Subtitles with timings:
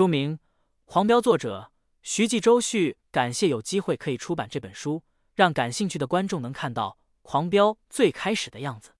[0.00, 0.38] 书名
[0.86, 2.96] 《黄标》，作者徐继周旭。
[3.10, 5.02] 感谢有机会可以出版这本书，
[5.34, 8.94] 让感兴趣的观众能看到黄标最开始的样子。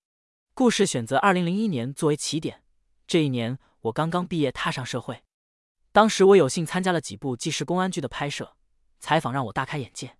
[0.53, 2.63] 故事选择二零零一年作为起点，
[3.07, 5.23] 这一年我刚刚毕业，踏上社会。
[5.91, 8.55] 当时我有幸参加了几部纪实公安剧的拍摄
[8.98, 10.19] 采访，让我大开眼界。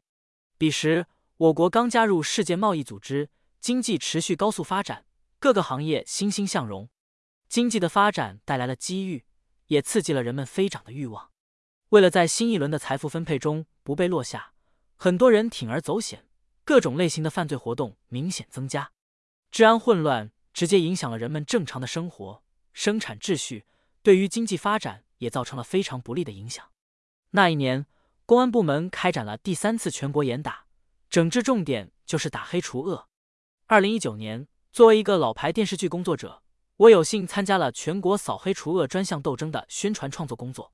[0.57, 1.05] 彼时
[1.37, 3.29] 我国刚加入世界贸易组织，
[3.61, 5.05] 经济持续高速发展，
[5.39, 6.89] 各个行业欣欣向荣。
[7.51, 9.27] 经济的发展带来了机遇，
[9.71, 11.31] 也刺激了人们飞涨的欲望。
[11.91, 14.53] 为了在新一轮的财富分配中不被落下，
[14.97, 16.27] 很多人铤而走险，
[16.65, 18.93] 各种类型的犯罪活动明显增加，
[19.51, 23.65] 治安混乱直接影响了人们正常的生活、生产秩序，
[24.03, 26.65] 对于经济发展也造成了非常不利的影响。
[27.31, 27.87] 那一年，
[28.27, 30.67] 公安部门开展了第三次全国严打，
[31.09, 33.09] 整治重点就是打黑除恶。
[33.67, 36.43] 二零一九年，作为一个老牌电视剧工作者。
[36.81, 40.73] 我有幸参加了全国扫黑除恶专项斗争的宣传创作工作。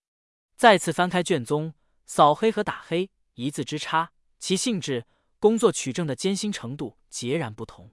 [0.56, 1.74] 再次翻开卷宗，
[2.04, 5.04] 扫黑和打黑一字之差，其性质、
[5.40, 7.90] 工作取证的艰辛程度截然不同。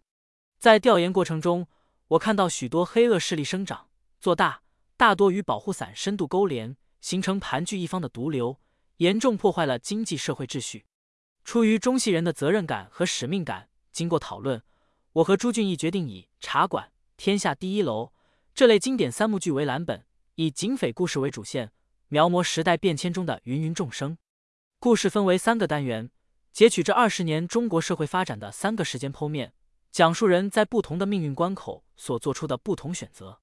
[0.60, 1.68] 在调研过程中，
[2.10, 3.90] 我看到许多黑恶势力生长
[4.20, 4.62] 做大，
[4.96, 8.60] 大多与保护伞深度勾连，形成盘踞一方的毒瘤，
[8.98, 10.86] 严重破坏了经济社会秩序。
[11.44, 14.62] 出于中戏人的责任感和使命感，经过讨论，
[15.14, 16.93] 我和朱俊义决定以茶馆。
[17.16, 18.12] 天下第一楼
[18.54, 21.72] 这类经典三幕剧为蓝本，以警匪故事为主线，
[22.08, 24.18] 描摹时代变迁中的芸芸众生。
[24.80, 26.12] 故事分为三个单元，
[26.52, 29.54] 截取这二十年中国社会发展的三个时间剖面，
[29.92, 33.40] 讲述人在不同的命运关口所做出的不同选择。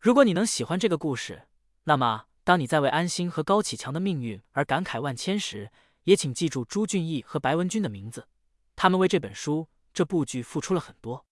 [0.00, 1.48] 如果你能喜欢这个故事，
[1.84, 5.70] 那么当你在为安心和高启强的命运而感慨万千时，
[6.02, 8.28] 也请记住朱俊义和白文军的名字，
[8.76, 11.24] 他们为这本书、这部剧付出了很多。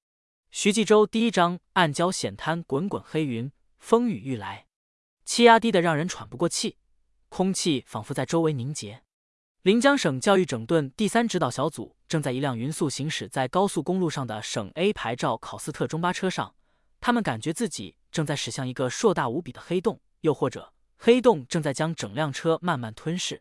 [0.55, 4.67] 徐继周第一章：暗礁险滩，滚滚黑云，风雨欲来，
[5.25, 6.77] 气压低的让人喘不过气，
[7.31, 9.03] 空气仿佛在周围凝结。
[9.63, 16.55] 临江省教育整顿第三指导小组正在一辆匀速行驶在高速公路上的省 A 牌照考斯特中巴车上，
[17.01, 23.41] 他们感觉自己正在驶向一个硕大无比的黑洞，又或者黑洞正在将整辆车慢慢吞噬。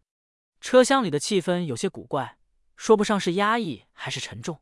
[0.62, 2.38] 车厢里的气氛有些古怪，
[2.78, 4.62] 说不上是压抑还是沉重。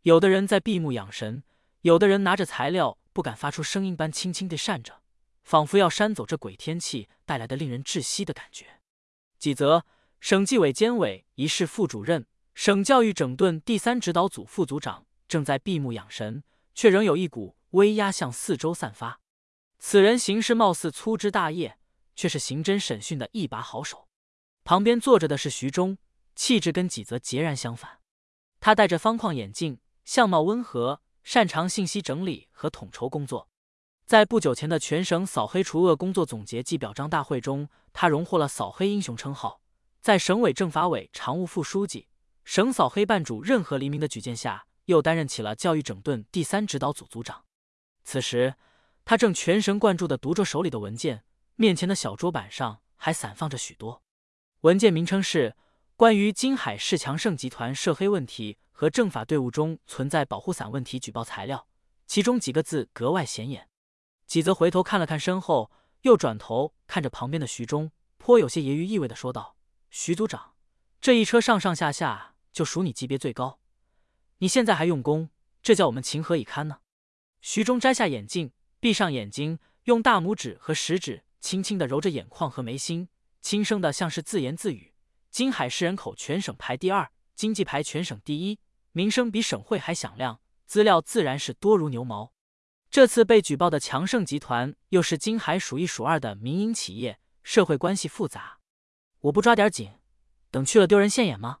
[0.00, 1.42] 有的人在闭目养神。
[1.82, 5.02] 有的人拿着材料，不敢发出声音般轻轻地扇着，
[5.42, 8.80] 仿佛要扇走这鬼天气带来的令人窒息的感觉。
[9.36, 9.84] 几则
[10.20, 19.20] 省纪委监委一室副主任、省教育整顿第三指导组副组长正在闭目养神，却仍有一股威压向四周散发。
[19.80, 21.76] 此人行事貌似粗枝大叶，
[22.14, 24.06] 却是刑侦审讯的一把好手。
[24.62, 25.98] 旁边坐着的是徐忠，
[26.36, 27.98] 气质跟几则截然相反。
[28.60, 31.02] 他戴着方框眼镜，相貌温和。
[31.22, 33.48] 擅长信息整理和统筹工作，
[34.04, 39.60] 在不久前的全省扫黑除恶工作总结暨表彰大会中，他荣获了“扫黑英雄”称号。
[40.00, 42.08] 在省委政法委常务副书记、
[42.44, 47.44] 省扫黑办主任何黎明的举荐下，又担任起了教育整顿第三指导组组长。
[48.02, 48.56] 此时，
[49.04, 54.02] 他正全神贯注地读着手里的文件，面前的小桌板上还散放着许多
[54.62, 55.50] 文件，名称是
[56.02, 58.54] 《关于金海市强盛集团涉黑问题》。
[58.72, 61.68] 和政法队伍中存在保护伞问题举报材料，
[62.08, 63.68] 其中几个字格外显眼。
[64.26, 65.70] 几则回头看了看身后，
[66.00, 69.56] 又转头看着旁边的徐忠，颇有些揶揄意味的说道
[69.90, 70.54] ：“徐组长，
[71.00, 73.60] 这一车上上下下就数你级别最高，
[74.38, 75.30] 你现在还用功，
[75.62, 76.78] 这叫我们情何以堪呢？”
[77.40, 83.08] 徐忠摘下眼镜，闭上眼睛，用大拇指和食指轻轻的揉着眼眶和眉心，
[83.40, 84.91] 轻声的像是自言自语
[85.32, 88.60] ：“金海市人口全省排第二，经济排全省第一。”
[88.94, 92.34] 名声比省会还响亮，资料自然是多如牛毛。
[92.90, 98.58] 这次被举报的强盛集团又是金海数一数二的民营企业，社会关系复杂。
[99.20, 99.94] 我不抓点紧，
[100.50, 101.60] 等去了丢人现眼吗？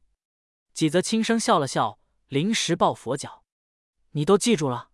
[0.74, 3.44] 几则轻声笑了笑，临时抱佛脚。
[4.10, 4.90] 你都记住了？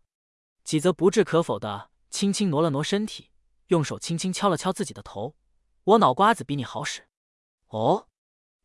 [0.62, 3.32] 几则不置可否的轻轻挪了挪身体，
[3.66, 5.34] 用手轻轻敲了敲自己的头。
[5.82, 7.08] 我脑瓜子比你好使。
[7.66, 8.07] 哦，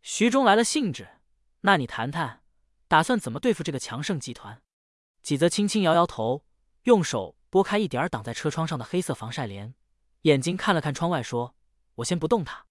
[0.05, 1.07] 徐忠来了兴致，
[1.61, 2.43] 那你谈谈。
[2.89, 4.61] 打算怎么对付这个强盛集团？
[5.21, 6.43] 几则轻轻摇摇头，
[6.83, 9.73] 用手拨开一点挡在车窗上的黑色防晒帘，
[10.23, 11.55] 眼睛看了看窗外，说
[11.95, 12.65] ：“我先不动他。”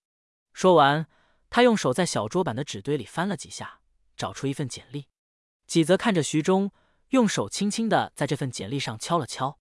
[0.53, 1.07] 说完，
[1.49, 3.81] 他用手在小桌板的纸堆里翻了几下，
[4.15, 5.07] 找出一份简历。
[5.67, 6.71] 几则看着徐忠，
[7.09, 9.59] 用手轻轻的在这份简历上敲了敲。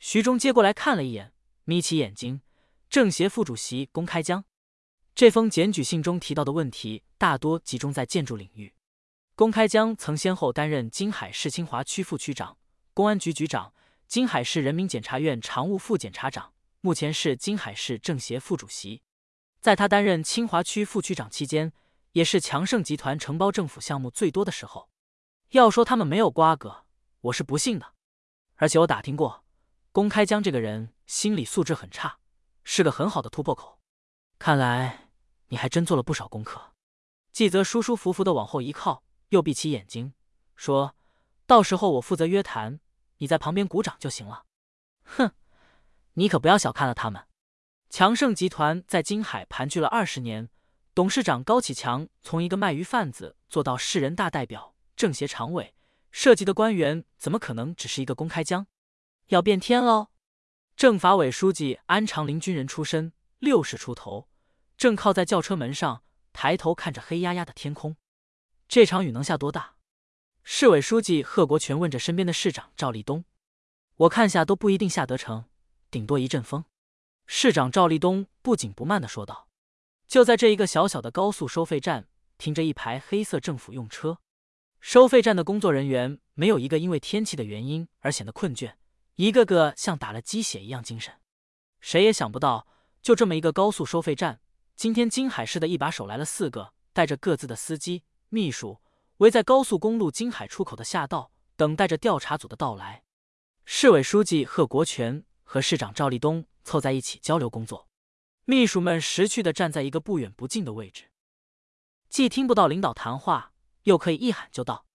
[0.00, 1.32] 徐忠接过来看了一眼，
[1.62, 2.42] 眯起眼睛
[2.90, 4.44] ：“政协副主席龚开江。”
[5.14, 8.74] 这封检举信中提到的问题大多集中在建筑领域。
[9.36, 12.58] 龚开江曾先后担任金海市清华区副区长、
[12.92, 13.72] 公安局局长、
[14.08, 19.02] 金海市人民检察院常务副检察长，目前是金海市政协副主席。
[19.60, 21.72] 在他担任清华区副区长期间，
[22.10, 24.88] 也是强盛集团承包政府项目最多的时候。
[25.50, 26.86] 要说他们没有瓜葛，
[27.20, 27.94] 我是不信的。
[28.56, 29.44] 而且我打听过，
[29.92, 32.18] 公开江这个人心理素质很差，
[32.64, 33.78] 是个很好的突破口。
[34.38, 35.03] 看来
[35.48, 36.72] 你还真做了不少功课。
[37.32, 40.14] 季泽舒舒服服的往后一靠，又闭起眼睛，
[40.54, 40.94] 说
[41.46, 42.80] ：“到时候我负责约谈，
[43.18, 44.44] 你在旁边鼓掌就行了。”
[45.04, 45.32] 哼，
[46.14, 47.26] 你可不要小看了他们。
[47.90, 50.48] 强盛集团在金海盘踞了二十年，
[50.94, 54.74] 董事长高启强从一个卖鱼贩子做到市人大代表。
[54.96, 55.74] 政协常委
[56.12, 58.66] 涉及的官员怎么可能只是一个公开江？
[59.26, 60.10] 要变天喽！
[60.76, 64.28] 政法委书记安长林军人出身，六十出头，
[64.76, 67.96] 正靠在轿车门上，抬头看着黑压压的天空。
[68.68, 69.76] 这场雨能下多大？
[70.42, 73.24] 市委书记贺国权问着身边的市长赵立东
[73.96, 75.46] ：“我看下都不一定下得成，
[75.90, 76.64] 顶多一阵风。”
[77.26, 79.48] 市长赵立东不紧不慢的说道
[80.06, 84.18] ：“就在这一个小小的高速收费站，停着一排黑色政府用车。”
[84.80, 88.74] 收费站的工作人员没有一个因为天气的原因而显得困倦，
[89.14, 91.14] 一个个像打了鸡血一样精神。
[91.80, 92.66] 谁也想不到，
[93.00, 94.42] 就这么一个高速收费站，
[94.76, 98.80] 今天金海市的一把手来了四个，带着各自的司机、秘书，
[99.18, 103.04] 围在高速公路金海出口的下道，等待着调查组的到来。
[103.64, 107.88] 市委书记贺国权和市长赵立东凑在一起交流工作，
[108.44, 111.04] 秘书们识趣的站在一个不远不近的位置，
[112.08, 113.52] 既听不到领导谈话。
[113.84, 114.86] 又可以一喊就到。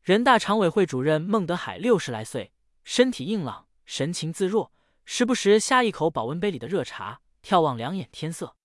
[0.00, 2.52] 人大常委会主任孟德海六十来岁，
[2.82, 4.72] 身体硬朗，神情自若，
[5.04, 8.56] 时不时呷一口保温杯里的热茶，眺望两眼天色。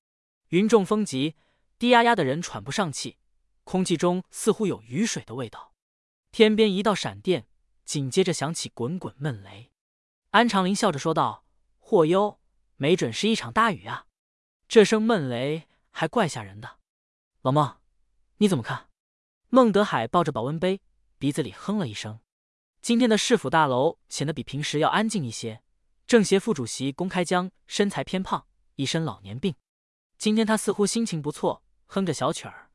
[0.49, 1.35] 云重风急，
[1.77, 3.17] 低压压的人喘不上气，
[3.65, 5.73] 空气中似乎有雨水的味道。
[6.31, 7.47] 天边一道闪电，
[7.83, 9.71] 紧接着响起滚滚闷雷。
[10.31, 11.45] 安长林笑着说道
[11.79, 12.39] ：“祸哟，
[12.77, 14.05] 没准是一场大雨啊！
[14.67, 16.79] 这声闷雷还怪吓人的。”
[17.43, 17.77] 老孟，
[18.37, 18.89] 你怎么看？
[19.49, 20.81] 孟德海抱着保温杯，
[21.17, 22.19] 鼻子里哼了一声。
[22.81, 25.61] 今天的市府大楼显得比平时要安静一些。
[26.05, 29.55] 政协副主席龚开江身材偏胖，一身老年病。
[30.17, 32.69] 今天他似乎心情不错，哼着小曲儿，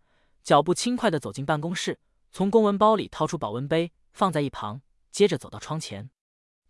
[0.45, 1.99] 脚步轻快地走进办公室，
[2.31, 4.81] 从公文包里掏出保温杯放在一旁，
[5.11, 6.11] 接着走到窗前。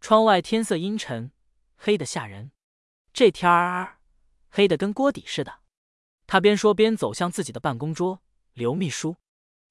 [0.00, 1.30] 窗外天色阴沉，
[1.76, 2.52] 黑得吓人。
[3.12, 3.98] 这天儿
[4.48, 5.60] 黑得跟锅底似的。
[6.26, 8.22] 他边说边走向自己的办公桌，
[8.54, 9.16] 刘秘书。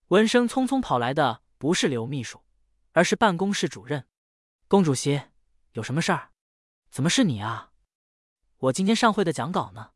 [0.09, 2.43] 闻声匆匆跑来的不是刘秘书，
[2.91, 4.05] 而是办公室主任。
[4.67, 5.19] 龚主席，
[5.73, 6.29] 有什么事儿？
[6.91, 7.71] 怎么是你啊？
[8.57, 9.91] 我今天上会的讲稿呢，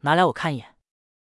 [0.00, 0.76] 拿来我看一眼。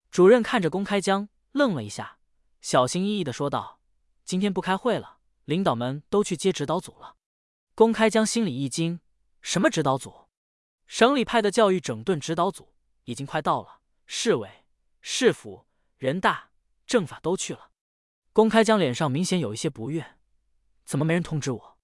[0.10, 2.20] 主任看着龚开江，愣了一下，
[2.62, 3.80] 小心翼翼的说道
[4.26, 7.16] ：“今天不开会了，领导们都去接指导组了。”
[7.76, 9.00] 龚开江心里一惊
[9.42, 10.28] ：“什么指导组？
[10.88, 12.74] 省里派的教育整顿指导组
[13.04, 14.66] 已经快到了，市委、
[15.02, 15.68] 市府、
[15.98, 16.52] 人大、
[16.86, 17.72] 政法都去了。”
[18.34, 20.18] 公开江脸上明显有一些不悦，
[20.86, 21.78] 怎么没人通知我？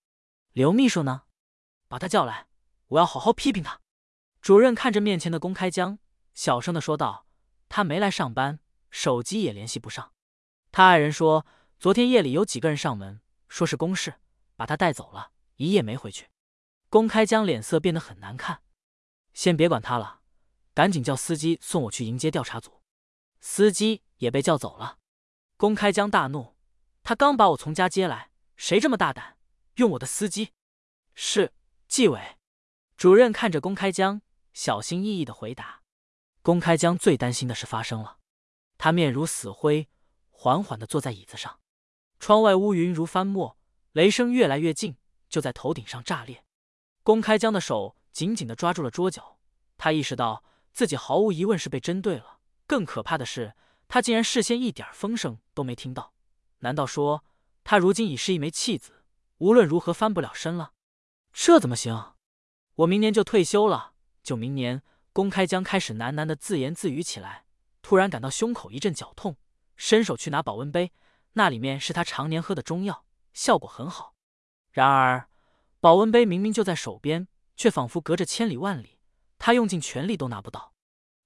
[0.54, 1.24] 刘秘书呢？
[1.88, 2.48] 把他叫来，
[2.88, 3.82] 我要好好批评他。
[4.42, 6.00] 主任看着面前的公开江，
[6.34, 7.28] 小声的说道
[7.70, 8.60] ：“他没来上班，
[8.90, 10.14] 手机也联系不上。
[10.72, 11.46] 他爱人说，
[11.80, 14.16] 昨天夜里有几个人上门，说是公事，
[14.56, 16.30] 把他带走了，一夜没回去。”
[16.90, 18.62] 公开江脸色变得很难看。
[19.34, 20.22] 先别管他了，
[20.74, 22.82] 赶紧叫司机送我去迎接调查组。
[23.40, 25.00] 司机也被叫走了。
[25.58, 26.56] 公开江大怒，
[27.04, 29.38] 他刚把我从家接来，谁这么大胆
[29.76, 30.52] 用我的司机？
[31.14, 31.54] 是
[31.88, 32.38] 纪委
[32.98, 34.22] 主任看着公开江，
[34.54, 35.83] 小心翼翼的回答。
[36.44, 38.18] 公开江最担心的事发生了，
[38.78, 39.88] 他面如死灰，
[40.30, 41.62] 缓缓的坐在椅子上。
[42.20, 43.58] 窗外乌云如翻墨，
[43.94, 44.98] 雷声越来越近，
[45.30, 46.44] 就在头顶上炸裂。
[47.02, 49.40] 公开江的手紧紧的抓住了桌角，
[49.78, 52.40] 他意识到自己毫无疑问是被针对了。
[52.68, 53.56] 更可怕的是。
[53.88, 56.14] 他竟然事先一点风声都没听到，
[56.60, 57.24] 难道说
[57.64, 59.04] 他如今已是一枚弃子，
[59.38, 60.74] 无论如何翻不了身了？
[61.32, 62.16] 这怎么行？
[62.76, 64.82] 我明年就退休了，就明年。
[65.14, 67.46] 公开江开始喃喃的自言自语起来，
[67.82, 69.38] 突然感到胸口一阵绞痛，
[69.78, 70.92] 伸手去拿保温杯，
[71.34, 74.16] 那里面是他常年喝的中药，效果很好。
[74.72, 75.30] 然而
[75.80, 79.00] 保温杯明明就在手边，却仿佛隔着千里万里，
[79.38, 80.74] 他用尽全力都拿不到。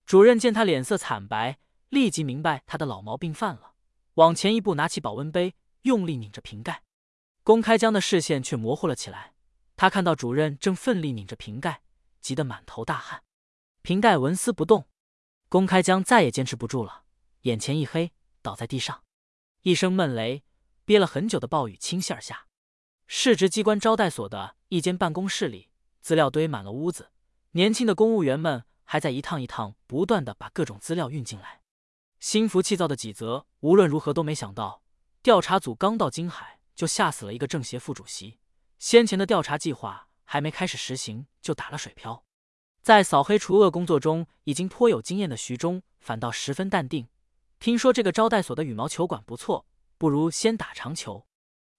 [0.05, 1.57] 主任见他脸色惨白。
[1.89, 3.71] 立即明白他的老毛病犯了，
[4.15, 6.83] 往前一步，拿起保温杯，用力拧着瓶盖。
[7.43, 9.31] 公开江的视线却模糊了起来，
[9.77, 11.81] 他看到主任正奋力拧着瓶盖，
[12.19, 13.23] 急得满头大汗。
[13.87, 14.89] 瓶盖纹丝不动，
[15.47, 17.03] 公开江再也坚持不住了，
[17.43, 19.05] 眼前一黑，倒在地上。
[19.61, 20.43] 一声闷雷，
[20.83, 22.47] 憋了很久的暴雨倾泻而下。
[23.05, 25.69] 市直机关招待所的一间办公室里，
[26.01, 27.11] 资料堆满了屋子，
[27.51, 31.61] 年轻的公务员们还在一趟一趟不断的把各种资料运进来。
[32.19, 34.83] 心浮气躁的几泽无论如何都没想到，
[35.23, 38.37] 调查组刚到金海就吓死了一个政协副主席，
[38.79, 42.25] 先前的调查计划还没开始实行就打了水漂。
[42.87, 47.09] 在扫黑除恶工作中已经颇有经验的徐忠反倒十分淡定。
[47.59, 49.65] 听说这个招待所的羽毛球馆不错，
[49.97, 51.27] 不如先打场球。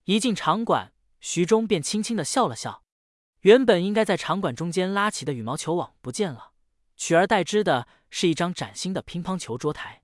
[0.05, 2.83] 一进场馆，徐忠便轻轻的笑了笑。
[3.41, 6.53] 原本应该在场馆中间拉起的羽毛球网不见了，
[6.95, 10.03] 取而代之的是一张崭新的乒乓球桌台。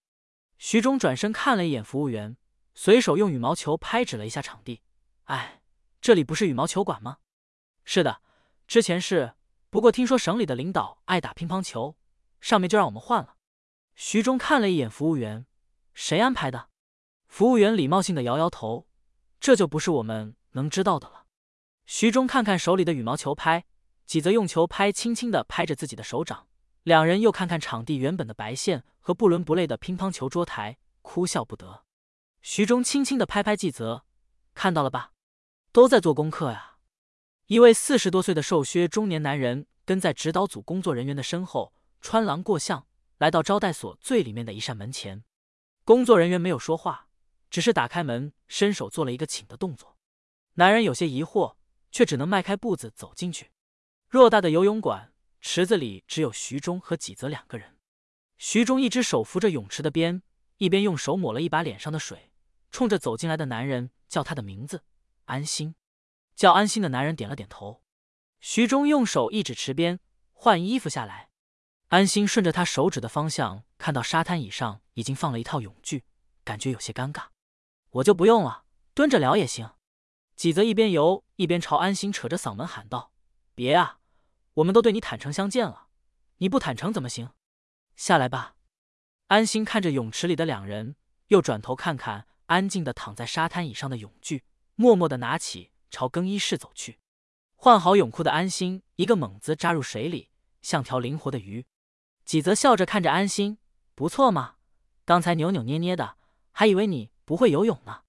[0.57, 2.39] 徐忠转身看了一眼服务员，
[2.75, 4.81] 随手用羽毛球拍指了一下场地
[5.25, 5.61] ：“哎，
[6.01, 7.19] 这里不是羽毛球馆吗
[7.85, 8.23] ？”“是的，
[8.67, 9.35] 之前是。”
[9.75, 11.97] 不过听说省里的领导爱打乒乓球，
[12.41, 13.35] 上面就让我们换了。
[13.97, 15.47] 徐忠看了一眼服务员，
[15.93, 16.69] 谁安排的？
[17.27, 18.87] 服务员礼貌性的摇摇头，
[19.41, 21.27] 这就不是我们能知道的了。
[21.87, 23.65] 徐忠看看手里的羽毛球拍，
[24.07, 26.47] 几则用球拍轻轻的拍着自己的手掌。
[26.85, 31.83] 两人又看看场地原本的白线和不伦不类的乒乓球桌台，哭笑不得。
[32.43, 34.05] 徐忠轻轻的拍拍季泽，
[34.55, 35.11] 看到了吧？
[35.73, 36.74] 都在做功课呀。
[37.47, 42.87] 一位四十多岁的瘦削中年男人跟在指导组工作人员的身后，穿廊过巷，
[43.19, 45.25] 来到招待所最里面的一扇门前。
[45.85, 47.09] 工作人员没有说话，
[47.51, 49.99] 只是打开门，伸手做了一个请的动作。
[50.55, 51.57] 男人有些疑惑，
[51.93, 53.51] 却只能迈开步子走进去。
[54.11, 57.77] 偌大的游泳馆，池子里只有徐忠和几泽两个人。
[58.39, 60.23] 徐忠一只手扶着泳池的边，
[60.57, 62.31] 一边用手抹了一把脸上的水，
[62.71, 64.83] 冲着走进来的男人叫他的名字
[65.27, 65.75] ：“安心。”
[66.35, 67.83] 叫安心的男人点了点头，
[68.41, 70.01] 徐忠用手一指池边，
[70.33, 71.31] 换衣服下来。
[71.89, 76.05] 安心顺着他手指的方向，看到沙滩椅上已经放了一套泳具，
[76.43, 77.27] 感觉有些尴尬。
[77.91, 78.65] 我就不用了，
[78.95, 79.71] 蹲着聊也行。
[80.35, 83.13] 几泽一边游一边朝安心扯着嗓门喊道
[83.55, 84.01] ：“别啊，
[84.55, 85.87] 我们都对你坦诚相见了，
[86.39, 87.31] 你不坦诚怎么行？
[87.95, 88.57] 下来吧。”
[89.29, 90.97] 安心看着泳池里的两人，
[91.29, 94.43] 又转头看看安静的躺在沙滩椅上的泳具，
[94.75, 95.71] 默默的拿起。
[95.95, 96.99] 朝更衣室走去，
[97.55, 100.29] 换好泳裤的安心一个猛子扎入水里，
[100.61, 101.65] 像条灵活的鱼。
[102.25, 103.59] 几则笑着看着安心，
[103.95, 104.57] 不错嘛，
[105.05, 106.17] 刚才扭扭捏捏的，
[106.51, 108.01] 还以为你不会游泳呢。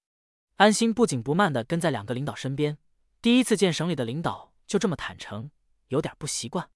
[0.56, 2.76] 安心不紧不慢的跟在两个领导身边，
[3.22, 5.52] 第一次见省里的领导就这么坦诚，
[5.86, 6.68] 有点不习惯。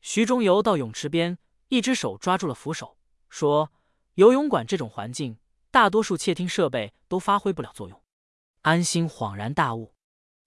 [0.00, 1.36] 徐中游到泳池边，
[1.68, 2.96] 一只手抓住了扶手，
[3.28, 3.70] 说
[4.14, 5.38] ：“游泳馆这种环境，
[5.70, 8.00] 大多数窃听设备都发挥不了作用。”
[8.62, 9.95] 安心恍然大悟。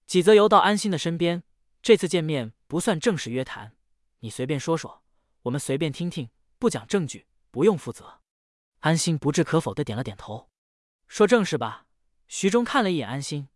[0.09, 1.43] 几则游到安心的身边，
[1.83, 3.77] 这次见面不算正式约谈，
[4.21, 5.03] 你随便说说，
[5.43, 8.21] 我们随便听听，不讲证据不用负责。
[8.79, 10.49] 安心不置可否的点了点头，
[11.07, 11.85] 说正事吧。
[12.27, 13.49] 徐忠看了一眼安心，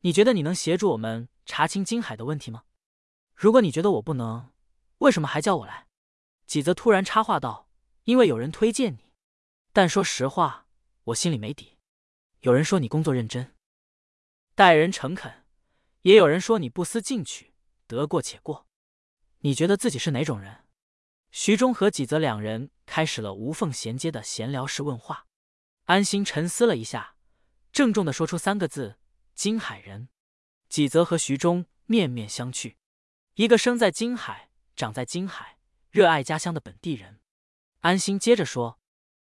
[0.00, 2.64] 你觉得你能协助我们查清金海的问题吗？
[3.34, 4.50] 如果你觉得我不能，
[4.98, 5.86] 为什么还叫我来？
[6.46, 7.70] 几则突然插话道
[8.04, 9.14] ：“因为有人推荐你，
[9.72, 10.66] 但说实话，
[11.04, 11.78] 我心里没底。
[12.40, 13.54] 有人说你工作认真，
[14.54, 15.32] 待人诚恳。”
[16.02, 17.54] 也有人说你不思进取，
[17.86, 18.66] 得过且过。
[19.38, 20.64] 你觉得自己是哪种人？
[21.30, 25.26] 徐忠和几泽两人开始了无缝衔接的闲聊式问话。
[25.84, 27.16] 安心沉思了一下，
[27.72, 28.98] 郑重的说出三个字
[29.34, 30.08] ：“金海人。”
[30.68, 32.76] 几泽和徐忠面面相觑，
[33.34, 35.58] 一个生在金海、长在金海、
[35.90, 37.20] 热爱家乡的本地人。
[37.80, 38.78] 安心接着说。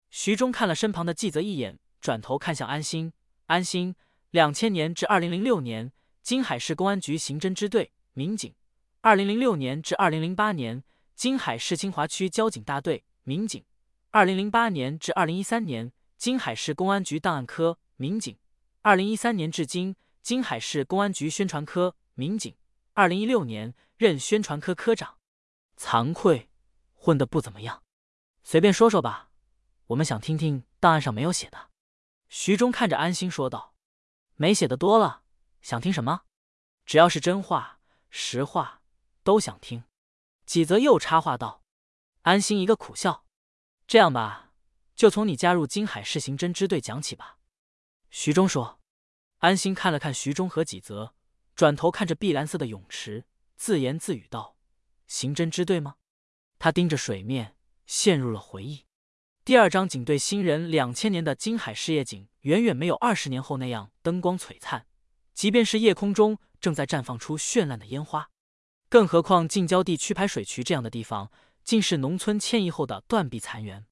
[0.09, 3.13] 徐忠看了身旁的纪泽一眼，转头看向安心。
[3.47, 3.97] 安心，
[4.31, 5.93] 两千年至二零零六年。
[6.27, 8.53] 金海市公安局刑侦支队民警，
[9.01, 10.83] 二零零六年至二零零八年；
[11.15, 13.65] 金海市清华区交警大队民警，
[14.11, 18.37] 二零零八年至二零一三年；金海市公安局档案科民警，
[18.83, 22.53] 二零一三年至今；金海市公安局宣传科民警，
[22.95, 25.19] 二零一六年任宣传科科长。
[25.79, 26.51] 惭愧，
[26.93, 27.85] 混得不怎么样。
[28.43, 29.31] 随便说说吧，
[29.87, 31.71] 我们想听听档案上没有写的。
[32.29, 33.77] 徐忠看着安心说道
[34.35, 35.23] ：“没写的多了。”
[35.67, 36.23] 想听什么？
[36.85, 38.83] 只要是真话、实话，
[39.25, 39.83] 都想听。
[40.45, 41.65] 几则又插话道
[42.23, 43.25] ：“安心一个苦笑。
[43.89, 44.53] 这样吧，
[44.95, 47.39] 就从你加入金海市刑侦支队讲起吧。”
[48.11, 48.79] 徐忠说。
[49.39, 51.15] 安心看了看徐忠和几则，
[51.57, 54.57] 转头看着碧蓝色的泳池，自言自语道
[55.09, 55.97] ：“刑侦支队吗？”
[56.61, 57.57] 他盯着水面，
[57.87, 58.87] 陷入了回忆。
[59.45, 64.87] 第二张警队新人，两千年的金海市夜景，远远没有二十年后那样灯光璀璨。
[65.37, 68.31] 即便是夜空中正在绽放出绚烂的烟花，
[68.89, 71.31] 更何况近郊地区排水渠这样的地方，
[71.63, 73.85] 竟是农村迁移后的断壁残垣。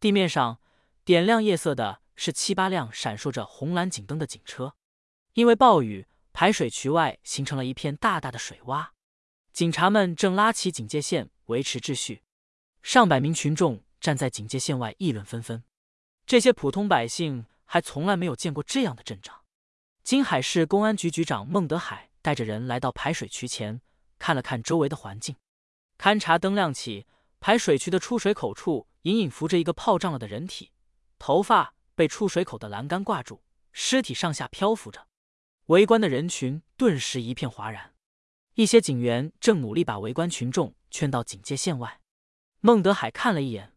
[0.00, 0.58] 地面上
[1.04, 4.74] 点亮夜色的是七八辆闪烁着红蓝警灯的警车。
[5.34, 8.88] 因为暴雨，排水渠外形成了一片大大的水洼，
[9.52, 12.22] 警察们正拉起警戒线维持秩序。
[12.82, 15.62] 上百名群众站在警戒线外议论纷纷。
[16.24, 19.37] 这些普通百姓还从来没有见过这样的阵仗。
[20.08, 23.82] 金海市公安局局长孟德海带着人来到排水渠前，
[24.18, 25.36] 看了看周围的环境。
[25.98, 27.06] 勘察灯亮起，
[27.40, 30.72] 排水渠的出水口处隐隐浮着一个泡胀了的人体，
[31.18, 35.08] 头发被出水口的栏杆挂住，尸体上下漂浮着。
[35.66, 37.92] 围观的人群顿时一片哗然。
[38.54, 42.00] 一些警员正努力把围观群众劝到警戒线外。
[42.60, 43.74] 孟德海看了一眼，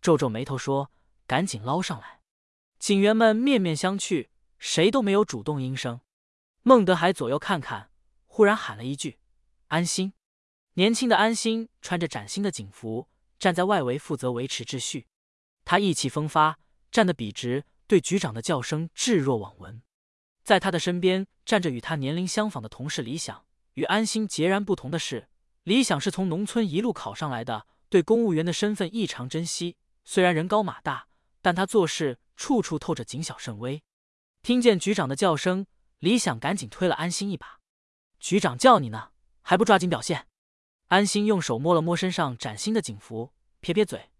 [0.00, 0.90] 皱皱眉头说
[1.28, 2.20] ：“赶紧捞上来！”
[2.80, 6.00] 警员们面面相觑，谁都没有主动应声。
[6.62, 7.90] 孟德海左右看看，
[8.26, 9.18] 忽然喊了一句
[9.68, 10.14] ：“安心！”
[10.74, 13.08] 年轻的安心穿着崭新的警服，
[13.38, 15.06] 站在外围负责维持秩序。
[15.64, 16.58] 他意气风发，
[16.90, 19.82] 站得笔直，对局长的叫声置若罔闻。
[20.42, 23.44] 在他的身边站着与他年龄相仿的同事李想。
[23.74, 25.28] 与安心截然不同的是，
[25.64, 29.76] 李想是从农村一路考上来的，对公务员的身份异常珍惜。
[30.04, 31.08] 虽然人高马大，
[31.42, 33.82] 但他做事处处透着谨小慎微。
[34.44, 35.64] 听见局长的叫声，
[36.00, 37.60] 李想赶紧推了安心一把
[38.20, 39.08] ：“局长叫你呢，
[39.40, 40.26] 还不抓紧表现？”
[40.88, 44.10] 安心用手摸了摸身上崭新的警服，撇撇嘴：“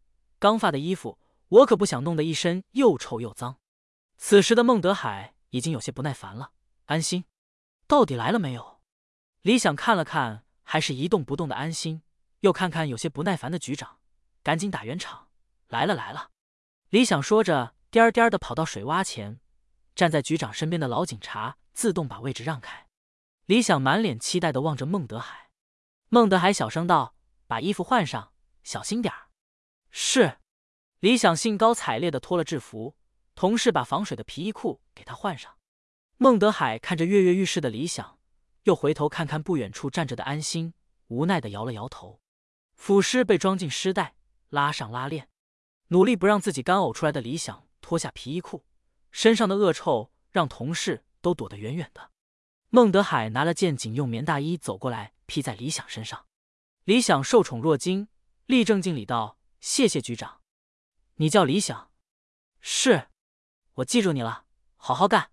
[0.40, 3.58] 刚发的衣服，我可不想弄得一身又臭又脏。”
[4.16, 6.52] 此时的孟德海已经有些不耐烦了
[6.86, 7.26] ：“安心，
[7.86, 8.80] 到底来了没有？”
[9.42, 12.00] 李想看了看还是一动不动的安心，
[12.40, 13.98] 又看看有些不耐烦的局长，
[14.42, 15.28] 赶紧打圆场
[15.68, 16.30] ：“来了来了。”
[16.88, 19.38] 李想说着，颠颠的跑到水洼前，
[19.94, 22.86] 站在局长身边的老警察自动把位置让开。
[23.46, 25.50] 李想满脸期待的望着孟德海，
[26.08, 27.14] 孟德海小声道
[27.46, 28.32] ：“把衣服换上，
[28.62, 29.28] 小心点儿。”
[29.90, 30.38] 是。
[31.00, 32.96] 李想兴高采烈的脱了制服，
[33.34, 35.58] 同事把防水的皮衣裤给他换上。
[36.16, 38.18] 孟德海看着跃跃欲试的李想。
[38.62, 40.72] 又回头看看不远处站着的安心，
[41.08, 42.22] 无奈的摇了摇头。
[42.76, 44.14] 腐尸被装进尸袋，
[44.48, 45.28] 拉上拉链，
[45.88, 48.64] 努力不让自己干呕出来的理想脱下皮衣裤，
[49.14, 52.10] 身上的恶臭让同事都躲得远远的。
[52.70, 56.26] 孟德海拿了件警用棉大衣走过来披在李想身上，
[56.82, 58.08] 李想受宠若惊，
[58.46, 60.40] 立正敬礼道：“谢谢局长，
[61.14, 61.92] 你叫李想，
[62.60, 63.08] 是，
[63.74, 65.30] 我记住你了，好好干。”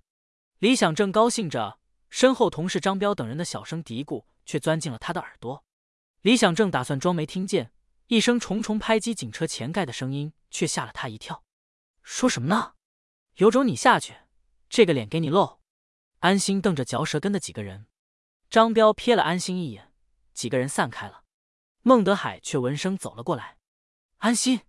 [0.59, 1.79] 李想正高兴着。
[2.11, 5.63] 身后同事张彪等人的小声嘀咕却钻进了他的耳朵。
[6.23, 7.71] 李想正打算装没听见，
[8.07, 11.45] 一声重重拍击警车前盖的声音却吓了他一跳。
[12.03, 12.73] 说什么呢？
[13.41, 14.17] 有种你下去，
[14.69, 15.61] 这个脸给你露！
[16.19, 17.87] 安心瞪着嚼舌根的几个人。
[18.51, 19.91] 张彪瞥了安心一眼，
[20.31, 21.23] 几个人散开了。
[21.81, 23.57] 孟德海却闻声走了过来。
[24.17, 24.61] 安心，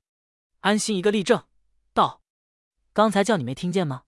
[0.61, 1.45] 安心一个立正，
[1.93, 2.23] 道
[2.95, 4.05] ：“刚才叫你没听见吗？”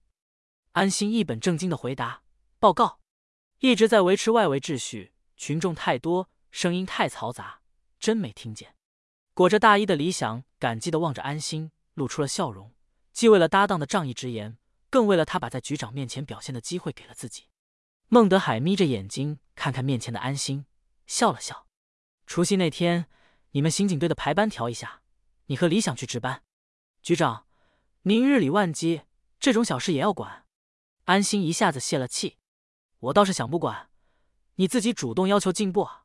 [0.73, 2.23] 安心一本正经的回答
[2.57, 2.99] ：“报告。”
[3.61, 7.61] 一直在维持外围秩序，群众太多，声音太嘈杂，
[7.99, 8.75] 真没听见。
[9.35, 12.73] 裹着大衣的李想感激的望着安心，露出了笑容，
[13.15, 14.57] 既为了搭档的仗义直言，
[14.89, 17.45] 更为了他把在局长面前表现的机会给了自己。
[18.09, 20.65] 孟德海眯着眼睛看看面前的安心，
[21.07, 21.65] 笑了笑。
[22.27, 23.07] 除夕那天，
[23.51, 25.01] 你们刑警队的排班调一下，
[25.45, 26.43] 你和李想去值班。
[27.01, 27.47] 局长，
[28.01, 29.03] 您日理万机，
[29.39, 30.45] 这种小事也要管。
[31.05, 32.37] 安心一下子泄了气。
[32.99, 33.89] 我倒是想不管，
[34.55, 36.03] 你自己主动要求进步啊！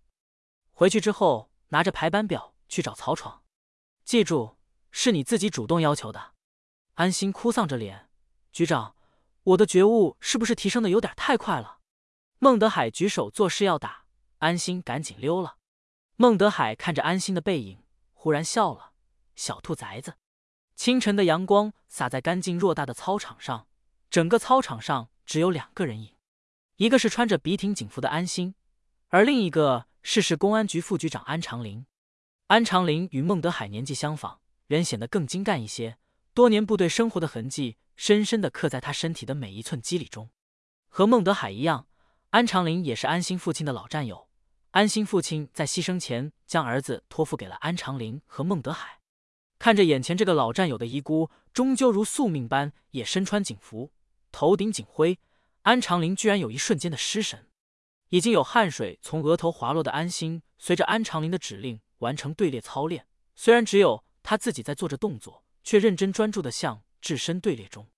[0.70, 3.42] 回去之后拿着排班表去找曹闯，
[4.04, 4.58] 记住
[4.92, 6.34] 是你自己主动要求的。
[7.00, 8.10] 安心哭丧着脸，
[8.52, 8.94] 局长，
[9.42, 11.78] 我的觉悟是不是提升的有点太快了？
[12.38, 14.04] 孟德海举手作势要打，
[14.36, 15.56] 安心赶紧溜了。
[16.16, 17.82] 孟德海看着安心的背影，
[18.12, 18.92] 忽然笑了，
[19.34, 20.18] 小兔崽子。
[20.76, 23.66] 清晨的阳光洒在干净偌大的操场上，
[24.10, 26.14] 整个操场上只有两个人影。
[26.76, 28.54] 一个是穿着笔挺警服的安心，
[29.08, 31.86] 而另一个是市公安局副局长安长林。
[32.48, 35.96] 安长林与孟德海年纪相仿，人显得更精干一些。
[36.32, 40.30] 多年部队生活的痕迹深深的刻在他身体的每一寸肌理中。
[40.88, 41.88] 和孟德海一样，
[42.30, 44.28] 安长林也是安心父亲的老战友。
[44.70, 49.00] 安心父亲在牺牲前将儿子托付给了安长林和孟德海。
[49.58, 53.92] 看着眼前这个老战友的遗孤，终究如宿命般也身穿警服，
[54.30, 55.18] 头顶警徽。
[55.62, 57.48] 安长林居然有一瞬间的失神，
[58.08, 63.06] 已经有汗水从额头滑落的安心，随着安长林的指令完成队列操练。
[63.34, 67.88] 虽然只有他自己在做着动作，却认真专注的向置身队列中。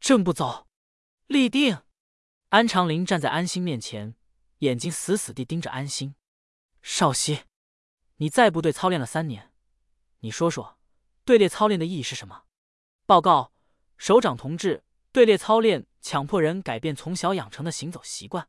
[0.00, 0.66] 正步走，
[1.26, 1.82] 立定。
[2.50, 4.14] 安长林站在安心面前，
[4.58, 6.14] 眼睛死死地盯着安心。
[6.82, 7.40] 少熙，
[8.16, 9.52] 你在部队操练了三年，
[10.20, 10.78] 你说说，
[11.24, 12.44] 队列操练的意义是什么？
[13.04, 13.52] 报告，
[13.96, 15.86] 首长同志，队列操练。
[16.02, 18.48] 强迫人改变从小养成的行走习惯，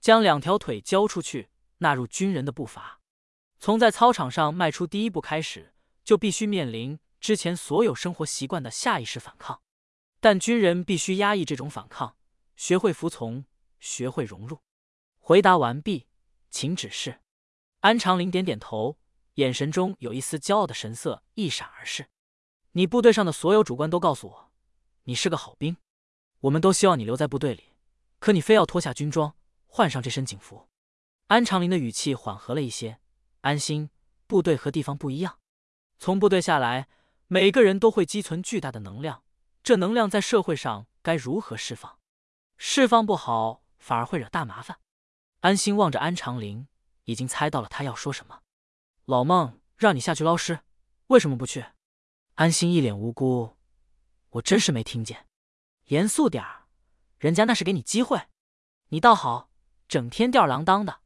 [0.00, 3.00] 将两条腿交出去，纳入军人的步伐。
[3.60, 9.60] 从在操场上迈出第一步开始，就必须面临之前所有生活习惯的下意识反抗。
[10.20, 12.16] 但军人必须压抑这种反抗，
[12.56, 13.44] 学会服从，
[13.78, 14.60] 学会融入。
[15.18, 16.06] 回答完毕，
[16.50, 17.20] 请指示。
[17.80, 18.98] 安长林点点头，
[19.34, 22.08] 眼神中有一丝骄傲的神色一闪而逝。
[22.72, 24.52] 你部队上的所有主官都告诉我，
[25.04, 25.76] 你是个好兵，
[26.40, 27.74] 我们都希望你留在部队里，
[28.18, 30.68] 可你非要脱下军装，换上这身警服。
[31.28, 32.98] 安长林的语气缓和了一些。
[33.42, 33.90] 安心，
[34.26, 35.38] 部队和地方不一样，
[35.98, 36.88] 从部队下来，
[37.30, 39.22] 每个人都会积存巨大的能量。
[39.62, 41.98] 这能量在社会上该如何释放？
[42.56, 44.78] 释放不好，反而会惹大麻烦。
[45.40, 46.66] 安心望着安长林，
[47.04, 48.40] 已经猜到了他要说什么。
[49.04, 50.60] 老孟让你下去捞尸，
[51.08, 51.66] 为什么不去？
[52.36, 53.56] 安心一脸无辜，
[54.30, 55.26] 我真是没听见。
[55.88, 56.66] 严肃点儿，
[57.18, 58.28] 人家那是给你机会，
[58.88, 59.50] 你倒好，
[59.86, 61.00] 整天吊儿郎当的。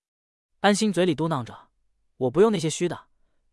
[0.61, 1.71] 安心嘴里嘟囔着
[2.17, 3.09] ：“我不用那些虚的，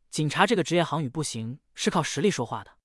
[0.10, 2.78] 警察这个职业行与不行是靠实力说话的，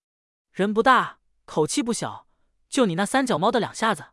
[0.53, 2.27] 人不大。”口气不小，
[2.71, 4.13] 就你那三脚猫的两下子。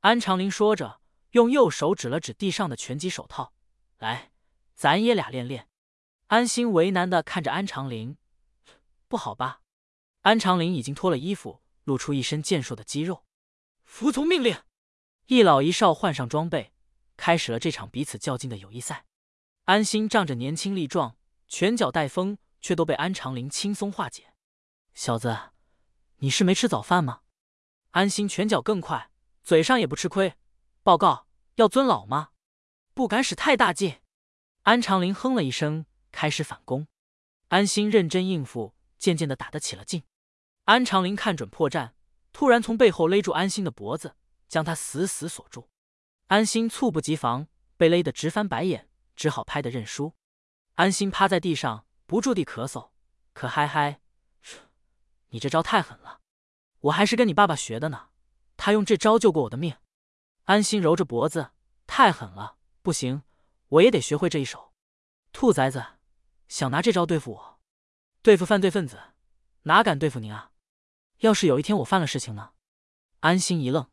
[0.00, 3.52] 安长林说着，用右手指了指地上的拳击手套，
[3.98, 4.32] 来，
[4.74, 5.68] 咱爷俩练练。
[6.28, 8.16] 安心为难的看着安长林，
[9.06, 9.60] 不好吧？
[10.22, 13.26] 安长林已经脱了衣服，露出一身健硕的肌肉。
[13.84, 14.56] 服从命令。
[15.26, 16.72] 一老一少换上装备，
[17.18, 19.04] 开始了这场彼此较劲的友谊赛。
[19.64, 21.18] 安心仗着年轻力壮，
[21.54, 24.32] 拳脚带风，却都被安长林轻松化解。
[24.94, 25.50] 小子。
[26.20, 27.20] 你是没吃早饭吗？
[27.90, 29.10] 安心拳脚更快，
[29.42, 30.34] 嘴上也不吃亏。
[30.82, 32.30] 报告，要尊老吗？
[32.94, 34.00] 不敢使太大劲。
[34.62, 36.86] 安长林哼了一声，开始反攻。
[37.48, 40.04] 安心认真应付，渐渐的打得起了劲。
[40.64, 41.92] 安长林看准破绽，
[42.32, 44.16] 突然从背后勒住安心的脖子，
[44.48, 45.68] 将他死死锁住。
[46.28, 50.14] 安心猝不及防，被勒得直翻白眼，只好拍的认输。
[50.82, 52.90] 安心趴在地上，不住地咳嗽，
[53.34, 54.00] 可嗨嗨。
[55.28, 56.18] 你这招太狠了，
[56.80, 58.08] 我还是跟你爸爸学的呢。
[58.56, 59.76] 他用这招救过我的命。
[60.46, 61.52] 安心揉着脖子，
[61.86, 63.22] 太狠了，不行，
[63.68, 64.72] 我也得学会这一手。
[65.30, 65.86] 兔崽子，
[66.48, 67.60] 想拿这招对付我，
[68.20, 69.00] 对付犯罪分子，
[69.62, 70.50] 哪敢对付您啊？
[71.18, 72.54] 要是有一天我犯了事情呢？
[73.20, 73.88] 安心一愣，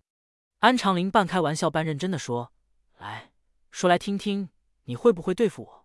[0.62, 2.52] 安长林半开玩笑半认真的说
[2.98, 3.32] ：“来
[3.70, 4.50] 说来听听，
[4.86, 5.79] 你会不会对付我？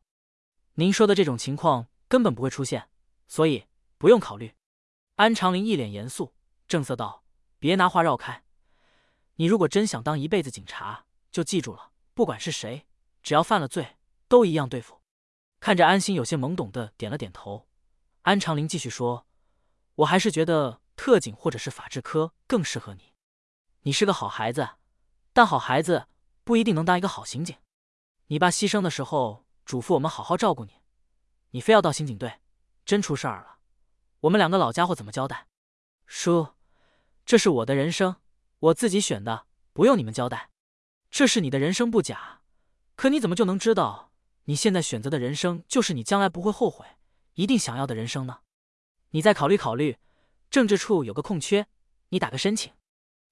[0.74, 2.88] 您说的这种情况根本不会出现，
[3.28, 3.66] 所以
[3.98, 4.54] 不用考虑。”
[5.16, 6.34] 安长林一脸严肃，
[6.66, 7.24] 正色道
[7.58, 8.44] ：“别拿话绕开。
[9.36, 12.86] 你如果真想当一辈子警察，就记住了，不管是谁，
[13.22, 15.00] 只要犯了罪，都一样对付。”
[15.60, 17.68] 看着安心有些懵懂的点了点头，
[18.22, 19.26] 安长林继续说
[19.96, 23.14] ：“我还是觉得特警或者是法制科更适合你。
[23.82, 24.70] 你是个好孩子，
[25.32, 26.06] 但好孩子
[26.42, 27.56] 不一定能当一个好刑警。
[28.26, 30.72] 你爸牺牲的时候嘱咐我们好好照顾你，
[31.50, 32.40] 你非要到刑警队，
[32.84, 33.58] 真出事儿了。”
[34.20, 35.48] 我们两个老家伙怎么交代？
[36.06, 36.54] 叔，
[37.26, 38.16] 这是我的人生，
[38.58, 40.50] 我自己选的，不用你们交代。
[41.10, 42.40] 这是你的人生不假，
[42.96, 44.12] 可你怎么就能知道
[44.44, 46.86] 你现在选择的人生就是你将来不会后悔、
[47.34, 48.40] 一定想要的人生呢？
[49.10, 49.98] 你再考虑考虑，
[50.50, 51.66] 政治处有个空缺，
[52.08, 52.72] 你打个申请。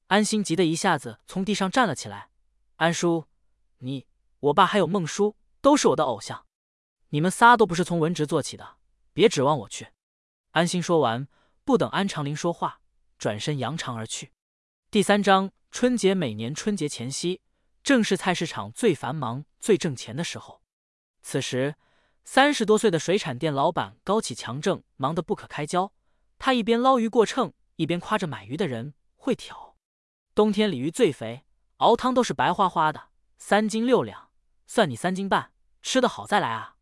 [0.08, 2.28] 安心急得一下子从地上站了起来。
[2.76, 3.26] 安叔，
[3.78, 4.06] 你、
[4.40, 6.44] 我爸还有孟叔都是我的偶像，
[7.10, 8.78] 你们仨都不是从文职做起的，
[9.12, 9.92] 别指望我去。
[10.50, 11.28] 安心说完，
[11.64, 12.80] 不等安长林说话，
[13.16, 14.32] 转身扬长而去。
[14.90, 16.16] 第三章：春节。
[16.16, 17.40] 每年春节前夕，
[17.84, 20.62] 正是菜市场最繁忙、最挣钱的时候。
[21.22, 21.76] 此时，
[22.24, 25.92] 三十多岁的水产店老板高启强正忙得不可开交。
[26.40, 29.76] 他一边捞鱼过秤，一边夸着买鱼的人会挑。
[30.34, 31.44] 冬天鲤鱼最肥，
[31.76, 34.30] 熬汤都是白花花的，三斤六两，
[34.66, 35.51] 算你三斤半，
[35.82, 36.76] 吃得好再来啊！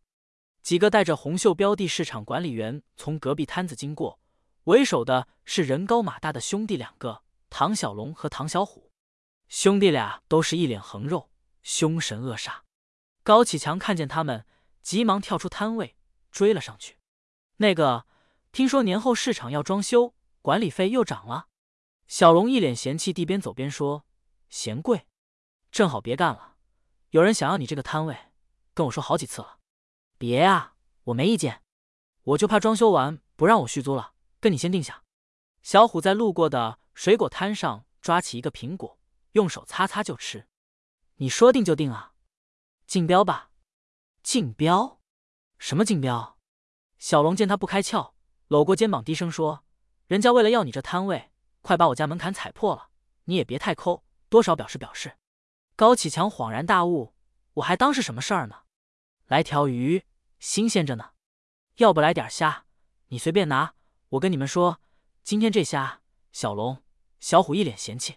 [0.63, 4.21] 几个带着红袖标的市场管理员从隔壁摊子经过，
[4.65, 8.93] 为首的是人高马大的兄弟两个，唐小龙和唐小虎。
[9.49, 11.31] 兄弟俩都是一脸横肉，
[11.63, 12.61] 凶神恶煞。
[13.23, 14.47] 高启强看见他们，
[14.83, 15.97] 急忙跳出摊位，
[16.31, 16.99] 追了上去。
[17.57, 18.07] 那个，
[18.53, 21.49] 听说年后市场要装修，管理费又涨了。
[22.07, 24.05] 小龙一脸嫌弃地，边走边说
[24.49, 25.07] ：“嫌贵？
[25.71, 26.57] 正好别干了，
[27.11, 28.17] 有人想要你这个摊位，
[28.81, 29.59] 跟我说好几次了。”
[30.17, 31.63] 别啊，我没意见，
[32.23, 34.15] 我就怕装修完不让我续租了。
[34.41, 35.05] 跟你先定下。
[35.63, 38.99] 小虎在路过的水果摊上抓起一个苹果，
[39.33, 40.49] 用手擦擦就吃。
[41.17, 42.15] 你说定就定啊，
[42.87, 43.51] 竞标吧。
[44.23, 44.99] 竞标？
[45.59, 46.39] 什么竞标？
[46.99, 48.13] 小龙见他不开窍，
[48.49, 49.65] 搂过肩膀低声说
[50.09, 52.89] ：“人家为了要你这摊位，快把我家门槛踩破了，
[53.25, 55.19] 你也别太抠，多少表示表示。”
[55.77, 57.15] 高启强恍然大悟，
[57.55, 58.63] 我还当是什么事儿呢？
[59.31, 60.05] 来条鱼。
[60.41, 61.13] 新鲜着呢，
[61.77, 62.67] 要不来点虾，
[63.09, 63.75] 你随便拿，
[64.09, 64.81] 我跟你们说，
[65.23, 66.83] 今天这虾小龙、
[67.21, 68.17] 小虎一脸嫌弃。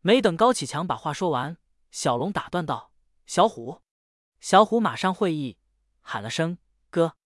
[0.00, 1.56] 没等高启强把话说完，
[1.90, 2.92] 小龙打断道
[3.26, 3.82] ：“小虎！”
[4.40, 5.58] 小虎马上会意，
[6.00, 7.16] 喊了声“哥”。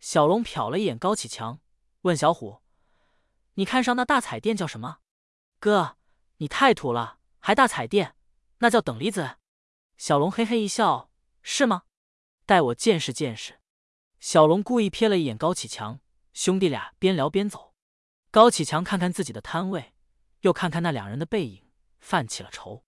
[0.00, 1.60] 小龙瞟了一眼高启强，
[2.02, 2.62] 问小虎
[3.54, 5.00] ：“你看上那大彩电叫什么？”
[5.60, 5.98] 哥，
[6.38, 8.16] 你太土了，还大彩电？
[8.60, 9.36] 那叫等离子。
[9.98, 11.10] 小龙嘿嘿一笑
[11.42, 11.82] ：“是吗？
[12.50, 13.60] 待我见识见识。”
[14.18, 16.00] 小龙故意瞥了一眼高启强。
[16.32, 17.74] 兄弟俩边聊边走，
[18.32, 19.94] 高启强看看自己的摊位，
[20.40, 22.84] 又看看那两人的背影，犯起了愁。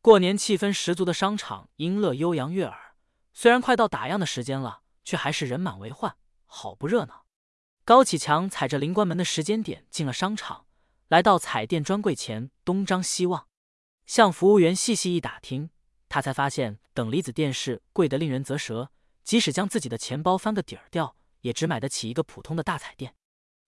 [0.00, 2.94] 过年气氛十足的商场，音乐悠扬悦耳。
[3.32, 6.14] 虽然快到打烊的时间了，却还是人满为患，
[6.46, 7.26] 好不热闹。
[7.84, 10.66] 高启强踩着临关门的时间点进了商场，
[11.08, 13.48] 来到彩电专柜前，东张西望，
[14.06, 15.70] 向服务员细细一打听，
[16.08, 18.90] 他才发现等离子电视贵得令人啧舌，
[19.30, 21.14] 即使将自己的钱包翻个底儿掉。
[21.42, 23.14] 也只买得起一个普通的大彩电。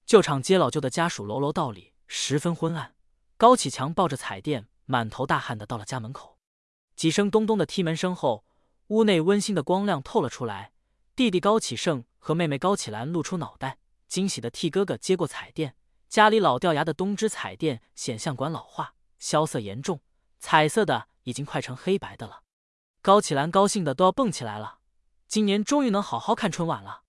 [0.05, 2.96] 旧厂接老旧的家属楼楼道里十分昏暗。
[3.37, 6.37] 高启强抱着彩电，满头大汗的到了家门口。
[6.96, 8.44] 几声咚咚的踢门声后，
[8.88, 10.72] 屋内温馨的光亮透了出来。
[11.14, 15.77] 弟弟高启盛和妹妹高启兰露出脑袋，惊喜的替哥哥接过彩电。
[16.09, 20.01] 家里老掉牙的东芝彩电显像管老化，消色严重，
[20.40, 22.42] 彩色的已经快成黑白的了。
[23.01, 24.81] 高启兰高兴的都要蹦起来了，
[25.33, 27.05] 今年终于能好好看春晚了。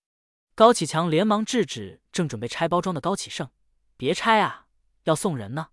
[0.54, 3.50] 高启强连忙制止正准备拆包装的高启盛
[3.98, 4.66] ：“别拆啊，
[5.02, 5.68] 要送人呢。”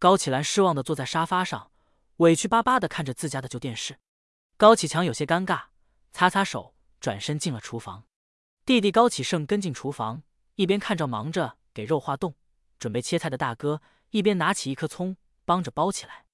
[0.00, 1.70] 高启兰失望的坐在沙发上，
[2.16, 3.98] 委屈巴巴的看着自家的旧电视。
[4.56, 5.64] 高启强有些尴尬，
[6.10, 8.04] 擦擦手，转身进了厨房。
[8.64, 10.22] 弟弟高启盛跟进厨房，
[10.54, 12.34] 一边看着忙着给肉化冻、
[12.78, 16.24] 准备切菜的大哥，一边拿起一颗葱帮着包起来。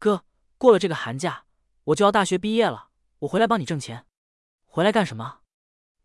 [0.00, 0.24] 哥，
[0.58, 1.44] 过了这个寒假，
[1.84, 2.88] 我就要大学毕业了，
[3.20, 4.08] 我回来帮你挣钱。
[4.76, 5.40] 回来干什么？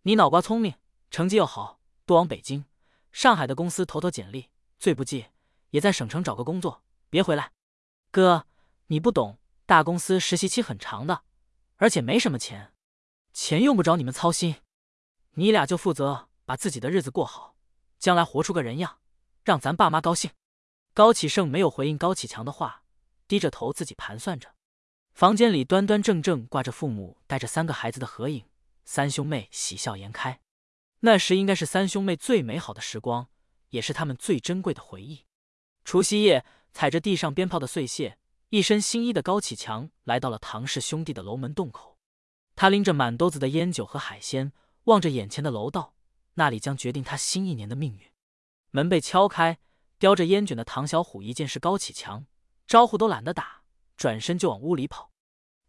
[0.04, 0.76] 你脑瓜聪明。
[1.10, 2.64] 成绩又好，多往北京、
[3.12, 5.26] 上海的公司投投简历，最不济
[5.72, 7.52] 也在省城找个工作，别回来。
[8.12, 8.48] 哥，
[8.88, 11.24] 你不懂，大公司实习期很长的，
[11.76, 12.72] 而且没什么钱，
[13.34, 14.56] 钱用不着你们操心，
[15.32, 17.58] 你俩就负责把自己的日子过好，
[18.00, 19.00] 将来活出个人样，
[19.44, 20.32] 让咱爸妈高兴。
[20.94, 22.84] 高启盛没有回应高启强的话，
[23.28, 24.56] 低着头自己盘算着。
[25.14, 28.46] 房间里端端正正挂着父母带着三个孩子的合影，
[28.84, 30.42] 三兄妹喜笑颜开。
[31.02, 33.30] 那时应该是三兄妹最美好的时光，
[33.70, 35.26] 也是他们最珍贵的回忆。
[35.84, 41.98] 除夕夜，踩着地上鞭炮的碎屑，一身新衣的高启强来到了唐氏兄弟的楼门洞口。
[42.56, 45.96] 他拎着满兜子的烟酒和海鲜，望着眼前的楼道，
[46.36, 48.12] 那里将决定他新一年的命运。
[48.70, 49.58] 门被敲开，
[49.98, 52.28] 叼着烟卷的唐小虎一见是高启强，
[52.68, 53.64] 招呼都懒得打，
[53.98, 55.12] 转身就往屋里跑。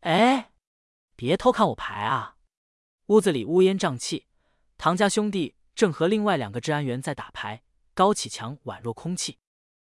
[0.00, 0.52] 哎，
[1.16, 2.36] 别偷看我牌啊！
[3.12, 4.26] 屋子里乌烟瘴气。
[4.78, 9.38] 唐家兄弟正和另外两个治安员在打牌，高启强宛若空气。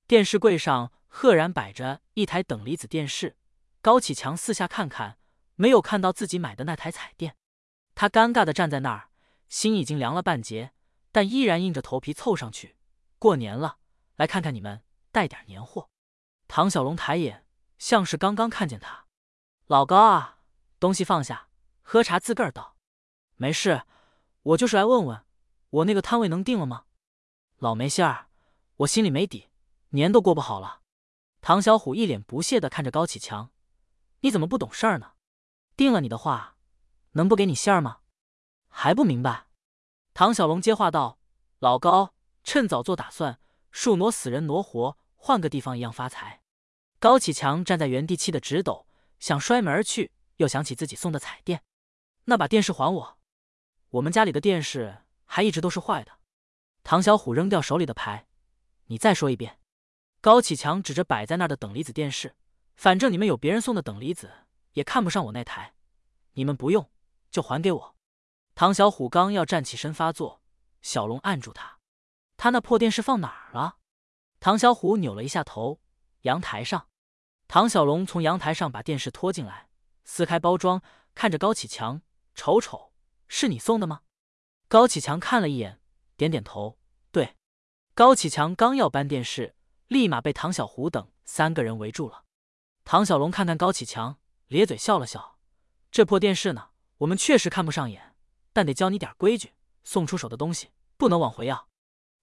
[0.07, 3.37] 电视柜上赫然摆着一台等离子电视，
[3.81, 5.19] 高启强四下看看，
[5.55, 7.37] 没有看到自己买的那台彩电。
[7.95, 9.07] 他尴尬的站在那儿，
[9.47, 10.73] 心已经凉了半截，
[11.13, 12.75] 但依然硬着头皮凑上去。
[13.17, 13.77] 过年了，
[14.17, 14.83] 来看看你们，
[15.13, 15.89] 带点年货。
[16.49, 17.45] 唐小龙抬眼，
[17.79, 19.05] 像是刚刚看见他。
[19.67, 20.39] 老高啊，
[20.77, 21.47] 东西放下，
[21.83, 22.72] 喝茶自个儿倒。
[23.35, 23.83] 没事。
[24.43, 25.23] 我就是来问问，
[25.69, 26.85] 我那个摊位能定了吗？
[27.57, 28.27] 老没信儿，
[28.77, 29.49] 我心里没底，
[29.89, 30.81] 年都过不好了。
[31.39, 33.51] 唐小虎一脸不屑的看着高启强
[34.19, 35.13] ：“你怎么不懂事儿呢？
[35.77, 36.57] 定了你的话，
[37.11, 37.99] 能不给你馅儿吗？
[38.67, 39.47] 还不明白？”
[40.13, 41.19] 唐小龙接话道
[41.59, 43.39] ：“老高，趁早做打算，
[43.71, 46.41] 树挪死，人挪活，换个地方一样发财。”
[46.99, 48.87] 高启强站在原地气得直抖，
[49.19, 51.63] 想摔门而去，又想起自己送的彩电，
[52.25, 53.17] 那把电视还我。
[53.93, 56.13] 我们家里的电视还一直都是坏的。
[56.83, 58.25] 唐小虎扔掉手里的牌，
[58.85, 59.59] 你再说一遍。
[60.19, 62.35] 高启强指着摆在那儿的等离子电视，
[62.75, 64.31] 反正你们有别人送的等离子，
[64.71, 65.75] 也看不上我那台，
[66.31, 66.89] 你们不用
[67.29, 67.95] 就还给我。
[68.55, 70.41] 唐小虎刚要站起身发作，
[70.81, 71.77] 小龙按住他。
[72.35, 73.77] 他那破电视放哪儿了？
[74.39, 75.79] 唐小虎扭了一下头，
[76.21, 76.87] 阳台上。
[77.47, 79.69] 唐小龙从阳台上把电视拖进来，
[80.03, 80.81] 撕开包装，
[81.13, 82.01] 看着高启强，
[82.33, 82.92] 瞅瞅。
[83.27, 84.01] 是你送的吗？
[84.67, 85.79] 高启强看了一眼，
[86.17, 86.79] 点点头。
[87.11, 87.35] 对，
[87.93, 89.55] 高启强刚要搬电视，
[89.87, 92.23] 立马被唐小虎等三个人围住了。
[92.83, 95.37] 唐小龙看看高启强，咧嘴笑了笑
[95.91, 98.15] ：“这破电视呢，我们确实看不上眼，
[98.51, 101.69] 但得教你点规矩，送出手的东西不能往回要。”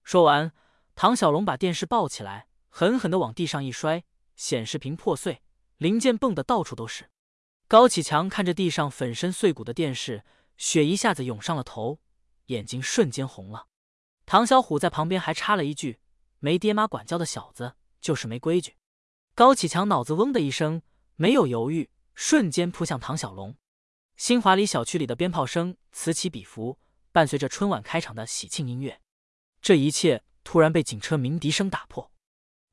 [0.02, 0.52] 说完，
[0.96, 5.42] 唐小龙把电视抱起来，狠狠的往地上一摔，显示屏破碎，
[5.76, 7.08] 零件蹦的到处都是。
[7.68, 10.24] 高启强看着地上粉身碎骨的电视。
[10.60, 12.00] 血一下子涌上了头，
[12.46, 13.68] 眼睛瞬间红了。
[14.26, 16.00] 唐小虎在旁边还插了一句
[16.38, 18.76] ：“没爹妈管教的小子就是没规矩。”
[19.34, 20.82] 高启强脑子嗡的一声，
[21.16, 23.56] 没有犹豫，瞬间扑向唐小龙。
[24.18, 26.78] 新华里小区里的鞭炮声此起彼伏，
[27.10, 29.00] 伴随着春晚开场的喜庆音乐。
[29.62, 32.12] 这一切突然被警车鸣笛声打破。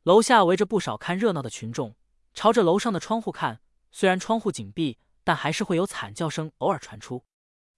[0.03, 1.95] 楼下围着不少看热闹的群众，
[2.33, 3.61] 朝着楼上的窗户看。
[3.93, 7.23] 虽然窗户紧闭，但还是会有惨叫声偶尔传出。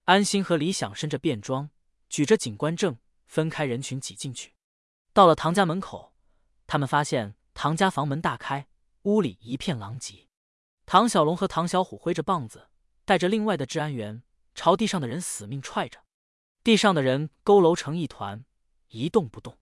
[0.10, 1.70] 安心和李想身着便装，
[2.10, 4.56] 举着警官证，分开人群挤进去。
[5.14, 6.16] 到了唐家门口，
[6.66, 8.68] 他们发现唐家房门大开，
[9.04, 10.28] 屋里一片狼藉。
[10.88, 12.70] 唐小龙和唐小虎挥着棒子，
[13.06, 14.24] 带着另外的治安员，
[14.56, 16.00] 朝地上的人死命踹着。
[16.64, 18.44] 地上的人佝偻成一团，
[18.88, 19.60] 一动不动。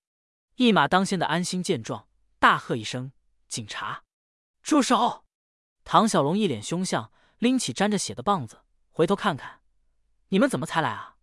[0.55, 2.07] 一马当先的安心见状，
[2.39, 3.11] 大喝一声
[3.49, 4.05] ：“警察，
[4.63, 5.25] 住手！”
[5.83, 9.56] 唐小龙一脸凶相，拎起沾着血的棒子，回头看看。
[10.29, 11.15] 你们怎么才来啊？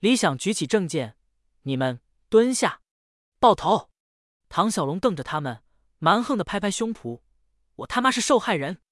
[0.00, 1.16] 李想举起证件，
[1.62, 2.80] 你们蹲下，
[3.38, 3.90] 抱头。
[4.48, 5.62] 唐小龙瞪着他们，
[5.98, 7.20] 蛮横的拍拍胸脯
[7.76, 8.82] ：“我他妈是受害人！”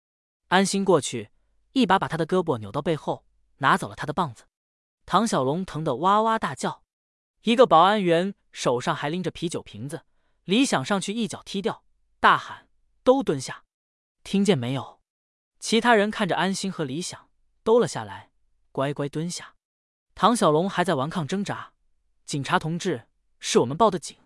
[0.48, 1.30] 安心过去，
[1.72, 3.26] 一把把他的胳膊扭到背后，
[3.58, 4.46] 拿走了他的棒子。
[5.04, 6.84] 唐小龙疼得哇哇大叫。
[7.42, 10.04] 一个保安员手上还拎着啤酒瓶子，
[10.44, 11.84] 李想上去一脚踢掉，
[12.20, 12.68] 大喊
[13.02, 13.64] ：“都蹲下！”
[14.22, 15.00] 听见没有？
[15.58, 17.28] 其他人看着安心和李想，
[17.64, 18.29] 兜了下来。
[18.72, 19.56] 乖乖蹲下！
[20.14, 21.72] 唐小龙还在顽抗挣扎。
[22.24, 24.16] 警察同志，是我们报的警，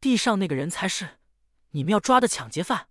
[0.00, 1.18] 地上那个人才是
[1.70, 2.88] 你们要抓的抢劫犯。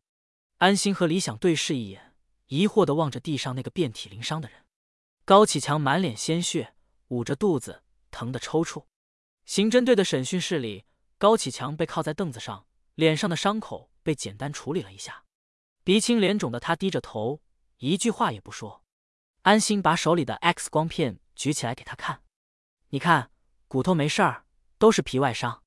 [0.58, 2.13] 安心和李想对视一眼，
[2.47, 4.65] 疑惑的望着地上那个遍体鳞伤的人。
[5.23, 6.75] 高启强满脸鲜血，
[7.08, 8.86] 捂着肚子，疼得抽搐。
[9.45, 10.86] 刑侦队的审讯室里，
[11.17, 15.23] 高启强被靠在凳子上，脸上的伤口被简单处理了一下，
[15.84, 17.41] 鼻青脸肿的他低着头，
[17.77, 18.81] 一句话也不说。
[19.43, 22.21] 安心把手里的 X 光片举起来给他看，
[22.89, 23.32] 你看，
[23.67, 24.45] 骨头没事儿，
[24.77, 25.63] 都是皮外伤。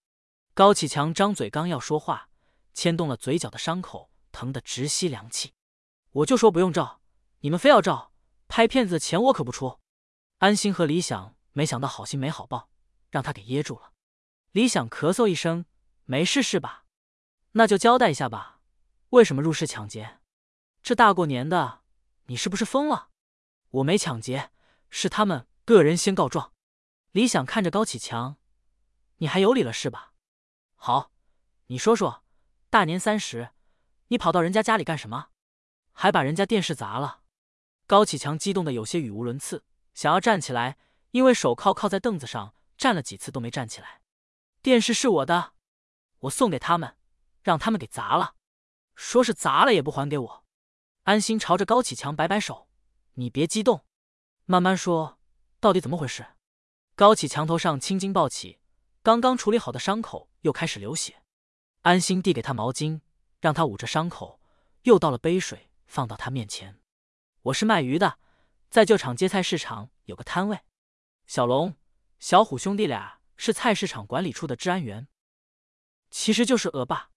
[0.55, 2.29] 高启强张嘴刚要说话，
[2.73, 5.55] 牵动了嘴角的伤口，疼得直吸凉气。
[6.13, 7.01] 我就说不用照，
[7.41, 8.13] 你们非要照，
[8.47, 9.81] 拍片子的钱我可不出。
[10.39, 12.71] 安心和李想没想到好心没好报，
[13.11, 13.93] 让他给噎住了。
[14.53, 15.65] 李想咳嗽一声，
[16.05, 16.85] 没事是吧？
[17.53, 18.61] 那就交代一下吧，
[19.09, 20.21] 为什么入室抢劫？
[20.81, 21.81] 这大过年的，
[22.27, 23.09] 你是不是疯了？
[23.75, 24.53] 我没抢劫，
[24.89, 26.53] 是他们个人先告状。
[27.11, 28.37] 李想看着高启强，
[29.17, 30.13] 你还有理了是吧？
[30.77, 31.11] 好，
[31.67, 32.23] 你说说，
[32.71, 33.51] 大年三十，
[34.09, 35.31] 你跑到人家家里干什么？
[35.93, 37.23] 还把人家电视砸了。
[37.89, 40.79] 高启强激动的有些语无伦次，想要站起来，
[41.11, 44.03] 因为手铐铐在凳子上，站了几次都没站起来。
[44.63, 45.55] 电视是我的，
[46.21, 46.97] 我送给他们，
[47.43, 48.37] 让他们给砸了，
[48.95, 50.45] 说是砸了也不还给我。
[51.03, 52.69] 安心朝着高启强摆摆手。
[53.17, 53.85] 你别激动，
[54.45, 55.21] 慢慢说，
[55.61, 56.27] 到底怎么回事？
[56.97, 58.59] 高启强头上青筋暴起，
[59.03, 61.23] 刚刚处理好的伤口又开始流血。
[61.83, 63.01] 安心递给他毛巾，
[63.41, 64.41] 让他捂着伤口，
[64.83, 66.81] 又倒了杯水放到他面前。
[67.43, 68.19] 我是卖鱼的，
[68.69, 70.59] 在旧厂街菜市场有个摊位。
[71.27, 71.77] 小龙、
[72.19, 75.07] 小虎兄弟俩是菜市场管理处的治安员，
[76.11, 77.11] 其实就是恶霸。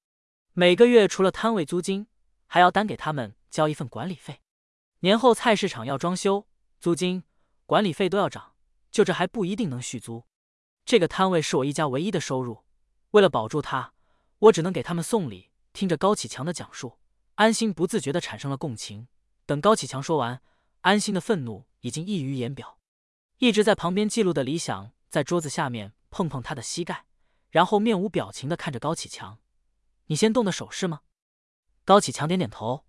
[0.54, 2.08] 每个月除了摊位租金，
[2.46, 4.42] 还要单给他们交一份管理费。
[5.02, 6.48] 年后菜市场要装修，
[6.80, 7.24] 租金、
[7.66, 8.56] 管理费都要涨，
[8.90, 10.26] 就这还不一定能续租。
[10.86, 12.64] 这个摊位是我一家唯一的收入，
[13.12, 13.94] 为了保住它，
[14.40, 15.52] 我只能给他们送礼。
[15.74, 16.98] 听着高启强的讲述，
[17.36, 19.08] 安心不自觉的产生了共情。
[19.46, 20.42] 等高启强说完，
[20.82, 22.80] 安心的愤怒已经溢于言表。
[23.38, 27.06] 一直在旁边记录的李想在桌子下面碰碰他的膝盖，
[27.52, 29.38] 然后面无表情的看着高启强
[30.08, 31.02] ：“你先动的手是吗？”
[31.86, 32.87] 高启强点点头。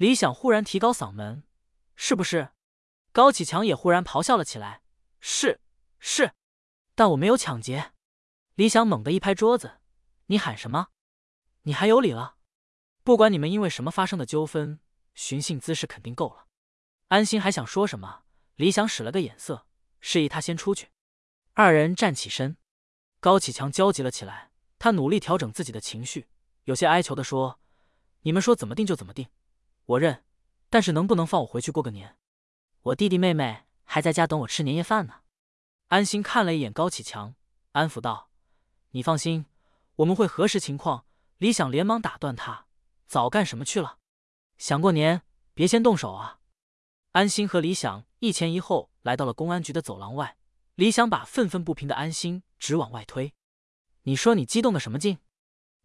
[0.00, 1.42] 李想忽然提高嗓门
[1.94, 2.52] ：“是不是？”
[3.12, 4.80] 高启强也忽然咆哮了起来
[5.20, 5.60] ：“是
[5.98, 6.32] 是！”
[6.96, 7.92] 但我没有抢劫。
[8.54, 9.80] 李想猛地一拍桌子
[10.28, 10.88] ：“你喊什么？
[11.64, 12.36] 你还有理了？
[13.04, 14.80] 不管你们因为什么发生的纠纷，
[15.12, 16.46] 寻衅滋事肯定够了。”
[17.08, 18.22] 安心还想说什么，
[18.56, 19.66] 李想使了个眼色，
[20.00, 20.88] 示意他先出去。
[21.52, 22.56] 二人站起身，
[23.20, 26.26] 高启强焦急了起来，他努力调整自己的情绪，
[26.64, 27.60] 有些哀求的说
[28.24, 29.28] ：“你们说怎么定就怎么定。”
[29.90, 30.22] 我认，
[30.68, 32.16] 但是能不能放我回去过个年？
[32.82, 35.22] 我弟弟妹妹还在家等我吃年夜饭呢。
[35.88, 37.34] 安心看了一眼高启强，
[37.72, 38.30] 安抚道
[38.92, 39.46] ：“你放心，
[39.96, 41.06] 我们会核实情况。”
[41.38, 42.66] 李想连忙打断他
[43.08, 43.98] ：“早干什么去了？
[44.58, 45.22] 想过年，
[45.54, 46.38] 别先动手啊！”
[47.12, 50.36] 安心和李想一前一后来到了公安局的走廊外。
[50.76, 53.34] 李想把愤愤不平的安心直往外推
[54.04, 55.18] ：“你说你激动的什么劲？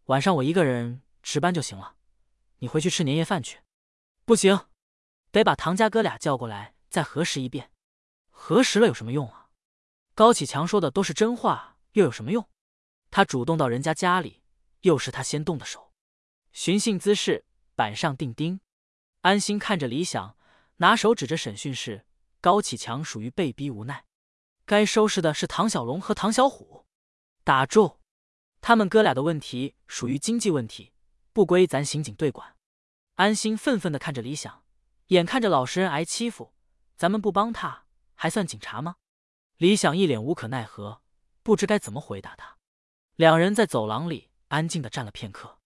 [0.05, 1.95] 晚上我一个人值班就行了，
[2.59, 3.61] 你回去吃年夜饭去。”
[4.25, 4.59] 不行，
[5.29, 7.71] 得把唐家哥俩叫过来再核实一遍。
[8.31, 9.49] 核实了有什么用啊？
[10.15, 12.49] 高启强说的都是真话，又有什么用？
[13.11, 14.41] 他主动到人家家里，
[14.81, 15.93] 又是他先动的手。
[16.51, 17.45] 寻衅滋事，
[17.75, 18.59] 板上钉钉。
[19.21, 20.35] 安心看着李想，
[20.77, 22.07] 拿手指着审讯室。
[22.41, 24.05] 高启强属于被逼无奈，
[24.65, 26.87] 该收拾的是唐小龙和唐小虎。
[27.43, 27.99] 打住！
[28.59, 30.93] 他们哥俩的问题属于经济问题，
[31.31, 32.54] 不归咱刑警队管。
[33.15, 34.63] 安心愤愤的看着李想，
[35.07, 36.53] 眼看着老实人挨欺负，
[36.95, 38.97] 咱们不帮他，还算警察吗？
[39.57, 41.01] 李想一脸无可奈何，
[41.41, 42.57] 不知该怎么回答他。
[43.15, 45.59] 两人在走廊里安静的站了片刻。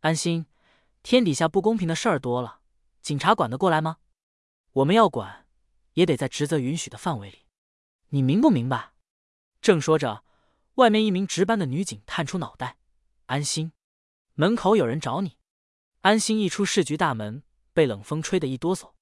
[0.00, 0.46] 安心，
[1.02, 2.60] 天底下不公平的事儿多了，
[3.00, 3.98] 警察管得过来吗？
[4.72, 5.46] 我们要管。
[5.94, 7.38] 也得在职责允许的范围里，
[8.10, 8.92] 你明不明白？
[9.60, 10.22] 正说着，
[10.74, 12.78] 外面一名值班的女警探出脑袋
[13.26, 13.72] ：“安心，
[14.34, 15.37] 门口有人找你。”
[16.08, 17.42] 安心一出市局大门，
[17.74, 18.92] 被冷风吹得一哆嗦。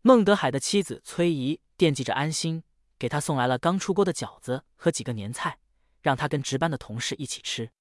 [0.00, 2.62] 孟德海的妻子崔姨惦记着安心，
[2.98, 5.58] 给他送来了刚出锅的饺子和几个年菜，
[6.00, 7.72] 让他跟值班的同事一起吃。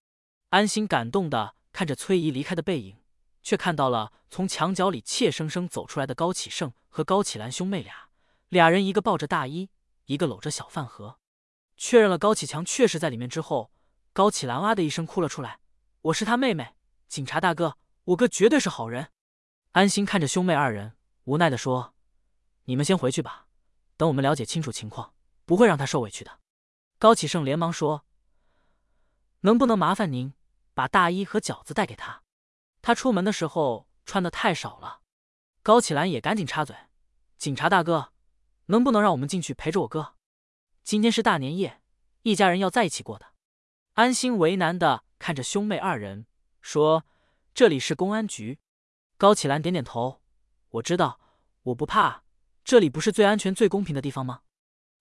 [0.49, 2.97] 安心感动的看着崔姨离开的背影，
[3.41, 8.09] 却看到了从墙角里怯生生走出来的高启盛和高启兰兄妹俩。
[8.49, 9.69] 俩人一个抱着大衣，
[10.07, 11.17] 一个搂着小饭盒。
[11.77, 13.71] 确认了高启强确实在里面之后，
[14.11, 15.61] 高启兰哇的一声哭了出来
[16.11, 16.75] ：“我是他妹妹，
[17.07, 19.11] 警察大哥，我哥绝对是好人。”
[19.73, 20.95] 安心看着兄妹二人，
[21.25, 21.93] 无奈的说
[22.65, 23.47] ：“你们先回去吧，
[23.97, 25.13] 等我们了解清楚情况，
[25.45, 26.39] 不会让他受委屈的。”
[26.97, 28.05] 高启盛连忙说
[29.41, 30.33] ：“能不能麻烦您
[30.73, 32.23] 把大衣和饺子带给他？
[32.81, 35.01] 他出门的时候穿的太少了。”
[35.61, 36.75] 高启兰也赶紧插嘴
[37.37, 38.11] ：“警察大哥。”
[38.67, 40.15] 能不能让我们进去陪着我哥？
[40.83, 41.83] 今天是大年夜，
[42.23, 43.27] 一家人要在一起过的。
[43.93, 46.25] 安心为难的看着兄妹二人，
[46.63, 47.05] 说
[47.55, 48.59] ：“这里是公安局。”
[49.17, 50.21] 高启兰点点头
[50.71, 51.21] ：“我知道，
[51.63, 52.23] 我不怕。
[52.65, 54.41] 这里不是最安全、最公平的地方吗？”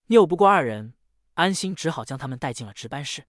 [0.07, 0.93] 拗不过二人，
[1.33, 3.27] 安心只好将他们带进了值班室。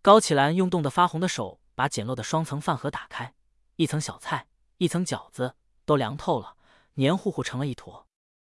[0.00, 3.34] 高启兰用冻得发红的手把简陋的双层饭盒打开，
[3.76, 4.48] 一层小菜，
[4.78, 5.54] 一层饺子，
[5.84, 6.56] 都凉透了，
[6.94, 8.08] 黏糊糊成了一坨。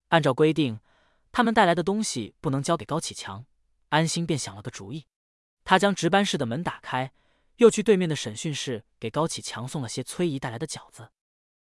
[0.08, 0.80] 按照规定。
[1.32, 3.44] 他们带来的东西不能交给高启强，
[3.90, 5.06] 安心便想了个主意。
[5.64, 7.12] 他将值班室的门打开，
[7.56, 11.10] 又去对面的审讯室给高启强送了些崔姨带来的饺子。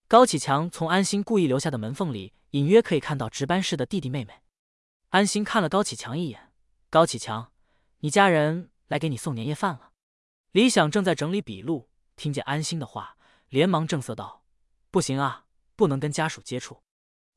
[0.08, 4.42] 高启强从安心故意留下的门缝里，隐约可以看到值班室的弟弟妹妹。
[5.10, 6.52] 安心看了高启强一眼
[6.90, 7.52] ：“高启强，
[8.00, 9.92] 你家人来给你送年夜饭了。”
[10.52, 13.16] 李想正在整理笔录，听见安心的话，
[13.48, 14.44] 连忙正色道
[14.90, 16.82] ：“不行啊，不能跟家属接触。”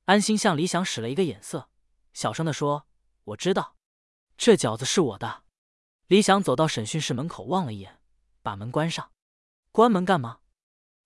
[0.05, 1.70] 安心向李想使了一个眼色。
[2.14, 2.88] 小声的说
[3.26, 3.76] ：“我知道，
[4.38, 5.43] 这饺子是我的。”
[6.08, 7.97] 李想走到审讯室门口望了一眼，
[8.48, 9.12] 把门关上。
[9.74, 10.39] 关门干嘛？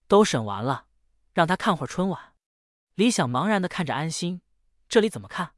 [0.08, 0.86] 都审完了，
[1.34, 2.36] 让他看会儿春晚。
[2.94, 4.44] 李想茫然的看着安心
[4.88, 5.56] ：“这里怎么看？”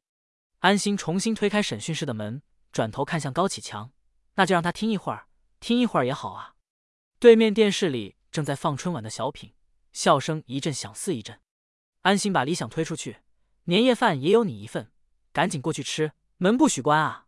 [0.60, 2.40] 安心重新推开审讯室的门，
[2.72, 3.92] 转头看向高启强
[4.36, 5.28] ：“那就让他听一会儿，
[5.60, 6.54] 听一会儿也好啊。”
[7.20, 9.52] 对面电视里正在放春晚的小品，
[9.92, 11.42] 笑声一阵响似一阵。
[12.00, 13.18] 安心把李想推出去
[13.64, 14.90] ：“年夜饭也有你一份。”
[15.34, 17.26] 赶紧过去吃，门不许关啊！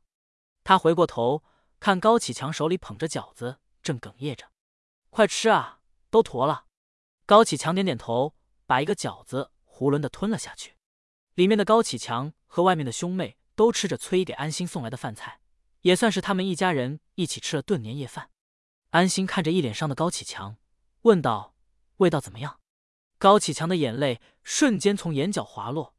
[0.64, 1.44] 他回过头
[1.78, 4.50] 看高启强手里捧着饺子，正哽咽着
[5.10, 5.78] ：“快吃啊，
[6.10, 6.64] 都坨了。”
[7.24, 8.34] 高启强点点头，
[8.66, 10.74] 把一个饺子囫囵的吞了下去。
[11.34, 15.38] 里面的高启强和外面的兄妹都吃着崔姨给安心送来的饭菜，
[15.82, 18.30] 也算是他们一家人一起吃了顿年夜饭。
[18.90, 20.56] 安心看着一脸伤的高启强，
[21.02, 21.54] 问道
[21.98, 22.58] ：“味道怎么样？”
[23.18, 25.94] 高启强的眼泪瞬间从眼角滑落，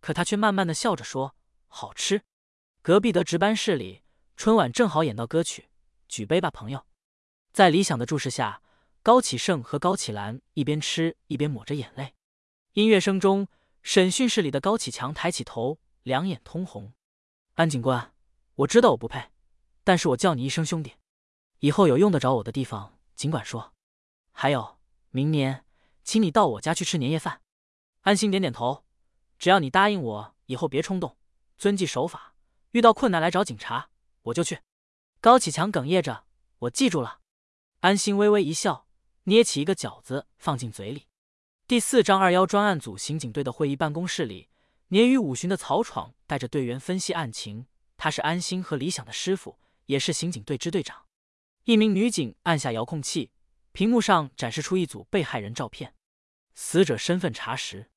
[0.00, 1.34] 可他却慢慢的笑着说。
[1.66, 2.22] 好吃。
[2.82, 4.02] 隔壁的值班室里，
[4.36, 5.62] 春晚正好演到歌曲
[6.06, 6.78] 《举杯吧，朋友》。
[7.52, 8.62] 在李想的注视下，
[9.02, 12.14] 高启盛和高启兰一边吃一边抹着眼泪。
[12.72, 13.46] 音乐声中，
[13.82, 16.94] 审讯室里的高启强抬起头，两眼通红。
[17.54, 18.14] 安警官，
[18.54, 19.30] 我知道我不配，
[19.84, 20.94] 但是我叫你一声兄弟，
[21.58, 23.74] 以后有用得着我的地方尽管说。
[24.32, 24.78] 还有，
[25.10, 25.66] 明年
[26.02, 27.42] 请你到我家去吃年夜饭。
[28.00, 28.84] 安心点点头，
[29.38, 31.18] 只要你答应我，以后别冲动。
[31.58, 32.34] 遵纪守法，
[32.70, 33.90] 遇到困难来找警察，
[34.22, 34.60] 我就去。
[35.20, 36.24] 高启强哽咽着
[36.60, 37.18] ：“我记住了。”
[37.82, 38.86] 安心微微一笑，
[39.24, 41.08] 捏起一个饺子放进嘴里。
[41.66, 44.48] 第四章二幺专案组刑警队的会议办公室里，
[44.90, 47.66] 年逾五旬的曹闯带着队员分析案情。
[47.96, 51.06] 他是安心和理想的师傅，也是刑警队支队长。
[51.64, 53.32] 一名女警按下遥控器，
[53.72, 55.96] 屏幕上展示出一组被害人照片。
[56.54, 57.90] 死者身份查实：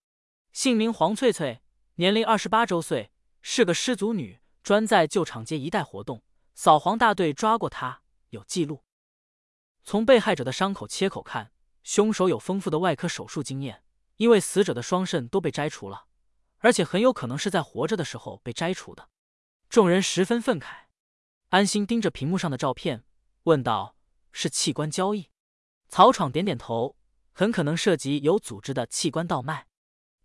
[0.51, 1.61] 姓名黄翠翠，
[1.97, 3.11] 年龄二十八周岁。
[3.43, 6.23] 是个失足女，专在旧厂街一带活动。
[6.55, 8.81] 扫黄大队抓过她，有记录。
[9.85, 11.51] 从被害者的伤口切口看，
[11.83, 13.83] 凶手有丰富的外科手术经验。
[14.17, 16.05] 因为死者的双肾都被摘除了，
[16.59, 19.09] 而且很有可能是在活着的时候被摘除的。
[19.67, 20.85] 众人十分愤慨。
[21.49, 23.03] 安心盯着屏幕上的照片，
[23.43, 23.97] 问道
[24.31, 25.29] ：“是器官交易。
[25.89, 26.95] 曹闯点点头，
[27.33, 29.67] 很可能涉及有组织的器官倒卖。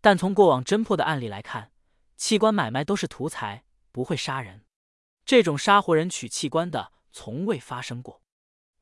[0.01, 1.73] 但从过往侦破的案例来看，
[2.17, 4.65] 器官买卖都是图财，不会杀人。
[5.25, 8.23] 这种杀活人取器官的，从未发生过。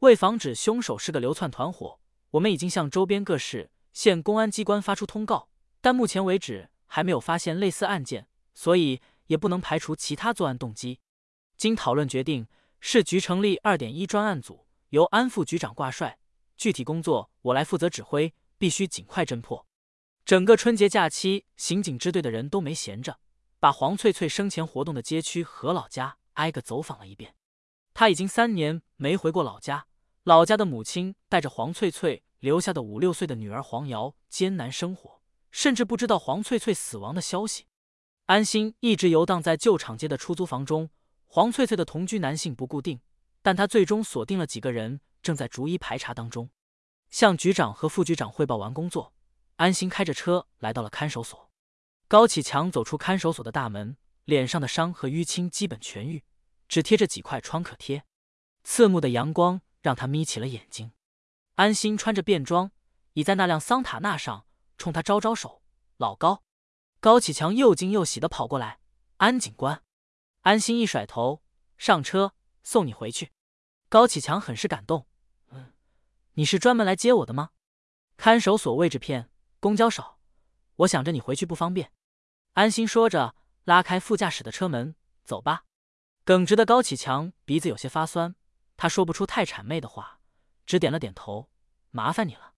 [0.00, 1.98] 为防止凶手是个流窜团伙，
[2.30, 5.48] 我们已经向周边各市县公安机关发出通告，
[5.80, 11.00] 但目前为止还没有发现类似案件，所以也不能排除其他作案动机。
[11.56, 12.46] 经讨论决定，
[12.78, 16.20] 市局成立二点一专案组，由安副局长挂帅，
[16.56, 19.66] 具体工作我来负责指挥，必须尽快侦破。
[20.24, 23.18] 整个春节假期，刑警支队的人都没闲着，
[23.58, 27.34] 把黄翠翠生前活动的街区和老家挨个走访了一遍。
[27.98, 29.88] 他已经三年没回过老家，
[30.22, 35.20] 老家的母亲带着黄翠翠留下的五六岁的女儿黄瑶艰难生活，
[35.50, 37.66] 甚至不知道黄翠翠死亡的消息。
[38.26, 40.90] 安心一直游荡在旧厂街的出租房中。
[41.26, 43.00] 黄翠翠的同居男性不固定，
[43.42, 46.50] 但他最终锁定了几个人，正在逐一排查当中。
[47.10, 49.12] 向局长和副局长汇报完工作，
[49.56, 51.50] 安心开着车来到了看守所。
[52.06, 56.22] 高启强走出看守所的大门，脸上的伤和淤青基本痊愈。
[56.68, 58.04] 只贴着几块创可贴，
[58.62, 60.92] 刺目的阳光让他眯起了眼睛。
[61.54, 62.70] 安心穿着便装，
[63.14, 64.46] 倚在那辆桑塔纳上，
[64.76, 65.62] 冲他招招手
[65.96, 66.44] ：“老高。”
[67.00, 68.80] 高启强又惊又喜的跑过来
[69.18, 69.82] ：“安警官。”
[70.42, 71.42] 安心一甩头
[71.76, 73.32] ：“上车，送你回去。”
[73.88, 75.06] 高启强很是感动
[75.50, 75.72] ：“嗯，
[76.34, 77.50] 你是专门来接我的吗？”
[78.16, 80.18] 看守所位置偏，公交少，
[80.76, 81.92] 我想着你回去不方便。
[82.54, 84.94] 安心说着，拉开副驾驶的车门
[85.24, 85.64] ：“走吧。”
[86.28, 88.34] 耿直的高启强鼻子有些发酸，
[88.76, 90.20] 他说不出太谄媚的话，
[90.66, 91.48] 只点了点头
[91.90, 92.52] ：“麻烦你了。”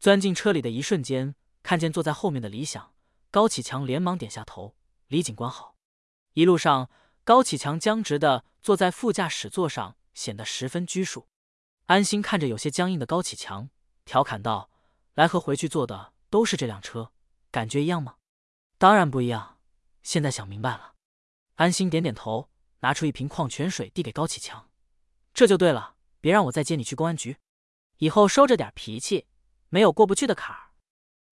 [0.00, 2.92] 钻进车里的一瞬间，看见坐在后面的李想，
[3.30, 4.74] 高启强连忙点下头
[5.06, 5.76] ：“李警官好。”
[6.34, 6.90] 一路上，
[7.22, 11.28] 高启强僵直的坐在副驾驶座上，显得十分拘束。
[11.86, 13.70] 安心看着有些僵硬的高启强，
[14.04, 14.68] 调侃道
[15.14, 17.12] ：“来和回去坐的都是这辆车，
[17.52, 18.16] 感觉一样吗
[18.76, 19.60] ？”“当然不一样。”
[20.02, 20.94] 现在想明白了。
[21.54, 22.50] 安心点点头。
[22.84, 24.68] 拿出一瓶矿泉水递给高启强，
[25.32, 27.38] 这就对了，别让我再接你去公安局，
[27.96, 29.26] 以后收着点脾气，
[29.70, 30.72] 没有过不去的坎儿。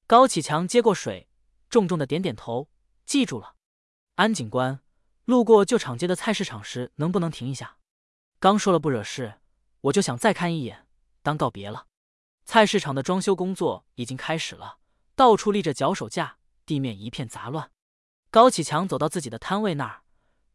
[0.07, 1.29] 高启强接过水，
[1.69, 2.71] 重重的点点头，
[3.05, 3.57] 记住了。
[4.15, 4.81] 安警官，
[5.27, 7.77] 路过旧厂街的菜市场时，能不能停一下？
[8.41, 9.35] 刚说了不惹事，
[9.83, 10.87] 我就想再看一眼，
[11.23, 11.87] 当告别了。
[12.47, 14.79] 菜市场的装修工作已经开始了，
[15.15, 17.71] 到处立着脚手架，地面一片杂乱。
[18.31, 20.02] 高启强走到自己的摊位那儿。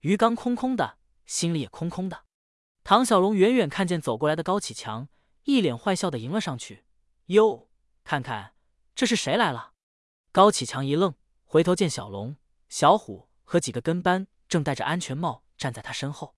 [0.02, 2.26] 鱼缸空空的，心里也空空的。
[2.84, 5.10] 唐小龙远远看见走过来的高启强，
[5.44, 6.86] 一脸坏笑的迎了上去。
[7.26, 7.70] 哟，
[8.04, 8.54] 看看
[8.94, 9.74] 这是谁来了？
[10.32, 12.38] 高启强一愣，回头见小龙、
[12.70, 16.36] 小虎和几个跟班正戴着安全帽站在他身后。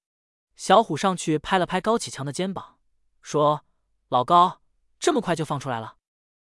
[0.56, 2.80] 小虎上去拍了拍高启强的肩膀，
[3.22, 3.66] 说
[4.08, 4.62] ：“老高，
[5.00, 5.98] 这么快就放出来了？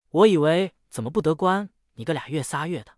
[0.08, 2.92] 我以为怎么不得关，你个俩月仨月的。”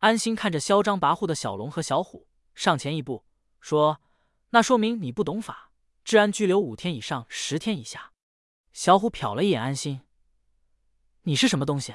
[0.00, 3.24] 安心看着嚣张跋扈的小龙和小虎，上前一步。
[3.64, 3.98] 说
[4.52, 5.72] ：“那说明你不懂法，
[6.04, 8.12] 治安拘留五天以上十天以下。”
[8.74, 10.02] 小虎瞟了一眼安心
[11.24, 11.94] ：“你是什么东西？”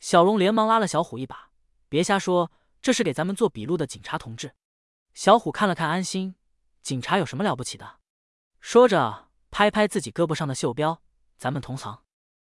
[0.00, 1.50] 小龙连忙拉了小虎一把
[1.90, 4.54] ：“别瞎说，这是给咱们做笔录的警察同志。”
[5.12, 6.36] 小虎看了看安心
[6.80, 8.00] ：“警察有什么了不起的？”
[8.58, 11.02] 说着，拍拍自己胳膊上的袖标
[11.36, 12.02] ：“咱们同行。”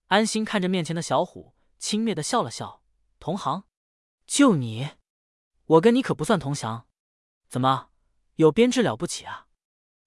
[0.09, 2.81] 安心看着面前的小虎，轻蔑的笑了笑
[3.21, 3.65] ：“同行？
[4.25, 4.89] 就你？
[5.65, 6.87] 我跟你可不算同乡，
[7.47, 7.89] 怎么？”
[8.41, 9.45] 有编制了不起啊！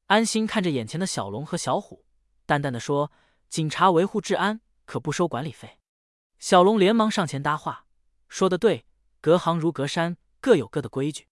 [0.07, 2.05] 安心看着眼前的小龙和小虎，
[2.47, 3.13] 淡淡的说
[3.49, 5.79] ：“警察维护治安，可不收管理费。”
[6.41, 7.87] 小龙连忙上前搭话
[8.29, 8.87] ：“说的对，
[9.21, 11.29] 隔行如隔山，各有各的规矩。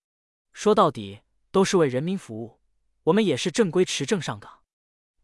[0.53, 2.61] 说到底，都是为人民服务。
[3.03, 4.61] 我们也是正规持证上岗。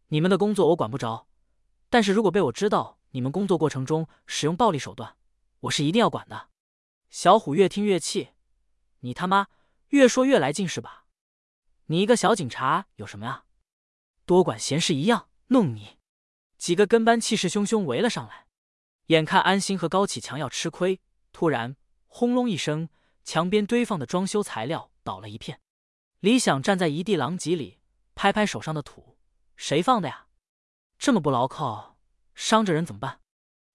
[0.09, 1.29] 你们的工作我管不着，
[1.89, 5.15] 但是如果被我知道你们工作过程中使用暴力手段，
[5.61, 6.49] 我是一定要管的。”
[7.09, 8.31] 小虎越听越气
[8.99, 9.47] ：“你他妈
[9.87, 10.97] 越说越来劲是吧？”
[11.91, 13.45] 你一个小警察有什么呀？
[14.25, 15.97] 多管闲事一样弄你！
[16.55, 18.45] 几个跟班气势汹汹围了上来，
[19.07, 21.75] 眼看安心和高启强要吃亏，突然
[22.05, 22.89] 轰隆一声，
[23.23, 25.61] 墙边堆放的装修材料倒了一片。
[26.19, 27.79] 李想站在一地狼藉里，
[28.13, 29.17] 拍拍手上的土
[29.57, 30.27] ：“谁放的呀？
[30.99, 31.97] 这么不牢靠，
[32.35, 33.21] 伤着人怎么办？”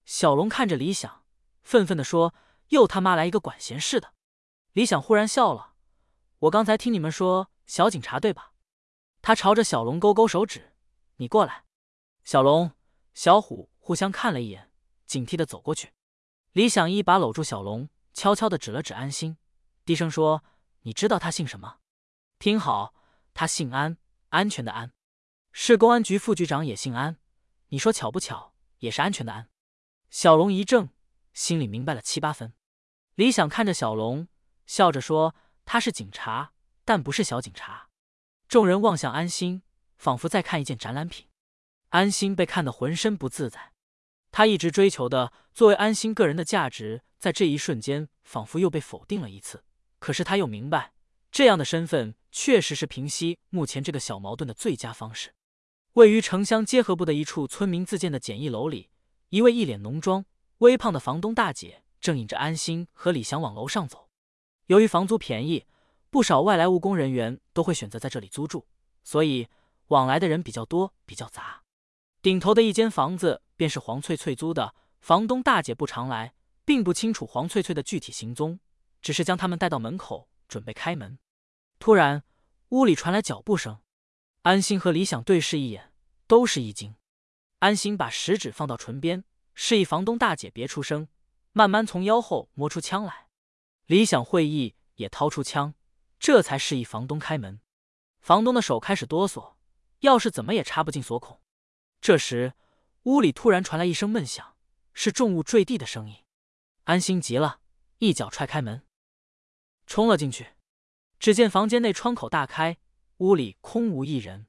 [0.06, 1.24] 小龙看着李想，
[1.64, 2.32] 愤愤地说
[2.70, 4.14] ：“又他妈来一个管闲事的！”
[4.72, 5.74] 李想忽然笑了
[6.38, 8.52] ：“我刚才听你们说。”小警察对吧？
[9.22, 10.74] 他朝着小龙勾勾手指
[11.16, 11.64] ：“你过来。”
[12.24, 12.72] 小龙、
[13.14, 14.70] 小虎互相看了一眼，
[15.06, 15.92] 警惕的走过去。
[16.52, 19.36] 李想一把搂住小龙，悄悄的指了指安心，
[19.84, 20.44] 低声说
[20.82, 21.78] ：“你知道他姓什么？
[22.38, 22.94] 听好，
[23.32, 23.98] 他姓安，
[24.28, 24.92] 安全的安。
[25.52, 27.18] 市公安局副局长也姓安，
[27.68, 29.50] 你说巧不巧，也是安全的安。
[30.10, 30.88] 小龙一怔，
[31.32, 32.54] 心里明白了七八分。
[33.14, 34.28] 李想看着小龙，
[34.66, 35.34] 笑着说
[35.66, 36.53] ：“他是警察，
[36.85, 37.89] 但不是小警察。”
[38.49, 39.62] 众人望向安心，
[39.97, 41.26] 仿佛在看一件展览品。
[41.91, 43.72] 安心被看得浑身不自在。
[44.30, 49.64] 他一直追求的作为安心个人的价值，在这一瞬间仿佛又被否定了一次。
[50.01, 50.93] 可是他又明白，
[51.30, 55.32] 这样的身份确实是平息目前这个小矛盾的最佳方式。
[55.93, 58.91] 位于城乡结合部的一处村民自建的简易楼里，
[59.28, 60.24] 一位一脸浓妆、
[60.59, 64.09] 微胖的房东大姐正引着安心和李翔往楼上走。
[64.66, 65.66] 由于房租便宜，
[66.14, 68.66] 不少外来务工人员都会选择在这里租住，
[69.02, 69.48] 所以
[69.88, 71.64] 往来的人比较多，比较杂。
[72.22, 74.76] 顶头的一间房子便是黄翠翠租的。
[75.00, 78.60] 房东大姐不常来，并不清楚黄翠翠的具体行踪，
[79.02, 81.18] 只是将他们带到门口，准备开门。
[81.80, 82.22] 突然，
[82.68, 83.80] 屋里传来脚步声。
[84.42, 85.92] 安心和李想对视一眼，
[86.28, 86.94] 都是一惊。
[87.58, 91.08] 安心把食指放到唇边，示意房东大姐别出声，
[91.50, 93.26] 慢慢从腰后摸出枪来。
[93.86, 95.74] 李想会意，也掏出枪，
[96.24, 97.60] 这才示意房东开门。
[98.18, 99.56] 房东的手开始哆嗦，
[100.00, 101.42] 钥匙怎么也插不进锁孔。
[102.00, 102.54] 这时，
[103.02, 104.56] 屋里突然传来一声闷响，
[104.94, 106.24] 是重物坠地的声音。
[106.84, 107.60] 安心急了，
[107.98, 108.86] 一脚踹开门，
[109.86, 110.54] 冲了进去。
[111.18, 112.78] 只见房间内窗口大开，
[113.18, 114.46] 屋里空无一人。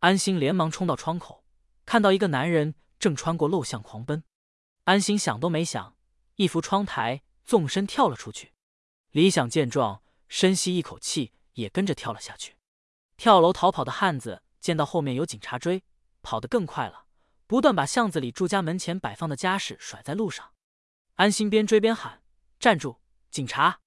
[0.00, 1.46] 安心连忙冲到窗口，
[1.86, 4.22] 看到一个男人正穿过陋巷狂奔。
[4.84, 5.96] 安心想都没想，
[6.34, 8.52] 一扶窗台，纵身跳了出去。
[9.12, 12.56] 李想见状，深吸一口气，也跟着跳了下去。
[13.16, 15.84] 跳楼逃跑的汉子见到后面有警察追。
[16.22, 17.06] 跑得更快了，
[17.46, 20.50] 不断把巷子里住家门前摆放的家什甩在路上。
[21.14, 22.20] 安心边追边喊
[22.58, 23.00] ：“站住，
[23.30, 23.78] 警察！”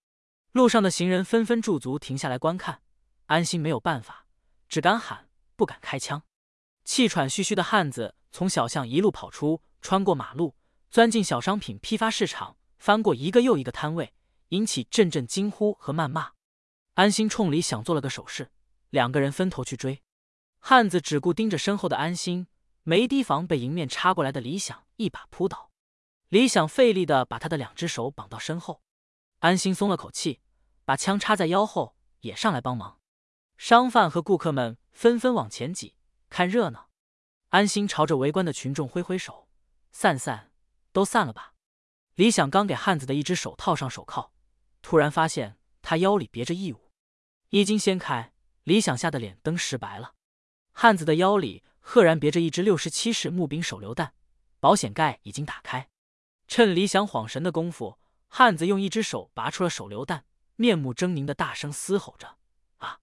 [0.53, 2.81] 路上的行人纷纷驻足停下来观看。
[3.25, 4.25] 安心没有办法，
[4.69, 5.27] 只敢喊，
[5.57, 6.23] 不敢开枪。
[6.85, 10.55] 气喘吁吁的汉子从小巷一路跑出，穿过马路，
[10.89, 14.13] 钻进小商品批发市场，翻过一个又一个摊位，
[14.49, 16.33] 引起阵阵惊呼和谩骂。
[16.93, 18.51] 安心冲李想做了个手势，
[18.89, 20.03] 两个人分头去追。
[20.59, 22.47] 汉子只顾盯着身后的安心，
[22.83, 25.71] 没提防被迎面插过来的李想一把扑倒。
[26.27, 28.83] 李想费力的把他的两只手绑到身后，
[29.39, 30.41] 安心松了口气，
[30.83, 32.99] 把枪插在腰后，也上来帮忙。
[33.57, 35.95] 商贩和顾客们纷纷往前挤，
[36.29, 36.89] 看热闹。
[37.49, 39.47] 安心朝着围观的群众挥挥手
[39.91, 40.51] ：“散散，
[40.91, 41.53] 都散了吧。”
[42.15, 44.31] 李想刚给汉子的一只手套上手铐，
[44.81, 46.91] 突然发现他腰里别着异物，
[47.49, 50.13] 衣襟掀开，李想吓得脸登时白了。
[50.71, 54.13] 汉子的腰里赫然别着一支六十七式木柄手榴弹，
[54.59, 55.89] 保险盖已经打开。
[56.47, 60.25] 趁李想晃神的功夫，汉子用一只手拔出了手榴弹，
[60.55, 62.37] 面目狰狞的大声嘶吼着
[62.77, 62.99] ：“啊！”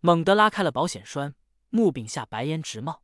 [0.00, 1.34] 猛地拉开了保险栓，
[1.70, 3.02] 木柄下白烟直冒。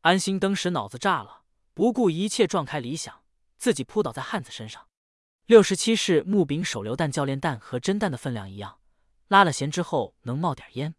[0.00, 1.44] 安心登时脑子炸了，
[1.74, 3.22] 不顾一切撞开李想，
[3.56, 4.88] 自己扑倒在汉子身上。
[5.52, 8.78] 六十七式木柄手榴弹教练弹和真弹的分量一样，
[9.28, 10.94] 拉了弦之后能冒点烟。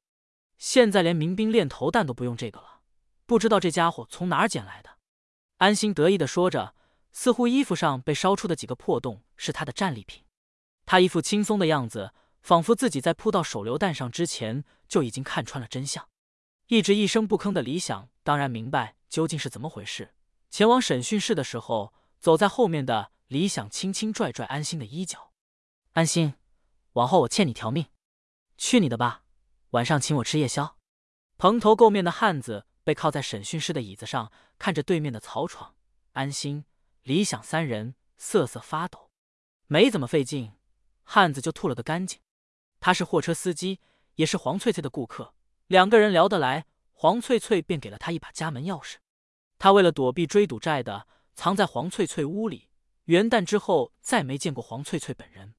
[0.60, 2.82] 现在连民兵练头弹都不用这个了，
[3.26, 4.92] 不知道这家伙从哪儿捡来的。
[5.58, 6.76] 安心得意的说着，
[7.12, 10.24] 似乎衣服上被烧出的几个破洞是他的战利品。
[10.86, 16.08] 他一副轻松的样子，仿佛自己在扑到手榴弹上之前就已经看穿了真相。
[16.68, 20.14] 一直一声不吭的李想当然明白究竟是怎么回事。
[20.52, 25.32] 前往审讯室的时候，走在后面的李想轻轻拽拽安心的衣角
[25.94, 26.36] ：“安心，
[26.94, 27.88] 往后我欠你条命，
[28.58, 29.24] 去你的吧！”
[29.72, 30.78] 晚上请我吃夜宵。
[31.38, 35.76] 蓬头垢面的汉子被靠在审讯室的椅子上，看着对面的曹闯、
[36.12, 36.66] 安心、
[37.02, 39.10] 李想三人瑟瑟发抖。
[39.68, 40.54] 没怎么费劲，
[41.04, 42.20] 汉子就吐了个干净。
[42.80, 43.80] 他是货车司机，
[44.16, 45.34] 也是黄翠翠的顾客，
[45.68, 48.98] 两个人聊得来，黄翠翠便给了他一把家门钥匙。
[49.58, 52.70] 他为了躲避追赌债的，藏在黄翠翠屋里。
[53.06, 55.56] 元旦之后再没见过黄翠翠本人。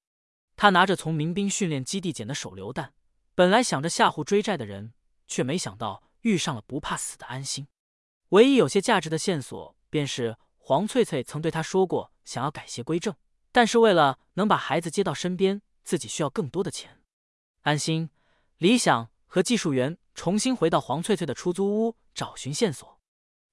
[0.56, 2.94] 他拿着从民兵训练基地捡的手榴弹。
[3.34, 4.94] 本来想着吓唬追债的人，
[5.26, 7.66] 却没想到遇上了不怕死的安心。
[8.28, 13.14] 唯一有些价值的线索，便是黄翠翠曾对他说过想要改邪归正，
[13.50, 17.00] 但是为了能把孩子接到身边，自己需要更多的钱。
[17.62, 18.10] 安心、
[18.58, 23.00] 李想和技术员重新回到黄翠翠的出租屋找寻线索。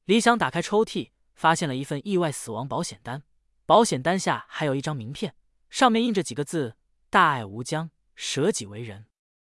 [0.06, 3.24] 李想打开抽屉，发现了一份意外死亡保险单，
[3.72, 5.34] 保险单下还有一张名片，
[5.70, 6.76] 上面印着几个字
[7.10, 9.06] ：“大爱无疆，舍己为人。”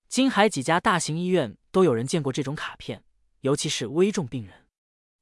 [0.10, 3.06] 金海几家大型医院都有人见过这种卡片，
[3.40, 4.68] 尤其是危重病人。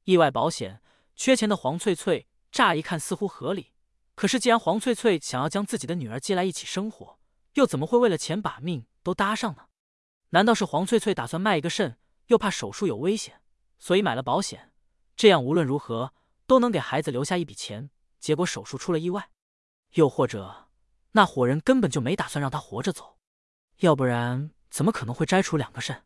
[0.05, 0.81] 意外保险，
[1.15, 3.73] 缺钱的黄翠翠乍一看似乎合理，
[4.15, 7.19] 可是既然黄翠翠想要将自己的女儿接来一起生活，
[7.53, 9.65] 又怎么会为了钱把命都搭上呢？
[10.31, 13.39] 难道是黄翠翠打算卖一个肾，又怕手术有危险，
[13.77, 14.71] 所以买了保险？
[15.15, 16.15] 这样无论如何
[16.47, 19.29] 都能给孩子留下一笔钱，结果手术出了意外。
[19.93, 20.67] 又或者，
[21.13, 23.17] 那伙人根本就没打算让他活着走，
[23.77, 26.03] 要不然怎么可能会摘除两个肾？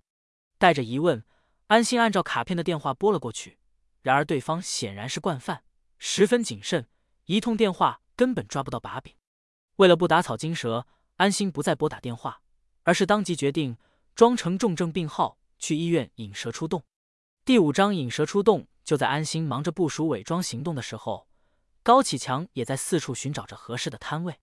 [0.58, 1.26] 带着疑问，
[1.68, 3.58] 安心按照卡片的电话拨了过去。
[4.02, 5.64] 然而对方显然是惯犯，
[5.98, 6.88] 十分谨慎，
[7.26, 9.16] 一通电话根本抓不到把柄。
[9.78, 12.42] 为了不打草惊蛇，安心不再拨打电话，
[12.84, 13.78] 而是当即决定
[14.16, 16.84] 装成重症病号去医院引蛇出洞。
[17.44, 18.68] 第五章引蛇出洞。
[18.84, 21.26] 就在安心忙着部署伪装行动的时候。
[21.84, 24.40] 高启强也在四处寻找着合适的摊位，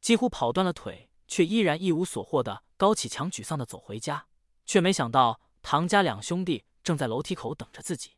[0.00, 4.28] 几乎跑断了腿，却依然一无所获的高启强沮丧的走回家，
[4.64, 8.12] 却没想到唐家两兄弟正在楼梯口等着自己。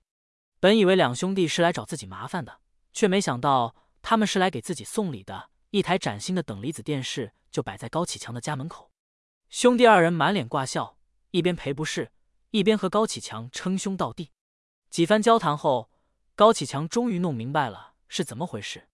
[0.61, 2.61] 本以为两兄弟是来找自己麻烦的，
[2.93, 5.49] 却没想到他们是来给自己送礼的。
[5.71, 8.91] 一台崭新的等离子电视就摆在高启强的家门口，
[9.49, 10.99] 兄弟二人满脸挂笑，
[11.31, 12.13] 一边赔不是，
[12.51, 14.33] 一边和高启强称兄道弟。
[14.91, 15.91] 几番交谈后，
[16.35, 17.95] 高启强终于弄明白了。
[18.09, 18.89] 是怎么回事？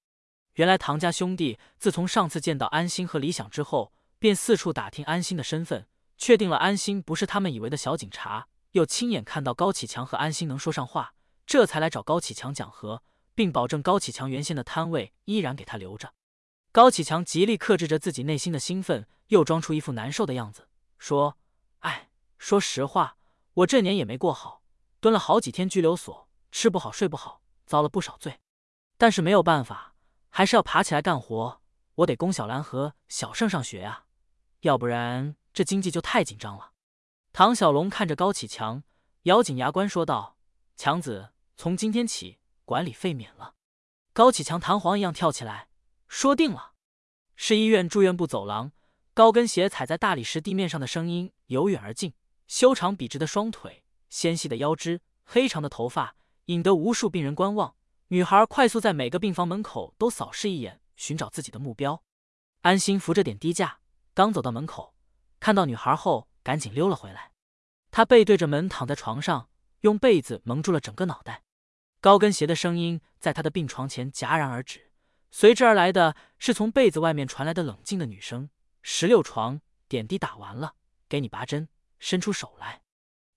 [0.54, 13.02] 原来唐家兄弟自从上次见到安心和李想之后，便四处打听安心的身份，确定了安心不是他们以为的小警察，又亲眼看到高启强和安心能说上话，这才来找高启强讲和，
[13.34, 16.14] 并保证高启强原先的摊位依然给他留着。
[16.70, 21.36] 高启强极力克制着自己内心的兴奋，又装出一副难受的样子，说
[21.80, 23.16] ：“哎，说实话，
[23.54, 24.62] 我这年也没过好，
[25.00, 28.38] 蹲了好几天拘留所，吃不好睡不好，遭了不少罪。”
[28.96, 29.94] 但是没有办法，
[30.30, 31.60] 还是要爬起来干活。
[31.96, 34.04] 我得供小兰和小盛上学呀，
[34.60, 36.72] 要不然这经济就太紧张了。
[37.32, 38.82] 唐小龙看着高启强，
[39.22, 40.36] 咬紧牙关说道
[40.76, 43.54] ：“强子，从今天起管理费免了。”
[44.12, 45.68] 高启强弹簧一样跳起来，
[46.08, 46.72] 说：“定了。”
[47.36, 48.72] 市医院住院部走廊，
[49.12, 52.14] 高跟鞋踩在大理石地面上的声音由远而近，
[52.46, 56.16] 修长笔直的双腿，纤细的腰肢，黑长的头发，
[56.46, 57.74] 引得无数病人观望。
[58.14, 62.04] 女孩快速在每个病房门口都扫视一眼，寻找自己的目标。
[62.60, 63.80] 安心扶着点滴架，
[64.14, 64.94] 刚走到门口，
[65.40, 67.32] 看到女孩后，赶紧溜了回来。
[67.90, 69.48] 她背对着门躺在床上，
[69.80, 71.42] 用被子蒙住了整个脑袋。
[72.00, 74.92] 高跟鞋的声音在她的病床前戛然而止，
[75.32, 78.48] 随之而来的是从被子外面传来的冷静的女声
[78.80, 80.76] ：“十六床点滴打完了，
[81.08, 82.82] 给你拔针，伸出手来。”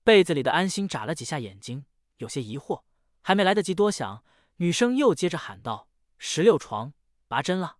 [0.05, 1.85] 被子里的安心眨了几下眼睛，
[2.17, 2.83] 有些疑惑，
[3.23, 4.23] 还没来得及多想。
[4.57, 5.87] 女生又接着喊道
[6.17, 6.93] ：“十六床，
[7.27, 7.77] 拔针了。”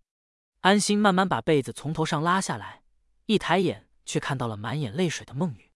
[0.62, 2.84] 安心慢慢把被子从头上拉下来，
[3.26, 5.72] 一抬眼却看到了满眼泪水的孟玉。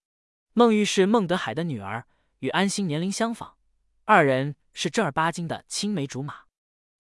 [0.54, 2.06] 孟玉是孟德海的女儿，
[2.40, 3.56] 与安心年龄相仿，
[4.06, 6.42] 二人是正儿八经的青梅竹马。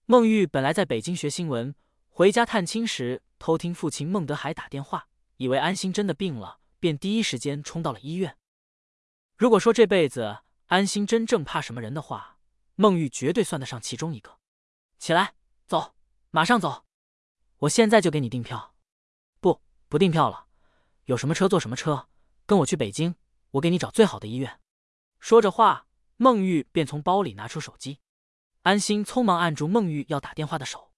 [0.06, 1.76] 孟玉本来在北京学新闻，
[2.10, 8.38] 回家探亲时偷听父亲孟德海打电话，以为安心真的病了，便第一时间冲到了医院。
[9.38, 12.38] 如果说这辈子安心真正怕什么人的话，
[12.82, 14.40] 孟玉绝对算得上其中一个。
[14.98, 15.36] 起来，
[15.68, 15.94] 走，
[16.32, 16.84] 马上走，
[17.58, 18.74] 我现在就给你订票。
[19.40, 20.48] 不，不订票了，
[21.06, 22.10] 有什么车坐什么车，
[22.48, 23.14] 跟我去北京，
[23.52, 24.60] 我给你找最好的医院。
[25.20, 25.86] 说着话，
[26.18, 28.00] 孟玉便从包里拿出手机。
[28.64, 30.92] 安心匆忙按住孟玉要打电话的手。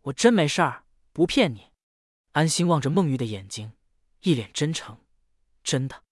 [0.00, 1.70] 我真没事儿，不骗你。
[2.32, 3.74] 安心望着孟玉的眼睛，
[4.22, 4.98] 一脸真诚。
[5.62, 6.02] 真的。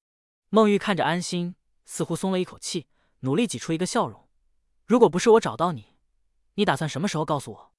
[0.51, 2.87] 孟玉看着安心，似乎松了一口气，
[3.21, 4.28] 努力挤出一个笑容。
[4.89, 5.93] 如果不是我找到你，
[6.55, 7.73] 你打算什么时候告诉我？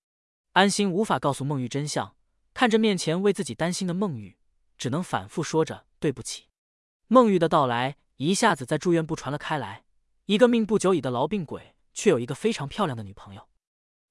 [0.52, 2.16] 安心无法告诉孟玉真相，
[2.54, 4.38] 看着面前为自己担心的孟玉，
[4.78, 6.50] 只能反复说着对不起。
[7.08, 9.86] 孟玉的到来一下子在住院部传了开来，
[10.26, 13.50] 一个命不久矣的痨病鬼，却有一个非常漂亮的女朋友。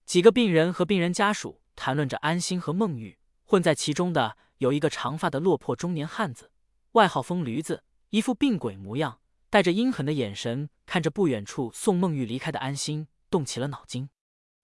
[0.05, 6.51] 几个病人和病人家属谈论着安心和孟玉，混在其中的有一个长发的落魄中年汉子，
[6.92, 9.20] 外号疯驴子，一副病鬼模样。
[9.51, 14.11] 带着阴狠的眼神看着不远处送孟玉离开的安心，动起了脑筋。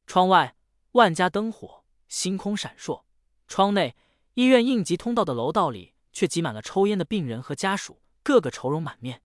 [0.07, 0.57] 窗外
[0.93, 3.05] 万家灯火，星空闪烁；
[3.47, 3.97] 窗内
[4.35, 9.23] 医院应急通道的楼道里却挤满了抽烟的病人和家属，个个愁容满面。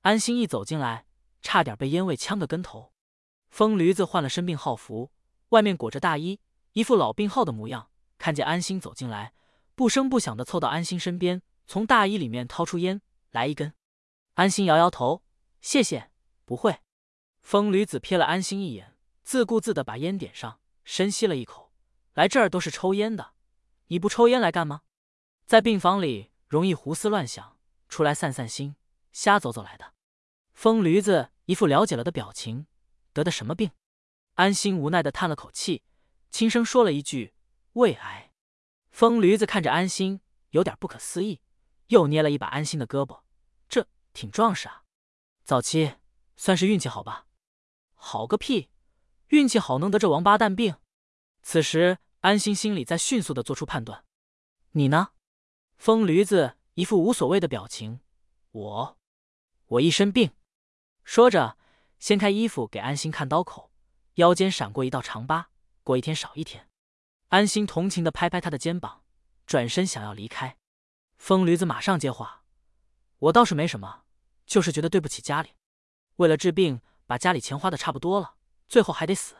[0.00, 1.06] 安心一走进来，
[1.42, 2.92] 差点被烟味呛个跟头。
[3.50, 5.12] 疯驴子换了身病号服，
[5.50, 6.40] 外面裹着大衣，
[6.72, 7.90] 一副老病号的模样。
[8.16, 9.34] 看见安心走进来，
[9.74, 13.74] 不声不响的凑到安心身边，从大衣里面掏出烟来一根。
[14.34, 15.22] 安心摇摇头，
[15.60, 16.10] 谢谢，
[16.44, 16.80] 不会。
[17.40, 21.72] 疯驴子瞥了安心一眼，自顾自的把烟点上，深吸了一口。
[22.14, 23.34] 来这儿都是抽烟的，
[23.86, 24.82] 你不抽烟来干吗？
[25.46, 27.58] 在病房里容易胡思乱想，
[27.88, 28.74] 出来散散心，
[29.12, 29.94] 瞎走走来的。
[30.52, 32.66] 疯驴子一副了解了的表情，
[33.12, 33.70] 得的什么病？
[34.34, 35.84] 安心无奈的叹了口气，
[36.30, 37.34] 轻声说了一句
[37.74, 38.32] ：“胃癌。”
[38.90, 40.20] 疯驴子看着安心，
[40.50, 41.40] 有点不可思议，
[41.88, 43.20] 又捏了一把安心的胳膊。
[44.14, 44.84] 挺壮实啊，
[45.44, 45.96] 早期
[46.36, 47.26] 算是运气好吧？
[47.94, 48.70] 好个屁！
[49.28, 50.76] 运气好能得这王八蛋病。
[51.42, 54.04] 此时，安心心里在迅速的做出判断。
[54.70, 55.10] 你呢？
[55.76, 58.00] 疯驴子一副无所谓的表情。
[58.52, 58.98] 我，
[59.66, 60.30] 我一身病。
[61.02, 61.58] 说着，
[61.98, 63.72] 掀开衣服给安心看刀口，
[64.14, 65.50] 腰间闪过一道长疤。
[65.82, 66.70] 过一天少一天。
[67.28, 69.02] 安心同情的拍拍他的肩膀，
[69.44, 70.56] 转身想要离开。
[71.18, 72.44] 疯驴子马上接话
[73.18, 74.03] ：“我倒是没什么，
[74.46, 75.50] 就是觉得对不起家里，
[76.16, 78.36] 为了治病把家里钱花的差不多了，
[78.68, 79.34] 最后还得死。”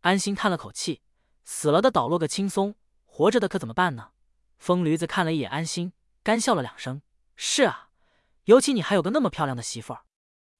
[0.00, 1.02] 安心叹了口气
[1.44, 2.74] ：“死了的倒落个轻松，
[3.04, 4.12] 活着的可怎么办呢？”
[4.58, 7.02] 疯驴子看了一眼安心，干笑了两声
[7.36, 7.90] ：“是啊，
[8.44, 10.04] 尤其你还有个那么漂亮的媳妇儿。”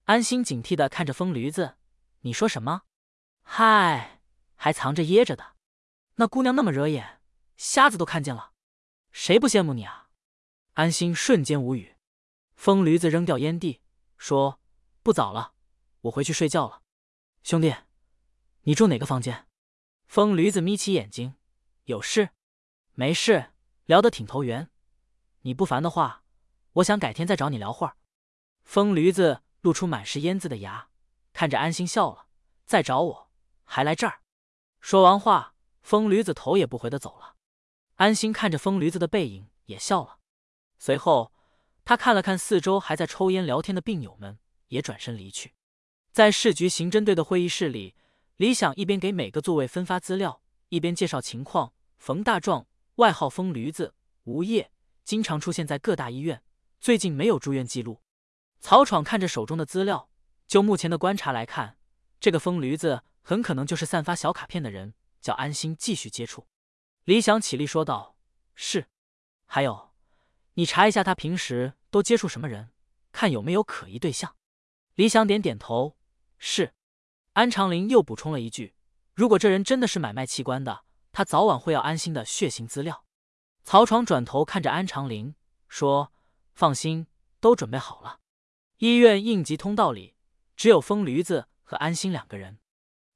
[0.05, 1.77] 安心警惕的看着疯驴子
[2.21, 2.83] ：“你说什么？
[3.43, 4.21] 嗨，
[4.57, 5.57] 还藏着掖着的？
[6.17, 7.21] 那姑娘那么惹眼，
[7.57, 8.53] 瞎子都看见了，
[9.13, 10.09] 谁不羡慕你啊？”
[10.75, 11.97] 安心瞬间无语。
[12.61, 13.81] 疯驴子扔掉烟蒂，
[14.19, 14.61] 说
[15.03, 15.55] ：“不早了，
[16.03, 16.83] 我回去睡觉了。”
[17.43, 17.75] 兄弟，
[18.65, 19.49] 你住哪个房间？
[20.07, 21.37] 疯驴子眯起眼睛
[21.85, 22.33] ：“有事？
[22.93, 23.55] 没事，
[23.87, 24.71] 聊得挺投缘。
[25.41, 26.23] 你不烦的话，
[26.75, 27.97] 我想改天再找你聊会儿。”
[28.63, 29.41] 疯驴子。
[29.63, 30.89] 露出满是烟渍的牙，
[31.33, 32.27] 看着安心笑了。
[32.67, 33.31] 再找我，
[33.65, 34.21] 还来这儿？
[34.81, 37.37] 说完话，疯驴子头也不回的走了。
[37.97, 40.19] 安心看着疯驴子的背影，也笑了。
[40.79, 41.33] 随后，
[41.91, 44.39] 他看了看四周还在抽烟聊天的病友们，
[44.69, 45.55] 也转身离去。
[46.13, 47.97] 在市局刑侦队的会议室里，
[48.37, 51.73] 李想一边给每个座位分发资料，一边介绍情况。
[51.99, 54.71] 冯大壮，外号疯驴子，无业，
[55.03, 56.45] 经常出现在各大医院，
[56.81, 58.01] 最近没有住院记录。
[58.61, 60.09] 曹闯看着手中的资料，
[60.47, 61.77] 就目前的观察来看，
[62.21, 66.47] 这个疯驴子很可能就是散发小卡片的人，叫安心继续接触。
[67.03, 68.15] 李想起立说道
[68.55, 68.87] ：“是，
[69.45, 69.91] 还有，
[70.55, 72.71] 你查一下他平时都接触什么人，
[73.13, 74.37] 看有没有可疑对象。”
[74.95, 75.97] 李想点点头
[76.39, 76.75] ：“是。”
[77.35, 78.75] 安长林又补充了一句
[79.15, 83.05] ：“如果这人真的是买卖器官的，他早晚会要安心的血型资料。”
[83.63, 85.35] 曹闯转头看着安长林
[85.69, 86.13] 说
[86.55, 87.07] ：“放心，
[87.41, 88.21] 都准备好了。”
[88.79, 90.15] 医院应急通道里
[90.57, 92.59] 只有疯驴子和安心两个人。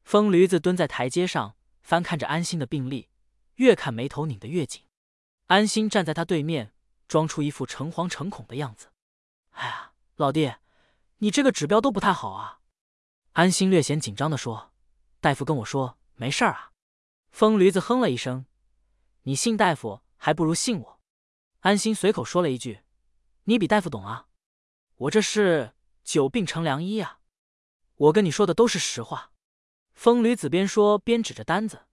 [0.02, 3.08] 疯驴子蹲在台阶上，翻看着安心的病历，
[3.54, 4.82] 越看眉头拧得越紧。
[5.46, 6.73] 安心站在他对面，
[7.08, 8.88] 装出一副诚惶诚恐的样子。
[9.50, 10.54] 哎呀，老弟，
[11.18, 12.60] 你这个指标都不太好啊！
[13.32, 14.72] 安心略显紧张地说
[15.20, 16.72] ：“大夫跟我说没事儿啊。”
[17.30, 18.46] 疯驴子哼了一声
[19.22, 21.00] ：“你信大夫还不如信我。”
[21.60, 22.82] 安心随口说了一句
[23.44, 24.28] ：“你比大夫懂啊。”
[24.96, 25.74] 我这是
[26.04, 27.18] 久病成良医啊！
[27.96, 29.32] 我跟你说的都是实话。
[29.92, 31.86] 疯驴子边说边指着单子：“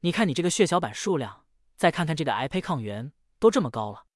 [0.00, 1.44] 你看你这个血小板数量，
[1.76, 4.06] 再看看这个癌胚抗原，都这么高了，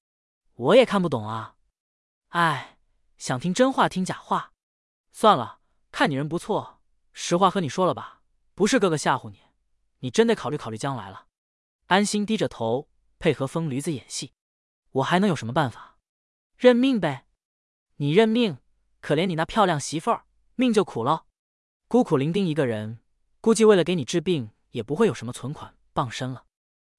[0.54, 1.56] 我也看不懂啊！
[2.28, 2.78] 哎，
[3.16, 4.52] 想听真话听假话？
[5.12, 6.80] 算了，看你人不错，
[7.12, 8.22] 实话和你说了吧，
[8.54, 9.40] 不是哥哥吓唬你，
[9.98, 11.26] 你真得考虑考虑将来了。”
[11.88, 12.88] 安心低着头
[13.18, 14.32] 配合疯驴子演戏。
[14.92, 15.98] 我还能有什么办法？
[16.56, 17.26] 认命呗。
[17.96, 18.58] 你认命，
[19.00, 20.24] 可怜你那漂亮媳妇儿
[20.54, 21.26] 命就苦了。
[21.88, 23.00] 孤苦伶仃一个人，
[23.40, 26.46] 估计为了给你治病，也不会有什么存款傍身了。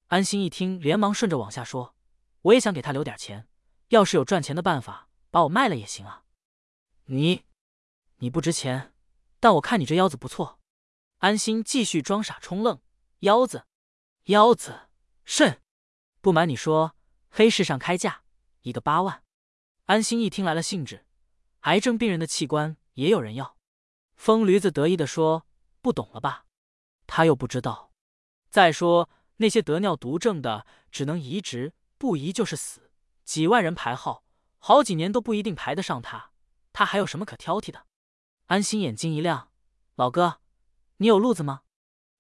[0.08, 1.96] 安心一听，连忙顺着往下说
[2.44, 3.48] ：“我也想给他留点钱，
[3.90, 6.24] 要是有赚钱的办法，把我卖了也行啊。”
[7.08, 7.44] 你，
[8.18, 8.94] 你不值钱，
[9.42, 10.60] 但我看你这腰子不错。
[11.18, 12.82] 安心继续装傻充愣
[13.20, 13.66] ：“腰子，
[14.26, 14.90] 腰子，
[15.26, 15.62] 肾？
[16.22, 16.96] 不瞒你说，
[17.30, 18.24] 黑市上开价
[18.62, 19.24] 一个八万。”
[19.86, 21.06] 安心一听来了兴致，
[21.62, 23.58] 癌症病人的器官也有人要。
[24.16, 25.46] 疯驴子得意的说
[25.82, 26.46] ：“不懂了吧？
[27.06, 27.92] 他又不知道。
[28.50, 32.92] 再说那些得尿毒症的，只能移植，不移就是死。
[33.24, 34.24] 几万人排号，
[34.58, 36.32] 好几年都不一定排得上他。
[36.74, 37.86] 他还有什么可挑剔的？”
[38.48, 39.52] 安心眼睛一亮
[39.96, 40.42] ：“老哥，
[40.98, 41.62] 你有路子吗？”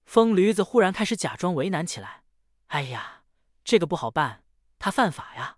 [0.06, 2.24] 疯驴子忽然开始假装为难起来
[2.68, 3.24] ：“哎呀，
[3.64, 4.44] 这个不好办，
[4.80, 5.58] 他犯法呀。”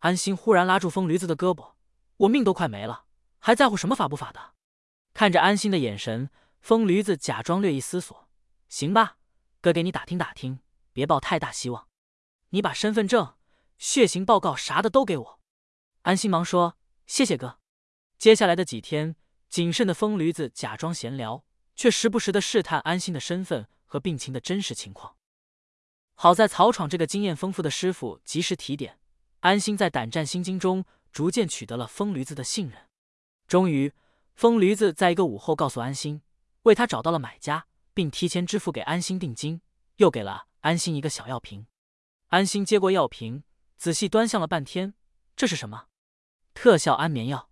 [0.00, 1.74] 安心忽然拉住疯驴子的胳膊
[2.18, 3.04] ：“我命都快没了，
[3.38, 4.54] 还在乎什么法不法的？”
[5.14, 6.30] 看着安心的眼神，
[6.60, 8.28] 疯驴子假装略一思索
[8.68, 9.18] ：“行吧，
[9.60, 10.60] 哥给你打听打听，
[10.92, 11.86] 别抱太大希望。
[12.50, 13.34] 你把身份证、
[13.82, 15.40] 血型报告啥的都给我。”
[16.02, 16.78] 安心忙说
[17.08, 17.58] ：“谢谢哥。”
[18.16, 19.16] 接下来的几天，
[19.48, 25.16] 谨慎的疯驴子假装闲聊，却时不时的试探安心的身份和病情的真实情况。
[26.14, 29.00] 好在曹闯这个经验丰富的师傅及时提点。
[29.40, 32.86] 安心在胆战心惊中，逐渐取得了疯驴子的信任。
[33.48, 33.92] 终于，
[34.36, 36.22] 疯驴子在一个午后告诉安心，
[36.62, 39.60] 为他找到了买家，并提前支付给安心定金，
[39.96, 41.66] 又给了安心一个小药瓶。
[42.28, 43.42] 安心接过药瓶，
[43.82, 44.94] 仔细端详了半天，
[45.34, 45.88] 这是什么？
[46.54, 47.50] 特效安眠药。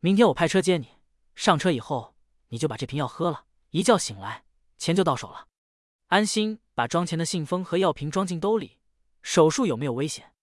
[0.00, 0.98] 明天我派车接你，
[1.34, 2.14] 上车以后
[2.48, 4.44] 你就把这瓶药喝了，一觉醒来，
[4.76, 5.48] 钱就到手了。
[6.08, 8.78] 安心把装钱的信封和药瓶装进兜里。
[9.22, 10.34] 手术有没有危险？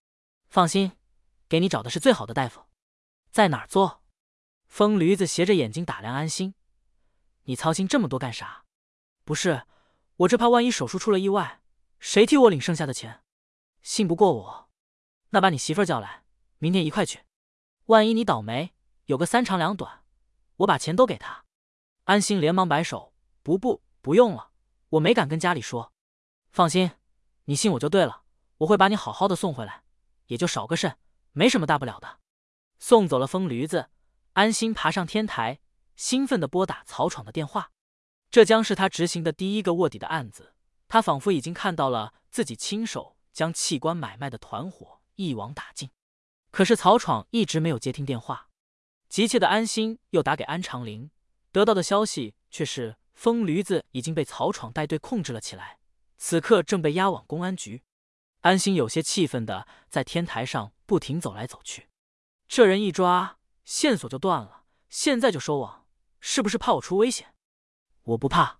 [0.50, 0.94] 放心，
[1.48, 2.64] 给你找的是最好的大夫。
[3.30, 4.02] 在哪儿做？
[4.66, 6.56] 疯驴子斜着眼睛打量安心。
[7.44, 8.66] 你操心这么多干啥？
[9.24, 9.68] 不是，
[10.16, 11.62] 我这怕万一手术出了意外，
[12.00, 13.22] 谁替我领剩下的钱？
[13.84, 14.71] 信不过我，
[15.32, 16.24] 那把你媳妇儿叫来，
[16.60, 17.22] 明天一块去。
[17.86, 18.74] 万一你倒霉，
[19.06, 20.04] 有个三长两短，
[20.58, 21.46] 我把钱都给他。
[22.04, 24.52] 安心连忙摆手，不不，不用了，
[24.90, 25.94] 我没敢跟家里说。
[26.52, 26.92] 放心，
[27.46, 28.24] 你信我就对了。
[28.60, 29.84] 我会把你好好的送回来，
[30.28, 30.98] 也就少个肾，
[31.32, 32.20] 没什么大不了的。
[32.78, 33.90] 送走了疯驴子，
[34.34, 35.60] 安心爬上天台，
[35.96, 37.72] 兴奋的拨打曹闯的电话。
[38.30, 40.54] 这将是他执行的第一个卧底的案子，
[40.88, 45.90] 他仿佛已经看到了自己亲手将器官买卖的团伙一网打尽。
[46.52, 48.50] 可是曹闯一直没有接听电话，
[49.08, 51.10] 急切的安心又打给安长林，
[51.52, 55.80] 得到的消息却是疯驴子已经被曹闯带队控制了起来，
[56.18, 57.84] 此刻正被押往公安局。
[58.42, 61.88] 安心有些气愤的在天台上不停走来走去，
[62.48, 65.86] 这人一抓线索就断了，现在就收网，
[66.20, 67.34] 是不是怕我出危险？
[68.04, 68.60] 我不怕。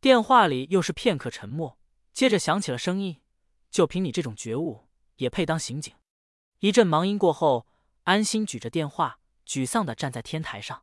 [0.00, 1.78] 电话里又是片刻沉默，
[2.12, 3.20] 接着响起了声音
[3.68, 4.87] ：“就凭你这种觉悟，
[5.18, 5.94] 也配当刑警？”
[6.58, 7.68] 一阵忙音过后，
[8.02, 10.82] 安心举着电话，沮丧的站在天台上。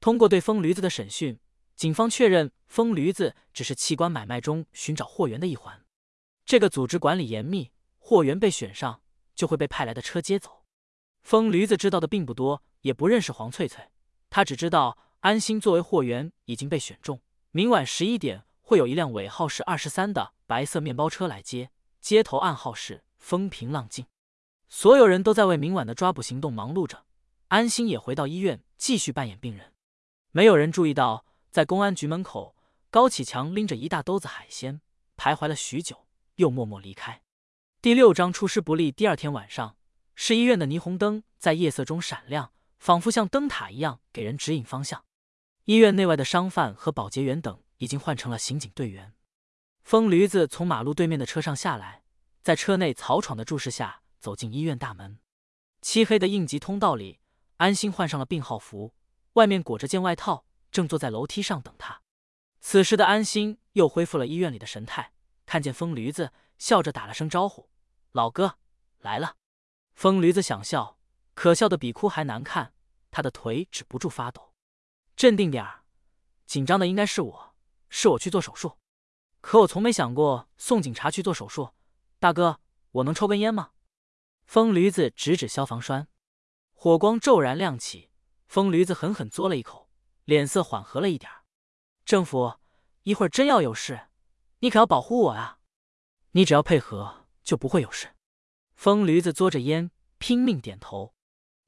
[0.00, 1.40] 通过对疯驴子的审讯，
[1.74, 5.84] 警方确认疯驴子只是器官买卖中寻找货源的一环。
[6.44, 9.00] 这个组织管理严密，货源被选上
[9.34, 10.64] 就会被派来的车接走。
[11.22, 13.90] 疯驴子知道的并不多，也不认识黄翠翠，
[14.30, 17.20] 他只知道安心作为货源已经被选中，
[17.50, 21.70] 明晚十一点会有一辆尾号是二十三的白色面包车来接，
[22.00, 24.06] 接头暗号是风平浪静。
[24.68, 27.06] 所有人都在为明晚的抓捕行动忙碌着，
[27.48, 29.72] 安心也回到医院继续扮演病人。
[30.30, 32.54] 没有人注意到，在公安局门口，
[32.88, 34.80] 高启强拎着一大兜子海鲜，
[35.16, 36.06] 徘徊了许久。
[36.36, 37.20] 又默默离开。
[37.82, 38.92] 第六章出师不利。
[38.92, 39.76] 第二天晚上，
[40.14, 45.04] 市医院的霓虹灯在夜色中闪亮，仿佛像灯塔一样给人指引方向。
[45.64, 49.14] 医院内外的商贩和保洁员等已经换成了刑警队员。
[49.82, 52.02] 疯驴子从马路对面的车上下来，
[52.46, 55.18] 在车内曹闯的注视下走进医院大门。
[55.82, 57.18] 漆黑的应急通道里，
[57.56, 58.94] 安心换上了病号服，
[59.32, 62.02] 外面裹着件外套，正坐在楼梯上等他。
[62.60, 65.12] 此时的安心又恢复了医院里的神态。
[65.44, 67.68] 看见疯驴子，笑着打了声招呼
[68.12, 68.58] ：“老哥
[69.00, 69.34] 来了。”
[69.96, 71.00] 疯驴子想笑，
[71.34, 72.74] 可笑的比哭还难看，
[73.10, 74.52] 他的腿止不住发抖。
[75.16, 75.82] 镇定点儿，
[76.46, 77.54] 紧张的应该是我，
[77.88, 78.78] 是我去做手术。
[79.40, 81.70] 可我从没想过送警察去做手术。
[82.18, 82.60] 大哥，
[82.92, 83.72] 我能抽根烟吗？
[84.46, 86.08] 疯驴子指指消防栓，
[86.72, 88.10] 火光骤然亮起，
[88.48, 89.90] 疯驴子狠狠嘬了一口，
[90.24, 91.30] 脸色缓和了一点。
[92.06, 92.54] 政府，
[93.02, 94.08] 一会儿真要有事。
[94.60, 95.58] 你可要保护我啊！
[96.30, 98.14] 你只要配合，就不会有事。
[98.74, 101.14] 疯驴子嘬着烟，拼命点头。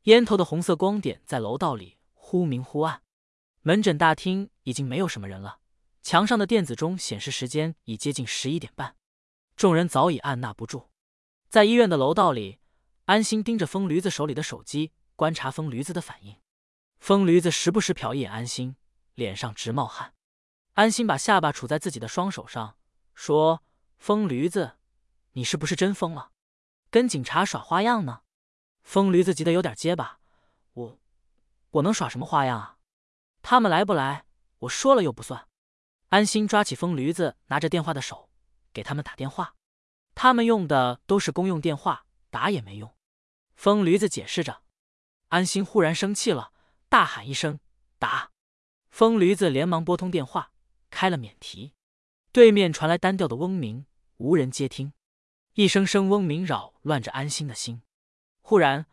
[0.04, 3.02] 烟头的红色光点在楼道里忽明忽暗。
[3.60, 5.58] 门诊大厅已经没有什么人了，
[6.00, 8.96] 墙上的电子钟显示时间已接近十一点半。
[9.58, 10.86] 众人早已按捺不住，
[11.48, 12.60] 在医院的楼道里，
[13.06, 16.36] 安心盯着疯驴子手里的手机，观察疯驴子的反应。
[17.00, 18.76] 疯驴子时不时瞟一眼安心，
[19.16, 20.14] 脸上直冒汗。
[20.74, 22.76] 安心把下巴杵在自己的双手上，
[23.16, 23.64] 说
[23.98, 24.76] ：“疯驴子，
[25.32, 26.30] 你是不是真疯了？
[26.88, 28.20] 跟警察耍花样呢？”
[28.84, 30.20] 疯驴子急得有点结巴
[30.74, 30.98] ：“我，
[31.70, 32.78] 我能耍什么花样啊？
[33.42, 34.24] 他们来不来，
[34.60, 35.48] 我说了又不算。”
[36.10, 38.27] 安心抓起疯驴子拿着电话的手，
[38.72, 39.54] 给他们打电话。
[40.14, 42.94] 他们用的都是公用电话，打也没用。
[43.54, 44.62] 疯驴子解释着。
[45.28, 46.52] 安心忽然生气了，
[46.88, 47.60] 大喊一声
[47.98, 48.30] ：“打！”
[48.90, 50.52] 疯驴子连忙拨通电话。
[50.90, 51.74] 开了免提，
[52.32, 53.84] 对面传来单调的嗡鸣，
[54.16, 54.94] 无人接听。
[55.52, 57.82] 一声声嗡鸣扰乱着安心的心。
[58.40, 58.86] 忽然，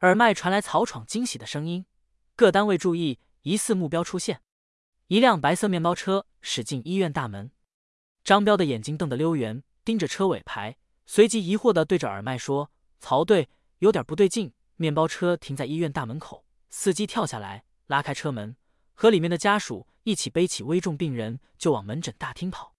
[0.00, 1.86] 耳麦传来曹闯惊喜的声音
[2.36, 4.42] ：“各单位注意，疑似目标出现！”
[5.08, 7.50] 一辆白色面包车驶进医院大门。
[8.28, 10.76] 张彪的眼睛瞪得溜圆，盯着车尾牌，
[11.06, 12.70] 随即疑惑地对着耳麦说
[13.00, 13.48] ：“曹队，
[13.78, 18.54] 有点不对劲。”面包车停在医院大门口，司机跳下来，拉开车门。
[18.92, 22.74] 和里面的家属一起背起危重病人，就往门诊大厅跑。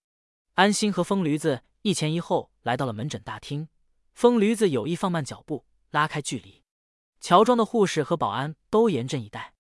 [0.54, 3.70] 安心和疯驴子一前一后来到了门诊大厅。
[4.14, 6.64] 疯驴子有意放慢脚步，拉开距离。
[7.20, 9.56] 乔装的护士和保安都严阵以待。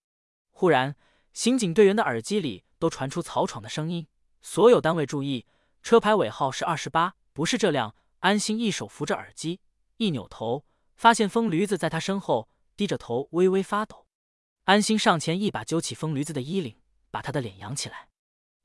[0.51, 0.95] 忽然，
[1.33, 4.05] 刑警队员的耳机里都传出曹闯的声音
[4.43, 5.47] ：“所有单位注意，
[5.81, 9.61] 车牌尾号是二十八，不是这辆。”安心一手扶着耳机，
[9.95, 10.65] 一扭头，
[10.97, 14.07] 发现疯驴子在他身后，低着头微微发抖。
[14.65, 16.75] 安心上前一把揪起疯驴子的衣领，
[17.11, 18.09] 把他的脸扬起来。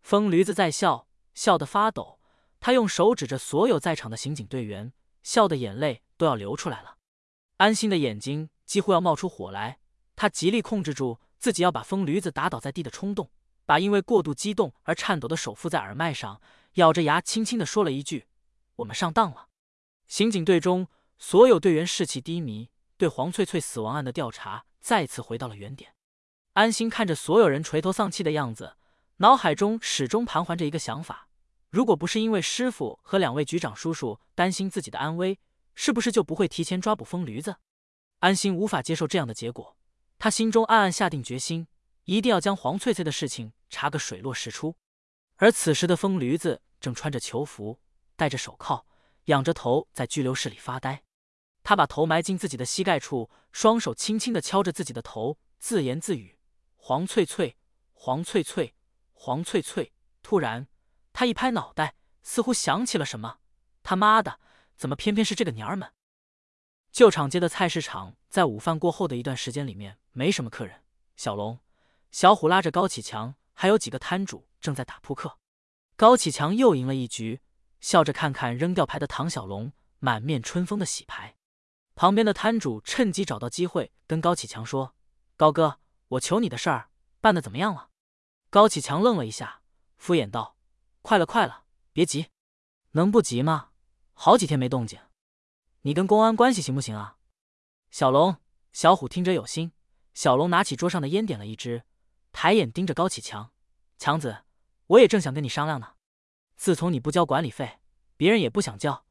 [0.02, 2.18] 疯驴子在笑，笑得发抖。
[2.58, 4.92] 他用手指着所有在场的刑警队员，
[5.22, 6.96] 笑得眼泪都要流出来了。
[7.58, 9.78] 安心的眼睛几乎要冒出火来，
[10.16, 13.30] 他极力控制住自己要把疯驴子打倒在地的冲动，
[13.64, 16.40] 把因为过度激动而颤抖的手附在耳麦上，
[16.74, 18.26] 咬着牙轻轻的说了一句
[18.76, 19.48] ：“我们上当了。”
[20.08, 25.94] 刑警队中所有队员士气低迷，对黄翠翠死亡案的调查再次回到了原点。
[26.54, 28.76] 安心看着所有人垂头丧气的样子，
[29.16, 31.28] 脑海中始终盘桓着一个想法。
[31.70, 35.38] 如果不是因为师傅和两位局长叔叔担心自己的安危，
[35.74, 37.56] 是不是就不会提前抓捕疯驴子？
[38.20, 39.76] 安心无法接受这样的结果，
[40.18, 41.66] 他心中暗暗下定决心，
[42.04, 44.76] 一定要将黄翠翠的事情查个水落石出。
[45.36, 47.80] 而此时的疯驴子正穿着囚服，
[48.16, 48.86] 戴着手铐，
[49.24, 51.02] 仰着头在拘留室里发呆。
[51.62, 56.38] 他把头埋进自己的膝盖处，双手轻轻的敲着自己的头，自言自语
[56.76, 57.56] ：“黄翠翠，
[57.92, 58.74] 黄翠翠，
[59.12, 60.68] 黄翠翠。”突然。
[61.12, 63.38] 他一拍脑袋，似乎想起了什么。
[63.84, 64.40] 他妈的，
[64.76, 65.92] 怎么偏偏是这个娘们？
[66.90, 70.82] 旧厂街的菜市场在午饭过后的一段时间里面没什么客人。
[71.16, 71.60] 小龙、
[72.10, 75.38] 小虎拉着高启强，还有几个摊主正在打扑克。
[75.94, 77.42] 高启强又赢了一局，
[77.80, 81.36] 笑着看看扔掉牌的唐小龙，满面春风的洗牌。
[81.94, 84.96] 旁边的摊主趁机找到机会跟高启强说
[85.36, 86.88] ：“高哥，我求你的事儿
[87.20, 87.90] 办的怎么样了？”
[88.48, 89.60] 高启强愣了一下，
[89.98, 90.56] 敷衍道。
[91.02, 92.28] 快了，快了，别急，
[92.92, 93.68] 能不急吗？
[94.14, 94.98] 好几天没动静，
[95.82, 97.18] 你跟公安关系行不行啊？
[97.90, 98.38] 小龙、
[98.72, 99.72] 小虎听者有心。
[100.14, 101.84] 小龙拿起桌上的烟，点了一支，
[102.32, 103.52] 抬眼盯着高启强
[103.98, 104.44] ：“强子，
[104.94, 105.94] 我也正想跟你商量呢。
[106.56, 107.80] 自从你不交管理费，
[108.16, 109.04] 别人也不想交，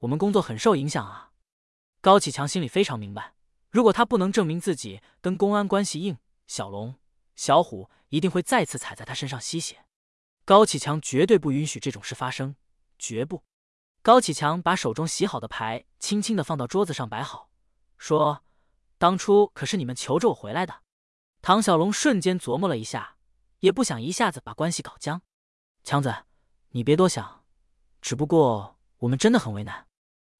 [0.00, 1.32] 我们工作很受影响啊。”
[2.02, 3.34] 高启强心里非常明白，
[3.70, 6.94] 如果他不能证明自己跟公安关系硬，小龙、
[7.36, 9.84] 小虎一定会再次踩在他身上吸血。
[10.44, 12.56] 高启强绝对不允许这种事发生，
[12.98, 13.44] 绝不！
[14.02, 17.50] 高启强把手中洗好的牌轻轻的放到桌子上摆好，
[17.96, 18.42] 说
[18.98, 20.82] ：“当初可是你们求着我回来的。”
[21.40, 23.16] 唐小龙瞬间琢磨了一下，
[23.60, 25.22] 也不想一下子把关系搞僵。
[25.90, 26.24] 强子，
[26.68, 27.44] 你别多想，
[28.00, 29.88] 只不过我们真的很为难。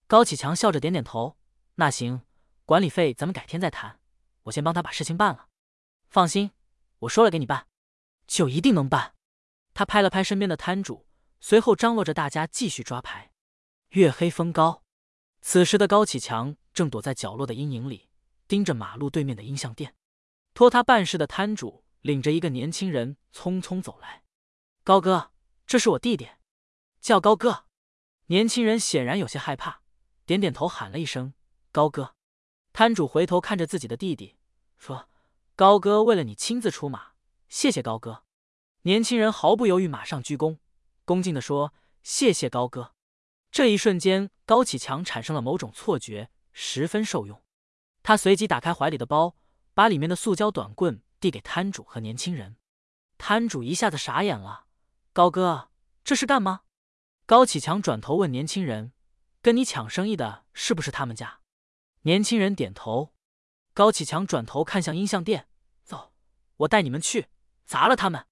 [0.07, 1.37] 高启强笑着点点头
[1.75, 2.23] ：“那行，
[2.65, 3.99] 管理费咱们改天再谈，
[4.45, 5.49] 我先帮他把事情办了。
[6.09, 6.53] 放心，
[7.01, 7.67] 我说了给你办，
[8.29, 9.17] 就一定能办。”
[9.75, 11.09] 他拍了拍身边的摊主，
[11.41, 13.33] 随后张罗着大家继续抓牌。
[13.89, 14.85] 月黑风高，
[15.41, 18.09] 此时的高启强正躲在角落的阴影里，
[18.47, 19.97] 盯着马路对面的音像店。
[20.55, 24.23] 托他办事的摊主领着一个年轻人匆匆走来
[24.85, 25.33] ：“高哥，
[25.71, 26.31] 这是我弟弟，
[27.01, 27.67] 叫高哥。”
[28.27, 29.83] 年轻人显然有些害怕，
[30.27, 31.33] 点点头喊了一声
[31.71, 32.17] ：“高哥。”
[32.75, 34.35] 摊主回头看着自己的弟弟，
[34.77, 35.09] 说
[35.55, 37.13] ：“高哥为了你亲自出马，
[37.49, 38.25] 谢谢高哥。”
[38.83, 40.59] 年轻人毫不犹豫，马上鞠躬，
[41.05, 42.97] 恭敬地说：“谢谢高哥。”
[43.53, 47.41] 这一瞬间，高启强产生了某种错觉，十分受用。
[48.03, 49.37] 他随即打开怀里的包，
[49.73, 52.57] 把里面的塑胶短棍递给摊主和年轻人。
[53.19, 54.67] 摊主一下子傻眼了
[55.13, 55.71] ：“高哥，
[56.05, 56.61] 这是干嘛？”
[57.27, 58.93] 高启强转头问年轻人
[59.43, 61.41] ：“跟你抢生意的是不是他们家？”
[62.03, 63.15] 年轻人点头。
[63.73, 65.49] 高启强转头看向音像店
[65.85, 66.13] ：“走，
[66.59, 67.27] 我带你们去
[67.65, 68.27] 砸了他们。”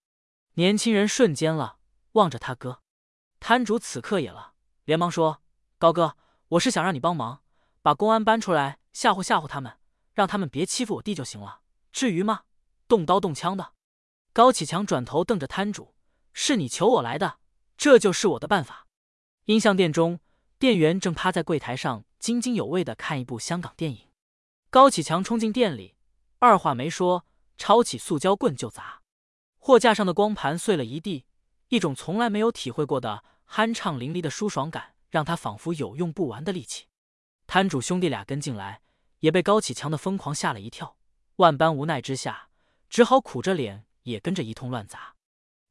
[0.54, 1.78] 年轻人瞬间了，
[2.12, 2.82] 望着他哥，
[3.38, 5.42] 摊主此刻也了，连忙说
[5.78, 6.16] ：“高哥，
[6.48, 7.42] 我是想让你帮忙，
[7.82, 9.78] 把公安搬出来吓唬吓唬他们，
[10.12, 11.60] 让他们别欺负我弟就行了。
[11.92, 12.42] 至于吗？
[12.88, 13.74] 动刀动枪的。”
[14.32, 15.94] 高启强转头瞪着摊主
[16.40, 17.40] ：“是你求我来的，
[17.76, 18.86] 这就是我的办法。”
[19.46, 20.20] 音像店中，
[20.56, 24.06] 店员正趴在柜台上津津有味的看一部香港电影。
[24.70, 25.96] 高启强冲进店里，
[26.38, 29.02] 二话没说，抄起塑胶棍就砸。
[29.58, 31.26] 货架上的光盘碎了一地，
[31.70, 36.86] 一种从来没有体会过的酣畅淋漓的舒爽感，让他仿佛有用不完的力气。
[37.48, 38.82] 摊主兄弟俩跟进来，
[39.18, 40.96] 也被高启强的疯狂吓了一跳，
[41.36, 42.48] 万般无奈之下，
[42.88, 45.16] 只好苦着脸也跟着一通乱砸。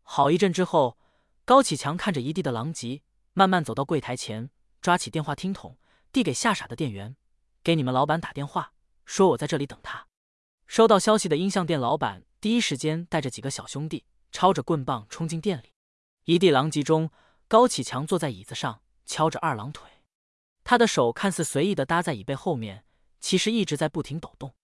[0.09, 0.97] 好一阵之后，
[1.43, 3.03] 高启强看着一地的狼藉，
[3.33, 4.49] 慢慢走到柜台前，
[4.81, 5.77] 抓起电话听筒，
[6.13, 7.17] 递给吓傻的店员
[7.61, 8.71] ：“给你们老板打电话，
[9.03, 10.07] 说我在这里等他。”
[10.65, 12.23] 收到消息的音像店老板。
[12.39, 15.73] 第一时间带着几个小兄弟，抄着棍棒冲进店里。
[16.23, 17.11] 一地狼藉中，
[17.49, 19.89] 高启强坐在椅子上，敲着二郎腿。
[20.63, 22.85] 他的手看似随意的搭在椅背后面，
[23.19, 24.55] 其实一直在不停抖动。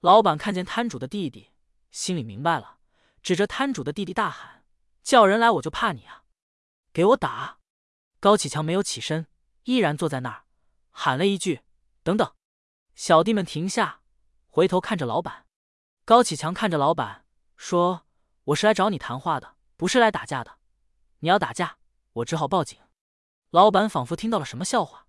[0.00, 1.48] 老板看见摊主的弟弟，
[1.90, 2.76] 心里明白了，
[3.22, 4.61] 指着摊主的弟弟大喊
[5.02, 6.24] ：“叫人来，我就怕你啊！
[6.92, 7.58] 给我打！”
[8.20, 9.26] 高启强没有起身，
[9.64, 10.44] 依然坐在那儿，
[10.90, 11.62] 喊了一句
[12.02, 12.34] ：“等等！”
[12.94, 14.02] 小弟们停下，
[14.48, 15.46] 回头看着老板。
[16.04, 17.26] 高启强看着老板
[17.56, 18.06] 说
[18.44, 20.58] ：“我是来找你谈话的，不是来打架的。
[21.20, 21.78] 你要打架，
[22.12, 22.78] 我只好报警。
[23.50, 25.06] 老板仿佛听到了什么笑话，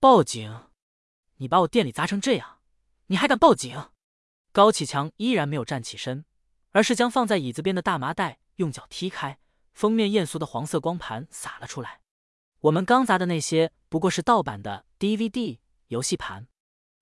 [0.00, 0.70] 报警？
[1.36, 2.60] 你把我店里砸成这样，
[3.06, 3.90] 你还敢报警？
[4.52, 6.24] 高启强依然没有站起身，
[6.72, 9.38] 而是将放在椅子边的大麻袋用脚踢开，
[9.72, 12.00] 封面艳俗的黄色光盘洒了出来。
[12.60, 15.58] 我们刚砸的那些不过是盗版的 DVD
[15.88, 16.46] 游戏盘。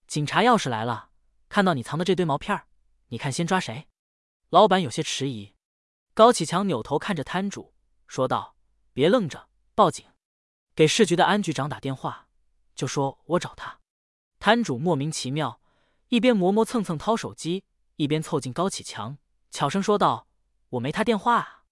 [0.07, 1.11] 警察要是来了，
[1.49, 2.67] 看到你藏的这堆毛片儿
[3.09, 3.89] 你看先抓谁？
[4.49, 5.55] 老板有些迟疑。
[6.15, 7.75] 高启强扭头看着摊主，
[8.07, 8.57] 说道
[8.93, 10.07] ：“别愣着，报警，
[10.75, 12.29] 给市局的安局长打电话，
[12.75, 13.81] 就说我找他。”
[14.41, 15.61] 摊主莫名其妙。
[16.09, 17.63] 一边磨磨蹭蹭掏手机，
[17.95, 19.19] 一边凑近高启强，
[19.53, 20.27] 悄声说道
[20.71, 21.65] ：“我没他电话啊。”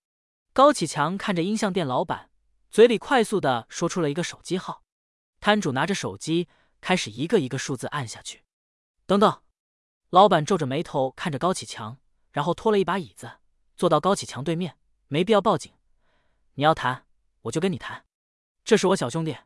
[0.52, 2.30] 高启强看着音像店老板，
[2.70, 4.82] 嘴里快速的说出了一个手机号。
[5.40, 6.48] 摊主拿着手机，
[6.80, 8.44] 开始一个一个数字按下去。
[9.06, 9.42] 等等，
[10.10, 11.98] 老板皱着眉头看着高启强，
[12.32, 13.38] 然后拖了一把椅子，
[13.76, 14.76] 坐到高启强对面。
[15.06, 15.72] 没必要报警，
[16.54, 17.06] 你要谈，
[17.42, 18.04] 我就跟你谈。
[18.64, 19.38] 这是我小兄弟，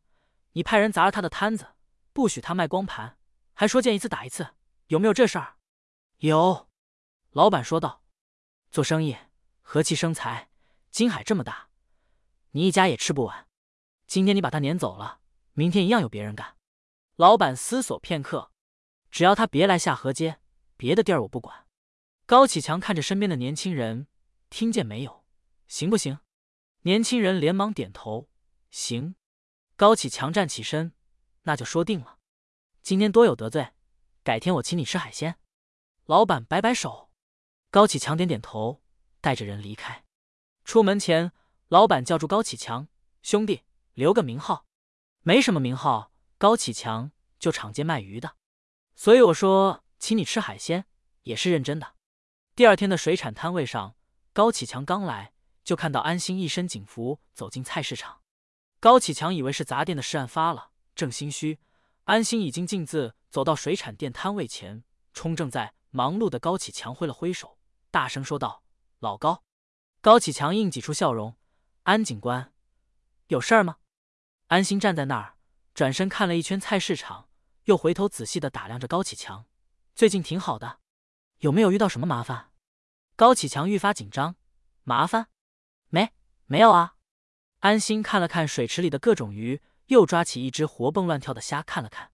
[0.53, 1.75] 你派人砸了他的摊子，
[2.13, 3.17] 不许他卖光盘，
[3.53, 4.55] 还说见一次打一次。
[4.89, 5.57] 有没有这事儿？
[6.19, 6.69] 有，
[7.31, 8.03] 老板说道。
[8.71, 9.17] 做生意
[9.73, 10.51] 和气生财，
[10.91, 11.71] 金海这么大，
[12.51, 13.49] 你一家也吃不完。
[14.07, 15.21] 今天你把他撵走了，
[15.55, 16.59] 明天一样有别人干。
[17.17, 18.53] 老板思索片刻，
[19.11, 20.41] 只要他别来下河街，
[20.77, 21.67] 别的地儿我不管。
[22.27, 24.09] 高启强看着身边的年轻人，
[24.51, 25.25] 听见没有？
[25.69, 26.19] 行不行？
[26.83, 28.29] 年轻人连忙点头，
[28.71, 29.15] 行。
[29.77, 30.93] 高启强站起身，
[31.45, 32.19] 那就说定了。
[32.83, 33.71] 今天多有得罪。
[34.23, 35.39] 改天我请你吃海鲜。
[36.05, 37.11] 老板摆摆手，
[37.71, 38.82] 高启强点点头，
[39.23, 40.05] 带着人离开。
[40.67, 41.33] 出门前，
[41.69, 42.89] 老板叫住高启强
[43.25, 43.63] ：“兄弟，
[43.95, 44.67] 留个名号。”
[45.25, 48.37] 没什么名号，高启强就厂街卖鱼的，
[48.95, 50.85] 所以我说请你吃海鲜
[51.23, 51.95] 也是认真的。
[52.55, 53.97] 第二天的水产摊位上，
[54.35, 55.33] 高启强刚来
[55.65, 58.21] 就看到安心一身警服走进菜市场。
[58.81, 61.59] 高启强以为是砸店的事案发了，正心虚，
[62.05, 63.15] 安心已经径自。
[63.33, 64.85] 走到水产店摊位前，
[65.15, 67.57] 冲正在忙碌的高启强挥了挥手，
[67.91, 68.62] 大声说道
[69.03, 69.45] ：“老高！”
[70.01, 71.37] 高启强硬挤出笑容
[71.85, 72.53] ：“安警官，
[73.27, 73.77] 有事儿吗？”
[74.49, 75.37] 安心站在那儿，
[75.75, 77.29] 转身看了一圈菜市场，
[77.65, 79.47] 又回头仔细的打量着高启强
[79.95, 80.81] ：“最近挺好的，
[81.39, 82.51] 有没有遇到什么麻烦？”
[83.17, 84.37] 高启强愈发紧张
[84.85, 85.29] ：“麻烦？
[85.89, 86.13] 没，
[86.47, 86.97] 没有啊。”
[87.61, 92.11] 安心看了看水池里的各种鱼，又抓起一只活蹦乱跳的虾看了看。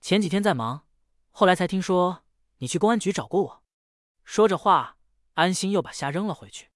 [0.00, 0.86] 前几天在忙，
[1.30, 2.24] 后来才听说
[2.58, 3.64] 你去公安局找过我。
[4.24, 4.98] 说着话，
[5.34, 6.70] 安心又把虾扔了回去。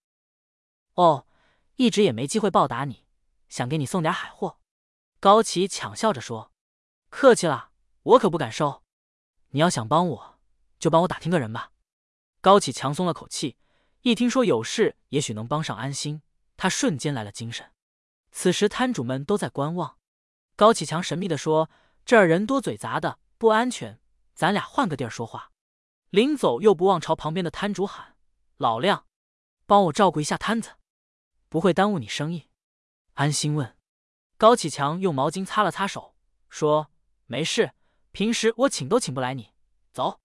[0.94, 1.26] 哦，
[1.76, 3.04] 一直也没机会报答你，
[3.48, 4.58] 想给你送点海货。
[5.20, 6.52] 高启抢笑着说
[7.10, 7.70] ：“客气了，
[8.02, 8.82] 我可不敢收。
[9.48, 10.38] 你要想帮我，
[10.78, 11.72] 就帮我打听个人吧。”
[12.40, 13.56] 高启强松了口气，
[14.02, 16.22] 一听说有事也许能帮上安心，
[16.56, 17.72] 他瞬间来了精神。
[18.30, 19.98] 此时摊主们都在观望。
[20.54, 21.70] 高启强神秘的说。
[22.06, 23.98] 这儿人多嘴杂的不安全，
[24.32, 25.50] 咱俩换个地儿说话。
[26.10, 28.14] 临走又不忘朝旁边的摊主喊
[28.58, 29.06] ：“老亮，
[29.66, 30.76] 帮我照顾一下摊子，
[31.48, 32.48] 不会耽误你生意。”
[33.14, 33.76] 安心问。
[34.38, 36.14] 高启强用毛巾擦了擦手，
[36.48, 36.90] 说
[37.26, 37.72] ：“没事，
[38.12, 39.52] 平时我请都请不来你。”
[39.92, 40.20] 走。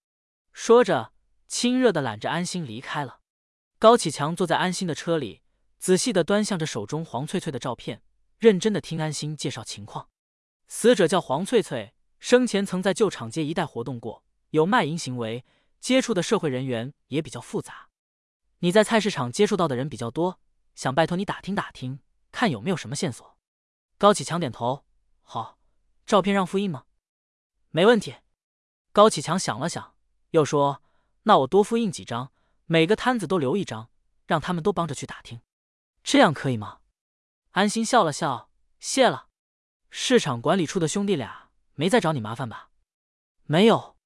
[0.51, 1.13] 说着，
[1.47, 3.21] 亲热的揽着安心离开了。
[3.79, 5.41] 高启强坐在安心的车里，
[5.77, 8.03] 仔细的端详着手中黄翠翠的照片，
[8.37, 10.09] 认真的听安心介绍情况。
[10.67, 15.45] 死者叫黄翠翠，生前曾在旧厂街一带活动过，有卖淫行为，
[15.79, 17.90] 接触的社会人员也比较复杂。
[18.63, 20.39] 你在菜市场接触到的人比较多，
[20.75, 21.99] 想拜托你打听打听，
[22.31, 23.35] 看有没有什么线索。
[23.97, 24.85] 高启强点头，
[25.23, 25.57] 好，
[26.05, 26.85] 照片让复印吗？
[27.71, 28.17] 没问题。
[28.91, 29.95] 高启强想了想，
[30.29, 30.83] 又说
[31.23, 32.31] ：“那我多复印几张，
[32.67, 33.89] 每个摊子都留一张，
[34.27, 35.41] 让他们都帮着去打听，
[36.03, 36.81] 这样可以吗？”
[37.53, 39.29] 安心笑了笑，谢了。
[39.89, 42.69] 市场管理处的兄弟俩没再找你麻烦吧？
[43.45, 43.97] 没有。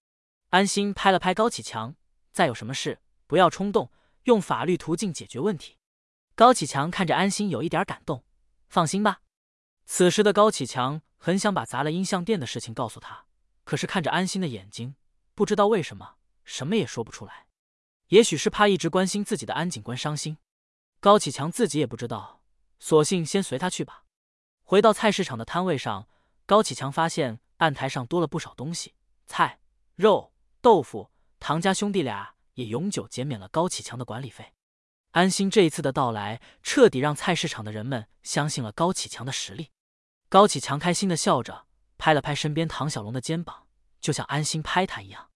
[0.52, 1.96] 安心拍了拍高启强，
[2.32, 3.92] 再有什么事不要冲动，
[4.26, 5.78] 用法律途径解决问题。
[6.36, 8.24] 高启强看着安心，有一点感动。
[8.68, 9.22] 放心吧。
[9.86, 13.26] 此时的高启强很想把砸了音像店的事情告诉他，
[13.64, 14.96] 可是看着安心的眼睛，
[15.34, 17.48] 不知道为什么什么也说不出来。
[18.10, 20.38] 也许是怕一直关心自己的安警官伤心，
[21.00, 22.42] 高启强自己也不知道，
[22.80, 24.04] 索性先随他去吧。
[24.64, 26.08] 回到菜市场的摊位上，
[26.46, 28.94] 高启强发现案台上多了不少东西，
[29.26, 29.60] 菜、
[29.96, 31.12] 肉、豆腐。
[31.40, 34.54] 唐家兄弟俩也永久减免了高启强的管理费。
[35.12, 39.72] 安心这一次的到来，彻底让菜市场的人们相信了高启强的实力。
[40.28, 41.68] 高启强开心的笑着，
[41.98, 43.68] 拍了拍身边唐小龙的肩膀，
[44.02, 45.30] 就像安心拍他一样。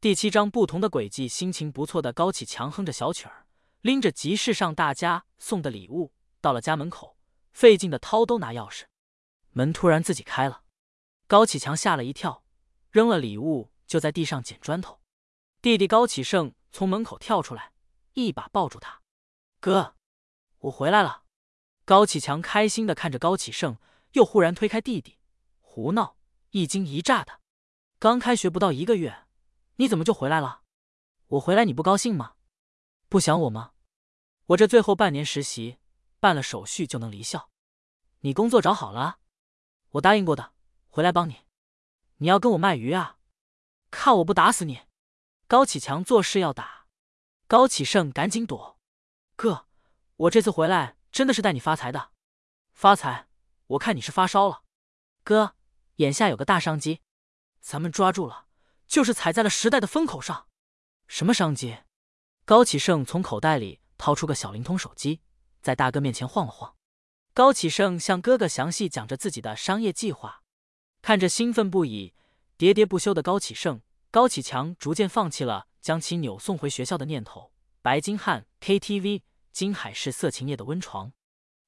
[0.00, 3.46] 第七章不同的轨迹，心情不错的高启强哼着小曲儿，
[3.80, 7.16] 拎着集市上大家送的礼物，到了家门口。
[7.52, 8.82] 费劲的掏兜拿钥匙，
[9.52, 10.62] 门突然自己开了。
[11.26, 12.44] 高启强吓了一跳，
[12.90, 15.00] 扔了礼物，就在地上捡砖头。
[15.62, 17.72] 弟弟高启盛从门口跳出来，
[18.12, 19.02] 一把抱住他
[19.60, 19.96] ：“哥，
[20.58, 21.24] 我回来了。”
[21.84, 23.78] 高启强开心的看着高启盛，
[24.12, 25.18] 又忽然推开弟弟
[25.60, 26.16] ：“胡闹，
[26.50, 27.40] 一惊一乍的。
[27.98, 29.26] 刚开学不到一个月，
[29.76, 30.62] 你怎么就回来了？
[31.28, 32.34] 我回来你不高兴吗？
[33.08, 33.72] 不想我吗？
[34.46, 35.78] 我这最后半年实习，
[36.20, 37.50] 办了手续就能离校。
[38.20, 39.18] 你工作找好了？
[39.90, 40.52] 我答应过的。”
[40.88, 41.42] 回来帮你，
[42.16, 43.18] 你要跟我卖鱼啊？
[43.90, 44.80] 看我不打死你！
[45.48, 46.86] 高启强做事要打，
[47.46, 48.80] 高启盛赶紧躲。
[49.36, 49.68] 哥，
[50.16, 52.10] 我这次回来真的是带你发财的，
[52.72, 53.28] 发财？
[53.68, 54.64] 我看你是发烧了。
[55.22, 55.54] 哥，
[55.96, 57.00] 眼下有个大商机，
[57.60, 58.46] 咱们抓住了，
[58.88, 60.48] 就是踩在了时代的风口上。
[61.06, 61.78] 什么商机？
[62.44, 65.20] 高启盛从口袋里掏出个小灵通手机，
[65.62, 66.74] 在大哥面前晃了晃。
[67.32, 70.42] 高启盛向哥哥详细讲着自己的商业计划。
[71.02, 72.14] 看着兴奋不已、
[72.58, 77.52] 喋喋不休的高启盛，高启强逐渐放弃了将其扭送回学校的念头。
[77.82, 79.22] 白金汉 KTV、
[79.52, 81.12] 金海市色情业的温床，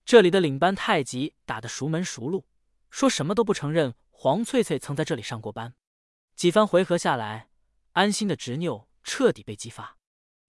[0.04, 2.46] 这里的领班太极打得熟门熟路，
[2.90, 5.74] 说什么都不承认黄翠翠曾在这里上过班。
[6.34, 7.50] 几番回合下来，
[7.92, 9.98] 安心的执拗彻底被激发。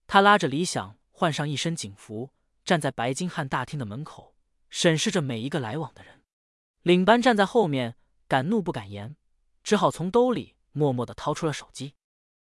[0.07, 2.31] 他拉着李想换上一身警服，
[2.65, 4.35] 站在白金汉大厅的门口，
[4.69, 6.23] 审视着每一个来往的人。
[6.81, 7.95] 领班站在后面。
[8.29, 9.15] 敢怒不敢言，
[9.63, 11.95] 只好从兜里默默的掏出了手机。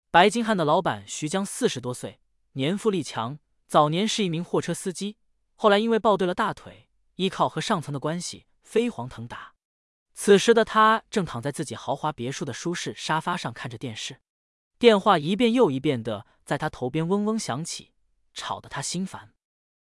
[0.10, 2.20] 白金汉的老板徐江四十多岁，
[2.54, 5.18] 年富力强，早年是一名货车司机，
[5.56, 9.54] 后来因为抱对了大腿，依靠和上层的关系飞黄腾达。
[10.14, 14.20] 此时的他正躺在自己豪华别墅的舒适沙发上看着电视，
[14.80, 17.94] 电话一遍又一遍的在他头边嗡嗡响起，
[18.34, 19.34] 吵得他心烦。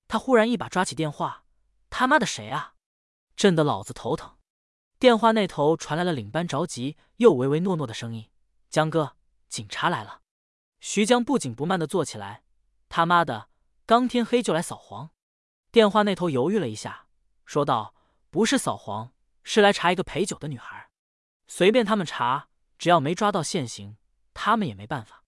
[0.07, 1.45] 他忽然一把抓起电话
[1.89, 2.75] ：“他妈的谁啊？
[3.35, 4.37] 震得老子头疼！”
[4.99, 8.29] 电话那头传来了领班着急又唯唯诺诺的声音
[8.71, 9.17] ：“江哥，
[9.49, 10.21] 警察来了。”
[10.79, 12.43] 徐江不紧不慢的坐起来
[12.87, 13.49] ：“他妈的，
[13.85, 15.11] 刚天黑就来扫黄！”
[15.71, 17.07] 电话那头犹豫了一下，
[17.45, 17.93] 说道
[18.31, 20.89] ：“不是扫黄，是来查一个陪酒的女孩。
[21.47, 23.97] 随便他们查，只要没抓到现行，
[24.33, 25.25] 他们也没办法。”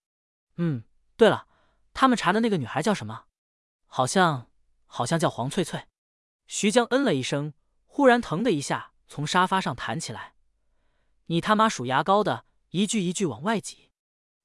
[0.56, 0.86] 嗯，
[1.18, 1.48] 对了，
[1.94, 3.26] 他们查的那个女孩叫什么？
[3.88, 4.50] 好像
[4.86, 5.88] 好像叫黄翠翠。
[6.48, 7.54] 徐江嗯了一声，
[7.86, 8.94] 忽然疼的一下。
[9.06, 10.34] 从沙发上弹起来，
[11.26, 13.92] 你他妈数牙膏的，一句一句往外挤。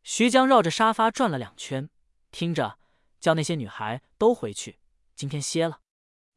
[0.02, 1.88] 徐江绕着沙发转了两圈，
[2.30, 2.78] 听着，
[3.18, 4.78] 叫那些女孩都回去，
[5.16, 5.80] 今天歇了。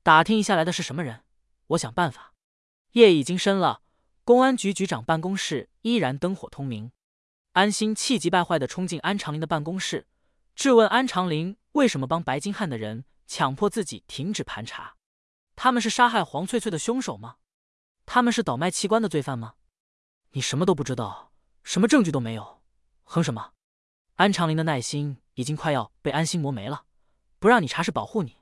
[0.02, 1.26] 打听一下来的是什么人，
[1.68, 2.34] 我想办法。
[2.94, 3.82] 夜已经深了，
[4.24, 6.94] 公安局局长办公室依然灯火通明。
[7.52, 10.08] 安心气急败坏的冲进安长林的办公室，
[10.56, 14.96] 质问安长林为什么帮白金汉的人强迫自己停止盘查？
[15.58, 17.36] 他们是杀害黄翠翠的凶手吗？
[18.06, 19.56] 他们是倒卖器官的罪犯吗？
[20.32, 21.31] 你什么都不知道，
[21.64, 22.62] 什么证据都没有，
[23.04, 23.54] 哼什么？
[24.16, 26.86] 安长林的耐心已经快要被安心磨没了。
[27.40, 28.38] 不让你查是保护你，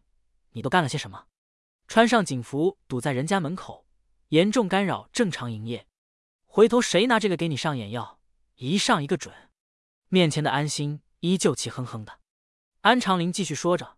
[0.52, 1.28] 你都干了些什么？
[1.88, 3.86] 穿上警服堵在人家门口，
[4.30, 5.88] 严重干扰正常营业。
[6.46, 8.20] 回头谁拿这个给你上眼药？
[8.56, 9.34] 一上一个准。
[10.10, 12.20] 面前的安心依旧气哼哼的。
[12.82, 13.98] 安长林继续说着：“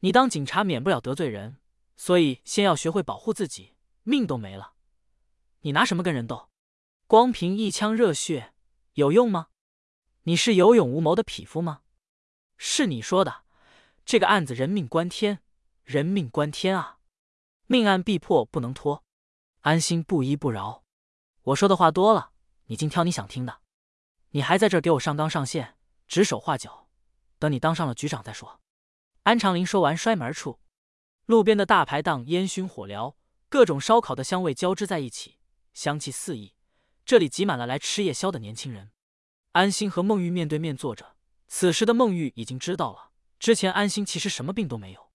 [0.00, 1.58] 你当警察免不了得罪人，
[1.96, 4.74] 所以先要学会保护自己，命都没了。”
[5.62, 6.48] 你拿什么跟人斗？
[7.08, 8.52] 光凭一腔热血
[8.94, 9.46] 有用吗？
[10.24, 11.82] 你是有勇无谋的匹夫吗？
[12.56, 13.44] 是你说的，
[14.04, 15.40] 这个案子人命关天，
[15.84, 16.98] 人命关天啊！
[17.66, 19.04] 命案必破，不能拖。
[19.60, 20.82] 安心不依不饶。
[21.42, 22.32] 我说的话多了，
[22.64, 23.60] 你尽挑你想听的。
[24.30, 25.76] 你还在这给我上纲上线，
[26.08, 26.88] 指手画脚，
[27.38, 28.60] 等你当上了局长再说。
[29.22, 30.58] 安长林说完，摔门而出。
[31.26, 33.14] 路边的大排档烟熏火燎，
[33.48, 35.38] 各种烧烤的香味交织在一起。
[35.72, 36.55] 香气四溢，
[37.06, 38.90] 这里挤满了来吃夜宵的年轻人。
[39.52, 41.14] 安心和孟玉面对面坐着，
[41.46, 45.12] 此时的孟玉已经知道了，之前安心其实什么病都没有。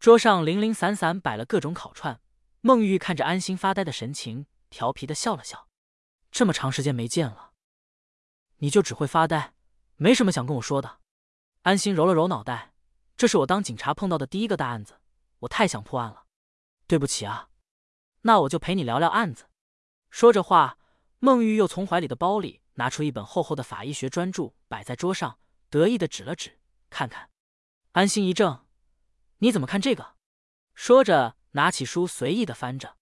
[0.00, 2.20] 桌上零零散散摆了各种烤串，
[2.62, 5.68] 孟玉看着安心发呆的神情，调皮的笑了笑。
[6.32, 7.52] 这么长时间没见了，
[8.56, 9.52] 你就只会发呆，
[9.96, 11.00] 没什么想跟我说的？
[11.62, 12.72] 安心揉了揉脑袋，
[13.16, 15.00] 这是我当警察碰到的第一个大案子，
[15.40, 16.24] 我太想破案了，
[16.86, 17.50] 对不起啊。
[18.22, 19.44] 那我就陪你聊聊案子。
[20.10, 20.78] 说着话，
[21.18, 25.38] 孟玉又从怀里的包里拿出一本厚厚的法医学专著，摆在桌上，
[25.70, 26.58] 得意的指了指
[26.90, 27.30] ：“看看。”
[27.92, 28.66] 安心一怔
[29.38, 30.16] ：“你怎么看这个？”
[30.74, 32.96] 说着，拿起书随意的翻着。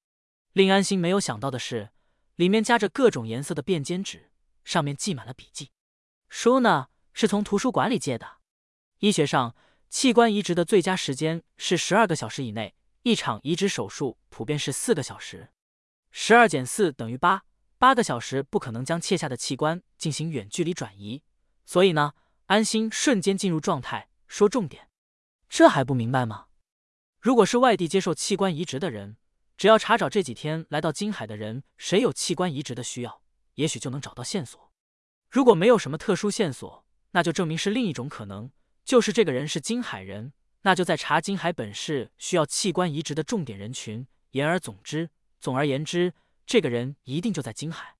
[0.52, 1.90] 令安心没有想到的是，
[2.36, 4.30] 里面夹着各种颜色的便笺纸，
[4.62, 5.72] 上面记满了笔记。
[6.28, 8.38] 书呢，是从图书馆里借的。
[9.00, 9.56] 医学上，
[9.90, 15.50] 器官移植的最佳时间是十二个小时以内一场移植手术普遍是四个小时，
[16.12, 17.44] 十二减四等于八，
[17.84, 21.22] 八个小时不可能将切下的器官进行远距离转移。
[21.66, 22.14] 所以呢，
[22.46, 24.08] 安心瞬间进入状态。
[24.26, 24.88] 说重点，
[25.50, 26.46] 这还不明白吗？
[27.20, 29.18] 如果是外地接受器官移植的人，
[29.58, 33.20] 只要查找这几天来到金海的人谁有器官移植的需要，
[33.56, 34.72] 也许就能找到线索。
[35.30, 38.50] 如果没有什么特殊线索，那就证明是另一种可能，
[38.82, 40.32] 就是这个人是金海人。
[40.62, 44.06] 那就在查金海本市需要器官移植的重点人群。
[44.30, 46.14] 言而总之，总而言之，
[46.46, 47.96] 这个人一定就在金海。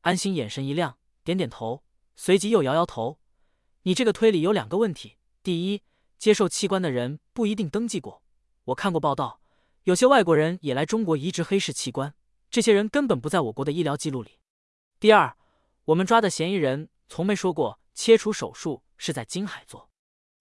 [0.00, 1.84] 安心眼神一亮，点点头，
[2.16, 3.18] 随即又摇摇头。
[3.82, 5.82] 你这个推理有两个问题：第一，
[6.18, 8.22] 接受器官的人不一定登记过。
[8.64, 9.40] 我看过报道，
[9.84, 12.14] 有些外国人也来中国移植黑市器官，
[12.50, 14.38] 这些人根本不在我国的医疗记录里。
[14.98, 15.36] 第二，
[15.86, 19.90] 我们抓的嫌疑人从没说过切除手术是在金海做，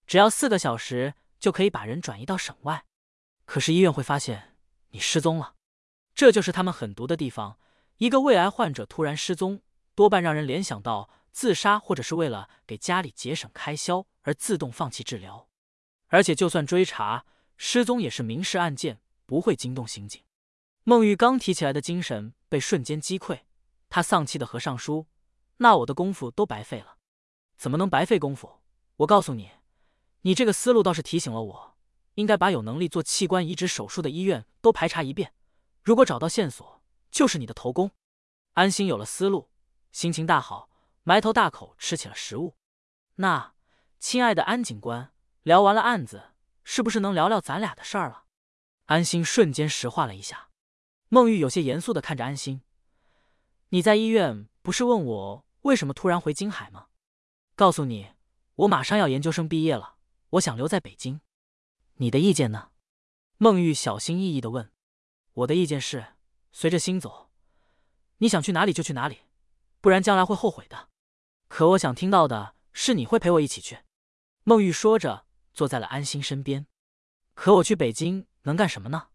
[0.05, 1.13] 只要四个小时。
[1.39, 2.84] 就可以把人转移到省外，
[3.45, 4.57] 可是医院会发现
[4.89, 5.55] 你失踪了，
[6.19, 7.57] 这就是他们狠毒的地方。
[7.99, 9.61] 一个胃癌患者突然失踪，
[9.95, 15.47] 多半让人联想到自杀，或者是为了给家里节省开销而自动放弃治疗。
[16.07, 17.25] 而且就算追查，
[17.55, 20.21] 失踪也是民事案件，不会惊动刑警。
[20.83, 23.43] 孟玉刚提起来的精神被瞬间击溃，
[23.87, 25.07] 他丧气的合上书
[25.59, 26.97] ：“那我的功夫都白费了。
[27.55, 28.59] 怎么能白费功夫？
[28.97, 29.51] 我告诉你。”
[30.23, 31.77] 你这个思路倒是提醒了我，
[32.15, 35.31] 应该把有能力做器官移植手术的医院都排查一遍。
[35.81, 36.81] 如果找到线索，
[37.11, 37.91] 就是你的头功。
[38.53, 39.49] 安心有了思路，
[39.91, 40.69] 心情大好，
[41.03, 42.56] 埋头大口吃起了食物。
[43.15, 43.53] 那，
[43.99, 46.34] 亲爱的安警官，聊完了案子，
[46.64, 48.26] 是不是能聊聊咱俩的事儿了？
[48.85, 50.49] 安心瞬间石化了一下。
[51.07, 52.61] 孟玉有些严肃的看着安心
[53.69, 56.88] ：“你在医院不是问我为什么突然回金海吗？
[57.56, 58.10] 告诉你，
[58.56, 59.95] 我马上要研究生毕业了。”
[60.34, 61.22] 我想留在北京，
[61.95, 62.69] 你的意见呢？
[63.38, 64.72] 孟玉小心翼翼的问。
[65.40, 66.16] 我的意见是
[66.52, 67.30] 随着心走，
[68.18, 69.20] 你想去哪里就去哪里，
[69.80, 70.90] 不然将来会后悔的。
[71.48, 73.80] 可我想听到的是你会陪我一起去。
[74.44, 76.66] 孟玉说着，坐在了安心身边。
[77.36, 79.10] 可我去北京能干什么呢？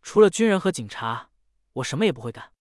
[0.00, 1.30] 除了军人和警察，
[1.74, 2.52] 我什么也不会干。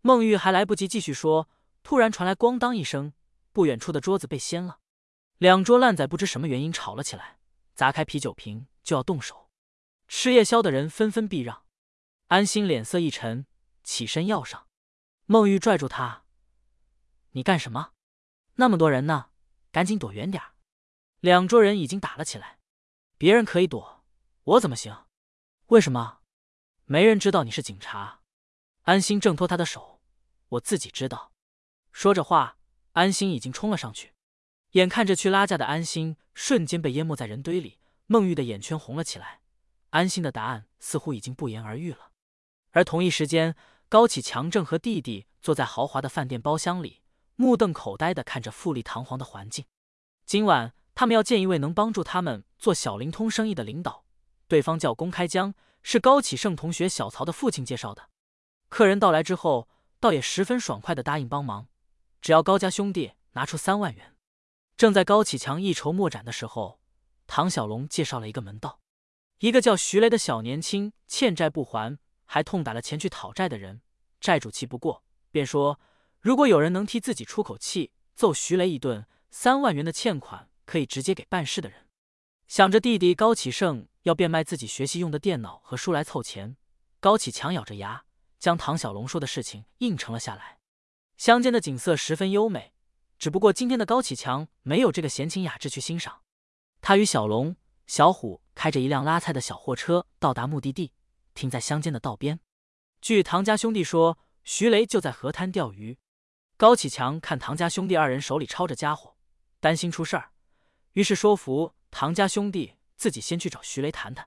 [0.00, 1.48] 孟玉还来不及继续说，
[1.84, 3.12] 突然传来咣当一声，
[3.52, 4.80] 不远处的桌子被掀了，
[5.36, 7.38] 两桌烂仔不知什么原因吵了起来。
[7.74, 9.48] 砸开啤酒瓶就要动手，
[10.08, 11.62] 吃夜宵的人纷纷避让。
[12.28, 13.46] 安心脸色一沉，
[13.82, 14.66] 起身要上。
[15.24, 16.24] 孟玉拽住他
[17.32, 17.92] ：“你干什么？
[18.56, 19.30] 那么多人呢，
[19.72, 20.42] 赶紧躲远点
[21.20, 22.58] 两桌人已经打了起来，
[23.16, 24.04] 别人可以躲，
[24.44, 25.06] 我怎么行？
[25.68, 26.18] 为什么？
[26.84, 28.20] 没人知道你是警察。
[28.82, 30.02] 安心挣脱他的手
[30.50, 31.32] ：“我自己知道。”
[31.92, 32.58] 说着话，
[32.92, 34.12] 安心已经冲了上去。
[34.72, 39.40] 眼看着去拉架的安心瞬间被淹没在人堆里，孟玉的眼圈红了起来。
[39.90, 42.07] 安心的答案似乎已经不言而喻了。
[42.70, 43.54] 而同一时间，
[43.88, 47.02] 高启强正和弟弟坐在豪华的饭店包厢里，
[47.36, 49.64] 目瞪口呆的看着富丽堂皇的环境。
[50.26, 54.04] 今晚他们要见一位能帮助他们做小灵通生意的领导，
[54.46, 58.10] 对方叫龚开江，是高启盛同学小曹的父亲介绍的。
[58.68, 59.68] 客人到来之后，
[60.00, 61.68] 倒也十分爽快的答应帮忙，
[62.20, 64.14] 只要高家兄弟拿出三万元。
[64.76, 66.80] 正在高启强一筹莫展的时候，
[67.26, 68.80] 唐小龙介绍了一个门道：
[69.38, 71.98] 一个叫徐雷的小年轻欠债不还，
[72.30, 73.80] 还痛打了前去讨债的人，
[74.20, 75.80] 债主气不过，便说
[76.20, 81.86] 如果有人能替自己出口气，揍徐雷一顿，三万元的欠款可以直接给办事的人。
[82.46, 86.56] 想着弟弟高启盛要变卖自己学习用的电脑和书来凑钱，
[87.00, 88.04] 高启强咬着牙
[88.38, 90.58] 将唐小龙说的事情应承了下来。
[91.16, 92.74] 乡间的景色十分优美。
[93.18, 96.20] 只不过今天的高启强没有这个闲情雅致去欣赏。
[96.80, 97.56] 他与小龙、
[97.88, 100.92] 小虎开着一辆拉菜的小货车到达目的地，
[101.38, 102.40] 停在乡间的道边。
[103.00, 105.96] 据唐家兄弟说，徐雷就在河滩钓鱼。
[106.56, 109.16] 高启强看唐家兄弟二人手里抄着家伙，
[109.60, 110.32] 担心出事儿，
[110.94, 114.26] 于是说服唐家兄弟自己先去找徐雷谈谈。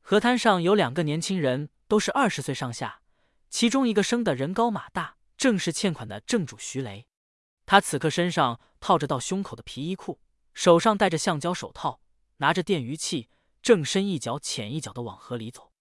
[0.00, 3.00] 河滩上有两个年轻人，都是二十岁上下，
[3.50, 7.08] 其中一个生的人高马大，正是欠款的正主徐雷。
[7.66, 10.20] 他此刻身上套着到胸口的皮衣裤，
[10.52, 12.00] 手上戴着橡胶手套，
[12.36, 13.28] 拿着电鱼器，
[13.60, 15.72] 正深一脚浅一脚的往河里走。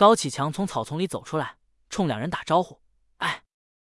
[0.00, 1.58] 高启强从草丛里走出来，
[1.90, 2.80] 冲两人打招呼
[3.20, 3.44] ：“哎！”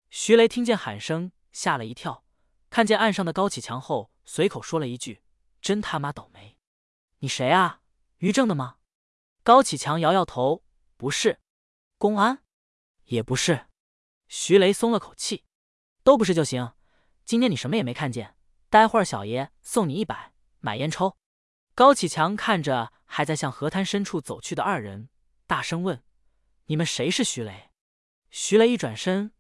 [0.09, 2.23] 徐雷听见喊声，吓了一跳，
[2.69, 5.21] 看见岸上的高启强后，随口说了一句
[5.59, 6.57] ：“真他妈倒霉
[7.19, 7.81] ！”“你谁啊？
[8.19, 8.77] 于正的吗？”
[9.43, 10.63] 高启强摇摇头
[10.95, 11.41] ：“不是。
[11.99, 12.41] ”“公安
[13.07, 13.67] ？”“也不是。”
[14.29, 15.43] 徐雷松了口气
[16.05, 16.71] ：“都不是就行。”
[17.27, 18.37] 今天你什么也没看见，
[18.69, 21.17] 待会儿小爷送你一百，买烟抽。
[21.75, 25.09] 高启强看着还在向河滩深处走去的二人，
[25.47, 26.03] 大声问
[26.67, 27.71] ：“你们谁是徐雷？”
[28.29, 29.31] 徐雷一转身，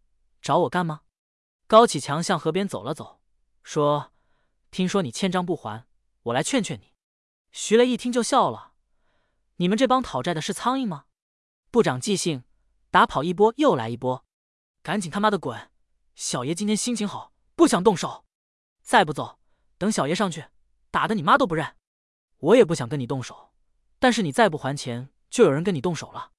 [0.41, 1.01] 找我干吗？
[1.67, 3.21] 高启强向河边走了走，
[3.61, 4.13] 说
[4.71, 5.85] ：“听说你欠账不还，
[6.23, 6.93] 我来劝劝你。”
[7.51, 8.71] 徐雷一听就笑了
[9.57, 11.07] ：“你们这帮讨债的是苍蝇吗？
[11.71, 12.45] 不长记性，
[12.89, 14.25] 打跑一波又来一波，
[14.81, 15.69] 赶紧他妈的滚！
[16.15, 18.23] 小爷今天心情好，不想动手。
[18.81, 19.39] 再不走，
[19.77, 20.45] 等小爷上去，
[20.89, 21.75] 打的你妈都不认。
[22.37, 23.51] 我也不想跟你动手，
[23.99, 26.31] 但是你再不还钱，就有人跟你动手了。”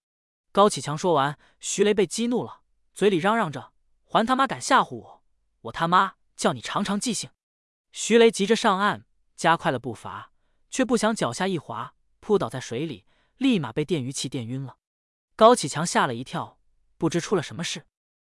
[0.52, 2.62] 高启强说完，徐雷被激怒了，
[2.94, 3.73] 嘴里嚷嚷着
[4.05, 5.24] ：“还他妈敢吓唬我！”
[5.62, 7.31] 我他妈叫你长长记性！
[7.93, 9.06] 徐雷急着上岸，
[9.36, 10.32] 加快了步伐，
[10.70, 13.05] 却不想脚下一滑，扑倒在水里，
[13.36, 14.78] 立马被电鱼气电晕了。
[15.36, 16.59] 高启强吓了一跳，
[16.97, 17.86] 不知出了什么事。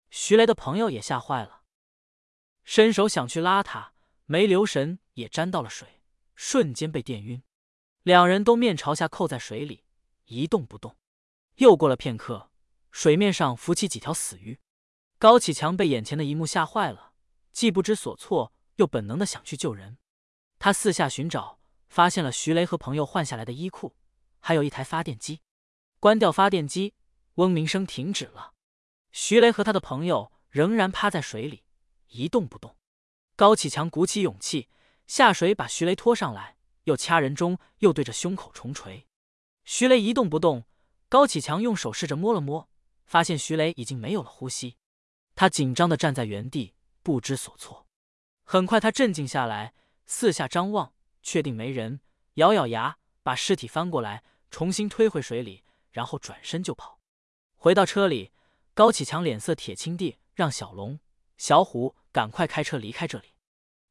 [0.09, 1.63] 徐雷的朋友也吓坏了，
[2.63, 3.93] 伸手想去拉他，
[4.25, 6.01] 没留神也沾到了水，
[6.35, 7.41] 瞬间被电晕。
[8.03, 9.85] 两人都面朝下扣在水里，
[10.25, 10.95] 一动不动。
[11.55, 12.51] 又过了片刻，
[12.91, 14.59] 水面上浮起几条死鱼。
[15.17, 17.13] 高启强被眼前的一幕吓坏了。
[17.51, 19.97] 既不知所措，又本能的想去救人。
[20.57, 23.95] 他四下寻找，发现了徐雷和朋友换下来的衣裤，
[24.39, 25.41] 还有一台发电机。
[25.99, 26.95] 关掉发电机，
[27.35, 28.53] 嗡鸣声停止了。
[29.11, 31.63] 徐雷和他的朋友仍然趴在水里
[32.07, 32.75] 一动不动。
[33.35, 34.69] 高启强鼓起勇气
[35.05, 39.07] 下水，把徐雷拖上来，又掐人中，又对着胸口重锤。
[39.65, 40.65] 徐雷一动不动。
[41.09, 42.67] 高启强用手试着摸了摸，
[43.05, 44.77] 发现徐雷已经没有了呼吸。
[45.35, 46.73] 他紧张的站在原地。
[47.03, 47.85] 不知所措，
[48.45, 49.73] 很快他镇静下来，
[50.05, 51.99] 四下张望，确定没人，
[52.35, 57.01] 咬咬牙，把尸体翻过来，重新推回水里，然后转身就跑。
[57.57, 58.31] 回到车里，
[58.73, 60.97] 高启强脸色铁青地让小龙、
[61.37, 63.33] 小虎赶快开车离开这里。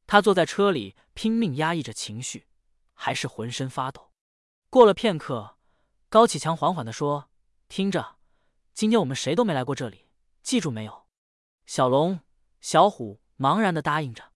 [0.07, 2.47] 他坐在车里，拼命压抑着情绪，
[2.95, 4.09] 还是浑身发抖。
[4.71, 5.52] 过了片刻，
[6.13, 7.31] 高启强缓缓地说
[7.67, 8.17] ：“听着，
[8.75, 10.05] 今天我们谁都没来过这里，
[10.43, 11.07] 记住没有？”
[11.65, 12.19] 小龙。
[12.61, 14.31] 小虎茫然的答应着。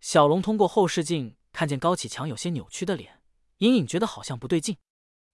[0.00, 3.22] 小龙通过后视镜看见高启强有些扭曲的脸，
[3.58, 4.76] 隐隐觉得好像不对劲。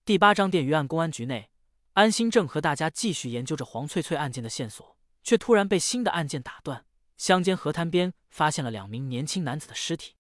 [0.05, 1.49] 第八章电鱼案，公安局内，
[1.95, 6.85] 安心正和大家继续研究着黄翠翠案件的线索，却突然被新的案件打断。
[7.17, 10.17] 乡间河滩边发现了两名年轻男子的尸体，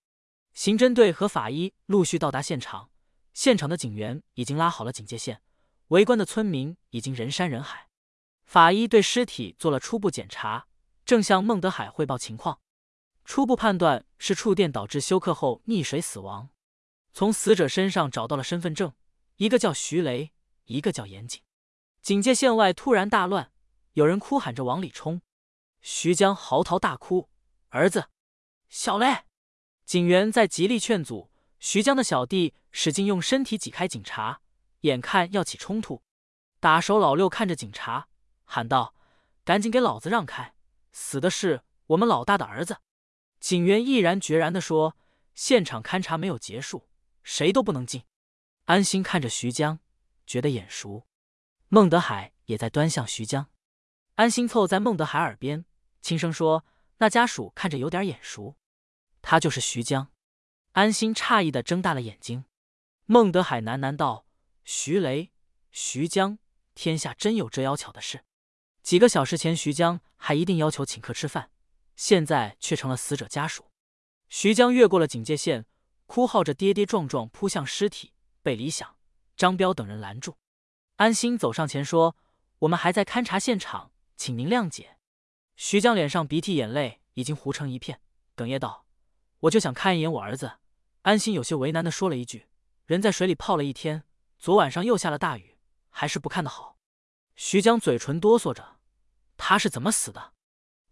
[0.54, 2.88] 刑侦队和法医陆续到达现场，
[3.34, 5.42] 现场的警员已经拉好了警戒线，
[5.88, 7.88] 围观的村民已经人山人海。
[8.44, 10.66] 法医对尸体做了初步检查。
[11.04, 12.60] 正向孟德海汇报情况，
[13.24, 16.50] 初步判断是触电导致休克后溺水死亡。
[17.14, 18.92] 从死者身上找到了身份证，
[19.36, 20.32] 一个叫徐雷，
[20.66, 21.40] 一个叫严谨。
[22.02, 23.50] 警戒线外突然大乱，
[23.94, 25.22] 有人哭喊着往里冲。
[25.80, 27.30] 徐江嚎啕大哭
[27.70, 28.08] ：“儿子，
[28.68, 29.24] 小雷！”
[29.86, 34.42] 警员在极力劝阻，徐江的小弟使劲用身体挤开警察，
[34.80, 36.02] 眼看要起冲突。
[36.60, 38.08] 打手老六看着警察，
[38.44, 38.94] 喊道
[39.44, 40.54] ：“赶紧给老子让开！”
[40.92, 42.78] 死的是我们老大的儿子，
[43.38, 44.96] 警员毅然决然地说
[45.34, 46.88] ：“现场勘查没有结束，
[47.22, 48.04] 谁都不能进。”
[48.66, 49.78] 安心看着徐江，
[50.26, 51.06] 觉得眼熟。
[51.68, 53.46] 孟德海也在端详徐江，
[54.16, 55.64] 安心凑在孟德海耳边
[56.02, 56.64] 轻声说
[56.98, 58.56] ：“那家属看着有点眼熟，
[59.22, 60.10] 他就是徐江。”
[60.72, 62.44] 安心诧异的睁大了眼睛。
[63.06, 64.26] 孟德海喃喃道
[64.70, 65.32] ：“徐雷，
[65.70, 66.38] 徐江，
[66.74, 68.22] 天下真有这妖巧的事。”
[68.84, 71.50] 几个小时前，徐江还一定要求请客吃饭，
[71.96, 73.70] 现在却成了死者家属。
[74.28, 75.64] 徐江越过了警戒线，
[76.04, 78.12] 哭号着跌跌撞撞扑向尸体，
[78.42, 78.96] 被李想、
[79.38, 80.36] 张彪等人拦住。
[80.96, 82.14] 安心走上前说
[82.60, 84.98] ：“我们还在勘察现场，请您谅解。”
[85.56, 88.02] 徐江脸上鼻涕眼泪已经糊成一片，
[88.36, 88.84] 哽咽道
[89.40, 90.58] ：“我就想看一眼我儿子。”
[91.08, 92.48] 安心有些为难的说了一句
[92.84, 94.04] ：“人在水里泡了一天，
[94.38, 95.58] 昨晚上又下了大雨，
[95.90, 96.78] 还是不看的好。”
[97.36, 98.78] 徐江嘴唇哆嗦着。
[99.36, 100.34] 他是怎么死的？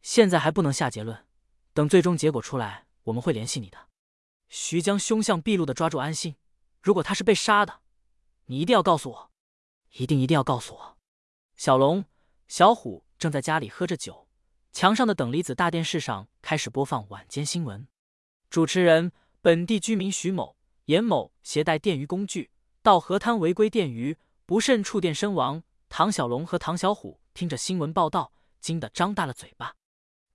[0.02, 1.26] 现在还不能下结论，
[1.74, 3.88] 等最终结果出来，我们会联系你的。
[4.48, 6.36] 徐江凶相毕露的抓住安心，
[6.80, 7.80] 如果他是被杀的，
[8.44, 9.30] 你一定要告诉我，
[9.94, 10.98] 一定一定要告诉我。
[11.56, 12.04] 小龙、
[12.46, 14.28] 小虎正在家里喝着酒，
[14.70, 17.88] 墙上的等离子大电视上开始播放晚间新闻。
[18.48, 19.10] 主持人：
[19.40, 22.52] 本地居民徐某、严某携带电鱼工具
[22.86, 25.64] 到河滩违规电鱼，不慎触电身亡。
[25.88, 28.32] 唐小龙和唐小虎听着新闻报道。
[28.60, 29.74] 惊得张大了嘴巴，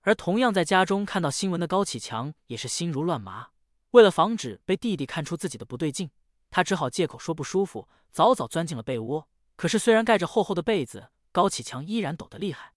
[0.02, 3.48] 而同样在家中看到新闻的高启强也是心如乱麻。
[3.92, 6.10] 为了防止被弟弟看出自己的不对劲，
[6.50, 9.28] 他只好借口说不舒服，早早钻进了被窝。
[9.56, 12.74] 可是虽然盖着厚厚的被子，高启强依然抖得厉害。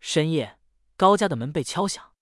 [0.00, 0.58] 深夜，
[0.96, 2.12] 高家的门被敲响，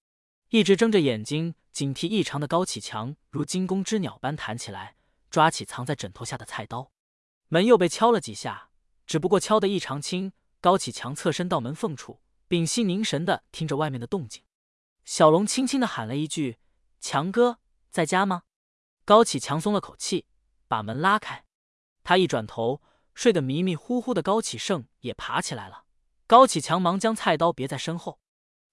[0.50, 4.96] 一直睁着眼睛警惕异常的高启强如惊弓之鸟般弹起来，
[5.30, 6.92] 抓起藏在枕头下的菜刀。
[7.48, 8.70] 门又被敲了几下，
[9.06, 10.32] 只不过敲得异常轻。
[10.60, 14.42] 高启强侧身到门缝处，屏息凝神的听着外面的动静。
[15.04, 16.58] 小龙轻轻的喊了一句
[17.00, 17.60] ：“强哥，
[17.90, 18.42] 在家吗？”
[19.06, 20.26] 高启强松了口气，
[20.66, 21.44] 把门拉开。
[22.02, 22.82] 他一转头，
[23.14, 25.84] 睡得迷迷糊糊的高启盛也爬起来了。
[26.26, 28.20] 高启强忙将菜刀别在身后。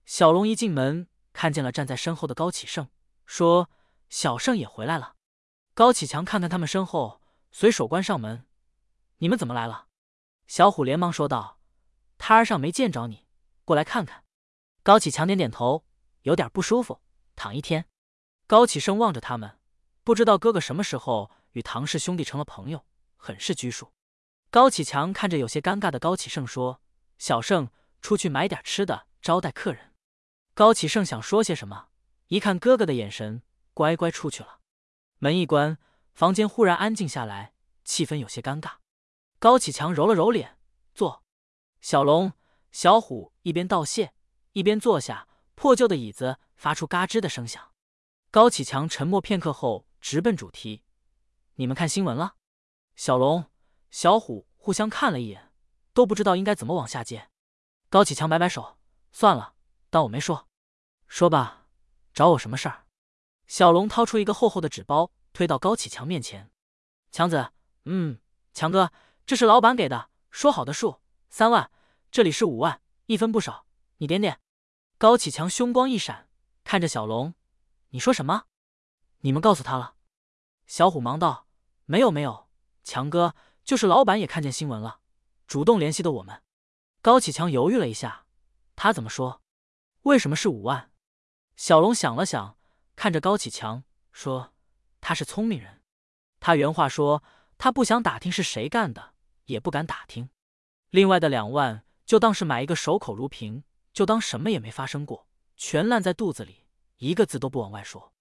[0.05, 2.89] 小龙一进门，看见了站在身后的高启盛，
[3.25, 3.69] 说
[4.09, 5.14] ：“小盛也回来了。”
[5.75, 7.21] 高启强看看他们身后，
[7.51, 8.45] 随手关上门
[9.19, 9.87] ：“你们怎么来了？”
[10.47, 11.59] 小虎连忙说道
[12.17, 13.27] ：“摊儿上没见着你，
[13.65, 14.23] 过来看看。”
[14.83, 15.85] 高启强点点头，
[16.21, 17.01] 有点不舒服，
[17.35, 17.89] 躺一天。
[18.47, 19.59] 高启盛望着他们。
[20.05, 22.85] 不知道哥哥什么时候与唐氏兄弟成了朋友，
[23.17, 23.91] 很是拘束。
[24.49, 26.81] 高启强看着有些尴尬的高启盛说
[27.19, 27.67] ：“小盛，
[28.01, 29.93] 出去买点吃的招待客人。”
[30.55, 31.89] 高启盛想说些什么，
[32.27, 33.43] 一看哥哥的眼神，
[33.73, 34.61] 乖乖出去了。
[35.25, 35.79] 门一关，
[36.13, 38.73] 房间忽然安静下来，气氛有些尴尬。
[39.39, 40.59] 高启强揉了揉脸，
[40.93, 41.23] 坐。
[41.81, 42.33] 小龙、
[42.71, 44.13] 小虎一边道谢，
[44.51, 45.27] 一边坐下。
[45.55, 47.71] 破旧的椅子发出嘎吱的声响。
[48.29, 49.87] 高启强沉默片刻后。
[49.99, 50.83] 直奔主题，
[51.55, 52.35] 你们看新闻了？
[52.95, 53.45] 小龙、
[53.89, 55.51] 小虎互相看了一眼，
[55.93, 57.31] 都不知道应该怎么往下接。
[57.89, 58.77] 高启强摆摆手，
[59.11, 59.55] 算了，
[59.89, 60.47] 当我没说。
[61.07, 61.65] 说吧，
[62.13, 62.84] 找我什么事儿？
[63.47, 66.51] 小龙掏出一个厚厚的纸包，推到高启强面前。
[67.11, 67.51] 强子，
[67.85, 68.19] 嗯，
[68.53, 68.91] 强哥，
[69.25, 71.71] 这是老板给的，说好的数，三万，
[72.11, 73.65] 这里是五万，一分不少，
[73.97, 74.39] 你点点。
[74.97, 76.29] 高启强凶光一闪，
[76.63, 77.33] 看着小龙，
[77.89, 78.45] 你说什么？
[79.19, 79.95] 你们告诉他了。
[80.65, 81.47] 小虎忙道
[81.85, 82.49] ：“没有没有，
[82.83, 84.99] 强哥，就是老板也看见新闻了，
[85.45, 86.41] 主动联系的我们。”
[87.01, 88.25] 高启强犹豫了一下，
[88.75, 89.43] 他怎么说？
[90.01, 90.91] 为什么是五万？
[91.55, 92.57] 小龙想了想，
[92.95, 94.53] 看着高启强说
[95.01, 95.81] ：“他是聪明人，
[96.39, 97.23] 他原话说
[97.57, 99.13] 他不想打听是谁干的，
[99.45, 100.29] 也不敢打听。
[100.89, 103.63] 另外的两万就当是买一个守口如瓶，
[103.93, 105.27] 就当什么也没发生过，
[105.57, 106.65] 全烂在肚子里，
[106.97, 108.13] 一个字都不往外说。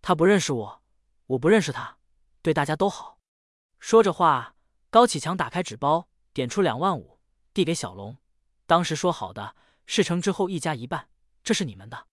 [0.00, 0.80] 他不认识我。”
[1.26, 1.96] 我不认识他，
[2.42, 3.18] 对大家都好。
[3.78, 4.56] 说着话，
[4.90, 7.18] 高启强打开纸包，点出两万五，
[7.54, 8.18] 递给小龙。
[8.66, 9.56] 当时说好的，
[9.86, 11.08] 事成之后一家一半，
[11.42, 12.08] 这是你们的。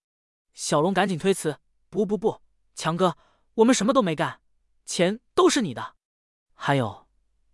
[0.54, 1.60] 小龙赶紧推辞
[1.92, 2.42] ：“不不不，
[2.74, 3.16] 强哥，
[3.56, 4.42] 我们什么都没干，
[4.86, 5.96] 钱都是你的。
[6.56, 7.08] 还有，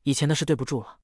[0.03, 0.99] 以前的事对不住了。”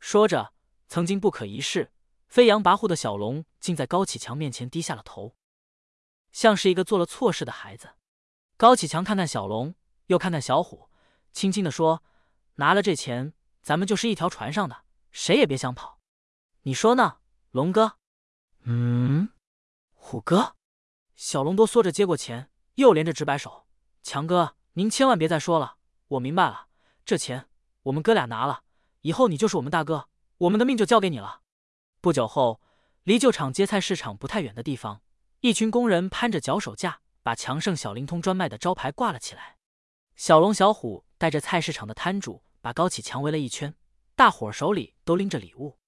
[0.00, 0.54] 说着，
[0.86, 1.92] 曾经不可一世、
[2.28, 5.34] 飞扬跋扈的小龙，竟在高启强面前低下了头，
[6.32, 7.96] 像是一个做了错事的孩子。
[8.56, 9.74] 高启强看看小龙。
[10.06, 10.88] 又看看小虎，
[11.34, 12.02] 轻轻的说
[12.56, 16.00] ：“拿了这钱，咱们就是一条船上的，谁也别想跑。
[16.62, 17.18] 你说呢，
[17.50, 17.98] 龙哥
[18.64, 19.28] ？”“嗯。
[19.92, 20.56] ”“虎哥。”
[21.14, 23.66] 小龙哆嗦着接过钱，又连着直摆手
[24.04, 26.68] ：“强哥，您千万别再说了，我明白了。
[27.04, 27.48] 这钱
[27.82, 28.62] 我们哥俩拿了，
[29.00, 31.40] 以后你就是我们大哥，我们的命就交给你了。”
[32.00, 32.60] 不久后，
[33.02, 35.02] 离旧厂接菜市场不太远的地方，
[35.40, 39.56] 一群工人攀着脚手架，把强盛小灵通专卖的招牌挂了起来。
[40.14, 43.74] 小龙、小虎带着菜市场的摊主，把高启强围了一圈。
[44.14, 45.78] 大伙儿手里都拎着礼物。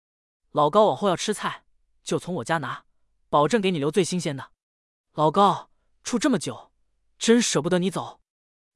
[0.50, 1.62] 老高往后要吃菜，
[2.02, 2.84] 就从我家拿，
[3.28, 4.50] 保证给你留最新鲜的。
[5.12, 5.70] 老高
[6.02, 6.69] 出这么久，
[7.20, 8.22] 真舍不得你走。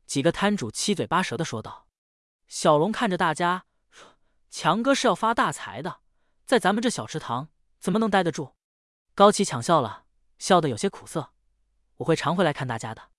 [0.07, 1.89] 几个摊主七嘴八舌的说道。
[2.47, 4.19] 小龙看着大家说
[4.51, 6.01] ：“强哥是要发大财的，
[6.45, 7.49] 在咱们这小池塘
[7.81, 8.55] 怎么能待得住？”
[9.17, 10.05] 高启强笑了，
[10.39, 11.33] 笑得有些苦涩。
[11.97, 13.11] 我会常回来看大家的。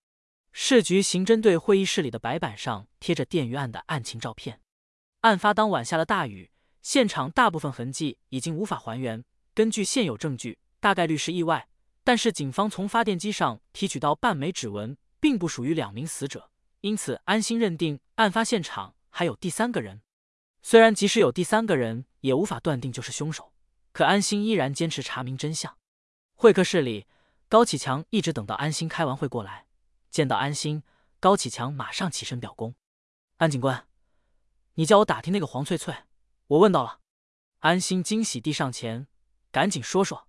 [0.52, 4.62] 市局刑侦队会议室里的白板上贴着电鱼案的案情照片。
[5.22, 6.52] 案发当晚下了大雨，
[6.84, 9.26] 现场大部分痕迹已经无法还原。
[9.56, 11.68] 根据现有证据，大概率是意外。
[12.04, 16.50] 但是警方从发电机上提取到半枚指纹，并不属于两名死者，
[16.82, 20.02] 因此安心认定案发现场还有第三个人。
[20.62, 23.54] 虽然即使有第三个人，也无法断定就是凶手，
[23.92, 25.78] 可安心依然坚持查明真相。
[26.34, 27.06] 会客室里，
[27.48, 29.68] 高启强一直等到安心开完会过来。
[30.10, 30.84] 见到安心，
[31.20, 32.76] 高启强马上起身表功。
[33.38, 33.88] 安警官，
[34.74, 35.96] 你叫我打听那个黄翠翠，
[36.48, 37.00] 我问到了。
[37.60, 39.08] 安心惊喜地上前，
[39.52, 40.28] 赶紧说说。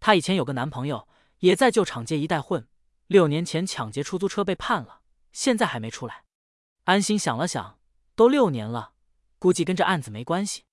[0.00, 2.68] 她以前有个男朋友，也在旧厂街一带混，
[3.08, 5.00] 六年前抢劫出租车被判了，
[5.32, 6.24] 现在还没出来。
[6.84, 7.80] 安心想了想，
[8.14, 8.92] 都六年了，
[9.38, 10.64] 估计跟这案子没关系。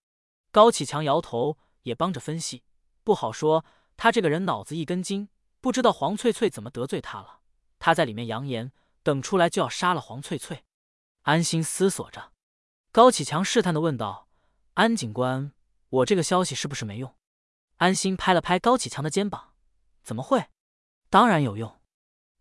[0.52, 2.64] 高启强摇头，也帮着分析，
[3.06, 3.64] 不好说。
[3.96, 5.30] 他这个人脑子一根筋，
[5.62, 7.40] 不知道黄翠翠怎么得罪他了。
[7.80, 10.66] 他在里面扬言，等出来就要杀了黄翠翠。
[11.22, 12.34] 安心思索着，
[12.92, 14.28] 高启强试探的问道
[14.76, 15.54] ：“安警官，
[15.88, 17.16] 我这个消息是不是没用？”
[17.78, 19.54] 安心拍了拍高启强的肩膀
[20.04, 20.50] ：“怎么会？
[21.10, 21.80] 当然有用。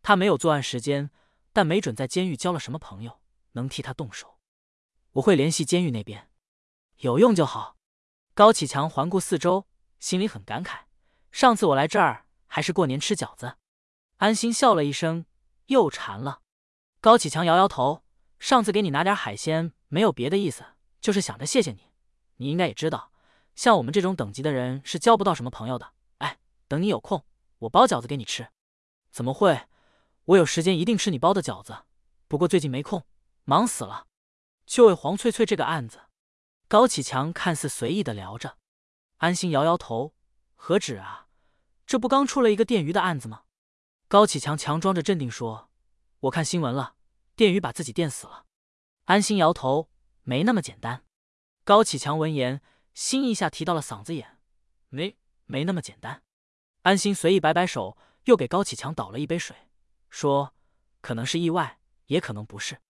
[0.05, 1.11] 他没有作案时间，
[1.55, 3.21] 但没准在监狱交了什么朋友，
[3.53, 4.39] 能替他动手。
[5.13, 6.29] 我会联系监狱那边，
[6.99, 7.79] 有用就好。”
[8.35, 9.67] 高启强环顾四周，
[9.99, 10.81] 心里很感慨。
[11.33, 13.57] 上次我来这儿还是过年吃饺子。
[14.19, 15.25] 安心笑了一声，
[15.67, 16.43] 又馋了。
[17.01, 18.05] 高启强摇摇头，
[18.39, 20.67] 上次给你拿点海鲜，没有别的意思，
[21.01, 21.91] 就是想着谢谢你。
[22.37, 23.11] 你应该也知道，
[23.55, 25.93] 像我们这种等级的人是交不到什么朋友的。
[26.19, 27.25] 哎，等你有空，
[27.61, 28.49] 我包饺子给你吃。
[29.11, 29.67] 怎么会？
[30.25, 31.85] 我有时间一定吃你包的饺子。
[32.29, 33.05] 不过最近没空，
[33.45, 34.07] 忙死了。
[34.67, 36.01] 就为黄翠翠这个案子，
[36.69, 38.57] 高启强看似随意的聊着。
[39.19, 40.15] 安心摇摇头，
[40.55, 41.29] 何止啊，
[41.87, 43.43] 这不刚出了一个电鱼的案子吗？
[44.09, 45.71] 高启强强装着镇定说
[46.21, 46.95] ：“我看新闻了，
[47.37, 48.47] 电鱼把自己电死了。”
[49.05, 49.91] 安心摇头，
[50.23, 51.05] 没那么简单。
[51.65, 52.63] 高启强闻言，
[52.95, 54.39] 心一下提到了嗓子眼
[54.89, 56.23] ：“没没那么简单。”
[56.83, 59.64] 安心随意摆摆手，又给高启强倒了一杯水，
[60.15, 60.55] 说
[61.03, 62.81] ：“可能是意外，也可能不是。”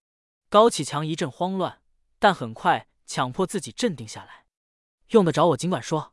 [0.51, 1.81] 高启强一阵慌乱，
[2.19, 4.45] 但很快强迫自己镇定下来。
[5.09, 6.13] 用得着我尽管说，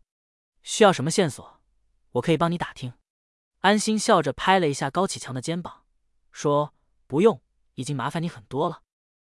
[0.64, 1.60] 需要什么线索，
[2.12, 2.94] 我可以帮你打听。
[3.60, 5.84] 安心笑着拍了一下高启强的肩膀，
[6.32, 6.74] 说
[7.08, 7.42] ：“不用，
[7.76, 8.84] 已经麻烦你很多了。”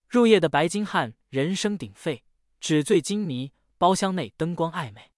[0.10, 2.26] 入夜的白金汉人声鼎沸，
[2.60, 5.12] 纸醉金迷，包厢内灯光暧昧。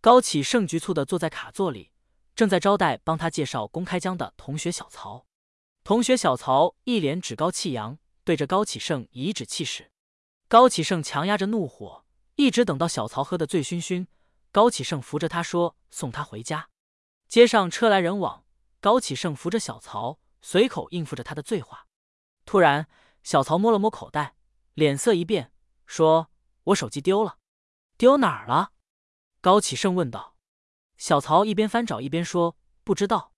[0.00, 1.92] 高启盛局促的坐在卡座里，
[2.34, 5.26] 正在招待帮他介绍公开江的同学小曹。
[5.88, 7.96] 同学小曹一脸趾高气扬。
[8.22, 9.90] 对着高启盛颐指气使，
[10.46, 12.04] 高启盛强压着怒火，
[12.34, 14.06] 一直等到小曹喝得醉醺醺，
[14.52, 16.68] 高启盛扶着他说：“送他回家。”
[17.26, 18.44] 街上车来人往，
[18.82, 21.86] 高启盛扶着小曹，随口应付着他的醉话。
[22.44, 22.86] 突然，
[23.22, 24.34] 小曹摸了摸口袋，
[24.74, 25.54] 脸色一变，
[25.86, 26.30] 说
[26.64, 27.38] ：“我手机丢了，
[27.96, 28.72] 丢哪儿了？”
[29.40, 30.36] 高启盛问道。
[30.98, 33.32] 小曹一边翻找一边说：“不知道，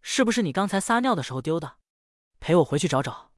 [0.00, 1.77] 是不是你刚才撒尿的时候丢的？
[2.40, 3.30] 陪我回去找找。”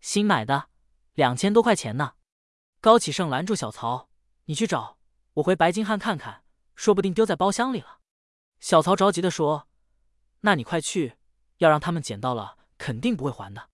[0.00, 0.68] 新买的，
[1.14, 2.14] 两千多块钱呢。
[2.80, 4.08] 高启盛拦住小曹
[4.44, 4.98] ：“你去找，
[5.34, 6.44] 我回白金汉看看，
[6.74, 8.00] 说不定丢在包厢里了。”
[8.60, 9.68] 小曹着急的说
[10.40, 11.16] ：“那你快去，
[11.58, 13.70] 要让他们捡到了，肯定不会还的。”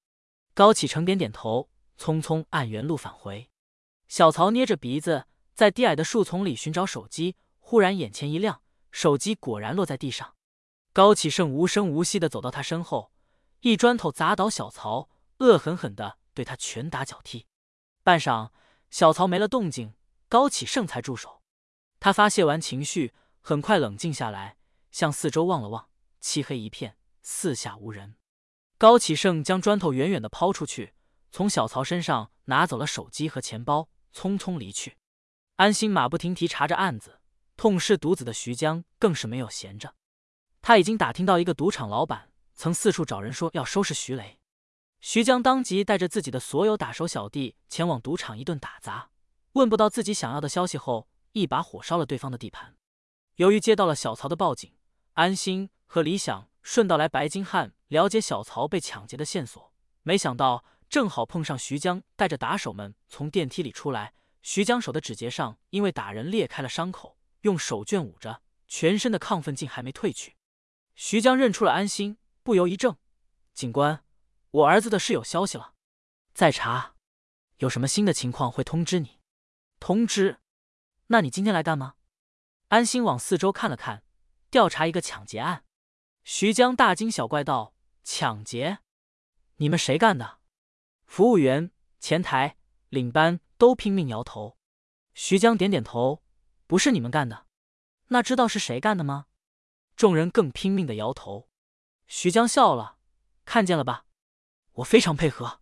[0.55, 3.51] 高启盛点点头，匆匆按原路返回。
[4.09, 10.35] 小曹捏着鼻子，在低矮的树丛里寻找手机，忽然眼前一亮，手机果然落在地上。
[10.93, 13.13] 高启盛无声无息的走到他身后，
[13.61, 15.09] 一砖头砸倒小曹，
[15.39, 16.19] 恶狠狠的。
[16.33, 17.47] 对他拳打脚踢，
[18.03, 18.51] 半晌，
[18.89, 19.95] 小曹没了动静，
[20.29, 21.43] 高启盛才住手。
[21.99, 24.57] 他发泄完情绪，很快冷静下来，
[24.93, 28.15] 向四周望了望，漆黑一片，四下无人。
[28.79, 30.95] 高启盛将砖头远远的抛出去，
[31.31, 34.97] 从小曹身上拿走了手机和钱包，匆匆离去。
[35.57, 37.21] 安心马不停蹄查着案子，
[37.57, 39.95] 痛失独子的徐江更是没有闲着。
[40.63, 42.30] 他已经打听到一个赌场老板
[42.61, 44.39] 曾四处找人说要收拾徐雷。
[45.01, 49.09] 徐江当即带着自己的所有打手小弟前往赌场一顿打砸，
[49.53, 52.77] 问不到自己想要的消息后，一把火烧了对方的地盘。
[53.37, 54.75] 由于接到了小曹的报警，
[55.15, 59.73] 安心和李想顺道来白金汉了解小曹被抢劫的线索，
[60.03, 64.13] 没想到正好碰上徐江带着打手们从电梯里出来。
[64.43, 70.37] 徐江手的指节上因为打人裂开了伤口，用手绢捂着，全身的亢奋劲还没褪去。
[70.95, 72.99] 徐江认出了安心，不由一怔
[73.55, 74.05] ：“警官。”
[74.53, 75.75] 我儿子的事有消息了，
[76.35, 76.97] 在查，
[77.59, 79.21] 有什么新的情况会通知你。
[79.79, 80.41] 通知？
[81.07, 81.95] 那你今天来干嘛？
[82.69, 84.03] 安心往四周看了看，
[84.51, 85.65] 调查一个抢劫案。
[86.25, 88.79] 徐江大惊小怪道：“抢劫？
[89.57, 90.41] 你们谁干的？”
[91.07, 92.57] 服务员、前台、
[92.89, 94.59] 领班都拼命摇头。
[95.15, 96.23] 徐江点点头
[96.67, 97.47] ：“不是你们干的。”
[98.09, 99.27] 那知道是谁干的吗？
[99.95, 101.50] 众人更拼命的摇头。
[102.13, 102.99] 徐江笑了
[103.47, 104.05] ：“看见了吧？”
[104.83, 105.61] 我非常配合，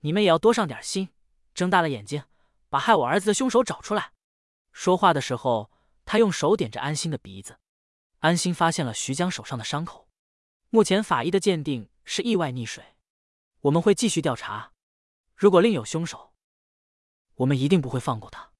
[0.00, 1.10] 你们也要多上点心，
[1.54, 2.24] 睁大了眼睛，
[2.68, 4.12] 把害我儿子的凶手找出来。
[4.72, 5.70] 说话的时候，
[6.04, 7.60] 他用手点着安心的鼻子。
[8.18, 10.08] 安心发现了徐江手上的伤口，
[10.70, 12.96] 目前法医的鉴定是意外溺水。
[13.60, 14.72] 我们会继续调查，
[15.36, 16.34] 如果另有凶手，
[17.36, 18.50] 我们一定不会放过他。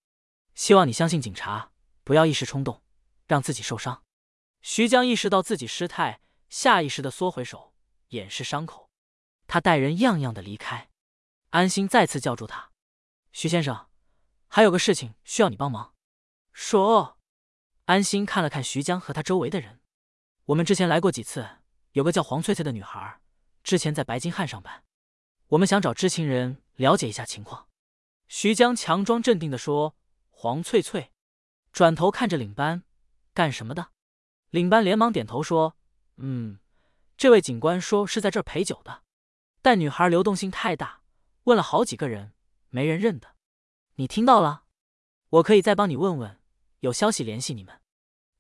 [0.55, 1.73] 希望你相信警察，
[2.05, 2.85] 不要一时冲动，
[3.27, 4.05] 让自己受伤。
[4.63, 7.75] 徐江意识到自己失态，下意识的缩回手，
[8.09, 8.91] 掩饰伤口。
[9.47, 10.91] 他待人样样的离开，
[11.51, 12.73] 安心再次叫住他
[13.33, 13.89] ：“徐先生，
[14.49, 15.95] 还有个事情需要你帮忙。”
[16.53, 17.15] 说。
[17.85, 19.81] 安心看了看徐江和他周围的人
[20.47, 21.49] ：“我们之前来过几次，
[21.93, 23.21] 有个叫黄翠翠的女孩，
[23.63, 24.83] 之前在白金汉上班，
[25.47, 27.69] 我们想找知情人了解一下情况。”
[28.27, 29.95] 徐江强装镇定的说
[30.31, 31.13] ：“黄翠翠。”
[31.71, 32.83] 转头看着领班
[33.33, 33.93] ：“干什么的？”
[34.51, 35.77] 领班连忙点头说
[36.17, 36.59] ：“嗯，
[37.17, 39.03] 这位警官说是在这儿陪酒的。”
[39.63, 41.03] 但女孩流动性太大，
[41.45, 42.33] 问了好几个人，
[42.69, 43.35] 没人认得。
[43.97, 44.65] 你听到了？
[45.31, 46.41] 我可以再帮你问问，
[46.81, 47.81] 有消息联系你们。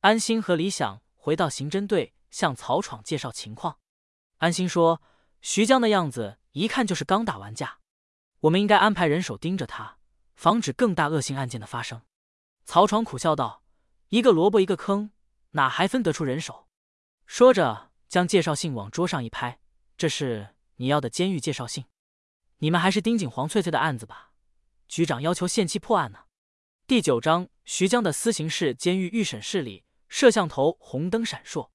[0.00, 3.78] 安心和李想回到刑侦队，向曹闯介绍情况。
[4.36, 5.02] 安心说
[5.42, 7.80] ：“徐江的样子一看就是刚打完架，
[8.40, 9.98] 我们应该安排人手盯着他，
[10.36, 12.02] 防止更大恶性案件的发生。”
[12.64, 13.64] 曹闯苦笑道
[14.10, 15.10] ：“一个萝卜一个坑，
[15.52, 16.65] 哪还分得出人手？”
[17.26, 19.58] 说着，将介绍信往桌上一拍
[19.98, 21.84] ：“这是你要的监狱介绍信。
[22.58, 24.32] 你们还是盯紧黄翠翠的案子吧。
[24.88, 26.20] 局长要求限期破案呢。”
[26.86, 31.70] 第九章：徐江的私刑室监狱预审室里，摄像头红灯闪烁，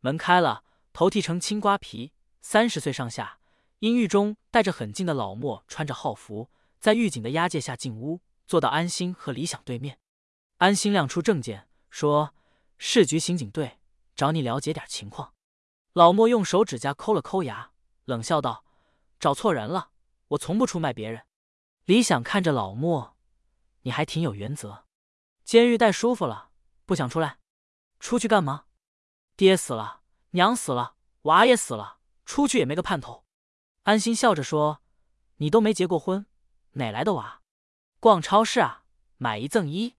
[0.00, 0.64] 门开了。
[0.92, 3.38] 头剃成青瓜皮，三十岁上下，
[3.78, 6.50] 阴狱中带着很近的老莫穿着号服，
[6.80, 10.00] 在狱警的押解下进屋，坐到安心和李想对面。
[10.56, 12.34] 安心亮出证件，说
[12.78, 13.77] ：“市局刑警队
[14.18, 15.32] 找你了解点情况。”
[15.94, 17.70] 老莫用手指甲抠了抠牙，
[18.04, 18.64] 冷笑道
[19.18, 19.92] ：“找错人了，
[20.28, 21.24] 我从不出卖别人。”
[21.86, 23.16] 李想看着老莫
[23.82, 24.84] ：“你还挺有原则。
[25.44, 26.50] 监狱待舒服了，
[26.84, 27.38] 不想出来？
[28.00, 28.66] 出去干嘛？
[29.36, 33.24] 爹死了。”娘死了，娃也死了，出去也没个盼头。
[33.84, 34.82] 安心笑着说
[35.40, 36.26] ：“你都没结过婚，
[36.72, 37.40] 哪来的娃？
[37.98, 38.84] 逛超市啊，
[39.16, 39.96] 买一赠一。”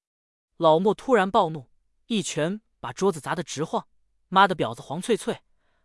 [0.57, 1.71] 老莫突然暴怒，
[2.05, 3.87] 一拳把桌子砸得直晃
[4.29, 5.41] ：“妈的婊子黄翠翠，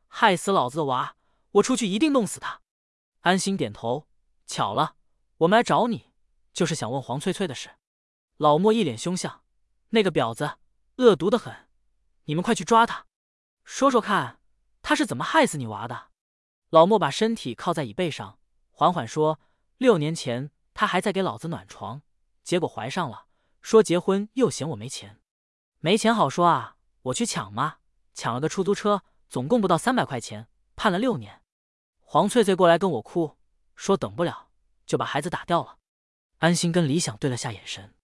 [0.06, 1.16] 害死老子的娃！
[1.52, 2.60] 我出去一定弄死他！”
[3.22, 4.06] 安心点头
[4.46, 4.96] ：“巧了，
[5.38, 6.12] 我们来找你，
[6.52, 7.70] 就是想问黄翠翠的事。”
[8.36, 9.42] 老莫一脸凶相
[9.90, 10.58] ：“那个婊子
[10.96, 11.68] 恶毒的很，
[12.24, 13.06] 你们快去抓她！”
[13.64, 14.40] 说说看，
[14.82, 16.08] 他是怎么害死你娃的？
[16.68, 18.38] 老莫把身体靠在椅背上，
[18.70, 19.40] 缓缓说
[19.78, 22.02] ：“六年前，他还在给老子暖床，
[22.42, 23.26] 结果怀上了，
[23.62, 25.22] 说结婚又嫌我没钱。
[25.78, 27.78] 没钱好说啊，我去抢嘛，
[28.14, 31.42] 抢了个出租车，总共不到三百块钱，判了六年。
[32.00, 33.36] 黄翠翠过来跟我哭，
[33.76, 34.48] 说等不了，
[34.86, 35.78] 就把孩子打掉了。”
[36.38, 37.94] 安心跟李想对了下眼神，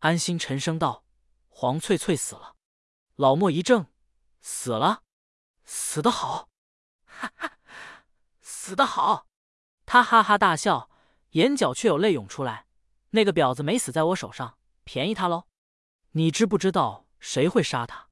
[0.00, 1.04] 安心沉声道
[1.48, 2.54] ：“黄翠翠死了。”
[3.16, 3.86] 老莫一怔。
[4.48, 5.02] 死了，
[5.64, 6.48] 死得好，
[7.04, 7.58] 哈哈，
[8.40, 9.26] 死得好！
[9.84, 10.88] 他哈哈大笑，
[11.30, 12.66] 眼角却有泪涌出来。
[13.10, 15.48] 那个婊子没死在我手上，便宜他喽。
[16.12, 18.05] 你知不知道谁会杀他？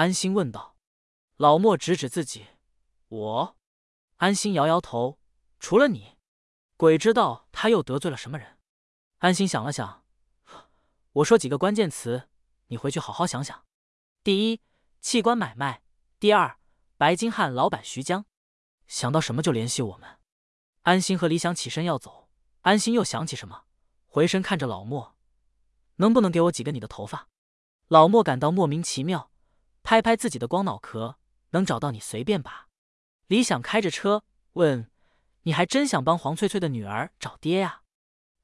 [0.00, 0.78] 安心问道。
[1.36, 2.46] 老莫指指自己，
[3.08, 3.56] 我。
[4.16, 5.18] 安心摇摇头，
[5.58, 6.16] 除了你，
[6.78, 8.56] 鬼知道他又得罪了什么人。
[9.18, 10.06] 安心想了想，
[11.12, 12.30] 我说几个关键词，
[12.68, 13.66] 你回去好好想想。
[14.24, 14.62] 第一。
[15.02, 15.82] 器官买卖。
[16.18, 16.58] 第二，
[16.96, 18.24] 白金汉老板徐江，
[18.86, 20.18] 想到什么就联系我们。
[20.82, 22.30] 安心和李想起身要走，
[22.62, 23.64] 安心又想起什么，
[24.06, 25.14] 回身看着老莫，
[25.96, 27.28] 能不能给我几个你的头发？
[27.88, 29.29] 老莫感到莫名其妙，
[29.82, 31.18] 拍拍自己的光脑壳，
[31.50, 32.68] 能找到你随便拔。
[33.26, 34.24] 李想开着车
[34.54, 34.90] 问
[35.42, 37.82] ：“你还真想帮黄翠翠的女儿找爹呀？”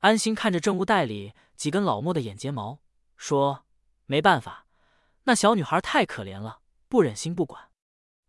[0.01, 2.81] 安心看着证物袋里几根老莫的眼睫毛，
[3.17, 3.65] 说
[4.07, 4.67] ：“没办法。”
[5.25, 7.71] 那小女孩太可怜了，不忍心不管。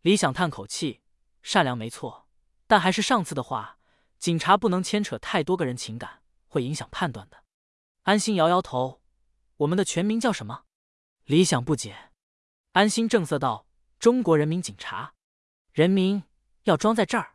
[0.02, 1.02] 李想叹口气，
[1.44, 2.28] 善良没错，
[2.66, 3.78] 但还是上次的话，
[4.18, 7.44] 警察不能牵扯太多个人情感，会影响判断的。
[8.04, 9.02] 安心摇摇头，
[9.58, 10.64] 我们的全名叫什么？
[11.26, 12.07] 李想不解。
[12.78, 13.66] 安心正色道：
[13.98, 15.16] 中国人民警察。
[15.72, 16.22] 人民
[16.66, 17.34] 要装在这儿。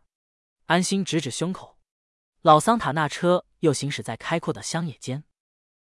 [0.67, 1.81] 安心指指胸口。
[2.43, 5.25] 老桑塔纳车又行驶在开阔的乡野间。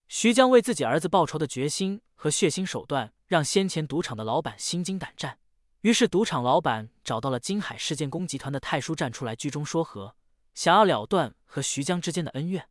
[0.07, 3.13] 徐江为自己儿子报仇的决心和血腥手段。
[3.27, 5.37] 让先前赌场的老板心惊胆战，
[5.81, 10.15] 于是赌场老板找到了金海事件工集团的太叔站出来居中说和，
[10.55, 12.67] 想要了断和徐江之间的恩怨。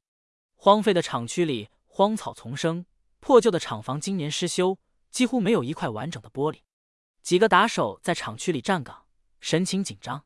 [0.56, 2.84] 荒废的厂区里荒草丛生，
[3.20, 4.76] 破旧的厂房今年失修，
[5.12, 6.62] 几乎没有一块完整的玻璃。
[7.22, 9.06] 几个打手在厂区里站岗，
[9.40, 10.24] 神情紧张。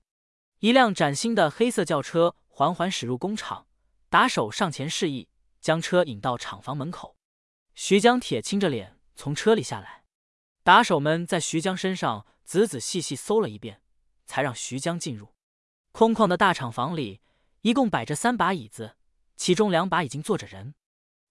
[0.60, 3.66] 一辆崭新的黑色轿车缓缓驶入工厂，
[4.08, 5.28] 打手上前示意
[5.60, 7.16] 将车引到厂房门口。
[7.74, 10.04] 徐江铁青着脸从车里下来。
[10.62, 13.82] 打手们在徐江身上仔仔细细搜了一遍，
[14.24, 15.34] 才让徐江进入。
[15.92, 17.20] 空旷的大厂房里，
[17.60, 18.96] 一共摆着三把椅子，
[19.36, 20.74] 其中两把已经坐着人。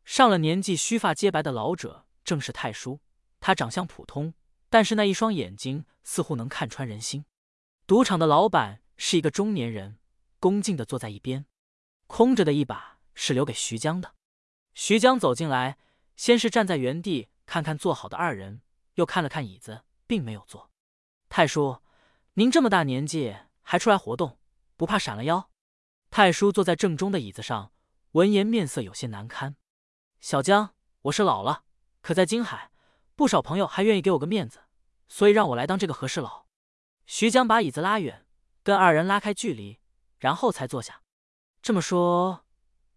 [0.05, 2.99] 上了年纪、须发皆白的老者正是太叔，
[3.39, 4.33] 他长相普通，
[4.73, 7.25] 但是那一双眼睛似乎能看穿人心。
[7.85, 9.99] 赌场的老板是一个中年人，
[10.39, 11.45] 恭敬的坐在一边。
[12.07, 14.15] 空着的一把是留给徐江的。
[14.73, 15.77] 徐江走进来，
[16.15, 18.63] 先是站在原地看看坐好的二人。
[18.95, 20.71] 又看了看椅子，并没有坐。
[21.29, 21.83] 太叔，
[22.33, 24.39] 您这么大年纪还出来活动，
[24.75, 25.51] 不怕闪了腰？
[26.09, 27.71] 太叔坐在正中的椅子上，
[28.13, 29.55] 闻言面色有些难堪。
[30.19, 30.73] 小江，
[31.03, 31.63] 我是老了，
[32.01, 32.71] 可在金海，
[33.15, 34.61] 不少朋友还愿意给我个面子，
[35.13, 36.47] 所以让我来当这个和事佬。
[37.05, 38.25] 徐江把椅子拉远，
[38.63, 39.79] 跟二人拉开距离，
[40.17, 41.03] 然后才坐下。
[41.61, 42.45] 这么说，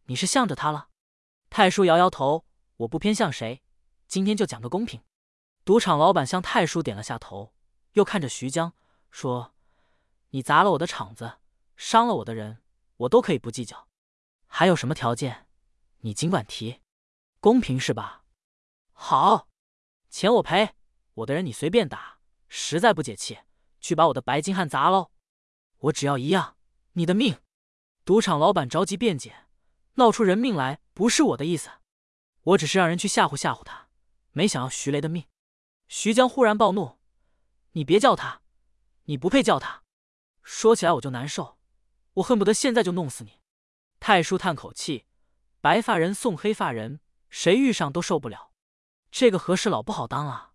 [0.05, 0.89] 你是向着他了？
[1.51, 2.47] 太叔摇摇头，
[2.79, 3.63] 我不偏向谁，
[4.09, 5.03] 今天就讲个公平。
[5.63, 7.53] 赌场老板向太叔点了下头，
[7.93, 8.73] 又看着徐江
[9.11, 9.55] 说
[10.33, 11.37] ：“你砸了我的场子，
[11.77, 12.63] 伤了我的人，
[12.97, 13.89] 我都可以不计较。
[14.47, 15.47] 还有什么条件，
[15.99, 16.81] 你尽管提，
[17.41, 18.25] 公平是吧？
[18.95, 19.49] 好，
[20.09, 20.75] 钱我赔，
[21.17, 22.17] 我的人你随便打。
[22.49, 23.41] 实在不解气，
[23.81, 25.11] 去把我的白金汉砸喽！
[25.79, 26.57] 我只要一样，
[26.93, 27.39] 你的命。”
[28.05, 29.47] 赌场老板着急辩解
[29.95, 31.71] ：“闹出人命来不是我的意思，
[32.43, 33.89] 我只是让人去吓唬吓唬他，
[34.31, 35.27] 没想要徐雷的命。”
[35.89, 36.99] 徐江忽然暴怒
[37.73, 38.43] ：“你别叫他，
[39.05, 39.83] 你不配叫他！
[40.43, 41.59] 说起来我就难受，
[42.15, 43.41] 我恨不得现在就弄死你。”
[43.99, 45.07] 太叔叹口气
[45.61, 48.53] ：“白发人送黑发人，谁遇上都受不了。
[49.11, 50.53] 这个和事佬不好当啊！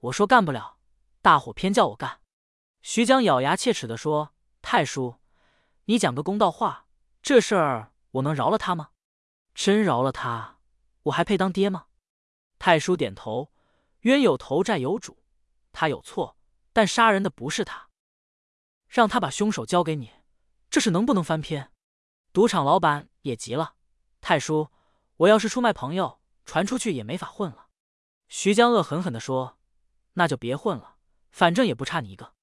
[0.00, 0.78] 我说干不了，
[1.22, 2.20] 大伙偏叫我干。”
[2.82, 5.16] 徐江咬牙切齿的说：“太叔。”
[5.86, 6.86] 你讲个公道话，
[7.20, 8.90] 这事儿我能饶了他吗？
[9.54, 10.58] 真饶了他，
[11.02, 11.86] 我还配当爹吗？
[12.58, 13.52] 太叔点头，
[14.00, 15.22] 冤有头债有主，
[15.72, 16.36] 他有错，
[16.72, 17.88] 但杀人的不是他，
[18.86, 20.12] 让他把凶手交给你，
[20.70, 21.72] 这事能不能翻篇？
[22.32, 23.74] 赌场老板也急了，
[24.20, 24.70] 太叔，
[25.16, 27.66] 我要是出卖朋友，传出去也没法混了。
[28.28, 29.58] 徐江恶狠狠地说
[30.14, 30.96] ：“那就别混了，
[31.30, 32.34] 反正也不差你一个。”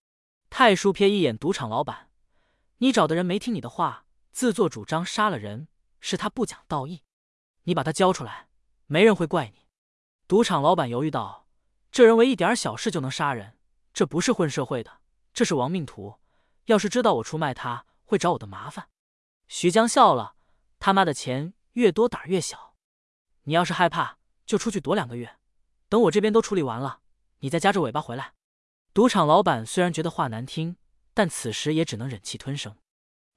[0.49, 2.09] 太叔瞥一眼赌场老板。
[2.77, 5.67] 你找的人没听你的话，自作主张杀了人，
[5.99, 7.03] 是他不讲道义。
[7.63, 8.47] 你把他交出来，
[8.85, 9.67] 没人会怪你。
[10.27, 11.47] 赌场老板犹豫道
[11.91, 13.57] ：“这人为一点小事就能杀人，
[13.93, 14.99] 这不是混社会的，
[15.33, 16.19] 这是亡命徒。
[16.65, 18.89] 要是知道我出卖他，会找我的麻烦。”
[19.49, 20.35] 徐江笑了
[20.79, 22.75] ：“他妈的钱越多胆越小。
[23.43, 25.37] 你要是害怕，就出去躲两个月，
[25.89, 27.01] 等我这边都处理完了，
[27.39, 28.33] 你再夹着尾巴回来。”
[28.93, 30.77] 赌场老板虽然觉得话难听。
[31.13, 32.77] 但此时也只能忍气吞声，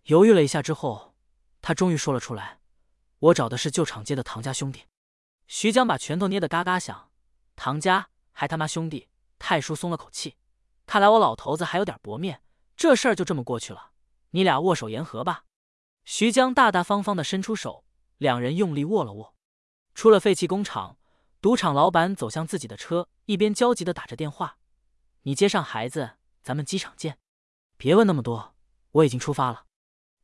[0.03, 1.15] 犹豫了一下之后，
[1.63, 2.61] 他终于说了出来
[3.21, 4.85] ：“我找的是旧厂街的唐家兄弟。”
[5.49, 7.11] 徐江把拳头捏得嘎嘎响，
[7.57, 9.09] 唐家还他妈兄弟！
[9.39, 10.37] 太叔松了口气，
[10.85, 12.43] 看来我老头子还有点薄面，
[12.77, 13.93] 这事儿就这么过去了，
[14.33, 15.47] 你俩握手言和吧。
[16.05, 17.87] 徐江大大方方的伸出手，
[18.19, 19.35] 两人用力握了握。
[19.95, 20.99] 出了废弃工厂，
[21.41, 24.59] 赌场老板走向自己的车，一边焦急的打着电话
[25.25, 27.19] ：“你接上孩子，咱们机场见。”
[27.79, 28.55] 别问那么多，
[28.91, 29.65] 我已经出发了。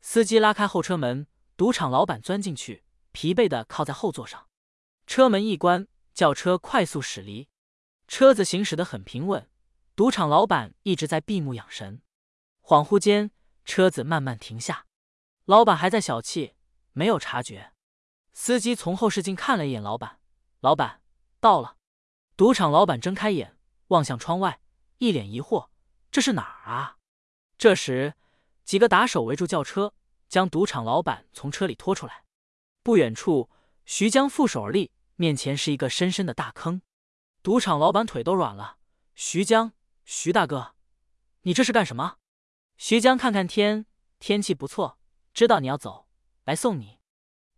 [0.02, 1.26] 司机拉开后车门，
[1.56, 4.48] 赌场老板钻进去，疲惫的靠在后座上。
[5.06, 7.48] 车门一关，轿车快速驶离。
[8.06, 9.48] 车子行驶的很平稳，
[9.94, 12.02] 赌场老板一直在闭目养神。
[12.60, 13.30] 恍惚间，
[13.64, 14.84] 车子慢慢停下。
[15.46, 16.52] 老板还在小憩，
[16.92, 17.72] 没有察觉。
[18.34, 20.20] 司机从后视镜看了一眼老板，
[20.60, 21.00] 老板
[21.40, 21.76] 到了。
[22.36, 23.56] 赌场老板睁开眼，
[23.88, 24.60] 望向窗外，
[24.98, 25.68] 一脸疑惑
[26.12, 26.98] ：“这是哪儿啊？”
[27.56, 28.14] 这时，
[28.64, 29.94] 几个打手围住轿车，
[30.28, 32.24] 将赌场老板从车里拖出来。
[32.82, 33.50] 不远处，
[33.84, 36.82] 徐江负手而立，面前是一个深深的大坑。
[37.42, 38.76] 赌场老板腿都软了。
[39.14, 39.72] 徐江，
[40.04, 40.74] 徐大哥，
[41.42, 42.18] 你这是干什么？
[42.76, 43.86] 徐江看看天，
[44.18, 44.98] 天气不错，
[45.32, 46.06] 知道你要走，
[46.44, 46.98] 来送你。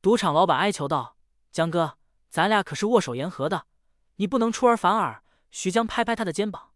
[0.01, 1.17] 赌场老板哀求道
[1.51, 1.98] ：“江哥，
[2.29, 3.67] 咱俩可是握手言和的，
[4.17, 6.73] 你不能出尔反尔。”徐江拍拍他的肩膀：“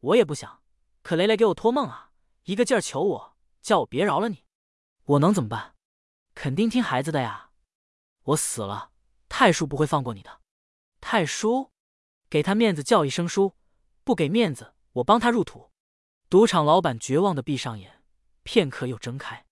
[0.00, 0.62] 我也不想，
[1.02, 2.12] 可雷雷给我托梦啊。”
[2.44, 4.44] 一个劲儿求我，叫我别饶了你，
[5.04, 5.74] 我能怎么办？
[6.34, 7.50] 肯定听孩子的呀！
[8.24, 8.90] 我死了，
[9.28, 10.40] 太叔不会放过你的。
[11.00, 11.70] 太叔，
[12.28, 13.54] 给他面子叫一声叔，
[14.04, 15.70] 不给面子我帮他入土。
[16.28, 18.02] 赌场老板绝望的闭上眼，
[18.42, 19.46] 片刻又睁开。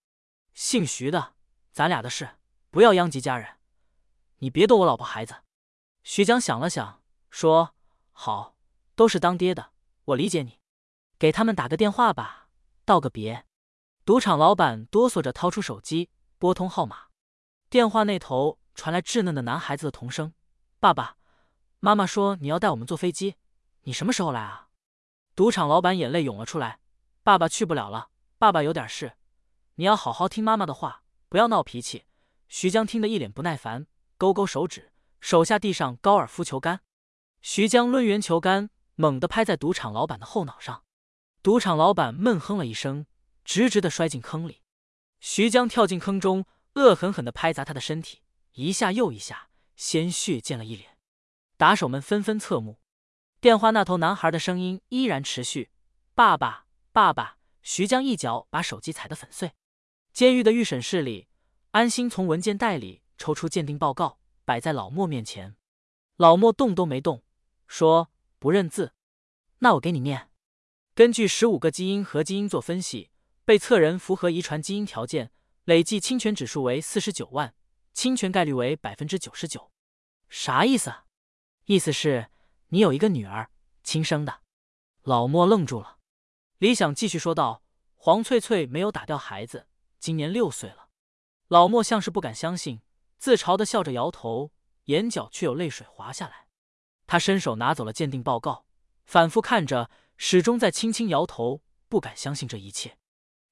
[0.55, 1.35] 姓徐的，
[1.73, 2.39] 咱俩的事
[2.70, 3.59] 不要殃及家人，
[4.43, 5.36] 你别动我老婆孩子。
[6.02, 7.01] 徐江想了想，
[7.31, 7.77] 说
[8.10, 8.56] ：“好，
[8.97, 9.70] 都是当爹的，
[10.06, 10.59] 我理解你，
[11.16, 12.48] 给他们打个电话吧。”
[12.85, 13.47] 道个别，
[14.05, 17.05] 赌场老板哆嗦着掏出手机，拨通号码。
[17.70, 20.35] 电话那头传来稚嫩的男孩子的童声
[20.81, 21.16] ：“爸爸
[21.78, 23.36] 妈妈说你要带我们坐飞机，
[23.82, 24.70] 你什么时候来啊？”
[25.36, 26.81] 赌场老板眼泪涌了出来
[27.23, 28.09] ：“爸爸去不了了，
[28.39, 29.16] 爸爸有点事，
[29.77, 32.06] 你要好好听妈妈的话，不要闹脾气。”
[32.48, 33.86] 徐江听得一脸不耐烦，
[34.23, 36.82] 勾勾手指，手下递上高尔夫球杆。
[37.40, 40.85] 徐江抡圆球杆，猛地拍在赌场老板的后脑上。
[41.43, 43.07] 赌场老板闷哼了一声，
[43.44, 44.62] 直直的摔进坑里。
[45.19, 48.23] 徐江跳进坑中，恶狠狠的拍砸他的身体，
[48.53, 50.97] 一下又一下，鲜血溅了一脸。
[51.57, 52.78] 打手们纷纷侧目。
[53.40, 55.73] 电话那头男孩的声音依然持续
[56.15, 59.55] ：“爸爸，爸爸！”徐江一脚把手机踩得粉碎。
[60.12, 61.27] 监狱的预审室里，
[61.73, 65.55] 安心从文件袋里抽出鉴定报告，摆在老莫面前。
[66.16, 67.23] 老莫动都没动，
[67.69, 68.94] 说：“不认字，
[69.61, 70.28] 那我给你念。”
[70.93, 73.12] 根据十五个基因和基因做分析，
[73.44, 75.31] 被测人符合遗传基因条件，
[75.66, 77.55] 累计侵权指数为四十九万，
[77.93, 79.70] 侵权概率为百分之九十九。
[80.28, 80.93] 啥意思？
[81.66, 82.27] 意思是
[82.70, 83.51] 你有一个女儿，
[83.85, 84.40] 亲生的。
[85.03, 85.99] 老莫愣住了。
[86.59, 87.62] 李想继续说道
[87.94, 89.69] ：“黄翠翠没有打掉孩子，
[90.01, 90.89] 今年六岁了。”
[91.47, 92.81] 老莫像是不敢相信，
[93.23, 94.51] 自嘲的笑着摇头，
[94.86, 96.49] 眼角却有泪水滑下来。
[97.07, 98.66] 他伸手拿走了鉴定报告，
[99.05, 102.99] 反复看着，始终在轻轻摇头，不敢相信这一切。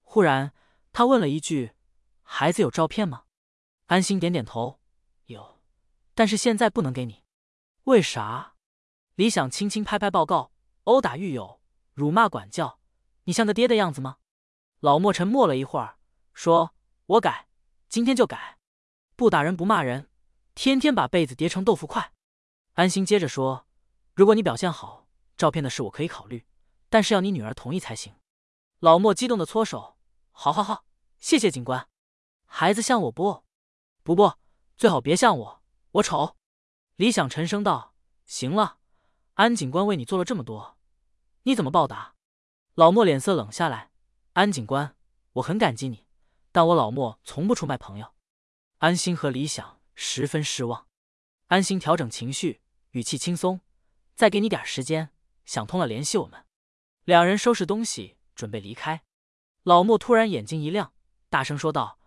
[0.01, 0.53] 忽然，
[0.93, 1.75] 他问了一句
[2.23, 3.27] ：“孩子有照片吗？”
[3.87, 4.81] 安心点点头
[5.27, 5.61] ：“有，
[6.17, 7.23] 但是现在不能给你。”
[7.87, 8.57] 为啥？
[9.15, 10.51] 李想轻轻拍拍报告
[10.83, 11.61] ：“殴打狱友，
[11.95, 12.81] 辱骂管教，
[13.23, 14.17] 你像个爹的样子吗？”
[14.81, 16.01] 老莫沉默了一会儿，
[16.35, 16.75] 说
[17.07, 17.47] ：“我改。”
[17.89, 18.59] 今天就改，
[19.21, 20.09] 不打人不骂人，
[20.55, 22.15] 天天把被子叠成豆腐块。
[22.73, 23.67] 安心接着说
[24.17, 25.07] ：“如果你表现好，
[25.37, 26.47] 照片的事我可以考虑，
[26.89, 28.15] 但是要你女儿同意才行。”
[28.81, 29.99] 老莫激动的搓手
[30.33, 30.87] ：“好好好，
[31.19, 31.87] 谢谢警官。
[32.47, 33.45] 孩子像我不？
[34.03, 34.33] 不不，
[34.79, 36.39] 最好别像我，我丑。”
[36.97, 37.93] 李想沉声道
[38.25, 38.79] ：“行了，
[39.35, 40.79] 安警官为你做了这么多，
[41.43, 42.15] 你怎么报答？”
[42.73, 43.91] 老莫脸色冷下来
[44.33, 44.97] ：“安警官，
[45.35, 46.07] 我很感激你。”
[46.51, 48.15] 但我老莫从不出卖朋友，
[48.81, 50.87] 安心和李想十分失望。
[51.49, 52.63] 安心调整情绪，
[52.93, 53.61] 语气轻松
[54.17, 55.11] ：“再给你点时间，
[55.45, 56.47] 想通了联系我们。”
[57.05, 59.03] 两人收拾东西准备离开。
[59.65, 60.95] 老莫突然眼睛一亮，
[61.29, 61.99] 大声说道：“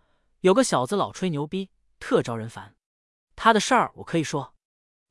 [0.42, 1.70] 有个小子老吹牛逼，
[2.00, 2.74] 特招人烦。
[3.36, 4.56] 他的事儿我可以说。”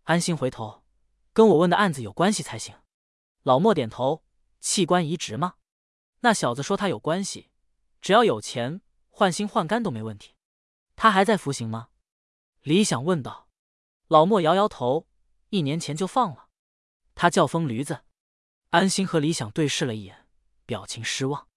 [0.04, 0.84] 安心回头
[1.32, 2.76] ：“跟我问的案子有关系才行。”
[3.44, 4.26] 老莫点头
[4.60, 5.54] ：“器官移植吗？”
[6.20, 7.52] 那小子说他有关系，
[8.02, 8.82] 只要有钱。
[9.16, 10.34] 换心换肝都没问题，
[10.96, 11.90] 他还在服刑吗？
[12.62, 13.50] 李想问道。
[14.08, 15.08] 老莫摇摇头，
[15.50, 16.50] 一年前就放了。
[17.16, 18.04] 他叫疯驴子。
[18.70, 20.28] 安心和李想对视了一眼，
[20.66, 21.48] 表情失望。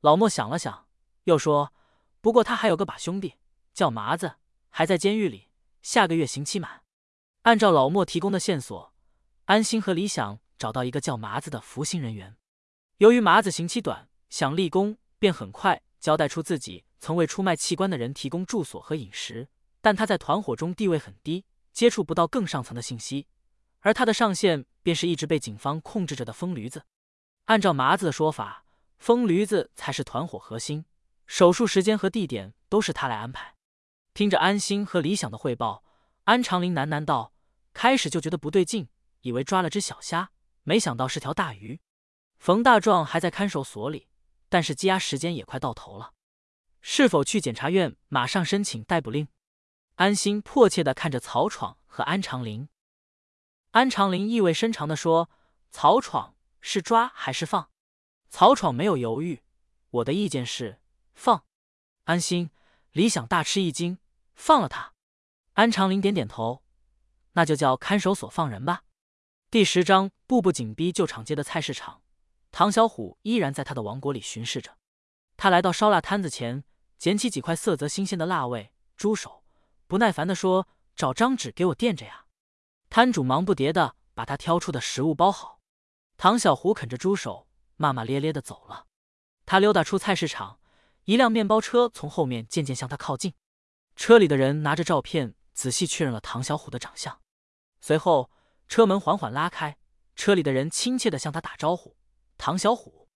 [0.00, 0.88] 老莫想了想，
[1.24, 1.72] 又说
[2.20, 3.34] ：“不过他还有个把兄弟，
[3.72, 4.36] 叫麻子，
[4.70, 5.48] 还在监狱里，
[5.82, 6.82] 下个月刑期满。”
[7.42, 8.94] 按照老莫提供的线索，
[9.44, 12.36] 安心和李想找到一个叫麻子的服刑人员。
[12.98, 16.85] 由于麻子刑期短，想立功，便很快交代出自己。
[16.98, 19.48] 曾为出卖器官的人提供住所和饮食，
[19.80, 23.26] 但他在团伙中地位很低，接触不到更上层的信息。
[23.80, 26.84] 而他的上线便是一直被警方控制着的疯驴子。
[27.44, 28.64] 按照麻子的说法，
[28.98, 30.84] 疯驴子才是团伙核心，
[31.26, 33.54] 手术时间和地点都是他来安排。
[34.14, 35.84] 听着安心和李想的汇报，
[36.24, 37.32] 安长林喃喃道
[37.72, 38.88] ：“开始就觉得不对劲，
[39.20, 40.30] 以为抓了只小虾，
[40.64, 41.78] 没想到是条大鱼。”
[42.40, 44.08] 冯大壮还在看守所里，
[44.48, 46.14] 但是羁押时间也快到头了。
[46.88, 49.26] 是否去检察院马上申请逮捕令？
[49.96, 52.68] 安心迫切的看着曹闯和安长林。
[53.72, 55.28] 安长林意味深长的说
[55.72, 57.70] ：“曹闯是抓还是放？”
[58.30, 59.42] 曹闯没有犹豫
[59.90, 60.80] ：“我的意见是
[61.12, 61.44] 放。”
[62.06, 62.50] 安心、
[62.92, 63.98] 李想大吃一惊
[64.36, 64.94] ：“放了他？”
[65.54, 66.62] 安长林点点头
[67.34, 68.84] ：“那就叫看守所放人吧。”
[69.50, 72.02] 第十章步步紧逼旧场街的菜市场，
[72.52, 74.78] 唐小虎依然在他的王国里巡视着。
[75.36, 76.62] 他来到烧腊摊子前。
[76.98, 79.44] 捡起几块色泽新鲜的腊味、猪手，
[79.86, 82.26] 不耐烦地说：“找张纸给我垫着呀！”
[82.88, 85.60] 摊主忙不迭地把他挑出的食物包好。
[86.16, 88.86] 唐小虎啃着猪手，骂骂咧咧地走了。
[89.44, 90.58] 他溜达出菜市场，
[91.04, 93.34] 一辆面包车从后面渐渐向他靠近。
[93.94, 97.20] 车里的人拿着照片，仔细确认了唐小虎的长相。
[97.80, 98.30] 随后，
[98.68, 99.76] 车门缓缓拉开，
[100.14, 101.96] 车里的人亲切地向他打招呼
[102.38, 103.08] ：“唐小虎。”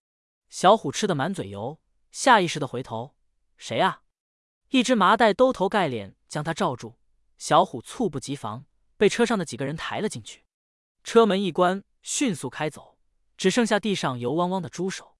[0.51, 1.81] 小虎吃得满嘴油，
[2.13, 3.17] 下意识地回头。
[3.61, 4.01] 谁啊？
[4.71, 6.97] 一只麻袋兜头盖脸将他罩住，
[7.37, 8.65] 小虎猝不及防，
[8.97, 10.47] 被车上的几个人抬了进去。
[11.05, 12.99] 车门一关，迅速开走，
[13.37, 15.19] 只剩下地上油汪汪的猪手。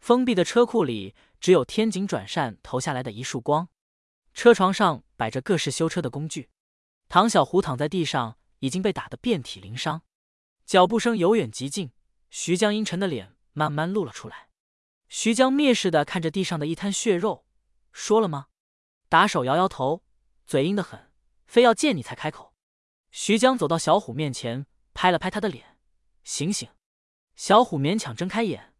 [0.00, 3.68] 封闭的车库里只有天井转扇投下来的一束光。
[4.34, 6.50] 车床上摆着各式修车的工具。
[7.08, 10.02] 唐小虎躺在地上，已经被打得遍体鳞伤。
[10.64, 11.92] 脚步声由远及近，
[12.30, 14.48] 徐江阴沉的脸慢慢露了出来。
[15.08, 17.45] 徐江蔑视的看着地上的一滩血肉。
[17.96, 18.48] 说了吗？
[19.08, 20.04] 打手摇摇头，
[20.46, 21.10] 嘴硬的很，
[21.46, 22.54] 非要见你才开口。
[23.10, 25.78] 徐江走到小虎面前，拍了拍他的脸
[26.22, 26.68] ：“醒醒！”
[27.36, 28.74] 小虎勉强睁开眼：“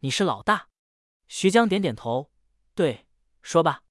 [0.00, 0.68] 你是老大？”
[1.28, 2.32] 徐江点点头
[2.74, 3.06] ：“对，
[3.40, 3.84] 说吧。”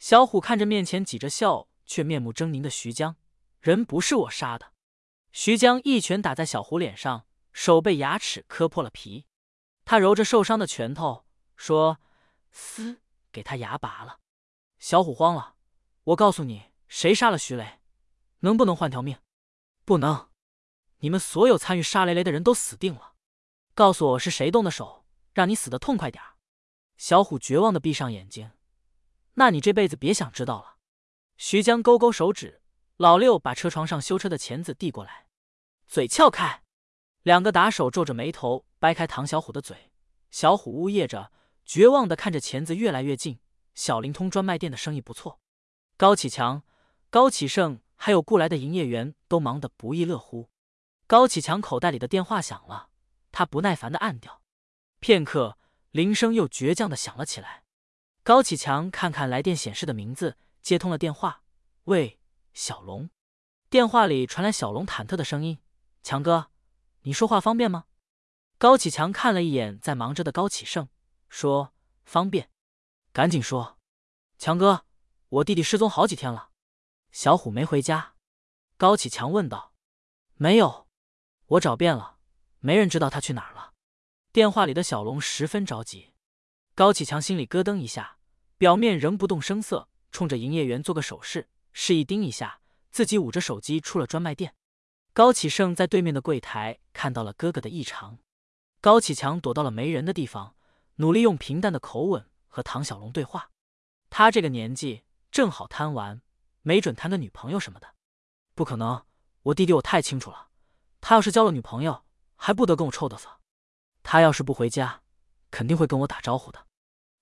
[0.00, 3.14] 小虎看着面前挤着笑却面目狰狞的徐江
[3.62, 4.72] ：“人不是我杀的。”
[5.30, 9.26] 徐江一拳打在小虎脸上，手被牙齿磕破了皮。
[9.84, 11.24] 他揉着受伤的拳头
[11.54, 11.98] 说
[12.50, 13.00] ：“嘶。”
[13.38, 14.18] 给他牙拔了，
[14.80, 15.54] 小虎慌了。
[16.02, 17.78] 我告诉你，谁杀了徐雷，
[18.40, 19.16] 能不能换条命？
[19.84, 20.28] 不能。
[20.98, 23.14] 你们所有参与杀雷雷的人都死定了。
[23.76, 26.20] 告诉我是谁动的手，让你死的痛快点
[26.96, 28.50] 小虎绝望的闭上眼睛。
[29.34, 30.78] 那你这辈子别想知道了。
[31.36, 32.60] 徐江勾勾手指，
[32.96, 35.28] 老六把车床上修车的钳子递过来，
[35.86, 36.64] 嘴撬开。
[37.22, 39.92] 两个打手皱着眉头掰开唐小虎的嘴。
[40.32, 41.30] 小虎呜咽着，
[41.68, 43.40] 绝望的看着钳子越来越近。
[43.74, 45.38] 小灵通专卖店的生意不错，
[45.98, 46.64] 高启强、
[47.10, 50.48] 高启盛还有雇来的营业员都忙得不亦乐乎。
[51.06, 52.88] 高启强口袋里的电话响了，
[53.30, 54.40] 他不耐烦的按掉。
[54.98, 55.58] 片刻，
[55.90, 57.64] 铃声又倔强的响了起来。
[58.24, 61.42] 高启强看看来电显示的名字，接通了电话
[61.84, 62.18] ：“喂，
[62.54, 63.10] 小龙。”
[63.70, 65.58] 电话里传来小龙忐忑的声音
[66.02, 66.50] ：“强哥，
[67.02, 67.84] 你说话方便吗？”
[68.58, 70.88] 高启强看了一眼在忙着的高启盛，
[71.28, 71.72] 说
[72.04, 72.50] ：“方便。”
[73.12, 73.78] 赶紧说，
[74.38, 74.84] 强哥，
[75.28, 76.50] 我弟弟失踪好几天了，
[77.10, 78.14] 小虎没回家。
[78.76, 79.72] 高启强问道
[80.36, 80.86] ：“没有，
[81.46, 82.18] 我找遍了，
[82.60, 83.74] 没人知道他去哪儿了。”
[84.30, 86.14] 电话里的小龙十分着急。
[86.74, 88.18] 高启强心里咯噔一下，
[88.56, 92.60] 表面仍不动声色，冲着营业员做个手势，示意盯一下，
[92.92, 94.54] 自己捂着手机出了专卖店。
[95.12, 98.18] 高启盛在对面的柜台看到了哥哥的异常，
[98.80, 100.54] 高启强躲到了没人的地方，
[100.98, 102.28] 努力用平淡的口吻。
[102.50, 103.50] 和唐小龙对话，
[104.10, 106.22] 他这个年纪正好贪玩，
[106.62, 107.94] 没准谈个女朋友什么的。
[108.54, 109.04] 不可能，
[109.42, 110.48] 我弟弟我太清楚了，
[111.00, 112.04] 他要是交了女朋友，
[112.34, 113.38] 还不得跟我臭得瑟？
[114.02, 115.02] 他要是不回家，
[115.52, 116.66] 肯定会跟我打招呼的。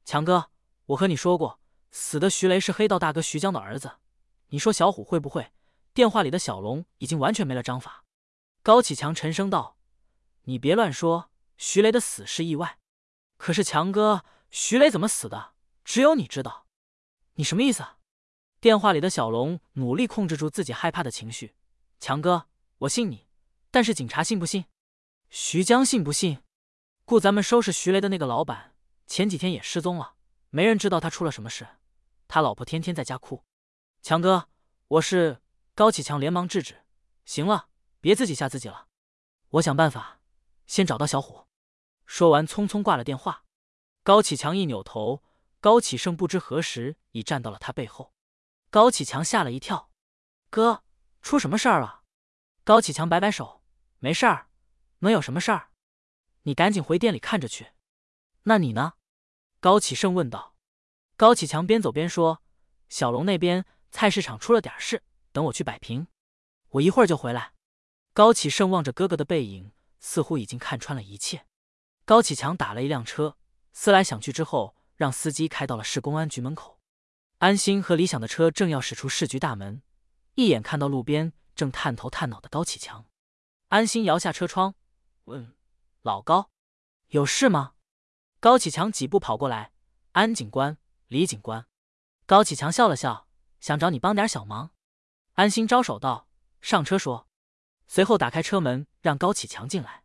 [0.06, 0.50] 强哥，
[0.86, 3.98] 我和你说过，死的徐雷是黑道大哥徐江的儿子，
[4.48, 5.52] 你说小虎会不会？
[5.92, 8.04] 电话里的小龙已经完全没了章法。
[8.62, 9.76] 高启强沉声道
[10.44, 12.78] ：“你别乱说，徐雷的死是意外。
[13.36, 15.52] 可是强哥。”徐雷怎么死的？
[15.84, 16.66] 只有你知道。
[17.34, 17.84] 你什么意思？
[18.60, 21.56] 电话里的小龙努力控制住自己害怕的情绪。
[21.98, 22.48] 强哥，
[22.78, 23.26] 我信你，
[23.70, 24.64] 但是警察信不信？
[25.28, 26.42] 徐江信不信？
[27.04, 28.74] 雇咱们收拾徐雷的那个老板
[29.06, 30.14] 前几天也失踪了，
[30.50, 31.66] 没人知道他出了什么事。
[32.28, 33.44] 他老婆天天在家哭。
[34.00, 34.48] 强哥，
[34.88, 35.42] 我是
[35.74, 36.84] 高启强，连忙制止。
[37.24, 37.68] 行了，
[38.00, 38.86] 别自己吓自己了。
[39.50, 40.20] 我想办法，
[40.66, 41.45] 先找到小虎。
[42.06, 43.44] 说完，匆匆挂了电话。
[44.02, 45.22] 高启强一扭头，
[45.60, 48.14] 高启盛不知何时已站到了他背后。
[48.70, 49.90] 高启强吓了一跳
[50.48, 50.84] ：“哥，
[51.22, 52.02] 出什么事儿了？”
[52.64, 53.62] 高启强摆摆手
[53.98, 54.48] ：“没事儿，
[55.00, 55.70] 能有什么事儿？
[56.42, 57.72] 你赶紧回店里看着去。
[58.44, 58.94] ”“那你呢？”
[59.60, 60.54] 高启盛问道。
[61.16, 62.42] 高启强边走边说
[62.88, 65.02] ：“小龙那边菜市场出了点事，
[65.32, 66.06] 等我去摆平，
[66.68, 67.54] 我一会儿就回来。”
[68.12, 71.46] 高启盛望着哥哥的背影，似乎已经看穿了一切。
[72.06, 73.36] 高启强打了一辆车。
[73.72, 76.80] 思来想去之后，让司机开到了市公安局门口。
[77.38, 79.82] 安心和李想的车正要驶出市局大门，
[80.36, 83.06] 一眼看到路边正探头探脑的高启强。
[83.68, 84.76] 安心摇下车窗，
[85.24, 85.54] 问
[86.00, 86.50] ：“老高，
[87.08, 87.74] 有事吗？”
[88.40, 89.72] 高启强几步跑过来
[90.12, 90.78] ：“安警官，
[91.08, 91.66] 李警官。”
[92.24, 93.26] 高启强笑了笑
[93.60, 94.70] ：“想找你帮点小忙。”
[95.34, 96.28] 安心招手道
[96.62, 97.28] ：“上车说。”
[97.88, 100.04] 随后打开车门，让高启强进来。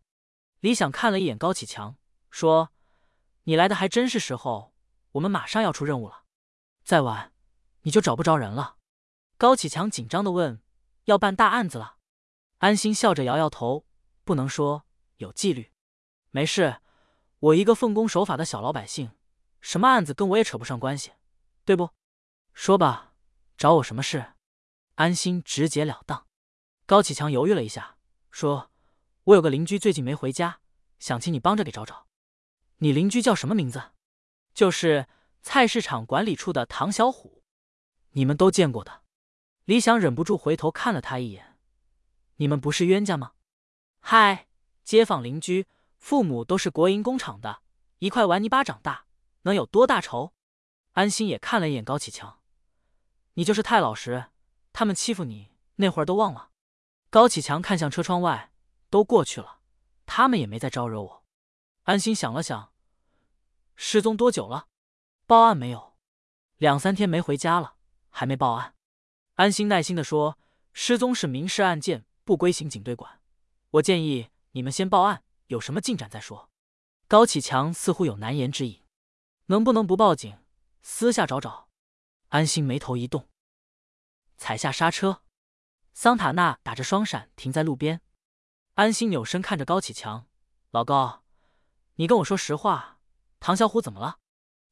[0.61, 1.97] 李想看了一眼高启强，
[2.31, 2.71] 说。
[3.45, 4.75] 你来的还真是时候，
[5.13, 6.25] 我们马上要出任务了，
[6.83, 7.33] 再晚
[7.81, 8.77] 你就找不着人了。
[9.35, 10.61] 高启强紧张的问
[11.05, 11.97] ：“要办大案子了？”
[12.59, 13.87] 安心笑着摇摇头
[14.23, 14.85] ：“不能说，
[15.17, 15.73] 有纪律。
[16.29, 16.81] 没事，
[17.39, 19.09] 我一个奉公守法的小老百姓，
[19.59, 21.13] 什么案子跟我也扯不上关系，
[21.65, 21.89] 对不？
[22.53, 23.15] 说吧，
[23.57, 24.33] 找我什么事？”
[24.95, 26.27] 安心直截了当。
[26.85, 27.97] 高启强犹豫了一下，
[28.29, 28.69] 说
[29.25, 30.59] ：“我有个邻居最近没回家，
[30.99, 32.07] 想请你帮着给找找。”
[32.77, 33.91] 你邻居叫什么名字？
[34.53, 35.07] 就是
[35.43, 37.43] 菜市场管理处的唐小虎，
[38.11, 39.03] 你们都见过的。
[39.65, 41.57] 李想忍不住回头看了他一眼。
[42.37, 43.33] 你们不是冤家吗？
[43.99, 44.47] 嗨，
[44.83, 45.67] 街坊邻居，
[45.99, 47.61] 父母都是国营工厂的，
[47.99, 49.05] 一块玩泥巴长大，
[49.43, 50.33] 能有多大仇？
[50.93, 52.39] 安心也看了一眼高启强，
[53.35, 54.25] 你就是太老实，
[54.73, 56.49] 他们欺负你那会儿都忘了。
[57.09, 58.50] 高启强看向车窗外，
[58.91, 59.61] 都过去了，
[60.05, 61.23] 他们也没再招惹我。
[61.83, 62.71] 安心想了想。
[63.75, 64.67] 失踪多久了？
[65.25, 65.95] 报案没有？
[66.57, 67.77] 两三天没回家了，
[68.09, 68.75] 还没报案。
[69.35, 70.37] 安心耐心的说
[70.73, 73.21] ：“失踪是民事案件，不归刑警队管。
[73.71, 76.49] 我建议你们先报案，有什么进展再说。”
[77.07, 78.83] 高启强似乎有难言之隐，
[79.45, 80.37] 能不能不报警，
[80.81, 81.69] 私下找找？
[82.27, 83.29] 安心眉头一动，
[84.37, 85.23] 踩下刹车。
[85.93, 88.01] 桑塔纳打着双闪停在路边。
[88.81, 90.25] 安心扭身看着高启强
[90.73, 91.23] ：“老高，
[91.97, 92.97] 你跟我说实话。”
[93.39, 94.17] 唐小虎怎么了？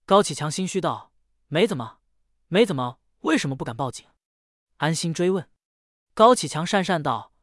[0.07, 1.13] 高启强心虚道
[1.45, 1.99] ：“没怎么，
[2.47, 4.07] 没怎么，为什么不敢报警？”
[4.77, 5.47] 安心追问。
[6.15, 7.35] 高启强讪讪道：“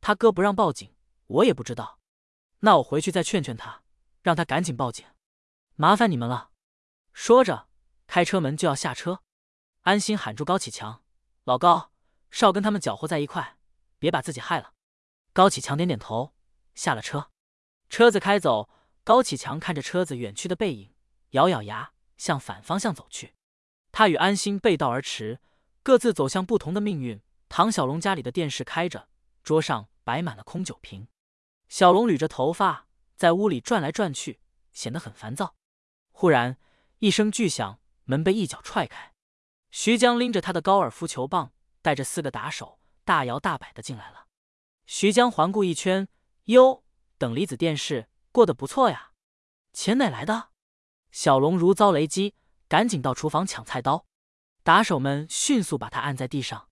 [0.00, 0.94] 他哥不让报警，
[1.26, 1.98] 我也不知道。
[2.60, 3.82] 那我回去再劝劝他，
[4.22, 5.04] 让他赶紧报警。
[5.74, 6.52] 麻烦你们了。”
[7.12, 7.66] 说着，
[8.06, 9.24] 开车门就要下车。
[9.80, 11.02] 安心喊住高启强
[11.42, 11.90] ：“老高，
[12.30, 13.58] 少跟他们搅和在一块，
[13.98, 14.74] 别把自己害了。”
[15.34, 16.34] 高启强点点头，
[16.74, 17.30] 下了车。
[17.88, 18.68] 车子开走，
[19.02, 20.94] 高启强看着车子远去的背影，
[21.30, 23.34] 咬咬牙向反方向走去。
[23.90, 25.40] 他与安心背道而驰，
[25.82, 27.22] 各自走向不同的命运。
[27.48, 29.08] 唐小龙家里的电视开着，
[29.42, 31.08] 桌上摆满了空酒瓶。
[31.68, 32.86] 小龙捋着头发
[33.16, 34.40] 在屋里转来转去，
[34.72, 35.54] 显得很烦躁。
[36.10, 36.58] 忽然
[36.98, 39.12] 一声巨响，门被一脚踹开，
[39.70, 44.26] 徐江拎着他的高尔夫球棒，带着四个打手，大摇大摆的进来了。
[44.86, 46.08] 徐江环顾一圈，
[46.44, 46.84] 哟，
[47.18, 49.12] 等离子电视过得不错呀，
[49.72, 50.50] 钱哪来的？
[51.10, 52.34] 小龙如遭雷击，
[52.68, 54.06] 赶紧到厨房抢菜刀，
[54.62, 56.68] 打手们迅速把他按在地上。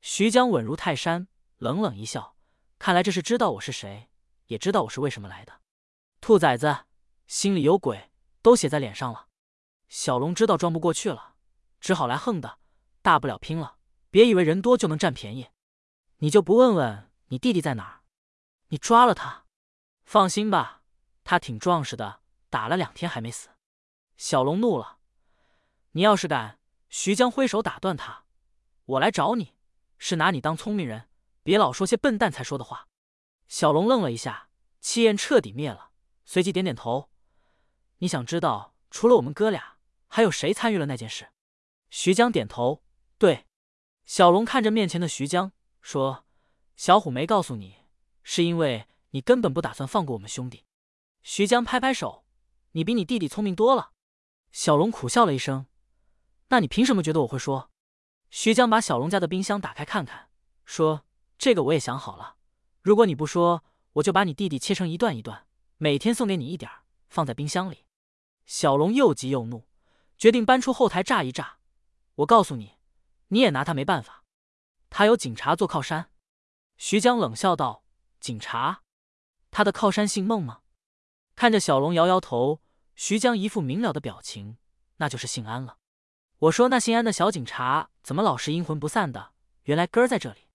[0.00, 1.28] 徐江稳如泰山，
[1.58, 2.36] 冷冷一笑，
[2.78, 4.10] 看来这是知道我是谁，
[4.46, 5.60] 也知道我是为什么来的。
[6.20, 6.84] 兔崽子，
[7.26, 8.10] 心里有鬼，
[8.42, 9.28] 都写在脸上了。
[9.88, 11.34] 小龙知道装不过去了，
[11.80, 12.58] 只好来横的，
[13.02, 13.78] 大不了拼了。
[14.10, 15.48] 别以为人多就能占便宜，
[16.18, 18.02] 你就不问问你弟弟在哪儿？
[18.68, 19.46] 你抓了他？
[20.04, 20.82] 放心吧，
[21.24, 22.20] 他挺壮实的，
[22.50, 23.50] 打了两天还没死。
[24.16, 24.98] 小龙怒了，
[25.92, 26.58] 你要是敢……
[26.88, 28.24] 徐江挥手打断他，
[28.84, 29.54] 我来找你。
[29.98, 31.08] 是拿你当聪明人，
[31.42, 32.88] 别老说些笨蛋才说的话。
[33.48, 34.48] 小龙愣了一下，
[34.80, 35.90] 气焰彻底灭了，
[36.24, 37.10] 随即点点头。
[37.98, 41.32] 你想知道除了我们哥俩，还有谁参与了那件事？
[41.90, 42.84] 徐江点头，
[43.18, 43.46] 对。
[44.04, 46.25] 小龙看着面前的徐江说
[46.76, 47.76] ：“小虎没告诉你，
[48.22, 50.64] 是因为你根本不打算放过我们兄弟。”
[51.22, 52.24] 徐江拍拍手
[52.72, 53.92] ：“你比你弟弟聪明多了。”
[54.52, 55.66] 小龙苦笑了一声
[56.48, 57.70] ：“那你凭什么觉得我会说？”
[58.30, 60.30] 徐江把小龙家的冰箱打开看看，
[60.64, 61.04] 说
[61.38, 62.36] ：“这个我也想好了。
[62.82, 65.46] 如果你不说，我就把你弟弟切成一段一段，
[65.78, 66.70] 每天送给你一点，
[67.08, 67.84] 放在冰箱里。”
[68.44, 69.66] 小龙又急又怒，
[70.18, 71.58] 决定搬出后台炸一炸。
[72.16, 72.76] 我告诉你，
[73.28, 74.24] 你也拿他没办法。
[74.90, 76.10] 他有警察做靠山。
[76.78, 77.84] 徐江冷笑道
[78.20, 78.82] ：“警察？
[79.50, 80.60] 他的靠山姓孟吗？”
[81.34, 82.60] 看着小龙摇摇头，
[82.94, 84.58] 徐江一副明了的表情
[84.96, 85.78] ：“那就是姓安了。”
[86.40, 89.32] 我说：“那姓安的小警察怎么老是阴魂不散的？
[89.64, 90.48] 原来根儿在这里。”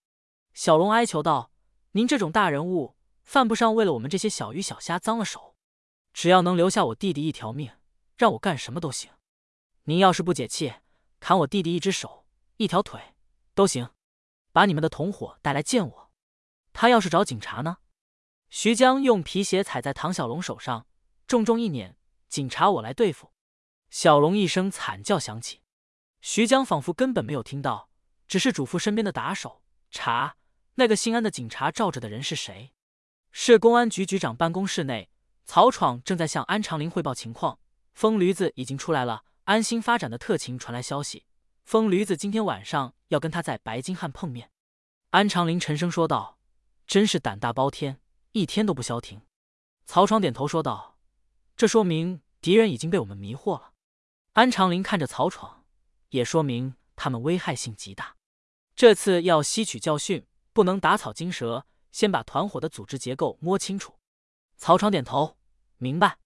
[0.53, 1.51] 小龙哀求道
[1.93, 5.55] ：“您这种大人物，犯不上为了我们这些小鱼小虾脏了手。
[6.13, 7.71] 只要能留下我弟弟一条命，
[8.15, 9.09] 让我干什么都行。
[9.85, 10.73] 您要是不解气，
[11.19, 12.25] 砍我弟弟一只手、
[12.57, 13.15] 一条腿
[13.55, 13.89] 都行。
[14.51, 16.10] 把你们的同伙带来见我。
[16.73, 17.77] 他要是找警察呢？”
[18.49, 20.85] 徐江用皮鞋踩在唐小龙手上，
[21.27, 21.95] 重重一捻
[22.27, 23.31] ：“警察我来对付。”
[23.89, 25.61] 小龙一声惨叫响起。
[26.21, 27.89] 徐江仿佛根本没有听到，
[28.27, 30.37] 只是嘱咐身边的打手查
[30.75, 32.73] 那个姓安的警察罩着的人是谁。
[33.31, 35.09] 市公安局局长办公室内，
[35.45, 37.59] 曹闯正在向安长林汇报情况。
[37.93, 39.23] 疯驴子已经出来了。
[39.45, 41.25] 安心发展的特勤传来消息，
[41.65, 44.51] 疯驴子今天晚上要跟他在白金汉碰面。
[45.09, 46.37] 安长林沉声说道
[46.91, 48.01] ：“真是胆大包天，
[48.33, 49.21] 一天都不消停。”
[49.87, 50.97] 曹闯点头说道
[51.55, 53.71] ：“这说明敌人已经被我们迷惑了。”
[54.33, 55.63] 安长林看着曹闯。
[56.09, 58.17] 也说明他们危害性极大，
[58.75, 63.97] 这次要吸取教训，不能打草惊蛇，先把团伙的组织结构摸清楚。
[64.57, 65.37] 曹闯点头，
[65.77, 66.17] 明白。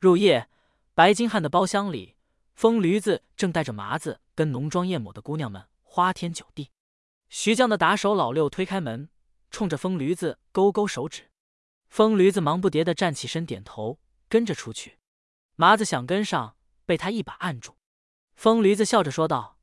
[0.00, 0.50] 入夜，
[0.92, 2.16] 白金汉的包厢里，
[2.56, 6.72] 疯驴子正带着麻子跟浓妆艳抹的姑娘们花天酒地。
[7.28, 9.08] 徐江的打手老六推开门，
[9.50, 11.30] 冲着疯驴子勾勾手指。
[11.88, 13.98] 疯驴子忙不迭的站起身，点头，
[14.28, 14.98] 跟着出去。
[15.56, 16.56] 麻子想跟上，
[16.86, 17.76] 被他一把按住。
[18.34, 19.58] 疯驴子笑着说道：“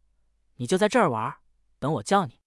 [0.57, 1.38] 你就在这儿玩，
[1.80, 2.41] 等我叫你。”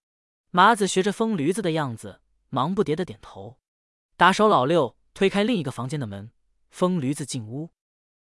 [0.53, 3.59] 麻子学着疯驴子的样子，忙不迭的点头。
[4.17, 6.31] 打手老六推开另一个房间的门，
[6.71, 7.71] 疯驴子进屋，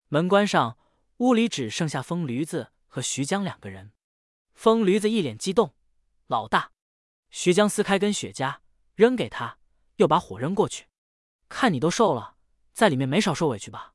[0.08, 0.78] 门关上，
[1.18, 3.91] 屋里只剩下疯驴子和徐江两个人。
[4.54, 5.74] 疯驴子一脸激动
[6.28, 6.72] ：“老大！”
[7.30, 8.60] 徐江撕开根雪茄，
[9.00, 9.60] 扔给他，
[9.96, 10.88] 又把火扔过去
[11.48, 12.36] ：“看你都瘦了，
[12.74, 13.94] 在里面没少受委屈吧？”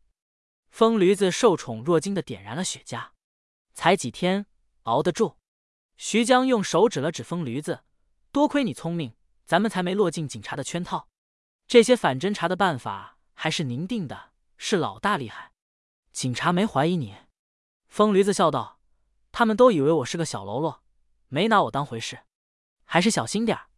[0.72, 3.10] 疯驴子受宠若惊的点燃了雪茄。
[3.74, 4.46] 才几天，
[4.84, 5.36] 熬得住？
[5.98, 7.84] 徐江用手指了指疯驴子，
[8.32, 9.14] 多亏你聪明，
[9.44, 11.10] 咱们才没落进警察的圈套。
[11.66, 15.52] 这些反侦查的办法还是您定的，是老大厉害。
[16.12, 17.14] 警察没怀疑你。
[17.88, 18.80] 疯驴子笑道
[19.30, 20.82] ：“他们都以为我是个小喽啰，
[21.28, 22.20] 没拿我当回事。
[22.86, 23.68] 还是小心点儿。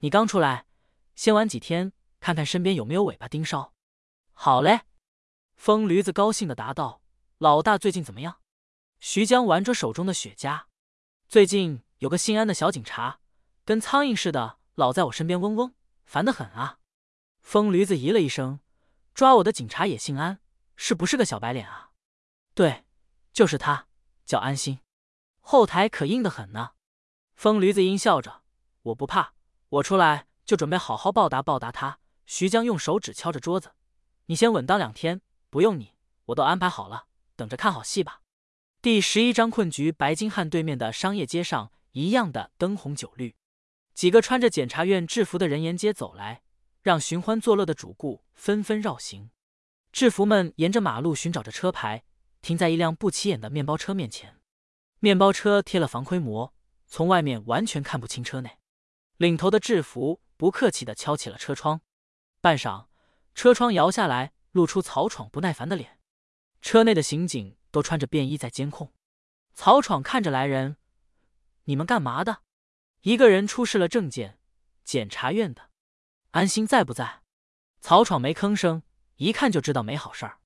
[0.00, 0.66] 你刚出来，
[1.14, 3.72] 先玩几天，看看身边有没有尾巴盯梢。”
[4.32, 4.82] 好嘞。
[5.54, 7.02] 疯驴子高兴的答道
[7.36, 8.40] ：“老大最近怎么样？”
[8.98, 10.64] 徐江玩着手中的雪茄，
[11.28, 13.20] 最近有个姓安的小警察，
[13.66, 15.74] 跟苍蝇似的，老在我身边嗡嗡，
[16.04, 16.78] 烦得很啊。
[17.42, 18.60] 疯驴子咦了一声，
[19.12, 20.40] 抓我的警察也姓安，
[20.76, 21.90] 是不是个小白脸啊？
[22.54, 22.84] 对，
[23.34, 23.86] 就是他，
[24.24, 24.80] 叫安心，
[25.40, 26.72] 后台可硬得很呢。
[27.34, 28.42] 疯驴子阴笑着，
[28.82, 29.34] 我不怕，
[29.70, 32.00] 我出来就准备好好报答报答他。
[32.26, 33.72] 徐江用手指敲着桌子，
[34.26, 35.94] 你先稳当两天，不用你，
[36.26, 37.06] 我都安排好了，
[37.36, 38.20] 等着看好戏吧。
[38.82, 39.92] 第十一章困局。
[39.92, 43.36] 白金汉对面的商业街上，一样的灯红酒绿，
[43.94, 46.42] 几个穿着检察院制服的人沿街走来，
[46.82, 49.30] 让寻欢作乐的主顾纷纷绕行。
[49.92, 52.04] 制服们沿着马路寻找着车牌，
[52.42, 54.40] 停在一辆不起眼的面包车面前。
[55.00, 56.54] 面包车贴了防窥膜，
[56.86, 58.59] 从外面完全看不清车内。
[59.20, 61.82] 领头的制服不客气地敲起了车窗，
[62.40, 62.86] 半晌，
[63.34, 66.00] 车窗摇下来，露出曹闯不耐烦的脸。
[66.62, 67.56] 车内的刑警。
[67.72, 68.92] 都穿着便衣在监控。
[69.54, 70.76] 曹闯看着来人
[71.66, 72.42] ：“你们干嘛的？”
[73.02, 74.40] 一个人出示了证件，
[74.84, 75.70] 检察院的。
[76.32, 77.22] 安心在不在？
[77.80, 78.82] 曹闯没吭声，
[79.16, 80.40] 一看就知道没好事儿。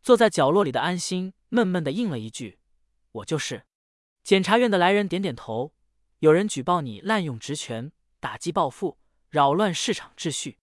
[0.00, 2.60] 坐在角落里的安心闷闷的应了一句
[3.10, 3.66] ：“我就是。”
[4.22, 5.74] 检察院的来人点点头
[6.20, 7.90] ：“有人举报你滥用职权，
[8.20, 8.98] 打击暴富，
[9.28, 10.60] 扰乱市场秩序，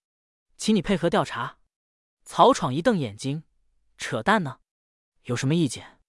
[0.55, 1.57] 请你配合调查。”
[2.23, 3.43] 曹闯一瞪眼睛
[3.97, 4.59] ：“扯淡呢！
[5.23, 5.99] 有什么意见？”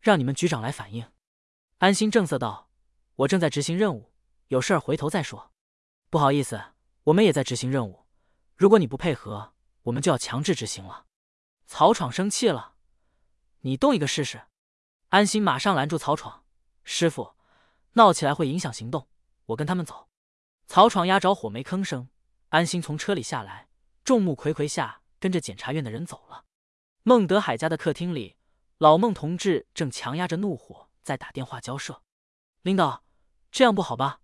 [0.00, 1.12] 让你们局长来反映。
[1.78, 2.70] 安心正色道
[3.16, 4.12] ：“我正在执行任务，
[4.48, 5.52] 有事儿回头再说。
[6.08, 6.72] 不好意思，
[7.04, 8.06] 我们也在执行任务。
[8.56, 9.52] 如果你不配合，
[9.82, 11.06] 我们就要强制执行了。”
[11.66, 12.76] 曹闯生气了
[13.62, 14.46] ：“你动一个试试！”
[15.10, 16.44] 安心马上拦住曹闯
[16.84, 17.34] ：“师傅，
[17.94, 19.08] 闹起来会影响行动，
[19.46, 20.08] 我跟他们走。”
[20.66, 22.08] 曹闯压着火没吭声。
[22.50, 23.68] 安心从车里下来，
[24.04, 26.44] 众目睽睽下跟着检察院的人走了。
[27.02, 28.36] 孟德海家的客厅里。
[28.78, 32.02] 老孟同志正强压着怒火在打电话交涉，
[32.60, 33.04] 领导，
[33.50, 34.20] 这样不好吧？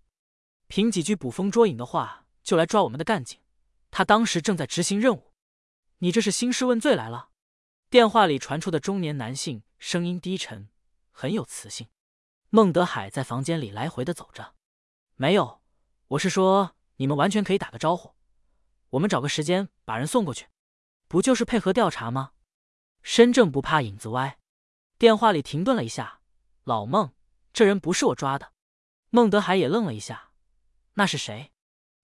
[0.67, 3.39] 凭几句捕风捉影的话就来抓我们的干警，
[3.89, 5.33] 他当时正在执行任务，
[5.97, 7.29] 你这是兴师问罪来了？
[7.89, 10.69] 电话里传出的中年男性声音低沉，
[11.09, 11.87] 很有磁性。
[12.51, 14.53] 孟德海在房间里来回的走着，
[15.15, 15.62] 没有，
[16.13, 18.13] 我是说你们完全可以打个招呼，
[18.91, 20.47] 我们找个时间把人送过去，
[21.07, 22.33] 不就是配合调查吗？
[23.01, 24.37] 身正不怕影子歪。
[24.99, 26.21] 电话里停顿了一下，
[26.65, 27.13] 老孟，
[27.51, 28.53] 这人不是我抓的。
[29.09, 30.31] 孟德海也愣了一下，
[30.93, 31.51] 那是谁？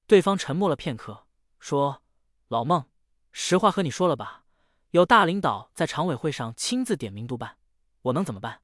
[0.07, 1.27] 对方沉默了片刻，
[1.59, 2.01] 说
[2.49, 2.89] ：“老孟，
[3.31, 4.43] 实话和你说了吧，
[4.89, 7.57] 有大领导在常委会上亲自点名督办，
[8.01, 8.63] 我能怎么办？”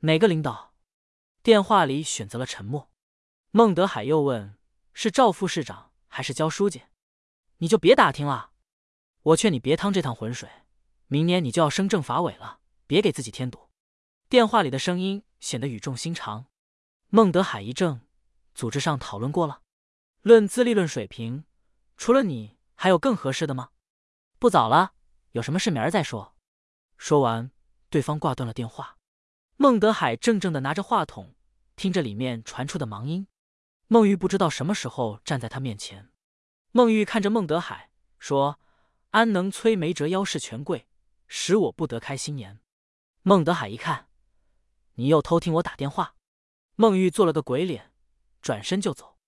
[0.00, 0.72] 哪个领导？
[1.42, 2.90] 电话里选择了沉默。
[3.50, 4.56] 孟德海又问
[4.92, 6.82] ：“是赵副市长还是焦书记？”
[7.58, 8.52] 你就别打听了，
[9.22, 10.48] 我劝你别趟这趟浑水，
[11.08, 12.60] 明年你就要升政法委了。
[12.86, 13.70] 别给自己添堵。
[14.28, 16.46] 电话里的声音显得语重心长。
[17.08, 18.00] 孟德海一怔，
[18.52, 19.62] 组织上讨论过了。
[20.22, 21.44] 论资历、论水平，
[21.96, 23.70] 除了你，还有更合适的吗？
[24.40, 24.94] 不早了，
[25.32, 26.34] 有什么事明儿再说。
[26.96, 27.52] 说完，
[27.90, 28.96] 对方挂断了电话。
[29.56, 31.34] 孟德海怔怔的拿着话筒，
[31.76, 33.28] 听着里面传出的忙音。
[33.92, 36.12] 孟玉不知道什么时候站在他面前。
[36.70, 37.90] 孟玉看着孟德海
[38.20, 38.60] 说
[39.10, 40.86] ：“安能摧眉折腰事权贵，
[41.26, 42.60] 使我不得开新颜。”
[43.22, 44.06] 孟德海一看，
[44.94, 46.14] 你又偷听我打电话。
[46.76, 47.92] 孟玉做了个鬼脸，
[48.40, 49.18] 转身就走。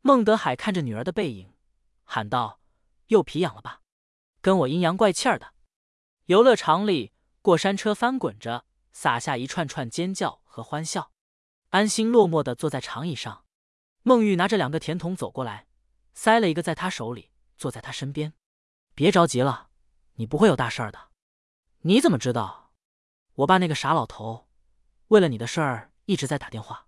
[0.00, 1.52] 孟德海看着女儿的背影，
[2.02, 2.62] 喊道
[3.08, 3.82] ：“又皮痒了吧？
[4.40, 5.52] 跟我阴阳怪气儿的。”
[6.24, 7.12] 游乐场里，
[7.42, 11.12] 过山车翻滚着，洒下一串串尖叫和欢笑。
[11.68, 13.44] 安心落寞的坐在长椅上。
[14.08, 15.66] 孟玉拿着两个甜筒走过来，
[16.14, 18.34] 塞了一个在他手里，坐在他身边。
[18.94, 19.70] 别着急了，
[20.12, 21.08] 你不会有大事儿的。
[21.80, 22.70] 你怎么知道？
[23.34, 24.46] 我爸那个傻老头，
[25.08, 26.86] 为了你的事儿一直在打电话，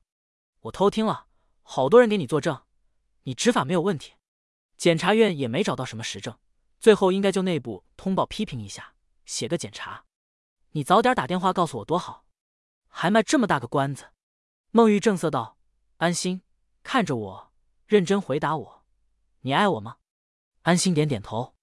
[0.60, 1.26] 我偷听了，
[1.62, 2.62] 好多人给你作证，
[3.24, 4.14] 你执法没有问题，
[4.76, 6.38] 检察院也没找到什么实证，
[6.78, 10.04] 最后应该就内部通报批评一下，写个检查，
[10.70, 12.26] 你早点打电话告诉我多好，
[12.86, 14.10] 还卖这么大个关子。
[14.70, 15.58] 孟玉正色道
[15.98, 16.42] ：“安心，
[16.90, 17.52] 看着我，
[17.84, 18.86] 认真回答我，
[19.40, 19.98] 你爱我吗？”
[20.64, 21.54] 安心点点头。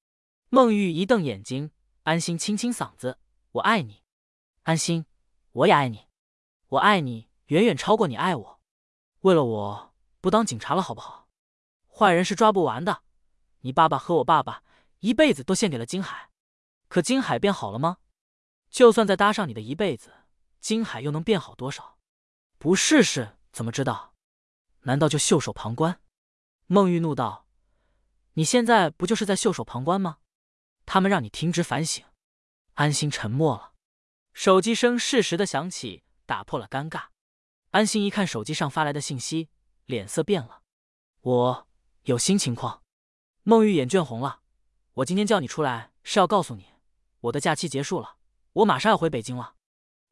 [0.49, 1.72] 孟玉一瞪眼睛，
[2.03, 3.18] 安心清清嗓子
[3.53, 4.03] ：“我爱你。”
[4.61, 5.07] 安心，
[5.52, 6.06] 我也爱你，
[6.68, 8.61] 我爱你远远超过你爱我。
[9.22, 11.27] 为了我不当警察了，好不好？
[11.88, 13.02] 坏人是抓不完的。
[13.61, 14.61] 你爸爸和我爸爸
[14.99, 16.30] 一辈子都献给了金海，
[16.88, 17.97] 可金海变好了吗？
[18.69, 20.14] 就算再搭上你的一辈子，
[20.60, 21.97] 金海又能变好多少？
[22.60, 24.14] 不试试怎么知道？
[24.86, 25.99] 难道就袖手旁观？
[26.68, 27.48] 孟玉怒道
[28.34, 30.18] ：“你现在不就是在袖手旁观吗？
[30.86, 32.03] 他们让你停职反省。”
[32.76, 33.74] 安心沉默了。
[34.34, 37.06] 手机声适时的响起，打破了尴尬。
[37.72, 39.49] 安心一看手机上发来的信息，
[39.86, 40.62] 脸色变了。
[41.22, 41.68] 我
[42.03, 42.84] 有新情况。
[43.44, 44.41] 孟玉眼圈红了。
[44.95, 46.68] 我今天叫你出来是要告诉你，
[47.22, 48.18] 我的假期结束了，
[48.53, 49.56] 我马上要回北京了。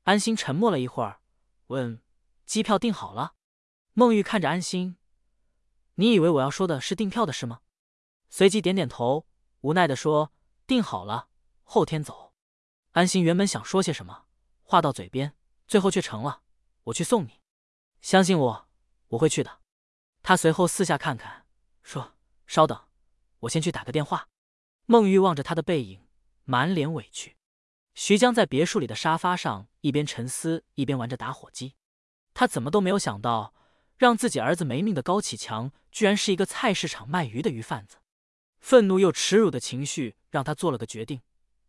[0.04, 1.22] 安心沉默了一会儿，
[1.68, 2.02] 问：
[2.45, 3.36] 机票订好了？
[3.95, 4.98] 孟玉看着安心，
[5.95, 7.61] 你以为我要说的是订票的事吗？
[8.28, 9.28] 随即点点头，
[9.61, 10.34] 无奈的说：
[10.65, 11.28] 订好了，
[11.61, 12.34] 后天走。
[12.94, 14.26] 安心原本想说些什么，
[14.64, 15.36] 话到嘴边，
[15.68, 16.41] 最后却成了
[16.86, 17.40] 我去送你。
[18.02, 18.68] 相信我，
[19.10, 19.60] 我会去的。
[20.24, 21.45] 他随后四下看看，
[21.84, 22.15] 说
[22.48, 22.88] ：“稍等，
[23.41, 24.28] 我先去打个电话。”
[24.88, 26.07] 孟玉望着他的背影，
[26.45, 27.38] 满脸委屈。
[27.94, 31.76] 徐江在别墅里的沙发上一边沉思，一边玩着打火机。
[32.34, 33.53] 他怎么都没有想到，
[34.04, 38.00] 让自己儿子没命的高启强，居然是一个菜市场卖鱼的鱼贩子。
[38.60, 41.22] 愤怒又耻辱的情绪让他做了个决定：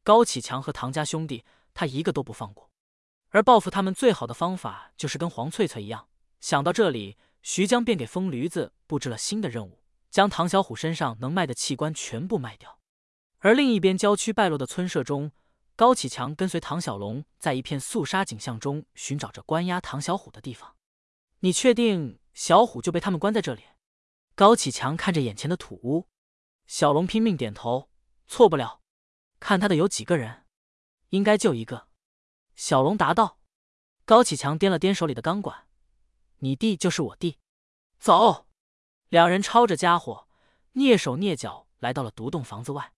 [0.03, 2.69] 高启强和唐家兄弟，他一个都不放过。
[3.29, 6.09] 而报复他们最好的方法，就是跟黄翠翠一样。
[6.41, 9.79] 想到这里，徐江便给疯驴子布置了新的任务：
[10.11, 12.81] 将唐小虎身上能卖的器官全部卖掉。
[13.39, 15.31] 而另一边，郊区败落的村舍中。
[15.77, 20.77] 高启强跟随唐小龙在一片肃杀景象中寻找着关押唐小虎的地方。
[21.41, 23.63] 你确定小虎就被他们关在这里？
[24.35, 26.09] 高启强看着眼前的土屋，
[26.67, 27.89] 小龙拼命点头，
[28.27, 28.83] 错不了。
[29.39, 30.45] 看他的有几个人？
[31.11, 31.89] 应该就一个。
[32.55, 33.39] 小龙答道。
[34.05, 35.69] 高启强掂了掂手里的钢管，
[36.39, 37.39] 你弟就是我弟。
[37.99, 38.47] 走。
[39.09, 40.29] 两人抄着家伙，
[40.75, 42.93] 蹑手蹑脚来到了独栋房子外。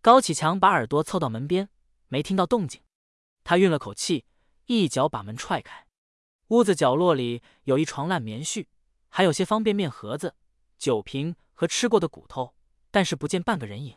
[0.00, 1.70] 高启强把耳朵凑到门边。
[2.08, 2.82] 没听到动静，
[3.42, 4.26] 他运了口气，
[4.66, 5.88] 一脚把门踹开。
[6.48, 8.66] 屋子角落里有一床烂棉絮，
[9.16, 10.34] 还有些方便面盒子、
[10.76, 12.56] 酒瓶和吃过的骨头，
[12.90, 13.96] 但是不见半个人影。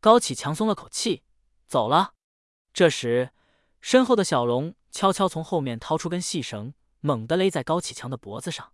[0.00, 1.24] 高启强松了口气，
[1.66, 2.14] 走了。
[2.72, 3.32] 这时，
[3.80, 8.72] 身后的小龙悄悄从后面掏出根细绳，猛地勒在高启强的脖子上。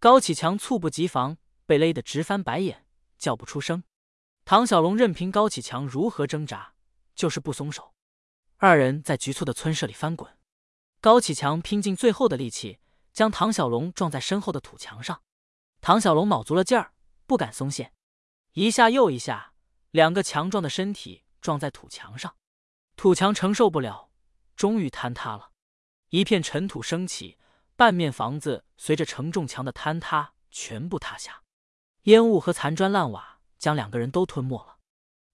[0.00, 1.36] 高启强猝不及防，
[1.66, 2.84] 被勒得直翻白眼，
[3.16, 3.84] 叫不出声。
[4.44, 6.74] 唐小龙任凭高启强如何挣扎，
[7.14, 7.94] 就是不松手。
[8.56, 10.36] 二人在局促的村舍里翻滚，
[11.00, 12.80] 高启强拼尽最后的力气
[13.12, 15.22] 将唐小龙撞在身后的土墙上。
[15.80, 16.92] 唐小龙卯足了劲儿，
[17.26, 17.92] 不敢松懈，
[18.52, 19.54] 一下又一下，
[19.90, 22.36] 两个强壮的身体撞在土墙上，
[22.96, 24.10] 土墙承受不了，
[24.54, 25.50] 终于坍塌了。
[26.10, 27.38] 一片尘土升起，
[27.74, 31.42] 半面房子随着承重墙的坍塌全部塌下，
[32.02, 34.78] 烟雾和残砖烂瓦将两个人都吞没了。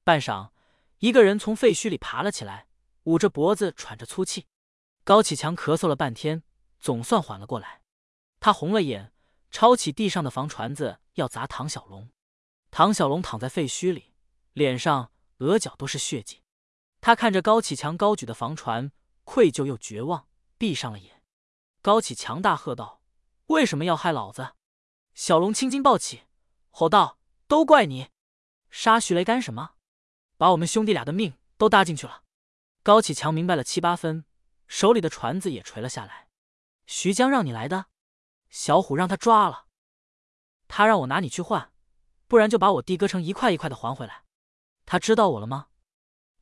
[0.05, 0.51] 半晌，
[0.99, 2.69] 一个人从废墟里爬了起来。
[3.05, 4.47] 捂着脖子喘着粗气，
[5.03, 6.43] 高启强咳嗽了半天，
[6.79, 7.83] 总算缓了过来。
[8.41, 9.13] 他红了眼，
[9.51, 12.11] 抄起地上的房船子要砸唐小龙。
[12.71, 14.13] 唐小龙躺在废墟里，
[14.53, 16.43] 脸上、额角都是血迹。
[17.01, 18.93] 他看着高启强高举的房船，
[19.25, 21.23] 愧疚又绝望，闭上了眼。
[21.81, 23.01] 高启强大喝道
[23.47, 24.55] ：“为什么要害老子？”
[25.15, 26.25] 小龙青筋暴起，
[26.71, 27.19] 吼道
[27.49, 28.09] ：“都怪你！
[28.71, 29.75] 杀徐雷干什么？
[30.37, 32.23] 把我们兄弟俩的命都搭进去了。”
[32.85, 34.25] 高启强明白了七八分，
[34.67, 36.28] 手里的船子也垂了下来。
[36.89, 37.85] 徐江让你来的，
[38.49, 39.67] 小虎让他抓了，
[40.69, 41.71] 他让我拿你去换，
[42.27, 44.25] 不然就把我弟割成一块一块的还回来。
[44.87, 45.69] 他知道我了吗？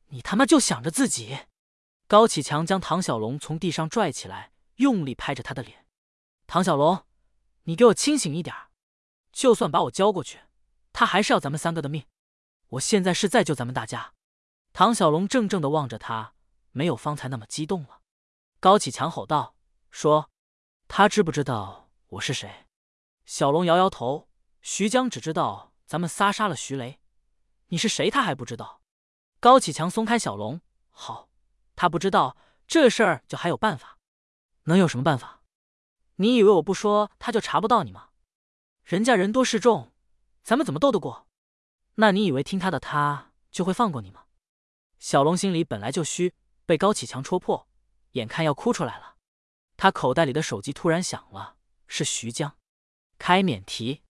[0.07, 1.37] 你他妈就想着自己！
[2.07, 5.85] 高启强将唐小龙从地上拽起来，用力拍着他的脸。
[6.47, 7.05] 唐小龙，
[7.63, 8.55] 你给我清醒一点！
[9.33, 10.39] 就算把我交过去，
[10.93, 12.05] 他还是要咱们三个的命。
[12.69, 14.13] 我现在是在救咱们大家。
[14.71, 16.35] 唐小龙怔怔的望着他。
[16.71, 18.01] 没有方才那么激动了，
[18.61, 19.55] 高启强吼道
[19.89, 20.29] ：“说，
[20.87, 22.65] 他知不知道我是谁？”
[23.25, 24.27] 小龙摇摇头。
[24.61, 26.99] 徐江只知道咱们仨杀了徐雷，
[27.67, 28.81] 你是谁他还不知道。
[29.39, 30.59] 高启强松开小龙，
[30.89, 31.29] 好，
[31.75, 32.35] 他不知道
[32.67, 33.97] 这事儿就还有办法，
[34.63, 35.41] 能有什么办法？
[36.15, 38.09] 你以为我不说他就查不到你吗？
[38.83, 39.93] 人家人多势众，
[40.43, 41.27] 咱们怎么斗得过？
[41.95, 44.25] 那你以为听他的他就会放过你吗？
[44.99, 46.33] 小龙心里本来就虚。
[46.65, 47.69] 被高启强戳破，
[48.11, 49.15] 眼看要哭出来了。
[49.77, 51.55] 他口袋里的手机突然响了，
[51.87, 52.57] 是徐江。
[53.19, 54.03] 开免提。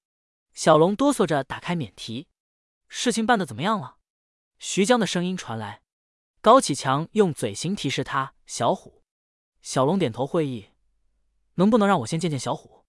[0.54, 2.28] 小龙哆嗦着打开免提。
[2.88, 3.98] 事情办的怎么样了？
[4.58, 5.84] 徐江的声音传来。
[6.40, 9.04] 高启强用嘴型提示他：“小虎。”
[9.62, 10.70] 小龙点头会意。
[11.56, 12.86] 能不能让我先见见小虎？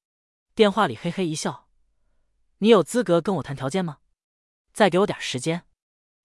[0.55, 1.68] 电话里嘿嘿一笑。
[2.59, 3.98] 你有资格跟我谈条件吗？
[4.72, 5.66] 再给我点时间，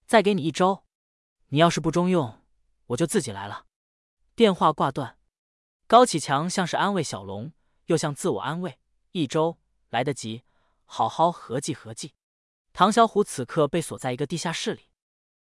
[0.06, 0.86] 再给你一周。
[1.48, 2.42] 你要是不中用。
[2.88, 3.66] 我就自己来了。
[4.36, 5.18] 电话挂断，
[5.94, 7.54] 高启强像是安慰小龙，
[7.86, 8.80] 又像自我安慰。
[9.12, 9.60] 一周
[9.92, 10.42] 来得及，
[10.86, 12.16] 好好合计合计。
[12.74, 14.90] 唐小虎此刻被锁在一个地下室里，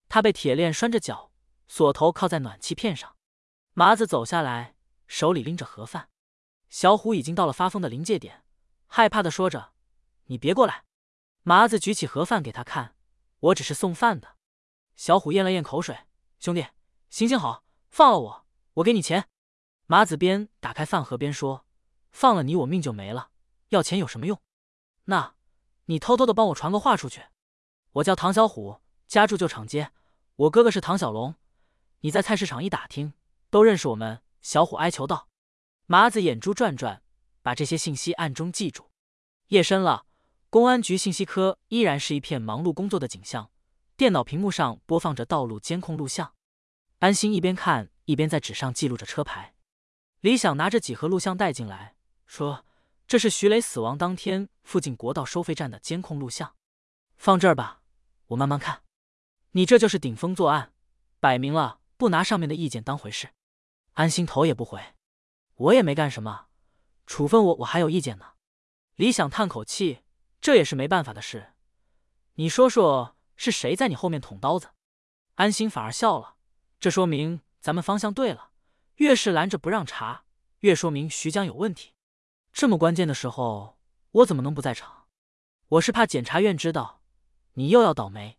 [0.09, 1.31] 他被铁链拴着脚，
[1.69, 3.15] 锁头靠在暖气片上。
[3.75, 4.75] 麻子走下来，
[5.07, 6.09] 手里拎着盒饭。
[6.69, 8.43] 小虎已经到了发疯的临界点，
[8.89, 9.71] 害怕的说着
[10.27, 10.83] ：“你别过来。”
[11.47, 12.97] 麻子举起盒饭给他看
[13.39, 14.35] ：“我只是送饭的。”
[14.99, 15.97] 小虎咽了咽口水
[16.41, 16.67] ：“兄弟。”
[17.09, 19.29] 行行好，放了我，我给你钱。
[19.91, 21.67] 马子边打开饭盒边说
[22.15, 23.31] ：“放了你，我命就没了。
[23.71, 24.41] 要钱有什么用？
[25.07, 25.35] 那，
[25.87, 27.25] 你偷偷的帮我传个话出去。
[27.95, 29.91] 我叫唐小虎，家住旧厂街，
[30.37, 31.35] 我哥哥是唐小龙。
[32.03, 33.15] 你在菜市场一打听，
[33.51, 34.23] 都认识我们。
[34.41, 35.27] 小虎哀求道。
[35.87, 37.03] 麻子眼珠转转，
[37.43, 38.93] 把这些信息暗中记住。
[39.49, 40.07] 夜深了，
[40.51, 43.51] 公安局信息科依然是一片忙碌工作的景象。
[43.97, 46.35] 电脑屏幕上播放着道路监控录像，
[47.01, 49.57] 安心一边看一边在纸上记录着车牌。
[50.21, 52.65] 李想拿着几盒录像带进来，说
[53.09, 56.55] ：“这是徐磊死亡当天附近国道收费站的监控录像，
[57.17, 57.83] 放这儿吧，
[58.29, 58.83] 我慢慢看。
[59.53, 60.73] 你这就是顶风作案，
[61.19, 63.31] 摆明了不拿上面的意见当回事。”
[63.95, 64.95] 安心头也不回
[65.57, 66.47] ：“我也没干什么，
[67.07, 68.33] 处分我我还有意见呢。”
[68.97, 70.03] 李想叹口气
[70.41, 71.55] ：“这也是没办法的事，
[72.35, 74.69] 你说说。”是谁在你后面捅刀子？
[75.37, 76.37] 安心反而笑了，
[76.79, 78.50] 这说明咱们方向对了。
[79.01, 80.25] 越是拦着不让查，
[80.59, 81.95] 越说明徐江有问题。
[82.53, 83.79] 这么关键的时候，
[84.11, 85.07] 我怎么能不在场？
[85.69, 87.01] 我是怕检察院知道，
[87.55, 88.39] 你又要倒霉。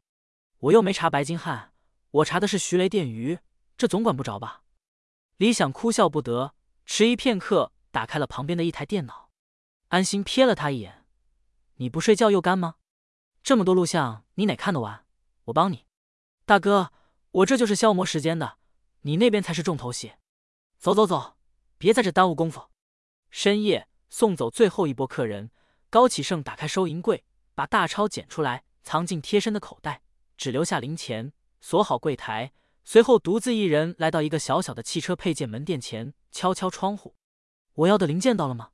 [0.59, 1.73] 我又没查白金汉，
[2.11, 3.39] 我查的是徐雷电鱼，
[3.75, 4.61] 这总管不着吧？
[5.37, 6.53] 李想哭笑不得，
[6.85, 9.31] 迟疑片刻，打开了旁边的一台电脑。
[9.87, 11.07] 安心瞥了他一眼
[11.77, 12.75] ：“你不睡觉又干吗？”
[13.41, 15.07] 这么多录像，你哪看得完？
[15.45, 15.87] 我帮你，
[16.45, 16.93] 大哥，
[17.31, 18.59] 我这就是消磨时间的，
[19.01, 20.11] 你那边才是重头戏。
[20.81, 21.37] 走走走，
[21.77, 22.71] 别在这耽误功夫。
[23.29, 25.51] 深夜送走最后一波客人，
[25.91, 30.01] 高启盛打开收银柜，把大钞捡出来，藏进贴身的口袋，
[30.37, 32.51] 只留下零钱，锁好柜台，
[32.83, 37.15] 随后独自一人来到一个小小的汽车配件门店前，敲敲窗户
[37.75, 38.71] ：“我要的零件到了吗？”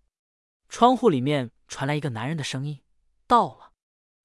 [0.69, 2.81] 窗户里面传来一个男人的声音
[3.27, 3.73] ：“到了。”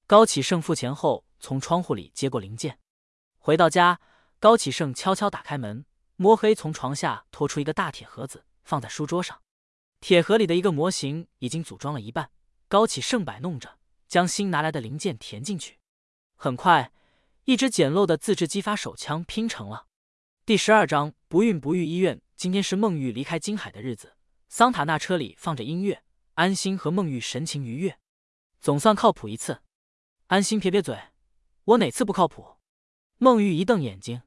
[0.06, 2.78] 高启盛付钱后，从窗户里接过零件，
[3.40, 4.00] 回到家，
[4.38, 5.84] 高启盛悄悄打开门，
[6.22, 9.42] 摸黑从床下拖出一个大铁盒子，放在书桌上。
[9.98, 12.30] 铁盒里的一个模型已经组装了一半，
[12.68, 13.76] 高启盛摆弄着，
[14.06, 15.80] 将新拿来的零件填进去。
[16.36, 16.92] 很快，
[17.42, 19.88] 一支简陋的自制激发手枪拼成了。
[20.46, 22.22] 第十二章不孕不育医院。
[22.36, 24.16] 今天是孟玉离开金海的日子，
[24.48, 27.98] 桑塔纳车里放着音乐，安心和孟玉神情愉悦，
[28.60, 29.60] 总算靠谱一次。
[30.28, 30.96] 安心撇撇嘴，
[31.64, 32.58] 我哪次不靠谱？
[33.18, 34.22] 孟玉一瞪眼睛，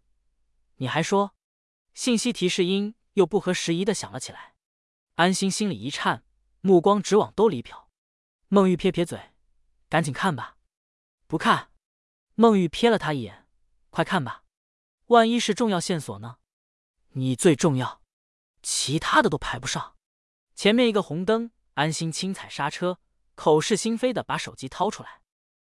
[0.75, 1.31] 你还说？
[1.95, 4.53] 信息提示音又不合时宜的响了起来。
[5.15, 6.25] 安心心里一颤，
[6.59, 7.85] 目光直往兜里瞟。
[8.49, 9.31] 孟玉撇撇嘴，
[9.87, 10.57] 赶紧看吧。
[11.25, 11.71] 不看。
[12.35, 13.47] 孟玉瞥了他一眼，
[13.89, 14.43] 快看吧，
[15.05, 16.39] 万一是重要线索呢？
[17.11, 18.01] 你最重要，
[18.61, 19.95] 其他的都排不上。
[20.53, 22.99] 前面一个红灯，安心轻踩刹车，
[23.35, 25.21] 口是心非的把手机掏出来。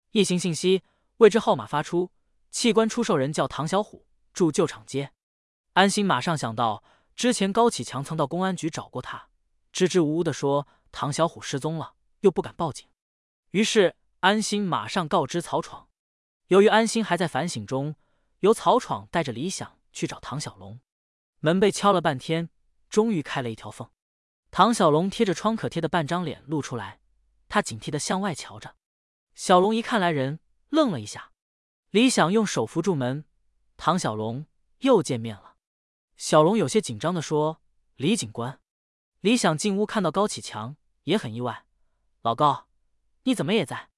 [0.09, 0.81] 一行信息，
[1.17, 2.11] 未知号码发出，
[2.49, 5.13] 器官出售人叫唐小虎，住旧厂街。
[5.75, 6.85] 安心马上想到，
[7.17, 9.27] 之前高启强曾到公安局找过他，
[9.73, 12.87] 支支吾吾的说唐小虎失踪了，又不敢报警。
[13.51, 15.89] 于是安心马上告知曹闯。
[16.47, 17.97] 由于安心还在反省中，
[18.39, 20.79] 由曹闯带着李想去找唐小龙。
[21.39, 22.49] 门被敲了半天，
[22.89, 23.89] 终于开了一条缝。
[24.51, 27.01] 唐小龙贴着创可贴的半张脸露出来，
[27.49, 28.75] 他警惕的向外瞧着。
[29.33, 30.39] 小龙一看来人，
[30.69, 31.33] 愣了一下。
[31.89, 33.25] 李想用手扶住门，
[33.75, 34.45] 唐小龙
[34.79, 35.54] 又见面了。
[36.17, 37.61] 小龙有些紧张的说
[37.97, 38.59] ：“李警官。”
[39.21, 41.65] 李想进屋看到高启强，也很意外。
[42.21, 42.67] 老高，
[43.23, 43.89] 你怎么也在？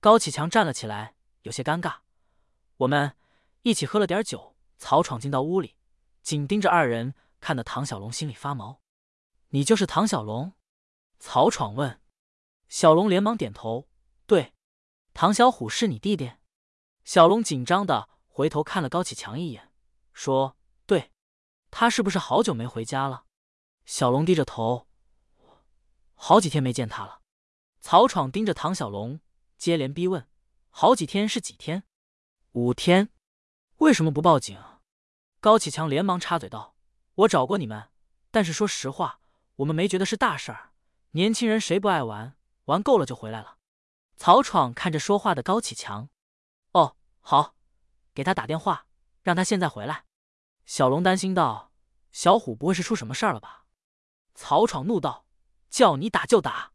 [0.00, 2.00] 高启强站了起来，有些尴尬。
[2.78, 3.16] 我们
[3.62, 4.54] 一起喝了点酒。
[4.78, 5.74] 曹闯进到屋里，
[6.20, 8.82] 紧盯着二人，看得唐小龙心里发毛。
[9.48, 10.52] 你就是唐小龙？
[11.18, 11.98] 曹闯问。
[12.68, 13.88] 小龙连忙点头
[14.26, 14.52] ：“对。”
[15.14, 16.32] 唐小虎是你弟弟？
[17.04, 19.72] 小龙紧张的回头看了高启强一眼，
[20.12, 20.58] 说：“，
[21.78, 23.26] 他是不是好久没回家了？”
[23.84, 24.86] 小龙低着头，
[26.14, 27.20] 好几天没见他了。
[27.82, 29.20] 曹闯盯着唐小龙，
[29.58, 30.26] 接连逼问
[30.70, 31.82] ：“好几天是几天
[32.52, 33.10] ？”“五天。
[33.76, 34.58] ”“为什么不报警？”
[35.38, 36.74] 高启强连忙插嘴道
[37.14, 37.90] ：“我找过你们，
[38.30, 39.20] 但是说实话，
[39.56, 40.72] 我们没觉得是大事儿。
[41.10, 42.38] 年轻人谁不爱玩？
[42.64, 43.58] 玩够了就回来了。”
[44.16, 46.08] 曹闯看着说话的高启强，
[46.72, 47.54] 哦，好，
[48.14, 48.86] 给他打电话，
[49.20, 50.06] 让他现在回来。
[50.64, 51.65] 小龙担心道
[52.16, 53.66] ：“小虎不会是出什么事儿了吧？”
[54.34, 55.26] 曹闯怒道
[55.68, 56.72] ：“叫你打就打。”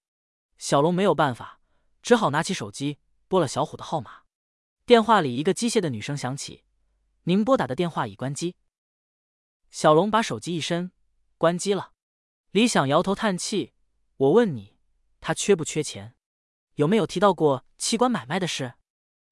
[0.60, 1.60] 小龙没有办法，
[2.04, 4.22] 只好拿起手机拨了小虎的号码。
[4.86, 6.64] 电话里一个机械的女声响起
[7.26, 8.56] ：“您拨打的电话已关机。”
[9.72, 10.92] 小龙把手机一伸，
[11.40, 11.94] 关机了。
[12.52, 13.74] 李想摇头叹气
[14.18, 14.78] ：“我问你，
[15.20, 16.14] 他缺不缺钱？”
[16.76, 18.76] 有没有提到过器官买卖的事？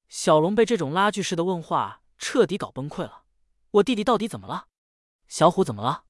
[0.08, 3.26] 小龙被这种拉锯式的问话彻底搞崩溃了。
[3.70, 4.66] 我弟弟到底怎么了？
[5.30, 6.06] 小虎怎么了？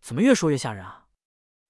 [0.00, 1.06] 怎么越说越吓人啊？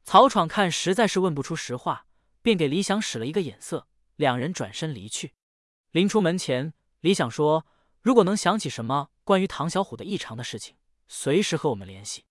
[0.02, 2.06] 曹闯看实在是问不出实话，
[2.40, 5.34] 便给李想使了一个眼色，两人转身离去。
[5.90, 7.66] 临出门前，李想说
[8.00, 10.76] ：“如果能想起什么关于唐小虎的异常的事情，
[11.06, 12.24] 随时和我们联系。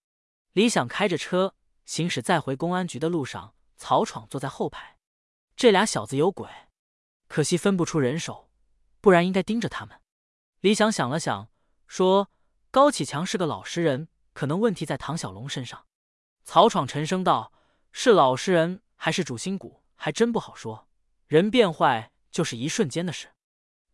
[0.53, 1.53] 李想开着车
[1.85, 4.97] 行驶在回公安局的路上，曹闯坐在后排。
[5.55, 6.49] 这俩小子有鬼，
[7.27, 8.49] 可惜分不出人手，
[8.99, 10.01] 不然应该盯着他们。
[10.61, 11.49] 李想想了想，
[11.87, 12.31] 说
[12.71, 15.87] ：“高启强是个老实人，可能问题在唐小龙身上。”
[16.45, 17.51] 曹闯沉声道
[17.91, 20.87] ：“是老实人还是主心骨，还真不好说。
[21.25, 23.33] 人变坏就是一瞬间的事。”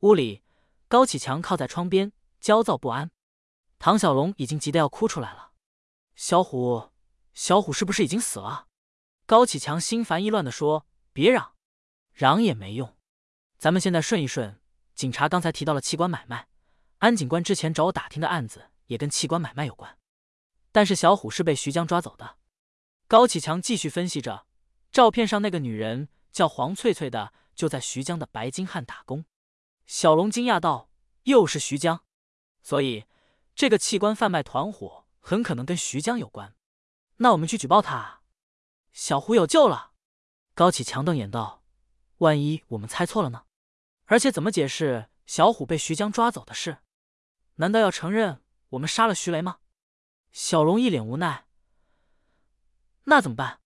[0.01, 0.43] 屋里，
[0.89, 2.11] 高启强靠在窗边，
[2.41, 3.11] 焦躁不安。
[3.79, 5.51] 唐小龙已经急得要哭出来了。
[6.15, 6.89] 小虎，
[7.33, 8.67] 小虎是不是已经死了？
[9.25, 11.53] 高启强心烦意乱的说：“别嚷，
[12.11, 12.97] 嚷也没用。
[13.57, 14.59] 咱们现在顺一顺。
[14.93, 16.47] 警察刚才提到了器官买卖，
[16.97, 19.97] 安警官之前找我打听的案子也跟器官买卖有关。
[20.71, 22.37] 但是小虎是被徐江抓走的。”
[23.07, 24.45] 高启强继续分析着
[24.91, 29.25] ：“照片上那个女人叫黄翠翠的，就在徐江的白金汉打工。”
[29.85, 30.89] 小龙惊讶道
[31.23, 32.03] ：“又是徐江，
[32.61, 33.05] 所以
[33.53, 36.55] 这个器官贩卖团伙……”很可能跟徐江有关，
[37.17, 38.21] 那我们去举报他。
[38.91, 39.91] 小胡有救了。
[40.55, 41.63] 高启强瞪眼道
[42.17, 43.43] ：“万一我们猜错了呢？
[44.05, 46.79] 而且怎么解释小虎被徐江抓走的事？
[47.57, 49.59] 难道要承认我们杀了徐雷吗？”
[50.31, 51.47] 小龙一脸无奈。
[53.05, 53.59] 那怎么办？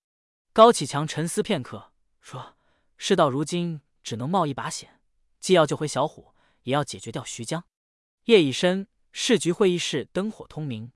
[0.53, 2.57] 高启强沉思片刻，说
[2.97, 5.01] ：“事到如今，只能冒一把险，
[5.39, 7.65] 既要救回小虎，也要解决掉徐江。”
[8.25, 10.91] 夜已深，市局会议室灯火通明。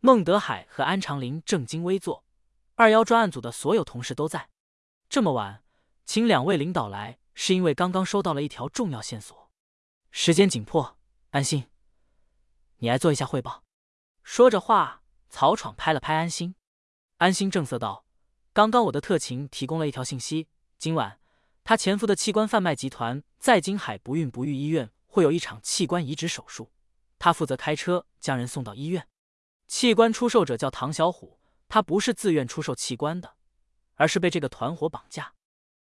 [0.00, 2.24] 孟德海和安长林正襟危坐，
[2.76, 4.48] 二幺专案组的所有同事都在。
[5.08, 5.62] 这么晚，
[6.06, 9.50] 请两位领导来，是因为刚刚收到了一条重要线索。
[10.10, 10.96] 时间紧迫，
[11.30, 11.68] 安心，
[12.78, 13.64] 你来做一下汇报。
[14.22, 15.01] 说着话，
[15.32, 16.54] 曹闯拍了拍安心。
[17.16, 18.04] 安心正色道
[18.52, 20.46] ：“刚刚我的特勤提供了一条信息，
[20.78, 21.18] 今晚
[21.64, 26.70] 他潜伏的器官贩卖集团在金海不孕不育医院会有一场器官移植手术，
[27.18, 29.08] 他负责开车将人送到医院。”
[29.66, 33.36] 器官出售者叫唐小虎，他不是自愿出售器官的，
[33.94, 35.32] 而是被这个团伙绑架。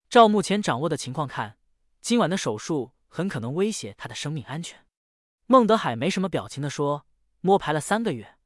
[0.10, 1.58] 照目前掌握的情况看，
[2.02, 4.86] 今晚的手术很可能威胁他的生命安全。
[5.46, 7.06] 孟德海没什么表情的说
[7.40, 8.37] ：“摸排了三个月，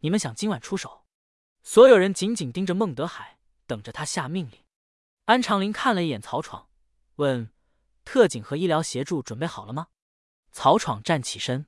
[0.00, 1.04] 你们想今晚出手？”
[1.62, 4.64] 所有人紧紧盯着孟德海，等着他下命令。
[5.24, 6.68] 安长林看了一眼曹闯，
[7.16, 7.52] 问
[8.04, 9.88] ：“特警和医疗协助准备好了吗？”
[10.52, 11.66] 曹闯站起身：“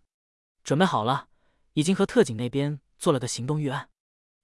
[0.65, 1.28] 准备好了，
[1.75, 3.89] 已经和特警那边。”做了个行动预案，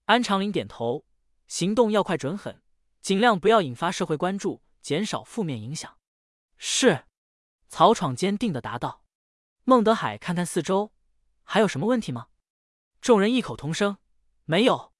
[0.07, 1.05] 安长林点头，
[1.47, 2.63] 行动要快准狠，
[3.03, 5.99] 尽量不要引发社会关注，减少负面影响。
[6.57, 7.05] 是，
[7.69, 9.05] 曹闯坚定的答道。
[9.65, 10.91] 孟德海看看四周，
[11.43, 12.29] 还有什么问题吗？
[13.07, 13.99] 众人异口同声，
[14.47, 14.93] 没有。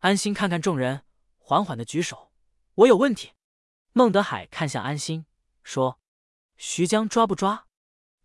[0.00, 1.04] 安心看看众人，
[1.38, 2.32] 缓缓的举手，
[2.74, 3.30] 我有问题。
[3.92, 5.26] 孟德海看向安心，
[5.62, 6.00] 说
[6.58, 7.68] ：“徐江抓不抓？”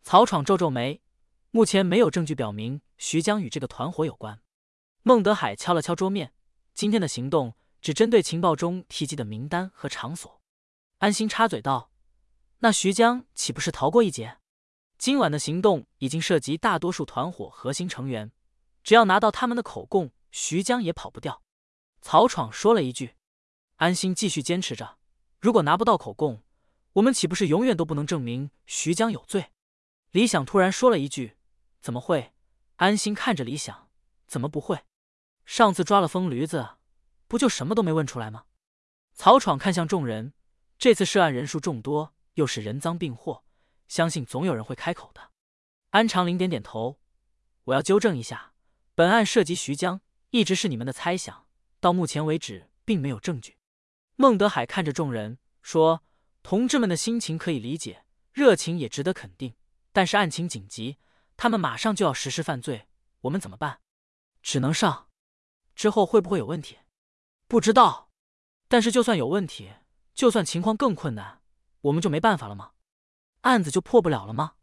[0.01, 1.03] 曹闯皱皱眉，
[1.51, 4.41] 目前没有证据表明徐江与这个团伙有关。
[5.03, 6.33] 孟德海敲了敲桌面，
[6.74, 10.41] 今天的行动只针对情报中提及的名单和场所。
[10.98, 11.91] 安心插嘴道
[12.66, 14.40] ：“那徐江岂不是逃过一劫？
[14.98, 18.32] 今晚的行动已经涉及大多数团伙核心成员，
[18.83, 21.41] 只要拿到他们的口供，徐江也跑不掉。”
[22.01, 23.16] 曹闯说了一句。
[23.77, 24.98] 安心继续坚持着
[25.40, 26.43] ：“如果拿不到口供，
[26.93, 29.51] 我们岂不是永远都不能证明徐江有罪？”
[30.11, 31.38] 李想突然说了一句
[31.82, 32.33] ：“怎么会？”
[32.77, 33.90] 安心看着李想
[34.27, 34.85] ：“怎么不会？”
[35.45, 36.77] 上次抓了疯驴子，
[37.27, 38.45] 不就什么都没问出来吗？
[39.14, 40.33] 曹闯看向众人，
[40.77, 43.43] 这次涉案人数众多，又是人赃并获，
[43.88, 45.32] 相信总有人会开口的。
[45.90, 46.99] 安长林点点头，
[47.66, 48.49] 我要纠正一下，
[49.00, 51.48] 本案涉及徐江，一直是你们的猜想，
[51.80, 53.58] 到目前为止并没有证据。
[54.18, 56.03] 孟德海看着众人说
[56.44, 58.03] ：“同志们的心情可以理解，
[58.34, 59.56] 热情也值得肯定，
[59.94, 60.98] 但是案情紧急，
[61.38, 62.90] 他们马上就要实施犯罪，
[63.22, 63.80] 我们怎么办？
[64.42, 65.08] 只能上。”
[65.74, 66.80] 之后会不会有问题？
[67.48, 68.11] 不知道。
[68.68, 69.72] 但是就算有问题，
[70.14, 71.42] 就算情况更困难，
[71.84, 72.74] 我们就没办法了吗？
[73.44, 74.56] 案子就破不了了吗？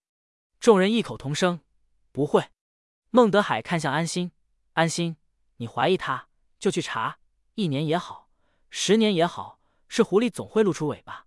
[0.60, 1.60] 众人异口同声
[2.12, 2.50] ：“不会。”
[3.16, 4.30] 孟德海看向安心
[4.76, 5.16] ：“安心，
[5.56, 6.28] 你怀疑他，
[6.58, 7.18] 就去查，
[7.54, 8.28] 一年也好，
[8.68, 11.24] 十年也好，是狐狸总会露出尾巴。”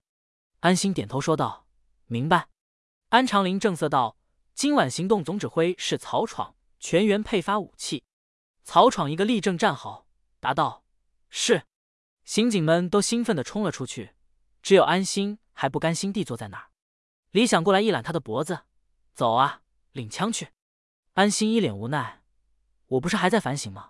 [0.61, 1.65] 安心点头说道
[2.05, 2.49] ：“明白。”
[3.09, 4.17] 安长林正色道
[4.53, 8.03] ：“今晚行动总指挥是曹闯，全员配发武器。”
[8.63, 10.05] 曹闯一个立正站好，
[10.39, 10.83] 答道
[11.31, 11.63] ：“是。”
[12.23, 14.13] 刑警们都兴奋地冲了出去，
[14.61, 16.69] 只有安心还不甘心地坐在那儿。
[17.31, 18.65] 李想过来一揽他的脖子
[19.15, 20.49] ：“走啊，领枪去。”
[21.19, 22.21] 安心一脸无奈
[22.87, 23.89] ：“我不是还在反省吗？”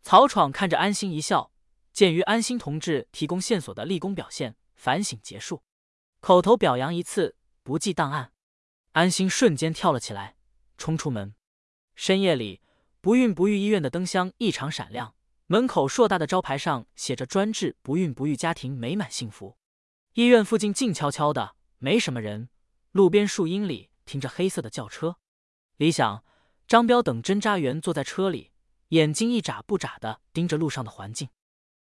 [0.00, 1.52] 曹闯看着安心一笑，
[1.92, 5.62] 鉴于安心同志提供线索的立功表现，反省结束，
[6.20, 8.32] 口头表扬一次，不计档案。
[8.92, 10.36] 安心瞬间跳了起来，
[10.78, 11.34] 冲出门。
[11.94, 12.62] 深夜里。
[13.02, 19.58] 不孕不育医院的灯箱异常闪亮，门口硕大的招牌上写着“专治不孕不育，家庭美满幸福”。
[20.14, 22.48] 医院附近静悄悄的，没什么人。
[22.92, 25.18] 路边树荫里停着黑色的轿车。
[25.76, 26.24] 李想、
[26.66, 28.50] 张彪等侦查员坐在车里，
[28.88, 31.28] 眼睛一眨不眨的盯着路上的环境。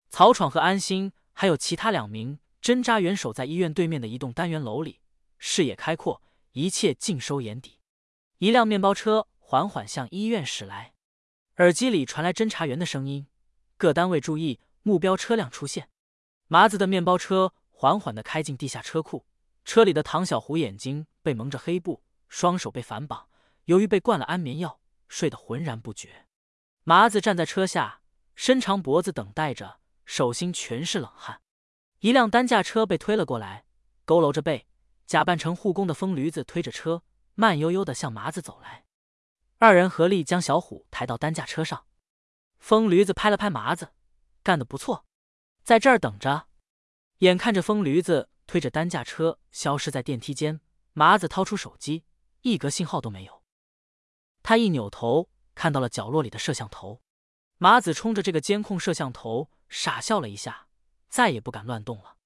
[0.09, 4.99] 曹闯和安心还有其他两名侦查员守在医院对面的一栋单元楼里，
[5.37, 6.21] 视野开阔，
[6.51, 7.79] 一切尽收眼底。
[8.39, 10.93] 一辆面包车缓缓向医院驶来，
[11.57, 13.27] 耳机里传来侦查员的声音
[13.77, 15.89] ：“各单位注意，目标车辆出现。”
[16.47, 19.25] 麻子的面包车缓缓的开进地下车库。
[19.65, 23.29] 车里的唐小虎眼睛被蒙着黑布，双手被反绑，
[23.65, 26.27] 由于被灌了安眠药，睡得浑然不觉。
[26.83, 28.01] 麻子站在车下，
[28.35, 31.41] 伸长脖子等待着，手心全是冷汗。
[31.99, 33.65] 一辆担架车被推了过来，
[34.05, 34.67] 佝偻着背，
[35.05, 37.03] 假扮成护工的疯驴子推着车，
[37.35, 38.85] 慢悠悠的向麻子走来。
[39.59, 41.85] 二人合力将小虎抬到担架车上。
[42.59, 43.93] 疯驴子拍了拍麻子，
[44.41, 45.05] 干得不错，
[45.63, 46.47] 在这儿等着。
[47.19, 48.29] 眼看着疯驴子。
[48.45, 50.59] 推着担架车消失在电梯间，
[50.91, 52.03] 麻子掏出手机，
[52.41, 53.42] 一格信号都没有。
[54.43, 57.01] 他一扭头，看到了角落里的摄像头。
[57.57, 60.67] 麻子冲着这个监控摄像头傻笑了一下，
[61.07, 62.17] 再也不敢乱动了。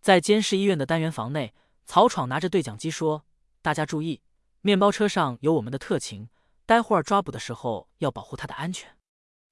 [0.00, 3.26] 在监视医院的单元房内，曹闯拿着对讲机说
[3.60, 4.22] ：“大家注意，
[4.62, 6.30] 面包车上有我们的特勤，
[6.64, 8.96] 待会儿抓捕的时候要保护他的安全。”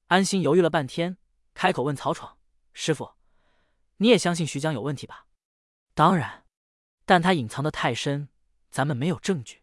[0.09, 1.19] 安心犹豫了半天，
[1.53, 2.39] 开口问曹闯
[2.73, 3.13] ：“师傅，
[3.99, 5.27] 你也相信徐江有问题吧？”
[5.93, 6.45] 当然，
[7.05, 8.31] 但他隐藏的太深，
[8.71, 9.63] 咱们没有证据。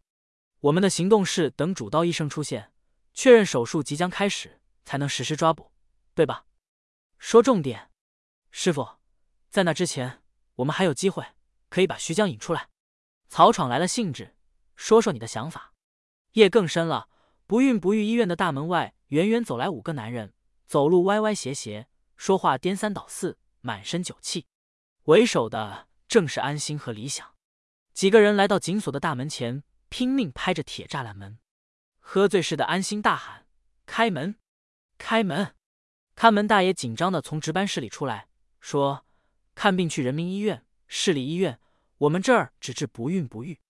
[0.64, 2.72] 我们的行动是等主刀医生出现，
[3.14, 5.74] 确认手术即将开始，才能实施抓捕，
[6.14, 6.45] 对吧？
[7.17, 7.92] 说重点，
[8.50, 8.88] 师傅，
[9.50, 10.24] 在那之前，
[10.56, 11.25] 我们还有机会
[11.67, 12.69] 可以把徐江引出来。
[13.27, 14.38] 曹闯来了兴致，
[14.77, 15.74] 说说你的想法。
[16.32, 17.09] 夜更深了，
[17.45, 20.33] 不孕不育医院的大门外，远远走来五个男人，
[20.66, 24.48] 走路歪歪斜斜，说话颠三倒四，满身酒气，
[25.03, 25.90] 为首的。
[26.08, 27.35] 正是安心和李想，
[27.93, 29.64] 几个人来到紧锁的大门前，
[29.94, 31.38] 拼命拍着铁栅栏门。
[32.00, 33.46] 喝醉似的安心大喊
[33.86, 34.40] ：“开门，
[34.98, 35.56] 开门！”
[36.18, 38.28] 看门大爷紧张的从值班室里出来，
[38.60, 39.06] 说
[39.54, 41.60] ：“看病去人民医院、市立医院，
[42.00, 43.62] 我们这儿只治不孕不育。”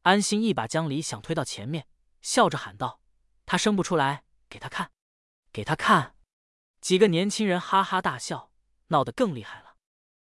[0.00, 1.86] 安心一把将李想推到前面，
[2.22, 3.02] 笑着喊道
[3.44, 4.90] ：“他生不出来，给他看，
[5.52, 6.14] 给他看！”
[6.80, 8.50] 几个年轻人哈哈大笑，
[8.86, 9.76] 闹得更厉害了。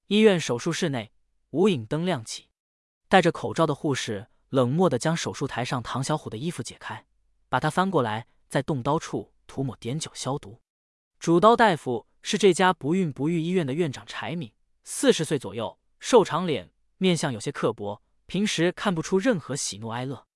[0.09, 1.15] 医院手术室内。
[1.53, 2.51] 无影灯亮起，
[3.09, 7.07] 戴着口罩的护士冷漠的将手术台上唐小虎的衣服解开，
[7.49, 10.61] 把他翻过来，在动刀处涂抹碘酒消毒。
[11.19, 14.53] 主刀大夫是这家不孕不育医院的院长柴敏，
[14.85, 20.27] 四十岁左右，瘦长脸，面相有些刻薄，平时看不出任何喜怒哀乐。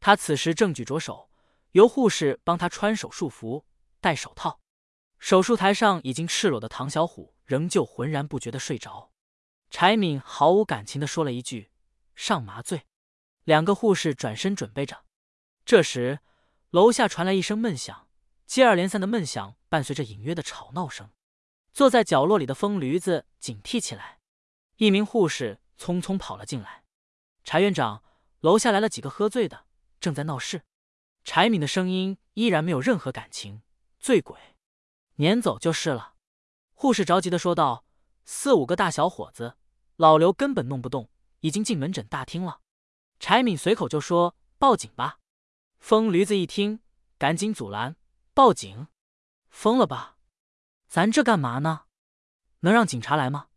[0.00, 1.30] 他此时正举着手，
[1.72, 3.64] 由护士帮他穿手术服、
[4.00, 4.60] 戴手套。
[5.18, 9.10] 手术台上已经赤裸的唐小虎仍旧浑然不觉的睡着。
[9.70, 11.70] 柴敏毫无感情的说了一句
[12.14, 12.82] ：“上麻醉。”
[13.44, 15.04] 两个护士转身准备着。
[15.64, 16.20] 这时，
[16.70, 18.08] 楼下传来一声闷响，
[18.46, 21.10] 接二连三的闷响伴随着隐约的吵闹声。
[21.72, 24.20] 坐在角落里的疯驴子警惕起来。
[24.76, 26.84] 一名护士匆匆跑了进来
[27.44, 28.02] ：“柴院长，
[28.40, 29.66] 楼下来了几个喝醉的，
[30.00, 30.62] 正在闹事。”
[31.24, 33.62] 柴敏的声音依然没有任何感情
[33.98, 34.38] ：“醉鬼，
[35.16, 36.14] 撵走就是了。”
[36.74, 37.84] 护士着急的说道
[38.24, 39.56] ：“四五个大小伙子。”
[39.96, 41.08] 老刘根本弄不动，
[41.40, 42.60] 已经进门诊大厅了。
[43.18, 45.18] 柴敏随口就说：“报警吧！”
[45.78, 46.80] 疯驴子一听，
[47.18, 47.96] 赶紧阻拦
[48.34, 48.88] ：“报警？
[49.50, 50.16] 疯了吧？
[50.88, 51.84] 咱这干嘛呢？
[52.60, 53.48] 能让警察来吗？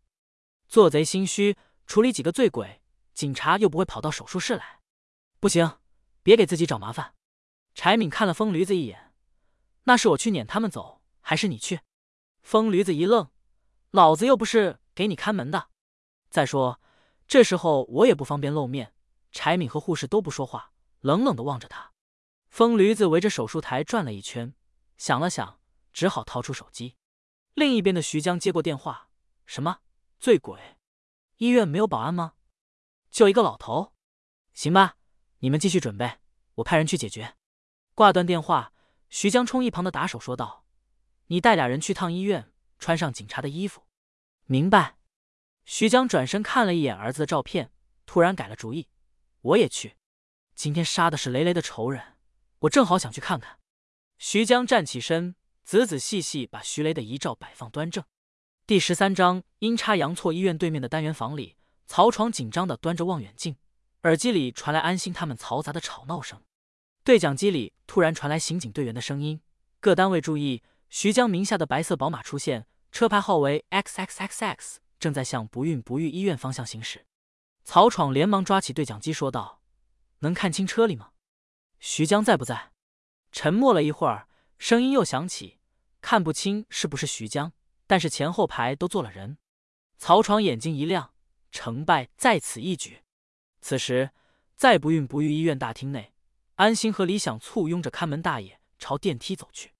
[0.68, 1.56] 做贼心虚，
[1.86, 2.82] 处理几个醉鬼，
[3.14, 4.80] 警察又不会跑到手术室来。
[5.40, 5.78] 不行，
[6.22, 7.14] 别给自己找麻烦。”
[7.74, 9.14] 柴敏看了疯驴子一眼
[9.84, 11.80] ：“那是我去撵他们走，还是你去？”
[12.42, 13.30] 疯驴子一愣
[13.90, 15.68] ：“老子又不是给你看门的。”
[16.28, 16.80] 再说，
[17.26, 18.92] 这时候我也不方便露面。
[19.30, 21.92] 柴敏和护士都不说话，冷冷的望着他。
[22.48, 24.54] 疯驴子围着手术台转了一圈，
[24.96, 25.60] 想了想，
[25.92, 26.96] 只好掏出手机。
[27.54, 29.10] 另一边的徐江接过电话
[29.44, 29.80] ：“什么
[30.18, 30.78] 醉鬼？
[31.36, 32.34] 医院没有保安吗？
[33.10, 33.94] 就一个老头？
[34.54, 34.96] 行吧，
[35.38, 36.18] 你们继续准备，
[36.54, 37.36] 我派人去解决。”
[37.94, 38.72] 挂断电话，
[39.08, 40.64] 徐江冲一旁的打手说道
[41.26, 43.86] ：“你带俩人去趟医院，穿上警察的衣服。”
[44.46, 44.96] 明白。
[45.64, 47.72] 徐江转身看了一眼儿子的照片，
[48.06, 48.88] 突然改了主意
[49.48, 49.96] ：“我也去。
[50.54, 52.02] 今天杀的是雷雷的仇人，
[52.60, 53.58] 我正好想去看看。”
[54.18, 58.04] 徐江站起身，仔仔细细把徐雷的遗照摆放端正。
[58.66, 60.32] 第十三章阴差阳错。
[60.32, 63.56] 医院对面的单元房里，曹闯紧张的端着望远镜，
[64.02, 66.42] 耳机里传来安心他们嘈杂的吵闹声。
[67.02, 69.40] 对讲机里突然传来刑警队员的声音
[69.80, 77.06] ：“各单位注意，徐江名下的白色宝马出现，车牌号为 XXXX，正在向不孕不育医院方向行驶。
[77.70, 79.60] 曹闯连忙抓起对讲机说道
[80.20, 81.10] ：“能看清车里吗？
[81.78, 82.72] 徐江在不在？”
[83.30, 85.58] 沉默了一会儿，声音又响起
[86.00, 87.52] ：“看不清是不是徐江，
[87.86, 89.36] 但是前后排都坐了人。”
[89.98, 91.12] 曹闯眼睛一亮，
[91.52, 93.02] 成败在此一举。
[93.60, 94.12] 此时，
[94.56, 96.14] 在不孕不育医院大厅内，
[96.54, 98.62] 安心和李想簇拥着看门大爷。
[98.78, 99.74] 朝电梯走去，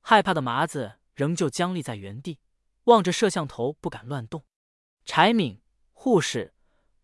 [0.00, 2.40] 害怕的麻子仍旧僵立在原地，
[2.86, 4.44] 望着摄像头不敢乱动。
[5.04, 6.52] 柴敏、护士、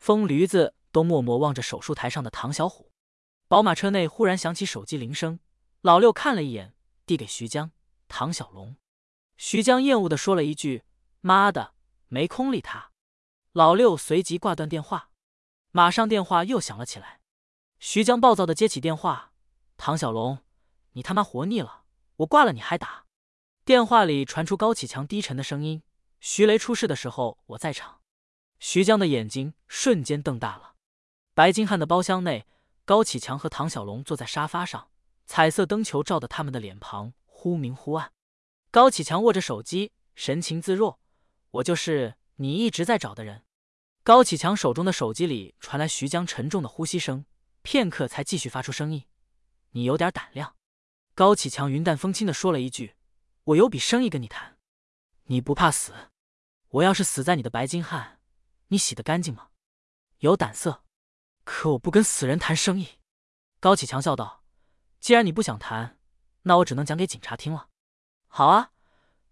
[0.05, 2.93] 疯驴子都默默望着手术台上的唐小虎。
[3.49, 5.41] 宝马车内忽然响起手机铃声，
[5.81, 6.75] 老六看了一眼，
[7.07, 7.73] 递给徐江、
[8.07, 8.77] 唐小龙。
[9.39, 10.85] 徐江厌恶的说了一句
[11.23, 11.73] ：“妈的，
[12.09, 12.91] 没空理他。”
[13.53, 15.09] 老六随即挂断电话。
[15.71, 17.21] 马上电话又响了起来，
[17.79, 19.33] 徐江暴躁的接起电话
[19.79, 20.41] ：“唐小龙。”
[20.93, 21.85] 你他妈活腻了！
[22.17, 23.07] 我挂了你还打？
[23.65, 25.83] 电话里传出高启强低沉的声音
[26.21, 28.03] ：“徐雷出事的时候我在场。”
[28.67, 30.77] 徐江的眼睛瞬间瞪大了。
[31.35, 32.47] 白金汉的包厢内，
[32.87, 34.89] 高启强和唐小龙坐在沙发上，
[35.27, 38.11] 彩色灯球照得他们的脸庞忽明忽暗。
[38.71, 40.99] 高启强握着手机，神情自若
[41.53, 43.45] ：“我就是你一直在找的人。”
[44.03, 47.27] 高启强手中的手机里传来徐江沉重的呼吸声，
[47.61, 49.05] 片刻才继续发出声音
[49.73, 50.57] ：“你有点胆量。”
[51.15, 52.95] 高启强云淡风轻的说了一句
[53.45, 54.57] ：“我有笔生意跟你谈，
[55.25, 55.93] 你不怕死？
[56.71, 58.14] 我要是死在你的白金汉，
[58.69, 59.49] 你洗得干净吗？
[60.19, 60.85] 有胆色？
[61.45, 62.99] 可我不跟死人谈生意。”
[63.61, 64.43] 高启强笑道
[65.01, 65.99] ：“既然你不想谈，
[66.43, 67.69] 那我只能讲给警察听了。
[68.27, 68.73] 好啊，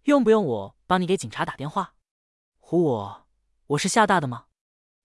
[0.03, 1.95] 用不用我帮你给警察打电话？
[2.61, 3.27] 唬我？
[3.67, 4.47] 我是吓大的吗？”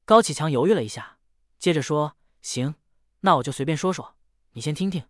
[0.05, 1.18] 高启强犹豫了一下，
[1.58, 2.74] 接着说：“行，
[3.20, 4.16] 那我就随便说说，
[4.52, 5.07] 你先听听。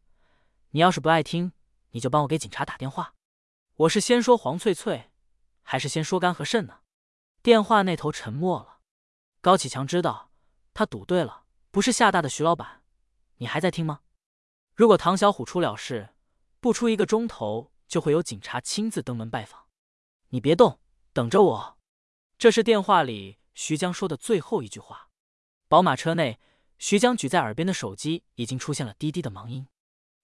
[0.71, 1.53] 你要是不爱听。”
[1.93, 3.15] 你就帮我给警察打电话。
[3.77, 5.11] 我是先说黄翠翠，
[5.63, 6.81] 还是先说肝和肾呢？
[7.43, 8.78] 电话那头沉默了。
[9.41, 10.31] 高启强知道
[10.75, 12.83] 他赌对了，不是厦大的徐老板。
[13.37, 14.01] 你还在听吗？
[14.75, 16.15] 如果唐小虎出了事，
[16.61, 19.67] 不出一个钟头就会有警察亲自登门拜访。
[20.31, 20.81] 你别动，
[21.13, 21.79] 等着我。
[22.37, 25.11] 这是电话里徐江说的最后一句话。
[25.69, 26.41] 宝马车内，
[26.79, 29.69] 徐江举在耳边的手机已经出现了滴滴的忙音。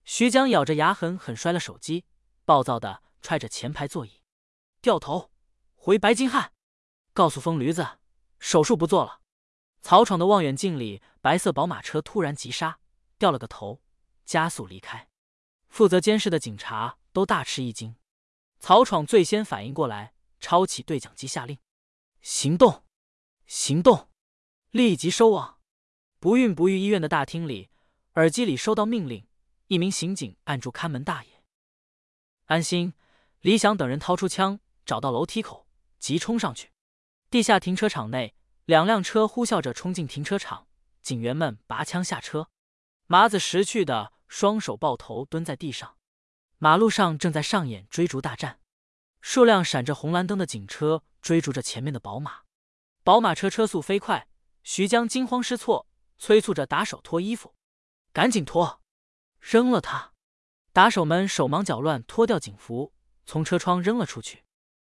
[0.04, 2.04] 徐江咬着牙，狠狠摔了手机，
[2.44, 4.22] 暴躁的踹着前排座椅，
[4.80, 5.30] 掉头
[5.74, 6.52] 回白金汉，
[7.12, 7.98] 告诉疯驴子
[8.44, 9.23] 手术不做了。
[9.81, 12.78] 曹闯的望远镜里，白色宝马车突然急刹，
[13.16, 13.81] 掉了个头，
[14.26, 15.08] 加速离开。
[15.70, 17.97] 负责监视的警察都大吃一惊。
[18.60, 21.58] 曹闯最先反应过来，抄起对讲机下令
[22.20, 22.84] ：“行动，
[23.47, 24.10] 行动，
[24.70, 25.58] 立即收网！”
[26.20, 27.70] 不孕不育医院的大厅里，
[28.16, 29.26] 耳机里收到命令。
[29.68, 31.42] 一名刑警按住看门大爷，
[32.44, 32.92] 安心、
[33.40, 35.66] 李想等人掏出枪，找到楼梯口，
[35.98, 36.73] 急冲上去。
[37.34, 40.68] 地下停车场内，两辆车呼啸着冲进停车场，
[41.02, 42.48] 警员们拔枪下车。
[43.08, 45.96] 麻子识趣的双手抱头蹲在地上。
[46.58, 48.60] 马路上正在上演追逐大战，
[49.20, 52.42] 数辆闪着红蓝灯的警车追逐着前面的宝马。
[53.02, 54.28] 宝马车车速飞快，
[54.62, 57.56] 徐江惊慌失措，催促着打手脱衣服，
[58.12, 58.80] 赶紧脱。
[59.40, 60.12] 扔了他！
[60.72, 62.94] 打手们手忙脚乱，脱掉警服，
[63.26, 64.44] 从车窗扔了出去。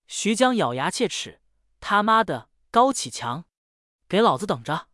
[0.08, 1.42] 徐江咬牙切齿
[1.80, 3.46] ：“他妈的，高启强，
[4.08, 4.88] 给老子等着！”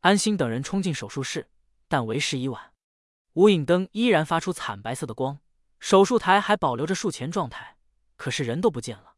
[0.00, 1.48] 安心等人冲进手术室，
[1.88, 2.72] 但为时已晚。
[3.34, 5.40] 无影灯依然发出惨白色的光，
[5.80, 7.76] 手术台还保留着术前状态，
[8.16, 9.14] 可是人都不见了。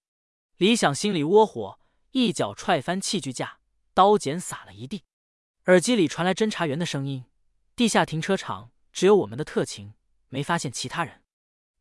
[0.56, 1.78] 李想心里窝火，
[2.12, 3.58] 一脚踹翻器具架，
[3.92, 5.04] 刀剪洒了一地。
[5.66, 7.24] 耳机里传来侦查员的声音
[7.76, 9.92] ：“地下停车场。”只有我们的特勤
[10.30, 11.22] 没发现其他人。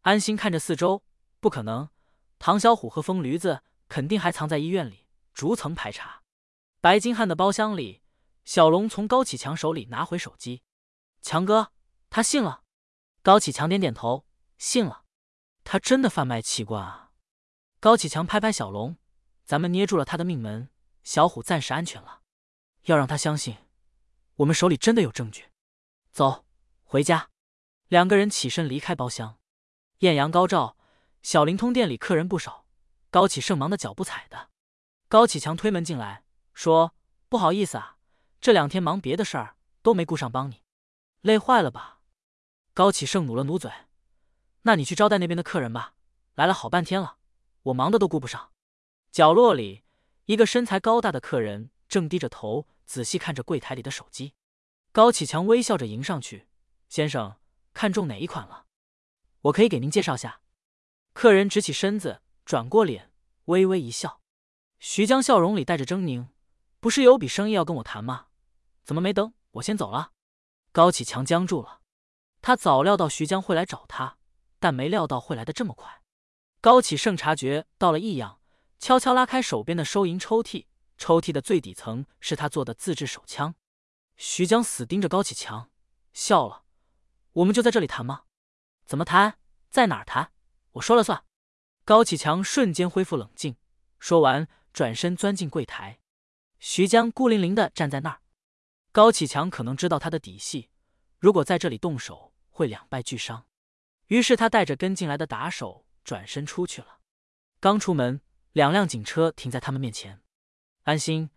[0.02, 1.02] 安心看着四周，
[1.40, 1.88] 不可能，
[2.40, 5.05] 唐小虎和疯驴子肯定还藏在医院里，
[5.36, 6.24] 逐层排查。
[6.80, 8.02] 白金汉的包厢里，
[8.46, 10.64] 小龙从高启强手里拿回手机。
[11.22, 11.72] 强哥，
[12.10, 12.64] 他信了。
[13.22, 14.26] 高启强点点头，
[14.58, 15.04] 信了。
[15.64, 17.12] 他真的贩卖器官啊！
[17.80, 18.98] 高启强拍拍小龙，
[19.44, 20.70] 咱们捏住了他的命门，
[21.04, 22.22] 小虎暂时安全了。
[22.84, 23.58] 要让他相信，
[24.36, 25.50] 我们手里真的有证据。
[26.12, 26.46] 走。
[26.84, 27.30] 回家，
[27.88, 29.40] 两个人起身离开包厢。
[30.00, 30.78] 艳阳高照，
[31.24, 32.66] 小灵通店里客人不少。
[33.10, 34.52] 高启盛忙的脚不踩的。
[35.08, 36.96] 高启强推门进来，说
[37.30, 37.98] ：“不好意思啊，
[38.42, 40.64] 这两天忙别的事儿，都没顾上帮你，
[41.22, 42.00] 累坏了吧？”
[42.74, 43.72] 高启盛努了努嘴
[44.64, 45.94] ：“那你去招待那边的客人吧，
[46.34, 47.18] 来了好半天了，
[47.64, 48.52] 我忙的都顾不上。”
[49.12, 49.84] 角落里，
[50.26, 54.34] 一个身材高大的客人正低着头仔细看着柜台里的手机。
[54.92, 56.48] 高启强微笑着迎上去。
[56.90, 57.38] 先生，
[57.74, 58.66] 看中哪一款了？
[59.42, 60.42] 我可以给您介绍下。
[61.14, 63.12] 客人直起身子，转过脸，
[63.46, 64.22] 微微一笑。
[64.88, 66.28] 徐江笑容里带着狰狞
[66.80, 68.28] ：“不是有笔生意要跟我谈吗？
[68.84, 70.12] 怎么没等我先走了？”
[70.72, 71.82] 高启强僵住了。
[72.40, 74.20] 他早料到徐江会来找他，
[74.60, 76.04] 但没料到会来的这么快。
[76.62, 78.40] 高启盛察觉到了异样，
[78.78, 80.68] 悄悄拉开手边的收银抽屉，
[81.00, 83.56] 抽屉的最底层是他做的自制手枪。
[84.18, 85.72] 徐江死盯着高启强，
[86.14, 86.64] 笑了
[87.34, 88.26] ：“我们就在这里谈吗？
[88.86, 89.40] 怎么谈？
[89.72, 90.32] 在哪儿谈？
[90.74, 91.26] 我说了算。”
[91.84, 93.58] 高启强瞬间恢复冷静，
[93.98, 95.98] 说完转身钻进柜台。
[96.60, 98.22] 徐江孤零零的站在那儿。
[98.92, 100.70] 高启强可能知道他的底细，
[101.18, 102.34] 如果在这里动手。
[102.58, 103.48] 会两败俱伤，
[104.08, 107.00] 于是他带着跟进来的打手转身出去了。
[107.60, 108.22] 刚出门，
[108.54, 110.22] 两辆警车停在他们面前。
[110.84, 111.30] 安心、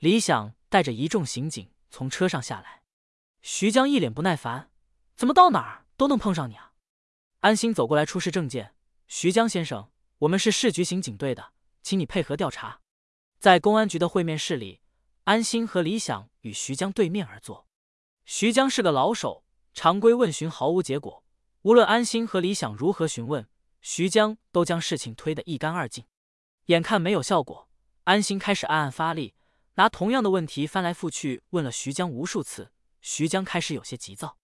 [0.00, 2.82] 李想带着一众刑警从车上下来。
[3.40, 4.70] 徐江一脸不耐烦
[5.16, 6.74] ：“怎么到哪儿都能碰上你啊？”
[7.40, 8.74] 安心走过来出示证件
[9.08, 12.82] ：“徐江先生，我们是市局刑警队的，请你配合调查。”
[13.38, 14.80] 在公安局的会面室里，
[15.24, 17.66] 安心和李想与徐江对面而坐。
[18.24, 19.44] 徐江是个老手。
[19.78, 21.22] 常规问询毫无结果，
[21.60, 23.46] 无论安心和李想如何询问，
[23.82, 26.06] 徐江都将事情推得一干二净。
[26.68, 27.68] 眼看没有效果，
[28.04, 29.34] 安心开始暗暗发力，
[29.74, 32.72] 拿同样的问题翻来覆去问了徐江无数次。
[33.02, 34.38] 徐江开始有些急躁，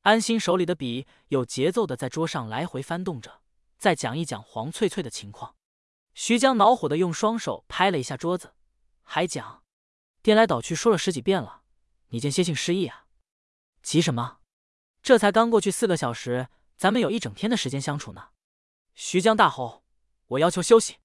[0.00, 3.40] 安心手里的笔有节奏的在桌上来回翻动着，
[3.78, 5.54] 再讲一讲黄翠翠的情况。
[6.14, 8.54] 徐江恼火的用双手拍了一下桌子，
[9.02, 9.64] 还讲，
[10.22, 11.62] 颠来倒去说了十几遍了，
[12.08, 13.06] 你间歇性失忆啊？
[13.82, 14.38] 急什么？
[15.02, 18.28] 这才刚过去四个小时，咱们有一整天的时间相处呢。
[18.94, 19.84] 徐江大吼
[20.28, 20.98] ：“我要求休息！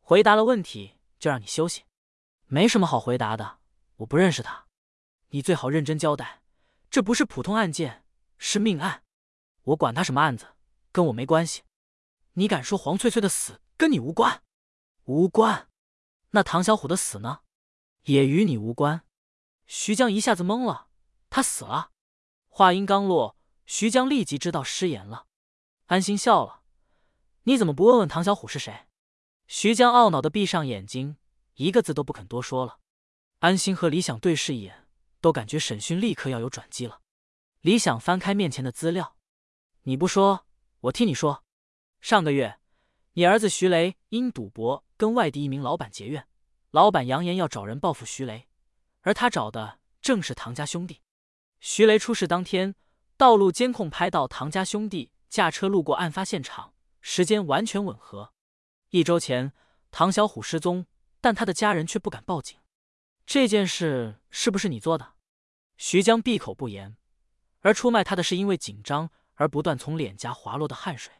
[0.00, 1.82] 回答了问题就让你休息，
[2.46, 3.58] 没什么好回答的。
[3.96, 4.66] 我不认识他，
[5.30, 6.42] 你最好认真交代。
[6.88, 8.04] 这不是普通案件，
[8.38, 9.02] 是命案。
[9.64, 10.54] 我管他什么案子，
[10.92, 11.64] 跟我没关系。
[12.34, 14.43] 你敢说黄翠翠的死跟你无关？
[15.04, 15.68] 无关。
[16.30, 17.40] 那唐小虎的死呢？
[18.02, 19.04] 也与你无关。”
[19.66, 20.88] 徐江一下子懵了，
[21.30, 21.90] 他死了。
[22.48, 25.26] 话音刚落，徐江立即知道失言了。
[25.86, 26.62] 安心笑了
[27.44, 28.86] ：“你怎么不问问唐小虎是谁？”
[29.48, 31.16] 徐江懊恼的闭上眼睛，
[31.54, 32.80] 一个字都不肯多说了。
[33.40, 34.88] 安心和李想对视一眼，
[35.20, 37.00] 都感觉审讯立刻要有转机了。
[37.60, 39.16] 李想翻开面前的资料
[39.84, 40.46] ：“你不说，
[40.80, 41.44] 我替你说。
[42.00, 42.58] 上个月，
[43.16, 46.26] 你儿子徐雷因赌博跟外地一名老板结怨，
[46.72, 48.48] 老板扬言要找人报复徐雷，
[49.02, 51.00] 而他找的正是唐家兄弟。”
[51.60, 52.74] 徐雷出事当天，
[53.16, 58.32] 道路监控拍到唐家兄弟驾车路过案发现场，时间完全吻合。
[58.90, 59.52] 一周前，
[59.92, 60.86] 唐小虎失踪，
[61.20, 62.58] 但他的家人却不敢报警。
[63.24, 65.14] 这件事是不是你做的？
[65.76, 66.96] 徐江闭口不言，
[67.60, 71.12] 而出卖他的是因为紧张而不断从脸颊滑落的汗水。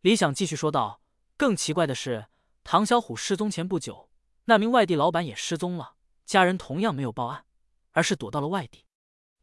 [0.00, 1.00] 李想继续说道
[1.36, 2.26] ：“更奇怪的是，
[2.62, 4.08] 唐小虎失踪前不久，
[4.44, 7.44] 那名外地老板也失踪了，家人同样没有报案，
[7.92, 8.86] 而是躲到了外地。”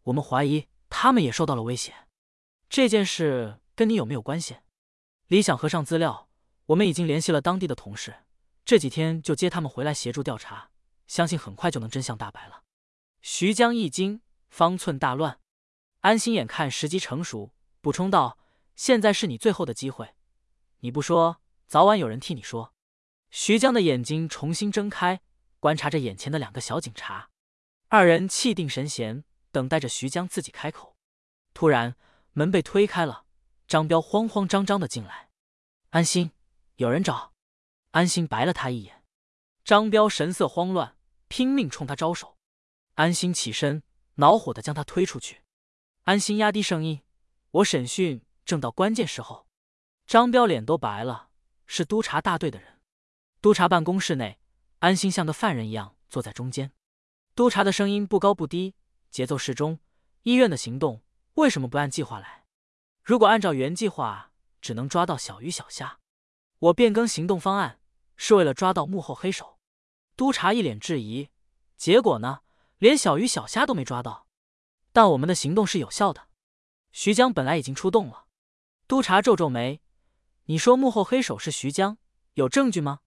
[0.06, 1.94] 我们怀疑他们也受到了威胁，
[2.70, 4.58] 这件事跟你有没有关系？
[5.28, 6.28] 李想合上资料，
[6.68, 8.24] 我们已经联系了当地的同事，
[8.66, 10.72] 这几天就接他们回来协助调查，
[11.08, 12.64] 相信很快就能真相大白了。
[13.22, 15.40] 徐江一惊，方寸大乱。
[16.00, 18.40] 安心眼看时机成熟，补充道
[18.76, 20.16] ：“现在是你最后的机会，
[20.80, 21.40] 你不说，
[21.72, 22.74] 早晚有人替你说。”
[23.32, 25.22] 徐江的眼睛重新睁开，
[25.62, 27.30] 观察着眼前的两个小警察，
[27.88, 29.24] 二人气定神闲。
[29.54, 30.98] 等待着徐江自己开口，
[31.54, 31.96] 突然
[32.34, 33.26] 门被推开了，
[33.68, 35.30] 张彪慌慌张张的进来。
[35.92, 36.32] 安心，
[36.76, 37.32] 有人找。
[37.92, 39.04] 安心白了他一眼。
[39.64, 40.98] 张彪神色慌乱，
[41.30, 42.38] 拼命冲他招手。
[42.96, 43.84] 安心起身，
[44.16, 45.42] 恼火的将他推出去。
[46.04, 47.02] 安心压低声音
[47.52, 49.48] ：“我审讯正到关键时候。”
[50.08, 51.31] 张彪脸都白了，
[51.74, 52.82] 是督察大队的人。
[53.40, 54.38] 督察办公室内，
[54.80, 56.74] 安心像个犯人一样坐在中间。
[57.34, 58.76] 督察的声音不高不低。
[59.10, 59.80] 节奏适中，
[60.24, 61.02] 医院的行动
[61.36, 62.44] 为什么不按计划来？
[63.02, 65.98] 如果按照原计划，只能抓到小鱼小虾。
[66.60, 67.80] 我变更行动方案
[68.18, 69.58] 是为了抓到幕后黑手。
[70.18, 71.30] 督察一脸质疑，
[71.78, 72.42] 结果呢？
[72.80, 74.28] 连小鱼小虾都没抓到。
[74.92, 76.28] 但我们的行动是有效的。
[76.92, 78.26] 徐江本来已经出动了。
[78.88, 79.80] 督察皱皱眉
[80.46, 81.98] ：“你说幕后黑手是徐江，
[82.34, 83.00] 有证据吗？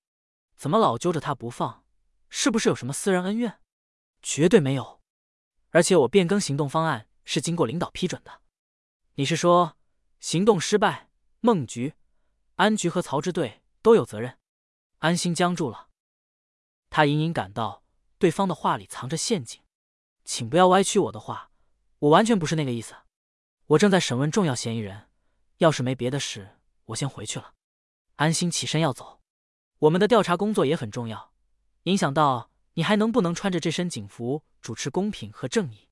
[0.57, 1.85] 怎么老揪着他不放？
[2.29, 3.61] 是不是有什么私人恩怨？”
[4.23, 5.03] 绝对没有。
[5.71, 8.41] 而且我变更行动方案是经过领导批准的。
[9.17, 9.77] 你是说
[10.21, 11.95] 行动失败，孟局、
[12.55, 14.39] 安局和曹支队都有责任？
[14.99, 15.89] 安心僵住了，
[16.89, 17.83] 他隐隐感到
[18.19, 19.61] 对方的话里藏着陷阱。
[20.25, 21.51] 请不要歪曲我的话，
[21.99, 22.95] 我完全不是那个意思。
[23.67, 25.11] 我正在审问重要嫌疑人，
[25.59, 26.57] 要是没别的事，
[26.87, 27.55] 我先回去了。
[28.17, 29.21] 安心起身要走。
[29.81, 31.33] 我们的调查工作也很重要，
[31.83, 35.89] 影响到你还能不能穿着这身警服主持公平和正义。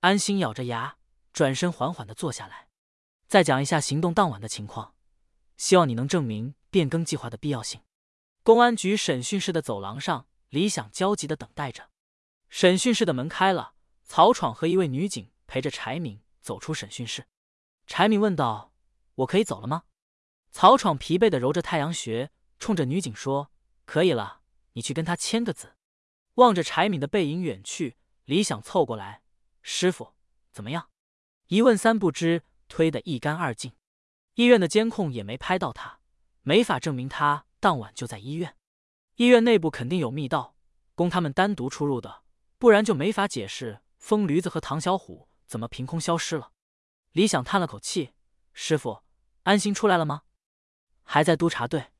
[0.00, 0.96] 安心咬着牙，
[1.32, 2.68] 转身缓缓的坐下来，
[3.26, 4.94] 再讲一下行动当晚的情况，
[5.56, 7.80] 希望你能证明变更计划的必要性。
[8.42, 11.90] 公安局审讯室的走廊上，李想焦急的等待着。
[12.48, 13.74] 审讯室的门开了，
[14.04, 17.26] 曹闯和一位女警陪着柴敏走出审讯室。
[17.86, 18.72] 柴敏问道
[19.16, 19.82] ：“我可以走了吗？”
[20.56, 22.30] 曹闯疲惫的揉着太阳穴。
[22.58, 23.50] 冲着女警说
[23.84, 24.40] ：“可以了，
[24.72, 25.74] 你去跟他签个字。”
[26.36, 29.20] 望着柴敏的背影远去，李想凑过来
[29.60, 30.14] ：“师傅，
[30.50, 30.88] 怎么样？”
[31.48, 33.74] 一问三不知，推得一干二净。
[34.36, 36.00] 医院的监控也没拍到他，
[36.40, 38.56] 没法证明他当晚就在医院。
[39.16, 40.56] 医院内部肯定有密道，
[40.94, 42.22] 供他们单独出入的，
[42.56, 46.52] 不然就没法解释疯驴子和唐小虎怎么凭空消失了。
[47.12, 48.14] 李想叹了口气
[48.54, 49.02] ：“师傅，
[49.42, 50.22] 安心出来了吗？”
[51.06, 51.92] 还在督察队。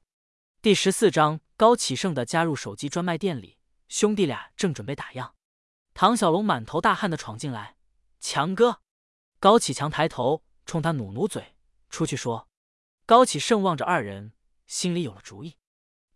[0.60, 3.56] 第十四章，高启盛的加入手机专卖店里，
[3.88, 5.30] 兄弟俩正准备打烊，
[5.94, 7.76] 唐小龙满头大汗的闯进来。
[8.20, 8.82] 强哥，
[9.38, 11.56] 高启强抬头冲他努努嘴，
[11.88, 12.48] 出去说。
[13.06, 14.32] 高启盛望着二人，
[14.66, 15.56] 心里有了主意。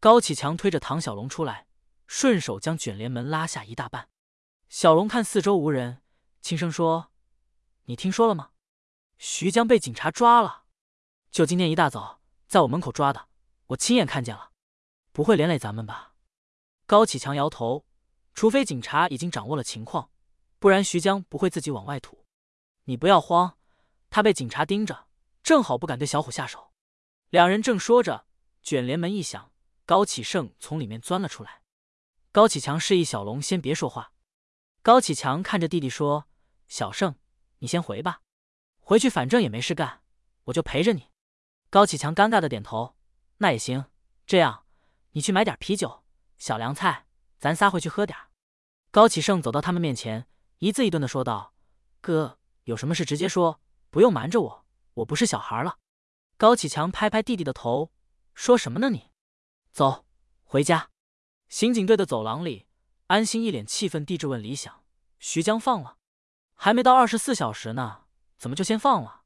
[0.00, 1.68] 高启强推着唐小龙出来，
[2.08, 4.08] 顺手将卷帘门拉下一大半。
[4.68, 6.02] 小龙看四周无人，
[6.40, 7.12] 轻声说
[7.86, 8.50] ：“你听说了吗？
[9.18, 10.64] 徐江被警察抓了，
[11.30, 12.19] 就今天一大早，
[12.50, 13.28] 在我门口抓的。”
[13.70, 14.50] 我亲眼看见了，
[15.12, 16.14] 不会连累咱们吧？
[16.86, 17.86] 高启强摇头，
[18.34, 20.10] 除非警察已经掌握了情况，
[20.58, 22.26] 不然徐江不会自己往外吐。
[22.86, 23.56] 你不要慌，
[24.10, 25.06] 他被警察盯着，
[25.44, 26.72] 正好不敢对小虎下手。
[27.28, 28.26] 两人正说着，
[28.60, 29.52] 卷帘门一响，
[29.86, 31.62] 高启盛从里面钻了出来。
[32.32, 34.12] 高启强示意小龙先别说话。
[34.82, 36.26] 高启强看着弟弟说
[36.66, 37.14] ：“小盛，
[37.58, 38.22] 你先回吧，
[38.80, 40.02] 回去反正也没事干，
[40.46, 41.09] 我就陪着你。”
[41.70, 42.96] 高启强尴尬的点头。
[43.38, 43.86] 那也行，
[44.26, 44.66] 这样，
[45.12, 46.02] 你去买点啤酒、
[46.36, 47.06] 小凉菜，
[47.38, 48.18] 咱仨回去喝点。
[48.90, 50.26] 高启盛走到他们面前，
[50.58, 51.54] 一字一顿的说道
[52.02, 55.78] ：“哥，有什么事直接说，不用瞒着我，我不是小孩了。”
[56.36, 57.92] 高启强拍拍弟弟的头，
[58.34, 58.90] 说什么呢？
[58.90, 59.10] 你
[59.70, 60.04] 走，
[60.42, 60.90] 回家。
[61.48, 62.66] 刑警队的走廊里，
[63.06, 64.82] 安心一脸气愤地质问李想
[65.20, 65.98] ：“徐江放了？
[66.54, 68.02] 还没到二十四小时呢，
[68.36, 69.22] 怎么就先放了？”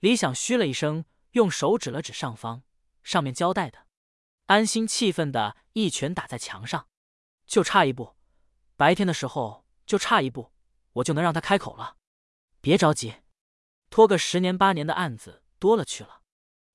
[0.00, 1.04] 李想嘘了一声，
[1.36, 2.62] 用手指了指上方。
[3.02, 3.86] 上面交代的，
[4.46, 6.88] 安心气愤的一拳打在墙上，
[7.46, 8.16] 就差一步，
[8.74, 10.50] 白天的时候就差一步，
[10.94, 11.98] 我就能让他开口了。
[12.60, 13.16] 别着急，
[13.90, 16.22] 拖个十年八年的案子多了去了。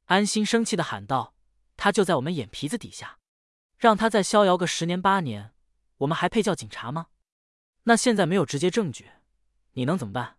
[0.05, 1.33] 安心生气的喊道
[1.75, 3.17] ：“他就在我们眼皮子底下，
[3.77, 5.53] 让他再逍遥个十年八年，
[5.97, 7.07] 我们还配叫警察吗？
[7.83, 9.09] 那现在没有直接证据，
[9.73, 10.37] 你能怎么办？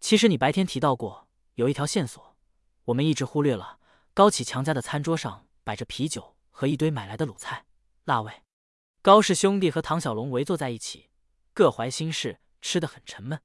[0.00, 2.31] 其实你白天提到过有一条线索，
[2.84, 3.78] 我们一直忽略了。”
[4.14, 7.64] 高启强家的餐桌上摆着啤酒和一堆买来的卤菜、
[8.04, 8.42] 辣味。
[9.00, 11.08] 高氏兄弟和唐小龙围坐在一起，
[11.54, 13.40] 各怀心事，吃得很沉闷。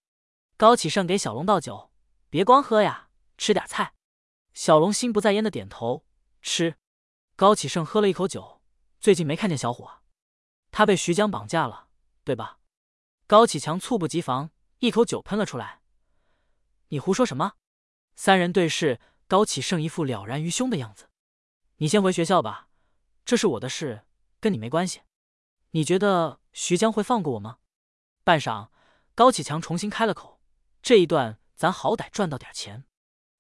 [0.58, 1.90] 高启盛给小龙倒酒，
[2.30, 3.08] 别光喝呀，
[3.38, 3.94] 吃点菜。
[4.54, 6.06] 小龙心不在焉的点头，
[6.42, 6.76] 吃。
[7.38, 8.62] 高启盛喝了一口酒，
[9.00, 10.02] 最近没看见小虎啊？
[10.72, 11.88] 他被徐江绑架了，
[12.26, 12.60] 对吧？
[13.26, 14.50] 高启强猝不及防，
[14.80, 15.82] 一口酒喷了出来。
[16.90, 17.54] 你胡说什么？
[18.18, 19.00] 三人对视。
[19.28, 21.10] 高启盛一副了然于胸的样子，
[21.78, 22.70] 你先回学校吧，
[23.26, 24.06] 这是我的事，
[24.40, 25.02] 跟你没关系。
[25.72, 27.58] 你觉得徐江会放过我吗？
[28.24, 28.70] 半晌，
[29.14, 30.40] 高启强重新开了口
[30.82, 32.86] ：“这一段咱好歹赚到点钱。”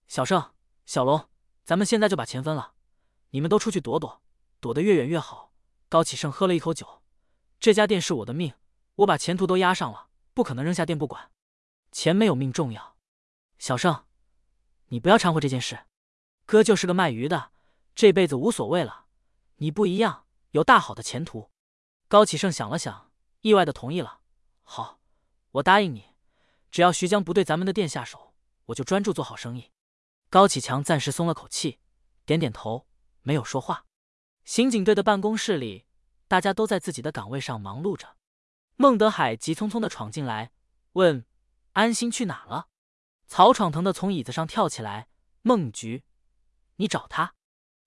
[0.10, 0.52] 小盛、
[0.86, 1.30] 小龙，
[1.64, 2.74] 咱们现在就把钱分了，
[3.30, 4.22] 你们都出去躲躲，
[4.60, 5.54] 躲得越远越好。
[5.88, 7.02] 高启盛喝了一口酒
[7.62, 8.54] ：“这家店是我的命，
[8.96, 11.32] 我把前途都押上了，不可能扔下店不管。
[11.94, 12.98] 钱没有命重要。”
[13.58, 14.04] 小盛。
[14.90, 15.86] 你不要掺和这件事，
[16.46, 17.52] 哥就是个卖鱼的，
[17.94, 19.06] 这辈子无所谓了。
[19.58, 21.52] 你不一样，有大好的前途。
[22.08, 24.22] 高启盛想了想，意外的同意了。
[24.64, 25.00] 好，
[25.52, 26.06] 我答应你，
[26.72, 28.34] 只要徐江不对咱们的店下手，
[28.68, 29.72] 我就专注做好生意。
[30.30, 31.80] 高启强暂时松了口气，
[32.26, 32.88] 点点头，
[33.24, 33.86] 没有说话。
[34.46, 35.86] 刑警队的办公室里，
[36.30, 38.16] 大家都在自己的岗位上忙碌着。
[38.78, 40.52] 孟德海急匆匆的闯进来，
[40.94, 41.26] 问
[41.74, 42.68] ：“安心去哪了？”
[43.28, 45.10] 曹闯疼的从椅子上跳起来
[45.44, 46.04] ：“孟局，
[46.78, 47.36] 你找他？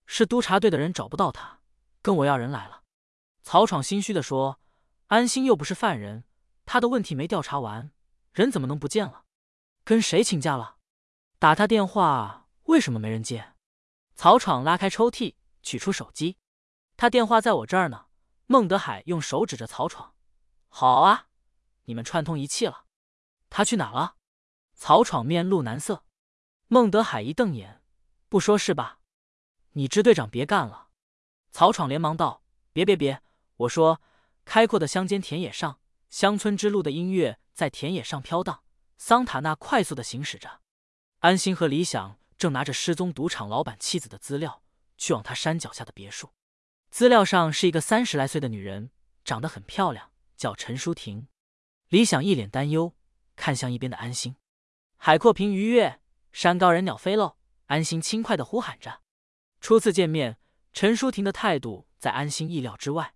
[0.07, 1.61] 是督察队的人找不到他，
[2.03, 2.83] 跟我要人来了。”
[3.43, 4.61] 曹闯心虚的说
[5.09, 6.25] ：“安心又不是犯人，
[6.67, 7.91] 他的问题没调查完，
[8.33, 9.25] 人怎么能不见了？
[9.83, 10.77] 跟谁请假了？
[11.39, 13.55] 打他电话为什么没人接？”
[14.15, 16.37] 曹闯拉开抽屉，取出手机
[16.99, 18.07] ：“他电话在我这儿呢。”
[18.47, 20.15] 孟德海用手指着曹闯
[20.69, 21.29] ：“好啊，
[21.85, 22.85] 你们串通一气了。
[23.49, 24.17] 他去哪了？”
[24.81, 26.07] 曹闯面露难色，
[26.67, 27.83] 孟德海一瞪眼，
[28.31, 29.01] 不说是吧？
[29.73, 30.89] 你支队长别干了，
[31.53, 32.43] 曹闯连忙道
[32.73, 33.21] ：“别别别！
[33.59, 34.01] 我说，
[34.47, 38.63] 开阔的乡间田野上，乡村之路的音乐在田野上飘荡，
[38.97, 40.63] 桑塔纳快速的行驶着。
[41.19, 44.63] 安心和李想正拿着失踪赌场老板妻子的资料，
[44.97, 46.33] 去往他山脚下的别墅。
[46.91, 48.91] 资料上是一个三十来岁的女人，
[49.27, 51.29] 长得很漂亮，叫陈淑婷。
[51.89, 52.95] 李想一脸担忧，
[53.37, 54.37] 看向一边的安心。
[55.03, 55.99] 海阔凭鱼跃，
[56.31, 57.39] 山高人鸟飞喽！
[57.69, 59.01] 安心轻快的呼喊着。
[59.59, 60.37] 初次见面，
[60.75, 63.15] 陈淑婷的态度在安心意料之外，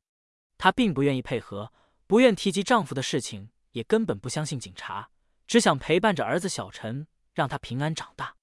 [0.57, 1.75] 她并不愿意配合，
[2.07, 5.11] 不愿提及丈夫的事情，也根本不相信警察，
[5.47, 8.37] 只想陪伴着儿子小陈，让他平安长大。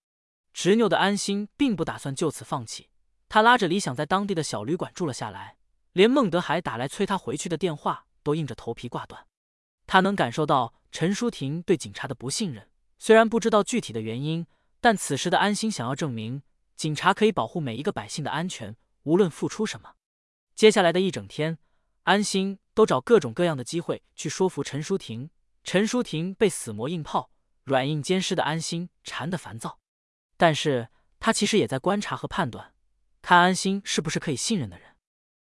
[0.54, 2.92] 执拗的安心并不打算就此放弃，
[3.28, 5.58] 他拉着李想在当地的小旅馆住了下来，
[5.94, 9.26] 连孟德海打来催他回去的电话都硬着头皮挂断。
[9.88, 12.70] 他能感受到陈淑婷对警察的不信任，
[13.04, 14.46] 虽然不知道具体的原因，
[14.80, 16.44] 但此时的安心想要证明。
[16.76, 19.96] 警察可以保护每一个百姓的安全，无论付出什么。
[20.54, 21.58] 接下来的一整天，
[22.04, 25.32] 安心都找各种各样的机会去说服陈淑婷。
[25.64, 27.32] 陈淑婷被死磨硬泡、
[27.64, 29.80] 软硬兼施的安心缠得烦躁，
[30.38, 30.90] 但是
[31.20, 32.76] 他其实也在观察和判断，
[33.24, 34.96] 看安心是不是可以信任的人。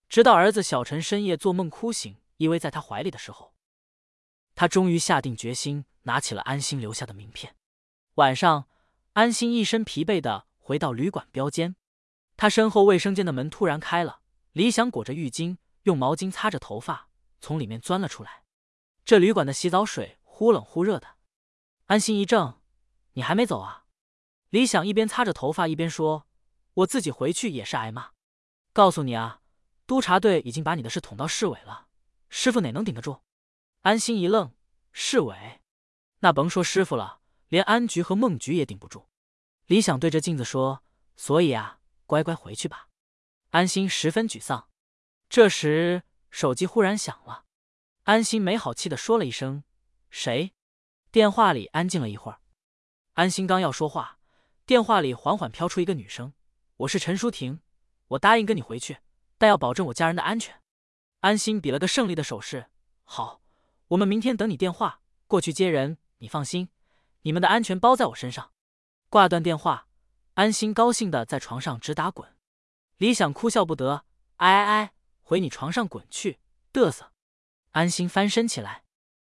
[0.10, 3.54] 直到儿子小陈深夜做梦哭醒，依偎在他怀里的时候，
[4.56, 7.56] 他终于下定决心，拿起了安心留下的名片。
[8.16, 8.68] 晚上，
[9.14, 10.48] 安心一身疲惫的。
[10.66, 11.76] 回到旅馆标间，
[12.38, 14.22] 他身后卫生间的门突然开了，
[14.54, 17.10] 李想裹着浴巾，用毛巾擦着头发，
[17.42, 18.44] 从里面钻了出来。
[19.04, 21.18] 这旅馆的洗澡水忽冷忽热的，
[21.88, 22.62] 安心一怔
[23.16, 23.84] ：“你还没走啊？”
[24.52, 26.28] 李想一边擦着头发一边说
[26.76, 28.12] ：“我自己回去也是挨骂。
[28.72, 29.42] 告诉你啊，
[29.86, 31.88] 督察队已经把你的事捅到市委了，
[32.30, 33.20] 师傅哪能顶得住？”
[33.84, 34.56] 安心一愣
[34.94, 35.60] ：“市委？
[36.24, 37.20] 那甭说师傅了，
[37.50, 39.10] 连安局和孟局也顶不住。”
[39.68, 40.82] 李想对着镜子说
[41.18, 42.88] ：“所以啊，乖乖回去吧。”
[43.52, 44.70] 安心十分沮丧。
[45.28, 47.44] 这时，手机忽然响了。
[48.04, 49.66] 安心没好气的说了一声
[50.10, 50.54] ：“谁？”
[51.12, 52.40] 电话里安静了一会儿。
[53.16, 54.18] 安心刚要说话，
[54.66, 56.34] 电话里缓缓飘出一个女声
[56.78, 57.60] ：“我是陈淑婷，
[58.08, 59.00] 我答应跟你回去，
[59.38, 60.62] 但要保证我家人的安全。”
[61.20, 62.70] 安心比了个胜利的手势
[63.04, 63.42] ：“好，
[63.90, 65.98] 我们明天等你电话过去接人。
[66.24, 66.70] 你放心，
[67.24, 68.54] 你们的安全包在我身上。”
[69.12, 69.90] 挂断电话，
[70.36, 72.38] 安心高兴的在床上直打滚。
[72.96, 74.06] 李想哭笑不得
[74.38, 76.40] ：“哎哎哎，回你床上滚去，
[76.72, 77.12] 嘚瑟！”
[77.72, 78.86] 安心翻身起来：“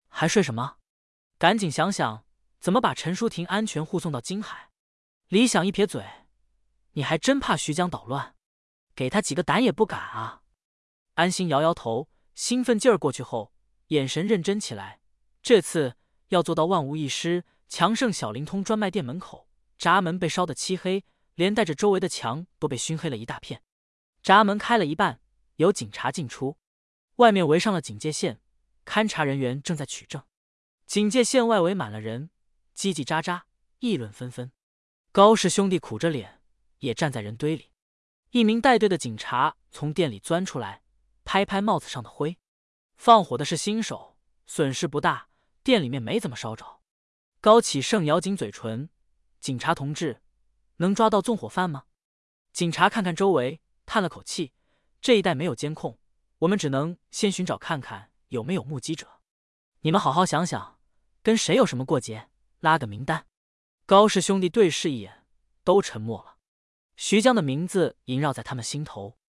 [0.09, 0.77] 还睡什么？
[1.38, 2.26] 赶紧想想
[2.59, 4.72] 怎么把陈淑婷安全护送到金海。”
[5.30, 6.03] 李想一撇嘴
[6.93, 8.35] ：“你还真怕徐江捣乱？
[8.95, 10.42] 给他几个胆也不敢啊！”
[11.14, 13.53] 安心摇摇头，兴奋劲儿过去后，
[13.90, 15.00] 眼神认真起来。
[15.42, 15.95] 这次
[16.30, 19.48] 要做到万无一失，强盛小灵通专卖店门口。
[19.77, 23.61] 闸门被烧得漆黑，连带着周围的墙都被熏黑了一大片。
[24.22, 25.22] 闸门开了一半，
[25.56, 26.58] 有警察进出，
[27.16, 28.41] 外面围上了警戒线，
[28.85, 30.22] 勘察人员正在取证。
[30.85, 32.30] 警戒线外围满了人，
[32.75, 33.43] 叽叽喳喳，
[33.80, 34.51] 议论纷纷。
[35.14, 36.41] 高氏兄弟苦着脸，
[36.80, 37.72] 也站在人堆里。
[38.32, 40.83] 一名带队的警察从店里钻出来，
[41.24, 42.38] 拍拍帽子上的灰。
[42.98, 45.28] 放火的是新手，损失不大，
[45.69, 46.80] 店里面没怎么烧着。
[47.39, 48.89] 高启盛咬紧嘴唇。
[49.39, 50.23] 警察同志，
[50.77, 51.83] 能抓到纵火犯吗？
[52.51, 54.53] 警察看看周围，叹了口气
[54.99, 55.99] ：“这一带没有监控，
[56.39, 59.22] 我们只能先寻找看看有没有目击者。
[59.81, 60.80] 你们好好想想，
[61.22, 62.30] 跟谁有什么过节，
[62.61, 63.27] 拉个名单。”
[63.85, 65.23] 高氏兄弟对视一眼，
[65.64, 66.38] 都沉默了。
[66.95, 69.19] 徐江的名字萦绕在他们心头。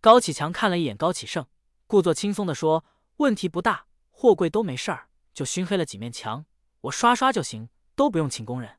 [0.00, 1.46] 高启强看了一眼高启盛，
[1.86, 2.84] 故作轻松地说
[3.18, 6.46] ：“问题不大，货柜都没事儿，就熏黑了几面墙，
[6.82, 8.78] 我刷刷就行，都不用请工人。”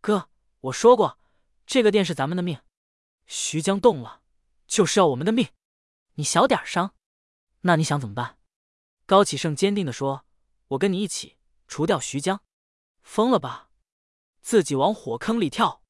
[0.00, 1.18] 哥，我说过，
[1.66, 2.60] 这个店是咱们的命。
[3.26, 4.22] 徐江动了，
[4.66, 5.48] 就是要我们的命。
[6.14, 6.92] 你小点声，
[7.62, 8.38] 那你想怎么办？
[9.04, 10.24] 高启盛坚定地说
[10.68, 11.36] ：“我跟你一起
[11.66, 12.42] 除掉徐江。”
[13.02, 13.70] 疯了吧？
[14.40, 15.82] 自己往火坑里跳？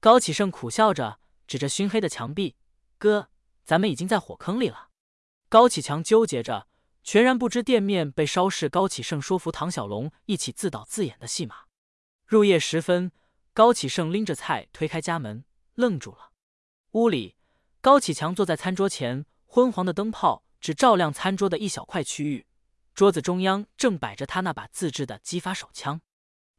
[0.00, 2.56] 高启盛苦笑着，指着熏黑的墙壁
[2.98, 3.30] ：“哥，
[3.64, 4.90] 咱们已经在火坑里了。”
[5.48, 6.68] 高启强纠结着，
[7.06, 11.66] 全然不知店面被烧是高启盛说服唐小龙一起自导自演的戏码。
[12.26, 13.12] 入夜时分。
[13.52, 15.44] 高启盛拎着菜推开家门，
[15.76, 16.32] 愣住了。
[16.90, 17.36] 屋里，
[17.80, 22.46] 高启强坐在餐桌前，昏黄的灯泡只照亮餐桌的一小块区域。
[22.92, 26.02] 桌子中央正摆着他那把自制的机发手枪。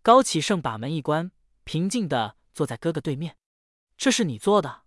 [0.02, 1.32] 高启盛把门一关，
[1.66, 3.38] 平静的坐在哥哥对面。
[3.96, 4.84] 这是你做的？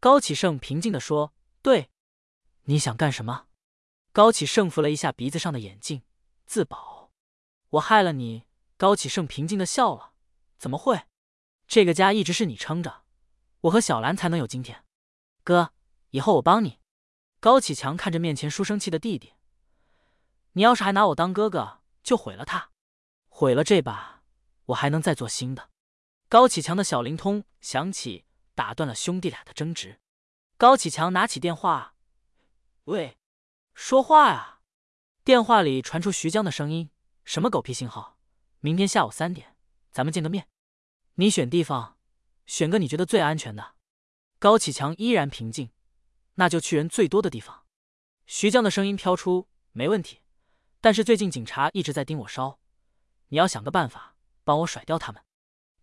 [0.00, 1.90] 高启盛平静的说：“对。”
[2.64, 3.48] 你想干什么？
[4.12, 6.02] 高启盛扶了一下鼻子上的眼镜，
[6.44, 7.10] 自保。
[7.70, 8.44] 我害了你。
[8.76, 10.12] 高启盛平静的笑了。
[10.58, 11.06] 怎么会？
[11.66, 13.04] 这个家一直是你撑着，
[13.60, 14.84] 我和小兰才能有今天。
[15.44, 15.72] 哥，
[16.10, 16.80] 以后我帮你。
[17.40, 19.32] 高启强看着面前书生气的弟弟
[20.52, 22.70] ：“你要是还拿我当哥哥，就毁了他，
[23.28, 24.22] 毁了这把，
[24.66, 25.70] 我还能再做新的。”
[26.28, 30.00] 高启强的小灵通响起，打断了兄弟俩的争执。
[30.56, 31.94] 高启强拿起电话
[32.84, 33.16] ：“喂，
[33.74, 34.60] 说话呀！”
[35.24, 36.90] 电话里传出徐江的声音
[37.24, 38.18] ：“什么狗屁信号？
[38.60, 39.56] 明天下午三点，
[39.90, 40.48] 咱们见个面。
[41.14, 41.96] 你选地方，
[42.46, 43.74] 选个你觉得最安全的。”
[44.38, 45.70] 高启强依然平静
[46.34, 47.64] ：“那就去人最多的地方。”
[48.26, 50.20] 徐江的声音飘出：“没问题，
[50.80, 52.58] 但是最近警察一直在盯我梢，
[53.28, 55.22] 你要想个办法帮我甩掉他们。”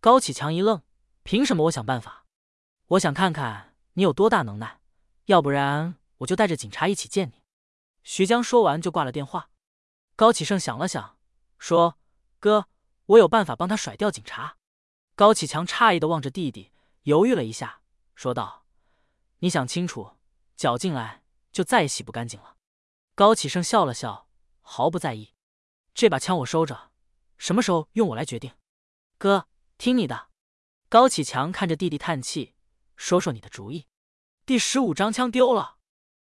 [0.00, 0.82] 高启强一愣
[1.24, 2.26] ：“凭什么我想办法？
[2.88, 4.80] 我想看看你有多大能耐，
[5.26, 7.39] 要不然我就带着警察一起见你。”
[8.12, 9.50] 徐江说完就挂了电话。
[10.16, 11.16] 高启盛想了想，
[11.60, 11.96] 说
[12.40, 12.66] ：“哥，
[13.06, 14.56] 我有办法帮他甩掉警察。”
[15.14, 16.72] 高启强诧异的望着弟弟，
[17.02, 17.82] 犹豫了一下，
[18.16, 18.66] 说道
[19.38, 20.16] ：“你想清楚，
[20.56, 21.22] 搅进来
[21.52, 22.56] 就再也洗不干净了。”
[23.14, 24.28] 高启盛笑了笑，
[24.60, 25.32] 毫不在意
[25.94, 26.90] ：“这把枪我收着，
[27.38, 28.52] 什么时候用我来决定。”
[29.18, 29.46] 哥。
[29.78, 30.30] 听你的，
[30.88, 32.54] 高启强看着弟弟叹气，
[32.96, 33.86] 说说你的主意。
[34.44, 35.76] 第十五章枪丢了，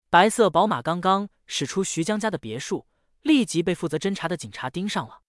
[0.09, 2.87] 白色宝马刚刚驶出徐江家的别墅，
[3.23, 5.23] 立即被负责侦查的警察盯上了。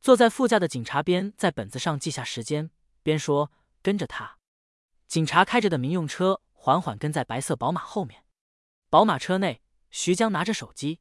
[0.00, 2.70] 坐在副驾的警察边在本子上记下时间，
[3.02, 4.38] 边说跟着他。
[5.06, 8.24] 警察开着的民用车缓缓跟在白色宝马后面。
[8.90, 11.00] 宝马车内，徐江拿着手机，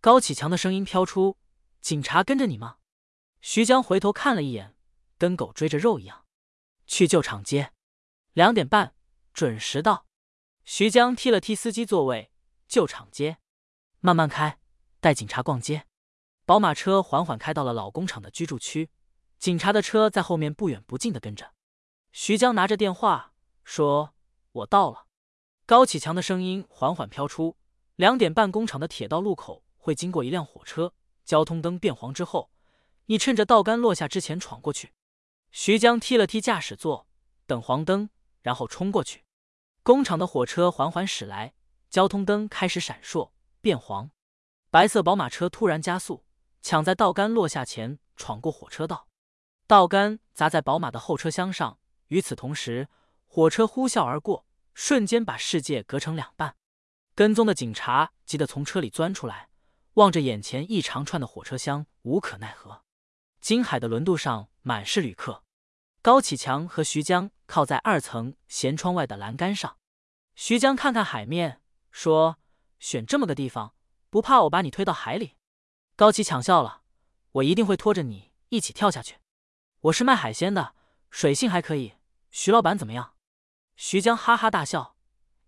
[0.00, 1.38] 高启强的声音飘出
[1.80, 2.76] ：“警察跟着你吗？”
[3.40, 4.72] 徐江回头看了一眼。
[5.16, 6.26] 跟狗追着肉一样，
[6.86, 7.72] 去旧厂街，
[8.32, 8.94] 两点半
[9.32, 10.06] 准时到。
[10.64, 12.32] 徐江踢了踢司机座位，
[12.66, 13.38] 旧厂街，
[14.06, 14.58] 慢慢开，
[15.00, 15.86] 带警察逛街。
[16.44, 18.90] 宝马车缓缓开到了老工厂的居住区，
[19.38, 21.54] 警察的车在后面不远不近的跟着。
[22.12, 23.32] 徐江拿着电话
[23.64, 24.12] 说
[24.52, 25.06] ：“我到了。”
[25.64, 27.56] 高启强的声音缓缓飘出
[27.96, 30.92] ：“两点半，工厂的铁道路口会经过一辆火车，
[31.24, 32.50] 交通灯变黄之后，
[33.06, 34.92] 你趁着道杆落下之前闯过去。”
[35.50, 37.06] 徐江踢了踢驾驶座，
[37.46, 38.10] 等黄灯，
[38.42, 39.24] 然后冲过去。
[39.82, 41.54] 工厂的火车缓缓驶来，
[41.88, 43.30] 交通灯开始闪烁
[43.64, 44.10] 变黄。
[44.70, 46.26] 白色宝马车突然加速，
[46.60, 49.08] 抢在道杆落下前闯过火车道，
[49.66, 51.78] 道杆砸在宝马的后车厢上。
[52.08, 52.90] 与此同时，
[53.24, 54.44] 火车呼啸而过，
[54.74, 56.56] 瞬间把世界隔成两半。
[57.14, 59.48] 跟踪的警察急得从车里钻出来，
[59.94, 62.82] 望着眼前一长串的火车厢，无可奈何。
[63.40, 65.42] 金海的轮渡上满是旅客。
[66.02, 69.78] 高启强和徐江靠在二层舷窗外的栏杆上，
[70.34, 72.38] 徐江看看海面，说
[72.84, 73.74] ：“选这么个地方，
[74.10, 75.36] 不怕我把你推到海里？”
[75.96, 76.82] 高启强笑了
[77.32, 79.16] ：“我一定会拖着你一起跳下去。
[79.80, 80.74] 我是卖海鲜的，
[81.08, 81.94] 水性还可以。
[82.30, 83.14] 徐老板怎么样？”
[83.74, 84.96] 徐江哈哈大笑：“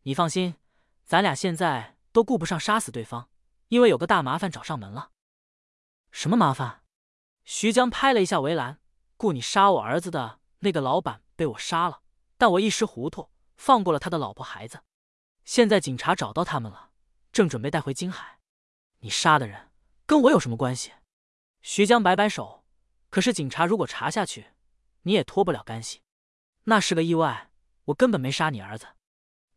[0.04, 0.54] 你放心，
[1.04, 3.28] 咱俩现在都顾不上杀死对方，
[3.68, 5.10] 因为有个大麻烦找上门了。”
[6.10, 6.84] 什么麻烦？
[7.44, 8.80] 徐江拍了一下围栏
[9.18, 12.00] ：“雇你杀我儿子的。”那个老板被我杀了，
[12.38, 14.80] 但我一时糊涂，放过了他的老婆孩子。
[15.44, 16.85] 现在警察找到他们了，
[17.36, 18.38] 正准备带回金海。
[19.00, 19.68] 你杀的人
[20.06, 20.92] 跟我有什么关系？
[21.60, 22.64] 徐江摆摆手。
[23.10, 24.52] 可是警察如果查下去，
[25.02, 26.00] 你也脱不了干系。
[26.64, 27.50] 那是个意外，
[27.84, 28.86] 我根本没杀你儿子。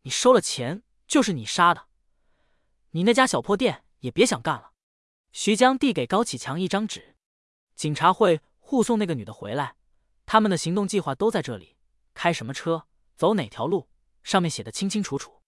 [0.02, 1.86] 你收了钱就是你杀的，
[2.90, 4.72] 你那家小破店也别想干了。
[5.32, 7.16] 徐江递给高启强一张纸，
[7.74, 9.76] 警察会护送那个女的回来。
[10.26, 11.78] 他们的行动计划都在这里，
[12.12, 12.86] 开什么车，
[13.16, 13.88] 走哪条路，
[14.22, 15.40] 上面写的清清楚楚。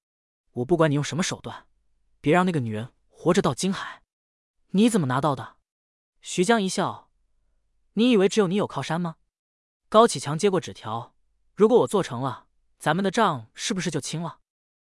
[0.53, 1.67] 我不管你用什么手段，
[2.23, 4.01] 别让那个女人活着到金海。
[4.69, 5.57] 你怎么拿到的？
[6.21, 7.11] 徐江一笑，
[7.95, 9.17] 你以为只有你有靠山吗？
[9.89, 11.17] 高启强接过纸条，
[11.55, 12.47] 如果我做成了，
[12.79, 14.39] 咱们的账是不是就清了？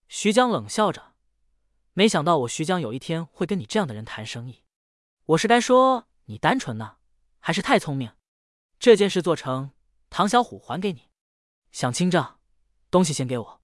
[0.09, 1.15] 徐江冷笑着，
[1.93, 4.65] 没想到我徐江有一天会跟你这样的人谈生意。
[5.27, 6.97] 我是该说你单纯呢，
[7.39, 8.13] 还是太聪明？
[8.81, 9.71] 这件事做成。
[10.13, 11.09] 唐小虎还给你，
[11.71, 12.41] 想清账，
[12.91, 13.63] 东西先给我。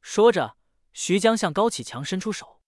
[0.00, 0.56] 说着，
[0.94, 2.61] 徐江向高启强伸出手。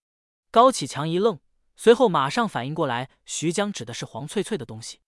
[0.55, 1.41] 高启强一愣，
[1.74, 5.00] 随后马上反应过来，徐江指的是黄翠翠的东西。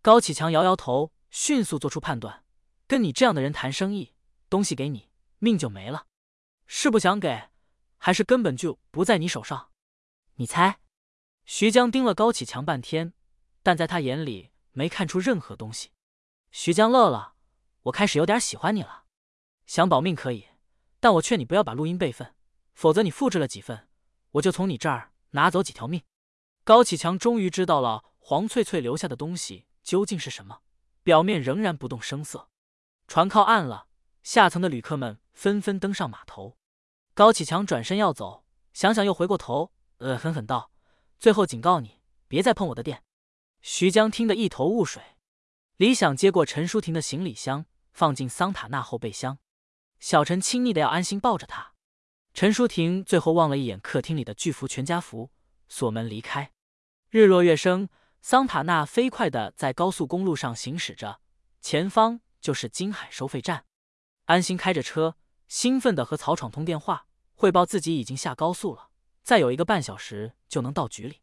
[0.00, 2.44] 高启强摇摇头，迅速做出判断：
[2.86, 4.14] 跟你这样的人谈生意，
[4.48, 6.06] 东西给你，命就没了。
[6.66, 7.50] 是不想给，
[7.98, 9.68] 还是根本就不在你手上？
[10.36, 10.78] 你猜？
[11.44, 13.12] 徐江盯了高启强半天，
[13.62, 15.90] 但在他眼里没看出任何东西。
[16.50, 17.34] 徐江乐了。
[17.82, 19.04] 我开始有点喜欢你了，
[19.66, 20.46] 想保命可以，
[21.00, 22.34] 但我劝你不要把录音备份，
[22.72, 23.86] 否则你复制了几份，
[24.32, 26.02] 我就从你这儿拿走几条命。
[26.64, 30.62] 高启强终于知道了黄翠翠留下的东西究竟是什么，
[31.02, 32.48] 表面仍然不动声色。
[33.06, 33.86] 船靠岸了，
[34.22, 36.58] 下层的旅客们纷纷登上码头。
[37.14, 40.72] 高启强转身要走，想想又回过头，恶狠狠道
[41.20, 43.04] ：“最后警告你，别再碰我的店。”
[43.62, 45.02] 徐江听得一头雾水。
[45.76, 49.38] 李想接过陈淑婷的行李箱，放进桑塔纳后备箱。
[50.00, 51.75] 小陈亲昵的要安心抱着他。
[52.36, 55.30] 陈淑婷最后望了一眼客厅里的巨幅全家福，
[55.70, 56.52] 锁门离开。
[57.08, 57.88] 日落月升，
[58.20, 61.22] 桑塔纳飞快的在高速公路上行驶着，
[61.62, 63.64] 前方就是金海收费站。
[64.26, 65.16] 安心开着车，
[65.48, 68.90] 兴奋的和曹闯通电话，汇报自己已经下高速了，
[69.22, 71.22] 再有一个半小时就能到局里。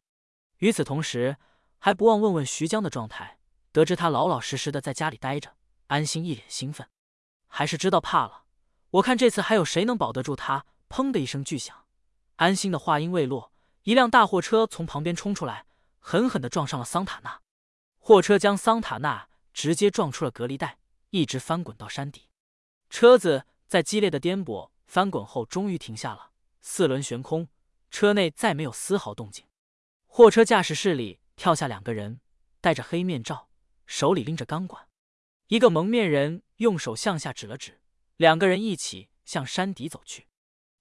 [0.57, 1.37] 与此同时，
[1.77, 3.37] 还不忘问问徐江的状态。
[3.71, 6.87] 得知他老老实实的在家里待着，安心一脸兴奋，
[7.45, 8.45] 还是知道怕了。
[8.89, 10.65] 我看这次还有谁能保得住他？
[10.93, 11.85] 砰的一声巨响，
[12.35, 15.65] 安心的话音未落，一辆大货车从旁边冲出来，
[15.97, 17.41] 狠狠的撞上了桑塔纳。
[17.97, 20.77] 货车将桑塔纳直接撞出了隔离带，
[21.09, 22.29] 一直翻滚到山底。
[22.91, 26.29] 车子在激烈的颠簸翻滚后，终于停下了，
[26.61, 27.47] 四轮悬空，
[27.89, 29.47] 车内再没有丝毫动静。
[30.05, 32.21] 货车驾驶室里跳下两个人，
[32.61, 33.49] 戴着黑面罩。
[33.87, 34.87] 手里拎着钢管，
[35.47, 37.81] 一个蒙面人用手向下指了指，
[38.17, 40.27] 两个人一起向山底走去。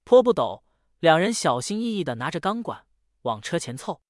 [0.05, 0.63] 坡不陡，
[1.01, 2.87] 两人小心翼翼的拿着钢管
[3.23, 4.03] 往车前凑。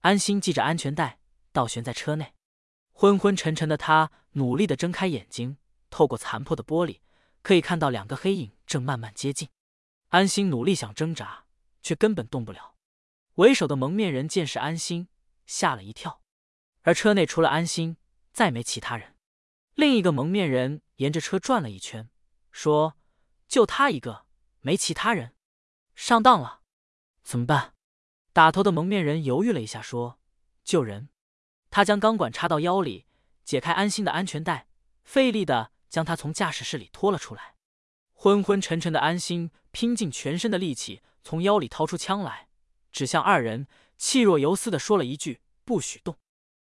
[0.00, 1.18] 安心系着安全带，
[1.52, 2.34] 倒悬在车内。
[2.92, 5.58] 昏昏沉沉的他努力的睁开眼睛，
[5.90, 7.00] 透过残破的玻璃，
[7.42, 9.48] 可以看到两个黑影正慢慢接近。
[10.08, 11.44] 安心努力想挣扎，
[11.82, 12.74] 却根本动不了。
[13.34, 15.08] 为首的蒙面人见是安心，
[15.46, 16.20] 吓了一跳。
[16.82, 17.96] 而车内除了安心。
[18.32, 19.14] 再没其他人。
[19.74, 22.08] 另一个蒙面人沿着车转了一圈，
[22.50, 22.96] 说
[23.46, 24.24] ：“就他一个，
[24.62, 25.34] 没其他人，
[25.94, 26.62] 上当了，
[27.22, 27.74] 怎么办？”
[28.32, 30.18] 打头的蒙面人犹豫了一下，说
[30.64, 31.10] ：“救人。”
[31.70, 33.04] 他将钢管插到腰里，
[33.44, 34.68] 解开安心的安全带，
[35.04, 37.56] 费力的将他从驾驶室里拖了出来。
[38.14, 42.48] 昏昏沉沉的安心拼尽全身的力气从腰里掏出枪来，
[42.90, 43.66] 指向二人，
[43.98, 46.16] 气若游丝的说了一句：“不许动。”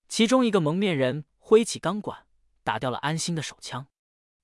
[0.09, 1.25] 其中一个蒙面人。
[1.45, 2.27] 挥起钢管，
[2.63, 3.89] 打掉了安心的手枪。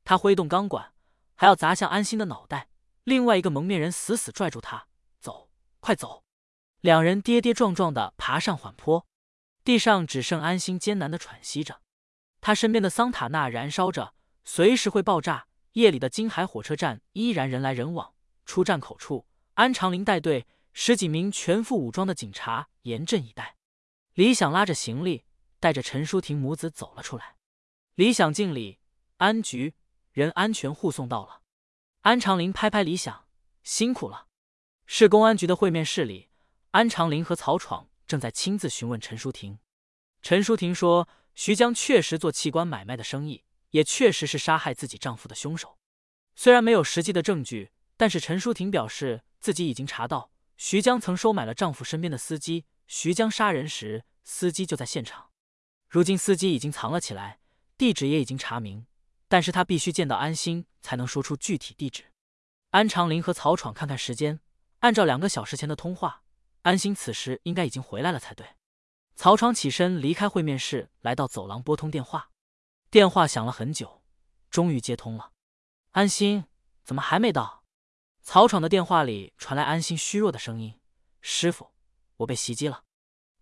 [0.04, 0.92] 他挥动钢管，
[1.36, 2.67] 还要砸向安心的脑袋。
[3.08, 4.86] 另外一个蒙面人死死拽住他
[5.18, 5.48] ：“走，
[5.80, 6.24] 快走！”
[6.82, 9.06] 两人跌跌撞撞的爬上缓坡，
[9.64, 11.80] 地上只剩安心艰难的喘息着。
[12.42, 14.12] 他身边的桑塔纳燃烧着，
[14.44, 15.46] 随时会爆炸。
[15.72, 18.12] 夜里的金海火车站依然人来人往。
[18.44, 23.56] 出站口处，安长林带队十几名全副武装的警察严阵以待。
[24.12, 25.24] 李想拉着行李。
[25.60, 27.34] 带着陈淑婷母子走了出来，
[27.96, 28.78] 李想敬礼，
[29.16, 29.74] 安局
[30.12, 31.40] 人安全护送到了。
[32.02, 33.26] 安长林拍拍李想，
[33.64, 34.28] 辛苦了。
[34.86, 36.28] 市公安局的会面室里，
[36.70, 39.58] 安长林和曹闯正在亲自询问陈淑婷。
[40.22, 45.76] 陈淑婷说：“徐江确实做器官买卖的生意，也确实是杀害自己丈夫的凶手。
[46.36, 52.64] 虽然没有实际的证据，但是陈淑婷表示自己已经查到，徐江曾收买了丈夫身边的司机。
[52.86, 55.30] 徐江杀人时，司机就在现场。”
[55.90, 57.40] 如今司机已经藏了起来，
[57.76, 58.86] 地址也已经查明，
[59.28, 62.04] 但是他必须见到安心才能说出具体地址。
[62.70, 64.40] 安长林和曹闯看看时间，
[64.80, 66.22] 按照两个小时前的通话，
[66.62, 68.46] 安心此时应该已经回来了才对。
[69.14, 72.30] 曹闯起身离开会面室，来到走廊拨通电话，
[72.90, 74.02] 电话响了很久，
[74.50, 75.32] 终于接通了。
[75.92, 76.44] 安心
[76.84, 77.64] 怎么还没到？
[78.22, 80.78] 曹闯的电话里传来安心虚弱的声音
[81.20, 81.72] ：“师傅，
[82.18, 82.84] 我被袭击了，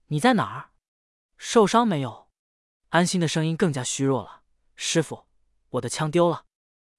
[0.06, 0.70] 你在哪儿？
[1.36, 2.28] 受伤没有？”
[2.90, 4.44] 安心的声音更加虚弱了。
[4.76, 5.25] 师傅，
[5.76, 6.44] 我的枪丢了。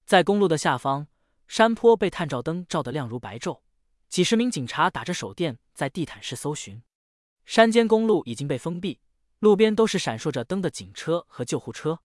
[0.06, 1.08] 在公路的下方，
[1.48, 3.62] 山坡被探照灯照得亮如白昼，
[4.10, 6.82] 几十名警察打着手电在地毯式搜寻。
[7.46, 9.00] 山间公路已经被封闭，
[9.40, 12.02] 路边都是闪烁着灯的警车和救护车。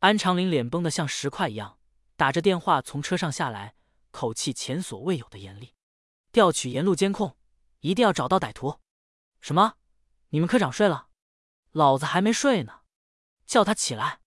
[0.00, 1.78] 安长林脸绷得像石块一样，
[2.16, 3.74] 打着电话从车上下来，
[4.10, 5.74] 口气前所未有的严厉
[6.30, 7.36] ：“调取沿路监控，
[7.80, 8.80] 一定要找到歹徒。”
[9.40, 9.74] 什么？
[10.30, 11.08] 你们科长睡了？
[11.72, 12.80] 老子还没睡呢。
[13.46, 14.20] 叫他起来！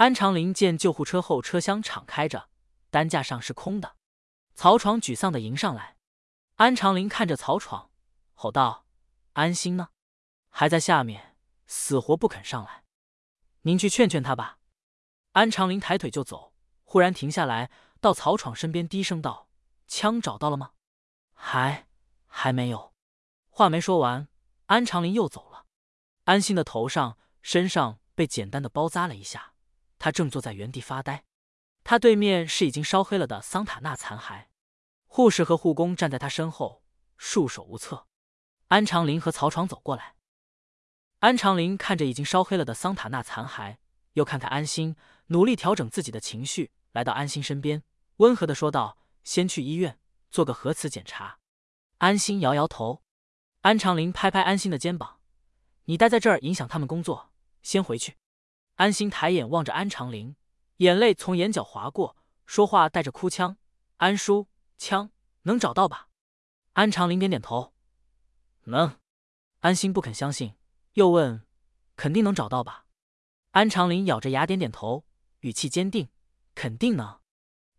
[0.00, 2.48] 安长林见救护车后车厢敞开着，
[2.88, 3.96] 担架上是空的。
[4.54, 5.98] 曹闯沮丧的迎上来。
[6.54, 7.90] 安长林看着曹闯，
[8.32, 8.86] 吼道
[9.34, 9.90] ：“安心呢？
[10.48, 12.84] 还在下面，死活不肯上来。
[13.60, 14.56] 您去劝劝他吧。”
[15.32, 16.54] 安长林抬腿就走，
[16.84, 17.70] 忽然停下来，
[18.00, 19.50] 到曹闯身边低声道
[19.86, 20.70] ：“枪找到了吗
[21.36, 21.86] ？”“还
[22.26, 22.94] 还没有。”
[23.52, 24.28] 话没说完，
[24.64, 25.66] 安长林又走了。
[26.24, 27.98] 安心的头上、身上。
[28.14, 29.54] 被简单的包扎了一下，
[30.00, 31.24] 他正坐在原地发呆。
[31.84, 34.46] 他对面是已经烧黑了的桑塔纳残骸，
[35.06, 36.82] 护士和护工站在他身后，
[37.16, 38.08] 束手无策。
[38.68, 40.16] 安长林和曹闯走过来，
[41.20, 43.76] 安长林看着已经烧黑了的桑塔纳残骸，
[44.12, 44.96] 又看看安心，
[45.28, 47.82] 努力调整自己的情绪，来到安心身边，
[48.16, 49.98] 温和的说道：“先去医院
[50.30, 51.38] 做个核磁检查。”
[51.98, 53.02] 安心摇摇头。
[53.62, 55.20] 安长林拍拍安心的肩膀
[55.84, 58.16] ：“你待在这儿影响他们工作，先回去。”
[58.80, 60.34] 安心抬眼望着安长林，
[60.78, 63.58] 眼泪从眼角划过，说话带着哭腔
[63.98, 65.10] ：“安叔，枪
[65.42, 66.08] 能找到吧？”
[66.72, 67.74] 安长林点点头
[68.64, 68.96] ：“能。”
[69.60, 70.54] 安心不肯相信，
[70.94, 71.46] 又问
[71.94, 72.86] ：“肯定能找到吧？”
[73.52, 75.04] 安长林咬着牙点点头，
[75.40, 76.08] 语气坚定
[76.56, 77.20] ：“肯定能。”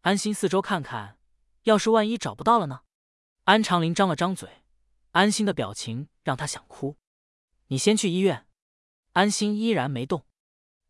[0.02, 1.18] 安心四周看看，
[1.64, 2.82] 要是万一找不到了呢？
[3.46, 4.64] 安长林张了张嘴，
[5.14, 6.96] 安心的表情让他想哭。
[7.70, 8.48] 你先去医院。
[9.14, 10.28] 安心依然没动。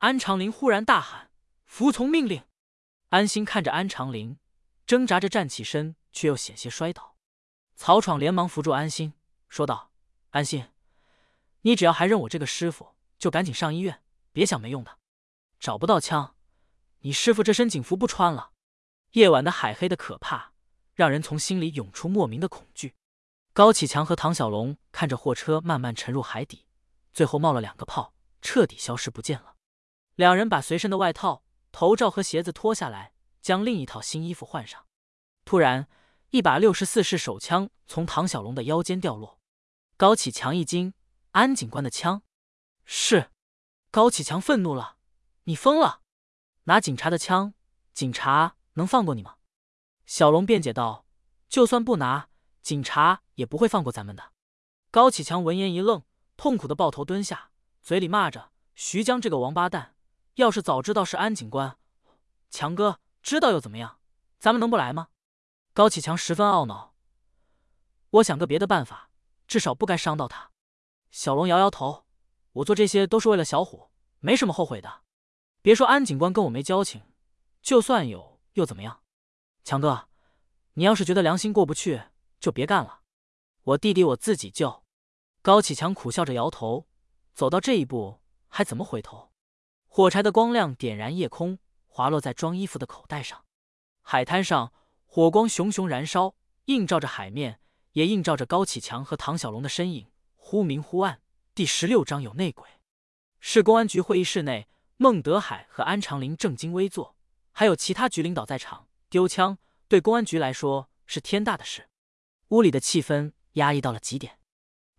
[0.01, 1.29] 安长林忽然大喊
[1.63, 2.43] ：“服从命令！”
[3.09, 4.39] 安心看着安长林，
[4.87, 7.15] 挣扎着站起身，却又险些摔倒。
[7.75, 9.13] 曹闯连忙扶住安心，
[9.47, 9.91] 说道
[10.31, 10.69] ：“安心，
[11.61, 14.97] 你只要还认我这个师傅，就赶紧上医院，别想没用的。
[15.59, 16.35] 找不到枪，
[17.01, 18.53] 你师傅这身警服不穿了。
[19.11, 20.53] 夜晚的海黑的可怕。”
[20.93, 22.95] 让人从心里涌出莫名的恐惧。
[23.53, 26.65] 高启强和唐小龙看着货车慢慢沉入海底，
[27.13, 29.55] 最后冒了两个泡，彻底消失不见了。
[30.15, 34.85] 两人把随身的外套、头罩和鞋子脱下来，将另一套新衣服换上。
[35.45, 35.87] 突然，
[36.29, 39.39] 一把六十四式手枪从唐小龙的腰间掉落。
[39.97, 40.93] 高启强一惊
[41.31, 42.23] ：“安警官的枪？”
[42.85, 43.31] 是。
[43.89, 44.97] 高启强愤怒了
[45.45, 46.01] ：“你疯了？
[46.63, 47.53] 拿警察的枪，
[47.93, 49.35] 警察能放过你吗？”
[50.05, 51.05] 小龙辩解道
[51.49, 52.29] ：“就算不拿，
[52.61, 54.31] 警察也不会放过咱们的。”
[54.91, 56.03] 高启强闻言一愣，
[56.37, 59.95] 痛苦的抱头蹲下，嘴里骂着：“徐江这个王八蛋！
[60.35, 61.77] 要是早知道是安警官，
[62.49, 63.99] 强哥知道又怎么样？
[64.39, 65.09] 咱们能不来吗？”
[65.73, 66.93] 高启强十分懊恼
[68.09, 69.09] ：“我想个别的办法，
[69.47, 70.51] 至少不该伤到他。”
[71.11, 72.05] 小龙摇摇头
[72.53, 75.03] ：“我做这些都是为了小虎，没什么后悔的。
[75.61, 77.01] 别说安警官跟我没交情，
[77.61, 79.03] 就算有又怎么样？”
[79.63, 80.07] 强哥，
[80.73, 82.03] 你要是觉得良心过不去，
[82.39, 83.01] 就别干了。
[83.63, 84.83] 我弟弟我自己救。
[85.41, 86.87] 高启强苦笑着摇头，
[87.33, 89.30] 走到这一步还怎么回头？
[89.93, 93.43] 火柴的光亮点燃夜空，滑落在装衣服的口袋上。
[94.01, 94.71] 海滩上
[95.05, 96.33] 火光熊熊燃烧，
[96.67, 97.59] 映照着海面，
[97.91, 101.21] 也映照着高启强和唐小龙的身影，忽明忽暗。
[101.53, 102.69] 第十六章有内鬼。
[103.41, 107.17] 市公安局会议室内，孟德海和安长林正襟危坐，
[107.51, 108.87] 还有其他局领导在场。
[109.09, 109.57] 丢枪
[109.89, 111.89] 对公安局来说是天大的事，
[112.51, 114.39] 屋里的气氛压抑到了极点。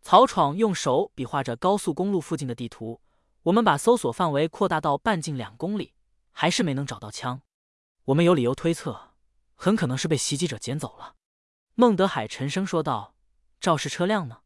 [0.03, 3.01] 曹闯用手比划着高速公路附近的地图，
[3.45, 5.95] 我们把搜索范围扩大到半径两公里，
[6.31, 7.43] 还是没能找到枪。
[8.05, 9.15] 我们有理由推测，
[9.57, 11.17] 很可能是被袭击者捡走了。
[11.75, 13.17] 孟德海沉声说道
[13.61, 14.43] ：“肇事车辆呢？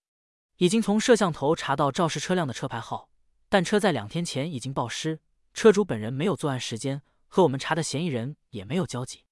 [0.57, 3.10] 已经从摄像头查到肇事车辆的车牌号，
[3.50, 5.20] 但车在两天前已经报失，
[5.52, 9.25] 车主本人没有作案时间，和我们查的嫌疑人也没有交集。”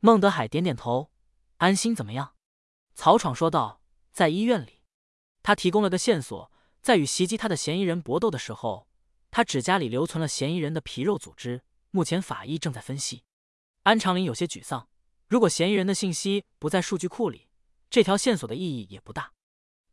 [0.00, 1.10] 孟德海点点头，
[1.58, 2.32] 安心怎么样？
[2.94, 4.80] 曹闯说道：“在医院里。”
[5.44, 6.50] 他提供了个线索，
[6.80, 8.88] 在与袭击他的嫌疑人搏斗的时候，
[9.32, 13.24] 他指甲里留存了嫌疑人的皮肉组织，目前法医正在分析。
[13.84, 14.88] 安长林有些沮丧，
[15.26, 17.48] 如果嫌疑人的信息不在数据库里，
[17.88, 19.32] 这条线索的意义也不大。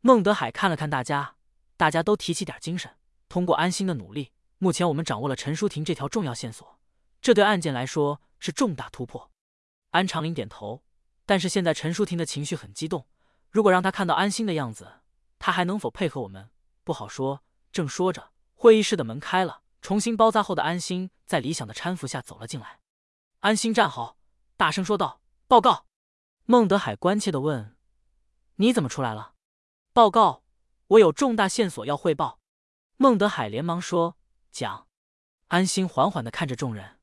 [0.02, 1.36] 孟德海看了看大家，
[1.78, 2.94] 大家都提起点精神。
[3.30, 6.78] 通过安心的努力，目前我们掌握了陈淑婷这条重要线索，
[7.22, 9.30] 这对案件来说是重大突破。
[9.92, 10.82] 安长林点头，
[11.24, 13.06] 但是现在陈淑婷的情绪很激动，
[13.48, 15.00] 如果让她看到安心的样子，
[15.38, 16.50] 她还能否配合我们，
[16.84, 17.42] 不好说。
[17.72, 18.32] 正说着，
[18.62, 22.80] 会议室的门开了，重新包扎后的安心在李想的搀扶下走了进来。
[23.38, 24.18] 安心站好，
[24.58, 25.86] 大声说道：“报告。”
[26.44, 27.74] 孟德海关切的问
[28.56, 29.32] ：“你怎么出来了？”
[29.94, 30.42] 报告，
[30.88, 32.38] 我有重大线索要汇报。
[32.98, 34.18] 孟德海连忙说
[34.52, 34.86] ：“讲。”
[35.48, 37.00] 安心缓缓的看着众人：“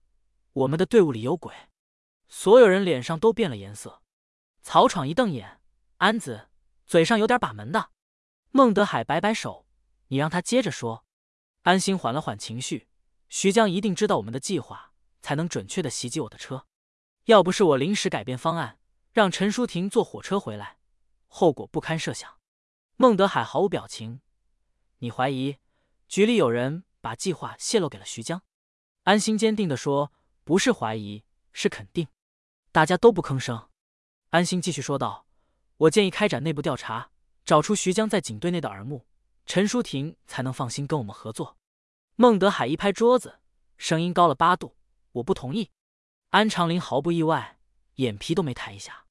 [0.54, 1.52] 我们的队伍里有鬼。”
[2.30, 4.04] 所有人脸上都变了颜色。
[4.62, 5.60] 曹闯一瞪眼
[5.98, 6.50] ：“安子，
[6.86, 7.90] 嘴上有点把门的。”
[8.54, 9.66] 孟德海摆摆手
[10.10, 11.04] ：“你让他接着说。”
[11.68, 12.88] 安心缓了缓情绪
[13.28, 16.66] ：“徐江一定知道我们的计划，才能准确的袭击我的车。
[17.26, 18.80] 要不是我临时改变方案，
[19.12, 20.78] 让陈淑婷坐火车回来，
[21.28, 22.38] 后果不堪设想。”
[22.96, 24.22] 孟德海毫无表情
[25.00, 25.58] ：“你怀疑
[26.08, 28.42] 局里有人把计划泄露给了徐江？”
[29.04, 30.14] 安心坚定的说
[30.46, 32.08] ：“不是怀疑，是肯定。”
[32.72, 33.68] 大家都不吭声。
[34.30, 35.28] 安心继续说道
[35.76, 37.12] ：“我建议开展内部调查，
[37.44, 39.06] 找出徐江在警队内的耳目，
[39.46, 41.56] 陈淑婷才能放心跟我们合作。”
[42.20, 43.38] 孟德海一拍桌子，
[43.78, 44.76] 声音高了八度
[45.14, 45.70] ：“我不同意！”
[46.32, 47.60] 安长林毫不意外，
[47.98, 49.06] 眼皮都没抬一下。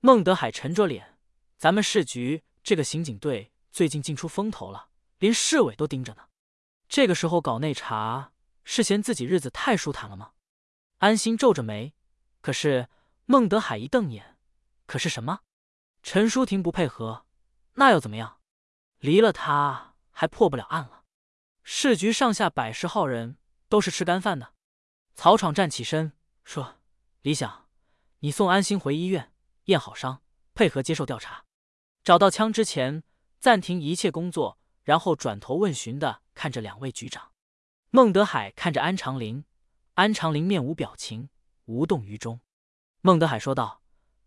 [0.00, 1.18] 孟德海沉着脸
[1.56, 6.24] ：“咱们市局这个刑警队最近进出风头了，连市委都盯着呢。
[6.90, 8.32] 这个时候搞内查，
[8.64, 10.32] 是嫌自己日子太舒坦了吗？”
[11.00, 11.94] 安心皱着眉
[12.42, 12.90] ：“可是……”
[13.24, 14.36] 孟德海一瞪眼，
[14.84, 15.40] 可是什么？
[16.02, 17.24] 陈淑婷不配合，
[17.76, 18.40] 那又怎么样？
[18.98, 21.01] 离了他还破不了案了。
[21.62, 24.54] 市局上下百十号人都是吃干饭的。
[25.14, 26.12] 曹闯站起身
[26.44, 26.80] 说
[27.22, 27.68] ：“李想，
[28.20, 29.32] 你送安心回医院
[29.64, 30.22] 验好伤，
[30.54, 31.44] 配合接受调查。
[32.02, 33.02] 找到枪之前，
[33.38, 37.30] 暂停一切工作。”然后转头问询的看着两位局长。
[37.90, 39.44] 孟德海看着安长林，
[39.94, 41.28] 安长林面无表情，
[41.66, 42.40] 无动于衷。
[43.00, 43.80] 孟德海说道：“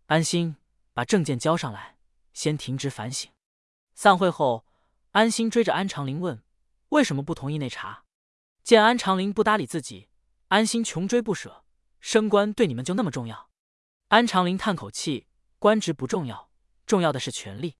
[0.06, 0.56] 安心，
[0.94, 1.98] 把证件交上来，
[2.32, 3.30] 先停职反省。”
[3.94, 4.64] 散会后，
[5.10, 6.42] 安心追着安长林问
[6.96, 8.04] ：“为什么不同意内查？”
[8.64, 10.08] 见安长林不搭理自己，
[10.48, 11.64] 安心穷追不舍
[12.00, 13.50] ：“升官对你们就那么重要？”
[14.08, 15.26] 安长林叹口气
[15.60, 16.50] ：“官职不重要，
[16.86, 17.76] 重要的是权力。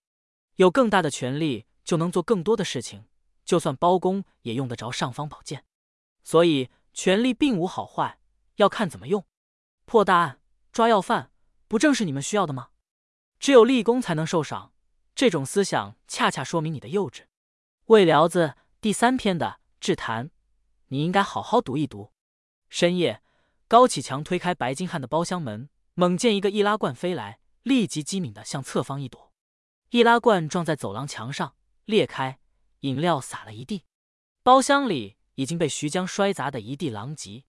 [0.57, 3.07] 有更大的权力，就能做更多的事情。
[3.45, 5.65] 就算包公也用得着尚方宝剑。”
[6.23, 8.19] 所以，权力并无好坏，
[8.57, 9.25] 要看怎么用。
[9.85, 10.41] 破大案、
[10.73, 11.31] 抓要犯，
[11.69, 12.71] 不正是你们需要的吗？
[13.39, 14.73] 只有立功才能受赏，
[15.15, 17.27] 这种思想恰恰说明你的幼稚。
[17.87, 20.31] 魏辽子第三篇的智谈，
[20.89, 22.13] 你应该好好读一读。
[22.69, 23.23] 深夜，
[23.69, 29.33] 高启强推开白金汉的包厢门，猛见一个易拉罐飞来，立即机敏的向侧方一躲，
[29.91, 32.39] 易拉罐撞在走廊墙上裂开，
[32.81, 33.85] 饮料洒了一地，
[34.43, 35.17] 包厢里。
[35.37, 37.45] 已经被徐江摔砸的一地狼藉。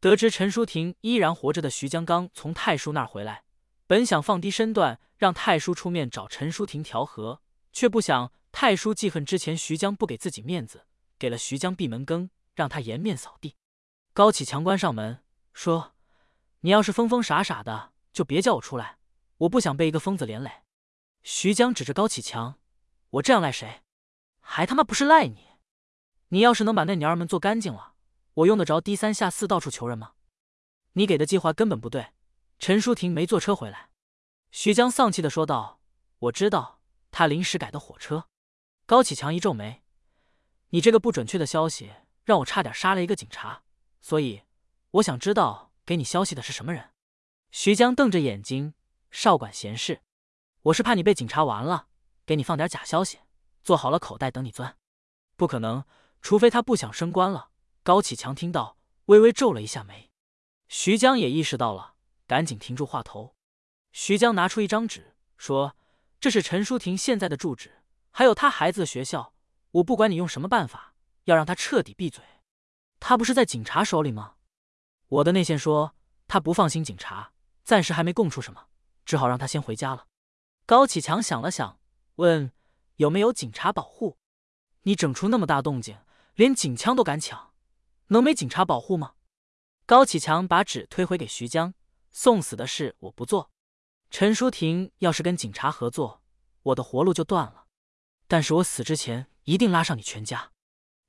[0.00, 3.44] 得知陈淑婷依然活着的徐江刚从太叔那儿回来，
[3.86, 7.42] 本想放低身段让太叔出面找陈淑婷调和，
[7.72, 10.86] 却不想太叔记恨之前徐江不给自己面子，
[11.18, 13.56] 给了徐江闭门羹，让他颜面扫地。
[14.12, 15.94] 高启强关上门说
[16.60, 18.98] ：“你要是疯疯傻傻的，就别叫我出来，
[19.38, 20.50] 我不想被一个疯子连累。”
[21.22, 22.58] 徐江指着高启强
[23.10, 23.82] ：“我这样赖谁？
[24.40, 25.46] 还他妈不是赖你！”
[26.28, 27.94] 你要是能把那娘儿们做干净了，
[28.34, 30.12] 我用得着低三下四到处求人吗？
[30.94, 32.08] 你给的计划根本不对。
[32.58, 33.90] 陈淑婷没坐车回来。
[34.50, 35.80] 徐江丧气的说道
[36.18, 36.80] ：“我知道，
[37.10, 38.26] 他临时改的火车。”
[38.90, 39.84] 高启强一皱眉
[40.70, 41.92] ：“你这个不准确的消息，
[42.24, 43.62] 让我差点杀了一个警察。
[44.00, 44.42] 所以，
[44.90, 46.90] 我想知道给你消息的是什么人。”
[47.52, 48.74] 徐江瞪着眼睛
[49.12, 50.02] ：“少管闲事。
[50.62, 51.86] 我是怕你被警察完了，
[52.26, 53.20] 给你放点假消息，
[53.62, 54.76] 做好了口袋等你钻。
[55.36, 55.84] 不可能。”
[56.20, 57.50] 除非他不想升官了。
[57.84, 60.10] 高启强听到，微微皱了一下眉。
[60.66, 61.94] 徐江也意识到了，
[62.26, 63.36] 赶紧停住话头。
[63.92, 65.76] 徐江拿出一张纸，说
[66.18, 67.79] ：“这是陈淑婷现在的住址，
[68.10, 69.34] 还有他孩子的学校。
[69.72, 72.24] 我不管你用什么办法，要让他彻底闭嘴。
[72.98, 74.34] 他不是在警察手里吗？”
[75.08, 75.94] 我的内线说
[76.26, 77.32] 他不放心警察，
[77.64, 78.66] 暂时还没供出什么，
[79.04, 80.06] 只好让他先回家了。
[80.66, 81.78] 高启强想了想，
[82.16, 82.52] 问
[82.96, 84.18] ：“有没有警察保护？
[84.82, 85.98] 你整出那么大动静？”
[86.34, 87.52] 连警枪都敢抢，
[88.06, 89.14] 能没警察保护吗？
[89.84, 91.74] 高启强把纸推回给徐江，
[92.10, 93.50] 送死的事我不做。
[94.10, 96.22] 陈淑婷要是跟警察合作，
[96.62, 97.66] 我的活路就断了。
[98.30, 100.52] 但是我死之前一定拉上你全家。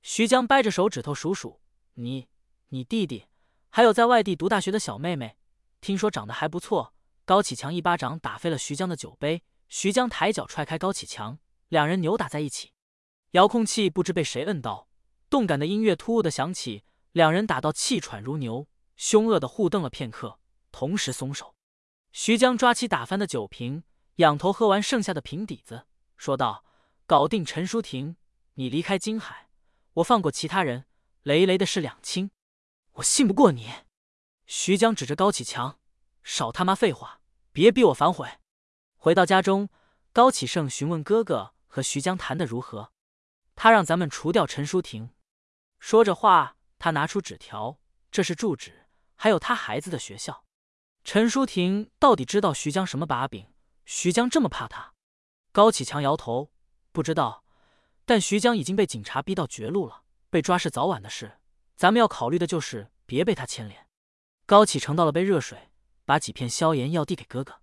[0.01, 1.61] 徐江掰着手指头数数，
[1.93, 2.27] 你、
[2.69, 3.27] 你弟弟，
[3.69, 5.37] 还有在外地读大学的小妹妹，
[5.81, 6.95] 听说长得还不错。
[7.23, 11.37] 高启强一巴掌打飞了徐江的酒杯，徐江抬脚踹开高启强，
[11.69, 12.71] 两人扭打在一起，
[13.33, 14.87] 遥控器不知被谁摁到。
[15.29, 20.39] 动感的音乐突兀的响起，两人打到气喘如牛，凶恶的互瞪了片刻，
[20.71, 21.53] 同时松手。
[22.11, 23.83] 徐江抓起打翻的酒瓶，
[24.15, 25.85] 仰头喝完剩下的瓶底子，
[26.17, 26.65] 说道
[27.11, 28.15] ：“搞定陈淑婷，
[28.53, 29.49] 你离开金海，
[29.95, 30.85] 我放过其他人。
[31.23, 32.31] 雷雷的事两清，
[32.93, 33.69] 我信不过你。”
[34.47, 35.77] 徐江指着高启强
[36.23, 37.19] ：“少他妈废话，
[37.51, 38.39] 别逼我反悔。”
[38.95, 39.67] 回到家中，
[40.13, 42.93] 高启盛询问哥哥和徐江谈的如何，
[43.55, 45.09] 他让咱们除掉陈淑婷。
[45.81, 47.77] 说着话，他拿出纸条，
[48.09, 50.45] 这是住址，还有他孩子的学校。
[51.03, 53.51] 陈淑婷到底知道徐江什么把柄？
[53.83, 54.93] 徐江这么怕他？
[55.51, 56.53] 高启强摇头，
[56.91, 57.43] 不知道。
[58.05, 61.39] 但徐江已经被警察逼到绝路了，被抓是早晚的事。
[61.75, 63.87] 咱们要考虑的就是别被他牵连。
[64.45, 65.71] 高启盛倒了杯热水，
[66.05, 67.61] 把几片消炎药递给哥哥。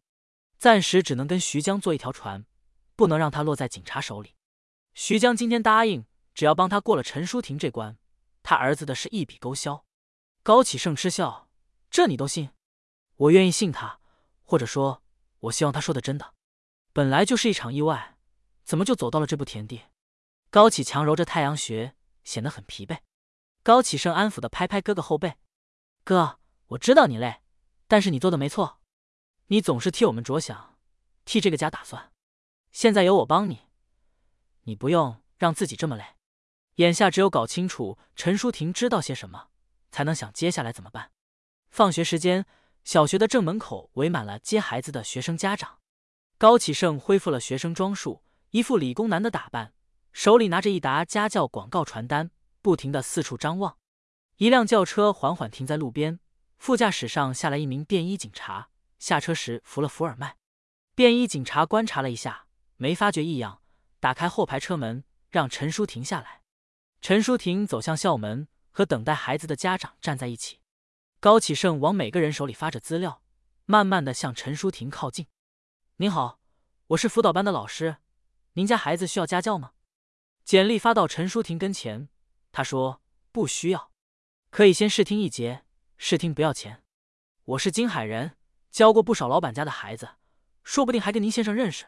[0.58, 2.46] 暂时只能跟徐江坐一条船，
[2.96, 4.34] 不能让他落在警察手里。
[4.94, 7.98] 徐江今天答应，只要帮他过了陈淑婷这关。
[8.42, 9.84] 他儿子的事一笔勾销，
[10.42, 11.48] 高启盛嗤笑
[11.90, 12.50] ：“这你都信？
[13.16, 14.00] 我愿意信他，
[14.42, 15.02] 或者说，
[15.40, 16.34] 我希望他说的真的。
[16.92, 18.16] 本来就是一场意外，
[18.68, 19.84] 怎么就走到了这步田地？”
[20.52, 22.98] 高启强揉着太阳穴，显得很疲惫。
[23.62, 25.36] 高启盛安抚的拍拍哥哥后背
[26.04, 27.40] ：“哥，我知道你累，
[27.86, 28.82] 但是你做的没错，
[29.46, 30.78] 你总是替我们着想，
[31.24, 32.12] 替这个家打算。
[32.70, 33.60] 现在有我帮你，
[34.64, 36.04] 你不用让自己这么累。”
[36.76, 39.48] 眼下只有搞清楚陈淑婷知道些什么，
[39.90, 41.10] 才能想接下来怎么办。
[41.70, 42.44] 放学时间，
[42.84, 45.78] 小学的正门口围满了接孩子的学生家长。
[46.36, 49.74] 高启盛恢复了学生装束，一副理工男的打扮，
[50.10, 52.30] 手里拿着一沓家教广告传单，
[52.62, 53.76] 不停的四处张望。
[54.36, 56.18] 一辆轿车缓缓停在路边，
[56.56, 60.36] 副驾驶上下来一名便衣警察，下车时扶了扶耳麦。
[60.94, 62.46] 便衣警察观察了一下，
[62.76, 63.60] 没发觉异样，
[64.00, 66.40] 打开后排车门，让陈淑婷下来。
[67.02, 70.60] 陈淑婷走向校门，和等待孩子的家长站在一起。
[71.20, 73.22] 高启盛往每个人手里发着资料，
[73.66, 75.26] 慢慢的向陈淑婷靠近。
[75.96, 76.40] 您好，
[76.88, 77.98] 我是辅导班的老师，
[78.58, 79.70] 您家孩子需要家教吗？
[80.42, 82.08] 简历发到陈淑婷跟前，
[82.50, 83.92] 他说不需要，
[84.50, 85.64] 可以先试听一节，
[85.96, 86.82] 试听不要钱。
[87.44, 88.36] 我是金海人，
[88.72, 90.16] 教过不少老板家的孩子。
[90.64, 91.86] 说不定还跟您先生认识。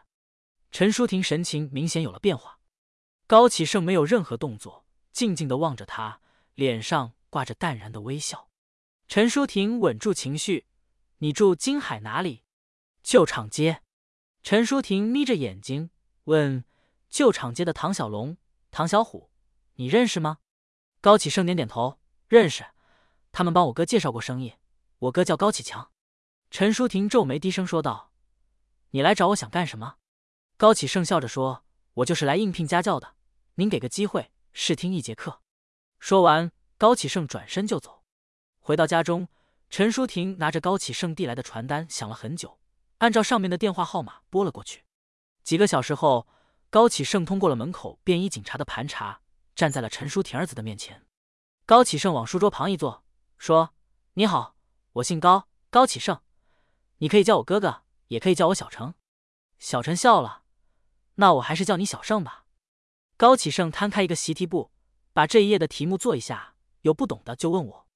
[0.71, 2.59] 陈淑婷神情明显有了变化，
[3.27, 6.21] 高启盛没有任何动作，静静的望着他，
[6.55, 8.49] 脸上挂着淡然的微笑。
[9.09, 10.67] 陈淑婷稳住情绪
[11.19, 12.43] ：“你住金海哪里
[13.03, 13.81] ？”“旧厂街。”
[14.41, 15.89] 陈淑婷眯着眼睛
[16.31, 16.65] 问
[17.09, 18.37] ：“旧厂街的唐小龙、
[18.71, 19.29] 唐小虎，
[19.75, 20.39] 你认识吗？”
[21.01, 22.65] 高启盛点点头：“认识，
[23.31, 24.55] 他们帮我哥介绍过生意。
[24.99, 25.91] 我哥叫高启强。”
[26.49, 28.11] 陈淑婷皱眉低声说道。
[28.91, 29.95] 你来找我想干什么？
[30.57, 31.63] 高启盛笑着说
[31.95, 33.15] ：“我就是来应聘家教的，
[33.55, 35.41] 您给个机会试听一节课。”
[35.99, 38.03] 说完，高启盛转身就走。
[38.59, 39.27] 回到家中，
[39.69, 42.59] 陈淑婷拿着高启盛递来的传单想了很久，
[42.97, 44.83] 按照上面的电话号码拨了过去。
[45.43, 46.27] 几个小时后，
[46.69, 49.21] 高启盛通过了门口便衣警察的盘查，
[49.55, 51.05] 站在了陈淑婷儿子的面前。
[51.65, 53.03] 高启盛往书桌旁一坐，
[53.37, 53.73] 说
[54.15, 54.55] ：“你好，
[54.93, 56.21] 我姓高，高启盛，
[56.97, 58.95] 你可以叫我哥哥。”也可以叫我小程。
[59.57, 60.43] 小陈笑了，
[61.15, 62.43] 那我还是叫你小盛吧。
[63.15, 64.69] 高启盛摊开一个习题簿，
[65.13, 67.87] 把这一页的题目做一下，有不懂的就问我。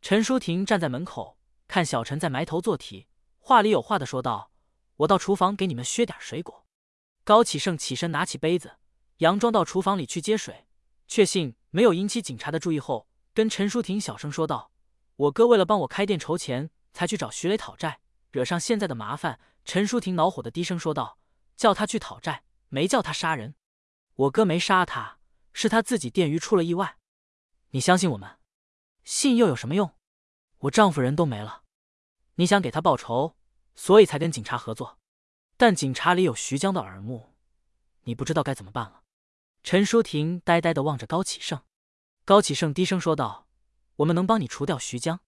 [0.00, 3.08] 陈淑婷站在门口，看小陈在埋头做题，
[3.40, 4.52] 话里有话的说道
[4.98, 6.64] ：“我到厨房给你们削点水果。”
[7.26, 8.76] 高启盛起身拿起杯子，
[9.18, 10.68] 佯装到厨房里去接水，
[11.08, 14.70] 确信没有引起警察的注意后，跟陈淑婷小声说道
[15.16, 17.98] ：“我哥为了帮我开店筹钱，才去找徐磊讨债，
[18.30, 21.18] 惹上现在的麻烦。”陈淑婷恼火的低声说道
[21.58, 23.56] ：“叫他去讨债，没叫他杀人。
[24.14, 25.18] 我哥没杀他，
[25.52, 26.96] 是他自己电鱼出了意外。
[27.70, 28.38] 你相信我们？
[29.02, 29.96] 信又有什么用？
[30.58, 31.64] 我丈夫人都没了，
[32.36, 33.34] 你想给他报仇，
[33.74, 35.00] 所以才跟警察合作。
[35.56, 37.34] 但警察里有徐江的耳目，
[38.02, 39.02] 你不知道该怎么办了。”
[39.64, 41.62] 陈淑婷呆呆的望着高启盛，
[42.24, 43.48] 高启盛低声说道
[43.96, 45.20] ：“我们能帮你除掉徐江。”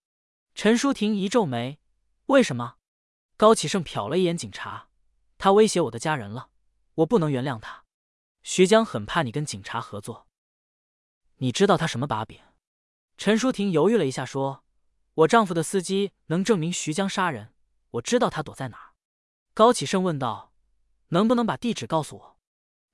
[0.54, 1.80] 陈淑婷一皱眉
[2.26, 2.76] ：“为什么？”
[3.36, 4.88] 高启盛瞟了一眼警察，
[5.38, 6.50] 他威胁我的家人了，
[6.96, 7.84] 我不能原谅他。
[8.42, 10.28] 徐江很怕你跟警察合作，
[11.36, 12.40] 你知道他什么把柄？
[13.16, 14.64] 陈淑婷犹豫了一下，说
[15.14, 17.52] ：“我丈夫的司机能证明徐江杀人，
[17.90, 18.87] 我知道他躲在哪儿。”
[19.58, 20.52] 高启盛问道
[21.10, 22.38] ：“能不能把地址告诉我？”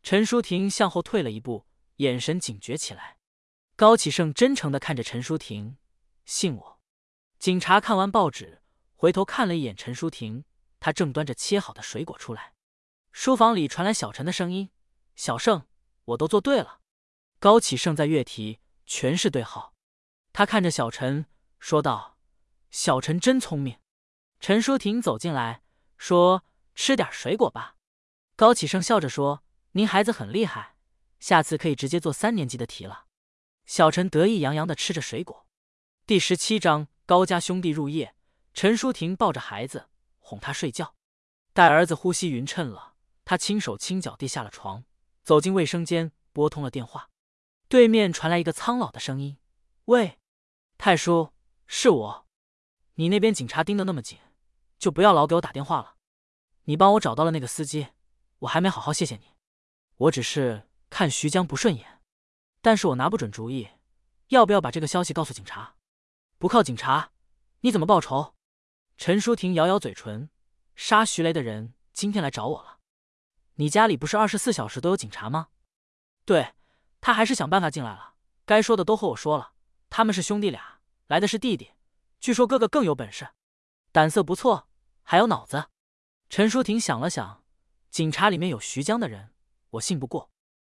[0.02, 3.18] 陈淑婷向后退了一步，眼神警觉起来。
[3.76, 5.76] 高启盛真诚的看着陈淑婷
[6.24, 6.80] ：“信我。”
[7.38, 8.62] 警察看完报纸。
[8.94, 10.46] 回头看了一眼陈淑婷，
[10.80, 12.54] 她正端着切好的水果出来。
[13.12, 14.70] 书房里传来小陈的声音
[15.14, 15.66] ：“小盛，
[16.06, 16.80] 我都做对了。”
[17.38, 19.74] 高启盛在阅题，全是对号。
[20.32, 21.26] 他看着小陈
[21.58, 22.16] 说道
[22.72, 23.78] ：“小陈真聪明。”
[24.40, 25.62] 陈淑婷走进来，
[25.98, 26.42] 说
[26.74, 27.76] ：“吃点水果吧。”
[28.36, 30.76] 高启盛笑着说：“您孩子很厉害，
[31.20, 33.06] 下次可以直接做三年级的题了。”
[33.66, 35.46] 小陈得意洋洋的吃着水果。
[36.06, 38.14] 第十七章：高家兄弟入夜。
[38.52, 39.88] 陈淑婷抱着孩子
[40.18, 40.94] 哄他睡觉，
[41.52, 42.94] 待儿子呼吸匀称了，
[43.24, 44.84] 他轻手轻脚地下了床，
[45.24, 47.10] 走进卫生间，拨通了电话。
[47.68, 49.38] 对面传来一个苍老的声音
[49.86, 50.20] ：“喂，
[50.78, 51.32] 太叔，
[51.66, 52.26] 是我。
[52.94, 54.18] 你那边警察盯得那么紧，
[54.78, 55.93] 就不要老给我打电话了。
[56.64, 57.88] 你帮我找到了那个司机，
[58.40, 59.34] 我还没好好谢谢你。
[59.96, 62.00] 我只是看徐江不顺眼，
[62.60, 63.68] 但是我拿不准主意，
[64.28, 65.76] 要不要把这个消息告诉警察？
[66.38, 67.12] 不靠警察，
[67.60, 68.34] 你怎么报仇？”
[68.96, 70.30] 陈淑婷咬咬嘴唇，
[70.74, 72.78] 杀徐雷的人今天来找我了。
[73.56, 75.48] 你家里不是二十四小时都有警察吗？
[76.24, 76.54] 对，
[77.00, 78.14] 他还是想办法进来了。
[78.46, 79.52] 该说的都和我说了。
[79.90, 81.72] 他们是兄弟俩，来的是弟弟。
[82.20, 83.28] 据说哥哥更有本事，
[83.92, 84.68] 胆色不错，
[85.02, 85.68] 还有脑子。
[86.28, 87.44] 陈淑婷想了想，
[87.90, 89.34] 警察里面有徐江的人，
[89.70, 90.30] 我信不过。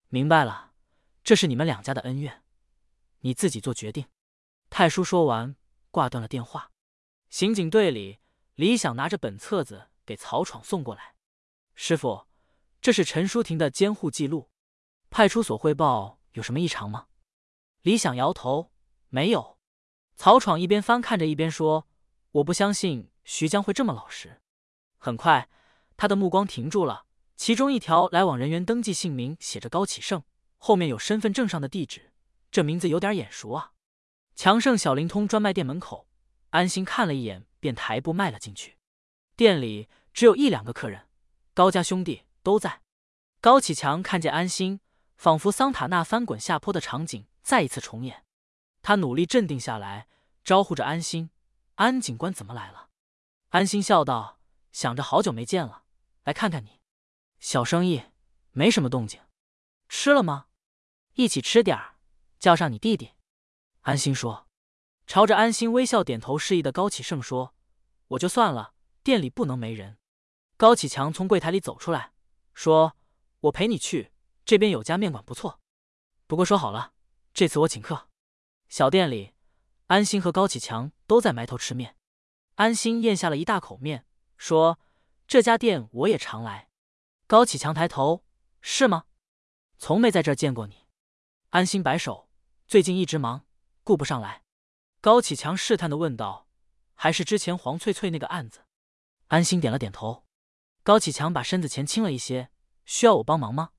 [0.08, 0.73] 明白了，
[1.23, 2.42] 这是你们两家的恩怨，
[3.20, 4.06] 你自己做决定。
[4.70, 5.56] 太叔说完，
[5.90, 6.73] 挂断了电话。
[7.31, 8.20] 刑警队里，
[8.55, 11.14] 李想拿着本册子给曹闯送过来。
[11.74, 12.26] 师傅，
[12.81, 14.50] 这是陈淑婷的监护记录。
[15.10, 17.06] 派出所汇报有什么异常吗？
[17.82, 18.73] 李想摇头，
[19.08, 19.58] 没有。
[20.16, 21.89] 曹闯一边翻看着一边说
[22.32, 24.40] ：“我不相信徐江会这么老实。”
[25.05, 25.50] 很快，
[25.99, 27.05] 他的目光停住了，
[27.36, 30.23] 其中一条来往人员登记姓名写着高启盛，
[30.57, 32.15] 后面有身份证上的地址，
[32.50, 33.73] 这名字有点眼熟啊。
[34.34, 36.08] 强盛小灵通专卖店门口，
[36.49, 38.78] 安心看了一眼，便抬步迈了进去。
[39.36, 41.07] 店里只有一两个客人，
[41.52, 42.81] 高家兄弟都在。
[43.42, 44.81] 高启强看见安心，
[45.18, 48.24] 仿佛桑塔纳翻滚下坡的场景再一次重演。
[48.81, 50.08] 他努力镇定下来，
[50.42, 51.28] 招呼着安心
[51.76, 52.89] ：“安警官怎么来了？”
[53.50, 54.41] 安心笑道
[54.75, 55.85] ：“想着好久没见了，
[56.25, 56.81] 来看看你。
[57.39, 58.03] 小生意
[58.51, 59.20] 没什么动静，
[59.89, 60.49] 吃了吗？
[61.12, 61.94] 一起吃点儿，
[62.41, 63.12] 叫上你弟弟。”
[63.83, 64.49] 安心说，
[65.07, 67.55] 朝着安心微笑点头示意的高启盛说
[68.09, 69.99] ：“我就算了。”店里不能没人。
[70.57, 72.12] 高启强从柜台里走出来，
[72.53, 72.97] 说
[73.43, 74.11] ：“我陪你去，
[74.44, 75.61] 这边有家面馆不错。
[76.27, 76.94] 不过说好了，
[77.33, 78.09] 这次我请客。”
[78.69, 79.35] 小店里，
[79.86, 81.97] 安心和高启强都在埋头吃面。
[82.57, 84.07] 安心咽下了一大口面，
[84.37, 84.79] 说
[85.27, 86.69] ：“这家店我也常来。”
[87.27, 88.25] 高启强抬头
[88.61, 89.05] ：“是吗？
[89.79, 90.87] 从没在这儿见过你。”
[91.51, 92.29] 安心摆手
[92.67, 93.47] ：“最近一直忙，
[93.83, 94.43] 顾不上来。”
[95.01, 96.49] 高启强试探的问道
[96.95, 98.61] ：“还是之前黄翠翠那个案子？”
[99.29, 100.27] 安心点了点头，
[100.83, 102.51] 高启强把身子前倾了一些，
[102.85, 103.71] 需要我帮忙吗？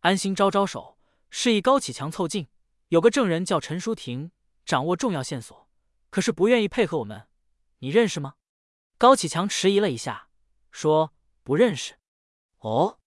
[0.00, 2.48] 安心招招手，示意高启强凑近。
[2.88, 4.32] 有个证人叫陈淑婷，
[4.64, 5.68] 掌握重要线索，
[6.08, 7.28] 可是不愿意配合我们，
[7.78, 8.34] 你认识吗？
[9.00, 10.28] 高启强迟疑了一下，
[10.70, 11.94] 说不认识。
[12.58, 12.98] 哦，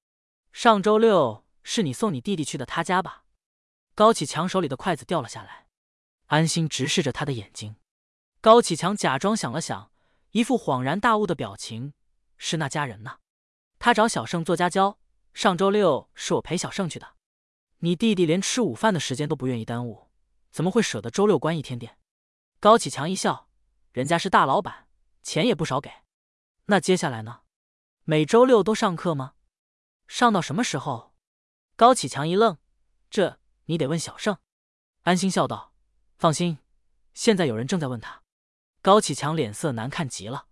[0.51, 3.25] 上周六是你送你弟弟去的他家吧？
[3.93, 5.67] 高启强手里的筷子掉了下来，
[6.25, 7.75] 安心直视着他的眼睛。
[8.41, 9.91] 高启强假装想了想。
[10.31, 11.93] 一副恍然大悟的表情，
[12.38, 13.19] 是那家人呢？
[13.77, 14.97] 他找小盛做家教，
[15.35, 17.13] 上周六是我陪小盛去的。
[17.81, 20.09] 你弟弟连吃午饭的时间都不愿意耽误，
[20.49, 21.99] 怎么会舍得周六关一天店？
[22.59, 23.47] 高启强一笑，
[23.91, 24.88] 人家是大老板，
[25.24, 25.92] 钱也不少给。
[26.66, 27.42] 那接下来呢？
[28.03, 29.34] 每周六都上课吗？
[30.08, 31.16] 上到什么时候？
[31.76, 32.58] 高启强一愣，
[33.10, 34.38] 这你得问小盛。
[35.02, 35.74] 安心笑道
[36.19, 36.60] ：“放心，
[37.14, 38.22] 现在有人正在问他。”
[38.84, 40.48] 高启强脸色难看极了，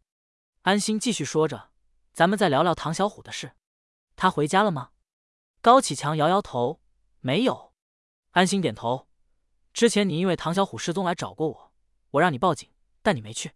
[0.61, 1.72] 安心继续说着
[2.11, 3.56] ：“咱们再聊聊唐小虎的事，
[4.16, 4.91] 他回家了吗？”
[5.61, 6.82] 高启强摇摇头
[7.19, 7.74] ：“没有。”
[8.32, 9.08] 安心点头
[9.74, 11.74] ：“之前你因为唐小虎失踪来找过我，
[12.11, 13.53] 我让你报警，但你没去。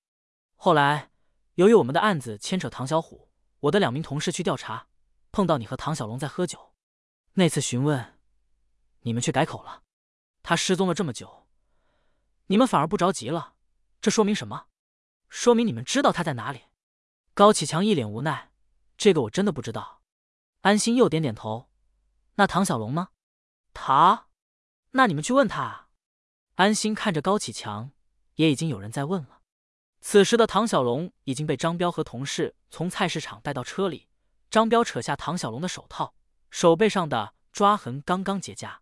[0.55, 1.11] 后来
[1.55, 3.29] 由于我们的案子牵扯唐小虎，
[3.61, 4.87] 我的两名同事去调查，
[5.31, 6.73] 碰到你和唐小龙在喝酒。
[7.33, 8.19] 那次询问，
[9.01, 9.83] 你们却改口了。
[10.41, 11.47] 他失踪了这么久，
[12.47, 13.53] 你们反而不着急了。”
[14.01, 14.67] 这说明什么？
[15.29, 16.65] 说明你们知道他在哪里。
[17.33, 18.51] 高启强一脸无奈，
[18.97, 20.03] 这个我真的不知道。
[20.61, 21.69] 安心又点点头。
[22.35, 23.09] 那唐小龙呢？
[23.73, 24.27] 他？
[24.91, 25.89] 那你们去问他啊。
[26.55, 27.91] 安心看着高启强，
[28.35, 29.34] 也已经有人在问了。
[30.07, 34.07] 此时的唐小龙已经被张彪和同事从菜市场带到车里。
[34.51, 36.13] 张彪扯下唐小龙的手套，
[36.51, 38.77] 手背上的抓痕刚刚结痂，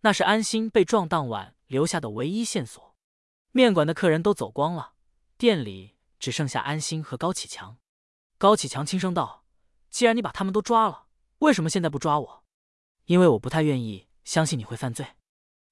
[0.00, 2.96] 那是安心被撞当晚留下的唯一线索。
[3.52, 4.94] 面馆的客人都走光了，
[5.38, 7.78] 店里只剩下安心和高启强。
[8.36, 9.44] 高启强轻声道
[9.88, 11.06] ：“既然你把他们都抓了，
[11.38, 12.44] 为什么现在不抓我？
[13.04, 15.06] 因为我不太愿意相信你会犯罪。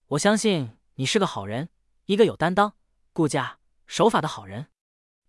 [0.07, 1.69] 我相信你是个好人，
[2.05, 2.75] 一个有担当、
[3.13, 3.59] 顾家、
[3.89, 4.69] 守法的好人。”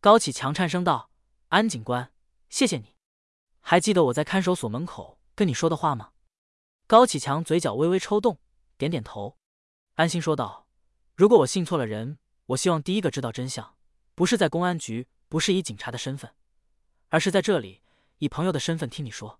[0.05, 1.09] 高启强颤声道
[1.49, 2.13] ：“安警官，
[2.47, 2.93] 谢谢你。
[3.59, 6.11] 还记得我在看守所门口跟你说的话吗？”
[6.85, 8.37] 高启强嘴角微微抽动，
[8.77, 9.39] 点点头。
[9.95, 10.67] 安心说道
[11.17, 13.77] ：“如果我信错了人。”我希望第一个知道真相，
[14.13, 16.35] 不是在公安局，不是以警察的身份，
[17.09, 17.81] 而是在这里
[18.19, 19.39] 以朋友的身份听你说。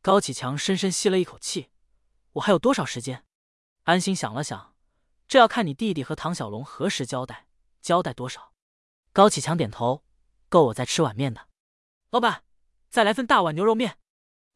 [0.00, 1.68] 高启强深深吸了一口气。
[2.32, 3.26] 我还有多少时间？
[3.82, 4.74] 安心想了想，
[5.26, 7.48] 这要看你弟弟和唐小龙何时交代，
[7.82, 8.54] 交代多少。
[9.12, 10.04] 高启强点头，
[10.48, 11.48] 够我再吃碗面的。
[12.10, 12.44] 老板，
[12.88, 13.98] 再来份大碗牛肉面，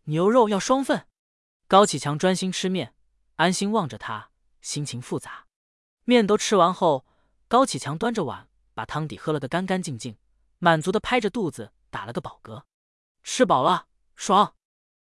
[0.04, 1.06] 牛肉要双份。
[1.66, 2.94] 高启强专心吃面，
[3.36, 5.46] 安心望着他，心情复杂。
[6.04, 7.06] 面都吃完后。
[7.48, 10.16] 高启强端着碗，把汤底喝了个干干净净，
[10.58, 12.62] 满足的拍着肚子打了个饱嗝。
[13.22, 14.54] 吃饱了，爽。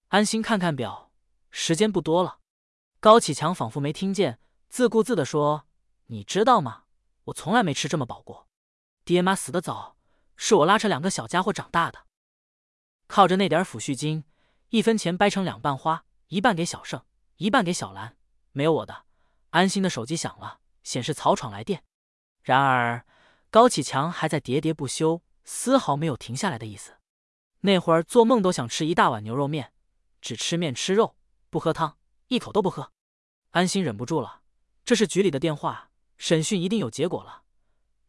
[0.08, 1.10] 安心看看表，
[1.50, 2.39] 时间不多了。
[3.00, 5.66] 高启强仿佛没听见，自顾自的说
[6.07, 6.84] ：“你知道吗？
[7.25, 8.45] 我从来没吃这么饱过。
[9.07, 9.97] 爹妈死的早，
[10.36, 12.07] 是我拉扯两个小家伙长大的，
[13.07, 14.25] 靠着那点抚恤金，
[14.70, 17.01] 一分钱掰成两半花，一半给小盛，
[17.36, 18.17] 一半给小兰，
[18.51, 19.05] 没有我的。”
[19.51, 21.85] 安心的手机响了，显示曹闯来电。
[22.43, 23.07] 然而，
[23.49, 26.97] 高启强还在喋喋不休，丝毫没有停下来的意思。
[27.60, 29.73] 那会儿做梦都想吃一大碗牛肉面，
[30.20, 31.15] 只吃面吃肉，
[31.49, 32.91] 不喝汤，一口都不喝。
[33.52, 34.43] 安心忍不住了，
[34.85, 37.44] 这是局里的电话，审讯一定有结果了。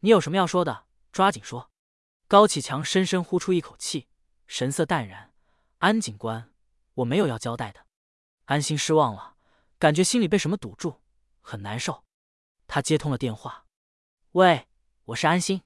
[0.00, 0.86] 你有什么要说的，
[1.18, 1.72] 抓紧说。
[2.28, 4.06] 高启强深深呼出一口气，
[4.46, 5.34] 神色淡然。
[5.78, 6.52] 安警官，
[6.94, 7.84] 我没有要交代的。
[8.44, 9.34] 安心失望了，
[9.80, 11.00] 感觉心里被什么堵住，
[11.40, 12.04] 很难受。
[12.68, 13.66] 他接通了电话
[14.38, 14.68] ：“喂，
[15.06, 15.62] 我是安心。”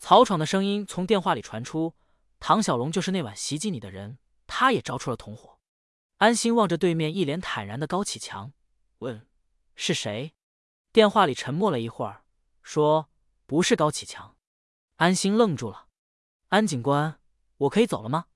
[0.00, 1.94] 曹闯的声音从电话里传出
[2.40, 5.60] ：“唐小龙就是那晚袭击你的人，他也招出了同伙。”
[6.18, 8.52] 安心望着对面一脸坦然的高启强，
[8.98, 9.24] 问
[9.76, 10.34] ：“是谁？”
[10.90, 12.24] 电话里沉默了一会儿，
[12.64, 13.08] 说
[13.46, 14.34] ：“不是高启强。”
[15.00, 15.86] 安心愣住了。
[16.48, 17.18] 安警官，
[17.56, 18.26] 我可以走了吗？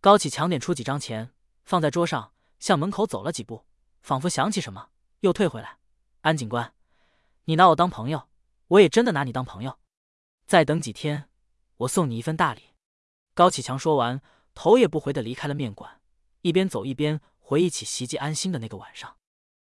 [0.00, 1.32] 高启强点出几张钱，
[1.64, 3.64] 放在桌上，向门口走了几步，
[4.02, 4.90] 仿佛想起什么，
[5.22, 5.78] 又退回来。
[6.20, 6.72] 安警官，
[7.46, 8.28] 你拿我当朋友，
[8.68, 9.80] 我也真的拿你当朋友。
[10.46, 11.28] 再等几天，
[11.78, 12.62] 我送你一份大礼。
[13.34, 14.22] 高启强说完，
[14.54, 16.00] 头也不回的离开了面馆，
[16.42, 19.16] 一边走一边回忆起袭击安心的那个晚上。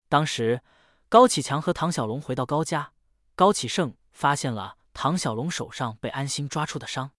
[0.09, 0.63] 当时，
[1.11, 2.95] 高启强和唐小龙回到高家，
[3.35, 7.13] 高启盛发现了唐小龙手上被安心抓出的伤。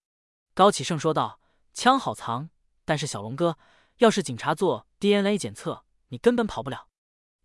[0.54, 1.40] 高启盛说道
[1.72, 2.50] ：“枪好藏，
[2.84, 3.58] 但是小龙哥，
[3.98, 6.88] 要是警察做 DNA 检测，你根本跑不了。”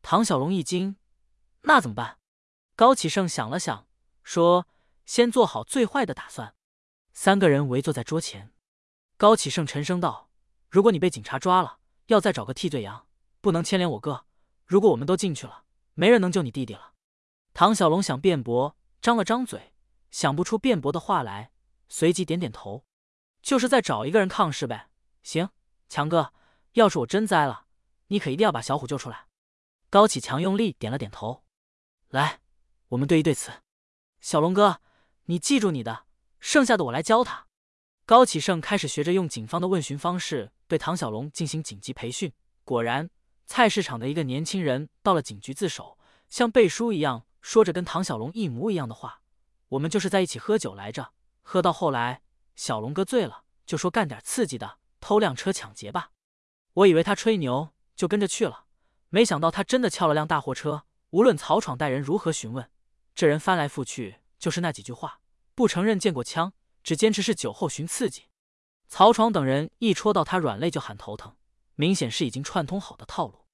[0.04, 0.98] 唐小龙一惊
[1.64, 2.20] ：“那怎么办？”
[2.76, 3.88] 高启盛想了想，
[4.24, 4.68] 说
[5.06, 6.54] ：“先做好最坏的打算。”
[7.14, 8.52] 三个人围坐在桌前，
[9.18, 10.30] 高启盛沉声道
[10.70, 13.08] ：“如果你被警察抓了，要再找个替罪羊，
[13.42, 14.26] 不能牵连我哥。
[14.66, 16.94] 如果我们都进去了，没人能救你弟弟了。”
[17.56, 19.74] 唐小龙想辩驳，张了张嘴，
[20.12, 21.52] 想不出辩驳的话来，
[21.90, 22.86] 随即点点头。
[23.42, 24.90] 就是再找一个人抗试呗。
[25.24, 25.50] 行，
[25.88, 26.34] 强哥，
[26.74, 27.68] 要是我真栽了，
[28.08, 29.28] 你可一定要把小虎救出来。
[29.90, 31.44] 高启强用力点了点头。
[32.10, 32.42] 来，
[32.90, 33.52] 我们对一对词。
[34.20, 34.82] 小龙哥，
[35.26, 36.06] 你记住你的，
[36.40, 37.48] 剩下的我来教他。
[38.06, 42.34] 高启盛开始学着用警方的问询方式对唐小龙进行紧急培训。
[42.64, 43.10] 果然，
[43.46, 49.22] 菜市场的一个年轻人到了警局自首，像背书一样说着跟唐小龙一模一样的话。
[49.70, 52.22] 我们就是在一起喝酒来着，喝到后来。
[52.56, 56.12] 小龙哥醉了，就说干点刺激的，偷辆车抢劫吧。
[56.74, 58.66] 我以为他吹牛，就跟着去了。
[59.10, 60.86] 没想到他真的撬了辆大货车。
[61.12, 62.70] 无论曹闯带人如何询问，
[63.14, 65.22] 这人翻来覆去就是那几句话，
[65.56, 66.52] 不承认见过枪，
[66.84, 68.24] 只坚持是酒后寻刺激。
[68.90, 71.36] 曹闯等人一戳到他软肋就喊头疼，
[71.76, 73.46] 明显是已经串通好的套路。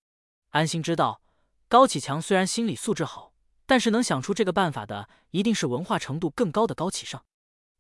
[0.50, 1.22] 安心知道，
[1.68, 3.33] 高启强虽然心理素质好，
[3.74, 7.20] 但是能想出这个办法的，一定是文化程度更高的高启盛。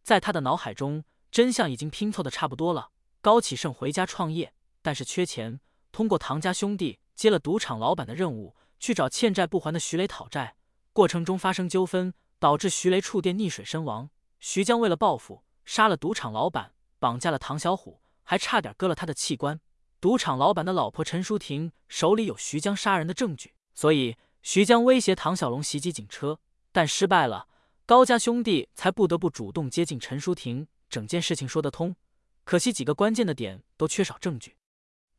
[0.01, 1.03] 在他的脑海中。
[1.29, 2.89] 真相已经拼凑的差不多了。
[3.21, 5.59] 高启盛回家创业，但是缺钱，
[5.91, 10.55] 通过唐家兄弟接了赌场老板的任务，去找欠债不还的徐雷讨债。
[10.93, 14.09] 过程中发生纠纷，导致徐雷触电溺水身亡。
[14.39, 19.59] 徐江为了报复，杀了赌场老板，绑架了唐小虎，还差点割了他的器官。
[20.01, 26.41] 赌场老板的老婆陈淑婷手里有徐江杀人的证据，所以徐江威胁唐小龙袭击警车，
[26.73, 27.47] 但失败了。
[27.85, 30.67] 高家兄弟才不得不主动接近陈淑婷。
[30.89, 31.95] 整件事情说得通，
[32.43, 34.57] 可惜几个关键的点都缺少证据。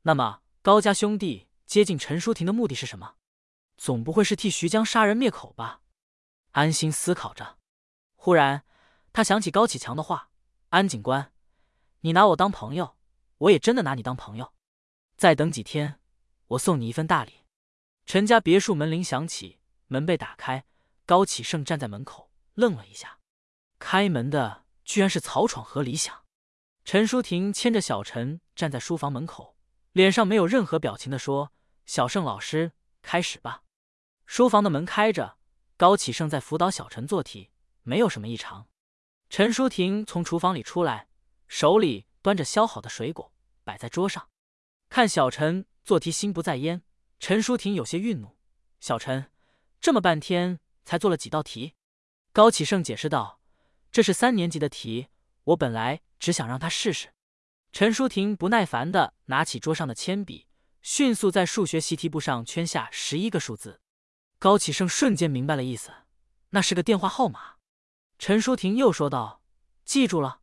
[0.03, 3.15] 那么高家兄弟接近陈淑婷的目的是什么？
[3.77, 5.81] 总不会是替徐江杀人灭口吧？
[6.53, 7.59] 安心思考着，
[8.15, 8.65] 忽然
[9.13, 10.31] 他想起高启强的话
[10.69, 11.33] ：“安警官，
[12.01, 12.97] 你拿我当朋友，
[13.39, 14.53] 我也真的拿你当朋友。
[15.17, 15.99] 再等几天，
[16.49, 17.33] 我送你一份大礼。”
[18.07, 20.65] 陈家别墅门铃响起，门被打开，
[21.07, 23.19] 高启盛站在门口，愣了一下，
[23.79, 24.65] 开门的。
[24.85, 26.27] 居然是曹闯和李想，
[26.85, 29.57] 陈淑婷牵着小陈站在书房门口，
[29.93, 31.55] 脸上没有任何表情的说
[31.87, 33.63] ：“小盛老师，开始吧。”
[34.27, 35.39] 书房的门开着，
[35.79, 37.51] 高启盛在辅导小陈做题，
[37.83, 38.69] 没有什么异常。
[39.31, 41.09] 陈淑婷从厨房里出来，
[41.49, 43.33] 手里端着削好的水果
[43.65, 44.29] 摆在桌上，
[44.91, 46.83] 看小陈做题心不在焉，
[47.27, 48.37] 陈淑婷有些愠怒
[48.81, 49.31] ：“小陈，
[49.81, 51.73] 这么半天才做了几道题？”
[52.35, 53.41] 高启盛解释道。
[53.91, 55.09] 这是三年级的题，
[55.45, 57.15] 我本来只想让他试试。
[57.73, 60.49] 陈淑婷不耐烦的拿起桌上的铅笔，
[60.83, 63.81] 迅速在数学习题簿上圈下十一个数字。
[64.39, 65.91] 高启盛瞬间明白了意思，
[66.51, 67.55] 那是个电话号码。
[68.19, 69.41] 陈淑婷又说道
[69.87, 70.43] ：“记住了。”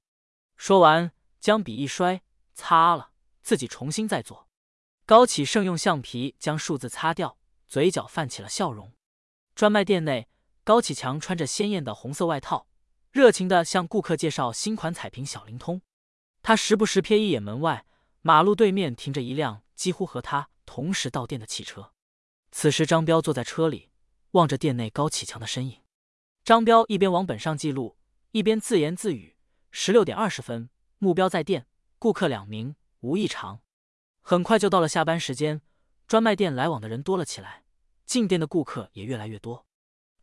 [0.57, 2.23] 说完，将笔一摔，
[2.55, 3.11] 擦了，
[3.43, 4.47] 自己重新再做。
[5.11, 8.93] 高启盛用橡皮将数字擦掉，嘴角泛起了笑容。
[9.53, 10.30] 专卖店内，
[10.64, 12.69] 高启强穿着鲜艳的红色外套。
[13.11, 15.81] 热情的向顾客介绍新款彩屏小灵通，
[16.41, 17.85] 他时不时瞥一眼门外，
[18.22, 21.91] 马路对面停着一辆几乎和他同时到店的汽车。
[22.53, 23.90] 此时，张彪坐在车里，
[24.31, 25.81] 望着店内高启强的身影。
[26.45, 27.98] 张彪一边往本上记录，
[28.31, 29.35] 一边自言自语
[29.72, 31.67] ：“十六点二十分，目标在店，
[31.99, 33.59] 顾客两名，无异常。”
[34.22, 35.61] 很快就到了下班时间，
[36.08, 37.64] 专卖店来往的人多了起来，
[38.06, 39.66] 进店的顾客也越来越多。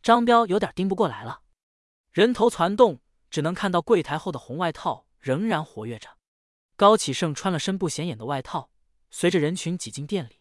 [0.02, 1.42] 张彪有点盯不过来了。
[2.12, 6.16] 人头攒动，只能看到柜台后的红外套仍然活跃着。
[6.76, 8.70] 高启盛穿了身不显眼的外套，
[9.10, 10.40] 随着人群挤进店里，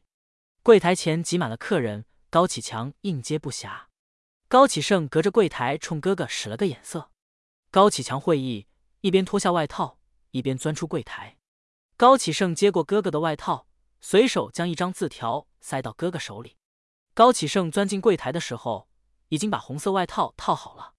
[0.62, 2.06] 柜台前挤满了客人。
[2.30, 3.86] 高启强应接不暇，
[4.50, 7.10] 高启盛隔着柜台冲哥哥使了个眼色。
[7.72, 8.68] 高启强会意，
[9.00, 9.98] 一边脱下外套，
[10.32, 11.37] 一边钻出柜台。
[11.98, 13.66] 高启盛接过哥哥的外套，
[14.02, 16.56] 随手将一张字条塞到哥哥手里。
[17.16, 18.88] 高启盛钻进柜台的时候，
[19.30, 20.94] 已经把红色外套套好了。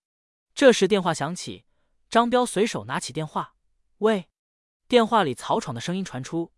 [0.57, 1.65] 这时电话响起，
[2.11, 3.55] 张彪随手拿起电话
[3.99, 4.29] ：“喂。”
[4.89, 6.51] 电话里曹闯的声音传出：“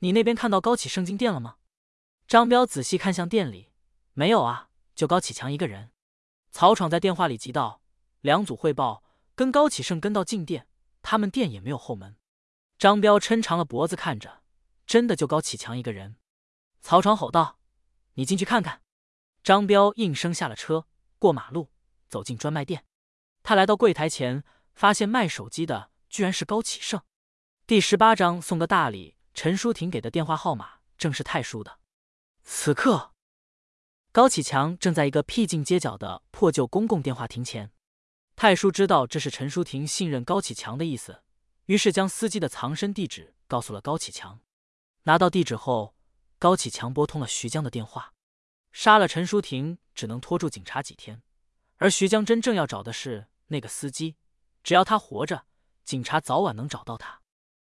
[0.00, 1.56] 你那边看到高启盛进店了吗？”
[2.26, 3.72] 张彪仔细看向店里。
[4.14, 5.92] 没有啊，就高启强一个人。
[6.50, 7.82] 曹闯在电话里急道
[8.22, 10.66] ：“两组汇报，跟高启盛跟到进店，
[11.02, 12.16] 他们店也没有后门。”
[12.80, 14.40] 张彪抻长了脖子看着，
[14.86, 16.16] 真的就高启强一个人。
[16.80, 17.58] 曹闯吼道
[18.16, 18.80] ：“你进去看看。”
[19.44, 20.86] 张彪应声下了车，
[21.18, 21.68] 过马路，
[22.08, 22.86] 走进专卖店。
[23.42, 24.42] 他来到柜台前，
[24.72, 27.02] 发现卖手机的居然是高启盛。
[27.66, 29.18] 第十八章送个大礼。
[29.34, 31.80] 陈淑婷给的电话号码正是太叔的。
[32.42, 33.12] 此刻。
[34.10, 37.72] 高启强正在一个僻静街角的破旧公共电话亭前。
[38.36, 41.22] 太叔知道这是陈淑婷信任高启强的意思，
[41.70, 44.40] 于是将司机的藏身地址告诉了高启强。
[45.04, 45.94] 拿到地址后，
[46.36, 48.12] 高启强拨通了徐江的电话。
[48.72, 51.22] 杀了陈淑婷，只能拖住警察几天，
[51.76, 54.16] 而徐江真正要找的是那个司机，
[54.64, 55.46] 只要他活着，
[55.84, 57.20] 警察早晚能找到他。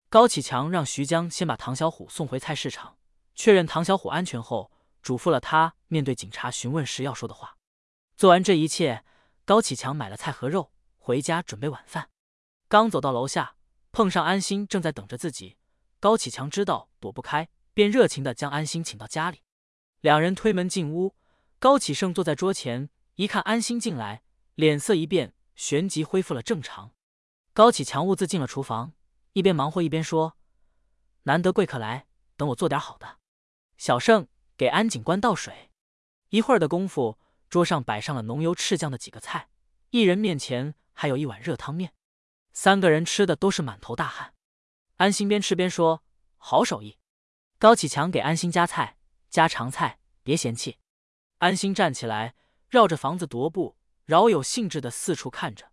[0.08, 2.98] 高启强让徐江先把唐小虎送回菜市场，
[3.36, 4.72] 确认唐小虎安全后。
[5.02, 7.58] 嘱咐了他面对警察询问时要说的话。
[8.16, 9.03] 做完这一切，
[9.44, 12.10] 高启强买了菜和肉回家准备晚饭。
[12.69, 13.56] 刚走到楼下，
[13.92, 15.58] 碰上安心正在等着自己。
[16.00, 19.43] 高启强知道躲不开，便热情的将安心请到家里。
[20.01, 21.16] 两人推门进屋，
[21.59, 24.24] 高启盛坐在桌前，一看安心进来，
[24.56, 26.92] 脸色一变，旋即恢复了正常。
[27.53, 28.93] 高启强兀自进了厨房，
[29.34, 30.38] 一边忙活一边说
[31.24, 33.18] ：“难得贵客来，等我做点好的。”
[33.77, 34.27] 小盛。
[34.58, 35.72] 给安警官倒水，
[36.32, 37.18] 一会儿的功夫，
[37.50, 39.48] 桌上摆上了浓油赤酱的几个菜，
[39.92, 41.93] 一人面前还有一碗热汤面，
[42.53, 44.34] 三个人吃的都是满头大汗。
[44.98, 46.03] 安心边吃边说
[46.38, 46.98] ：“好手艺。”
[47.58, 48.98] 高启强给安心夹菜，
[49.30, 50.80] 夹长菜，别嫌弃。
[51.40, 52.36] 安心站起来，
[52.68, 55.72] 绕着房子踱步，饶有兴致的四处看着。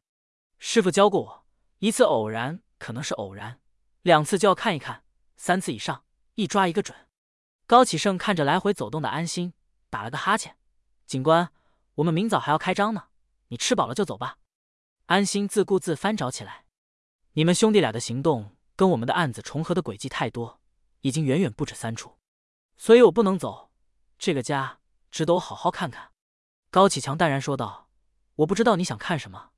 [0.59, 1.47] 师傅教过我，
[1.79, 3.61] 一次偶然可能是偶然，
[4.03, 5.05] 两次就要看一看，
[5.37, 7.09] 三次以上一抓一个准。
[7.67, 9.55] 高启盛看着来回走动的安心，
[9.91, 10.57] 打了个哈欠。
[11.07, 11.53] 警官，
[11.97, 13.09] 我们明早还要开张呢，
[13.49, 14.39] 你吃饱了就走吧。
[15.07, 16.66] 安心自顾自翻找起来。
[17.37, 20.59] 你们兄弟俩的行动跟我们的案子重合的轨迹太多，
[21.03, 22.17] 已经远远不止三处，
[22.79, 23.71] 所以我不能走。
[24.19, 26.13] 这个家值得我好好看看。
[26.71, 27.91] 高启强淡然说道
[28.37, 29.51] ：“我不知道你想看什么，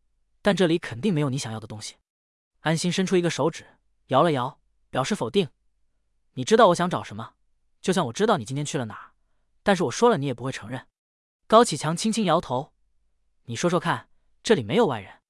[0.42, 1.98] 但这里肯定没有你想要的东西。”
[2.62, 3.65] 安心伸出一个手指，
[4.08, 4.58] 摇了摇，
[4.90, 5.48] 表示否定。
[6.32, 7.34] 你知道我想找什么？
[7.81, 9.12] 就像我知道你今天去了哪儿，
[9.62, 10.89] 但是我说了你也不会承认。
[11.47, 12.73] 高启强轻轻摇头，
[13.44, 14.08] 你说说看，
[14.42, 15.20] 这里没有外人。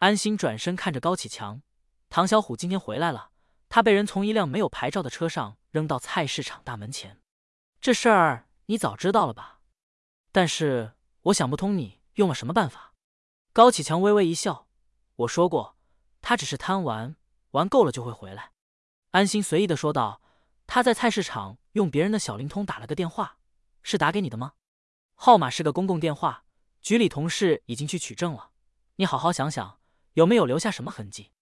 [0.00, 1.62] 安心转身看着高启强，
[2.16, 3.32] 唐小虎今天回来了，
[3.68, 7.20] 他被人从一辆没有牌照的车上扔到菜市场大门前。
[7.78, 9.60] 这事儿你早知道了吧？
[10.32, 12.94] 但是我想不通你用了什么办法。
[13.52, 14.66] 高启强微微一笑，
[15.16, 15.76] 我说过，
[16.22, 17.16] 他只是贪玩，
[17.50, 18.52] 玩够了就会回来。
[19.10, 20.22] 安心随意的说道。
[20.66, 23.36] 他在菜市场用别人的小灵通打了个电话，
[23.82, 24.54] 是打给你的吗？
[25.16, 26.44] 号码是个公共电话，
[26.80, 28.52] 局里同事已经去取证了。
[28.94, 29.80] 你好好想想，
[30.14, 31.32] 有没有留下什么痕迹？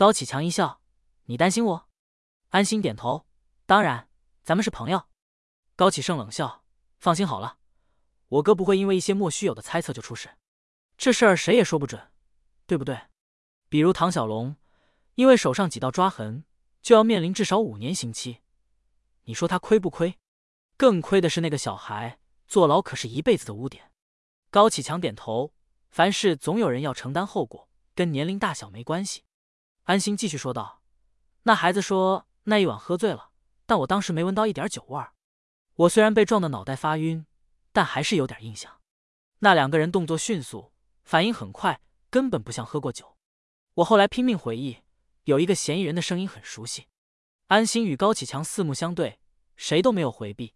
[0.00, 0.80] 高启强一笑，
[1.24, 1.88] 你担心我？
[2.48, 3.26] 安心点头，
[3.66, 4.08] 当然，
[4.42, 5.08] 咱们是朋友。
[5.76, 6.64] 高启盛冷笑，
[6.96, 7.58] 放心好了，
[8.28, 10.30] 我哥不会因为一些莫须有的猜测就出事。
[10.96, 12.10] 这事儿谁也说不准，
[12.66, 12.98] 对不对？
[13.68, 14.56] 比如唐小龙，
[15.16, 16.46] 因为手上几道抓痕，
[16.80, 18.40] 就要面临至少五年刑期。
[19.24, 20.18] 你说他亏不亏？
[20.78, 23.92] 更亏的是那个小孩，坐牢可是一辈子的污点。
[24.50, 25.52] 高启强点头，
[25.90, 29.24] 凡事总有人要承担后果，跟年龄大小没关系。
[29.90, 30.82] 安心继续说道
[31.42, 33.32] ：“那孩子说那一晚喝醉了，
[33.66, 35.14] 但我当时没闻到一点酒味儿。
[35.74, 37.26] 我虽然被撞的脑袋发晕，
[37.72, 38.80] 但还是有点印象。
[39.40, 43.16] 那两个人动作迅速，反应很快，根本不像喝过酒。
[43.74, 44.78] 我后来拼命回忆，
[45.24, 46.86] 有一个嫌疑人的声音很熟悉。”
[47.48, 49.18] 安心与高启强四目相对，
[49.56, 50.54] 谁都没有回避。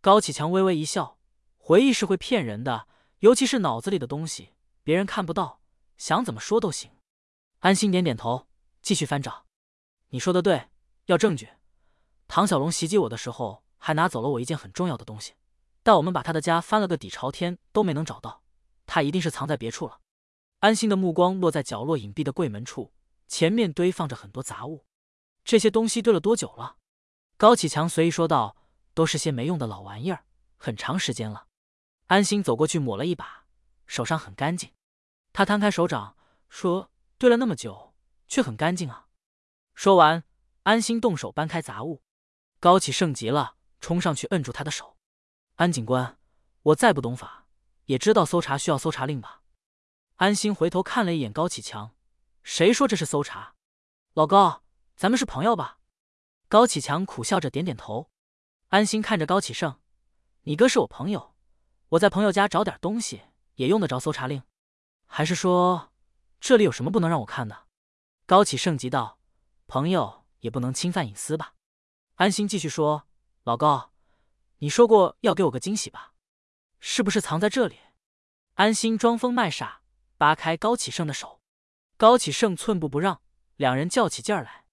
[0.00, 1.18] 高启强微微一笑，
[1.56, 2.86] 回忆是会骗人的，
[3.18, 4.52] 尤其是脑子里的东西，
[4.84, 5.62] 别人看不到，
[5.96, 6.92] 想怎么说都行。
[7.58, 8.46] 安心点点头，
[8.82, 9.46] 继续翻找。
[10.08, 10.68] 你说的对，
[11.06, 11.50] 要证据。
[12.26, 15.34] 唐小龙袭击我的时候，还拿走了我一件很重要的东西，
[15.82, 18.42] 但我们把他的家翻了个底朝天，都没能找到，
[18.86, 20.00] 他一定是藏在别处了。
[20.60, 22.92] 安心的目光落在角落隐蔽的柜门处，
[23.26, 24.84] 前面堆放着很多杂物。
[25.44, 26.76] 这些东西堆了多久了？
[27.36, 28.56] 高启强随意说道
[28.92, 30.24] ：“都是些没用的老玩意儿，
[30.56, 31.46] 很长时间了。”
[32.08, 33.44] 安心走过去抹了一把，
[33.86, 34.72] 手上很干净。
[35.32, 36.16] 他摊开手掌
[36.48, 37.87] 说：“堆了那么久，
[38.28, 39.08] 却很干净啊。”
[39.74, 40.24] 说完，
[40.62, 42.02] 安心动手搬开杂物。
[42.60, 44.96] 高启盛急了，冲上去摁住他的手
[45.56, 46.18] ：“安警官，
[46.62, 47.46] 我再不懂法，
[47.84, 49.42] 也知道搜查需要搜查令吧？”
[50.16, 51.94] 安心回头看了一眼高启强
[52.42, 53.54] ：“谁说这是搜查？
[54.14, 54.64] 老高，
[54.96, 55.78] 咱们是朋友吧？”
[56.48, 58.10] 高启强苦笑着点点头。
[58.70, 59.78] 安心看着高启盛
[60.42, 61.36] ：“你哥是我朋友，
[61.90, 63.22] 我在朋友家找点东西，
[63.54, 64.42] 也用得着搜查令？
[65.06, 65.92] 还是说
[66.40, 67.66] 这里有什么不能让我看的？”
[68.28, 69.18] 高启盛急道
[69.66, 71.54] ：“朋友也不能侵犯隐私吧？”
[72.16, 73.08] 安心继续说
[73.44, 73.94] ：“老高，
[74.58, 76.12] 你说过要给我个惊喜吧？
[76.78, 77.78] 是不是藏在这里？”
[78.56, 79.80] 安心装疯卖傻，
[80.18, 81.40] 扒开高启盛的手。
[81.96, 83.22] 高启盛寸步不让，
[83.56, 84.66] 两人较起劲儿来。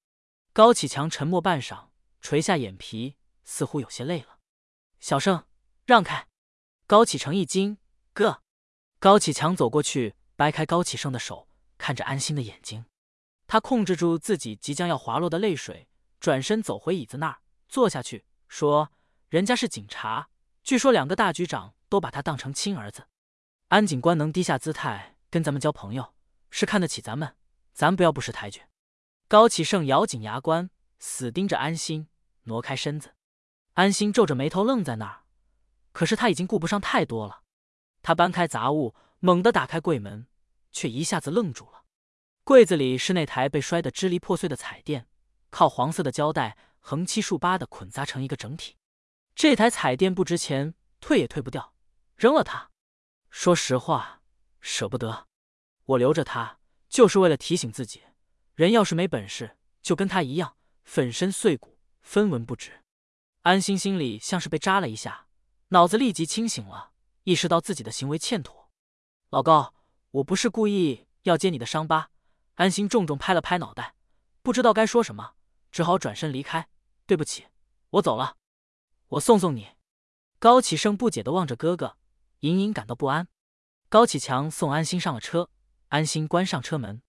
[0.51, 4.39] 高启强沉默半晌，垂下眼皮，似乎有些累了。
[4.99, 5.45] 小胜
[5.85, 6.27] 让开。
[6.85, 7.77] 高启成一惊
[8.11, 8.43] ：“哥！”
[8.99, 12.83] 高启强走过去，掰开高启盛的手，看着安心的眼睛。
[13.47, 15.87] 他控制住自己即将要滑落的泪水。
[16.19, 18.91] 转身走回椅子那儿坐下去，说
[19.29, 20.29] ：“人家是警察，
[20.63, 23.07] 据说两个大局长都把他当成亲儿子。
[23.67, 26.15] 安警官能低下姿态跟咱们交朋友，
[26.49, 27.35] 是看得起咱们，
[27.73, 28.61] 咱不要不识抬举。”
[29.27, 32.07] 高启盛咬紧牙关，死盯着安心，
[32.43, 33.13] 挪开身子。
[33.73, 35.23] 安心皱着眉头愣在那儿，
[35.91, 37.43] 可是他已经顾不上太多了。
[38.01, 40.25] 他搬开杂物，猛地打开柜门，
[40.71, 41.84] 却一下子愣住了。
[42.45, 45.07] 柜子里是那台被摔得支离破碎的彩电。
[45.49, 48.77] 靠黄色的胶带横七竖八的捆扎成一个整体。
[49.33, 51.73] 这台彩电不值钱，退也退不掉，
[52.15, 52.69] 扔了它。
[53.31, 54.21] 说实话，
[54.61, 55.25] 舍不得。
[55.85, 58.03] 我留着它，就是为了提醒自己：
[58.53, 62.83] 人要是没本事，就跟他一样，粉身碎骨，分文不值。
[63.41, 65.25] 安心心里像是被扎了一下，
[65.69, 66.91] 脑子立即清醒了，
[67.23, 68.69] 意识到自己的行为欠妥。
[69.31, 69.73] 老高，
[70.11, 72.11] 我不是故意要揭你的伤疤。
[72.55, 73.95] 安心重重拍了拍脑袋，
[74.41, 75.35] 不知道该说什么。
[75.71, 76.69] 只好转身离开。
[77.05, 77.47] 对不起，
[77.91, 78.37] 我走了。
[79.09, 79.75] 我送送你。
[80.39, 81.97] 高启盛不解的望着哥哥，
[82.39, 83.27] 隐隐感到不安。
[83.89, 85.49] 高启强送安心上了车，
[85.89, 87.01] 安心关上车门。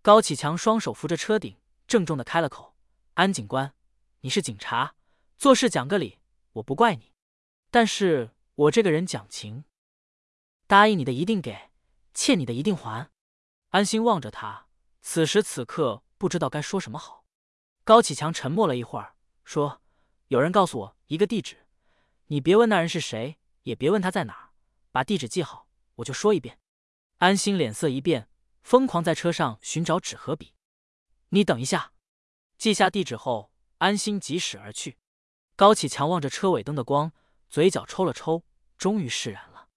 [0.00, 2.74] 高启强双手扶着车顶，郑重的开了口
[3.14, 3.74] ：“安警官，
[4.20, 4.94] 你是警察，
[5.36, 6.18] 做事讲个理，
[6.52, 7.12] 我不怪你。
[7.70, 9.64] 但是我这个人讲情，
[10.66, 11.70] 答应你的一定给，
[12.14, 13.10] 欠你的一定还。”
[13.70, 14.66] 安心望着他，
[15.06, 17.26] 此时此刻不知道该说什么好。
[17.84, 19.82] 高启强沉默了一会儿，说
[20.28, 21.66] ：“有人告诉我一个地址，
[22.28, 24.50] 你别问那人是谁，也别问他在哪儿，
[24.90, 26.58] 把地址记好，我就说一遍。”
[27.20, 28.30] 安心脸色一变，
[28.62, 30.54] 疯狂在车上寻找纸和笔。
[31.28, 31.92] 你等一下，
[32.56, 34.96] 记下地址后，安心疾驶而去。
[35.54, 37.12] 高启强望着车尾灯的光，
[37.50, 38.42] 嘴角抽了抽，
[38.78, 39.68] 终于释然了。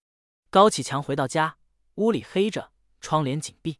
[0.49, 1.57] 高启强回到家，
[1.95, 3.77] 屋里黑着，窗帘紧闭。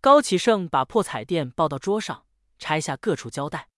[0.00, 2.24] 高启盛把破彩电抱到桌上。
[2.58, 3.68] 拆下各处胶带，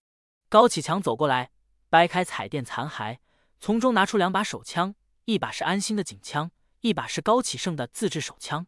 [0.49, 1.53] 高启强走过来，
[1.89, 3.19] 掰开彩电残骸，
[3.61, 8.67] 从中拿出两把手枪，一把是安心的警枪，一把是高启盛的自制手枪。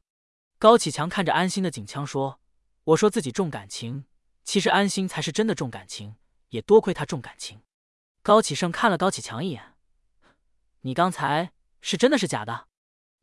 [0.60, 2.38] 高启强看着安心的警枪说
[2.84, 4.04] ：“我说自己重感情，
[4.44, 6.14] 其实安心才是真的重感情，
[6.50, 7.62] 也多亏他重感情。”
[8.22, 9.74] 高启盛看了高启强一眼
[10.82, 12.68] ：“你刚才是真的是假的？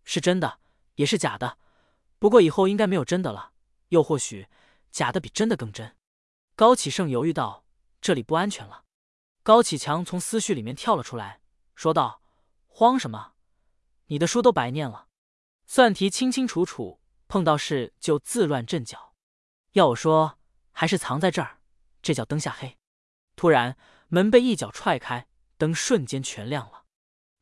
[0.04, 0.60] 是真的，
[0.96, 1.58] 也是假的。
[2.20, 3.51] 不过以后应该没有真的了，
[3.92, 4.48] 又或许
[4.92, 5.96] 假的比真的更真。”
[6.58, 7.64] 高启盛犹豫道
[8.02, 8.84] ：“这里不安全了。”
[9.44, 11.42] 高启强从思绪里面跳了出来，
[11.76, 12.22] 说道
[12.68, 13.34] ：“慌什么？
[14.08, 15.08] 你的书都白念了，
[15.66, 19.16] 算题清清楚楚，碰到事就自乱阵脚。
[19.72, 20.38] 要我说，
[20.72, 21.62] 还是藏在这儿，
[22.02, 22.78] 这叫灯下黑。”
[23.36, 23.78] 突然，
[24.10, 26.86] 门被一脚踹开，灯瞬间全亮了。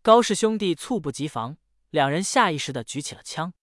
[0.01, 1.57] 高氏兄弟猝不及防，
[1.89, 3.53] 两人下意识的举起了枪。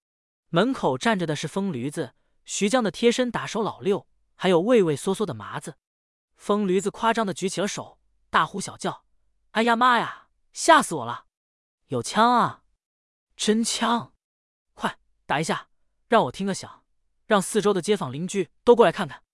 [0.51, 2.15] 门口站着的是疯驴子，
[2.47, 4.09] 徐江的贴身打手老六。
[4.39, 5.79] 还有畏畏缩缩的麻子，
[6.37, 9.07] 疯驴子夸张的举起了手，大呼小叫
[9.53, 11.25] ：“哎呀妈呀，吓死我了！
[11.87, 12.63] 有枪啊，
[13.35, 14.13] 真枪！
[14.75, 15.71] 快打一下，
[16.09, 16.85] 让我听个响，
[17.25, 19.25] 让四周的街坊邻居都过来看看。”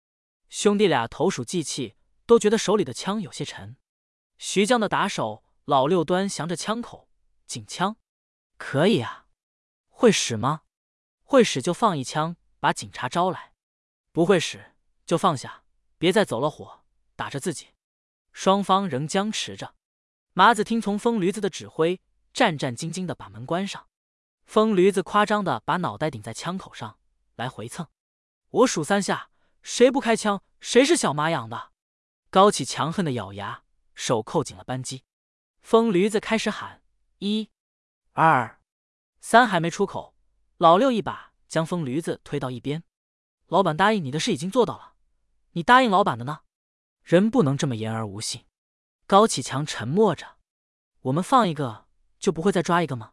[0.49, 3.77] 兄弟俩投鼠忌器，都觉得手里的枪有些沉。
[4.39, 7.09] 徐江的打手老六端详着枪口，
[7.45, 7.97] 警枪，
[8.57, 9.27] 可以啊，
[9.89, 10.63] 会使吗？
[11.25, 13.55] 会使就放一枪，把警察招来；
[14.13, 14.77] 不会使。
[15.05, 15.65] 就放下，
[15.99, 16.85] 别再走了火，
[17.17, 17.75] 打着自己。
[18.33, 19.75] 双方仍僵持着。
[20.33, 22.01] 麻子听从疯驴子的指挥，
[22.33, 23.89] 战战兢兢的把门关上。
[24.45, 27.01] 疯驴子夸张的把脑袋顶在枪口上，
[27.35, 27.89] 来回蹭。
[28.51, 29.31] 我数三下，
[29.63, 31.73] 谁不开枪，谁是小马养的。
[32.31, 33.65] 高启强恨的咬牙，
[33.97, 35.03] 手扣紧了扳机。
[35.63, 36.85] 疯驴子开始喊
[37.19, 37.51] ：“一、
[38.13, 38.61] 二、
[39.21, 40.15] 三！”还没出口，
[40.59, 42.83] 老六一把将疯驴子推到一边。
[43.49, 44.95] 老板答应你的事已经做到了，
[45.51, 46.41] 你答应老板的呢？
[47.03, 48.47] 人不能这么言而无信。
[49.07, 50.39] 高启强沉默着。
[51.03, 51.87] 我们放一个
[52.19, 53.13] 就不会再抓一个吗？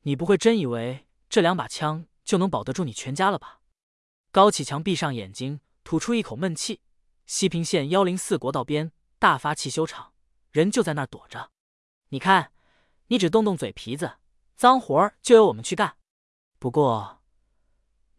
[0.00, 3.60] 你不会真以为这两把枪就能保得住你全家了吧？
[4.32, 6.80] 高启强闭上眼睛，吐出一口闷气。
[7.26, 10.12] 西平县幺零四国道边大发汽修厂，
[10.50, 11.52] 人就在那儿躲着。
[12.08, 12.50] 你看，
[13.06, 14.14] 你只动动嘴皮子，
[14.56, 15.96] 脏活就由我们去干。
[16.58, 17.21] 不过，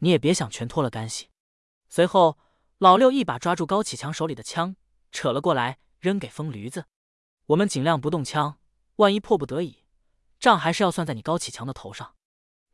[0.04, 1.30] 你也别想全脱了干系。
[1.88, 2.38] 随后，
[2.78, 4.76] 老六一把抓住高启强手里的枪，
[5.14, 6.88] 扯了过来，扔给疯驴子。
[7.46, 8.60] 我们尽量不动枪，
[8.98, 9.86] 万一迫不得已，
[10.40, 12.16] 账还是要算在你高启强的头上。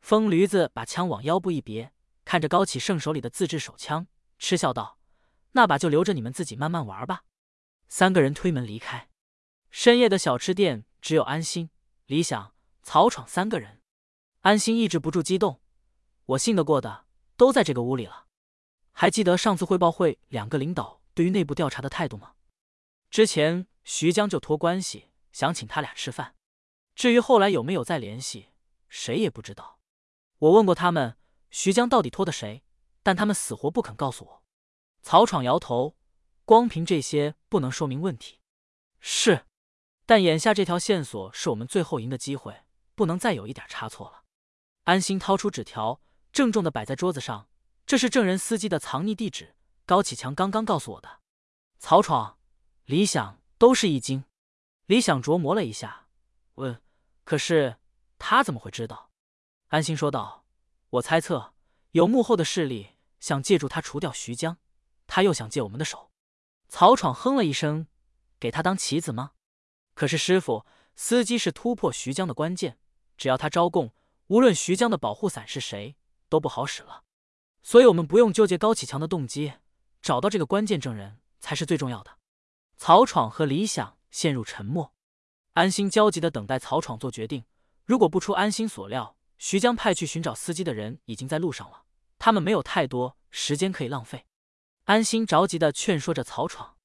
[0.00, 1.92] 疯驴子把枪往腰部一别，
[2.24, 4.98] 看着高启盛手里的自制手枪，嗤笑道
[5.52, 7.22] ：“那把就留着你们自己慢慢玩吧。”
[7.88, 9.08] 三个人推门离开。
[9.70, 10.84] 深夜的小吃店。
[11.00, 11.70] 只有安心、
[12.04, 13.80] 李想、曹闯三个人。
[14.40, 15.62] 安心抑制不住激动
[16.26, 17.06] ：“我信得过的
[17.40, 18.26] 都在这个屋里了。
[18.92, 22.34] 还记得上次汇报会两个领导对于内部调查的态度吗？
[23.08, 26.34] 之前徐江就托关系想请他俩吃饭，
[26.94, 28.50] 至于后来有没有再联系，
[28.90, 29.78] 谁也不知道。
[30.36, 31.16] 我问过他们，
[31.50, 32.62] 徐江到底托的谁，
[33.02, 34.42] 但他们死活不肯告诉我。”
[35.00, 35.96] 曹闯摇头
[36.44, 38.40] ：“光凭这些不能说明问题。”
[39.00, 39.46] 是。
[40.04, 44.24] 但眼下这条线索是我们最后赢的机会，不能再有一点差错了。
[44.84, 46.02] 安心掏出纸条，
[46.32, 47.48] 郑重的摆在桌子上，
[47.86, 51.20] 这是证人司机的藏匿地址，高启强刚刚告诉我的。
[51.78, 52.38] 曹闯、
[52.84, 54.24] 李想都是一惊。
[54.86, 56.08] 李想琢磨了一下，
[56.54, 56.82] 问
[57.24, 57.76] ：“可是
[58.18, 59.10] 他怎么会知道？”
[59.68, 60.44] 安心说道
[60.90, 61.54] ：“我猜测
[61.92, 64.58] 有幕后的势力想借助他除掉徐江，
[65.06, 66.10] 他又想借我们的手。”
[66.68, 67.88] 曹闯哼了一声
[68.38, 69.32] ：“给他当棋子吗？”
[69.94, 72.78] 可是师傅，司机是突破徐江的关键，
[73.16, 73.92] 只要他招供，
[74.28, 75.96] 无论徐江的保护伞是谁，
[76.30, 77.04] 都不好使了。
[77.62, 79.52] 所以，我们不用纠结高启强的动机，
[80.00, 82.16] 找到这个关键证人才是最重要的。
[82.78, 84.94] 曹闯和李想陷入沉默，
[85.52, 87.44] 安心焦急的等待曹闯做决定。
[87.84, 91.82] 如果不出安心所料，徐江派去寻找司机的人已经在路上了，
[92.18, 94.24] 他们没有太多时间可以浪费。
[94.84, 96.76] 安心着急的劝说着曹闯：“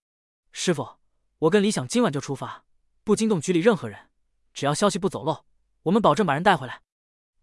[0.51, 0.97] 师傅，
[1.39, 2.65] 我跟李想今晚就出发。”
[3.05, 4.09] 不惊动局里任何人，
[4.51, 5.45] 只要消息不走漏，
[5.83, 6.81] 我们保证把人带回来。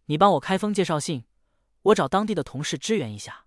[0.06, 1.24] 你帮我开封介绍信，
[1.82, 3.46] 我找当地的同事支援一下。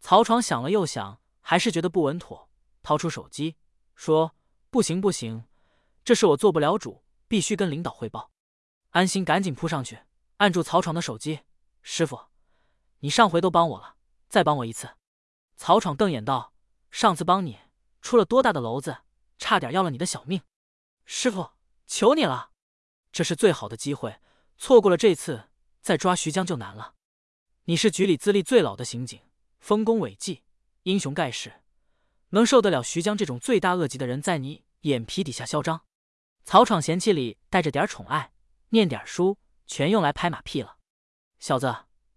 [0.00, 2.48] 曹闯想了又想，还是觉得不稳妥，
[2.82, 3.56] 掏出手机
[3.94, 4.34] 说
[4.70, 5.44] ：“不行不行，
[6.04, 8.30] 这事我做不了主，必须跟领导汇报。”
[8.90, 10.00] 安心赶紧扑上去，
[10.36, 11.40] 按住曹闯的手机
[11.82, 12.20] ：“师傅，
[13.00, 13.96] 你上回都帮我了，
[14.28, 14.96] 再帮我一次。”
[15.56, 16.52] 曹闯瞪眼道
[16.90, 17.58] ：“上次帮你
[18.00, 18.98] 出了多大的篓子，
[19.38, 20.42] 差点要了你的小命。”
[21.06, 21.50] 师傅，
[21.86, 22.50] 求你了，
[23.10, 24.20] 这是最好的机会，
[24.58, 25.48] 错过了这次，
[25.80, 26.93] 再抓徐江就难了。
[27.66, 29.18] 你是局里资历最老的刑警，
[29.58, 30.42] 丰功伟绩，
[30.82, 31.62] 英雄盖世，
[32.28, 35.80] 能受得了徐江这种罪大恶极的人在你眼皮底下嚣张？
[36.44, 38.34] 曹闯嫌弃里带着点宠爱，
[38.68, 40.76] 念点书全用来拍马屁了。
[41.38, 41.74] 小子，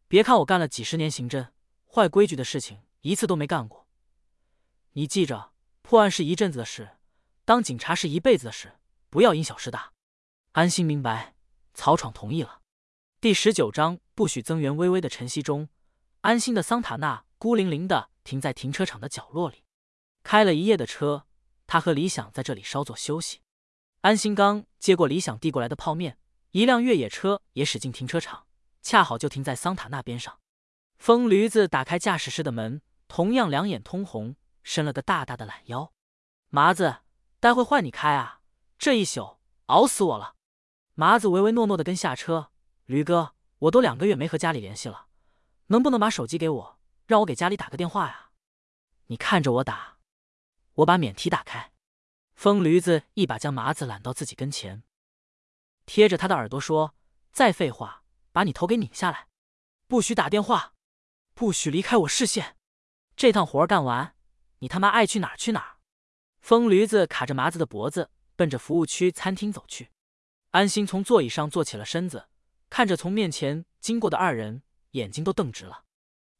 [0.09, 1.51] 别看我干了几十年刑侦，
[1.89, 3.87] 坏规矩的事情一次都没干过。
[4.91, 6.97] 你记着，破案是一阵子的事。
[7.45, 8.73] 当警察是一辈子的事，
[9.09, 9.93] 不要因小失大。
[10.51, 11.35] 安心明白，
[11.73, 12.59] 曹闯同意了。
[13.21, 14.75] 第十九章不许增援。
[14.75, 15.69] 微微的晨曦中，
[16.21, 19.63] 安心的桑塔纳孤零零的停在停车场的角落里。
[20.23, 21.27] 开了一夜的车，
[21.67, 23.41] 他和李想在这里稍作休息。
[24.01, 26.17] 安心刚接过李想递过来的泡面，
[26.49, 28.47] 一辆越野车也驶进停车场，
[28.81, 30.39] 恰好就停在桑塔纳边上。
[30.97, 35.93] 疯驴子打开驾驶室的门，同样两眼通红，伸了个大大的懒腰。
[36.49, 36.97] 麻子。
[37.39, 38.41] 待会换你开啊！
[38.79, 39.37] 这一宿
[39.67, 40.33] 熬死我了。
[40.95, 42.49] 麻子唯唯诺诺的跟下车。
[42.85, 45.07] 驴哥，我都两个月没和家里联系了，
[45.67, 48.29] 能不能把手机给我，让我给家里打个电话呀？
[49.07, 49.97] 你看着我打。
[50.75, 51.71] 我把免提打开。
[52.35, 54.83] 疯驴子一把将麻子揽到自己跟前，
[55.87, 56.93] 贴着他的耳朵说
[57.33, 59.27] ：“再废话，把你头给拧下来，
[59.87, 60.75] 不许打电话，
[61.33, 62.55] 不许离开我视线。
[63.15, 64.13] 这趟活干完，
[64.59, 65.77] 你他妈爱去哪儿去哪儿。”
[66.41, 69.89] 疯驴子卡着麻子的脖子，奔着服务区餐厅走去。
[70.51, 72.27] 安心从座椅上坐起了身子，
[72.69, 75.83] 看着从面前经过的二人，眼睛都瞪直了。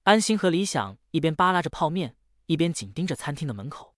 [0.03, 2.15] 安心和李想一边扒拉着泡面，
[2.45, 3.95] 一边紧盯着餐厅的门口。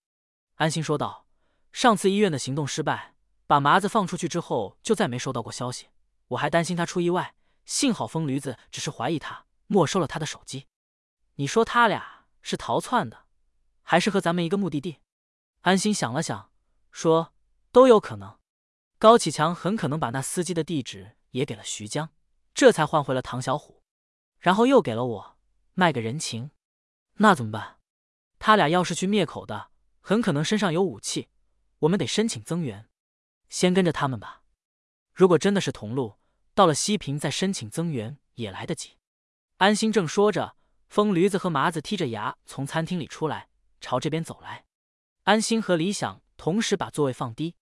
[0.56, 1.26] 安心说道
[1.72, 3.14] ：“上次医院的行动失败，
[3.46, 5.88] 把麻子放出去之后，就再没收到过消息。
[6.28, 7.34] 我还担心他出意外，
[7.64, 10.66] 幸好疯驴子只是怀疑他，没收了他的手机。
[11.36, 13.26] 你说他俩是逃窜的，
[13.82, 14.98] 还是和咱们一个目的地？”
[15.62, 16.50] 安心想了想，
[16.90, 17.32] 说
[17.70, 18.38] ：“都有可能。
[18.98, 22.10] 高启强很可能把那司机的地址也给了徐江，
[22.60, 23.82] 这才换回了唐小虎，
[24.38, 25.38] 然后又给了我
[25.72, 26.50] 卖个人情。
[27.14, 27.78] 那怎么办？
[28.38, 31.30] 他俩要是去灭口的，很可能身上有武器，
[31.78, 32.86] 我们得申请增援。
[33.48, 34.42] 先跟着他们吧。
[35.14, 36.16] 如果真的是同路，
[36.52, 38.98] 到了西平再申请增援也来得及。
[39.56, 40.54] 安心正说着，
[40.90, 43.48] 疯驴子和麻子剔着牙从餐厅里出来，
[43.80, 44.66] 朝这边走来。
[45.22, 47.56] 安心和李想同时把座位放低。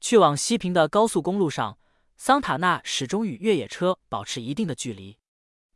[0.00, 1.80] 去往西平的高速公路上，
[2.16, 5.18] 桑塔纳始终与越野车保持一定的距离，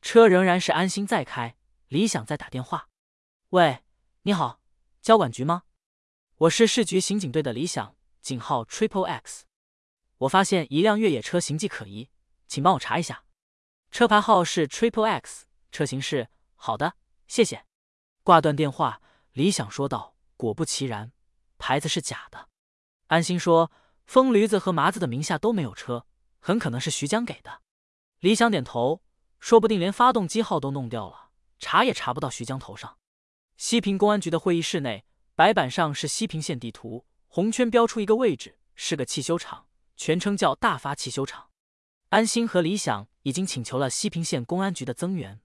[0.01, 1.55] 车仍然是安心在开，
[1.89, 2.89] 理想在打电话。
[3.51, 3.85] 喂，
[4.23, 4.61] 你好，
[5.03, 5.65] 交管局吗？
[6.37, 9.45] 我是市局刑警队的李想，警号 Triple X。
[10.19, 12.09] 我发现一辆越野车形迹可疑，
[12.47, 13.25] 请帮我查一下。
[13.91, 16.29] 车牌号是 Triple X，车型是……
[16.55, 16.95] 好的，
[17.27, 17.65] 谢谢。
[18.23, 19.03] 挂断电话，
[19.33, 21.13] 李想说道：“果不其然，
[21.59, 22.49] 牌子是假的。”
[23.09, 23.71] 安心说
[24.07, 26.07] ：“疯驴子和麻子的名下都没有车，
[26.41, 27.61] 很可能是徐江给的。”
[28.19, 29.03] 李想点头，
[29.39, 32.99] 说不定连发动机号都弄掉了，查也查不到徐江头上。
[33.57, 35.05] 西平公安局的会议室内，
[35.35, 39.67] 白板上是西平县地图，红圈标出一个位置，是个汽修厂。
[39.97, 41.51] 全称叫大发汽修厂。
[42.09, 45.43] 安心和李想已经请求了西平县公安局的增援。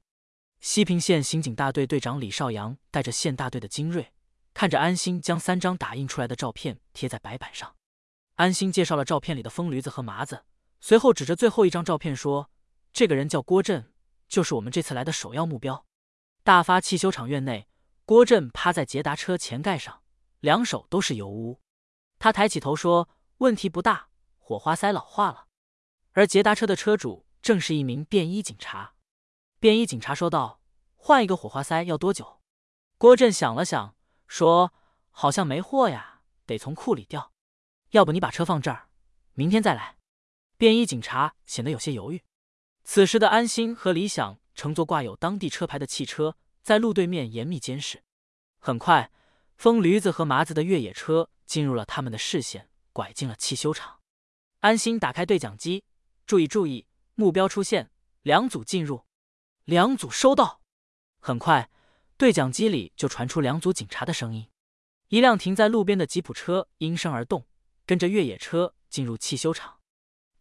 [0.62, 4.14] 西平县刑警大队队长李少阳带着县大队的精锐，
[4.54, 7.76] 看着安心将三张打印出来的照片贴在白板上。
[8.36, 10.46] 安心介绍了照片里的疯驴子和麻子，
[10.80, 12.50] 随后指着最后一张照片说
[12.94, 13.94] ：“这个人叫郭振，
[14.28, 15.86] 就是我们这次来的首要目标。”
[16.44, 17.68] 大发汽修厂院内，
[18.06, 20.04] 郭振趴在捷达车前盖上，
[20.40, 21.60] 两手都是油污。
[22.20, 25.48] 他抬起头说：“问题不大。”火花塞老化了，
[26.12, 28.94] 而捷达车的车主正是一名便衣警察。
[29.60, 30.62] 便衣警察说道
[30.96, 32.42] ：“换一个火花塞要多久？”
[33.00, 33.96] 郭震想了想，
[34.28, 34.72] 说
[35.10, 37.32] ：“好像没货呀，得从库里调。
[37.90, 38.90] 要不你把车放这儿，
[39.34, 39.98] 明天再来。”
[40.58, 42.22] 便衣警察显得有些犹豫。
[42.84, 48.04] 此时的安心和李想乘坐挂有当地车牌的汽车，在路对面严密监视。
[48.60, 49.12] 很快，
[49.58, 54.00] 疯驴子和麻子的越野车进入了他们的视线，拐进了汽修厂。
[54.60, 55.84] 安心打开对讲机，
[56.26, 59.06] 注意注意，目标出现，两组进入，
[59.66, 60.62] 两组收到。
[61.20, 61.70] 很快，
[62.18, 64.48] 对讲机里就传出两组警察的声音。
[65.10, 67.46] 一辆停在路边的吉普车应声而动，
[67.86, 69.80] 跟着越野车进入汽修厂。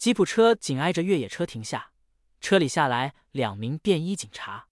[0.05, 1.93] 吉普车紧挨着越野车停下，
[2.39, 4.69] 车里下来两名便衣警察。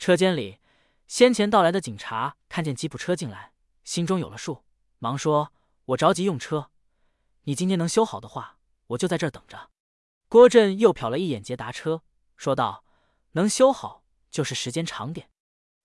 [0.00, 0.58] 车间里，
[1.06, 3.52] 先前到来的警察看见吉普车进来，
[3.84, 4.64] 心中有了数，
[4.98, 5.52] 忙说
[5.86, 6.72] ：“我着急用车，
[7.44, 9.70] 你今天能修好的话。”我就在这儿等着。
[10.28, 12.02] 郭振又瞟了一眼捷达车，
[12.36, 12.84] 说道
[13.34, 15.30] ：“能修好就是时间长点，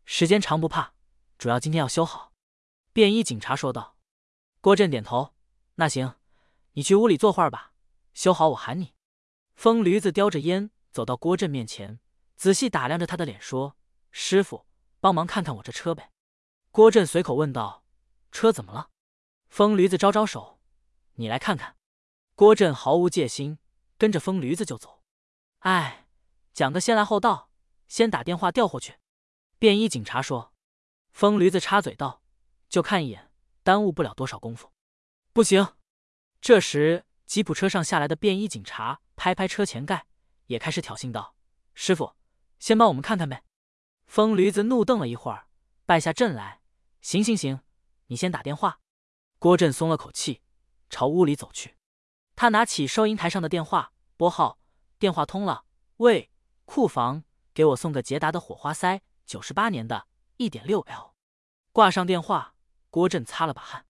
[0.04, 0.94] 时间长不怕，
[1.38, 2.34] 主要今天要修好。”
[2.92, 3.98] 便衣警察说道。
[4.62, 5.36] 郭振点头
[5.78, 6.16] ：“那行，
[6.74, 7.74] 你去屋里坐会儿吧，
[8.14, 8.94] 修好我喊你。”
[9.56, 12.00] 疯驴子叼着烟走到郭震面前，
[12.36, 13.78] 仔细打量着他的脸，说
[14.12, 14.66] ：“师傅，
[15.00, 16.12] 帮忙看看我这车呗。”
[16.72, 17.84] 郭震随口问道
[18.32, 18.90] ：“车怎么了？”
[19.50, 20.60] 疯驴子招招手
[21.16, 21.76] ：“你来看看。”
[22.36, 23.58] 郭震毫无戒心，
[23.98, 25.04] 跟着疯驴子就走。
[25.60, 26.08] 哎，
[26.54, 27.52] 讲个先来后到，
[27.88, 28.98] 先打电话调货去。
[29.58, 30.54] 便衣警察说。
[31.12, 32.22] 疯驴子插嘴道
[32.70, 33.32] ：“就看一眼，
[33.64, 34.72] 耽误不了多少功夫。”
[35.34, 35.76] 不行。
[36.40, 40.08] 这时，吉普车上下来的便衣警察拍拍车前盖，
[40.48, 41.36] 也开始挑衅道
[41.76, 42.16] ：“师傅，
[42.58, 43.44] 先帮我们看看呗。”
[44.08, 45.48] 疯驴子怒瞪了一会儿，
[45.86, 46.62] 败下阵来
[47.02, 47.62] ：“行行行，
[48.08, 48.80] 你先打电话。”
[49.38, 50.42] 郭振松了口气，
[50.90, 51.78] 朝屋里走去。
[52.36, 54.58] 他拿起收银台上的电话，拨号，
[54.98, 55.66] 电话通了。
[55.98, 56.32] 喂，
[56.66, 61.14] 库房，给我送个捷达的火花塞，九十八年的，一点六 L。
[61.72, 62.56] 挂上电话，
[62.90, 63.86] 郭振擦了把汗。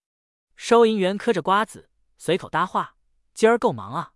[0.57, 2.97] 收银员嗑着瓜子，随口搭话
[3.39, 4.11] ：“今儿够忙啊，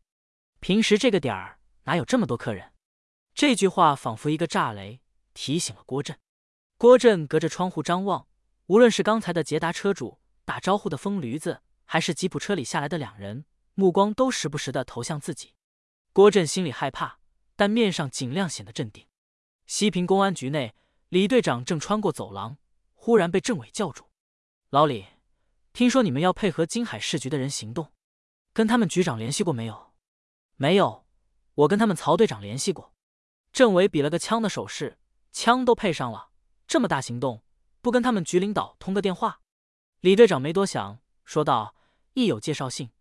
[0.60, 2.74] 平时这个点儿哪有这么多客人？”
[3.34, 5.00] 这句话仿佛一个炸雷，
[5.34, 6.20] 提醒了郭振。
[6.78, 8.28] 郭振隔着窗户张望，
[8.66, 13.46] 无论是刚才的捷达车主打招呼的疯驴子，还是吉普车里下来的两人。
[13.76, 15.54] 目光都时不时的投向自己，
[16.12, 17.20] 郭振心里害怕，
[17.56, 19.08] 但面上尽量显得镇定。
[19.66, 20.76] 西平公安局内，
[21.08, 22.58] 李队长正穿过走廊，
[22.94, 24.10] 忽然被政委叫住
[24.70, 25.06] ：“老李，
[25.72, 27.93] 听说你们要配合金海市局的人行动，
[28.54, 29.94] 跟他们局长联系过没有
[30.56, 31.06] ？”“没有，
[31.56, 32.94] 我跟他们曹队长联系过。”
[33.52, 34.98] 政委比了个枪的手势，
[35.32, 36.30] 枪都配上了，
[36.68, 37.44] 这么大行动，
[37.82, 39.42] 不跟他们局领导通个电话？
[40.00, 41.76] 李队长没多想，说道
[42.14, 42.92] ：“一有介绍信。”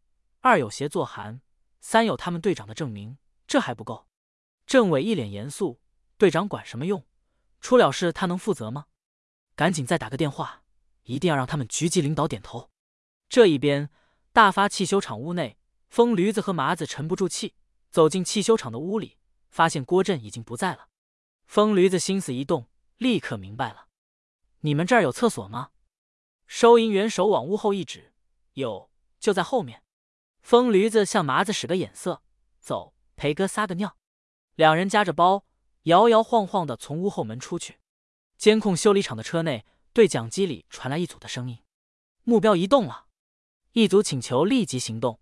[0.40, 1.40] 二有协作函，
[1.80, 3.16] 三有他们队长的证明，
[3.46, 4.08] 这还不够。
[4.66, 5.80] 政委一脸严肃
[6.18, 7.06] ：“队长管什么用？
[7.60, 8.86] 出了事他能负责吗？
[9.54, 10.64] 赶紧再打个电话，
[11.04, 12.70] 一定要让他们局级领导点头。”
[13.30, 13.88] 这一边，
[14.32, 15.58] 大发汽修厂屋内，
[15.90, 17.54] 疯驴子和麻子沉不住气，
[17.90, 19.18] 走进汽修厂的屋里，
[19.50, 20.88] 发现郭振已经不在了。
[21.44, 23.88] 疯驴子心思一动，立刻明白了
[24.60, 25.72] ：“你们这儿有厕所吗？”
[26.48, 28.14] 收银员手往屋后一指
[28.54, 29.82] ：“有，就在后面。”
[30.40, 32.22] 疯驴子向麻子使个眼色
[32.58, 33.98] ：“走，陪哥撒个尿。”
[34.56, 35.44] 两人夹着包，
[35.82, 37.80] 摇摇晃晃的从屋后门出去。
[38.38, 41.58] 监控修理厂的车内，对讲机里传来一组的声音
[42.24, 43.08] ：“目标移动了，
[43.72, 45.20] 一组请求立即行动。”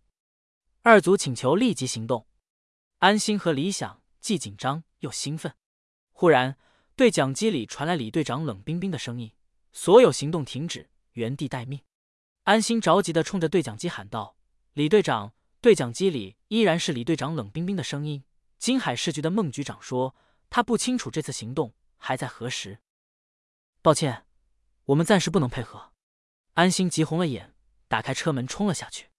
[0.83, 2.27] 二组请求立即行动。
[2.99, 5.55] 安心和李想既紧张又兴奋。
[6.13, 6.59] 忽然，
[6.95, 9.33] 对讲机里传来李队长冷冰冰的声音
[9.73, 11.81] ：“所有行动停止，原地待命。”
[12.45, 14.37] 安心着急的冲着对讲机喊道
[14.75, 18.25] ：“李队长！”对讲机里依然是李队长冷冰冰的声音。
[18.59, 20.17] 金海市局的孟局长说
[20.49, 22.79] ：“他不清楚这次行动还在何时。”
[23.83, 24.25] 抱歉，
[24.87, 25.93] 我们暂时不能配合。
[26.55, 27.55] 安心急红了眼，
[27.91, 29.11] 打开车门冲了下去。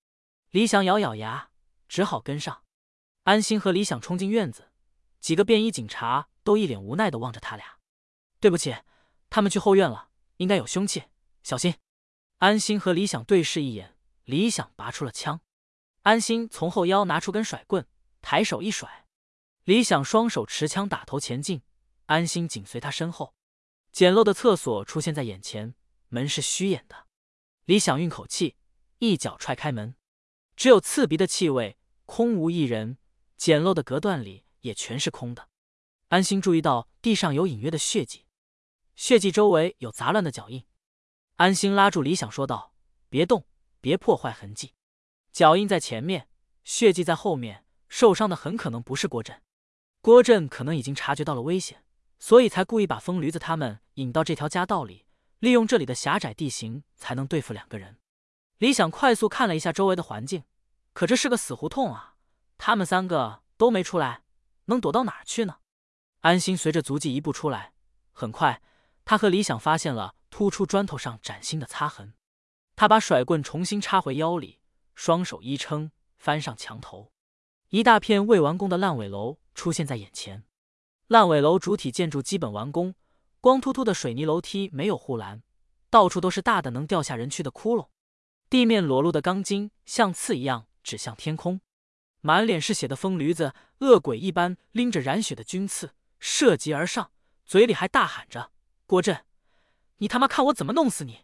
[0.50, 1.52] 李想咬咬牙。
[1.92, 2.64] 只好跟上。
[3.24, 4.72] 安心和李想冲进院子，
[5.20, 7.80] 几个便衣警察都一脸无奈的望着他俩。
[8.40, 8.74] 对不起，
[9.30, 11.04] 他们去后院了，应该有凶器，
[11.44, 11.76] 小心。
[12.38, 15.42] 安心和李想对视一眼，李想拔出了枪。
[16.04, 17.86] 安心从后腰拿出根甩棍，
[18.22, 19.06] 抬手一甩。
[19.66, 21.62] 李想双手持枪打头前进，
[22.06, 23.36] 安心紧随他身后。
[23.92, 25.76] 简陋的厕所出现在眼前，
[26.08, 27.08] 门是虚掩的。
[27.66, 28.56] 李想运口气，
[29.04, 29.96] 一脚踹开门，
[30.56, 31.80] 只有刺鼻的气味。
[32.06, 33.00] 空无一人，
[33.36, 35.50] 简陋的隔断里也全是空的。
[36.10, 38.28] 安心注意到地上有隐约的血迹，
[38.96, 40.68] 血迹周围有杂乱的脚印。
[41.38, 42.76] 安心拉住李想说道
[43.10, 43.48] ：“别动，
[43.80, 44.76] 别破坏痕迹。
[45.32, 46.28] 脚印在前面，
[46.64, 49.42] 血迹在后面，受伤的很可能不是郭振。
[50.02, 51.84] 郭振可能已经察觉到了危险，
[52.20, 55.08] 所以才故意把疯驴子他们引到这条夹道里，
[55.40, 57.98] 利用这里的狭窄地形才能对付两个人。”
[58.62, 60.44] 李想快速看了一下周围的环境。
[60.94, 62.14] 可这是个死胡同啊！
[62.60, 64.22] 他们三个都没出来，
[64.66, 65.56] 能躲到哪儿去呢？
[66.20, 67.74] 安心随着足迹一步出来，
[68.12, 68.62] 很快，
[69.04, 72.14] 他和李想发现了突出砖头上崭新的擦痕。
[72.76, 74.60] 他把甩棍重新插回腰里，
[74.94, 77.12] 双手一撑，翻上墙头，
[77.70, 80.44] 一大片未完工的烂尾楼出现在眼前。
[81.08, 82.94] 烂尾楼主体建筑基本完工，
[83.40, 85.42] 光秃秃的水泥楼梯没有护栏，
[85.90, 87.88] 到处都是大的能掉下人去的窟窿，
[88.52, 90.68] 地面裸露的钢筋像刺一样。
[90.84, 91.62] 指向天空，
[92.22, 97.12] 满脸是血的疯驴子恶鬼一般拎着染血的军刺射击而上，
[97.46, 98.52] 嘴里还大喊着
[98.88, 99.24] ：“郭振，
[99.98, 101.24] 你他妈看我怎么弄死你！”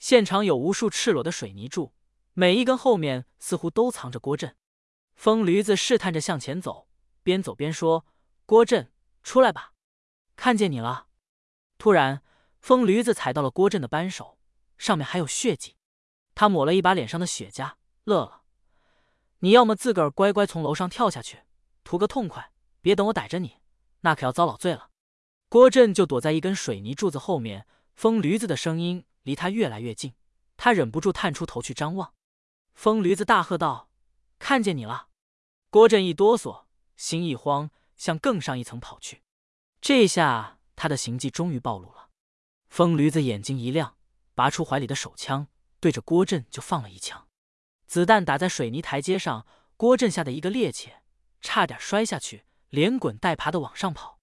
[0.00, 1.92] 现场有无数赤裸的水泥柱，
[2.32, 4.56] 每一根后面似乎都藏着郭振。
[5.14, 6.88] 疯驴子试探着向前走，
[7.22, 8.06] 边走边说
[8.44, 8.90] ：“郭振，
[9.22, 9.74] 出来吧，
[10.34, 11.08] 看见你了。”
[11.78, 12.22] 突然，
[12.58, 14.38] 疯驴子踩到了郭振的扳手，
[14.78, 15.75] 上面还有血迹。
[16.36, 17.72] 他抹了一把脸上的雪茄，
[18.04, 18.42] 乐了。
[19.38, 21.40] 你要么自个儿乖乖从楼上跳下去，
[21.82, 23.56] 图个痛快，别等我逮着你，
[24.02, 24.90] 那可要遭老罪了。
[25.48, 30.12] 郭振就躲在一根水泥柱子后面，疯驴子的声音离他越来越近，
[30.58, 32.12] 他忍不住探出头去张望。
[32.74, 33.88] 疯驴子大喝道
[34.38, 35.08] ：“看见你了！”
[35.70, 36.64] 郭振一哆嗦，
[36.96, 39.22] 心一慌，向更上一层跑去。
[39.80, 42.10] 这下他的行迹终于暴露了。
[42.68, 43.96] 疯驴子眼睛一亮，
[44.34, 45.48] 拔出怀里的手枪，
[45.80, 47.28] 对着郭振就放了一枪。
[47.86, 49.46] 子弹打在水泥台阶上，
[49.76, 50.94] 郭振吓得一个趔趄，
[51.40, 54.18] 差点摔下去，连滚带爬的往上跑。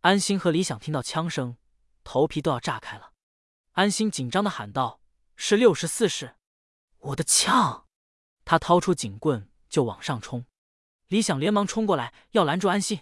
[0.00, 1.56] 安心和李想听到枪声，
[2.04, 3.12] 头皮都要炸开了。
[3.72, 5.00] 安心紧张的喊道
[5.36, 6.36] ：“是六十四式，
[6.98, 7.86] 我的枪！”
[8.44, 10.46] 他掏出警棍就往上冲。
[11.08, 13.00] 李想连忙冲过来要拦住安心：“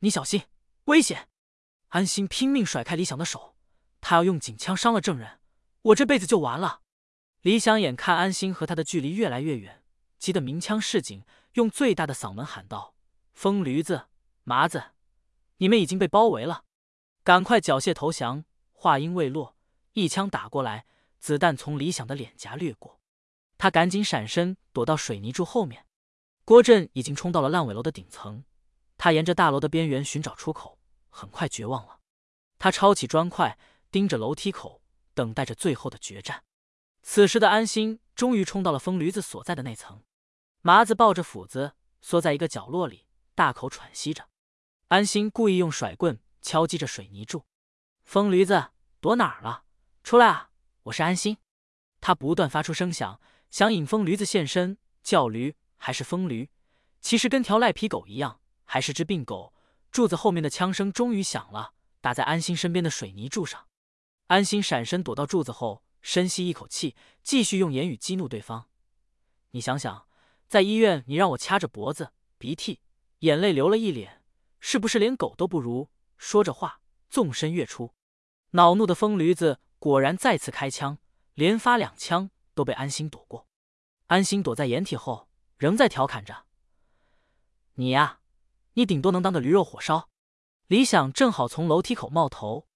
[0.00, 0.42] 你小心，
[0.84, 1.28] 危险！”
[1.88, 3.56] 安心拼命甩开李想的手，
[4.00, 5.40] 他要用警枪伤了证人，
[5.82, 6.82] 我这辈子就完了。
[7.42, 9.84] 李想眼看安心和他的距离越来越远，
[10.18, 12.94] 急得鸣枪示警，用最大的嗓门喊道
[13.32, 14.06] ：“疯驴子，
[14.42, 14.92] 麻子，
[15.58, 16.64] 你们已经被包围了，
[17.22, 19.56] 赶快缴械投降！”话音未落，
[19.92, 20.86] 一枪打过来，
[21.18, 23.00] 子弹从李想的脸颊掠过，
[23.56, 25.84] 他赶紧闪身躲到水泥柱后面。
[26.44, 28.44] 郭振已经冲到了烂尾楼的顶层，
[28.96, 32.00] 他沿着大楼的边缘寻找出口，很快绝望了。
[32.58, 33.58] 他抄起砖块，
[33.90, 34.82] 盯着楼梯口，
[35.14, 36.42] 等待着最后的决战。
[37.02, 40.02] 此时的安心终于冲到了疯驴子所在的那层，
[40.60, 44.28] 麻子抱着斧子缩在一个角落里，大口喘息着。
[44.88, 47.44] 安心故意用甩棍敲击着水泥柱。
[48.04, 48.70] 疯驴子
[49.00, 49.64] 躲哪儿了？
[50.02, 50.50] 出来啊！
[50.84, 51.36] 我是安心。
[52.00, 53.20] 他不断发出声响，
[53.50, 54.78] 想引疯驴子现身。
[55.02, 56.50] 叫驴还是疯驴？
[57.00, 59.54] 其实跟条赖皮狗一样，还是只病狗。
[59.90, 63.66] 柱子后面的枪声终于响了，打在安心身边的水泥柱上。
[64.26, 65.82] 安心闪身躲到柱子后。
[66.00, 68.68] 深吸一口气，继续用言语激怒对方。
[69.50, 70.06] 你想想，
[70.46, 72.80] 在医院你让我掐着脖子，鼻涕、
[73.20, 74.22] 眼泪流了一脸，
[74.60, 75.88] 是不是连狗都不如？
[76.16, 77.94] 说着话，纵身跃出。
[78.50, 80.98] 恼怒的疯驴子果然再次开枪，
[81.34, 83.46] 连发两枪都被安心躲过。
[84.06, 86.46] 安心躲在掩体后，仍在调侃着
[87.74, 88.20] ：“你呀，
[88.72, 90.08] 你顶多能当个驴肉火烧。”
[90.68, 92.66] 李想正好从楼梯口冒头，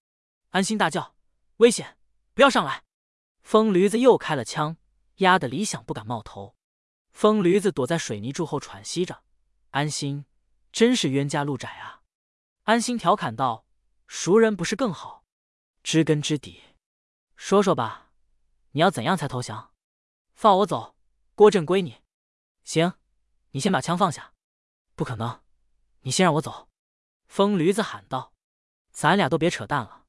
[0.51, 1.15] 安心大叫
[1.59, 1.99] ：“危险！
[2.35, 2.85] 不要上来！”
[3.43, 4.77] 疯驴子又开了枪，
[5.17, 6.57] 压得李想不敢冒头。
[7.13, 9.23] 疯驴子躲在水泥柱后喘息着。
[9.71, 10.25] 安心
[10.71, 12.03] 真是冤家路窄啊！
[12.65, 13.67] 安心调侃道
[14.07, 15.25] ：“熟人不是更好？
[15.83, 16.63] 知根知底，
[17.37, 18.13] 说说吧，
[18.73, 19.73] 你要怎样才投降？
[20.35, 20.97] 放我走。”
[21.35, 22.03] 郭振归你，
[22.63, 22.93] 行，
[23.53, 24.35] 你先把枪放下。
[24.95, 25.43] 不可能，
[26.03, 26.69] 你先让我走。
[27.27, 28.35] 疯驴子喊道
[28.93, 30.05] ：“咱俩都别扯淡了，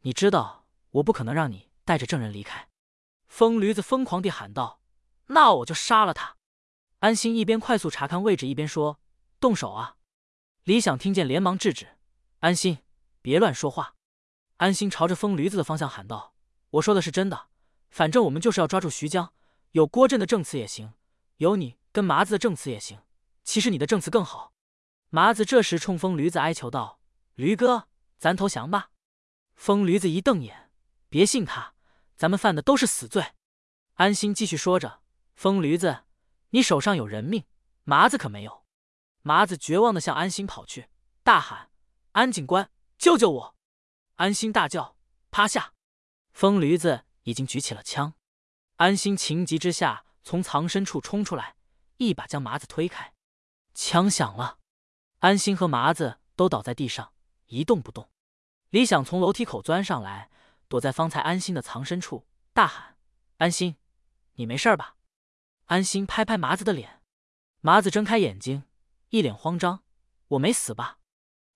[0.00, 2.68] 你知道我不可能让你带着证人离开。”
[3.28, 4.80] 疯驴子疯狂地喊道
[5.28, 6.36] ：“那我就杀了他！”
[7.00, 9.00] 安心一边快速查看位置，一边说
[9.40, 9.96] ：“动手啊！”
[10.64, 11.96] 李想听见，连忙制止
[12.40, 12.78] ：“安心，
[13.20, 13.94] 别乱说话。”
[14.58, 16.34] 安心朝着疯驴子的方向喊道
[16.70, 17.48] ：“我说的是真的，
[17.90, 19.32] 反正我们就是要抓住徐江。”
[19.72, 20.92] 有郭振的证词也行，
[21.38, 23.00] 有你跟麻子的证词也行。
[23.42, 24.52] 其实你的证词更好。
[25.08, 27.00] 麻子这时冲疯驴子哀求道
[27.34, 27.88] ：“驴哥，
[28.18, 28.90] 咱投降吧。”
[29.56, 30.70] 疯驴子一瞪眼
[31.08, 31.71] ：“别信他，
[32.22, 33.32] 咱们犯的都是死罪。”
[33.98, 35.02] 安心继续说着
[35.34, 36.04] ：“疯驴子，
[36.50, 37.46] 你手上有人命，
[37.82, 38.64] 麻子可没有。”
[39.22, 40.88] 麻子绝望的向安心跑去，
[41.24, 41.72] 大喊
[42.12, 43.56] ：“安警官，救救我！”
[44.14, 44.96] 安心大叫
[45.32, 45.72] ：“趴下！”
[46.32, 48.14] 疯驴子已经举起了枪。
[48.76, 51.56] 安心情急之下从藏身处冲出来，
[51.96, 53.12] 一把将麻子推开。
[53.74, 54.60] 枪响了，
[55.18, 57.12] 安心和麻子都倒在地上
[57.46, 58.08] 一动不动。
[58.70, 60.30] 李想从楼梯口钻上来，
[60.72, 62.96] 躲在方才安心的藏身处，大喊
[63.36, 63.76] ：“安心，
[64.36, 64.96] 你没事吧？”
[65.68, 67.02] 安心拍拍麻子的脸，
[67.60, 68.64] 麻子睁开眼睛，
[69.10, 69.84] 一脸慌张
[70.28, 70.98] ：“我没死吧？”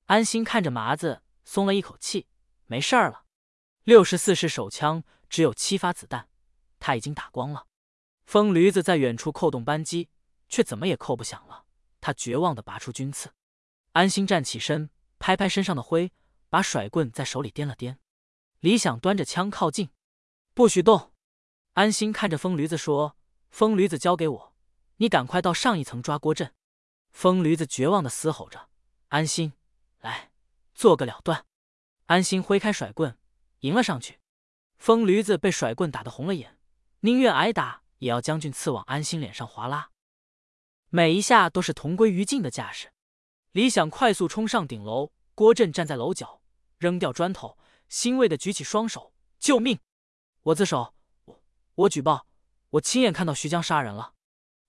[0.05, 2.27] 安心看着麻子，松了一口气
[2.69, 3.25] ：“没事儿了。”
[3.85, 6.29] 六十四式手枪只有七发子弹。
[6.79, 7.67] 他已经打光了，
[8.27, 10.11] 疯驴子在远处扣动扳机，
[10.51, 11.65] 却怎么也扣不响了。
[12.03, 13.33] 他绝望的拔出军刺，
[13.93, 16.13] 安心站起身，拍拍身上的灰，
[16.51, 17.97] 把甩棍在手里掂了掂。
[18.61, 19.91] 李想端着枪靠近，
[20.55, 21.13] 不许动。
[21.75, 23.17] 安心看着疯驴子说
[23.51, 24.55] ：“疯驴子交给我，
[24.97, 26.55] 你赶快到上一层抓郭振。”
[27.13, 28.69] 疯驴子绝望的嘶吼着
[29.09, 29.53] ：“安心，
[30.01, 30.31] 来，
[30.75, 31.45] 做个了断。”
[32.07, 33.19] 安心挥开甩棍，
[33.61, 34.21] 迎了上去。
[34.79, 36.59] 疯驴子被甩棍打得红了眼。
[37.01, 39.91] 宁愿挨打，也要将军刺往安心脸上划拉，
[40.89, 42.93] 每一下都是同归于尽的架势。
[43.53, 46.41] 李想快速冲上顶楼，郭振站在楼角，
[46.79, 49.79] 扔掉砖头，欣慰的举起双手：“救命！
[50.43, 51.43] 我自首，我
[51.75, 52.27] 我举报，
[52.71, 54.15] 我亲眼看到徐江杀人了。”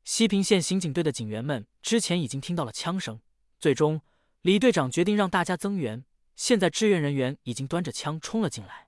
[0.04, 3.20] 西平县刑警队的警员们之前已经听到了枪声，
[3.60, 4.02] 最终
[4.42, 6.06] 李队长决定让大家增援，
[6.36, 8.88] 现在支援人员已经端着枪冲了进来。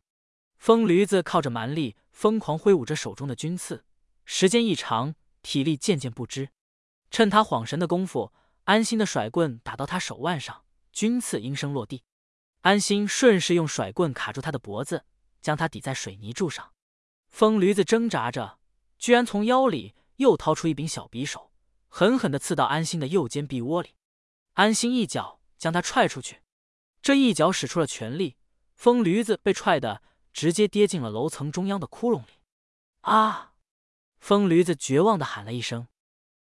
[0.57, 1.95] 疯驴子靠着蛮力。
[2.11, 3.85] 疯狂挥舞着手中的军刺，
[4.25, 6.49] 时间一长，体力渐渐不支。
[7.09, 8.33] 趁他恍神的功夫，
[8.65, 12.03] 安心的甩棍打到他手腕上，军刺应声落地。
[12.61, 15.05] 安心顺势用甩棍卡住他的脖子，
[15.41, 16.73] 将他抵在水泥柱上。
[17.27, 18.59] 疯驴子挣扎着，
[18.97, 21.51] 居然从腰里又掏出一柄小匕首，
[21.87, 23.95] 狠狠地刺到安心的右肩臂窝里。
[24.53, 26.41] 安心一脚将他踹出去，
[27.01, 28.35] 这一脚使出了全力，
[28.73, 30.01] 疯驴子被踹的。
[30.31, 32.33] 直接跌进了楼层中央的窟窿里！
[33.01, 33.53] 啊！
[34.19, 35.87] 疯驴子绝望的喊了一声。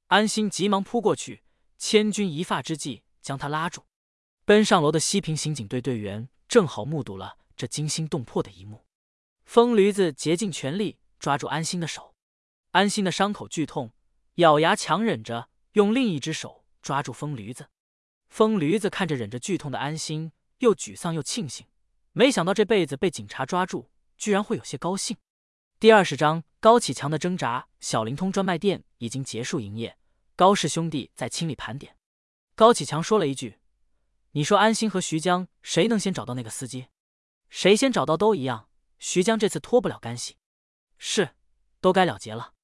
[0.09, 1.43] 安心急忙扑过去，
[1.79, 3.87] 千钧一发之际将他拉住。
[4.49, 8.87] 奔上楼的西平刑警队队员正好目睹了这惊心动魄的一幕。
[9.45, 12.15] 疯驴子竭尽全力抓住安心的手，
[12.71, 13.93] 安心的伤口剧痛，
[14.37, 17.69] 咬牙强忍着，用另一只手抓住疯驴子。
[18.31, 21.67] 疯驴子看着忍着剧痛的安心，又沮丧又庆幸。
[22.13, 25.19] 没想到这辈子被警察抓住，居然会有些高兴。
[25.79, 27.69] 第二十章高启强的挣扎。
[27.81, 29.99] 小灵通专卖店已经结束营业，
[30.35, 31.95] 高氏兄弟在清理盘点。
[32.55, 33.59] 高启强说了一句
[34.39, 36.87] ：“你说安心和徐江谁能先找到那个司机？
[37.49, 38.69] 谁先找到都一样。
[39.01, 40.37] 徐江这次脱不了干系。
[40.97, 41.31] 是，
[41.81, 42.55] 都该了结了。”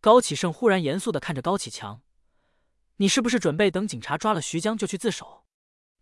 [0.00, 2.00] 高启盛忽然严肃的看着高启强
[2.98, 5.44] ：“你是不是准备等警察抓了徐江就去自首？”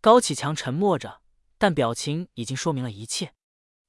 [0.03, 1.23] 高启强沉默着。
[1.57, 3.33] 但表情已经说明了一切。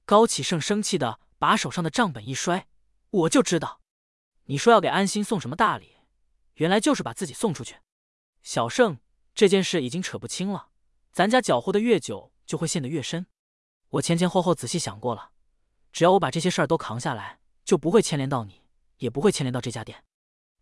[0.06, 2.66] 高启盛生气的把手上的账本一摔
[3.10, 3.82] ：“我就知道，
[4.44, 5.96] 你说要给安心送什么大礼，
[6.54, 7.76] 原来就是把自己送出去。
[8.40, 9.00] 小盛，
[9.34, 10.70] 这件事已经扯不清了。
[11.16, 13.26] 咱家搅和的越久，就会陷得越深。
[13.88, 15.30] 我前前后后仔细想过了，
[15.90, 18.60] 只要我把这些事儿都扛下来，就不会牵连到你，
[18.98, 20.04] 也不会牵连到这家店。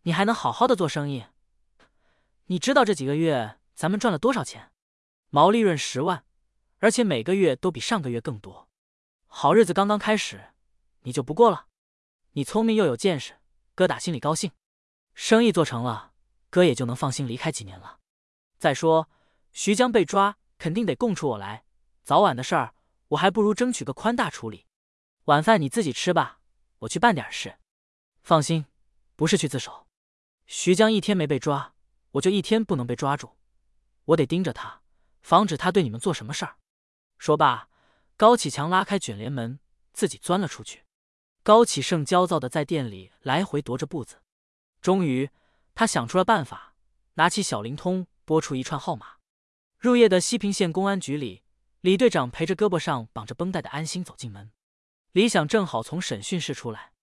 [0.03, 1.25] 你还能好好的做生意，
[2.45, 4.71] 你知道这几个月咱们赚了多少钱？
[5.29, 6.23] 毛利润十万，
[6.79, 8.69] 而且每个月都比上个月更多。
[9.27, 10.53] 好日子刚刚开始，
[11.01, 11.65] 你就不过了？
[12.31, 13.33] 你聪明又有见识，
[13.73, 14.53] 哥打心里高兴。
[15.13, 16.13] 生意做成了，
[16.49, 17.99] 哥也就能放心离开几年了。
[18.57, 19.09] 再说
[19.51, 21.65] 徐江被抓，肯定得供出我来，
[22.03, 22.73] 早晚的事儿，
[23.09, 24.65] 我还不如争取个宽大处理。
[25.25, 26.39] 晚饭你自己吃吧，
[26.79, 27.57] 我去办点事。
[28.23, 28.65] 放心，
[29.15, 29.87] 不是去自首。
[30.45, 31.73] 徐江一天没被抓，
[32.11, 33.37] 我就一天不能被抓住。
[34.05, 34.81] 我得盯着他，
[35.21, 36.57] 防止他对你们做什么事儿。
[37.17, 37.69] 说罢，
[38.15, 39.59] 高启强拉开卷帘门，
[39.93, 40.83] 自己钻了出去。
[41.43, 44.21] 高启盛焦躁的在店里来回踱着步子，
[44.81, 45.29] 终于
[45.73, 46.75] 他想出了办法，
[47.15, 48.07] 拿起小灵通。
[48.27, 49.14] 拨出一串号码。
[49.77, 51.43] 入夜的西平县公安局里，
[51.81, 54.51] 李队长陪着胳膊上绑着绷带的安心走进门。
[55.11, 56.93] 李想正好从审讯室出来，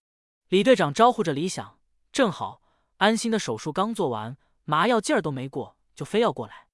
[0.48, 1.78] 李队长招呼着李想，
[2.10, 2.60] 正好
[2.96, 6.68] 安心的手术刚做完，麻药劲儿都没过，就非要过来。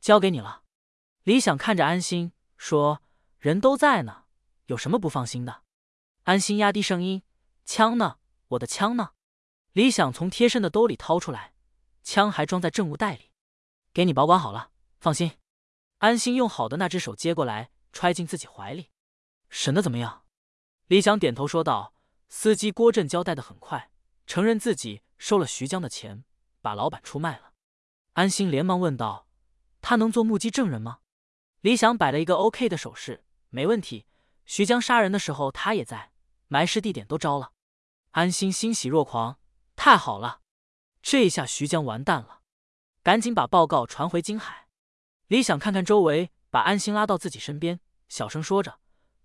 [0.00, 0.62] 交给你了。
[1.22, 3.00] 李想看着安心说
[3.38, 4.24] ：“人都在呢，
[4.66, 5.62] 有什么不放心的？”
[6.24, 7.22] 安心压低声音
[7.64, 8.16] ：“枪呢？
[8.48, 9.12] 我的枪呢？”
[9.72, 11.54] 李想从贴身的兜里掏出来，
[12.02, 13.30] 枪还装在证物袋里。
[13.94, 14.70] 给你保管好了，
[15.04, 15.32] 放心。
[15.98, 18.90] 安心用好的那只手接过来，揣进自己怀里。
[19.50, 20.24] 审的怎么样？
[20.86, 21.92] 李想点头说道
[22.30, 23.90] ：“司机郭振交代的很快，
[24.26, 26.24] 承认自己收了徐江的钱，
[26.62, 27.52] 把老板出卖了。”
[28.14, 29.28] 安心连忙问道
[29.82, 31.00] ：“他能做目击证人吗？”
[31.60, 34.06] 李想摆了一个 OK 的手势：“没问题。
[34.46, 36.12] 徐江杀人的时候他也在，
[36.48, 37.52] 埋尸地点都招了。”
[38.12, 39.38] 安心欣喜若狂
[39.76, 40.40] ：“太好了，
[41.02, 42.40] 这下徐江完蛋了。”
[43.04, 44.63] 赶紧把报告传回金海。
[45.34, 48.78] 李想看看周围，把安心拉到自己身边，小声说着：“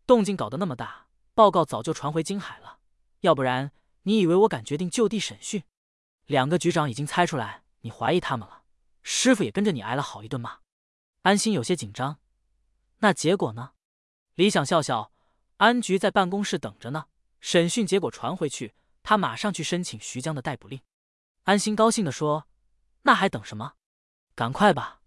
[0.08, 1.06] 动静搞得那么大，
[1.36, 2.80] 报告早就传回金海了。
[3.20, 3.72] 要不然，
[4.02, 5.64] 你以为我敢决定就地审讯？
[6.26, 8.64] 两个局长已经猜出来你怀疑他们了，
[9.04, 10.62] 师傅也跟着你挨了好一顿骂。”
[11.22, 12.18] 安心有些紧张。
[13.02, 13.74] 那结果呢？
[14.34, 15.12] 李想笑笑
[15.58, 17.06] ：“安局在办公室等着呢，
[17.40, 18.74] 审讯结果传回去，
[19.04, 20.82] 他马上去申请徐江的逮捕令。”
[21.46, 22.48] 安心高兴地说。
[23.04, 23.74] 那还等什么？
[24.34, 24.99] 赶快吧！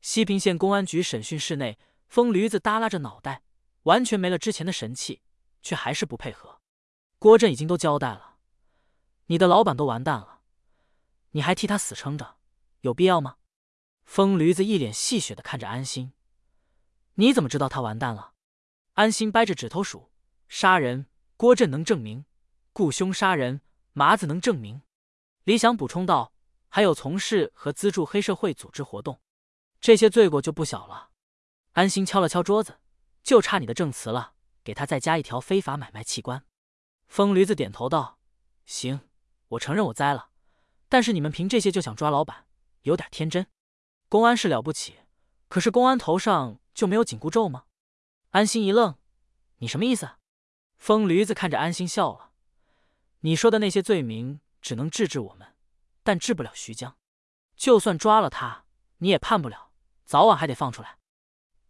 [0.00, 3.42] 西平县公安局审讯室内，疯驴子耷拉着脑袋，
[3.82, 5.22] 完全没了之前的神气，
[5.62, 6.60] 却还是不配合。
[7.18, 8.36] 郭振已经都交代了，
[9.26, 10.40] 你的老板都完蛋了，
[11.32, 12.36] 你还替他死撑着，
[12.82, 13.36] 有必要吗？
[14.04, 16.12] 疯驴子一脸戏谑的看着安心，
[17.14, 18.32] 你怎么知道他完蛋了？
[18.94, 20.10] 安心掰着指头数，
[20.48, 22.24] 杀人郭振能证明，
[22.72, 23.60] 雇凶杀人
[23.92, 24.82] 麻子能证明。
[25.44, 26.32] 李想补充道。
[26.70, 29.18] 还有从事和资助黑社会组织活动，
[29.80, 31.10] 这些罪过就不小了。
[31.72, 32.80] 安心敲了敲桌子，
[33.22, 34.34] 就差你的证词了，
[34.64, 36.44] 给他再加一条非法买卖器官。
[37.06, 38.18] 疯驴子点头道
[38.66, 39.00] ：“行，
[39.48, 40.30] 我承认我栽了，
[40.88, 42.46] 但是你们凭这些就想抓老板，
[42.82, 43.46] 有点天真。
[44.08, 44.96] 公安是了不起，
[45.48, 47.64] 可是公安头上就没有紧箍咒吗？”
[48.30, 48.96] 安心一愣
[49.58, 50.16] ：“你什么意思？”
[50.76, 52.32] 疯驴子看着安心笑了
[53.20, 55.54] ：“你说的那些罪名，只能治治我们。”
[56.02, 56.96] 但治不了徐江，
[57.54, 58.64] 就算抓了他，
[58.98, 59.67] 你也判不了，
[60.08, 60.96] 早晚还得放出来。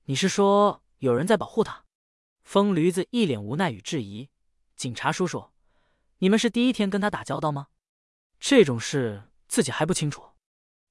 [0.05, 1.85] 你是说有人在保护他？
[2.45, 4.31] 疯驴子一脸无奈与质疑。
[4.77, 5.51] 警察叔叔，
[6.19, 7.67] 你们是第一天跟他打交道吗？
[8.39, 10.23] 这种事自己还不清楚？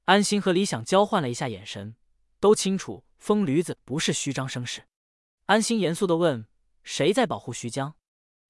[0.03, 1.95] 安心和李想交换了一下眼神，
[2.41, 4.85] 都清楚疯驴子不是虚张声势。
[5.45, 6.49] 安心严肃的问
[6.83, 7.95] ：“谁在保护徐江？”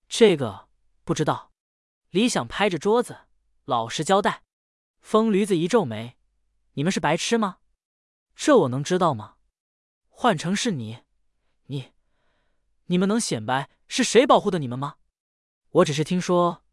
[0.09, 0.69] 这个
[1.03, 1.51] 不知道。
[2.09, 3.27] 李想拍着桌子，
[3.65, 4.41] 老实交代。
[5.01, 6.17] 疯驴子一皱眉
[6.73, 7.59] ：“你们是白痴吗？
[8.39, 9.35] 这我能知道吗？
[10.07, 10.99] 换成是你，
[11.65, 11.91] 你，
[12.85, 14.95] 你们能显摆是谁保护的你们吗？
[15.69, 16.63] 我只是听说，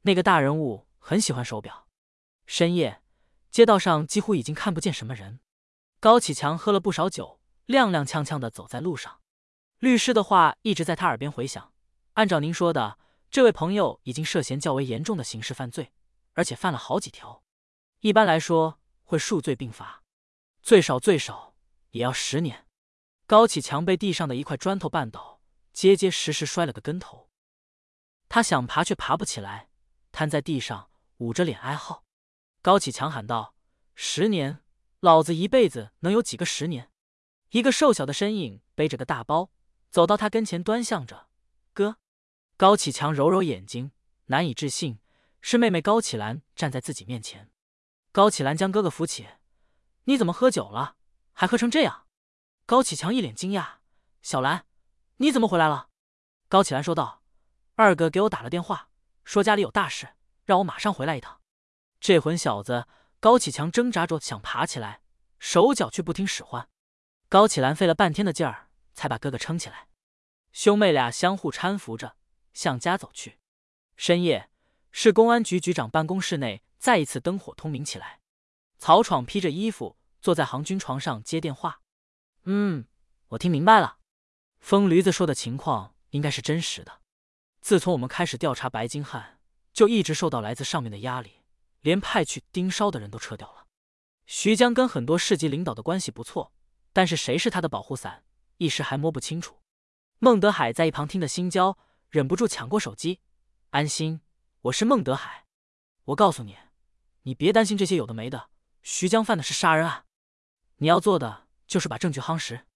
[0.00, 1.86] 那个大人物很喜欢手表。
[2.46, 3.02] 深夜，
[3.50, 5.38] 街道上几乎已经看不见什么人。
[6.00, 9.20] 高启强喝了不少酒，踉踉跄跄的走在路上。
[9.78, 11.72] 律师的话一直在他耳边回响。
[12.14, 12.98] 按照您说的，
[13.30, 15.92] 这位朋友已经涉嫌较为严重的刑事犯罪，
[16.32, 17.44] 而且犯了好几条。”
[18.00, 20.01] 一般来说会数罪并罚，
[20.62, 21.56] 最少最少
[21.90, 22.66] 也要十年。
[23.26, 25.40] 高启强被地上的一块砖头绊倒，
[25.72, 27.30] 结结实实摔了个跟头。
[28.28, 29.68] 他想爬却爬不起来，
[30.12, 32.04] 瘫在地上，捂着脸哀嚎。
[32.62, 33.54] 高启强喊道
[33.94, 34.62] ：“十年，
[35.00, 36.90] 老子一辈子能有几个十年？”
[37.50, 39.50] 一个瘦小的身影背着个大包
[39.90, 41.28] 走到他跟前，端详着
[41.74, 41.96] ：“哥。”
[42.56, 43.90] 高启强揉揉眼睛，
[44.26, 45.00] 难以置信，
[45.40, 47.50] 是妹妹高启兰站在自己面前。
[48.12, 49.26] 高启兰将哥哥扶起，
[50.04, 50.96] 你怎么喝酒了？
[51.32, 52.06] 还喝成这样？
[52.66, 53.76] 高启强一脸惊讶。
[54.20, 54.66] 小兰，
[55.18, 55.88] 你怎么回来了？
[56.48, 57.22] 高启兰说道
[57.76, 58.90] ：“二哥给我打了电话，
[59.24, 60.14] 说家里有大事，
[60.44, 61.40] 让我马上回来一趟。”
[62.00, 62.86] 这混小子
[63.20, 65.02] 高启强挣扎着想爬起来，
[65.38, 66.68] 手脚却不听使唤。
[67.28, 69.88] 高启兰费了半天的劲儿，才把哥哥撑起来。
[70.52, 72.16] 兄妹俩相互搀扶着
[72.52, 73.38] 向家走去。
[73.96, 74.50] 深夜，
[74.90, 78.21] 市公安局局长办公室内再一次灯火通明起来。
[78.82, 81.82] 曹闯披着衣服坐在行军床上接电话。
[82.46, 82.84] 嗯，
[83.28, 83.98] 我听明白了，
[84.58, 87.00] 疯驴子说的情况应该是真实的。
[87.60, 89.38] 自从我们开始调查白金汉，
[89.72, 91.44] 就一直受到来自上面的压力，
[91.82, 93.68] 连派去盯梢的人都撤掉了。
[94.26, 96.52] 徐江跟很多市级领导的关系不错，
[96.92, 98.24] 但是谁是他的保护伞，
[98.56, 99.60] 一时还摸不清楚。
[100.18, 101.78] 孟德海在一旁听得心焦，
[102.08, 103.20] 忍不住抢过手机
[103.70, 104.22] ：“安心，
[104.62, 105.46] 我是孟德海。
[106.06, 106.56] 我告诉你，
[107.22, 108.48] 你别担心这些有的没的。
[108.82, 110.04] 徐江犯的是杀人案，
[110.76, 112.66] 你要做的就是把证据夯实。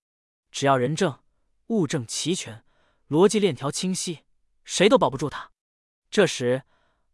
[0.50, 1.20] 只要人证
[1.68, 2.64] 物证齐全，
[3.08, 4.24] 逻辑链条清晰。”
[4.64, 5.52] 谁都保不住他。
[6.10, 6.64] 这时，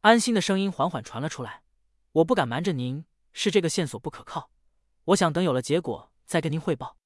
[0.01, 1.62] 安心的声音缓缓传了出来
[2.12, 3.05] ：“我不敢瞒着您，
[3.35, 4.51] 是这个线索不可靠。
[5.05, 6.97] 我想等有了结果再跟您汇报。”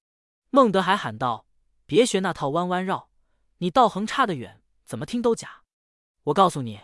[0.50, 1.46] 孟德海喊道
[1.84, 3.10] ：“别学那套弯弯绕，
[3.58, 5.62] 你道行差得远，怎么听都假。
[6.24, 6.80] 我告诉你，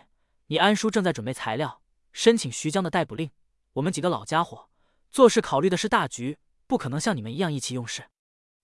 [0.47, 3.31] 你安叔正在准备材料，申请徐江的逮捕令。
[3.73, 4.69] 我们几个老家伙
[5.13, 8.09] 做事考虑的是大局，不可能像你们一样意气用事。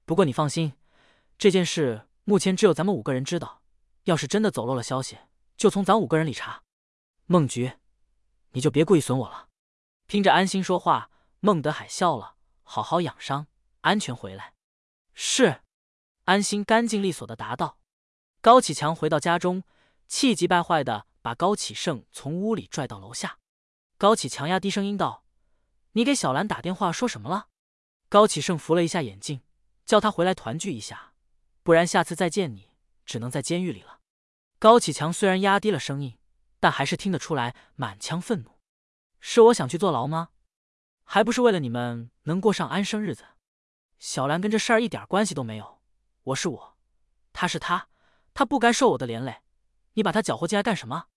[0.04, 0.74] 不过你放心，
[1.38, 3.62] 这件事目前只有咱们五个人知道。”
[4.06, 5.20] 要是真的走漏了消息，
[5.56, 6.64] 就从咱五个人里查。
[7.28, 7.74] 孟局，
[8.54, 9.50] 你就别故意损我了。
[10.08, 12.38] 听着安心说话，孟德海笑了。
[12.64, 13.46] 好好养伤，
[13.82, 14.56] 安全回来。
[15.14, 15.62] 是。
[16.24, 17.78] 安心干净利索的答道。
[18.42, 19.64] 高启强回到家中，
[20.08, 23.38] 气急败坏的把高启盛从屋里拽到楼下。
[24.00, 25.24] 高启强压低声音道
[25.94, 27.48] ：“你给小兰打电话说什么了？”
[28.10, 29.42] 高启盛扶了一下眼镜，
[29.86, 31.14] 叫他回来团聚一下，
[31.64, 32.70] 不然下次再见你。
[33.06, 34.02] 只能在监狱里了。
[34.60, 36.20] 高启强虽然压低了声音，
[36.60, 38.60] 但还是听得出来满腔愤怒。
[39.20, 40.30] 是我想去坐牢吗？
[41.04, 43.26] 还不是为了你们能过上安生日子。
[43.98, 45.82] 小兰跟这事儿一点关系都没有。
[46.22, 46.78] 我是我，
[47.34, 47.90] 他是他，
[48.36, 49.42] 他不该受我的连累。
[49.94, 51.08] 你把他搅和进来干什么？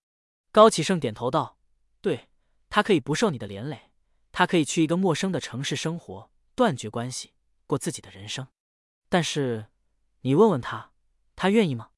[0.51, 1.59] 高启盛点头道
[2.01, 2.27] ：“对，
[2.71, 3.91] 他可以不受你的连累，
[4.33, 7.31] 他可以去一个陌生的城市生活，断绝关系，
[7.65, 8.45] 过自己的人生。
[9.07, 9.67] 但是，
[10.23, 10.89] 你问问他。”
[11.35, 11.89] 他愿意吗？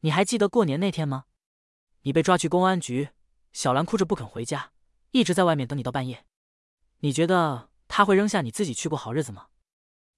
[0.00, 1.26] 你还记得过年那天吗？
[2.02, 3.10] 你被抓去公安局，
[3.52, 4.72] 小兰哭着不肯回家，
[5.12, 6.26] 一直在外面等你到半夜。
[6.98, 9.46] 你觉得他会扔下你自己去过好日子吗？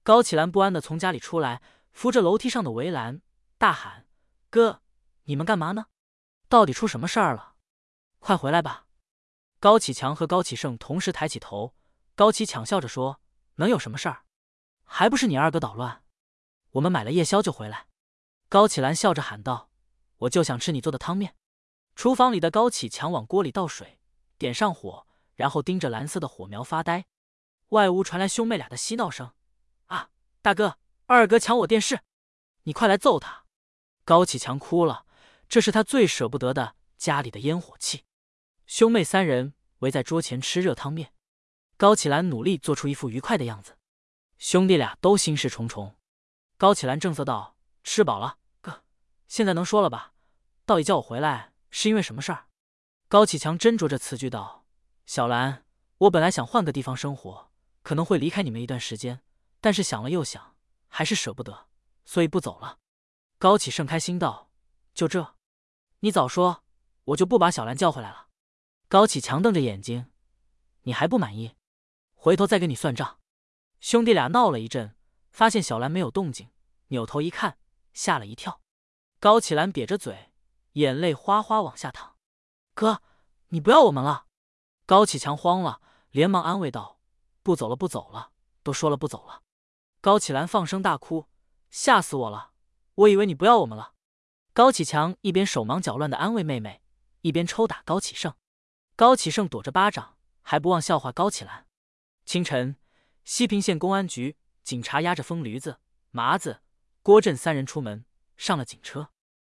[0.03, 1.61] 高启兰不安的从家里出来，
[1.93, 3.21] 扶着楼梯上的围栏，
[3.59, 4.07] 大喊
[4.49, 4.81] ：“哥，
[5.25, 5.87] 你们干嘛呢？
[6.49, 7.57] 到底出什么事儿了？
[8.21, 8.86] 快回来吧！”
[9.59, 11.75] 高启强和高启盛同时抬起头，
[12.15, 13.21] 高启强笑着说
[13.57, 14.25] ：“能有什么事儿？
[14.85, 16.03] 还不是你二哥捣乱。
[16.73, 17.87] 我们买了夜宵就回来。”
[18.49, 19.71] 高启兰笑着喊道
[20.19, 21.35] ：“我就想吃你做的汤面。”
[21.97, 23.99] 厨房里的高启强往锅里倒水，
[24.37, 27.07] 点上火，然后盯着蓝色的火苗发呆。
[27.71, 29.33] 外屋传来兄妹俩的嬉闹声
[29.87, 30.11] ：“啊，
[30.43, 32.01] 大哥，二哥抢我电视，
[32.65, 33.47] 你快来揍他！”
[34.05, 35.07] 高启强哭了，
[35.49, 38.05] 这是他最舍不得的家里的烟火气。
[38.67, 41.13] 兄妹三人围在桌前吃热汤面，
[41.77, 43.79] 高启兰努力做出一副愉快的样子。
[44.39, 45.97] 兄弟俩都心事重重。
[46.57, 47.57] 高启兰正色道。
[47.89, 48.83] 吃饱了，哥，
[49.29, 50.13] 现在能说了吧？
[50.65, 52.49] 到底叫我回来是因为什么事儿？
[53.07, 54.67] 高启强斟酌着词句道
[55.07, 55.65] ：“小兰，
[55.99, 57.53] 我本来想换个地方生活，
[57.85, 59.23] 可能会离开你们一段时间，
[59.61, 60.57] 但是想了又想，
[60.89, 61.69] 还是舍不得，
[62.05, 62.81] 所以不走了。”
[63.39, 64.51] 高启盛开心道
[64.93, 65.37] ：“就这？
[66.01, 66.65] 你早说，
[67.05, 68.26] 我就不把小兰叫回来了。”
[68.89, 70.11] 高启强瞪着眼睛
[70.83, 71.57] ：“你还不满意？
[72.15, 73.19] 回头再跟你算账。”
[73.81, 74.97] 兄弟俩闹了一阵，
[75.31, 76.51] 发现小兰没有动静，
[76.89, 77.59] 扭头一看。
[77.93, 78.61] 吓了一跳，
[79.19, 80.31] 高启兰瘪着嘴，
[80.73, 82.17] 眼泪哗哗往下淌。
[82.75, 83.03] 哥，
[83.49, 84.27] 你不要我们了？
[84.85, 87.01] 高启强慌了，连忙安慰道
[87.43, 88.33] ：“不走了，不走了，
[88.63, 89.43] 都说了不走了。”
[90.03, 91.27] 高启兰放声大哭
[91.71, 92.53] ：“吓死我了！
[92.95, 93.95] 我以为你不要我们了。”
[94.53, 96.83] 高启强一边手忙脚乱的安慰妹妹，
[97.23, 98.35] 一边抽打高启盛。
[98.97, 101.67] 高启盛躲着巴掌，还不忘笑话高启兰。
[102.25, 102.77] 清晨，
[103.25, 105.81] 西平县公安局警察押着疯驴子
[106.13, 106.63] 麻子。
[107.03, 108.07] 郭振三人出门，
[108.39, 109.11] 上了警车。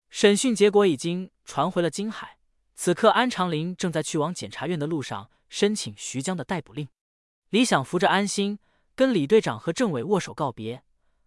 [0.09, 2.39] 审讯结果已经传回了金海。
[2.75, 6.89] 此刻，安长林正在去往检察院的路上，申请徐江的逮捕令。
[7.51, 8.59] 李想扶着安心，
[8.95, 10.83] 跟李队长和政委握手告别，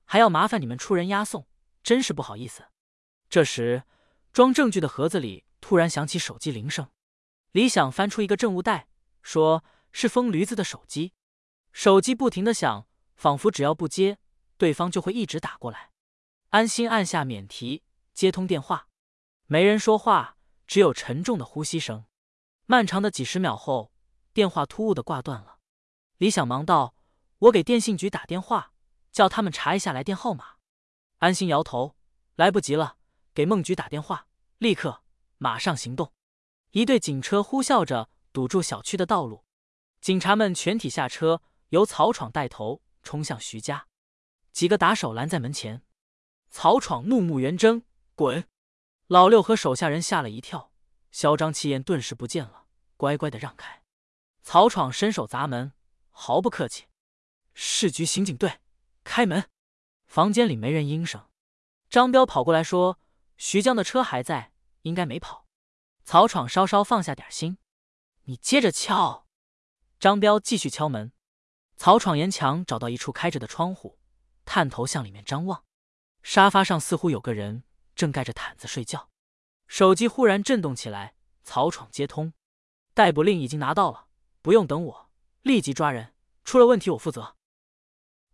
[0.05, 1.47] 还要麻烦你们出人押送，
[1.83, 2.65] 真是不好意思。
[3.29, 3.83] 这时，
[4.33, 6.89] 装证据的盒子里突然响起手机铃声。
[7.51, 8.87] 李想翻出一个证物袋，
[9.21, 11.13] 说是疯驴子的手机。
[11.71, 14.19] 手机不停的响，仿佛只要不接，
[14.57, 15.91] 对方就会一直打过来。
[16.49, 18.87] 安心按下免提，接通电话，
[19.45, 20.37] 没人说话，
[20.67, 22.05] 只有沉重的呼吸声。
[22.65, 23.91] 漫长的几十秒后，
[24.33, 25.57] 电话突兀的挂断了。
[26.17, 26.93] 李想忙道
[27.39, 28.73] ：“我给电信局打电话，
[29.11, 30.57] 叫他们查一下来电号码。”
[31.17, 31.95] 安心摇头
[32.35, 32.97] ：“来不及了，
[33.33, 34.27] 给孟局打电话，
[34.59, 35.03] 立刻，
[35.37, 36.13] 马上行动。”
[36.71, 39.43] 一队警车呼啸着堵住小区的道路，
[40.01, 43.87] 警察们全体下车，由曹闯带头冲向徐家。
[44.51, 45.81] 几个打手拦在门前，
[46.49, 47.83] 曹闯怒目圆睁
[48.13, 48.47] ：“滚！”
[49.07, 50.71] 老六和手下人吓了一跳，
[51.11, 52.65] 嚣张气焰顿时不见了，
[52.97, 53.81] 乖乖的让开。
[54.43, 55.73] 曹闯伸手砸门。
[56.11, 56.87] 毫不客气，
[57.53, 58.59] 市局刑警队
[59.05, 59.49] 开门。
[60.05, 61.29] 房间里没人应声。
[61.89, 62.99] 张彪跑过来说
[63.37, 65.47] ：“徐江的车还在，应该没跑。”
[66.09, 67.59] 曹闯稍稍放下点心
[68.25, 69.27] ：“你接着敲。”
[70.01, 71.11] 张彪继续敲门。
[71.77, 73.99] 曹闯沿墙找到一处开着的窗户，
[74.43, 75.63] 探头向里面张望。
[76.23, 77.63] 沙发上似乎有个人
[77.93, 79.11] 正盖着毯子睡觉。
[79.67, 81.13] 手机忽然震动起来，
[81.43, 82.33] 曹闯接通
[82.95, 84.07] ：“逮捕令已经拿到了，
[84.41, 85.11] 不用等我。”
[85.43, 87.35] 立即抓人，出了问题我负责。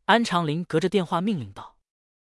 [0.05, 1.77] 安长林隔着电话命令道。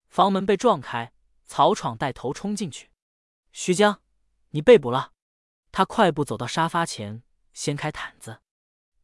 [0.08, 1.12] 房门被撞开，
[1.44, 2.90] 曹闯带头冲进去。
[3.52, 4.00] 徐江，
[4.48, 5.12] 你被捕了。
[5.76, 8.38] 他快步走到沙发前，掀开毯子，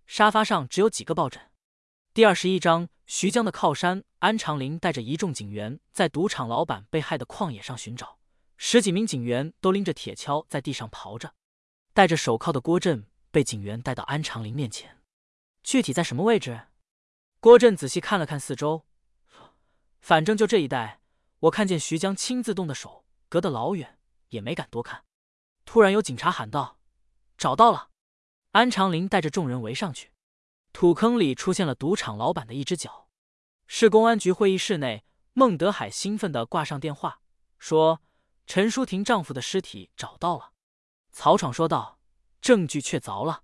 [0.06, 1.50] 沙发上只有几个抱枕。
[2.14, 4.04] 第二十一章，徐江的靠山。
[4.20, 8.20] 安长林带着一众警员在赌场老板被害的旷野上寻找，
[8.56, 11.34] 十几名警员都拎着铁锹在地上刨着。
[11.92, 14.98] 戴着手铐的郭振被警员带到安长林面前。
[15.64, 16.68] 具体在什么位置？
[17.40, 18.84] 郭振仔细看了看四周，
[20.00, 21.00] 反正就这一带。
[21.40, 25.02] 我看见徐江亲自动的手，隔得老远，也没敢多看。
[25.64, 26.78] 突然有警察喊道
[27.38, 27.90] ：“找到了！”
[28.52, 30.12] 安长林带着众人围上去，
[30.72, 33.08] 土坑里出现了赌场老板的一只脚。
[33.66, 37.20] 市公安局会议室内，孟德海兴奋地挂上电话，
[37.58, 38.02] 说
[38.46, 40.52] ：“陈淑婷丈夫的尸体找到了。”
[41.12, 42.00] 曹闯说道
[42.42, 43.42] ：“证据确凿了，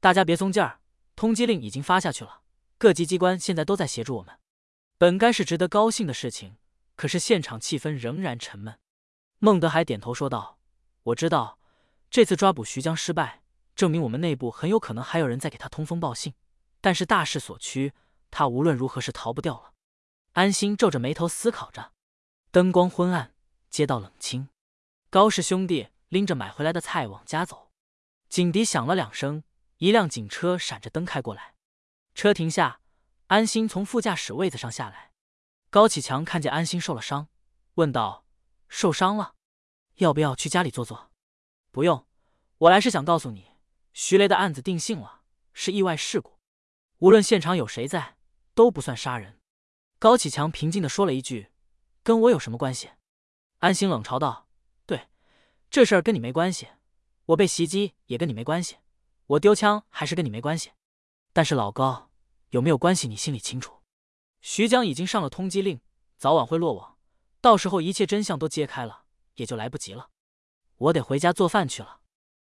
[0.00, 0.80] 大家别松劲儿。”
[1.14, 2.42] 通缉令已经发下去了，
[2.78, 4.38] 各级机关现在都在协助我们。
[4.96, 6.56] 本该是值得高兴的事情，
[6.94, 8.78] 可是现场气氛仍然沉闷。
[9.38, 10.57] 孟德海点头说道
[11.08, 11.58] ：“我知道，
[12.10, 13.42] 这次抓捕徐江失败，
[13.74, 16.34] 证明我们内部很有可能还有人在给他通风报信。
[16.80, 17.92] 但是大势所趋，
[18.30, 19.72] 他无论如何是逃不掉了。”
[20.34, 21.92] 安心皱着眉头思考着。
[22.50, 23.34] 灯光昏暗，
[23.70, 24.48] 街道冷清。
[25.10, 27.70] 高氏兄弟拎着买回来的菜往家走，
[28.28, 29.42] 警笛响了两声。
[29.78, 31.54] 一辆警车闪着灯开过来，
[32.14, 32.80] 车停下，
[33.28, 35.12] 安心从副驾驶位子上下来。
[35.70, 37.28] 高启强看见安心受了伤，
[37.74, 38.24] 问道
[38.68, 39.34] ：“受伤了，
[39.98, 41.10] 要不要去家里坐坐
[41.70, 42.06] ？”“不用，
[42.58, 43.52] 我来是想告诉你，
[43.92, 45.20] 徐雷的案子定性了，
[45.52, 46.38] 是意外事故，
[46.98, 48.16] 无论现场有谁在，
[48.54, 49.38] 都不算杀人。”
[50.00, 51.50] 高启强平静的说了一句
[52.02, 52.90] ：“跟我有什么关系？”
[53.58, 54.48] 安心冷嘲道
[54.86, 55.08] ：“对，
[55.70, 56.68] 这事儿跟你没关系，
[57.26, 58.76] 我被袭击也跟你没关系。”
[59.28, 60.70] 我丢枪还是跟你没关系，
[61.34, 62.10] 但是老高
[62.48, 63.82] 有没有关系你心里清楚。
[64.40, 65.82] 徐江已经上了通缉令，
[66.16, 66.96] 早晚会落网，
[67.42, 69.04] 到时候一切真相都揭开了，
[69.38, 70.10] 也就来不及了。
[70.76, 72.02] 我得回家做饭去了。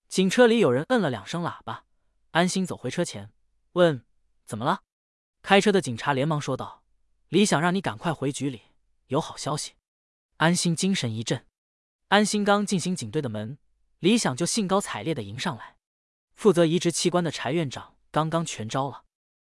[0.09, 1.87] 警车里有人摁了两声喇叭，
[2.33, 3.33] 安心走回车前，
[3.73, 4.05] 问
[4.45, 4.83] 怎么了？
[5.41, 6.85] 开车的警察连忙说道
[7.29, 8.63] ：“李想让你赶快回局里，
[9.07, 9.73] 有好消息。”
[10.37, 11.47] 安心精神一振。
[12.09, 13.59] 安心刚进行警队的门，
[14.01, 15.77] 李想就兴高采烈的迎上来。
[16.35, 19.05] 负责移植器官的柴院长刚刚全招了。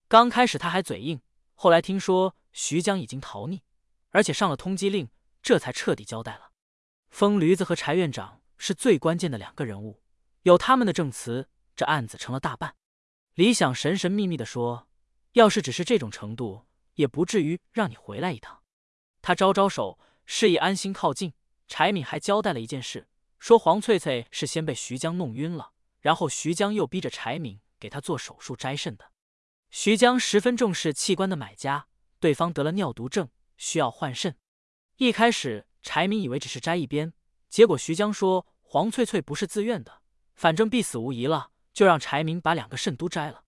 [0.08, 1.20] 刚开始他还嘴硬，
[1.54, 3.60] 后来听说徐江已经逃匿，
[4.10, 5.08] 而且上了通缉令，
[5.42, 6.45] 这才彻底交代了。
[7.10, 10.02] 疯驴子和柴院长是最关键的两个人物，
[10.42, 12.74] 有他们的证词，这案子成了大半。
[13.34, 14.88] 李想神神秘秘的说
[15.32, 18.62] ：“要是只是这种程度，也不至于让你回来一趟。”
[19.22, 21.34] 他招招手，示意安心靠近。
[21.68, 25.72] 柴敏还交代了一件事，说黄翠翠是先被徐江弄晕了。
[26.00, 29.10] 然后徐江又逼着柴敏给他做手术摘肾的。
[29.70, 31.88] 徐江十分重视器官的买家，
[32.20, 34.36] 对方得了尿毒症，需要换肾。
[34.98, 37.12] 一开始柴明以为只是摘一边，
[37.48, 40.02] 结果徐江说黄翠翠不是自愿的，
[40.34, 43.44] 反正必死无疑了，就让柴明把两个肾都摘了。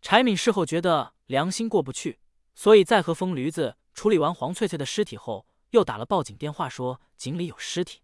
[0.00, 2.20] 柴敏事后觉得良心过不去，
[2.54, 8.00] 所以在和疯驴子处理完黄翠翠的尸体后，又打了报警电话说井里有尸体。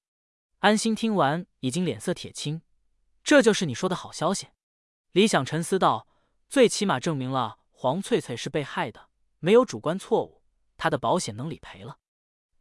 [0.58, 2.60] 安心听完已经脸色铁青。
[3.24, 4.48] 这就是你说的好消息，
[5.12, 6.06] 李想沉思道
[6.50, 10.42] ：“最起码证明了黄翠翠是被害的，没有主观错误，
[10.76, 11.96] 他的保险能理赔了。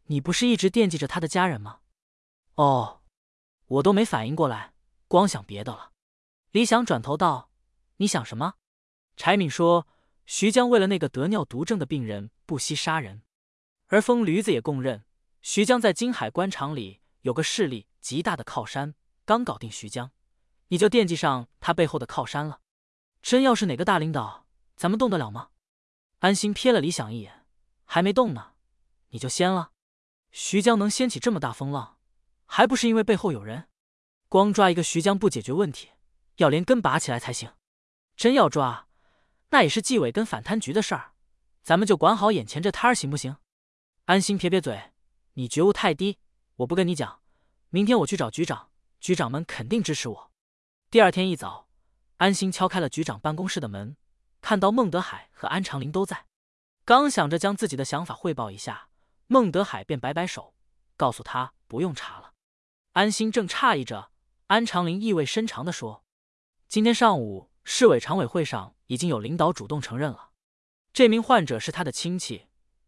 [0.09, 1.79] 你不是一直惦记着他的家人吗？”
[2.55, 3.01] 哦，
[3.67, 4.73] 我都没反应过来，
[5.07, 5.91] 光想别的了。
[6.51, 7.51] 李想转头道
[7.97, 8.55] ：“你想什么？”
[9.15, 9.87] 柴敏说
[10.25, 13.23] ：“徐江为了那个得尿毒症的病人不惜杀人，
[13.87, 15.05] 而疯驴子也供认，
[15.41, 20.11] 徐江在金海官场里有个势力极大的靠山，刚搞定徐江。”
[20.71, 22.61] 你就惦记上他背后的靠山了？
[23.21, 25.49] 真要是哪个大领导，咱们动得了吗？
[26.19, 27.45] 安心瞥了李想一眼，
[27.85, 28.53] 还没动呢，
[29.09, 29.71] 你就掀了？
[30.31, 31.97] 徐江能掀起这么大风浪，
[32.45, 33.67] 还不是因为背后有人？
[34.27, 35.89] 光抓一个徐江不解决问题，
[36.35, 37.51] 要连根拔起来才行。
[38.15, 38.87] 真要抓，
[39.49, 41.13] 那也是纪委跟反贪局的事儿，
[41.63, 43.37] 咱们就管好眼前这摊儿，行不行？
[44.05, 44.91] 安心撇撇嘴，
[45.33, 46.19] 你觉悟太低，
[46.57, 47.21] 我不跟你讲。
[47.69, 50.31] 明天我去找局长，局长们肯定支持我。
[50.91, 51.67] 第二天一早，
[52.17, 53.95] 安心敲开了局长办公室的门，
[54.41, 56.25] 看到孟德海和安长林都在，
[56.85, 58.88] 刚想着将自己的想法汇报一下，
[59.31, 60.55] 孟德海便摆摆手，
[60.97, 62.33] 告诉他不用查了。
[62.93, 64.09] 安心正诧异着，
[64.47, 66.03] 安长林意味深长地说
[66.67, 70.31] ：“今天上午市委常委会上已经有领导主动承认了，
[70.91, 72.47] 这名患者是他的亲戚，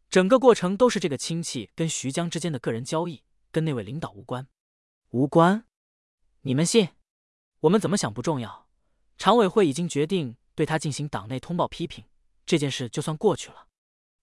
[0.10, 4.48] 整个过程都是这个亲戚跟徐江之间的个人交易，跟那位领导无关。
[5.12, 5.66] 无关？
[6.42, 6.90] 你们信？”
[7.62, 8.68] 我们怎么想不重要，
[9.20, 12.04] 常委会已经决定对他进行党内通报批评，
[12.48, 13.68] 这件事就算过去了。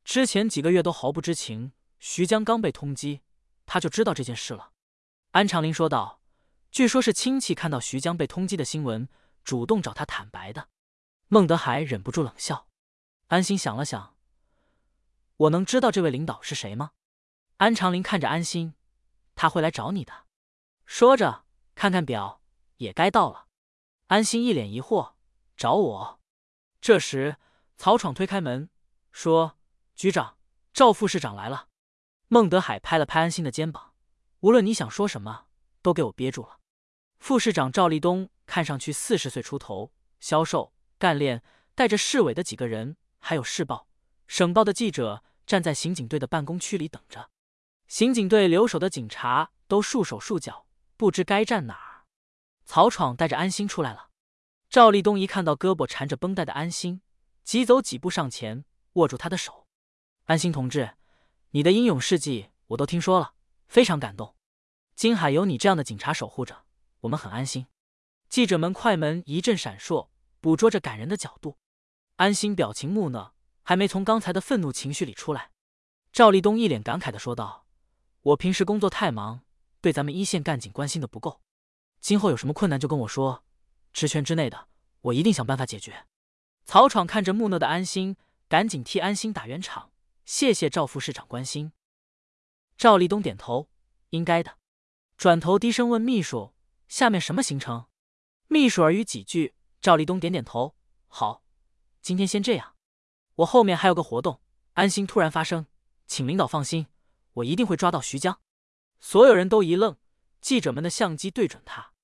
[0.02, 3.20] 之前几个月都毫不知情，徐江刚被通缉，
[3.66, 4.72] 他就知道这件事了。
[5.32, 6.20] 安长林说道
[6.70, 9.08] ：“据说是亲戚看到徐江被通缉的新闻，
[9.44, 10.68] 主动找他坦白的。”
[11.28, 12.68] 孟德海忍不住冷笑。
[13.28, 14.16] 安心想了想
[15.36, 16.92] ：“我能知道这位领导是谁吗？”
[17.58, 18.74] 安长林看着安心
[19.34, 20.26] ：“他会来找你的。”
[20.86, 21.44] 说着，
[21.74, 22.38] 看看表。
[22.78, 23.48] 也该到了，
[24.06, 25.14] 安心一脸疑惑，
[25.56, 26.20] 找我。
[26.80, 27.36] 这时，
[27.76, 28.70] 曹闯推开门
[29.10, 29.58] 说
[29.96, 30.38] ：“局长，
[30.72, 31.67] 赵副市长来了。”
[32.28, 33.94] 孟德海拍了拍安心的肩膀
[34.40, 35.46] ：“无论你想说什么，
[35.80, 36.58] 都给我憋住了。”
[37.18, 41.42] 副市长赵立东看上去四十岁出头，消瘦干练，
[41.74, 43.88] 带着市委的几个人，还有市报、
[44.26, 47.30] 省报的记者站在刑警队的办公区里等着。
[47.86, 50.66] 刑警队留守的警察都束手束脚，
[50.98, 52.04] 不知该站哪儿。
[52.66, 54.10] 曹闯带着安心出来了。
[54.68, 57.00] 赵立东一看到胳膊缠着绷带的安心，
[57.42, 59.66] 急走几步上前握住他的手
[60.28, 60.97] ：“安心同志，
[61.50, 63.32] 你的英勇事迹我都听说了，
[63.68, 64.34] 非常感动。
[64.94, 66.64] 金海有你这样的警察守护着，
[67.00, 67.66] 我们很安心。”
[68.28, 70.08] 记者们快门一阵闪烁，
[70.40, 71.56] 捕捉着感人的角度。
[72.16, 75.50] 安心表情木讷，还没从刚才的愤怒情绪里出来。
[76.12, 77.66] 赵立东一脸感慨的说道
[78.20, 79.40] ：“我平时工作太忙，
[79.80, 81.40] 对咱们一线干警关心的不够。”
[82.00, 83.44] 今后有什么困难就跟我说，
[83.94, 84.68] 职权之内的
[85.00, 86.04] 我一定想办法解决。
[86.66, 88.16] 曹闯看着木讷的安心，
[88.48, 89.90] 赶紧替安心打圆场，
[90.30, 91.72] 谢谢赵副市长关心。
[92.76, 93.70] 赵立东点头，
[94.10, 94.58] 应该的。
[95.16, 96.52] 转头低声问秘书
[96.86, 97.86] ：“下面什么行程？”
[98.46, 100.76] 秘书耳语几句，赵立东点点头
[101.08, 101.42] ：“好，
[102.02, 102.76] 今天先这样，
[103.36, 104.42] 我后面还有个活动。”
[104.74, 105.66] 安心突然发声
[106.06, 106.88] ：“请领导放心，
[107.32, 108.38] 我一定会抓到徐江。”
[109.00, 109.96] 所有人都一愣。
[110.42, 111.94] 记者们的相机对准他，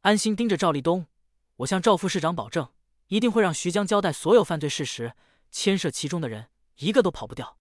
[0.00, 1.08] 安心盯着赵立东。
[1.56, 2.72] 我向赵副市长保证，
[3.08, 5.14] 一定会让徐江交代所有犯罪事实，
[5.50, 7.58] 牵涉其中的人一个都跑不掉。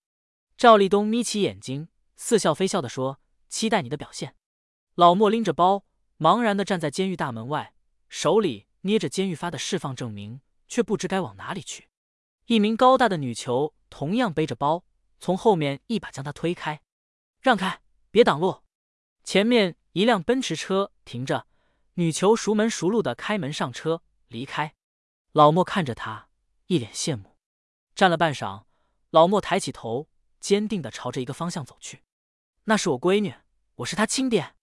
[0.58, 3.20] 赵立东眯起眼睛，似笑非笑的说
[3.50, 4.36] ：“期待你的表现。”
[4.96, 5.86] 老莫拎着包，
[6.18, 7.74] 茫然的站在监狱大门外，
[8.10, 11.90] 手里捏着监狱发的释放证明，却不知该往哪里去。
[12.46, 14.86] 一名高大的女囚同样背着包，
[15.20, 16.82] 从后面一把将他推开
[17.42, 18.64] ：“让开，别挡路！”
[19.24, 19.78] 前面。
[19.96, 21.48] 一辆奔驰车停着，
[21.94, 24.76] 女囚熟门熟路的开门上车离开。
[25.32, 26.28] 老莫看着他，
[26.68, 27.38] 一脸羡慕。
[27.96, 28.66] 站了半晌，
[29.12, 30.10] 老莫抬起头，
[30.46, 32.04] 坚定的朝着一个方向走去。
[32.66, 33.34] 那是我闺女，
[33.78, 34.54] 我是她亲爹。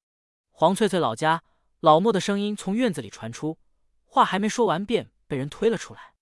[0.52, 1.42] 黄翠翠老家。
[1.80, 3.58] 老莫的声音从院子里传出，
[4.04, 6.14] 话还没说完，便被人推了出来。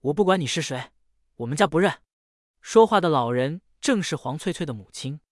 [0.00, 0.92] 我不管你是谁，
[1.36, 2.02] 我们家不认。
[2.60, 5.22] 说话的老人正是黄翠翠的母亲。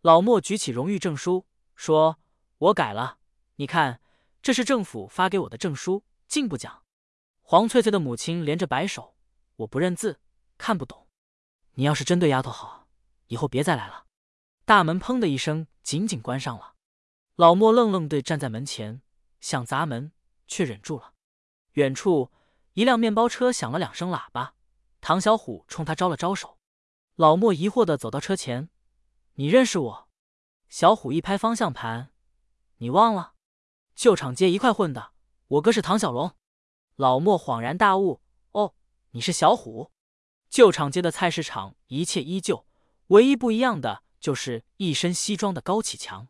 [0.00, 2.18] 老莫举起荣誉证书，说。
[2.56, 3.18] 我改了，
[3.56, 4.00] 你看，
[4.40, 6.82] 这是政府发给我的证书，进步奖。
[7.42, 9.14] 黄翠翠的母亲连着摆手，
[9.56, 10.18] 我不认字，
[10.56, 11.06] 看不懂。
[11.74, 12.77] 你要是真对丫头好，
[13.28, 14.04] 以后别再来了。
[14.66, 16.74] 大门砰的一声紧紧关上了。
[17.36, 19.00] 老莫愣愣地站在门前，
[19.40, 20.12] 想砸门，
[20.46, 21.14] 却忍住了。
[21.72, 22.30] 远处
[22.74, 24.54] 一辆面包车响了两声喇叭，
[25.00, 26.58] 唐小虎冲他招了招手。
[27.16, 28.68] 老莫疑惑地走到车前，
[29.34, 30.08] 你认识我？
[30.68, 32.12] 小虎一拍方向盘。
[32.76, 33.32] 你忘了，
[33.94, 35.12] 旧厂街一块混的，
[35.48, 36.36] 我哥是唐小龙。
[36.94, 38.20] 老莫恍然大悟，
[38.52, 38.74] 哦，
[39.12, 39.90] 你是小虎。
[40.50, 42.66] 旧厂街的菜市场一切依旧，
[43.08, 46.28] 唯一不一样的就是一身西装的高启强。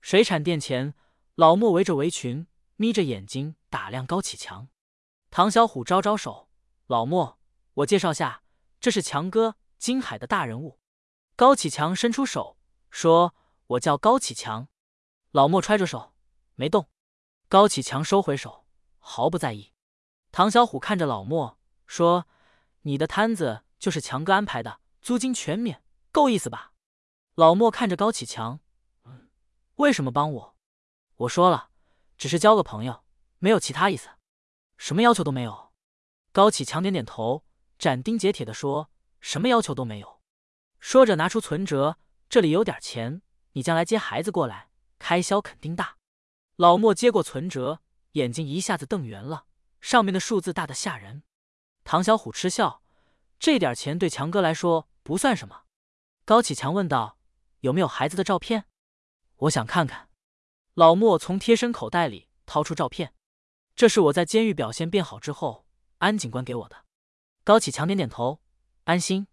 [0.00, 0.94] 水产店前，
[1.34, 4.68] 老莫围着围裙，眯着眼睛打量高启强。
[5.30, 6.50] 唐小虎招招手，
[6.86, 7.38] 老莫，
[7.74, 8.42] 我介绍下，
[8.80, 10.78] 这是强哥，金海的大人物。
[11.36, 12.58] 高启强伸出手
[12.90, 13.34] 说
[13.68, 14.68] ：“我叫高启强。”
[15.32, 16.12] 老莫揣着手
[16.54, 16.90] 没动，
[17.48, 18.66] 高启强收回手，
[18.98, 19.72] 毫不在意。
[20.32, 22.26] 唐小虎看着老莫说
[22.82, 25.82] ：“你的摊子就是强哥安排的，租金全免，
[26.12, 26.72] 够意思吧？
[27.34, 28.60] 老莫看着高启强，
[29.76, 30.56] 为什么帮我？
[31.16, 31.70] 我说了，
[32.18, 33.04] 只是交个朋友，
[33.38, 34.08] 没有其他意思，
[34.76, 35.72] 什么要求都没有。
[36.32, 37.44] 高启强点点头，
[37.78, 38.90] 斩钉截铁的说
[39.20, 40.20] ：“什么要求都没有。”
[40.80, 41.98] 说着拿出存折，
[42.28, 43.22] 这里有点钱，
[43.52, 45.96] 你将来接孩子过来，开销肯定大。
[46.56, 47.80] 老莫接过存折，
[48.12, 49.46] 眼睛一下子瞪圆了，
[49.80, 51.22] 上面的数字大的吓人。
[51.84, 52.82] 唐小虎嗤笑
[53.38, 55.62] ：“这点钱对强哥来说不算什么。”
[56.24, 57.18] 高启强问道
[57.60, 58.66] ：“有没有孩子的照片？
[59.36, 60.08] 我想看看。”
[60.74, 63.14] 老莫从贴身口袋里掏出照片
[63.74, 65.66] ：“这是我在监狱表现变好之后，
[65.98, 66.84] 安警官给我的。”
[67.42, 68.40] 高启强点点头
[68.84, 69.26] ：“安心。”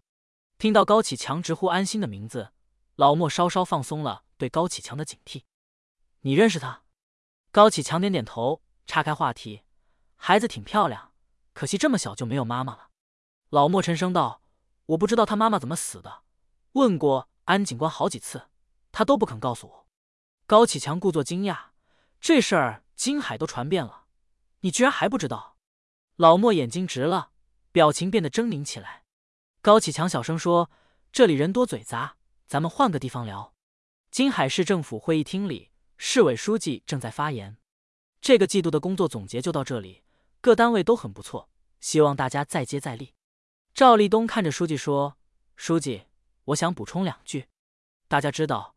[0.58, 2.52] 听到高启强直呼安心的名字，
[2.96, 5.44] 老莫稍稍放松了对高启强的警惕。
[6.22, 6.82] “你认识他？”
[7.52, 9.62] 高启强点点头，岔开话题
[10.16, 11.12] ：“孩子挺漂亮，
[11.52, 12.88] 可惜这么小就没有妈妈了。”
[13.50, 14.42] 老莫沉声道
[14.86, 16.24] ：“我不知道他妈妈怎么死的，
[16.72, 18.48] 问过安警官好几次，
[18.92, 19.86] 他都不肯告诉我。”
[20.46, 21.70] 高启强故作惊讶
[22.20, 24.04] ：“这事儿金海都传遍了，
[24.60, 25.56] 你居然还不知道？”
[26.16, 27.30] 老莫眼睛直了，
[27.70, 29.04] 表情变得狰狞起来。
[29.60, 30.70] 高启强小声说
[31.12, 32.16] ：“这里人多嘴杂，
[32.46, 33.54] 咱们换个地方聊。”
[34.10, 35.70] 金海市政府会议厅里。
[36.00, 37.58] 市委书记正在发言。
[38.20, 40.04] 这个季度的工作总结就到这里，
[40.40, 43.14] 各单位都很不错，希望大家再接再厉。
[43.74, 45.16] 赵立东看着书记说
[45.56, 46.04] ：“书记，
[46.48, 47.48] 我想补充两句。
[48.06, 48.74] 大家知道，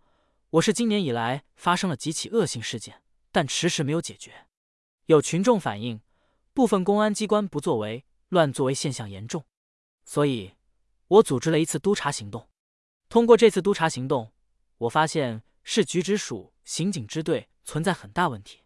[0.49, 3.01] 我市今年以来发生了几起恶性事件，
[3.31, 4.47] 但迟迟没有解决。
[5.05, 6.01] 有群众反映，
[6.53, 9.45] 部分公安机关不作为、乱作为现象严重，
[10.03, 10.55] 所以，
[11.07, 12.49] 我组织了一次督查行动。
[13.07, 14.33] 通过这次督查行动，
[14.79, 18.59] 我发现市局直属。”刑警支队存在很大问题，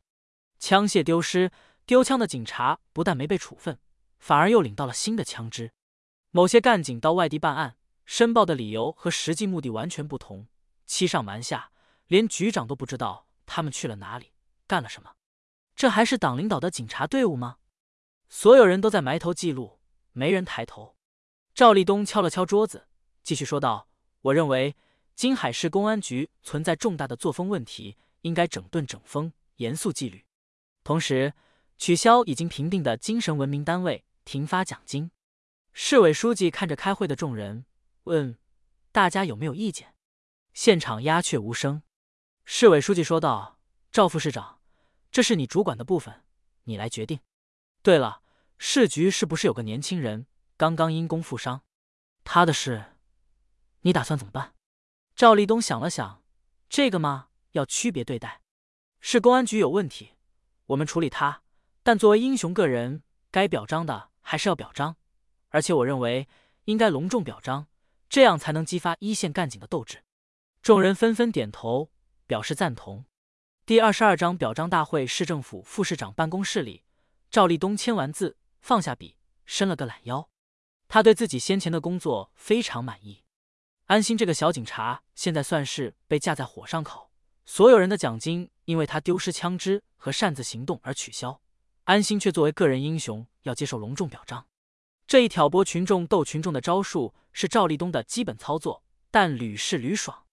[0.59, 1.50] 枪械丢失，
[1.85, 3.80] 丢枪的警察不但没被处分，
[4.19, 5.72] 反而又领到了新的枪支。
[6.32, 10.48] 某些干警到外地办案，申报的理由和实际目的完全不同，
[10.85, 11.72] 欺上瞒下，
[12.08, 14.32] 连局长都不知道他们去了哪里，
[14.67, 15.14] 干了什么。
[15.75, 17.58] 这还是党领导的警察队伍吗？
[18.30, 19.80] 所有人都在埋头记录，
[20.14, 20.95] 没人抬头。
[21.53, 22.88] 赵立东敲了敲桌子，
[23.24, 23.90] 继续说道
[24.22, 24.75] ：“我认为。”
[25.16, 30.25] 金海市公安局存在重大的作风问题，应该整顿整风，严肃纪律。
[30.84, 31.34] 同时，
[31.77, 35.11] 取消已经评定的精神文明单位停发奖金。
[35.72, 37.66] 市委书记看着开会的众人，
[38.06, 38.38] 问
[38.92, 39.95] ：“大家有没有意见？”
[40.53, 41.84] 现场鸦雀无声。
[42.45, 43.59] 市委书记说道
[43.92, 44.61] ：“赵副市长，
[45.11, 46.24] 这是你主管的部分，
[46.64, 47.19] 你来决定。
[47.82, 48.22] 对了，
[48.58, 51.64] 市局是不是有个年轻人刚刚因公负伤？
[52.24, 52.95] 他的事，
[53.82, 54.53] 你打算怎么办？”
[55.16, 56.24] 赵立东想了想，
[56.69, 58.42] 这个嘛，要区别对待。
[59.00, 60.16] 是公安局有问题，
[60.67, 61.42] 我们处理他。
[61.84, 64.95] 但作为英雄个人，该表彰的还是要表彰，
[65.50, 66.27] 而且我认为
[66.66, 67.67] 应该隆重表彰，
[68.15, 70.05] 这样才能激发一线干警的斗志。
[70.61, 71.91] 众人纷纷点头
[72.25, 73.03] 表示赞同。
[73.65, 76.85] 第二十二章表彰大会，市政府副市长办公室里，
[77.29, 80.29] 赵立东签完字，放下笔，伸了个懒腰。
[80.87, 83.25] 他对自己先前的工作非常满意。
[83.87, 87.11] 安心这个小警察现在算是被架在火上烤，
[87.43, 91.41] 所有人的奖金因为他丢失枪支和擅自行动而取消，
[91.83, 94.47] 安心却作为个人英雄要接受隆重表彰。
[95.08, 100.25] 这一挑拨群众、斗群众的招数是赵立东的基本操作，但屡试屡爽。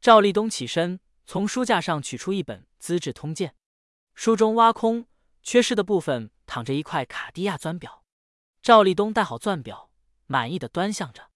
[0.00, 3.50] 赵立东起身，从书架上取出一本《资治通鉴》，
[4.14, 5.06] 书中挖空，
[5.42, 8.04] 缺失的部分躺着一块卡地亚钻表。
[8.62, 9.90] 赵立东戴好钻表，
[10.26, 11.30] 满意的端详着。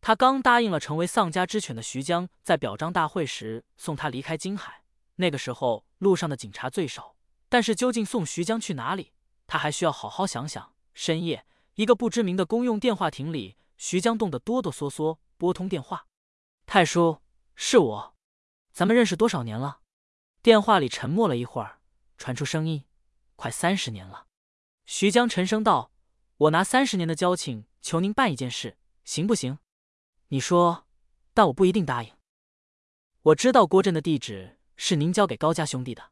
[0.00, 4.82] 他刚答应了成为丧家之犬的徐江，在表彰大会时送他离开金海。
[5.16, 7.14] 那个时候路上的警察最少，
[7.50, 9.12] 但是究竟送徐江去哪里，
[9.46, 10.72] 他还需要好好想想。
[10.94, 16.06] 深夜，一个不知名的公用电话亭里，徐江冻得哆哆嗦嗦，拨通电话
[16.66, 17.20] ：“太叔，
[17.54, 18.14] 是我，
[18.72, 19.80] 咱们认识多少年了？”
[20.42, 21.80] 电话里沉默了一会儿，
[22.18, 22.84] 传出声音
[23.36, 24.26] ：“快三十年了。”
[24.84, 25.92] 徐江沉声道
[26.36, 29.58] ：“我拿三十年的交情求您办一件事，行不行？”
[30.28, 30.86] 你说，
[31.32, 32.12] 但我不一定答应。
[33.22, 36.10] 我知道郭振的地址是您交给高家兄弟的。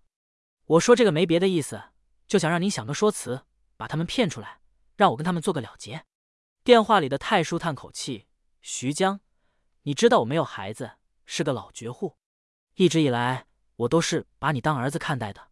[0.64, 1.82] 我说这个没别的意思，
[2.26, 3.44] 就想让您想个说辞，
[3.76, 4.59] 把他们骗出来，
[5.00, 6.04] 让我跟他们做个了结。
[6.62, 8.26] 电话里的太叔叹口气
[8.60, 9.20] ：“徐江，
[9.84, 12.18] 你知道我没有孩子，是个老绝户，
[12.74, 13.46] 一直以来
[13.76, 15.48] 我都是把你当儿子看待的，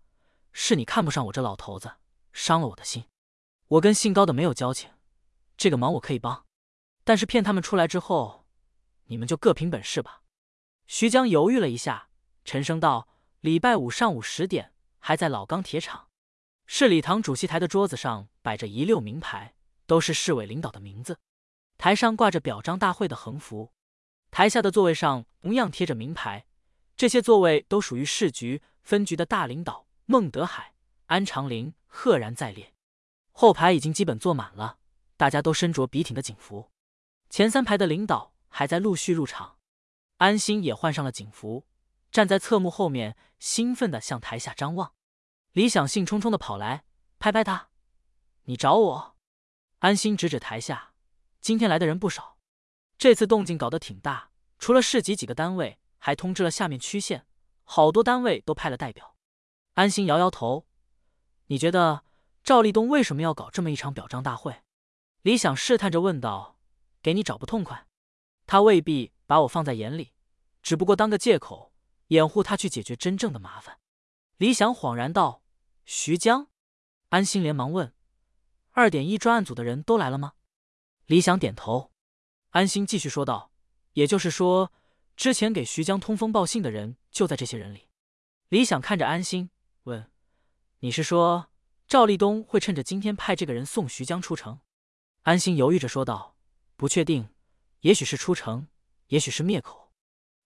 [0.53, 1.95] 是你看不上我这老头子，
[2.31, 3.07] 伤了我的心。
[3.69, 4.91] 我跟姓高的没有交情，
[5.57, 6.45] 这个忙我可以帮，
[7.03, 8.45] 但是骗他们出来之后。”
[9.11, 10.25] 你们就各凭本事吧。
[10.87, 12.11] 徐江犹豫了一下，
[12.45, 13.09] 沉声道
[13.41, 16.08] ：“礼拜五上午十点，还在老钢铁厂。
[16.71, 19.55] 市礼堂主席台的桌子上摆着一溜名牌，
[19.87, 21.19] 都是市委领导的名字。
[21.79, 23.73] 台上挂着表彰大会的横幅，
[24.31, 26.45] 台下的座位上同样贴着名牌。
[26.95, 30.75] 这些座位都属于市局分局的大领导孟德海、
[31.07, 32.75] 安长林，赫然在列。
[33.33, 34.77] 后排已经基本坐满了，
[35.17, 36.71] 大家都身着笔挺的警服。
[37.31, 39.57] 前三排的领导还在陆续入场。
[40.19, 41.65] 安心也换上了警服，
[42.11, 44.93] 站在侧幕后面，兴奋地向台下张望。
[45.53, 46.85] 李想兴冲冲的跑来，
[47.19, 47.69] 拍拍他
[48.45, 49.17] ：“你找我？”
[49.81, 50.93] 安心指指台下
[51.41, 52.39] ：“今天来的人不少，
[52.97, 57.27] 这次动静搞得挺大，除了市级几个单位。”还通知了下面区县，
[57.65, 59.17] 好多单位都派了代表。
[59.75, 60.65] 安心摇摇头
[61.47, 62.05] ：“你觉得
[62.45, 64.63] 赵立东为什么要搞这么一场表彰大会？”
[65.23, 66.57] 李想试探着问道
[67.03, 67.89] ：“给你找不痛快？
[68.47, 70.13] 他未必把我放在眼里，
[70.63, 71.75] 只不过当个借口，
[72.07, 73.81] 掩护他去解决真正的麻烦。”
[74.39, 75.43] 李想恍然道
[75.85, 76.49] ：“徐江。”
[77.11, 77.93] 安心连忙问
[78.73, 80.33] ：“二点一专案组的人都来了吗？”
[81.07, 81.93] 李想点头。
[82.51, 83.53] 安心继续说道
[83.95, 84.73] ：“也就是说。”
[85.17, 87.89] 之前给徐江通风报信的人就在这些人里。
[88.51, 89.51] 李想看着安心
[89.83, 90.13] 问
[90.79, 91.51] ：“你是说
[91.89, 94.61] 赵立东会趁着今天派这个人送徐江出城？”
[95.23, 96.37] 安心犹豫着说道
[96.79, 97.31] ：“不确定，
[97.81, 98.69] 也许是出城，
[99.09, 99.93] 也许是灭口。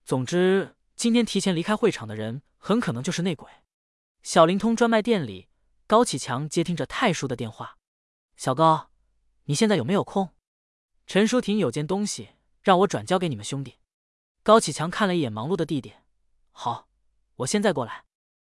[0.07, 3.51] 总之，今天提前离开会场的人很可能就是内鬼。”
[4.23, 5.49] 小灵通专卖店里，
[5.89, 7.77] 高启强接听着太叔的电话
[8.37, 8.91] ：“小高，
[9.45, 10.31] 你现在有没有空？
[11.09, 12.31] 陈淑婷有件东西
[12.63, 13.81] 让我转交给你们兄弟。”
[14.45, 15.95] 高启强看了一眼忙碌的弟弟，
[16.53, 16.89] 好，
[17.37, 18.05] 我现在过来。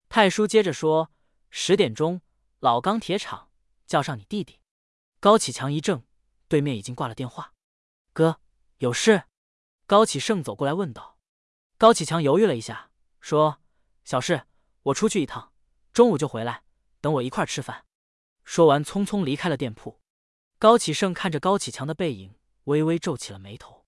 [0.07, 1.11] 太叔接着说
[1.51, 2.21] ：“十点钟，
[2.59, 3.49] 老钢铁厂
[3.85, 4.61] 叫上你弟弟。”
[5.19, 6.03] 高启强一怔，
[6.47, 7.53] 对面已经挂了电话。
[8.13, 8.39] 哥，
[8.77, 9.25] 有事？
[9.85, 11.17] 高启盛走过来问道。
[11.77, 12.89] 高启强犹豫了一下，
[13.19, 13.61] 说
[14.05, 14.47] ：“小事，
[14.83, 15.51] 我出去一趟，
[15.97, 16.61] 中午就回来，
[17.01, 17.85] 等我一块吃饭。”
[18.45, 19.99] 说完，匆匆离开了店铺。
[20.59, 22.35] 高启盛看着高启强的背影，
[22.65, 23.83] 微微皱起了眉头。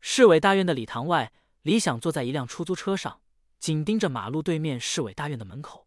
[0.00, 3.20] 市委大院的礼堂外，李想坐在一辆出租车上，
[3.60, 5.86] 紧盯着马路对面市委大院的门口。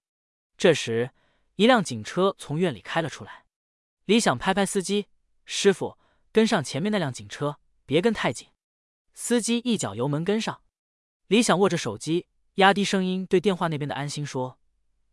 [0.56, 1.12] 这时，
[1.56, 3.44] 一辆警车从院里开了出来。
[4.06, 5.08] 李想拍拍司机
[5.44, 5.98] ：“师傅，
[6.32, 8.48] 跟上前面那辆警车，别跟太紧。”
[9.14, 10.62] 司机一脚油门跟上。
[11.28, 14.58] 李想握着手机，压低声音对电话那边的安心说：“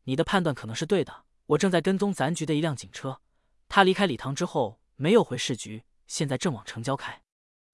[0.05, 3.21] 你的判断可能是对的，我正在跟踪咱局的一辆警车，
[3.69, 7.23] 他离开礼堂之后没有回市局，现在正往城郊开。”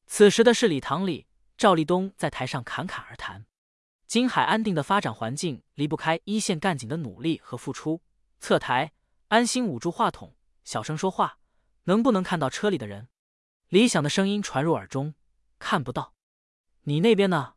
[0.07, 1.27] 此时的市礼堂里，
[1.57, 3.47] 赵立东在台上侃侃而谈。
[4.07, 8.03] 金海安定的发展环境离不开一线干警的努力和付出。
[8.41, 8.93] 侧台，
[9.29, 10.35] 安心捂住话筒，
[10.65, 11.39] 小声说话
[11.85, 13.09] ：“能不能看到车里的人？”
[13.69, 15.15] 李想的声音传入耳中
[15.61, 16.15] ：“看不到。”
[16.85, 17.55] 你那边呢？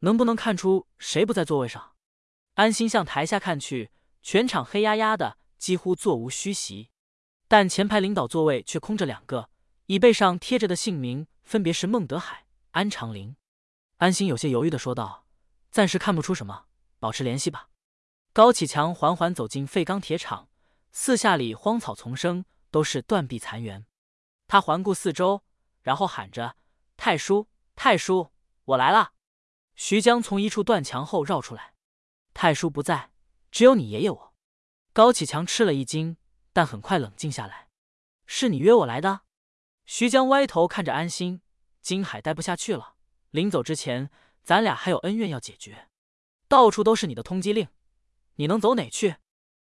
[0.00, 1.92] 能不能看出谁不在座位上？
[2.54, 3.90] 安心向台下看去，
[4.24, 6.90] 全场黑压压的，几乎座无虚席。
[7.46, 9.50] 但前排领导座位却空着两个，
[9.84, 11.28] 椅背上贴着的姓名。
[11.42, 13.36] 分别是孟德海、安长林。
[13.98, 15.26] 安心有些犹豫的说道
[15.70, 16.64] ：“暂时看不出什么，
[16.98, 17.68] 保持联系吧。”
[18.32, 20.48] 高启强缓缓走进废钢铁厂，
[20.90, 23.84] 四下里荒草丛生，都是断壁残垣。
[24.46, 25.44] 他环顾四周，
[25.82, 26.56] 然后喊着
[26.96, 28.32] ：“太叔，太叔，
[28.64, 29.12] 我来了！”
[29.76, 31.74] 徐江从一处断墙后绕出来
[32.32, 33.10] ：“太叔不在，
[33.54, 34.34] 只有你爷爷我。”
[34.92, 36.16] 高启强吃了一惊，
[36.52, 37.68] 但很快冷静下来
[38.26, 39.20] ：“是你约我来的？”
[39.86, 41.40] 徐江歪头看着安心，
[41.80, 42.96] 金海待不下去了。
[43.30, 44.10] 临走之前，
[44.42, 45.88] 咱俩还有恩怨要解决。
[46.48, 47.68] 到处都是你的通缉令，
[48.34, 49.18] 你能走哪去？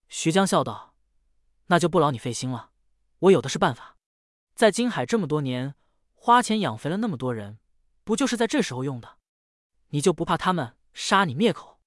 [0.09, 0.95] 徐江笑道
[1.67, 2.71] ：“那就不劳你费心了，
[3.19, 3.97] 我有的是办法。
[4.55, 5.75] 在金海这么多年，
[6.15, 7.59] 花钱养肥了那么多人，
[8.05, 9.19] 不就是在这时候用的？
[9.89, 11.81] 你就不怕他们杀你灭口？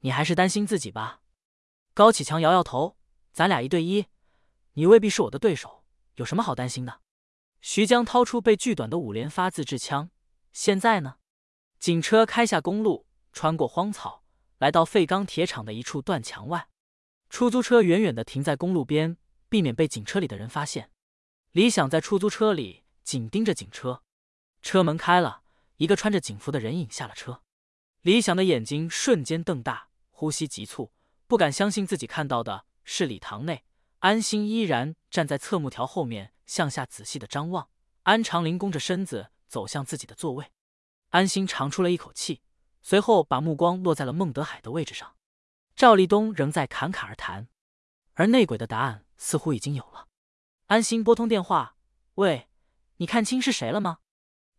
[0.00, 1.20] 你还是担心自己吧。”
[1.94, 2.96] 高启强摇摇头
[3.32, 4.06] ：“咱俩一对一，
[4.72, 7.00] 你未必是我的对手，有什么好担心的？”
[7.60, 10.10] 徐江掏出被锯短的五连发自制枪。
[10.52, 11.16] 现在呢？
[11.78, 14.24] 警车开下公路，穿过荒草，
[14.58, 16.68] 来到废钢铁厂的一处断墙外。
[17.28, 19.16] 出租车远远的停在公路边，
[19.48, 20.90] 避免被警车里的人发现。
[21.50, 24.02] 李想在出租车里紧盯着警车。
[24.62, 25.42] 车门开了，
[25.76, 27.42] 一个穿着警服的人影下了车。
[28.00, 30.92] 李想的眼睛瞬间瞪大，呼吸急促，
[31.32, 33.64] 不敢相信自己看到的是礼堂内。
[34.00, 36.34] 安心依然站在侧幕条后面。
[36.44, 37.70] 向下仔细的张望，
[38.02, 40.52] 安长林弓着身子走向自己的座位。
[41.08, 42.42] 安心长出了一口气，
[42.82, 45.16] 随后把目光落在了孟德海的位置上。
[45.74, 47.48] 赵立东仍在侃侃而谈，
[48.12, 50.08] 而内鬼的答案似乎已经有了。
[50.66, 51.76] 安心拨通电话
[52.16, 52.50] ：“喂，
[52.98, 54.00] 你看清是谁了吗？”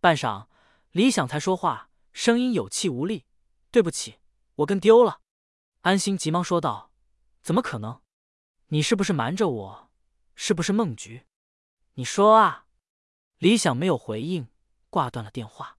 [0.01, 0.47] 半晌，
[0.89, 3.25] 李想才说话，声音有气无力
[3.69, 4.15] ：“对不起，
[4.55, 5.19] 我跟丢了。”
[5.83, 6.93] 安心急忙说道
[7.43, 8.01] ：“怎么可能？
[8.67, 9.91] 你是不是瞒着我？
[10.33, 11.25] 是不是梦局？”
[11.95, 12.67] 你说啊，
[13.39, 14.47] 李想没有回应，
[14.89, 15.77] 挂断了电话。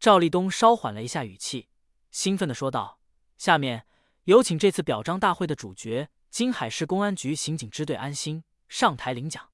[0.00, 1.68] 赵立东稍缓了一下语气，
[2.10, 2.98] 兴奋的说道
[3.38, 3.86] ：“下面
[4.24, 9.52] 有请这次表彰大会的主角——金海市公安局刑警支队安心上台领奖。”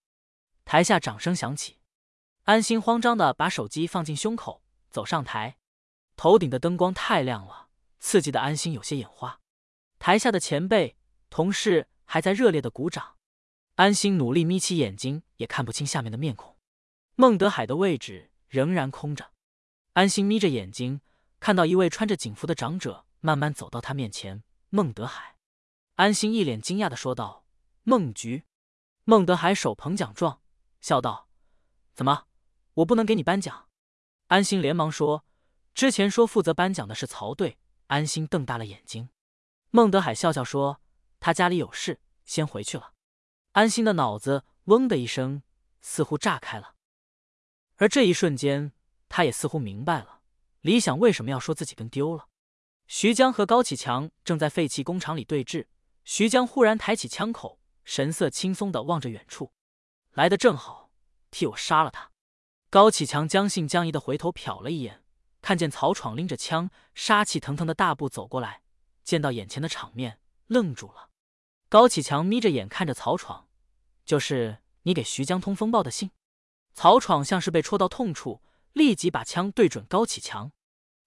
[0.65, 1.81] 台下掌声响起。
[2.45, 5.59] 安心慌张的把手机放进胸口，走上台。
[6.17, 7.69] 头顶的灯光太亮了，
[8.01, 9.42] 刺激的安心有些眼花。
[10.03, 10.97] 台下的前辈、
[11.31, 13.19] 同事还在热烈的鼓掌。
[13.77, 16.57] 安心努力眯起眼睛，也看不清下面的面孔。
[17.15, 19.31] 孟德海的位置仍然空着。
[19.93, 21.01] 安心眯着眼睛，
[21.39, 24.43] 看到一位穿着警服的长者慢慢走到他面前。
[24.71, 25.37] 孟德海，
[25.95, 27.45] 安心一脸惊讶的说道
[27.85, 28.43] ：“孟局。”
[29.07, 30.41] 孟德海手捧奖状，
[30.81, 31.29] 笑道
[31.95, 32.27] ：“怎么，
[32.75, 33.69] 我不能给你颁奖？”
[34.27, 35.25] 安心连忙说
[35.73, 37.57] ：“之前说负责颁奖的是曹队。”
[37.87, 39.09] 安心瞪大了眼睛。
[39.75, 40.83] 孟德海笑笑说
[41.19, 42.93] ：“他家里有事，先回去了。”
[43.53, 45.43] 安心的脑子嗡的一声，
[45.81, 46.75] 似乎炸开了。
[47.77, 48.73] 而这一瞬间，
[49.09, 50.21] 他也似乎明白了
[50.61, 52.29] 李想为什么要说自己跟丢了。
[52.87, 55.69] 徐江和高启强正在废弃工厂里对峙，
[56.05, 59.55] 徐江忽然抬起枪口，神色轻松的望着远处，
[60.13, 60.91] 来的正好，
[61.31, 62.11] 替我杀了他。
[62.69, 65.03] 高启强将信将疑的回头瞟了一眼，
[65.41, 68.62] 看见曹闯拎着枪，杀气腾腾的大步走过来，
[69.03, 71.11] 见到眼前的场面，愣住了。
[71.69, 73.49] 高启强眯着眼看着曹闯，
[74.05, 76.11] 就是你给徐江通风报的信。
[76.75, 80.53] 曹闯像是被戳到痛处，立即把枪对准高启强。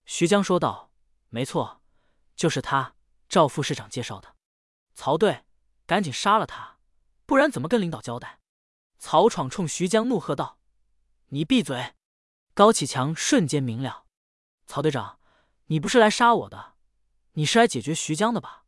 [0.06, 0.91] 徐江说道
[1.30, 1.82] ：“没错，
[2.35, 2.95] 就是他，
[3.27, 4.35] 赵副市长介绍的。
[4.93, 5.45] 曹队，
[5.88, 6.77] 赶紧杀了他，
[7.25, 8.40] 不然怎么跟领导交代？”
[8.99, 10.59] 曹闯冲徐江怒喝道
[11.30, 11.93] ：“你闭嘴！”
[12.53, 14.06] 高启强瞬间明了
[14.65, 15.19] ：“曹队长，
[15.65, 16.74] 你不是来杀我的，
[17.38, 18.65] 你是来解决徐江的吧？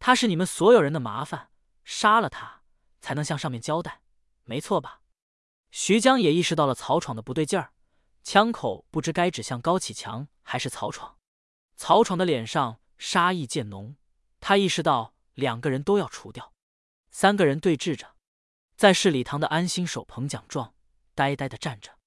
[0.00, 1.50] 他是你们所有人的麻烦，
[1.84, 2.62] 杀了他
[3.00, 4.02] 才能向上面交代，
[4.44, 5.02] 没错吧？”
[5.70, 7.72] 徐江也意识到了曹闯的不对劲儿，
[8.24, 11.16] 枪口不知该指向高启强还是曹闯。
[11.76, 13.96] 曹闯的脸上杀意渐浓，
[14.40, 16.52] 他意识到两个人都要除掉。
[17.12, 18.16] 三个人对峙着，
[18.76, 20.74] 在市礼堂的安心手捧奖状，
[21.14, 21.98] 呆呆的站着。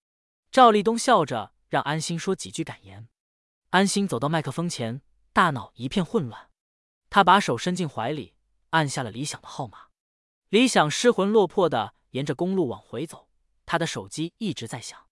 [0.51, 3.07] 赵立东笑着让安心说几句感言。
[3.69, 5.01] 安心走到麦克风前，
[5.35, 6.49] 大脑一片混乱。
[7.09, 8.35] 他把手伸进怀里，
[8.69, 9.87] 按下了李想的号码。
[10.47, 13.27] 李想失魂落魄的沿着公路往回走。
[13.65, 15.09] 他的手机一直在响，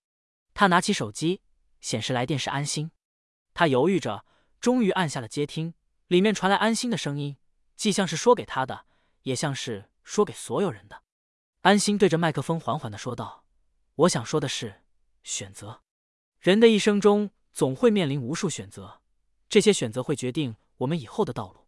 [0.53, 1.41] 他拿起手机，
[1.81, 2.91] 显示来电是安心。
[3.53, 4.25] 他犹豫着，
[4.61, 5.73] 终于按下了接听。
[6.07, 7.35] 里面传来安心的声音，
[7.75, 8.85] 既像是说给他的，
[9.23, 11.03] 也像是说给所有人的。
[11.63, 13.43] 安心对着麦克风缓缓的说道
[13.95, 14.83] ：“我想说的是，
[15.21, 15.81] 选择。
[16.39, 19.01] 人的一生中总会面临无数选择，
[19.53, 21.67] 这些选择会决定我们以后的道路。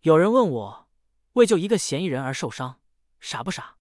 [0.00, 0.88] 有人问我，
[1.34, 2.80] 为救一个嫌疑人而受伤，
[3.20, 3.76] 傻不傻？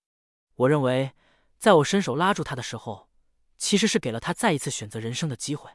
[0.56, 1.14] 我认为。”
[1.58, 3.09] 在我伸手拉住他的时候，
[3.58, 5.72] 其实是给了他再一次选择人生的机会。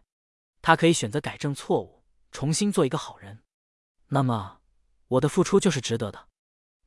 [0.60, 3.42] 他可以选择改正错误，重新做一个好人。
[4.08, 4.60] 那么，
[5.08, 6.28] 我的付出就是值得的。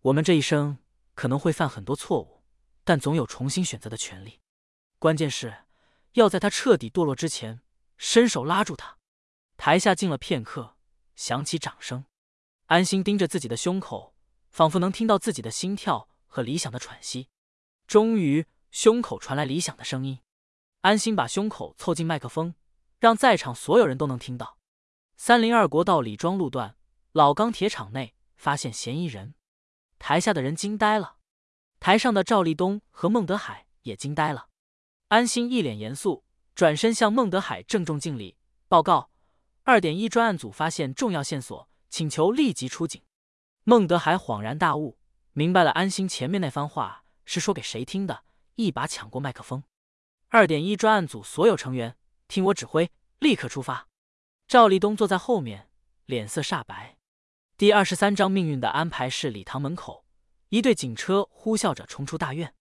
[0.01, 0.77] 我们这一生
[1.15, 2.43] 可能会犯很多错误，
[2.83, 4.39] 但总有重新选择的权利。
[4.99, 5.65] 关键是
[6.11, 7.61] 要在他彻底堕落之前，
[7.97, 8.99] 伸手拉住他。
[9.57, 10.74] 台下静了片刻，
[11.15, 12.05] 响起掌声。
[12.65, 14.15] 安心盯着自己的胸口，
[14.49, 17.29] 仿佛能听到自己的心跳和理想的喘息。
[17.87, 18.47] 终于。
[18.71, 20.19] 胸口传来理想的声音，
[20.81, 22.55] 安心把胸口凑近麦克风，
[22.99, 24.57] 让在场所有人都能听到。
[25.15, 26.75] 三零二国道李庄路段
[27.13, 29.33] 老钢铁厂内发现嫌疑人，
[29.97, 31.19] 台下的人惊呆了，
[31.79, 34.49] 台上的赵立东和孟德海也惊呆了。
[35.07, 38.35] 安心一脸严肃，转身向孟德海郑重敬礼，
[38.67, 39.09] 报告：
[39.67, 43.01] 二点一专案组发现重要线索，请求立即出警。
[43.63, 44.99] 孟德海恍然大悟，
[45.33, 48.25] 明白了安心前面那番话是说给谁听的。
[48.57, 49.63] 一把抢过麦克风，
[50.27, 53.87] 二点一专案组所有成员听我指挥，立刻出发。
[54.47, 55.67] 赵立东坐在后面，
[56.05, 56.95] 脸色煞白。
[57.57, 60.05] 第二十三章命运的安排是礼堂门口，
[60.49, 62.53] 一队警车呼啸着冲出大院。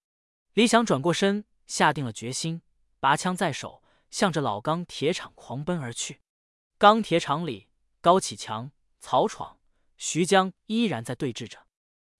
[0.54, 2.62] 李想转过身，下定了决心，
[2.98, 6.22] 拔枪在手，向着老钢铁厂狂奔而去。
[6.78, 7.68] 钢铁厂里，
[8.00, 9.58] 高启强、曹闯、
[9.96, 11.66] 徐江依然在对峙着，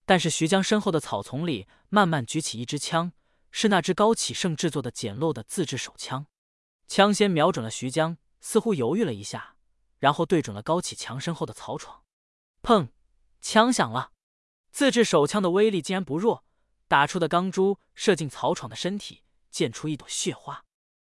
[0.07, 3.13] 但是徐江身后的草丛里慢慢举起一支枪。
[3.57, 6.27] 是那支高启盛制作的简陋的自制手枪，
[6.89, 9.55] 枪先瞄准了徐江，似乎犹豫了一下，
[10.01, 12.03] 然后对准了高启强身后的曹闯。
[12.65, 12.89] 砰！
[13.41, 14.11] 枪响了，
[14.73, 16.45] 自制手枪的威力竟然不弱，
[16.89, 20.65] 打出的钢珠射进曹闯的身体，溅出一朵血花。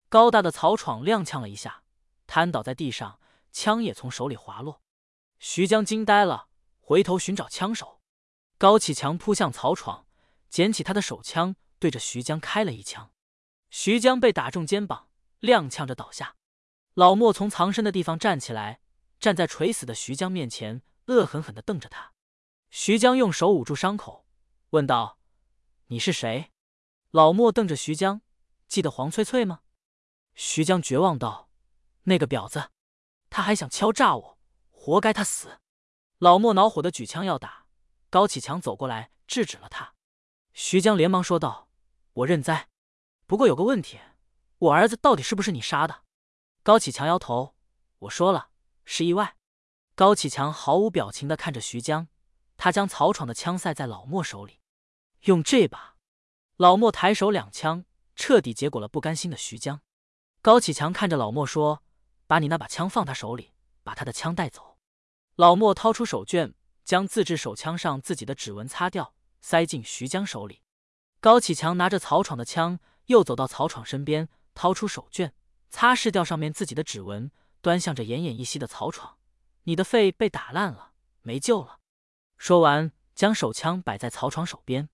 [0.08, 1.82] 高大的曹闯踉跄了一下，
[2.26, 3.20] 瘫倒在地上，
[3.52, 4.82] 枪也从手里滑落。
[5.38, 6.48] 徐江惊呆了，
[6.80, 8.00] 回头寻找枪手。
[8.58, 10.06] 高启强扑向曹闯，
[10.48, 11.56] 捡起他的手枪。
[11.78, 13.10] 对着徐江开了一枪，
[13.70, 15.08] 徐江被打中肩膀，
[15.40, 16.36] 踉跄着倒下。
[16.92, 18.82] 老莫从藏身的地方站起来，
[19.18, 22.12] 站在垂死的徐江面前，恶狠狠地瞪着他。
[22.68, 24.26] 徐江用手捂住伤口，
[24.70, 25.18] 问道
[25.88, 26.50] ：“你是谁？”
[27.12, 28.20] 老莫瞪着徐江
[28.68, 29.60] ：“记得黄翠翠吗？”
[30.36, 31.48] 徐江绝望道
[32.04, 32.68] ：“那个婊子，
[33.30, 34.38] 他还想敲诈我，
[34.70, 35.60] 活该他死！”
[36.18, 37.64] 老莫恼火的举枪要打，
[38.10, 39.94] 高启强走过来制止了他。
[40.52, 41.70] 徐江连忙说道
[42.12, 42.68] ：“我认栽，
[43.26, 43.98] 不过有个问题，
[44.58, 46.02] 我儿子到底是不是你杀的？”
[46.62, 47.54] 高启强摇头
[48.00, 48.50] ：“我说了，
[48.84, 49.36] 是意外。”
[49.94, 52.08] 高启强毫无表情的看着徐江，
[52.56, 54.60] 他将曹闯的枪塞在老莫手里，
[55.22, 55.96] 用这把。
[56.56, 57.84] 老莫抬手两枪，
[58.14, 59.80] 彻底结果了不甘心的徐江。
[60.42, 61.82] 高启强看着老莫说
[62.30, 64.78] ：“把你那把枪放他手里，把他的枪带走。”
[65.34, 70.62] 老莫掏出手绢，将自制手枪上自己的指纹擦掉，塞进徐江手里。
[71.18, 75.32] 高启强拿着曹闯的枪，又走到曹闯身边，掏出手绢，
[75.70, 79.18] 擦拭掉上面自己的指纹，端向着奄奄一息的曹闯
[79.64, 80.92] ：“你的肺被打烂了，
[81.22, 81.80] 没救了。”
[82.38, 84.88] 说完，将手枪摆在曹闯手边。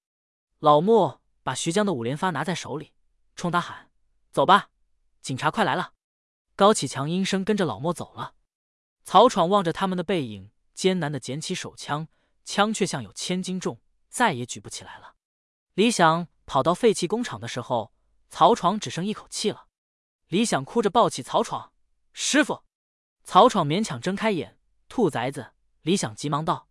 [0.61, 1.21] 老莫。
[1.43, 2.93] 把徐江的五连发拿在手里，
[3.37, 3.93] 冲他喊
[4.35, 4.71] ：“走吧，
[5.23, 5.93] 警察快来了！”
[6.57, 8.35] 高启强应声跟着老莫走了。
[9.05, 12.09] 曹闯望着他们的背影，艰难的捡起手枪，
[12.45, 15.15] 枪却像有千斤重，再也举不起来了。
[15.75, 17.93] 李想跑到废弃工厂的时候，
[18.31, 19.69] 曹闯只剩一口气了。
[20.29, 21.73] 李想哭着抱起曹闯
[22.13, 22.65] ：“师傅！”
[23.23, 25.53] 曹闯勉强睁开眼：“兔崽子！”
[25.83, 26.69] 李想急忙道：“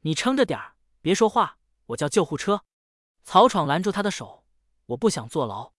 [0.00, 2.64] 你撑着点儿，别说话，我叫救护车。”
[3.22, 4.44] 曹闯拦住他的手
[4.86, 5.74] ：“我不想坐牢，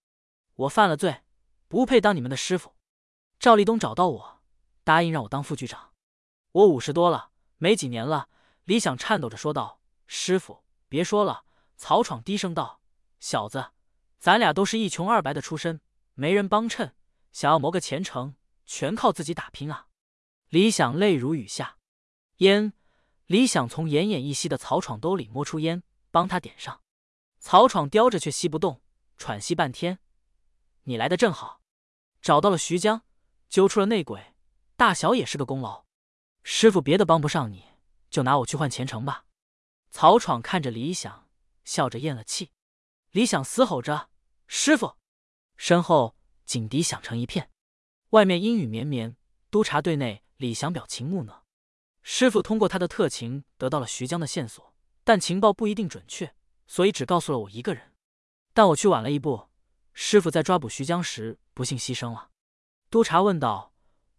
[0.55, 1.23] 我犯了罪，
[1.67, 2.75] 不配当你们的师傅。”
[3.39, 4.41] 赵立东找到我，
[4.83, 5.93] 答应让我当副局长。
[6.51, 8.27] 我五十多了，没几年了。
[8.65, 11.45] 李想颤抖着说道：“师傅，别说了。”
[11.77, 12.81] 曹闯低声道
[13.21, 13.71] ：“小子，
[14.19, 15.79] 咱俩都是一穷二白的出身，
[16.15, 16.93] 没人帮衬，
[17.31, 18.35] 想要谋个前程，
[18.65, 19.87] 全靠自己打拼啊！”
[20.49, 21.77] 李想泪如雨下。
[22.39, 22.73] 烟，
[23.27, 26.81] 李想从奄奄一息的曹闯兜里摸出烟，帮他点上。
[27.39, 28.81] 曹闯叼着却吸不动，
[29.15, 29.99] 喘息半天。
[30.83, 31.61] 你来的正好，
[32.21, 33.03] 找到了徐江，
[33.49, 34.35] 揪出了内鬼，
[34.75, 35.85] 大小也是个功劳。
[36.43, 37.65] 师傅别的帮不上你，
[38.09, 39.25] 就拿我去换前程吧。
[39.89, 41.27] 曹闯看着李想，
[41.63, 42.51] 笑着咽了气。
[43.11, 44.09] 李想嘶吼着
[44.45, 44.95] ：“师傅！”
[45.57, 47.49] 身后警笛响成一片，
[48.11, 49.17] 外面阴雨绵绵。
[49.49, 51.43] 督察队内，李想表情木讷。
[52.03, 56.35] 师傅通过他的特勤得到了徐江的线索，但情报不一定准确。
[56.67, 57.95] 所以只告诉了我一个人，
[58.53, 59.49] 但我去晚了一步。
[59.91, 62.28] 师傅在抓捕徐江时不幸牺牲了。
[62.89, 63.73] 督察问道：“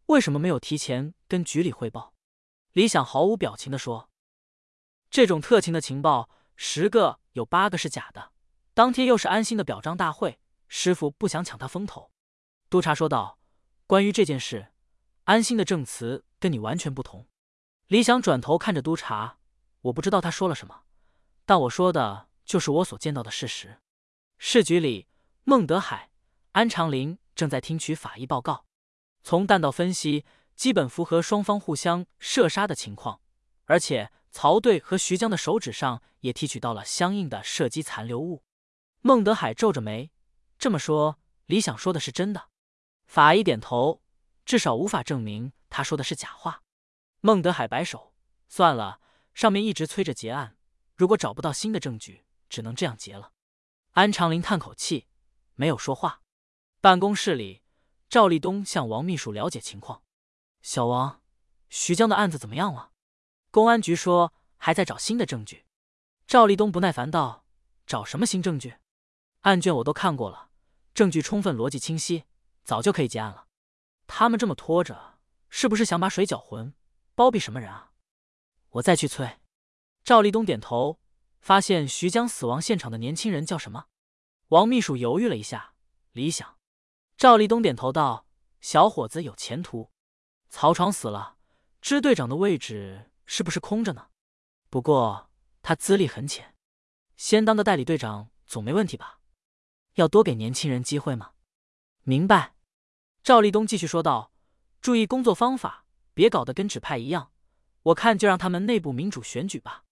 [0.06, 2.14] 为什么没有提前跟局里汇报？”
[2.72, 4.10] 李想毫无表情的说
[5.10, 8.32] ：“这种特勤的情报，十个有八个是假的。
[8.72, 12.12] 当天又是安心的表彰大会，师傅不想抢他风头。”
[12.70, 13.38] 督察说道
[13.88, 14.68] ：“关于这件事，
[15.24, 17.26] 安心的证词跟你完全不同。”
[17.88, 19.38] 李想转头看着督察
[19.82, 20.82] ：“我不知道他说了什么，
[21.44, 23.78] 但我说的。”就是我所见到的事实。
[24.36, 25.06] 市局里，
[25.44, 26.10] 孟德海、
[26.50, 28.66] 安长林正在听取法医报告。
[29.22, 33.22] 从弹道分析，基本符合双方互相射杀的情况，
[33.64, 38.42] 而且曹队和徐江的手指上也提取到了相应的射击残留物。
[39.00, 40.10] 孟德海皱着眉，
[40.58, 42.50] 这么说，李想说的是真的？
[43.06, 44.02] 法医点头，
[44.44, 46.62] 至少无法证明他说的是假话。
[47.22, 48.12] 孟德海摆手，
[48.50, 49.00] 算了，
[49.32, 50.58] 上面一直催着结案，
[50.94, 52.26] 如果找不到新的证据。
[52.50, 53.32] 只能这样结了。
[53.92, 55.06] 安长林叹口气，
[55.54, 56.20] 没有说话。
[56.82, 57.60] 办公室里，
[58.08, 60.02] 赵立东向王秘书了解情况。
[60.62, 61.20] 小王，
[61.68, 62.92] 徐江的案子怎么样了？
[63.50, 65.66] 公安局说还在找新的证据。
[66.26, 67.44] 赵立东不耐烦道
[67.86, 68.76] ：“找什么新证据？
[69.40, 70.48] 案卷我都看过了，
[70.94, 72.24] 证据充分，逻辑清晰，
[72.64, 73.46] 早就可以结案了。
[74.06, 75.18] 他们这么拖着，
[75.50, 76.74] 是不是想把水搅浑，
[77.14, 77.92] 包庇什么人啊？”
[78.70, 79.40] 我再去催。
[80.02, 80.98] 赵立东点头。
[81.40, 83.86] 发现徐江死亡现场的年轻人叫什么？
[84.48, 85.72] 王秘书犹豫了一下，
[86.12, 86.59] 李想。
[87.20, 88.24] 赵立东点头道
[88.62, 89.90] ：“小伙子有前途。”
[90.48, 91.36] 曹闯死了，
[91.82, 94.06] 支队长的位置是不是空着呢？
[94.70, 95.28] 不过
[95.60, 96.54] 他资历很浅，
[97.18, 99.20] 先当个代理队长总没问题吧？
[99.96, 101.32] 要多给年轻人机会吗？
[102.04, 102.54] 明白。
[103.22, 104.32] 赵立东继续说道
[104.80, 107.32] ：“注意工作方法，别搞得跟指派一样。
[107.82, 109.84] 我看就让他们内部民主选举吧。”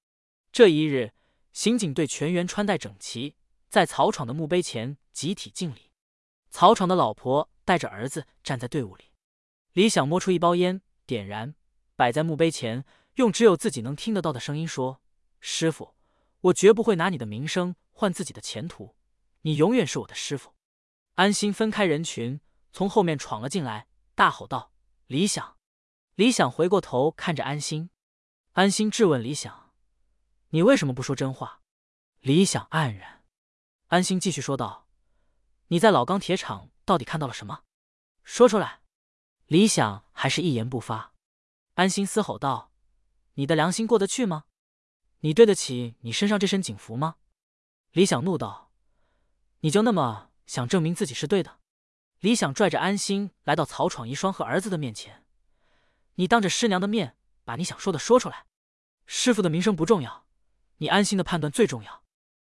[0.50, 1.12] 这一日。
[1.52, 3.36] 刑警队全员穿戴整齐，
[3.68, 5.87] 在曹闯的墓碑前集体敬礼。
[6.50, 9.12] 曹闯的老婆带着儿子站在队伍里。
[9.72, 11.54] 李想摸出一包烟，点燃，
[11.94, 15.00] 摆在墓碑前，用只有自己能听得到的声音说
[15.40, 15.94] ：“师傅，
[16.40, 18.96] 我绝不会拿你的名声换自己的前途，
[19.42, 20.54] 你永远是我的师傅。”
[21.14, 22.40] 安心分开人群，
[22.72, 24.72] 从后面闯了进来，大吼道
[25.06, 25.56] ：“李想。
[26.14, 27.90] 李想回过头看着安心，
[28.52, 29.72] 安心质问李想
[30.50, 31.62] ：“你为什么不说真话？”
[32.20, 33.22] 李想黯然。
[33.88, 34.86] 安心继续说道
[35.68, 37.62] ：“你在老钢铁厂到底看到了什么？
[38.24, 38.82] 说出来。”
[39.46, 41.14] 李想还是一言不发。
[41.74, 42.70] 安心嘶吼道
[43.34, 44.44] ：“你的良心过得去吗？
[45.20, 47.16] 你对得起你身上这身警服吗？”
[47.92, 48.70] 李想怒道
[49.60, 51.60] ：“你就那么想证明自己是对的？”
[52.20, 55.24] 李想拽着安心来到曹闯遗孀和儿子的面前。
[56.16, 58.44] 你当着师娘的面把你想说的说出来，
[59.06, 60.26] 师傅的名声不重要，
[60.78, 62.02] 你安心的判断最重要。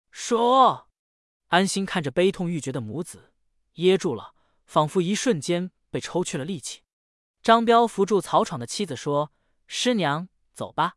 [0.10, 0.87] 说，
[1.48, 3.32] 安心看着悲痛欲绝的母子，
[3.74, 4.34] 噎住了，
[4.66, 6.82] 仿佛一瞬间被抽去了力气。
[7.42, 9.32] 张彪扶住曹闯的妻子说
[9.68, 10.96] ：“师娘，走吧。”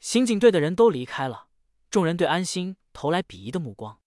[0.00, 1.48] 刑警队的人都离开了，
[1.90, 4.00] 众人对安心投来鄙夷的目光。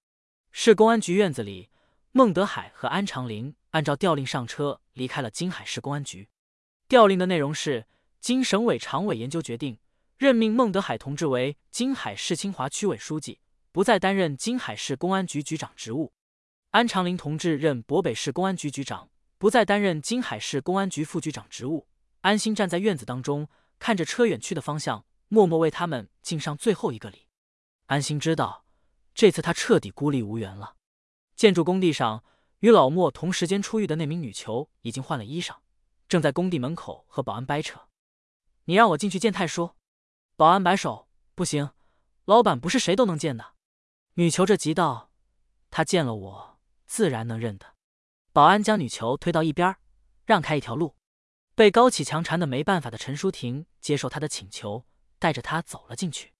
[0.51, 1.69] 市公安局院子里，
[2.11, 6.29] 孟德海和安长林按照调令上车，离开了金海市公安局。
[6.87, 7.87] 调令的内容是。
[8.23, 9.79] 经省委常委研究决定，
[10.15, 13.41] 任命孟德海同志为金海市清华区委书记，
[13.73, 16.13] 不再担任金海市公安局局长职务。
[16.69, 21.87] 安长林同志任博北市公安局局长，不再担任金海市公安局副局长职务。
[22.21, 27.27] 安心站在院子当中，看着车远去的方向，默默为他们敬上最后一个礼。
[27.87, 28.63] 安心知道，
[29.15, 30.75] 这次他彻底孤立无援了。
[31.35, 32.23] 建筑工地上，
[32.59, 35.55] 与老莫同时间出狱的那名女囚已经换了衣裳，
[36.07, 37.87] 正在工地门口和保安掰扯。
[38.65, 39.71] 你让我进去见太叔，
[40.35, 41.71] 保安摆手，不行，
[42.25, 43.52] 老板不是谁都能见的。
[44.15, 45.11] 女囚着急道
[45.71, 47.73] ：“他见了我，自然能认得。”
[48.31, 49.75] 保安将女囚推到一边，
[50.25, 50.95] 让开一条路。
[51.55, 54.85] 被高启强缠的没办法的陈淑婷接受他的请求，
[55.17, 56.33] 带着他走了进去。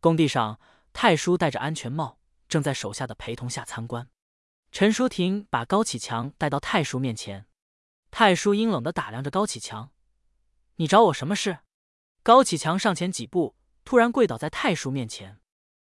[0.00, 0.58] 工地上，
[0.92, 4.08] 太叔戴着安全帽，正在手下的陪同下参观。
[4.72, 7.46] 陈淑婷把高启强带到太叔面前，
[8.10, 9.92] 太叔阴冷的打量着高启强。
[10.76, 11.58] 你找我什么事？
[12.24, 15.40] 高启强上前几步，突然跪倒在太叔面前。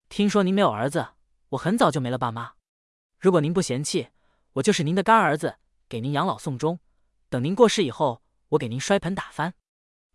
[0.08, 1.10] 听说您没有儿子，
[1.50, 2.54] 我很早就没了爸妈。
[3.18, 4.08] 如果您不嫌弃，
[4.54, 6.80] 我就是您的干儿子，给您养老送终。
[7.28, 9.54] 等您过世以后，我给您摔盆打翻。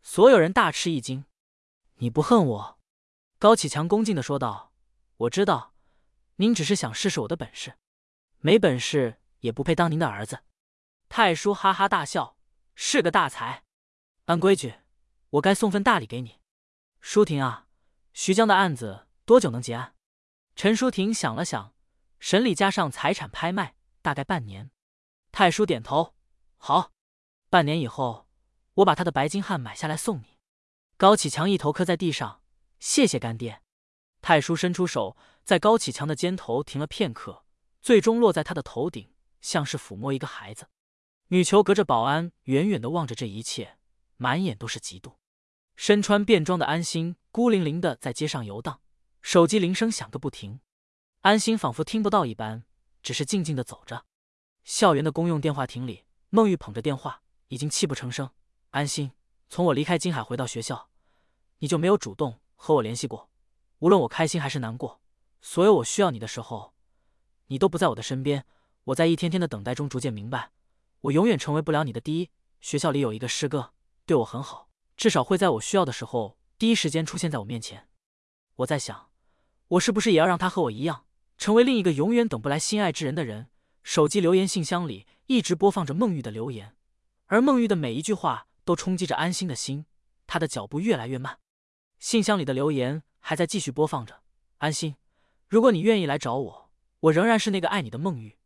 [0.01, 1.25] 所有人大吃一惊。
[1.95, 2.79] 你不恨我？
[3.39, 4.73] 高启强恭敬的说道
[5.17, 5.73] ：“我知道，
[6.37, 7.77] 您只是想试试我的本事，
[8.39, 10.43] 没本事也不配当您的儿子。”
[11.09, 12.37] 太叔哈哈大笑
[12.75, 13.63] ：“是个大才。”
[14.25, 14.75] 按规矩，
[15.31, 16.39] 我该送份大礼给你，
[17.01, 17.67] 舒婷啊。
[18.13, 19.94] 徐江的案子多久能结案？
[20.55, 21.75] 陈淑婷想了想，
[22.17, 24.71] 审理加上财产拍卖，大概半年。
[25.33, 26.15] 太叔点头，
[26.55, 26.93] 好，
[27.49, 28.29] 半年以后，
[28.75, 30.39] 我把他的白金汉买下来送你。
[30.95, 32.41] 高启强一头磕在地上，
[32.79, 33.61] 谢谢干爹。
[34.21, 37.43] 太叔伸出手，在高启强的肩头停了片刻，
[37.81, 40.69] 最终落在他的头顶，像是抚摸一个孩子。
[41.27, 43.77] 女囚隔着保安，远远的望着这一切。
[44.15, 45.15] 满眼都是嫉妒。
[45.75, 48.79] 身穿便装的安心孤零零的在街上游荡，
[49.27, 50.59] 手机铃声响个不停。
[51.21, 52.63] 安心仿佛听不到一般，
[53.01, 54.05] 只是静静的走着。
[54.63, 58.29] 校园的公用电话亭里，孟玉捧着电话，已经泣不成声。
[58.69, 59.13] 安心，
[59.49, 60.91] 从我离开金海回到学校，
[61.57, 63.31] 你就没有主动和我联系过。
[63.79, 65.01] 无论我开心还是难过，
[65.41, 66.75] 所有我需要你的时候，
[67.47, 68.45] 你都不在我的身边。
[68.83, 70.51] 我在一天天的等待中逐渐明白，
[71.01, 72.29] 我永远成为不了你的第一。
[72.61, 73.73] 学校里有一个师哥。
[74.05, 77.89] 对我很好，至少会在我需要的时候第一时间出现在我面前。
[78.57, 79.04] 我在想，
[79.69, 81.05] 我是不是也要让他和我一样，
[81.37, 83.49] 成为另一个永远等不来心爱之人的人？
[83.83, 86.75] 手机留言信箱里一直播放着孟玉的留言，
[87.25, 89.85] 而孟玉的每一句话都冲击着安心的心。
[90.27, 91.37] 他的脚步越来越慢，
[91.99, 94.21] 信箱里的留言还在继续播放着。
[94.57, 94.95] 安心，
[95.47, 98.37] 如果你愿意来找我，我仍然是那个爱你的孟玉。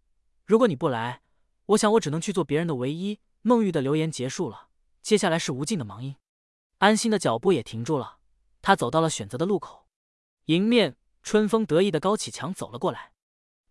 [0.46, 1.22] 如果你不来，
[1.68, 3.20] 我想我只能去做别人的唯一。
[3.42, 4.68] 孟玉的留言结束了。
[5.02, 6.18] 接下来是无尽的忙音，
[6.80, 8.18] 安心的脚步也停住了。
[8.62, 9.88] 他走到了选择的路口，
[10.46, 13.12] 迎面春风得意的高启强走了过来，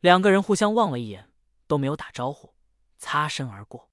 [0.00, 1.30] 两个人互相望了一眼，
[1.66, 2.54] 都没有打招呼，
[2.98, 3.90] 擦身而过。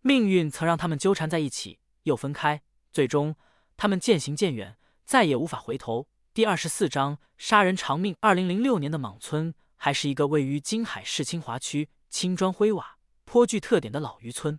[0.00, 3.36] 命运曾让他们纠缠在一起，又分开，最终
[3.76, 6.08] 他们渐行渐远，再也无法回头。
[6.32, 8.16] 第二十四章杀人偿命。
[8.20, 14.58] 二零零六年的莽村还是一个位于金海市清华区、青砖灰瓦、颇具特点的老渔村。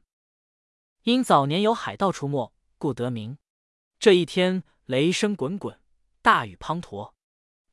[1.03, 3.37] 因早年有海盗出没，故得名。
[3.97, 5.79] 这一天，雷声滚滚，
[6.21, 7.12] 大雨滂沱。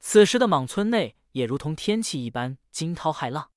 [0.01, 3.51] 此时的莽村内也如同天气一般惊涛骇浪。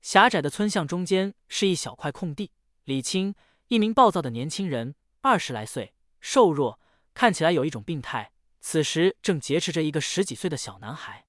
[0.00, 2.50] 狭窄的村巷中间是一小块空地。
[2.84, 3.34] 李青，
[3.68, 6.80] 一名暴躁的年轻人，二十来岁，瘦弱，
[7.14, 8.32] 看起来有一种病态。
[8.60, 11.26] 此时正劫持着一个十几岁的小男孩。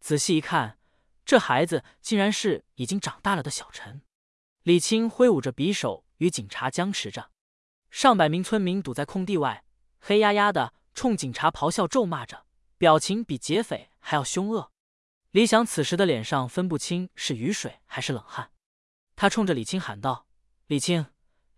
[0.00, 0.78] 仔细一看，
[1.24, 4.02] 这孩子竟然是已经长大了的小陈。
[4.64, 6.04] 李青挥舞着匕首。
[6.18, 7.30] 与警察僵持着，
[7.92, 9.62] 上百名村民堵在空地外，
[10.00, 12.44] 黑压压的冲警察咆哮咒骂着，
[12.78, 14.70] 表情比劫匪还要凶恶。
[15.32, 18.52] 李想此时的脸上分不清是雨水还是冷汗，
[19.16, 20.28] 他冲着李青喊道
[20.68, 21.06] ：“李青，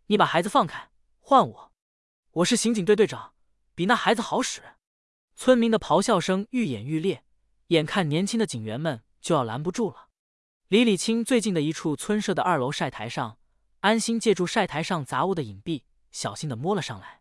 [0.07, 1.73] 你把孩子放开，换我，
[2.33, 3.35] 我是刑警队队长，
[3.75, 4.63] 比那孩子好使。”
[5.37, 7.23] 村民的咆哮声愈演愈烈，
[7.67, 10.09] 眼看年轻的警员们就要拦不住了。
[10.69, 13.39] 李李青最近的一处村舍的二楼晒台上，
[13.81, 17.21] 安心借助晒台上杂物的隐蔽，小心的摸了上来。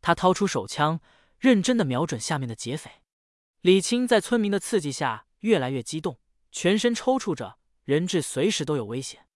[0.00, 1.00] 他掏出手枪，
[1.38, 3.01] 认真的瞄准下面的劫匪。
[3.62, 5.26] 李青在村民的刺激下。
[5.42, 6.20] 越来越激动，
[6.52, 9.26] 全身抽搐着，人质随时都有危险。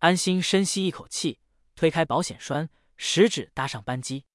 [0.00, 1.40] 安心深吸一口气，
[1.74, 4.26] 推开保险栓，食指搭上扳机。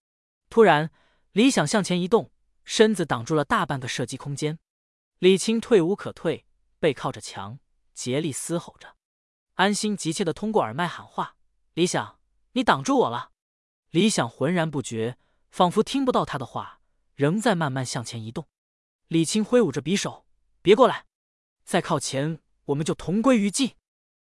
[0.50, 0.90] 突然，
[1.32, 2.32] 李想向前一动，
[2.64, 4.58] 身子挡住了大半个射击空间。
[5.20, 6.48] 李青退无可退，
[6.80, 7.60] 背靠着墙，
[7.94, 8.96] 竭力嘶吼着。
[9.54, 11.36] 安心急切的通过耳麦喊话
[11.76, 12.20] ：“李想，
[12.54, 13.30] 你挡住我了！”
[13.92, 15.20] 李想浑然不觉，
[15.52, 16.82] 仿佛听不到他的话，
[17.14, 18.48] 仍在慢慢向前移动。
[19.12, 20.26] 李青挥舞着匕首
[20.64, 21.06] ：“别过来！”
[21.66, 23.76] 再靠前，我们就同归于尽。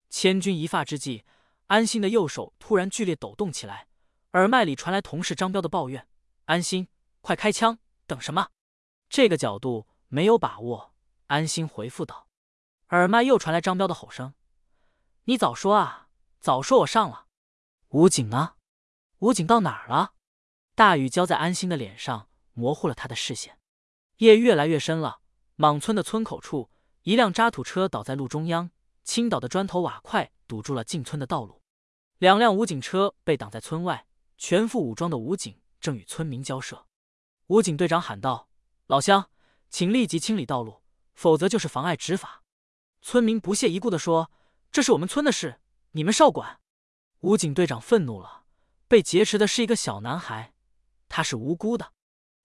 [0.09, 1.23] 千钧一发之际，
[1.67, 3.87] 安心的右手突然剧烈抖动起来，
[4.33, 6.05] 耳麦里传来同事张彪的抱怨
[6.47, 6.89] ：“安心，
[7.21, 7.79] 快开枪！
[8.05, 8.49] 等什么？”
[9.07, 10.93] 这个角度没有把握。
[11.27, 12.27] 安心回复道
[12.91, 14.33] ：“耳麦又传来张彪的吼声
[15.23, 16.09] ：‘你早说啊！
[16.41, 17.27] 早说我上了！’
[17.91, 18.55] 武警呢？
[19.19, 20.15] 武警到哪儿了？”
[20.75, 23.57] 大雨浇在安心的脸上，模糊了他的视线。
[24.17, 25.19] 夜越来越深了，
[25.55, 26.69] 莽村的村口处。
[27.03, 28.71] 一辆渣土车倒在路中央，
[29.03, 31.61] 倾倒的砖头瓦块堵住了进村的道路。
[32.19, 36.85] 两辆武警车被挡在村外，全副武装的武警正与村民交涉。
[37.47, 38.47] 武警队长喊道
[38.87, 39.29] ：“老乡，
[39.69, 40.81] 请立即清理道路，
[41.13, 42.43] 否则就是妨碍执法。”
[43.01, 44.31] 村民不屑一顾地说
[44.71, 45.59] ：“这是我们村的事，
[45.91, 46.61] 你们少管。”
[47.19, 48.43] 武警队长愤怒了，
[48.87, 50.53] 被劫持的是一个小男孩，
[51.09, 51.91] 他是无辜的。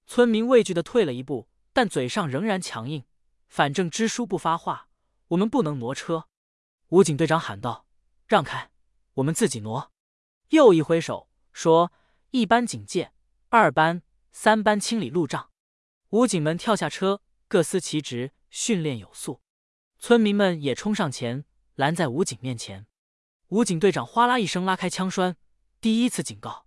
[0.06, 3.05] 村民畏惧的退了一步，但嘴上仍然强硬。
[3.47, 4.89] 反正支书不发话，
[5.28, 6.27] 我们不能挪车。
[6.89, 7.87] 武警队长喊道
[8.27, 8.73] ：“让开，
[9.12, 9.93] 我们自己挪。”
[10.51, 11.93] 又一挥手说
[12.33, 13.12] ：“一班警戒，
[13.51, 15.51] 二班、三班清理路障。”
[16.11, 19.41] 武警们跳下车，各司其职，训练有素。
[20.01, 21.44] 村民们也冲上前，
[21.77, 22.89] 拦在武警面前。
[23.51, 25.37] 武警队长哗啦一声拉开枪栓，
[25.81, 26.67] 第一次警告：“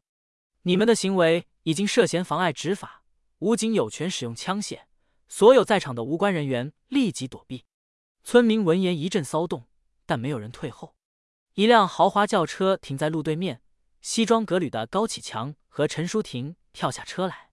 [0.63, 3.03] 你们的行为已经涉嫌妨碍执法，
[3.39, 4.83] 武警有权使用枪械。”
[5.31, 7.63] 所有在场的无关人员立即躲避。
[8.21, 9.65] 村民闻言一阵骚动，
[10.05, 10.97] 但没有人退后。
[11.53, 13.61] 一辆豪华轿车停在路对面，
[14.01, 17.51] 西装革履的高启强和陈淑婷跳下车来。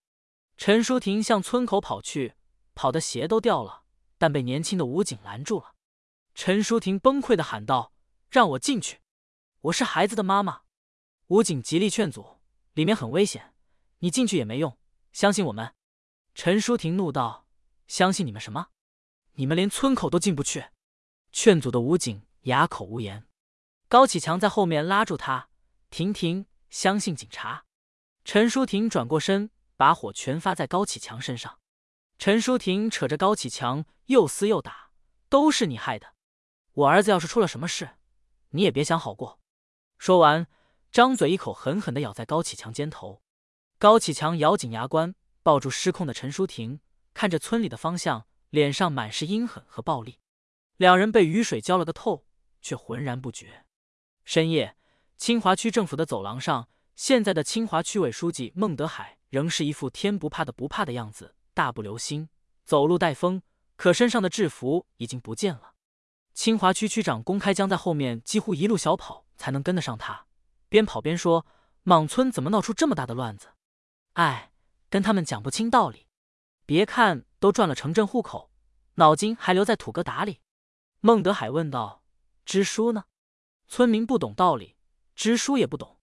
[0.56, 2.34] 陈淑婷向村口跑去，
[2.74, 3.84] 跑的鞋都掉了，
[4.18, 5.76] 但被年轻的武警拦住了。
[6.34, 7.92] 陈淑婷崩溃的喊道
[8.28, 8.98] ：“让我进去，
[9.60, 10.62] 我是孩子的妈妈。”
[11.28, 12.40] 武警极力劝阻
[12.74, 13.54] ：“里面很危险，
[14.00, 14.76] 你进去也没用，
[15.12, 15.72] 相信我们。”
[16.34, 17.44] 陈淑婷怒道。
[17.88, 18.68] 相信你们什么？
[19.32, 20.66] 你们连村口都进不去！
[21.32, 23.26] 劝阻的武警哑口无言。
[23.88, 25.48] 高启强在后面拉住他
[25.88, 27.64] ：“婷婷，相信警察。”
[28.24, 31.58] 陈淑婷转过身，把火全发在高启强身上。
[32.18, 34.90] 陈淑婷扯着高启强又撕又打
[35.30, 36.14] ：“都是你害的！
[36.72, 37.96] 我儿子要是出了什么事，
[38.50, 39.40] 你也别想好过。”
[39.96, 40.46] 说完，
[40.92, 43.22] 张嘴一口狠狠的咬在高启强肩头。
[43.78, 46.80] 高启强咬紧牙关，抱住失控的陈淑婷。
[47.18, 50.20] 看着村里的方向，脸上满是阴狠和暴力。
[50.76, 52.24] 两人被雨水浇了个透，
[52.62, 53.66] 却浑然不觉。
[54.24, 54.76] 深夜，
[55.16, 62.28] 清华区政府的走廊上，现在的清华区委书记孟德海仍是一副天不怕的不怕的样子，大步流星，
[62.64, 63.42] 走路带风，
[63.74, 65.72] 可身上的制服已经不见了。
[66.34, 70.26] 清华区区长龚开将在后面几乎一路小跑才能跟得上他，
[70.68, 71.44] 边跑边说
[71.82, 73.48] ：“莽村怎么闹出这么大的乱子？
[74.12, 74.52] 哎，
[74.88, 76.06] 跟他们讲不清道理。”
[76.68, 78.50] 别看都转了城镇户口，
[78.96, 80.42] 脑筋还留在土疙瘩里。
[81.00, 82.04] 孟德海问道
[82.44, 83.04] ：“支书呢？”
[83.66, 84.76] 村民不懂道理，
[85.14, 85.98] 支书也不懂。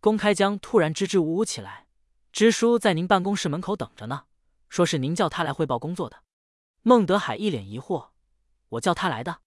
[0.00, 1.86] 龚开江突然支支吾吾起来
[2.32, 4.24] ：“支书在您办公室门口等着呢，
[4.68, 6.24] 说是您叫他来汇报工作的。”
[6.82, 8.08] 孟德海一脸疑惑
[8.70, 9.42] ：“我叫他来的？”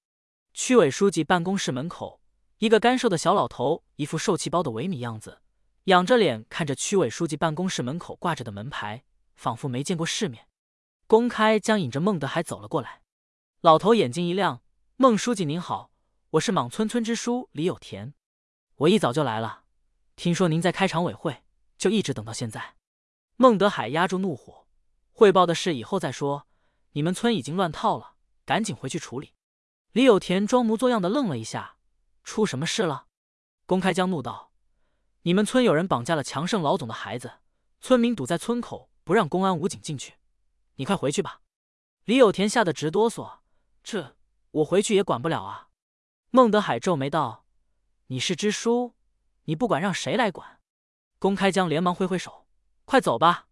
[0.55, 2.21] 区委书记办公室门口，
[2.59, 5.41] 一个干瘦的小老头，一副受气包的萎靡样子，
[5.83, 9.03] 仰着脸看着区委书记办公室门口挂着的门牌，
[9.35, 10.47] 仿佛没见过世面。
[11.13, 13.03] 公开将引着孟德海走了过来，
[13.61, 14.63] 老头眼睛一亮
[14.97, 15.91] ：“孟书记您好，
[16.31, 18.15] 我是莽村村支书李有田，
[18.77, 19.65] 我一早就来了，
[20.15, 21.43] 听说您在开常委会，
[21.77, 22.77] 就一直等到现在。”
[23.37, 24.65] 孟德海压住怒火
[25.13, 26.47] ：“汇报的事以后再说，
[26.93, 28.13] 你们村已经乱套了，
[28.43, 29.35] 赶紧回去处理。”
[29.93, 31.75] 李有田装模作样的愣了一下
[32.25, 33.05] ：“出什么事了？”
[33.67, 34.51] 公开将怒道
[35.21, 37.33] ：“你们村有人绑架了强盛老总的孩子，
[37.81, 40.15] 村民堵在村口，不让公安武警进去。
[40.75, 41.41] 你快回去吧。
[42.05, 43.39] 李有田吓得直哆嗦。
[43.83, 44.15] 这
[44.51, 45.69] 我回去也管不了啊。
[46.29, 47.45] 孟德海皱眉道
[48.07, 48.95] ：“你是支书，
[49.45, 50.59] 你不管让谁来管？”
[51.19, 52.47] 公开江连忙挥挥手
[52.85, 53.47] ：“快走吧，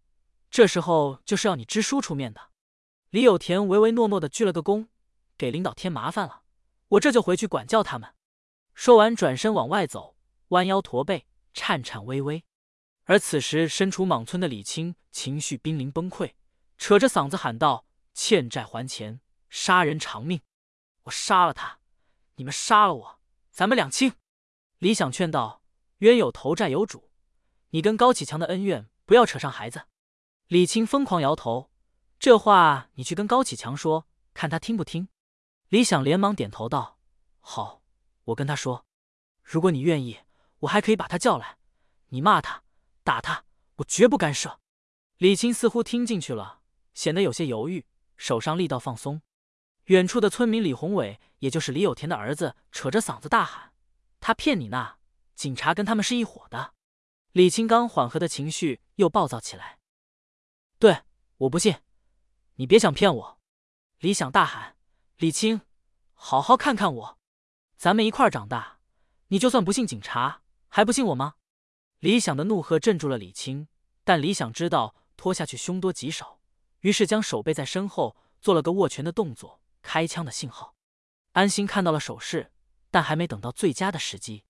[0.50, 2.50] 这时候就是要你支书出面的。”
[3.10, 4.88] 李有田唯唯诺诺的鞠了个躬
[5.38, 6.42] ：“给领导添麻烦了，
[6.88, 8.14] 我这就回去管教他们。”
[8.74, 10.16] 说完转身往外走，
[10.48, 12.44] 弯腰驼背，颤颤巍巍。
[13.04, 16.32] 而此时身处莽村的李青情绪濒临崩溃，
[16.82, 20.40] 扯着嗓子喊道：“欠债还钱，杀人偿命！
[21.04, 21.78] 我杀了他，
[22.34, 23.20] 你们杀了我，
[23.52, 24.16] 咱们两清。”
[24.78, 25.62] 李想劝道
[25.98, 27.12] ：“冤有头，债有主。”
[27.70, 29.86] 你跟高启强的恩怨不要扯上孩子。
[30.48, 31.70] 李青疯狂摇头，
[32.18, 35.06] 这话你去跟高启强说，看他听不听。
[35.68, 36.98] 李想连忙点头道
[37.38, 37.80] ：“好，
[38.24, 38.84] 我跟他说。
[39.44, 40.18] 如果你愿意，
[40.58, 41.58] 我还可以把他叫来，
[42.08, 42.64] 你骂他，
[43.04, 43.44] 打他，
[43.76, 44.58] 我绝不干涉。”
[45.18, 46.61] 李青似乎听进去了，
[46.94, 49.22] 显得有些犹豫，手上力道放松。
[49.86, 53.72] 远处的村民李宏伟，也就是李有田的儿子，扯着嗓子大喊
[54.20, 54.96] ：“他骗你呢！
[55.34, 56.74] 警察跟他们是一伙的。”
[57.32, 59.78] 李青刚缓和的情绪又暴躁起来。
[60.78, 61.02] 对，
[61.38, 61.76] 我不信，
[62.56, 63.40] 你别想骗我！
[63.98, 64.76] 李想大喊
[65.16, 65.62] ：“李青，
[66.12, 67.18] 好好看看我，
[67.76, 68.78] 咱们一块长大，
[69.28, 71.34] 你就算不信警察，还不信我吗？”
[72.00, 73.68] 李想的怒喝镇住了李青，
[74.04, 76.40] 但李想知道拖下去凶多吉少，
[76.82, 80.76] 于是将手背在身后做了个握拳的动作，开枪的信号。
[81.32, 82.52] 安心看到了手势，
[82.90, 84.44] 但还没等到最佳的时机，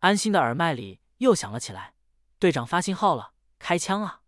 [0.00, 1.94] 安心的耳麦里又响了起来。
[2.38, 4.22] 队长发信号了，开枪啊！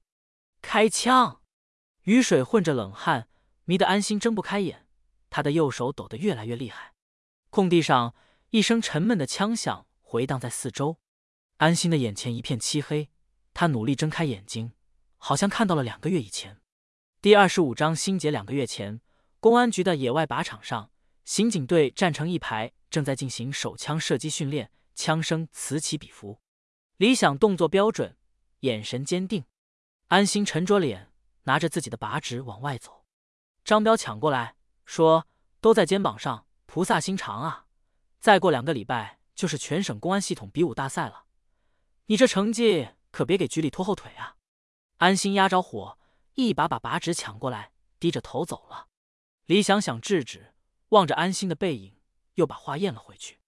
[0.63, 1.43] 开枪！
[2.05, 3.29] 雨水混着冷汗，
[3.65, 4.87] 迷得安心睁不开眼。
[5.31, 6.95] 他的右手抖得越来越厉害。
[7.51, 8.15] 空地上，
[8.51, 10.99] 一声沉闷的枪响回荡在四周。
[11.59, 13.11] 安心的眼前一片漆黑，
[13.53, 14.73] 他努力睁开眼睛，
[15.17, 16.61] 好像看到了两个月以前。
[17.29, 18.31] 第二十五章新节。
[18.31, 19.03] 两个月前，
[19.39, 20.91] 公安局的野外靶场上，
[21.27, 26.41] 刑警队站成一排，正在进行手枪射击训练，枪声此起彼伏。
[26.97, 28.17] 李想动作标准，
[28.61, 29.45] 眼神坚定。
[30.07, 31.13] 安心沉着脸，
[31.43, 33.05] 拿着自己的靶纸往外走。
[33.63, 35.27] 张彪抢过来，说
[35.61, 37.67] ：“都在肩膀上，菩萨心肠啊！
[38.19, 41.25] 再过两个礼拜就是全省公安系统比武大赛了，
[42.07, 44.37] 你这成绩可别给局里拖后腿啊！”
[44.97, 45.98] 安心压着火，
[46.39, 48.87] 一把把靶纸抢过来，低着头走了。
[49.47, 50.55] 李想想制止，
[50.91, 51.97] 望着安心的背影，
[52.35, 53.41] 又把话咽了回去。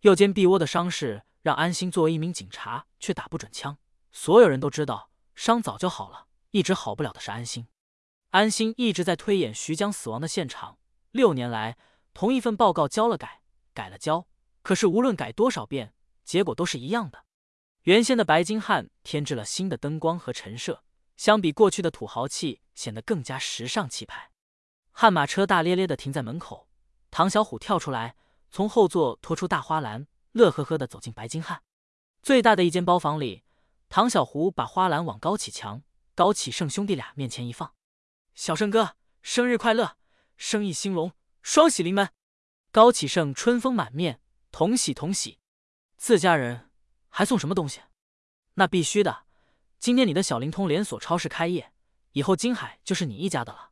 [0.00, 1.24] 右肩臂窝的伤势。
[1.42, 3.78] 让安心作为一名警察却打不准枪，
[4.12, 7.66] 所有人都知道伤早就好了，一直好不了的是安心。
[8.32, 10.78] 安心一直在推演徐江死亡的现场，
[11.12, 11.78] 六年来
[12.12, 13.40] 同一份报告交了改，
[13.72, 14.26] 改了交，
[14.60, 15.94] 可是无论改多少遍，
[16.26, 17.24] 结果都是一样的。
[17.84, 20.84] 原先的白金汉添置了新的灯光和陈设，
[21.20, 24.30] 相比过去的土豪气显得更加时尚气派。
[24.90, 26.66] 悍马车大咧咧的停在门口，
[27.10, 28.16] 唐小虎跳出来，
[28.50, 30.06] 从后座拖出大花篮。
[30.32, 31.62] 乐呵呵的走进白金汉
[32.22, 33.44] 最大的一间包房里，
[33.90, 35.82] 唐小胡把花篮往高启强、
[36.14, 37.74] 高启盛兄弟俩面前一放
[38.34, 39.98] ：“小盛哥，生日快乐，
[40.38, 42.08] 生意兴隆，双喜临门。”
[42.72, 45.38] 高启盛春风满面：“同喜同喜，
[45.98, 46.70] 自家人
[47.10, 47.82] 还送什么东西？
[48.54, 49.24] 那必须的。
[49.80, 51.72] 今天你的小灵通连锁超市开业，
[52.12, 53.70] 以后金海就是你一家的了。”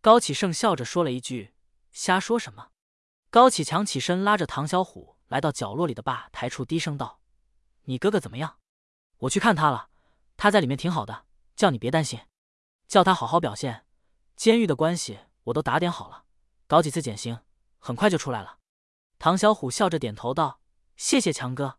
[0.00, 1.52] 高启盛笑着说了一句
[1.92, 2.70] ：“瞎说什么？”
[3.30, 5.16] 高启强起身拉着唐小虎。
[5.26, 7.20] 来到角落里的吧台处，低声道
[7.86, 8.58] ：“你哥哥怎么样？
[9.18, 9.88] 我去看他了，
[10.36, 12.18] 他在里面挺好的，叫你别担心，
[12.88, 13.86] 叫他好好表现。
[14.34, 16.24] 监狱的关系我都打点好了，
[16.66, 17.38] 搞几次减刑，
[17.78, 18.58] 很快就出来了。”
[19.20, 20.60] 唐小虎笑着点头道
[20.96, 21.78] ：“谢谢强哥。”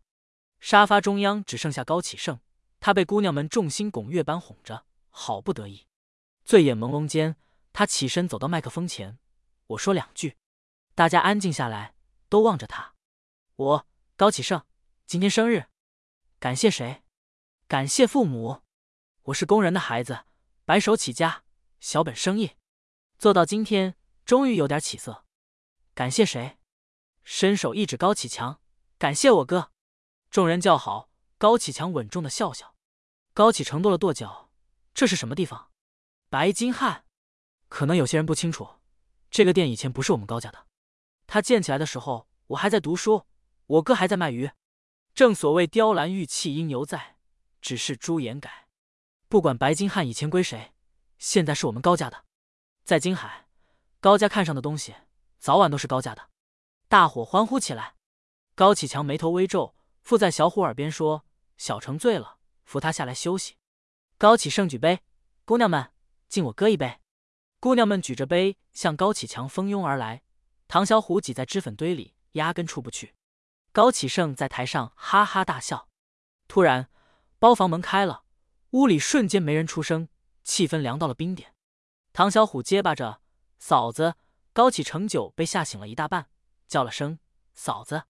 [0.58, 2.40] 沙发中央只剩下高启盛，
[2.84, 5.86] 他被姑娘们众星拱月般哄着，好不得意。
[6.44, 7.36] 醉眼朦胧间，
[7.72, 9.20] 他起身走到麦克风前
[9.68, 10.36] ：“我说两句。”
[10.96, 11.94] 大家安静下来，
[12.28, 12.94] 都望着他。
[13.54, 14.66] 我高启盛
[15.06, 15.66] 今天生日，
[16.40, 17.04] 感谢谁？
[17.68, 18.62] 感谢父母。
[19.22, 20.24] 我是工人的孩子，
[20.64, 21.44] 白手起家，
[21.78, 22.56] 小本生意，
[23.16, 25.24] 做到今天，终于有点起色。
[25.94, 26.58] 感谢谁？
[27.22, 28.60] 伸手一指高启强，
[28.98, 29.70] 感谢我哥。
[30.32, 31.10] 众人叫好。
[31.38, 32.71] 高启强稳重的笑笑。
[33.34, 34.50] 高启成跺了跺脚，
[34.92, 35.70] 这是什么地方？
[36.28, 37.06] 白金汉。
[37.68, 38.68] 可能有些人不清楚，
[39.30, 40.66] 这个店以前不是我们高家的。
[41.26, 43.26] 他建起来的时候，我还在读书。
[43.66, 44.50] 我哥还在卖鱼，
[45.14, 47.16] 正所谓雕栏玉砌应犹在，
[47.62, 48.68] 只是朱颜改。
[49.28, 50.74] 不管白金汉以前归谁，
[51.16, 52.26] 现在是我们高家的。
[52.84, 53.46] 在金海，
[53.98, 54.94] 高家看上的东西，
[55.38, 56.28] 早晚都是高家的。
[56.88, 57.94] 大伙欢呼起来。
[58.54, 61.24] 高启强眉头微皱，附在小虎耳边说
[61.56, 63.56] ：“小程醉了，扶他下来休息。
[64.18, 65.00] 高启盛举杯，
[65.44, 65.92] 姑娘们，
[66.28, 67.00] 敬我哥一杯。
[67.60, 70.22] 姑娘们举着杯向高启强蜂拥而来。
[70.68, 73.14] 唐小虎挤在脂粉堆里，压根出不去。
[73.72, 75.88] 高启盛在台上哈哈大笑。
[76.48, 76.90] 突然，
[77.38, 78.24] 包房门开了，
[78.70, 80.08] 屋里瞬间没人出声，
[80.42, 81.54] 气氛凉到了冰点。
[82.12, 83.20] 唐小虎结巴着
[83.58, 84.14] ：“嫂子。”
[84.54, 86.28] 高启成酒被吓醒了一大半，
[86.68, 87.18] 叫了声
[87.54, 88.04] “嫂子”。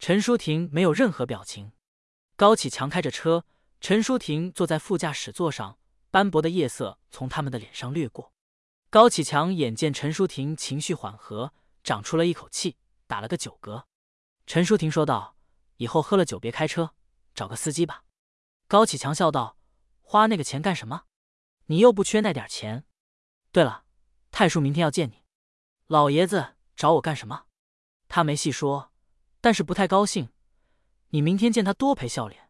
[0.00, 1.72] 陈淑婷没有任何表情。
[2.34, 3.44] 高启强开着车，
[3.88, 5.78] 陈淑婷坐在副驾驶座上，
[6.10, 8.32] 斑驳的夜色从他们的脸上掠过。
[8.90, 11.54] 高启强眼见陈淑婷情绪缓和，
[11.84, 13.84] 长出了一口气，打了个酒嗝。
[14.44, 15.36] 陈淑婷说道
[15.78, 16.96] ：“以后喝了酒别开车，
[17.32, 18.02] 找个司机吧。”
[18.66, 19.56] 高启强笑道
[20.02, 21.04] ：“花那个钱干什么？
[21.66, 22.84] 你又不缺那点钱。
[23.52, 23.84] 对了，
[24.32, 25.22] 太叔明天要见你。”
[25.86, 27.44] 老爷子找我干什么？
[28.08, 28.90] 他没细说，
[29.40, 30.30] 但是不太高兴。
[31.10, 32.45] 你明天见他多赔笑脸。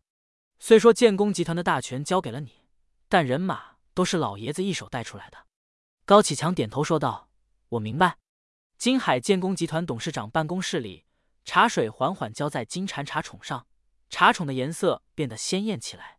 [0.59, 2.63] 虽说建工集团的大权交给了你，
[3.09, 5.47] 但人马都是老爷子一手带出来的。
[6.05, 7.31] 高启强点头说道
[7.71, 8.19] ：“我明白。”
[8.79, 11.05] 金海建工集团董事长办公室里，
[11.45, 13.67] 茶水缓缓浇在金蝉茶宠上，
[14.11, 16.19] 茶宠的颜色变得鲜艳起来。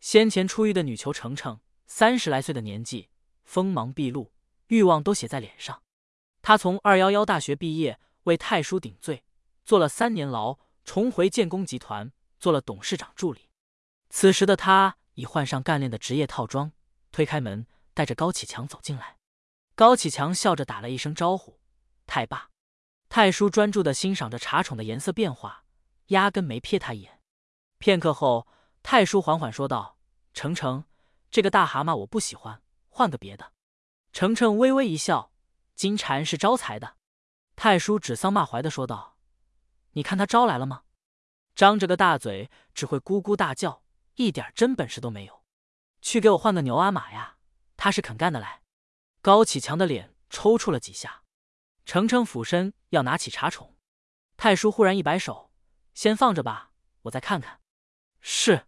[0.00, 3.10] 先前出狱的女囚程程，三十来岁的年纪，
[3.44, 4.32] 锋芒毕露，
[4.68, 5.82] 欲望都写在脸上。
[6.40, 9.24] 她从二幺幺大学毕业，为太叔顶罪，
[9.64, 13.49] 坐了三年牢，重回建工集团，做了董事长助理。
[14.10, 16.72] 此时的他已换上干练的职业套装，
[17.12, 19.16] 推开门，带着高启强走进来。
[19.74, 21.60] 高启强笑着打了一声招呼
[22.06, 22.50] ：“太爸。”
[23.08, 25.64] 太叔专注的欣赏着茶宠的颜色变化，
[26.08, 27.20] 压根没瞥他一眼。
[27.78, 28.46] 片刻后，
[28.82, 29.96] 太叔缓缓说道
[30.34, 30.84] ：“程程，
[31.30, 33.52] 这个大蛤蟆我不喜欢，换个别的。”
[34.12, 35.32] 程程微微一笑。
[35.74, 36.96] 金蝉是招财的，
[37.56, 39.16] 太叔指桑骂槐的说道
[39.92, 40.82] ：“你看他招来了吗？
[41.54, 43.82] 张着个大嘴，只会咕咕大叫，
[44.24, 45.44] 一点真本事都没有。
[46.02, 47.36] 去给我换个牛啊马呀，
[47.76, 48.62] 他是肯干的来。”
[49.22, 51.22] 高启强的脸抽搐了几下。
[51.86, 53.76] 程程俯身要拿起茶宠，
[54.36, 55.50] 太叔忽然一摆手
[55.94, 56.72] ：“先放着吧，
[57.02, 57.60] 我再看看。”
[58.20, 58.66] 是。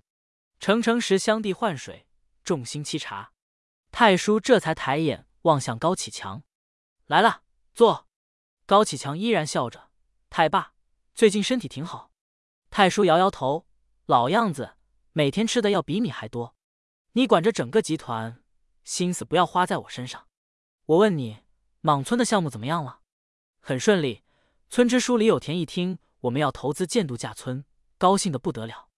[0.58, 2.06] 程程拾香地换水，
[2.44, 3.32] 重心沏茶。
[3.90, 6.42] 太叔这才抬眼望向高启强。
[7.06, 7.42] 来了，
[7.74, 8.08] 坐。
[8.64, 9.90] 高启强依然笑着。
[10.30, 10.74] 太爸，
[11.14, 12.10] 最近身体挺好。
[12.70, 13.66] 太叔摇摇头，
[14.06, 14.76] 老样子，
[15.12, 16.56] 每天吃的要比你还多。
[17.12, 18.42] 你管着整个集团，
[18.84, 20.26] 心思不要花在我身上。
[20.86, 21.40] 我问你，
[21.80, 23.00] 莽村的项目怎么样了？
[23.60, 24.22] 很顺利。
[24.70, 27.66] 村支书李有田一听我们要投资建度假村，
[27.98, 28.88] 高兴的不得了。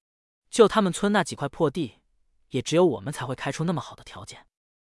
[0.49, 2.01] 就他们村那几块破地，
[2.51, 4.47] 也只有我们才会开出那么好的条件。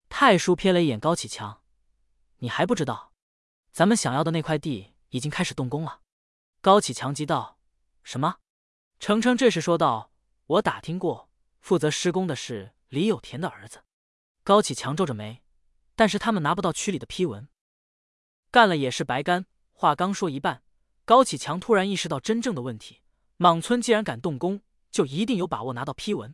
[0.09, 1.63] 太叔瞥了一眼高启强。
[2.37, 3.11] 你还不知道，
[3.71, 6.01] 咱们想要的那块地已经开始动工了。
[6.61, 7.57] 高启强急道
[8.03, 8.37] ：“什么？”
[8.99, 10.11] 程程这时说道
[10.47, 13.83] ：“我打听过，负责施工的是李有田的儿子。”
[14.43, 15.41] 高启强皱着眉，
[15.95, 17.47] 但是他们拿不到区里的批文，
[18.49, 19.45] 干了也是白干。
[19.73, 20.63] 话刚说一半，
[21.05, 23.01] 高启强突然意识到真正的问题：
[23.35, 26.33] 莽村既然敢动工，就一定有把握拿到批文。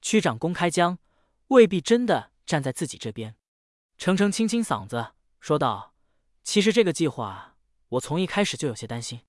[0.00, 0.98] 区长公开江
[1.48, 3.36] 未必真的站在自己这边。
[3.98, 5.12] 程程清清嗓子。
[5.38, 5.94] 说道
[6.42, 7.56] ：“其实这个计划，
[7.88, 9.20] 我从一开始就有些担心。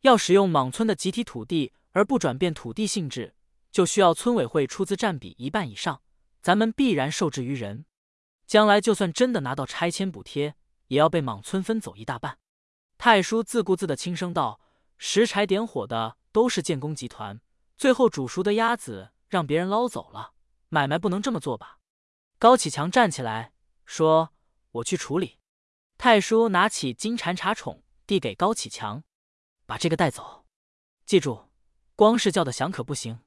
[0.00, 3.34] 要使用莽村的集体土地而不转变土地性质，
[3.70, 6.02] 就需要村委会出资占比一半以上，
[6.42, 7.86] 咱们必然受制于人。
[8.46, 10.56] 将来就算真的拿到拆迁补贴，
[10.88, 12.38] 也要被莽村分走一大半。”
[12.98, 14.60] 太叔自顾自的轻声道
[14.98, 17.40] ：“拾柴点火的都是建工集团，
[17.76, 20.32] 最后煮熟的鸭子让别人捞走了，
[20.68, 21.78] 买卖不能这么做吧？”
[22.38, 23.52] 高启强站起来
[23.86, 24.34] 说
[24.72, 25.38] ：“我去处理。”
[25.96, 29.04] 太叔拿起金蝉茶宠，递给高启强
[29.64, 30.44] ：“把这个带走，
[31.06, 31.50] 记住，
[31.94, 33.20] 光是叫的响可不行。”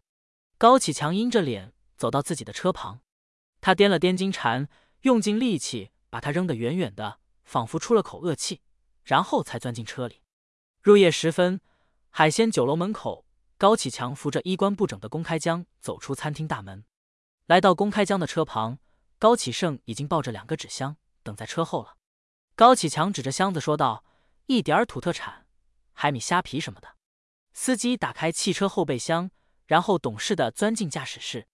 [0.63, 3.01] 高启强阴着脸走到自己的车旁，
[3.59, 4.69] 他掂了掂金蝉，
[5.01, 8.61] 用尽力气把它扔得远远的，仿佛出了口恶气，
[9.03, 10.21] 然后才钻进车里。
[10.81, 11.59] 入夜时分，
[12.11, 13.25] 海鲜酒楼门口，
[13.57, 16.85] 高启强扶着衣冠不整的公开江走出餐厅大门，
[17.47, 18.79] 来到公开江的车旁，
[19.19, 21.97] 高启盛已经抱着两个纸箱等在车后了。
[22.55, 24.05] 高启强指着箱子说道
[24.47, 25.45] ：“一点土特产，
[25.91, 26.95] 海米、虾皮什么的。”
[27.51, 29.29] 司机打开汽车后备箱，
[29.73, 31.47] 然后懂事的钻进驾驶室。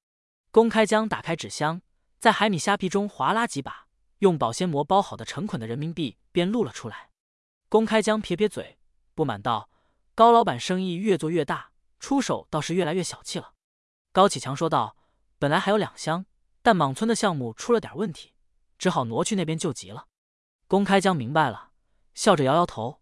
[0.52, 1.82] 公开江打开纸箱，
[2.20, 3.88] 在海米、虾皮中划拉几把，
[4.18, 7.12] 用保鲜膜包好的成捆的人民币便露了出来。
[7.70, 8.78] 公开江撇撇嘴，
[9.16, 9.70] 不满道
[10.16, 13.54] ：“高老板生意越做越大，出手倒是越来越小气了。”
[14.12, 14.98] 高启强说道
[15.40, 16.26] ：“本来还有两箱，
[16.62, 18.34] 但莽村的项目出了点问题，
[18.78, 20.08] 只好挪去那边救急了。”
[20.68, 21.72] 公开江明白了，
[22.14, 23.00] 笑着摇摇头：“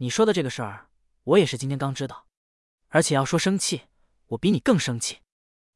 [0.00, 0.88] 你说的这个事儿，
[1.24, 2.24] 我也是今天刚知道。
[2.88, 3.82] 而且要说生气，
[4.28, 5.18] 我比你更生气，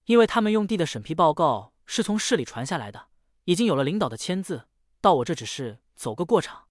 [0.07, 3.09] 因为他们用地的审批报告是从市里传下来的，
[3.45, 4.69] 已经有了领导的签字，
[5.01, 6.69] 到我这只是走个过场。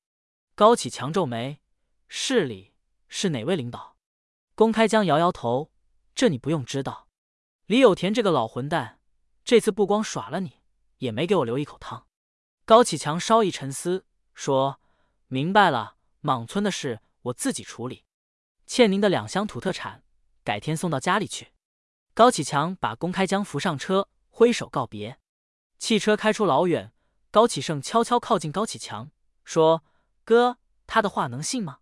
[0.56, 1.62] 高启强皱眉
[2.10, 2.74] ：“市里
[3.08, 3.96] 是哪位领导？”
[4.56, 5.72] 公开江摇摇头
[6.14, 7.08] ：“这你不用知道。
[7.66, 9.00] 李有田这个老混蛋，
[9.46, 10.60] 这次不光耍了你，
[10.98, 12.08] 也没给我留一口汤。”
[12.66, 14.82] 高启强稍一沉思，说
[15.28, 18.04] ：“明白了，莽村的事我自己处理，
[18.66, 20.04] 欠您的两箱土特产，
[20.44, 21.54] 改天送到家里去。”
[22.20, 25.18] 高启强把公开江扶上车，挥手告别。
[25.78, 26.92] 汽车开出老远，
[27.32, 29.10] 高启盛悄悄靠近高启强，
[29.46, 29.86] 说
[30.26, 31.80] ：“哥，他的话能信吗？”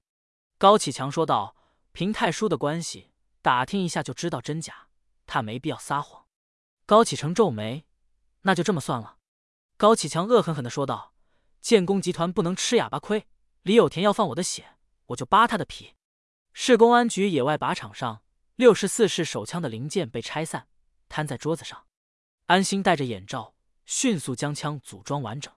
[0.60, 1.56] 高启强说道
[1.92, 3.10] ：“凭太叔的关系，
[3.42, 4.90] 打听一下就知道真假，
[5.26, 6.28] 他没必要撒谎。”
[6.86, 7.88] 高启成皱眉
[8.42, 9.18] ：“那就这么算了。”
[9.76, 11.16] 高启强恶狠狠地说道
[11.62, 13.26] ：“建工集团不能吃哑巴亏，
[13.64, 15.96] 李有田要放我的血，我就扒他的皮。”
[16.54, 18.22] 市公安局野外靶场上。
[18.58, 20.68] 六十四式手枪的零件被拆散，
[21.08, 21.86] 摊在桌子上。
[22.48, 23.54] 安心戴着眼罩，
[23.86, 25.54] 迅速将枪组装完整。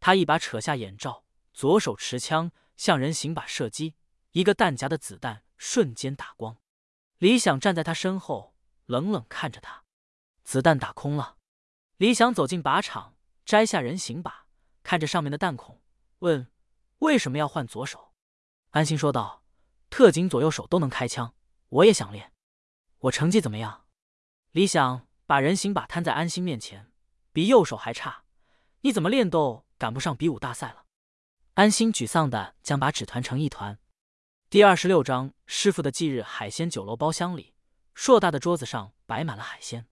[0.00, 3.94] 他一把扯下眼罩，左手持枪向人形靶射击，
[4.32, 6.56] 一个弹夹的子弹瞬间打光。
[7.18, 9.84] 李想站在他身后，冷冷看着他。
[10.42, 11.36] 子弹打空了。
[11.98, 14.32] 李想走进靶场，摘下人形靶，
[14.82, 15.80] 看着上面的弹孔，
[16.18, 16.50] 问
[16.98, 18.12] ：“为什么要换左手？”
[18.70, 19.44] 安心说道
[19.88, 21.36] ：“特警左右手都能开枪，
[21.68, 22.30] 我也想练。”
[23.02, 23.84] 我成绩怎么样？
[24.52, 26.92] 李想把人形靶摊在安心面前，
[27.32, 28.22] 比右手还差。
[28.82, 30.84] 你怎么练都赶不上比武大赛了。
[31.54, 33.76] 安心沮丧的将把纸团成一团。
[34.48, 37.54] 第二十六章师傅的忌日海鲜酒楼包厢里，
[37.92, 39.88] 硕大的桌子上摆满了海鲜。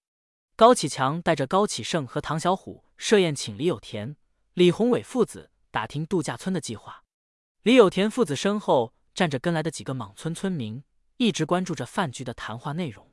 [0.55, 4.17] 高启强带着高启盛和唐小虎设宴请李有田、
[4.55, 7.03] 李宏伟父子打听度假村的计划。
[7.63, 10.85] 李有田父子身后站着跟来的几个莽村村民。
[11.21, 13.13] 一直关注着饭局的谈话内容。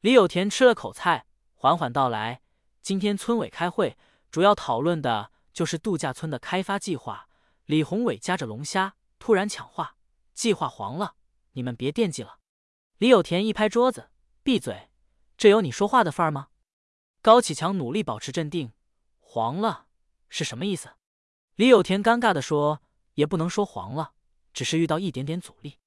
[0.00, 2.42] 李有田吃了口菜，缓缓道来
[2.82, 3.96] ：“今天村委开会，
[4.30, 7.26] 主要讨论的就是度假村的开发计划。”
[7.64, 9.96] 李宏伟夹着龙虾，突然抢话
[10.34, 11.14] ：“计划黄了，
[11.52, 12.38] 你们别惦记了。”
[12.98, 14.10] 李有田一拍桌子
[14.44, 14.90] ：“闭嘴！
[15.38, 16.48] 这有你说话的份儿吗？”
[17.22, 18.74] 高启强努力保持镇定
[19.20, 19.86] ：“黄了
[20.28, 20.90] 是什么意思？”
[21.56, 22.82] 李有田尴尬的说
[23.16, 24.12] ：“也不能说黄了，
[24.52, 25.78] 只是遇到一点点阻力。”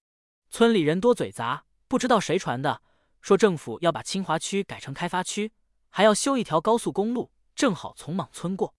[0.51, 2.81] 村里人多嘴杂，不知道谁传的，
[3.21, 5.53] 说政府要把清华区改成开发区，
[5.89, 8.75] 还要修一条高速公路，正好从莽村过。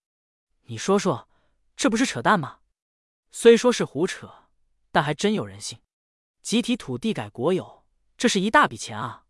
[0.64, 1.26] 你说说，
[1.74, 2.58] 这不是扯淡吗？
[3.30, 4.50] 虽说是胡扯，
[4.90, 5.78] 但还真有人信。
[6.42, 7.86] 集体土地改国有，
[8.18, 9.24] 这是一大笔钱啊！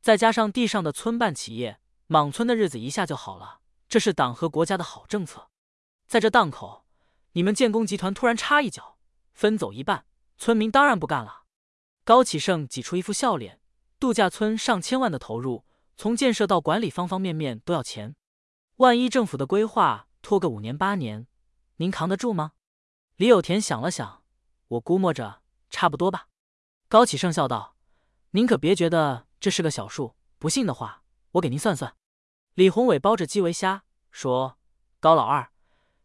[0.00, 3.58] 再加上地上的村办企业，莽村的日子一下就好了。
[3.88, 5.48] 这是党和国家的好政策。
[6.06, 6.86] 在这档口，
[7.32, 8.98] 你们建工集团突然插一脚，
[9.32, 10.06] 分走一半，
[10.38, 11.41] 村民当然不干了。
[12.04, 13.60] 高启盛挤出一副笑脸
[14.00, 15.64] ：“度假村上千万的投入，
[15.96, 18.16] 从建设到管理，方方面面都要钱。
[18.76, 21.28] 万一政府的规划拖个五年八年，
[21.76, 22.52] 您扛得住吗？”
[23.14, 24.24] 李有田想了想
[24.66, 26.26] ：“我估摸着差不多吧。”
[26.90, 27.76] 高启盛笑道
[28.32, 31.94] ：“您可别觉得这是个小数，不信的话，我给您算算。”
[32.54, 34.58] 李宏伟包着基围虾说
[34.98, 35.52] ：“高老二，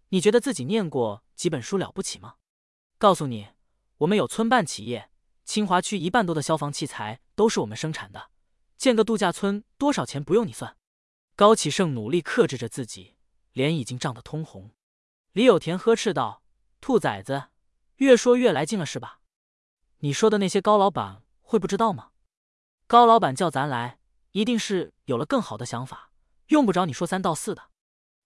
[0.09, 2.35] 你觉得自己念过几本书了不起吗？
[2.99, 3.47] 告诉你，
[3.97, 5.09] 我们有村办企业。”
[5.47, 8.31] 清华区一半多的消防器材都是我们生产的，
[8.77, 10.75] 建个度假村多少钱不用你算。
[11.37, 13.15] 高启盛努力克制着自己，
[13.53, 14.71] 脸已经涨得通红。
[15.31, 16.43] 李有田呵斥道
[16.81, 17.45] ：“兔崽子，
[17.95, 19.21] 越说越来劲了是吧？
[19.99, 22.09] 你说的那些高老板会不知道吗？
[22.85, 23.99] 高老板叫咱来，
[24.31, 26.11] 一定是有了更好的想法，
[26.47, 27.69] 用不着你说三道四的。”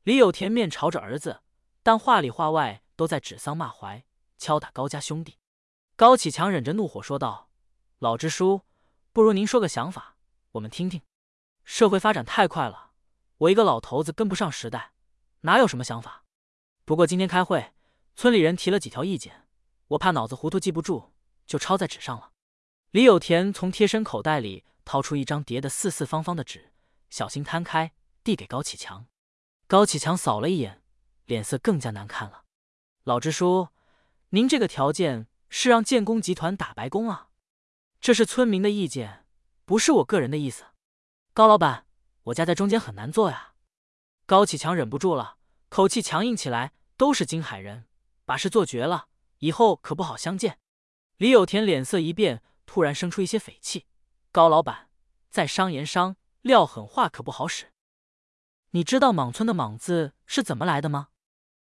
[0.01, 1.41] 李有田面朝着儿子，
[1.83, 4.05] 但话里话外都在指桑骂槐，
[4.39, 5.37] 敲打高家兄弟。
[6.01, 7.51] 高启强忍着怒火说道
[8.01, 8.61] ：“老支书，
[9.13, 10.15] 不如您说个想法，
[10.53, 11.03] 我们听听。
[11.63, 12.93] 社会发展太快了，
[13.37, 14.93] 我一个老头子跟不上时代，
[15.41, 16.23] 哪有什么想法？
[16.85, 17.73] 不过今天开会，
[18.15, 19.47] 村里人提了几条意见，
[19.89, 21.11] 我怕脑子糊涂记不住，
[21.45, 22.31] 就抄在纸上了。”
[22.89, 26.71] 李有田从贴身口袋里掏出一张叠得四四方方的纸，
[27.11, 27.91] 小心摊开，
[28.23, 29.05] 递给高启强。
[29.67, 30.81] 高启强扫了一眼，
[31.25, 32.45] 脸色更加难看了。
[33.03, 33.67] 老支书，
[34.29, 35.27] 您这个条件。
[35.51, 37.27] 是让建工集团打白工啊！
[37.99, 39.27] 这是村民的意见，
[39.65, 40.65] 不是我个人的意思。
[41.33, 41.85] 高老板，
[42.23, 43.53] 我夹在中间很难做呀。
[44.25, 45.37] 高启强忍不住了，
[45.69, 46.73] 口气强硬起来。
[46.97, 47.87] 都是金海人，
[48.25, 49.07] 把事做绝了，
[49.39, 50.59] 以后可不好相见。
[51.17, 53.87] 李有田脸色一变，突然生出一些匪气。
[54.31, 54.91] 高老板，
[55.31, 57.73] 再商言商，撂狠话可不好使。
[58.69, 61.07] 你知道莽村的莽字是怎么来的吗？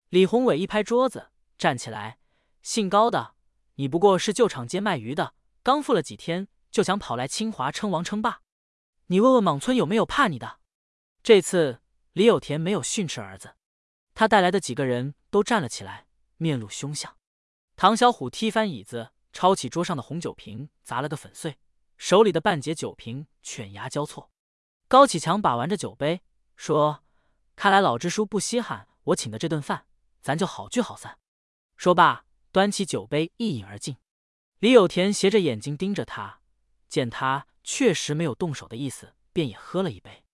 [0.09, 2.19] 李宏伟一拍桌子，站起来，
[2.63, 3.36] 姓高的。
[3.77, 8.43] 你不过是旧厂街卖鱼的，刚富了几天，就想跑来清华称王称霸。
[9.07, 10.59] 你问问莽村有没有怕你的？”
[11.23, 11.81] 这次
[12.13, 13.55] 李有田没有训斥儿子，
[14.15, 17.17] 他带来的几个人都站了起来，面露凶相。
[17.77, 21.59] 唐小虎踢翻椅子，抄起桌上的红酒瓶，砸了个粉碎，
[21.97, 24.31] 手里的半截酒瓶犬牙交错。
[24.89, 26.23] 高启强把玩着酒杯，
[26.57, 27.05] 说
[27.57, 29.87] ：“看来老支书不稀罕我请的这顿饭，
[30.23, 31.19] 咱就好聚好散。”
[31.77, 32.25] 说罢，
[32.57, 33.99] 端起酒杯一饮而尽。
[34.61, 36.41] 李有田斜着眼睛盯着他，
[36.89, 40.25] 见他确实没有动手的意思，便也喝了一杯。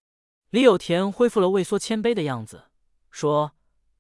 [0.51, 2.71] 李有田恢复了畏缩谦卑的样子，
[3.11, 3.57] 说：“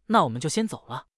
[0.07, 1.09] 那我们就先走了。”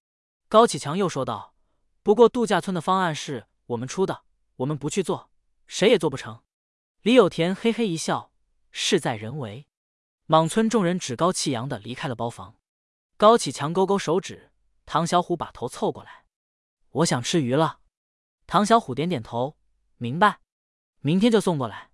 [0.49, 1.53] 高启强又说道
[2.01, 4.23] ：“不过度假村的方案是我们出的，
[4.55, 5.29] 我们不去做，
[5.67, 6.41] 谁也做不成。”
[7.03, 8.31] 李有田嘿嘿一笑。
[8.71, 9.67] 事在人为，
[10.25, 12.55] 莽村众人趾高气扬的离开了包房。
[13.15, 14.51] 高启强勾勾手指，
[14.87, 16.24] 唐小虎把头凑过来
[16.95, 17.79] ：“我想吃鱼了。”
[18.47, 19.57] 唐小虎点点头，
[19.97, 20.39] 明白，
[20.99, 21.91] 明天就送过来。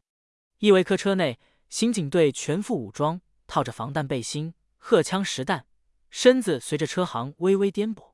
[0.59, 5.65] 依维柯车内，刑警队全副武装，套着防弹背心，荷枪实弹，
[6.09, 8.13] 身子随着车行微微颠簸。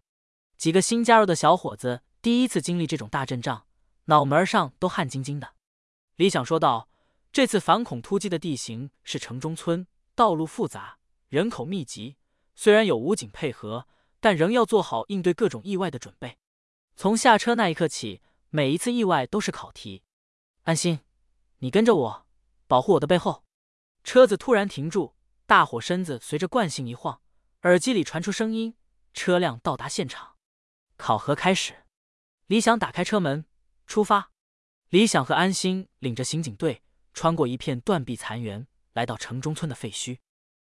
[0.57, 3.65] 几个新加入的小伙子第一次经历这种大阵仗，
[4.05, 5.55] 脑门上都汗津津的。
[6.15, 6.89] 李想说道。
[7.29, 12.17] 这次反恐突击的地形是城中村，道路复杂，人口密集。
[12.55, 13.87] 虽然有武警配合，
[14.19, 16.39] 但仍要做好应对各种意外的准备。
[16.99, 20.01] 从下车那一刻起，每一次意外都是考题。
[20.63, 21.01] 安心，
[21.59, 22.25] 你跟着我，
[22.65, 23.45] 保护我的背后。
[24.03, 25.13] 车子突然停住，
[25.45, 27.21] 大伙身子随着惯性一晃，
[27.61, 28.75] 耳机里传出声音：
[29.13, 30.37] 车辆到达现场，
[30.95, 31.85] 考核开始。
[32.47, 33.45] 李想打开车门，
[33.85, 34.31] 出发。
[34.89, 36.81] 李想和安心领着刑警队。
[37.13, 40.17] 穿过一片断壁残垣，来到城中村的废墟。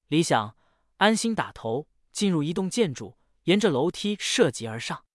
[0.09, 0.57] 李想、
[0.97, 5.06] 安心打头进入一栋建筑，沿着楼梯涉级而上。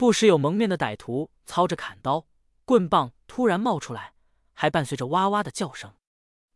[0.00, 2.26] 不时有蒙面的歹徒操着砍刀、
[2.64, 4.14] 棍棒突然冒出来，
[4.54, 5.92] 还伴随着哇哇的叫声。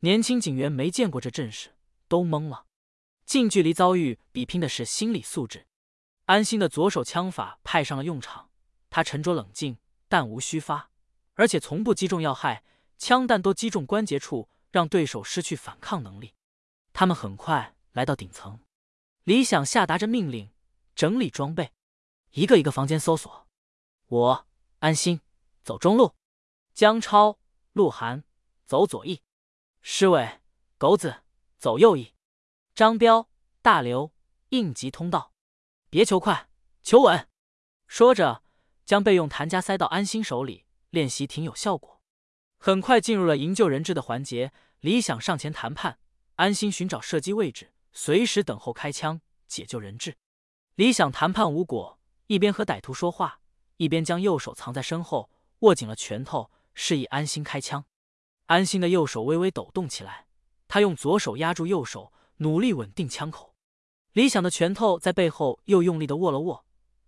[0.01, 1.75] 年轻警员没见过这阵势，
[2.09, 2.65] 都懵了。
[3.27, 5.67] 近距离遭遇，比拼的是心理素质。
[6.25, 8.49] 安心的左手枪法派上了用场，
[8.89, 9.77] 他沉着冷静，
[10.09, 10.89] 弹无虚发，
[11.35, 12.65] 而且从不击中要害。
[12.97, 16.33] 枪弹都击中关节处，让对手失去反抗能力。
[16.95, 18.59] 他们很快来到顶层，
[19.25, 20.49] 李想下达着命令：
[20.97, 21.73] 整理装备，
[22.35, 23.47] 一个一个房间搜索。
[24.09, 24.47] 我
[24.81, 25.21] 安心
[25.63, 26.15] 走中路，
[26.75, 27.39] 江超、
[27.73, 28.25] 鹿晗
[28.67, 29.23] 走左翼，
[29.83, 30.41] 施伟、
[30.77, 31.23] 狗子
[31.59, 32.13] 走右翼，
[32.75, 33.29] 张彪、
[33.63, 34.13] 大刘
[34.49, 35.33] 应急通道，
[35.89, 36.49] 别求快，
[36.83, 37.29] 求稳。
[37.87, 38.43] 说着，
[38.85, 42.03] 将备用弹夹塞到安心手里，练习挺有效果。
[42.59, 46.01] 很快进入了营救人质的环节，李想上前谈判，
[46.35, 50.17] 安心寻找射击位置，随时等候开枪解救人质。
[50.75, 53.41] 李想谈判无果，一边和歹徒说话，
[53.77, 57.85] 一边将右手藏在身后，握紧了拳头，示意安心开枪。
[58.47, 60.27] 安心的右手微微抖动起来，
[60.69, 63.55] 他用左手压住右手，努力稳定枪口。
[64.13, 66.65] 李想的拳头在背后又用力的握了握，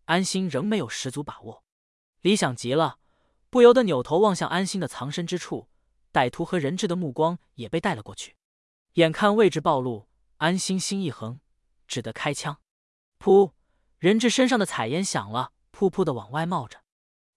[0.07, 1.63] 安心仍没有十足把握。
[2.21, 2.99] 李想急了。
[3.49, 5.69] 不由得扭头望向安心的藏身之处，
[6.13, 8.37] 歹徒和人质的目光也被带了过去。
[8.95, 11.41] 眼看位置暴露，安心心一横，
[11.87, 12.59] 只得开枪。
[13.19, 13.53] 噗！
[13.99, 16.83] 人质身上的彩烟响了，噗噗的往外冒着。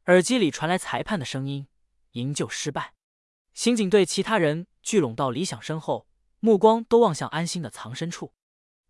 [0.07, 1.67] 耳机里传来裁判的声音
[2.11, 2.93] ：“营救失败。”
[3.53, 6.07] 刑警队其他人聚拢到李想身后，
[6.41, 8.33] 目光都望向安心的藏身处。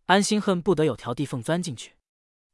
[0.07, 1.95] 安心恨不得有条地缝钻进去。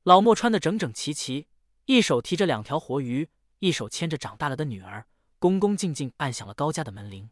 [0.04, 1.48] 老莫穿得整整齐齐，
[1.86, 3.30] 一手提着两条活鱼。
[3.60, 5.08] 一手牵着长大了的女儿，
[5.40, 7.30] 恭恭敬敬按响了高家的门铃。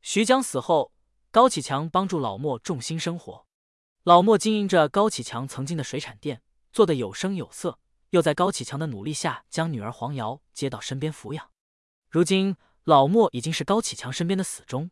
[0.00, 0.92] 徐江死后，
[1.32, 3.46] 高启强帮助老莫重新生活。
[4.04, 6.40] 老莫经营着高启强曾经的水产店，
[6.76, 7.78] 做得有声有色，
[8.10, 11.50] 又在高启强的努力下将女儿黄瑶接到身边抚养。
[12.10, 14.90] 如今，老莫已经是高启强身边的死忠。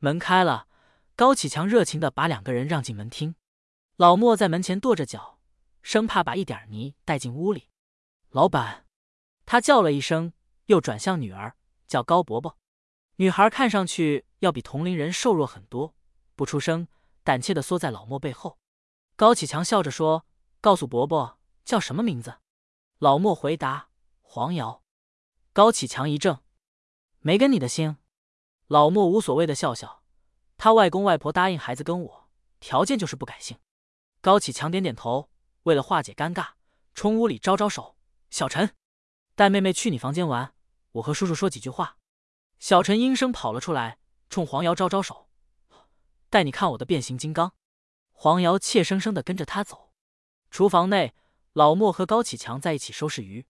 [0.00, 0.68] 门开了，
[1.16, 3.36] 高启强热情的把两个人让进门厅。
[3.96, 5.38] 老莫在门前跺着脚，
[5.80, 7.70] 生怕把一点泥带进屋里。
[8.28, 8.84] 老板。
[9.46, 10.34] 他叫了一声，
[10.66, 11.54] 又转向女儿，
[11.86, 12.58] 叫高伯伯。
[13.16, 15.94] 女孩看上去要比同龄人瘦弱很多，
[16.36, 16.86] 不出声，
[17.22, 18.58] 胆怯的缩在老莫背后。
[19.16, 20.26] 高启强笑着说
[20.64, 22.38] ：“告诉伯伯叫什么名字。”
[22.96, 23.90] 老莫回答
[24.22, 24.82] ：“黄瑶。”
[25.52, 26.40] 高启强一怔
[27.20, 27.98] ：“没跟你的姓。”
[28.68, 30.02] 老莫无所谓的笑笑
[30.56, 32.30] ：“他外公外婆答应孩子跟我，
[32.60, 33.58] 条件就是不改姓。”
[34.22, 35.28] 高启强点点头，
[35.64, 36.52] 为了化解尴尬，
[36.94, 37.98] 冲屋里招招手
[38.30, 38.74] ：“小陈。”
[39.36, 40.54] 带妹妹去你房间玩，
[40.92, 41.98] 我和叔叔说几句话。
[42.58, 43.98] 小陈应声跑了出来，
[44.30, 45.28] 冲黄瑶招招手
[46.30, 47.52] ：“带你看我的变形金刚。”
[48.16, 49.83] 黄瑶怯生生的跟着他走。
[50.54, 51.14] 厨房内，
[51.52, 53.44] 老莫和高启强在一起收拾鱼。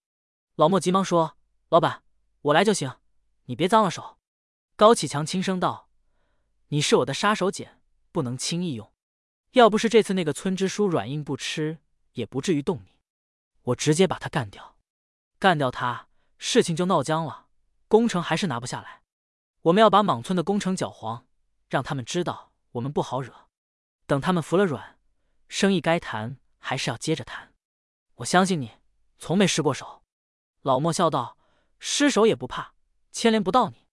[0.55, 1.37] 老莫急忙说
[1.69, 2.03] ：“老板，
[2.41, 2.97] 我来就行，
[3.45, 4.17] 你别脏了手。”
[4.75, 5.91] 高启强轻声道
[6.69, 7.69] ：“你是我的杀手锏，
[8.11, 8.91] 不能轻易用。
[9.51, 11.77] 要不是这次那个村支书软硬不吃，
[12.15, 12.93] 也不至于动你。
[13.65, 14.79] 我直接把他干掉，
[15.39, 17.49] 干掉他，事情就闹僵了，
[17.87, 19.03] 工程还是拿不下来。
[19.61, 21.27] 我们要把莽村的工程搅黄，
[21.69, 23.51] 让他们知道我们不好惹。
[24.07, 24.99] 等他们服了软，
[25.49, 27.53] 生意该谈还是要接着谈。
[28.15, 28.71] 我相信你，
[29.19, 30.03] 从没失过手。
[30.63, 31.37] 老莫笑道
[31.79, 32.73] ：“失手也不怕，
[33.13, 33.87] 牵连不到你。”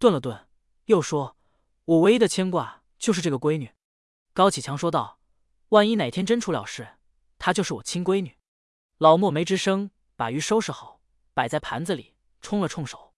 [0.00, 0.48] 顿了顿，
[0.86, 1.36] 又说
[1.84, 3.70] ：“我唯一的牵挂就是这个闺女。”
[4.32, 5.18] 高启强说道
[5.68, 6.96] ：“万一哪天真出了事，
[7.38, 8.38] 她就是我亲闺女。”
[8.96, 11.02] 老莫没吱声，把鱼收拾好，
[11.34, 13.12] 摆在盘子里，冲了冲手：“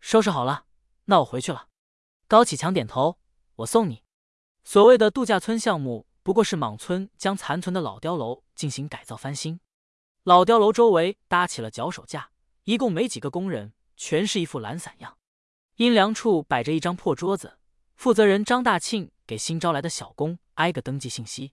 [0.00, 0.66] 收拾好了，
[1.06, 1.68] 那我回去了。”
[2.28, 3.18] 高启强点头
[3.56, 4.04] ：“我送你。”
[4.64, 9.60] 所谓的度假村项目，不过是莽村将残存的老碉楼进行改造翻新。
[10.24, 12.30] 老碉楼周围搭起了脚手架。
[12.64, 15.18] 一共没几个工人，全是一副懒散样。
[15.76, 17.58] 阴凉处摆着一张破桌子，
[17.94, 21.52] 负责人张大庆给新招来的小工挨个登记信息。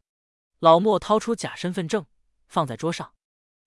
[0.60, 2.06] 老莫掏出假身份证
[2.48, 3.14] 放在桌上，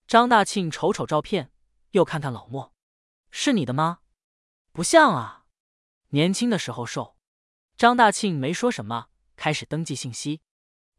[0.06, 1.53] 张大庆瞅瞅照片，
[1.90, 2.72] 又看看老莫
[3.31, 3.99] ：“是你的吗？
[4.72, 5.44] 不像啊，
[6.08, 7.19] 年轻的时候瘦。”
[7.76, 10.40] 张大庆没说什么，开始登记信息。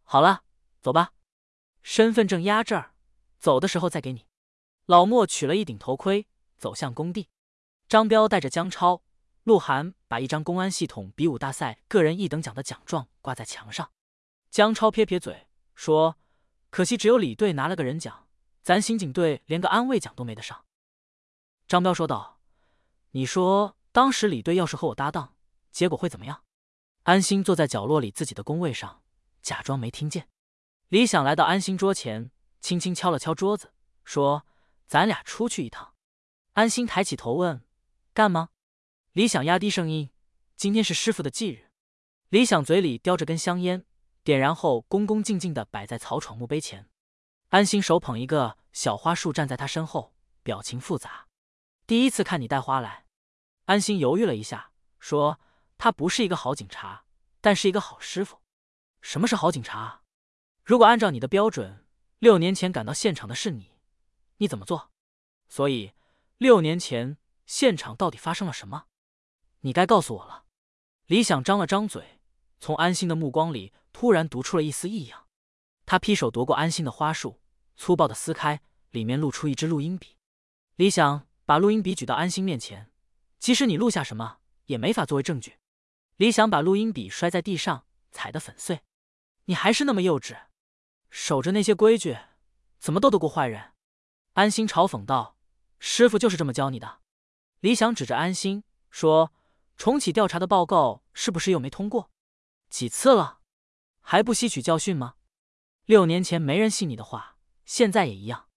[0.05, 0.43] 好了，
[0.81, 1.11] 走吧，
[1.83, 2.93] 身份证压这儿，
[3.37, 4.25] 走的时候再给你。
[4.85, 6.27] 老莫取了一顶头盔。
[6.57, 7.29] 走向工地，
[7.89, 9.03] 张彪带着姜超、
[9.43, 13.91] 鹿晗把一张公安系统比武大赛个人一等奖的奖状挂在墙上。
[14.49, 16.17] 姜超撇撇嘴说
[16.71, 18.29] ：“可惜只有李队拿了个人奖，
[18.63, 20.65] 咱刑警队连个安慰奖都没得上。”
[21.67, 22.39] 张彪说道
[23.11, 25.35] ：“你说当时李队要是和我搭档，
[25.71, 26.43] 结果会怎么样？”
[27.03, 29.03] 安心坐在角落里自己的工位上，
[29.45, 30.27] 假装没听见。
[30.87, 33.71] 李想来到安心桌前，轻轻敲了敲桌子，
[34.03, 34.43] 说
[34.87, 35.93] ：“咱俩出去一趟。”
[36.53, 37.63] 安心抬起头问
[38.11, 38.49] ：“干吗？”
[39.13, 40.09] 李想压低声音
[40.57, 41.69] ：“今天是师傅的忌日。”
[42.29, 43.85] 李想嘴里叼着根香烟，
[44.23, 46.89] 点燃后恭恭敬敬的摆在曹闯墓碑前。
[47.49, 51.27] 安心手捧一个小花束站在他身后，表情复杂。
[51.85, 53.05] 第一次看你带花来。
[53.65, 55.39] 安心犹豫了一下，说
[55.77, 57.05] ：“他不是一个好警察，
[57.41, 58.39] 但是一个好师傅。”
[59.05, 60.01] 什么是好警察？
[60.63, 61.85] 如果按照你的标准，
[62.17, 63.69] 六年前赶到现场的是你，
[64.37, 64.89] 你怎么做？
[65.47, 65.93] 所以。
[66.39, 68.87] 六年前现场到底发生了什么？
[69.61, 70.45] 你该告诉我了。
[71.05, 72.19] 李想张了张嘴，
[72.59, 75.27] 从安心的目光里突然读出了一丝异样。
[75.85, 77.39] 他劈手夺过安心的花束，
[77.75, 80.17] 粗暴的撕开，里面露出一支录音笔。
[80.77, 82.91] 李想把录音笔举到安心面前，
[83.37, 85.59] 即使你录下什么，也没法作为证据。
[86.17, 88.81] 李想把录音笔摔在地上，踩得粉碎。
[89.45, 90.47] 你还是那么幼稚，
[91.09, 92.17] 守着那些规矩，
[92.79, 93.73] 怎么斗得过坏人？
[94.33, 95.37] 安心嘲讽道。
[95.77, 97.01] 师傅就是这么教你的。
[97.59, 99.31] 李想指着安心说
[99.77, 102.09] ：“重启调查的报告是不是又没通过？
[102.69, 103.41] 几次了，
[104.01, 105.15] 还不吸取教训吗？
[105.85, 108.47] 六年前没人信你的话，现在也一样。”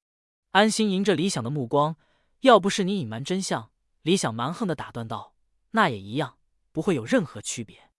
[0.53, 1.97] 安心迎着李想的目光，
[2.41, 3.71] 要不是你隐瞒真相，
[4.03, 5.35] 李想蛮横的打断道
[5.73, 6.39] ：“那也一样，
[6.73, 7.91] 不会有任何区别。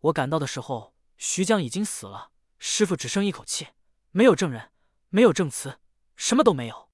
[0.00, 3.68] 我赶到的时候，徐江已经死了，师傅只剩一口气，
[4.12, 4.70] 没有证人，
[5.10, 5.80] 没有证词，
[6.16, 6.88] 什么都没有。”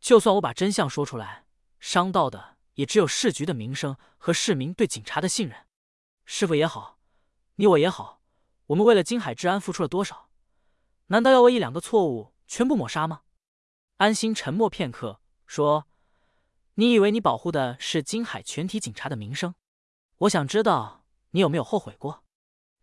[0.00, 1.46] 就算我把真相说出来，
[1.78, 5.66] 伤到的也只有市局的名声和市民对警察的信任。
[6.24, 6.98] 师傅也好，
[7.56, 8.20] 你我也好，
[8.66, 10.30] 我们为了金海治安付出了多少？
[11.06, 13.22] 难道要为一两个错误全部抹杀吗？
[13.98, 15.86] 安心沉默片刻，说
[16.74, 19.54] ：“你以为你保护的是金海全体警察的名声？
[20.18, 22.24] 我想知道你有没有后悔过？”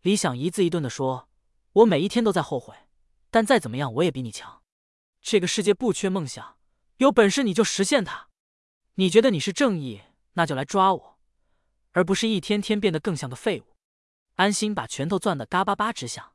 [0.01, 1.30] 李想一字一顿的说
[1.74, 2.76] ：“我每一天都在后悔，
[3.30, 4.62] 但再怎么样，我也比你强。
[5.22, 6.56] 这个世界不缺梦想。”
[6.97, 8.30] 有本事你就实现它！
[8.96, 10.01] 你觉得你是正义，
[10.33, 11.19] 那就来抓我，
[11.92, 13.76] 而不是一天天变得更像个废物。
[14.33, 16.33] 安心把拳头攥得嘎巴巴直响。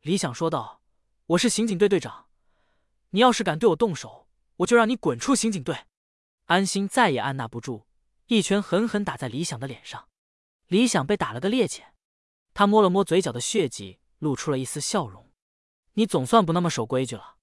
[0.00, 0.82] 李想说道
[1.26, 2.26] ：“我是刑警队队长，
[3.10, 5.86] 你要是敢对我动手，我就让你滚出刑警队。”
[6.46, 7.86] 安心再也按捺不住，
[8.26, 10.08] 一拳狠狠打在李想的脸上。
[10.66, 11.82] 李想被打了个趔趄，
[12.54, 15.30] 他摸了摸嘴角的血迹，露出了一丝笑容
[15.94, 17.36] ：“你总算不那么守规矩了。”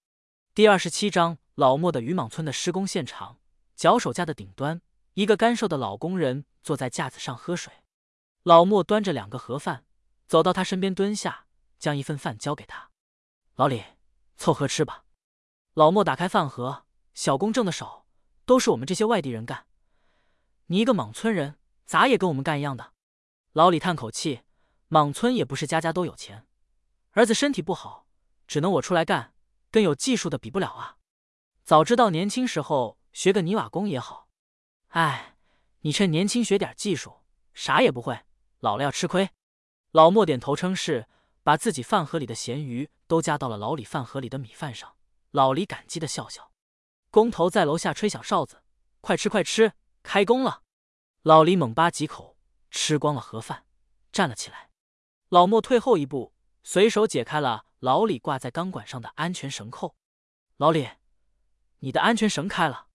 [0.54, 1.38] 第二十七章。
[1.56, 3.38] 老莫的渔莽村的施工现场，
[3.76, 4.82] 脚手架的顶端，
[5.16, 7.74] 一个干瘦的老工人坐在架子上喝水。
[8.44, 9.84] 老莫端着两个盒饭，
[10.26, 12.92] 走到他身边蹲下，将一份饭交给他。
[13.56, 13.84] 老李，
[14.38, 15.04] 凑合吃吧。
[15.74, 18.06] 老莫打开饭盒，小工挣的少，
[18.46, 19.66] 都是我们这些外地人干。
[20.68, 22.94] 你一个莽村人，咋也跟我们干一样的？
[23.52, 24.44] 老李叹口气，
[24.90, 26.48] 莽村也不是家家都有钱，
[27.12, 28.08] 儿子身体不好，
[28.48, 29.36] 只能我出来干，
[29.70, 30.98] 跟有技术的比不了啊。
[31.64, 34.28] 早知道年轻时候学个泥瓦工也好，
[34.88, 35.38] 哎，
[35.82, 37.20] 你趁年轻学点技术，
[37.54, 38.26] 啥也不会，
[38.62, 39.30] 老了要吃亏。
[39.92, 41.08] 老莫点头称是，
[41.44, 44.96] 把自己饭盒里的咸鱼都加到了老李饭盒里的米饭上。
[45.30, 46.52] 老李感激的笑笑。
[47.12, 48.64] 工头在楼下吹响哨子
[49.02, 50.64] ：“快吃快吃，开工了！”
[51.22, 52.36] 老李猛扒几口，
[52.72, 53.66] 吃光了盒饭，
[54.12, 54.69] 站了起来。
[55.30, 59.96] 老莫退后一步，随手解开了老李挂在钢管上的安全绳扣。
[60.58, 60.90] 老李，
[61.80, 62.88] 你的安全绳开了。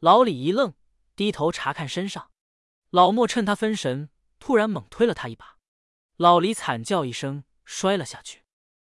[0.00, 0.74] 老李一愣，
[1.14, 2.32] 低头查看身上。
[2.90, 5.58] 老莫趁他分神，突然猛推了他一把。
[6.16, 8.42] 老李惨叫一声，摔了下去。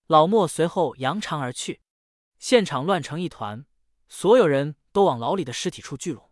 [0.07, 1.81] 老莫随后扬长而去。
[2.39, 3.65] 现场乱成一团，
[4.09, 6.31] 所有人都往老李的尸体处聚拢。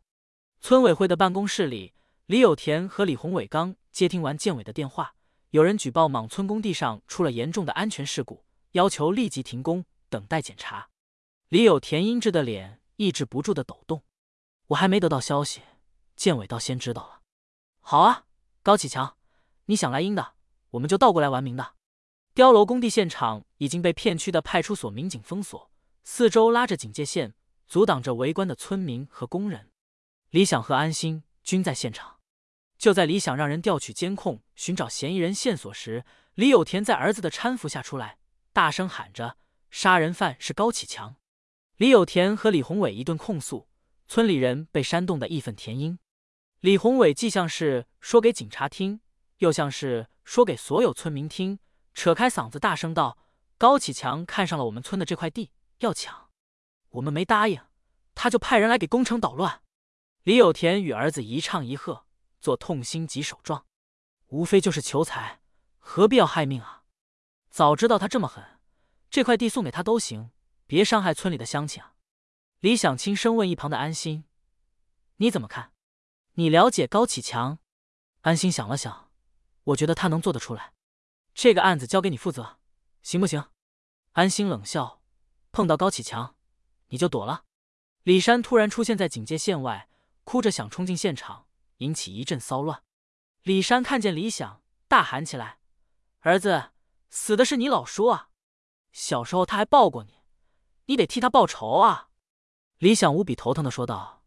[0.61, 1.95] 村委会的办公室里，
[2.27, 5.15] 李有田和李宏伟刚接听完建委的电话，
[5.53, 10.89] 有人举报莽村工地上出了严重的安全事故，要求立即停工，等待检查。
[11.51, 14.03] 李有田阴鸷的脸抑制不住的抖动。
[14.69, 15.61] 我还没得到消息，
[16.17, 17.21] 建委倒先知道了。
[17.83, 18.25] 好啊，
[18.63, 19.19] 高启强，
[19.67, 20.33] 你想来阴的，
[20.71, 21.75] 我们就倒过来玩明的。
[22.35, 25.71] 碉楼工地现场已经被片区的派出所民警封锁，
[26.03, 27.35] 四周拉着警戒线，
[27.69, 29.71] 阻挡着围观的村民和工人。
[30.31, 32.21] 李想和安心均在现场。
[32.83, 38.19] 就在李想让人调取监控，寻找嫌疑人线索时，李有田在儿子的搀扶下出来，
[38.53, 39.37] 大声喊着
[39.71, 41.15] ：“杀人犯是高启强！”
[41.79, 43.69] 李有田和李宏伟一顿控诉。
[44.09, 46.01] 村里人被煽动的义愤填膺，
[46.59, 49.01] 李宏伟既像是说给警察听，
[49.39, 51.61] 又像是说给所有村民听，
[51.95, 53.17] 扯开嗓子大声道
[53.57, 56.31] ：“高启强看上了我们村的这块地，要抢，
[56.91, 57.61] 我们没答应，
[58.17, 59.63] 他就派人来给工程捣乱。”
[60.25, 62.07] 李有田与儿子一唱一和，
[62.43, 63.67] 做痛心疾首状，
[64.27, 65.41] 无非就是求财，
[65.79, 66.83] 何必要害命啊？
[67.49, 68.59] 早知道他这么狠，
[69.09, 70.33] 这块地送给他都行，
[70.67, 71.95] 别伤害村里的乡亲啊！
[72.59, 74.25] 李想轻声问一旁的安心
[75.19, 75.73] ：“你怎么看？
[76.33, 77.61] 你了解高启强？”
[78.23, 79.13] 安心想了想，
[79.63, 80.73] 我觉得他能做得出来。
[81.35, 82.59] 这个案子交给你负责，
[83.03, 83.45] 行不行？
[84.13, 85.01] 安心冷笑
[85.53, 86.35] ：“碰到高启强，
[86.89, 87.45] 你就躲了。”
[88.03, 89.89] 李山突然出现在警戒线外，
[90.25, 91.47] 哭着想冲进现场，
[91.83, 92.83] 引起一阵骚乱。
[93.43, 95.59] 李山看见李想，大喊起来
[96.21, 96.71] ：“儿子，
[97.11, 98.29] 死的是你老叔啊！
[98.93, 100.21] 小时候他还抱过你，
[100.87, 102.11] 你得替他报仇啊！”
[102.79, 104.25] 李想无比头疼的说道：“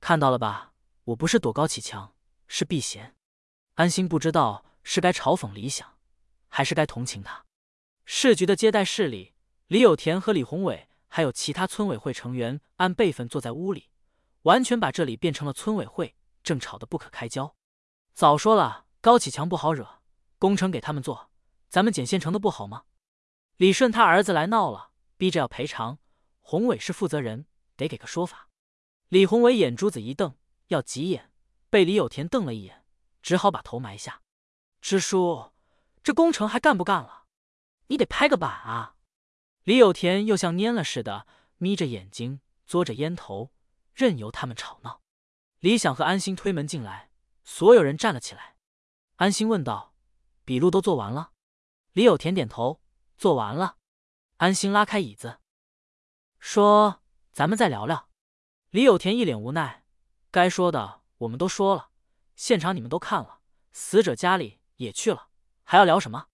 [0.00, 0.72] 看到了吧，
[1.04, 2.14] 我不是躲高启强，
[2.46, 3.16] 是避嫌。”
[3.74, 5.98] 安心不知道是该嘲讽李想，
[6.48, 7.44] 还是该同情他。
[8.04, 9.34] 市局的接待室里，
[9.66, 13.90] 李有田和李宏伟还有其他村委会成员按辈分坐在屋里，
[14.42, 17.56] 完全把这里变成了村委会，正吵得不可开交。
[18.14, 20.02] 早说了，高启强不好惹，
[20.38, 21.32] 工程给他们做，
[21.68, 22.84] 咱们捡现成的不好吗？
[23.56, 25.98] 李顺他儿子来闹了，逼着要赔偿，
[26.40, 27.46] 宏伟是负责人。
[27.76, 28.48] 得给个说法。
[29.08, 30.36] 李宏伟眼珠子一瞪，
[30.68, 31.32] 要急眼，
[31.70, 32.84] 被李有田瞪了一眼，
[33.20, 34.22] 只好把头埋下。
[34.80, 35.52] 支书，
[36.02, 37.24] 这工程还干不干了？
[37.88, 38.94] 你得拍个板啊！
[39.64, 43.50] 李有田又像蔫了似的，眯着眼睛，嘬着烟头，
[43.92, 45.00] 任由他们吵闹。
[45.64, 47.10] 李想和安心推门进来，
[47.42, 48.56] 所有人站了起来。
[49.14, 49.94] 安心问道
[50.44, 51.32] ：“笔录都做完了？”
[51.94, 52.82] 李有田点头
[53.16, 53.78] ：“做完了。”
[54.36, 55.40] 安心拉开椅子，
[56.38, 57.00] 说。
[57.32, 58.10] 咱们再聊聊。
[58.68, 59.86] 李有田一脸无奈，
[60.30, 61.88] 该说的我们都说了，
[62.36, 63.40] 现场你们都看了，
[63.72, 65.30] 死者家里也去了，
[65.62, 66.26] 还要聊什么？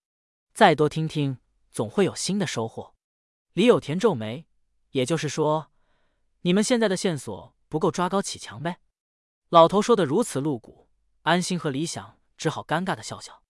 [0.53, 1.39] 再多听听，
[1.71, 2.93] 总会有新的收获。
[3.53, 4.45] 李有田皱眉，
[4.89, 5.71] 也就是说，
[6.41, 8.81] 你们现在的线索不够抓高启强呗？
[9.51, 10.87] 老头说的如此露骨，
[11.23, 13.43] 安心和李想只好尴尬的笑笑。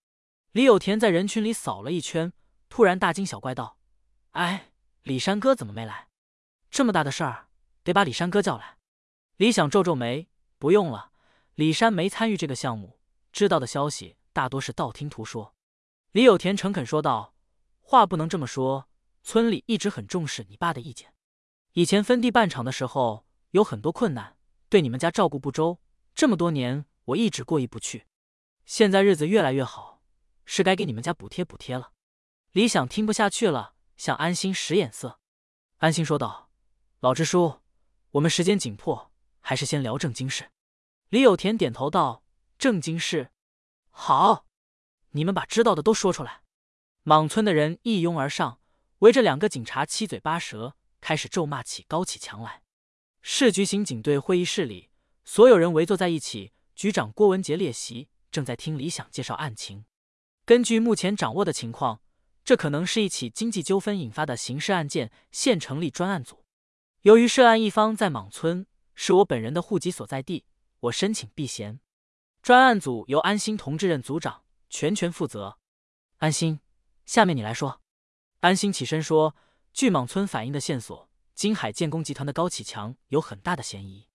[0.51, 2.33] 李有田在人群里扫了一圈，
[2.69, 3.77] 突然大惊小怪道
[4.33, 4.71] ：“哎，
[5.03, 6.07] 李山哥怎么没来？”
[6.71, 7.49] 这么大的事儿，
[7.83, 8.79] 得把李山哥叫来。
[9.37, 11.11] 李想皱皱眉，不用了，
[11.53, 12.99] 李山没参与这个项目，
[13.31, 15.53] 知道的消息大多是道听途说。
[16.13, 17.35] 李有田诚恳说道
[17.79, 18.89] ：“话不能这么说，
[19.21, 21.13] 村里一直很重视你爸的意见。
[21.73, 24.35] 以前分地办厂的时候有很多困难，
[24.67, 25.79] 对你们家照顾不周，
[26.21, 28.05] 这么多年我一直过意不去。
[28.63, 30.03] 现在日子越来越好，
[30.45, 31.93] 是该给你们家补贴补贴了。”
[32.53, 35.19] 李想听不下去了，向安心使眼色。
[35.77, 36.51] 安心说道。
[36.99, 37.61] 老支书，
[38.11, 40.51] 我们时间紧迫，还是先聊正经事。
[41.09, 42.23] 李有田点头道
[42.59, 43.31] ：“正经事，
[43.89, 44.45] 好，
[45.13, 46.43] 你们把知道的都说出来。”
[47.01, 48.59] 莽村的人一拥而上，
[48.99, 52.61] 围着两个警察七嘴八舌，开始咒骂起高启强来。
[53.23, 54.90] 市局刑警队会议室里，
[55.23, 59.85] 所有人围坐在一起，局长郭文杰列席，正在听李想介绍案情。
[60.45, 62.01] 根据目前掌握的情况，
[62.43, 66.43] 这可能是一起经济纠纷引发的刑事案件，现成立专案组。
[67.03, 70.45] 由于涉案一方在莽村，是我本人的户籍所在地，
[70.79, 71.79] 我申请避嫌。
[72.41, 75.59] 专案组由安心同志任组长，全权负责。
[76.17, 76.59] 安心，
[77.05, 77.81] 下面你来说。
[78.41, 79.35] 安心起身说
[79.71, 84.07] ：“据莽村反映的线索，金海建工集团的高启强有很大的嫌疑。”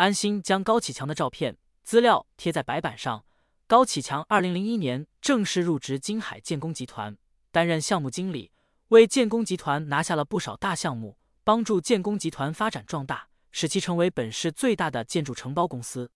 [0.00, 3.26] 安心将高启强的照片资料贴在白板上。
[3.66, 7.18] 高启强二零零一年正式入职金海建工集团，
[7.52, 8.50] 担任项目经理，
[8.88, 16.10] 为建工集团拿下了不少大项目，帮助建工集团发展壮大，使其成为本市最大的建筑承包公司。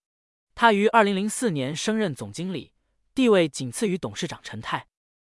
[0.55, 2.71] 他于二零零四年升任总经理，
[3.13, 4.87] 地位仅次于董事长陈泰。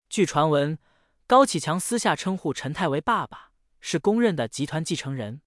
[0.10, 0.80] 据传闻，
[1.28, 5.42] 高启强私下称呼陈泰为“爸爸”，是公认的集团继承人。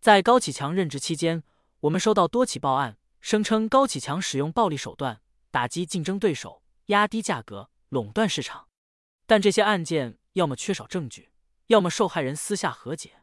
[0.00, 1.42] 在高启强任职期间，
[1.82, 5.20] 我们收到多起报案，声称高启强使用暴力手段
[5.52, 8.66] 打击竞争对手，压低价格，垄断市场。
[9.28, 11.30] 但这些案件要么缺少证据，
[11.68, 13.22] 要么受害人私下和解，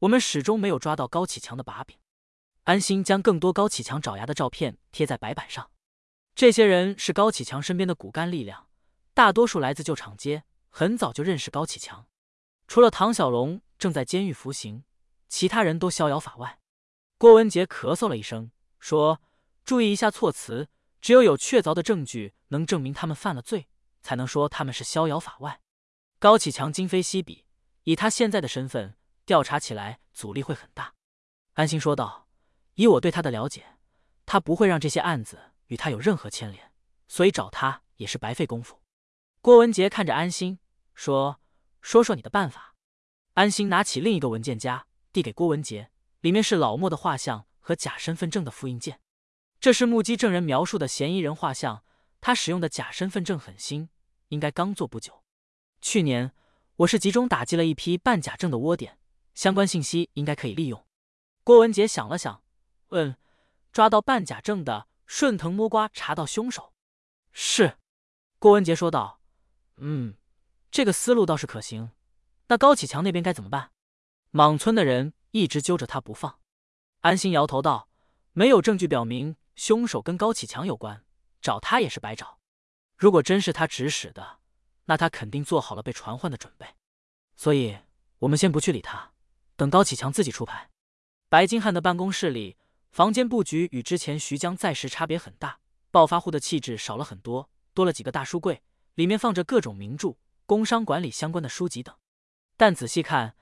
[0.00, 1.98] 我们始终没有抓到高启强的把柄。
[2.62, 5.72] 安心将更多高启强爪牙的照片贴在白板上，
[6.36, 8.68] 这些人是高启强身边的骨干力量。
[9.14, 12.06] 大多数来自旧厂街，很早就认识高启强。
[12.68, 14.84] 除了唐小龙正在监狱服刑，
[15.28, 16.60] 其他人都逍遥法外。
[17.18, 19.22] 郭文杰咳嗽了一声，说
[19.64, 20.68] ：“注意一下措辞，
[21.00, 23.68] 只有有确凿的证据能证明他们犯了罪，
[24.02, 25.62] 才能说他们是逍遥法外。”
[26.20, 27.46] 高启强今非昔比，
[27.84, 30.92] 以他现在的身份，调查起来阻力会很大。
[31.54, 32.28] 安心说道
[32.74, 33.78] ：“以我对他的了解，
[34.26, 36.70] 他不会让这些案子与他有任何牵连，
[37.08, 38.82] 所以找他也是白费功夫。”
[39.40, 40.58] 郭文杰看着安心
[40.94, 41.40] 说
[41.80, 42.74] ：“说说你的办法。”
[43.32, 45.90] 安心拿起另一个文件夹，递给郭文杰，
[46.26, 49.00] 里面是老莫的画像和假身份证的复印件。
[49.60, 51.84] 这是目击证人描述的嫌疑人画像，
[52.20, 53.90] 他使用的假身份证很新，
[54.30, 55.22] 应该刚做不久。
[55.80, 56.32] 去年
[56.78, 58.98] 我是集中打击了一批办假证的窝点，
[59.34, 60.84] 相关信息应该可以利用。
[61.44, 62.42] 郭文杰想了想，
[62.88, 63.16] 问
[63.70, 66.72] ：“抓到办假证的，顺藤摸瓜查到凶手？”
[67.30, 67.76] 是。
[68.40, 69.20] 郭文杰说道。
[69.76, 70.16] 嗯，
[70.72, 71.92] 这个思路倒是可行。
[72.48, 73.70] 那高启强那边该怎么办？
[74.32, 76.38] 莽村的人一直揪着他不放。
[77.00, 77.88] 安心摇头道
[78.32, 81.04] ：“没有证据表明凶手跟高启强有关，
[81.42, 82.38] 找他也是白找。
[82.96, 84.38] 如果真是他指使的，
[84.86, 86.66] 那他肯定做好了被传唤的准备。
[87.36, 87.76] 所以，
[88.20, 89.12] 我们先不去理他，
[89.56, 90.70] 等高启强自己出牌。”
[91.28, 92.56] 白金汉的办公室里，
[92.90, 95.58] 房间布局与之前徐江在时差别很大，
[95.90, 98.62] 暴发户的气质少了很多，多了几个大书柜。
[98.94, 101.94] 里面放着各种名著、工商管理相关的书籍等，
[102.56, 103.36] 但仔细看，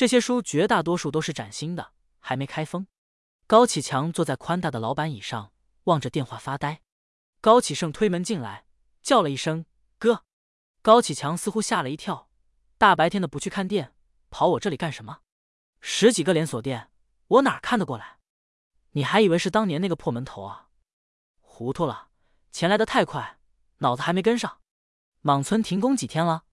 [0.00, 2.86] 这些书绝大多数都是崭新的，还没开封。
[3.46, 5.52] 高启强坐在宽大的老板椅上，
[5.84, 6.80] 望着电话发呆。
[7.42, 8.64] 高启盛推门进来，
[9.02, 9.66] 叫了一声
[10.00, 10.24] “哥”。
[10.80, 12.30] 高启强似乎吓了一跳，
[12.78, 13.94] 大白天的不去看店，
[14.30, 15.20] 跑我这里干什么？
[15.82, 16.90] 十几个连锁店，
[17.26, 18.20] 我哪看得过来？
[18.92, 20.70] 你还以为是当年那个破门头啊？
[21.42, 22.08] 糊涂了，
[22.50, 23.38] 钱来的太快，
[23.80, 24.62] 脑子还没跟上。
[25.20, 26.44] 莽村停工几天了？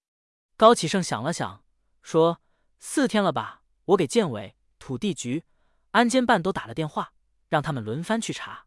[0.58, 1.64] 高启盛想了想，
[2.02, 2.42] 说
[2.80, 3.64] ：“四天了吧。
[3.86, 5.46] 我给建委、土地局、
[5.92, 7.14] 安监办都打了电话，
[7.48, 8.66] 让他们轮番去查。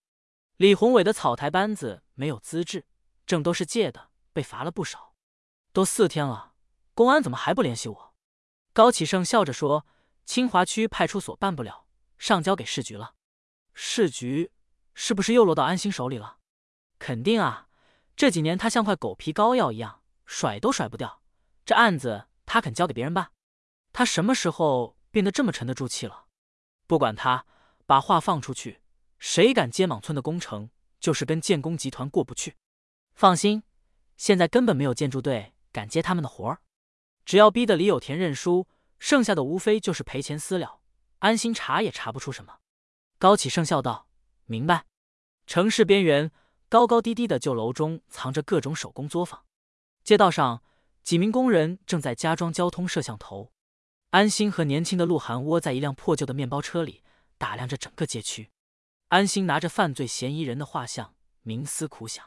[0.57, 2.87] 李宏伟的草台班子没有资质，
[3.27, 5.15] 证都是借的，被罚了不少。
[5.73, 6.55] 都四天了，
[6.95, 8.15] 公安怎么还不联系我？”
[8.73, 9.87] 高启盛笑着说
[10.25, 13.15] ：“清华区派出所办不了，上交给市局了。
[13.75, 14.53] 市局
[14.95, 16.39] 是不是又落到安心手里了？
[16.99, 17.69] 肯定啊。”
[18.17, 21.23] 这几年他像块狗皮膏药一样，甩都甩不掉。
[21.65, 23.33] 这案子他肯交给别人办？
[23.93, 26.27] 他什么时候变得这么沉得住气了？
[26.87, 27.47] 不管他，
[27.87, 28.81] 把话放出去，
[29.19, 32.57] 谁敢接莽村的工程，就是跟建工集团过不去。
[33.15, 33.63] 放心，
[34.17, 36.61] 现在根本没有建筑队敢接他们的活儿。
[37.25, 38.67] 只要逼得李有田认输，
[38.99, 40.81] 剩下的无非就是赔钱私了。
[41.19, 42.59] 安心查也查不出什么。
[43.19, 44.09] 高启盛笑道
[44.47, 44.87] ：“明白。”
[45.47, 46.31] 城市边缘。
[46.71, 49.45] 高高低低的旧楼中藏着各种手工作坊，
[50.05, 50.63] 街道上
[51.03, 53.51] 几名工人正在加装交通摄像头。
[54.11, 57.03] 安心和年轻的鹿晗窝在一辆破旧的面包车里，
[57.39, 58.51] 打量着整个街区。
[59.09, 62.25] 安心拿着犯罪嫌疑人的画像，冥思苦想。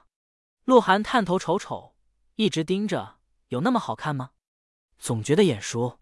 [0.64, 1.96] 鹿晗探头瞅瞅，
[2.36, 4.32] 一直盯着，有那么好看吗？
[4.98, 6.00] 总觉得眼熟。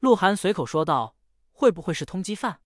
[0.00, 1.16] 鹿晗随口说道
[1.52, 2.60] ：“会不会是通缉犯？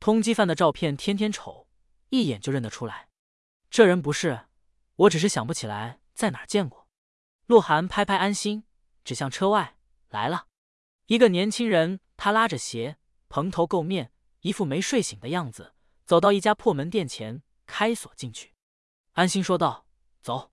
[0.00, 1.68] 通缉犯的照片天天瞅，
[2.08, 3.08] 一眼就认得出来。
[3.70, 4.46] 这人不是。”
[4.96, 6.86] 我只是想不起来在哪儿见过。
[7.46, 8.64] 鹿晗拍拍安心，
[9.04, 9.76] 指向车外
[10.10, 10.46] 来了
[11.06, 12.96] 一个年轻人，他拉着鞋，
[13.28, 18.54] 蓬头垢面，一副没睡醒的样子，走到一家破门店前，开锁进去。
[19.12, 19.86] 安心说道
[20.22, 20.50] ：“走。”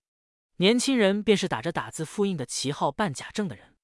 [0.58, 3.76] 年轻人便是打着打字复印的旗号办假证的人。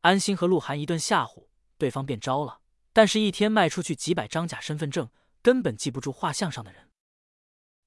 [0.00, 1.46] 安心和鹿晗一顿吓唬，
[1.78, 2.60] 对方便招了。
[2.92, 5.10] 但是，一天卖出去几百张假身份证，
[5.42, 6.90] 根本记不住画像上的人。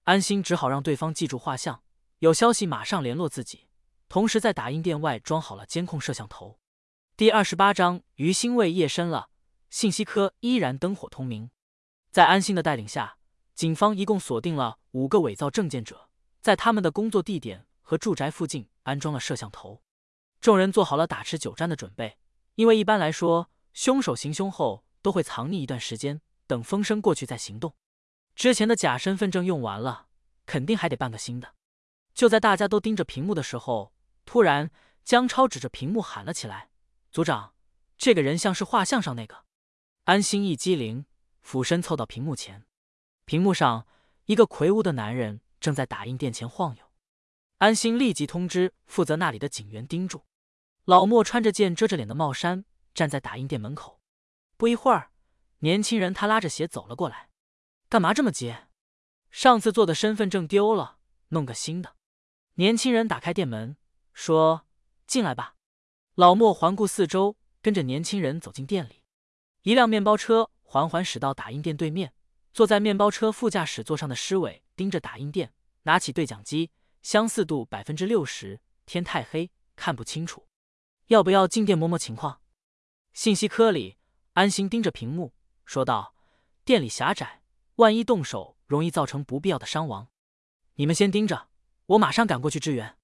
[0.03, 1.83] 安心只好让对方记住画像。
[2.19, 3.67] 有消息马上联络自己。
[4.07, 6.59] 同时在打印店外装好了监控摄像头。
[7.19, 9.29] 第二十八章于心卫夜深了，
[9.69, 11.51] 信息科依然灯火通明。
[12.11, 13.17] 在安心的带领下，
[13.53, 16.07] 警方一共锁定了五个伪造证件者，
[16.39, 19.81] 在他们的工作地点和住宅附近安装了摄像头。
[20.39, 22.17] 众人做好了打持久战的准备，
[22.55, 27.75] 因为一般来说，凶手行凶后都会藏匿一段时间，等风声过去再行动。
[28.33, 30.05] 之前的假身份证用完了，
[30.45, 31.53] 肯定还得办个新的。
[32.13, 33.91] 就在大家都盯着屏幕的时候，
[34.23, 34.71] 突然
[35.03, 36.68] 江超指着屏幕喊了起来
[37.11, 37.53] ：“组长，
[37.97, 39.45] 这个人像是画像上那个。”
[40.05, 41.05] 安心一激灵。
[41.41, 42.67] 俯身凑到屏幕前，
[43.25, 43.87] 屏幕上
[44.25, 46.91] 一个魁梧的男人正在打印店前晃悠。
[47.57, 50.25] 安心立即通知负责那里的警员盯住。
[50.85, 53.99] 老莫穿着件遮着脸的帽衫站在打印店门口。
[54.57, 55.11] 不一会儿，
[55.59, 57.29] 年轻人他拉着鞋走了过来。
[57.87, 58.55] 干嘛这么急？
[59.31, 61.95] 上次做的身份证丢了，弄个新的。
[62.55, 63.75] 年轻人打开店门
[64.13, 64.67] 说
[65.07, 65.55] ：“进来吧。”
[66.19, 69.03] 老莫环顾四周，跟着年轻人走进店里。
[69.61, 70.51] 一辆面包车。
[70.63, 72.13] 缓缓驶到打印店对面，
[72.53, 75.53] 坐在面包车副驾驶座上的施伟盯着打印店，
[75.83, 76.71] 拿起对讲机，
[77.01, 80.45] 相似度百分之六十，天太黑看不清楚，
[81.07, 82.41] 要不要进店摸摸情况？
[83.13, 83.95] 信息科里，
[84.33, 86.13] 安心盯着屏幕说道
[86.65, 87.41] ：“店里狭窄，
[87.77, 90.09] 万一动手，容易造成不必要的伤亡。
[90.75, 91.47] 你们先盯着，
[91.85, 92.97] 我马上赶过去支援。”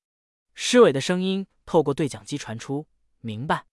[0.53, 2.85] 施伟的声音透过对讲机传出
[3.25, 3.65] ：“明白。”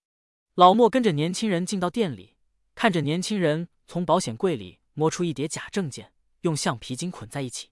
[0.55, 2.35] 老莫跟着年轻人进到店里，
[2.75, 3.69] 看着年轻人。
[3.85, 7.69] 从保险柜里摸出一叠假证件，用橡皮筋捆在一起。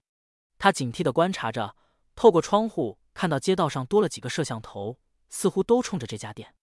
[0.58, 1.74] 他警惕的观察着，
[2.14, 4.98] 透过窗户看到街道上多了几个摄像头，
[5.30, 6.54] 似乎都冲着这家店。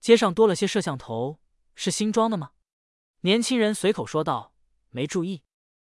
[0.00, 1.38] 街上多了些摄像头，
[1.76, 2.50] 是新装的吗？
[3.20, 4.52] 年轻人随口说道
[4.90, 5.44] ：“没注意。”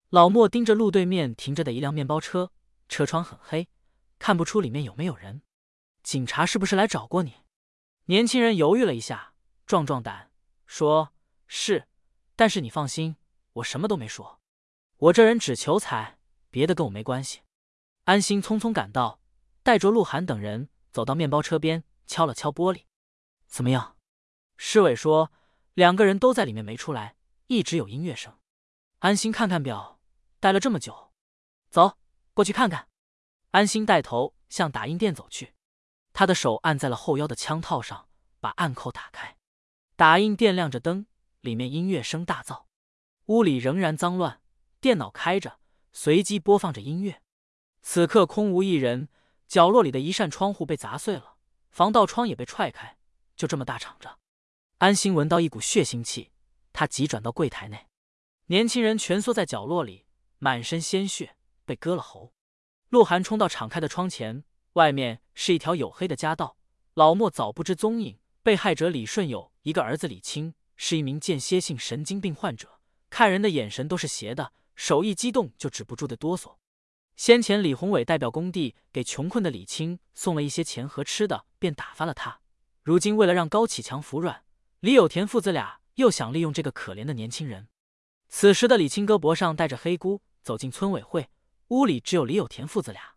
[0.09, 2.53] 老莫盯着路对面停着的一辆面包车，
[2.89, 3.69] 车窗很黑，
[4.19, 5.43] 看不出里面有没有人。
[6.03, 7.35] 警察是不是来找过你？
[8.07, 9.33] 年轻人犹豫了一下，
[9.65, 10.31] 壮壮胆
[10.67, 11.15] 说
[11.49, 11.89] ：“是。”
[12.37, 13.17] 但是你放心，
[13.55, 14.41] 我什么都没说。
[14.97, 16.19] 我这人只求财，
[16.51, 17.41] 别的跟我没关系。
[18.05, 19.21] 安心匆匆赶到，
[19.63, 22.83] 带着鹿晗等人走到面包车边，敲了敲玻璃。
[23.47, 23.97] 怎么样？
[24.59, 25.33] 施伟说，
[25.73, 28.37] 两个人都在里面没出来，一直有音乐声。
[28.99, 29.99] 安心看看表，
[30.41, 31.13] 待了这么久，
[31.71, 31.97] 走
[32.35, 32.89] 过去看看。
[33.53, 35.55] 安心带头向打印店走去，
[36.15, 38.09] 他的手按在了后腰的枪套上，
[38.41, 39.37] 把暗扣打开。
[39.95, 41.05] 打印店亮着灯。
[41.41, 42.65] 里面音乐声大噪，
[43.27, 44.41] 屋里仍然脏乱，
[44.81, 45.59] 电脑开着，
[45.93, 47.21] 随机播放着音乐。
[47.83, 49.11] 此刻空无一人，
[49.47, 51.37] 角落里的一扇窗户被砸碎了，
[51.69, 52.97] 防盗窗也被踹开，
[53.37, 54.19] 就这么大敞着。
[54.79, 56.31] 安心闻到一股血腥气，
[56.73, 57.89] 他急转到柜台内，
[58.47, 60.07] 年轻人蜷缩在角落里，
[60.39, 62.33] 满身鲜血，被割了喉。
[62.89, 66.57] 鹿晗冲到敞开的窗前，外面是一条黝黑的夹道。
[66.95, 70.55] 老莫早不知踪影，被害者李顺友一个儿子李清。
[70.77, 76.57] 是一名间歇性神经病患者，看人的眼神都是斜的，手一激动就止不住的哆嗦。
[77.15, 82.41] 先前李宏伟代表工地给穷困的李青送了一些钱和吃的，便打发了他。
[82.83, 84.43] 如今为了让高启强服软，
[84.81, 87.69] 李有田父子俩又想利用这个可怜的年轻人。
[88.29, 91.31] 此时的李青胳膊上戴着黑箍，走进村委会，
[91.69, 93.14] 屋里只有李有田父子俩。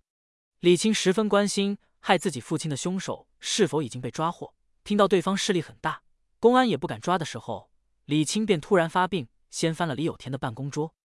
[0.60, 6.02] 李青十分关心害自己父亲的凶手是否已经被抓获，听到对方势力很大。
[6.40, 7.70] 公安也不敢抓的时候，
[8.06, 10.96] 李青便突然发病，掀翻了李有田的办公桌。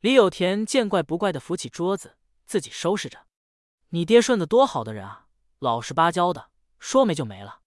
[0.00, 3.26] 李有田见怪不怪的扶起桌子，自己收拾着。
[3.90, 5.28] 你爹顺子多好的人啊，
[5.60, 7.60] 老实巴交的，说没就没了。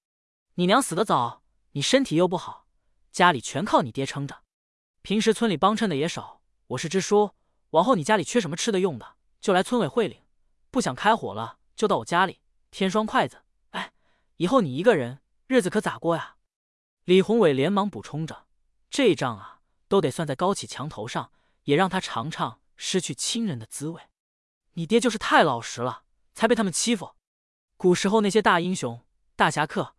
[0.55, 1.41] 你娘死得早，
[1.71, 2.67] 你身体又不好，
[3.13, 4.43] 家里全靠你爹撑着。
[5.01, 6.41] 平时村里帮衬的也少。
[6.67, 7.31] 我是支书，
[7.69, 10.21] 往后你家里缺什么吃的用的，就来村委会领。
[10.71, 13.43] 不想开火了，就到我家里添双筷子。
[13.71, 13.91] 哎，
[14.37, 16.35] 以后你一个人，日子可咋过呀？
[17.05, 18.45] 李宏伟连忙补充着
[18.91, 21.31] ：“这账啊，都得算在高启强头上，
[21.63, 24.01] 也让他尝尝失去亲人的滋味。
[24.73, 26.03] 你爹就是太老实了，
[26.33, 27.15] 才被他们欺负。
[27.77, 29.03] 古时候那些大英雄、
[29.35, 29.95] 大侠客，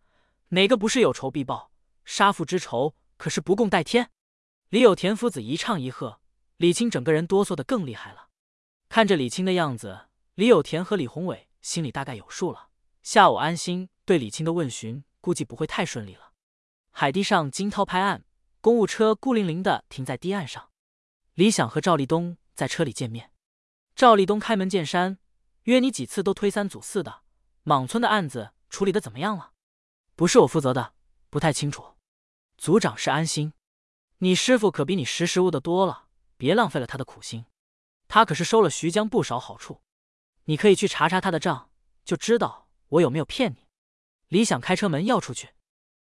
[0.49, 1.71] 哪个不是有仇必报？
[2.05, 4.09] 杀父之仇可是不共戴天。”
[4.69, 6.21] 李有田父子一唱一和，
[6.55, 8.29] 李青整个人哆嗦的更厉害了。
[8.87, 12.69] 看着李青的样子，李有田和李宏伟心里大概有数了。
[13.03, 16.31] 下午安心对李青的问询，估计不会太顺利了。
[16.91, 18.25] 海堤上惊涛拍岸，
[18.61, 20.69] 公务车孤零零的停在堤岸上。
[21.33, 23.31] 李想和赵立东在车里见面。
[23.95, 25.17] 赵立东开门见山
[25.63, 27.23] ：“约你几次都推三阻四的，
[27.63, 29.51] 莽村的案子处理的怎么样了
[30.15, 30.93] ？”“不是我负责的，
[31.29, 31.95] 不太清楚。
[32.57, 33.53] ”“组长是安心，
[34.19, 37.45] 你师傅可比你识时务的多了，别浪费了他的苦心。
[38.07, 39.81] 他可是收了徐江不少好处，
[40.51, 41.69] 你可以去查查他的账，
[42.03, 43.69] 就知道我有没有骗你。”
[44.27, 45.51] 李想开车门要出去。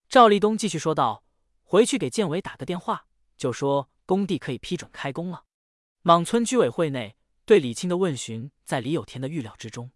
[0.10, 1.24] 赵立东继续说道
[1.62, 3.06] ：“回去给建委打个电话，
[3.38, 5.44] 就说工地可以批准开工了。”
[6.02, 9.92] 莽村居委会内对李青的问询，在李有田的预料之中。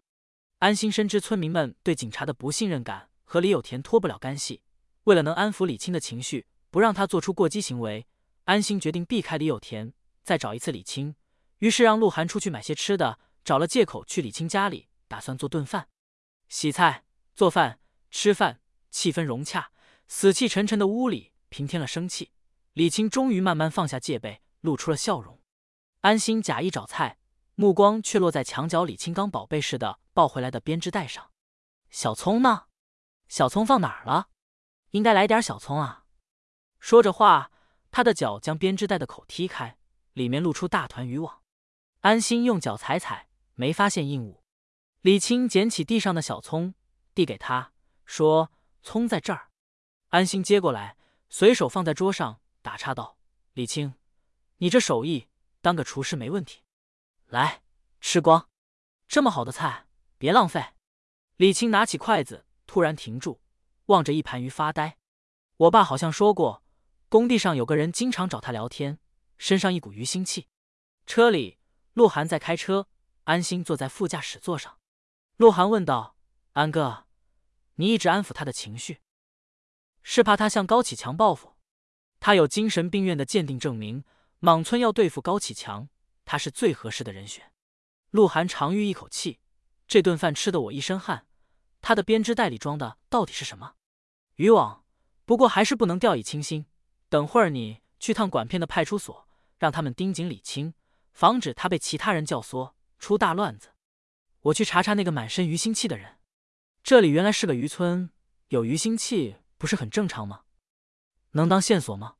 [0.60, 4.62] 安心深知村民们对警察的不信任感和李有田脱不了干系，
[5.02, 8.06] 为了能安抚李青的情绪，不让他做出过激行为，
[8.44, 11.16] 安心决定避开李有田，再找一次李青。
[11.58, 15.88] 于是让鹿晗出去买些吃的，找了借口去李青家里，打算做顿饭、
[16.48, 17.78] 洗菜、做饭、
[18.10, 19.70] 吃饭，气氛融洽。
[20.08, 22.32] 死气沉沉的屋里平添了生气。
[22.72, 25.40] 李青终于慢慢放下戒备，露出了笑容。
[26.00, 27.18] 安心假意找菜，
[27.54, 31.30] 目光却落在墙角李青刚宝贝似的抱回来的编织袋上。
[31.88, 32.64] 小葱呢？
[33.28, 34.28] 小葱放哪儿了？
[34.90, 36.06] 应该来点小葱啊！
[36.80, 37.52] 说着话，
[37.92, 39.78] 他的脚将编织袋的口踢开，
[40.14, 41.42] 里面露出大团渔网。
[42.00, 44.44] 安心用脚踩踩，没发现硬物。
[45.00, 46.74] 李青捡起地上的小葱，
[47.14, 47.72] 递给他，
[48.04, 49.50] 说：“葱在这儿。”
[50.10, 50.96] 安心接过来，
[51.28, 53.18] 随手放在桌上，打岔道
[53.54, 53.94] ：“李青，
[54.58, 55.26] 你这手艺，
[55.60, 56.62] 当个厨师没问题。
[57.26, 57.62] 来，
[58.00, 58.48] 吃光，
[59.08, 59.86] 这么好的菜，
[60.18, 60.64] 别浪费。”
[61.36, 63.40] 李青拿起筷子，突然停住，
[63.86, 64.98] 望着一盘鱼发呆。
[65.56, 66.62] 我爸好像说过，
[67.08, 68.98] 工地上有个人经常找他聊天，
[69.38, 70.48] 身上一股鱼腥气。
[71.06, 71.58] 车里，
[71.92, 72.88] 鹿晗在开车，
[73.26, 74.78] 安心坐在副驾驶座上。
[75.36, 76.16] 鹿晗问道
[76.54, 77.06] ：“安哥，
[77.74, 79.00] 你一直安抚他的情绪？”
[80.02, 81.56] 是怕他向高启强报复，
[82.20, 84.04] 他有精神病院的鉴定证明，
[84.38, 85.88] 莽村要对付高启强，
[86.24, 87.52] 他是最合适的人选。
[88.10, 89.40] 鹿晗长吁一口气，
[89.88, 91.26] 这顿饭吃的我一身汗。
[91.80, 93.74] 他的编织袋里装的到底是什么？
[94.36, 94.84] 渔网。
[95.24, 96.66] 不过还是不能掉以轻心。
[97.08, 99.28] 等会儿你去趟管片的派出所，
[99.58, 100.74] 让他们盯紧李青，
[101.12, 103.74] 防止他被其他人教唆出大乱子。
[104.40, 106.18] 我去查查那个满身鱼腥气的人。
[106.82, 108.10] 这里原来是个渔村，
[108.48, 109.36] 有鱼腥气。
[109.58, 110.42] 不是很正常吗？
[111.30, 112.16] 能当线索吗？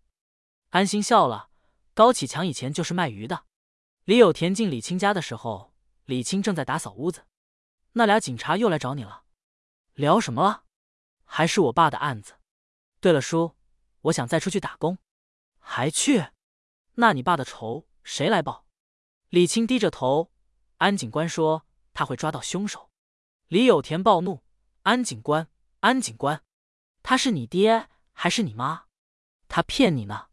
[0.70, 1.50] 安心笑了。
[1.92, 3.44] 高启强以前就是卖鱼的。
[4.04, 5.74] 李有田进李青家的时候，
[6.06, 7.26] 李青正在打扫屋子，
[7.92, 9.24] 那俩警察又来找你了，
[9.92, 10.64] 聊什么了？
[11.24, 12.36] 还是我爸的案子。
[13.00, 13.54] 对了，叔，
[14.00, 14.96] 我想再出去打工，
[15.58, 16.28] 还去？
[16.94, 18.64] 那你爸的仇谁来报？
[19.28, 20.32] 李青低着头。
[20.78, 22.90] 安警官说他会抓到凶手。
[23.48, 24.42] 李有田暴怒：
[24.82, 25.48] 安警官，
[25.80, 26.42] 安警官！
[27.02, 28.86] 他是你爹还是你妈？
[29.48, 30.28] 他骗你呢！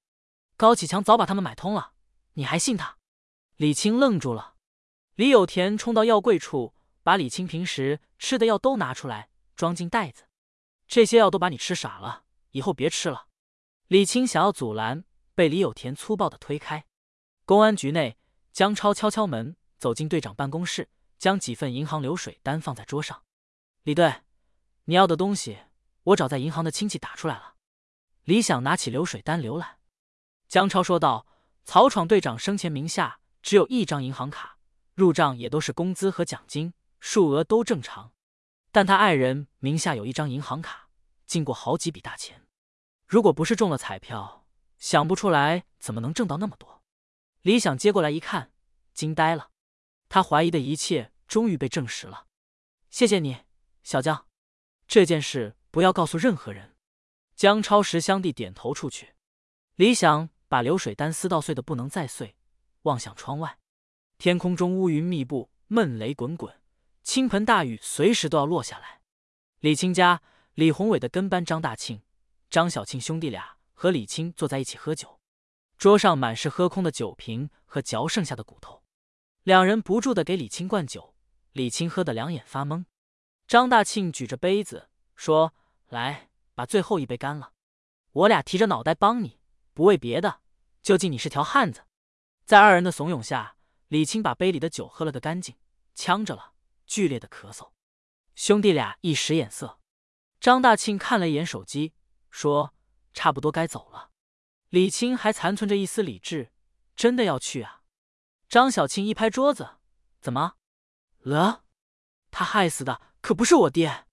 [0.57, 1.93] 高启强早把他们买通了，
[2.33, 2.97] 你还信他？
[3.57, 4.55] 李青愣住了。
[5.15, 10.25] 李有田冲到药柜处，把李青平时吃的药都拿出来，装进袋子。
[10.87, 13.27] 这些药都把你吃傻了，以后别吃了。
[13.87, 16.85] 李青想要阻拦，被李有田粗暴的推开。
[17.45, 18.17] 公安局内，
[18.51, 20.87] 江超敲敲门，走进队长办公室，
[21.19, 23.23] 将几份银行流水单放在桌上。
[23.81, 24.21] 李队，
[24.85, 25.57] 你要的东西。
[26.03, 27.55] 我找在银行的亲戚打出来了。
[28.23, 29.79] 李想拿起流水单浏览，
[30.47, 31.27] 江超说道
[31.65, 34.57] ：“曹闯队长生前名下只有一张银行卡，
[34.93, 38.13] 入账也都是工资和奖金，数额都正常。
[38.71, 40.87] 但他爱人名下有一张银行卡，
[41.25, 42.47] 进过好几笔大钱。
[43.05, 44.45] 如果不是中了彩票，
[44.77, 46.81] 想不出来怎么能挣到那么多。”
[47.43, 48.53] 李想接过来一看，
[48.93, 49.49] 惊呆了。
[50.13, 52.27] 他怀疑的一切终于被证实了。
[52.91, 53.45] 谢谢你，
[53.81, 54.27] 小江。
[54.87, 55.55] 这件事。
[55.71, 56.75] 不要告诉任何人。
[57.35, 59.15] 江超识相地点头出去。
[59.73, 62.35] 李想把流水单撕到碎的不能再碎，
[62.83, 63.57] 望向窗外，
[64.19, 66.61] 天空中乌云密布，闷雷滚滚，
[67.01, 69.01] 倾盆大雨随时都要落下来。
[69.61, 70.21] 李青家，
[70.53, 72.03] 李宏伟的跟班张大庆、
[72.51, 75.19] 张小庆兄弟俩和李青坐在一起喝酒，
[75.75, 78.82] 桌上满是喝空的酒瓶和嚼剩下的骨头。
[79.43, 81.13] 两人不住的给李青灌酒，
[81.51, 82.85] 李青喝得两眼发懵。
[83.47, 85.53] 张大庆举着杯子说。
[85.89, 87.53] 来，把最后一杯干了。
[88.13, 89.39] 我俩提着脑袋帮你，
[89.75, 90.41] 不为别的，
[90.81, 91.83] 就敬你是条汉子。
[92.45, 93.57] 在二人的怂恿下，
[93.89, 95.55] 李青把杯里的酒喝了个干净，
[95.93, 96.53] 呛着了，
[96.87, 97.69] 剧烈的咳嗽。
[98.33, 99.79] 兄弟俩一使眼色。
[100.39, 101.93] 张大庆看了一眼手机，
[102.31, 102.73] 说
[103.13, 104.09] ：“差不多该走了。”
[104.69, 106.51] 李青还残存着一丝理智，
[106.95, 107.82] 真的要去啊？
[108.53, 109.77] 张小庆一拍桌子
[110.21, 110.57] ：“怎么
[111.23, 111.63] 了？
[112.29, 114.05] 他害死的可不是我爹！”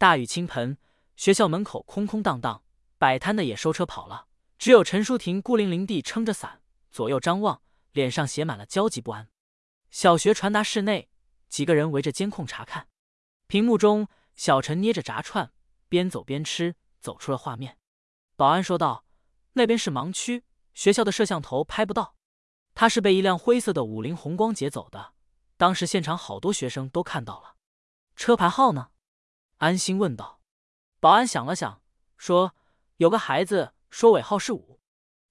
[0.00, 0.78] 大雨倾盆。
[1.16, 2.64] 学校门口空空荡荡，
[2.96, 7.60] 摆摊的也收车跑了，只有陈淑婷孤零零地撑着伞，左右张望，
[7.92, 9.28] 脸上写满了焦急不安。
[9.90, 11.10] 小学传达室内，
[11.50, 12.88] 几个人围着监控查看，
[13.48, 15.52] 屏幕中小陈捏着炸串，
[15.90, 17.76] 边走边吃，走出了画面。
[18.34, 19.04] 保安说道
[19.52, 22.16] ：“那边是盲区，学校的摄像头拍不到。
[22.74, 25.12] 他是被一辆灰色的五菱宏光劫走的，
[25.56, 27.54] 当时现场好多学生都看到了。
[28.16, 28.90] 车牌号呢？”
[29.58, 30.40] 安心问道。
[31.00, 31.82] 保安想了想，
[32.16, 32.54] 说
[32.98, 34.80] ：“有个孩子说尾号是五。”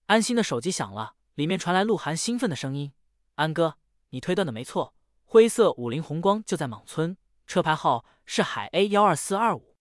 [0.07, 2.93] 安心的手机响了，里面传来鹿晗兴奋的声音
[3.35, 3.77] ：“安哥，
[4.09, 4.93] 你推断的没错，
[5.25, 9.75] 灰色五菱宏光就在莽村，车牌号是海 A 幺二四二五。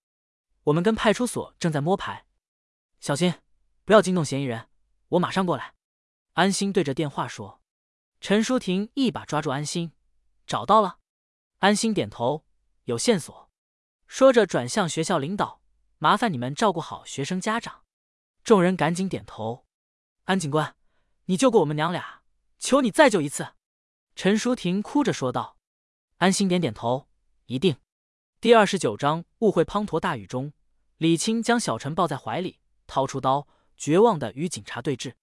[0.64, 2.24] 我们跟派出所正在摸排，
[3.00, 3.34] 小心
[3.84, 4.68] 不要惊动嫌疑人，
[5.08, 5.74] 我马上过来。”
[6.34, 7.60] 安心对着电话说。
[8.20, 9.92] 陈淑婷一把抓住安心
[10.46, 10.98] ：“找到了。”
[11.58, 12.44] 安心点头
[12.84, 13.50] ：“有线索。”
[14.06, 15.60] 说着转向学校领导
[15.98, 17.82] ：“麻烦你们照顾好学生家长。”
[18.44, 19.66] 众人赶紧点头。
[20.24, 20.76] 安警官，
[21.24, 22.22] 你救过我们娘俩，
[22.58, 23.54] 求你再救一次。”
[24.14, 25.56] 陈淑婷哭着说道。
[26.18, 27.08] 安心点点头
[27.46, 27.76] ：“一定。”
[28.40, 30.52] 第二十九章误会滂沱大雨中，
[30.98, 35.14] 李青将小陈抱在怀里，掏出刀，绝望的与警察对峙：“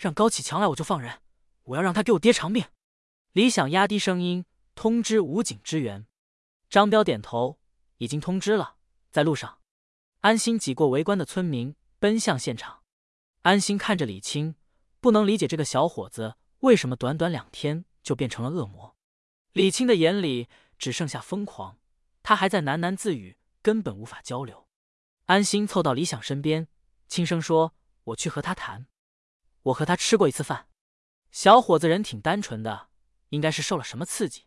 [0.00, 1.20] 让高启强来，我就放人。
[1.64, 2.64] 我要让他给我爹偿命。”
[3.32, 6.06] 李想压低声音通知武警支援。
[6.70, 7.60] 张彪点头
[7.98, 8.76] ：“已经通知了，
[9.10, 9.58] 在路上。”
[10.20, 12.82] 安心挤过围观的村民，奔向现场。
[13.42, 14.54] 安心看着李青，
[15.00, 18.96] 不能理解这个小伙子为什么短短两天就变成了恶魔。
[19.52, 21.78] 李青的眼里只剩下疯狂，
[22.22, 24.66] 他还在喃喃自语，根本无法交流。
[25.26, 26.68] 安心凑到李想身边，
[27.06, 28.86] 轻声说：“我去和他谈。
[29.62, 30.68] 我和他吃过一次饭，
[31.30, 32.88] 小伙子人挺单纯的，
[33.28, 34.46] 应该是受了什么刺激。”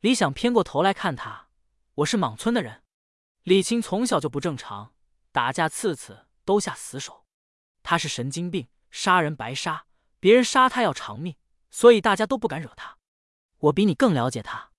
[0.00, 1.48] 李想偏过头来看他
[1.96, 2.82] ：“我是莽村的人。
[3.42, 4.94] 李青从小就不正常，
[5.32, 7.24] 打架次次都下死手。”
[7.82, 9.86] 他是神经病，杀人白杀，
[10.20, 11.36] 别人杀他要偿命，
[11.70, 12.98] 所以大家都不敢惹他。
[13.58, 14.70] 我比你更了解他。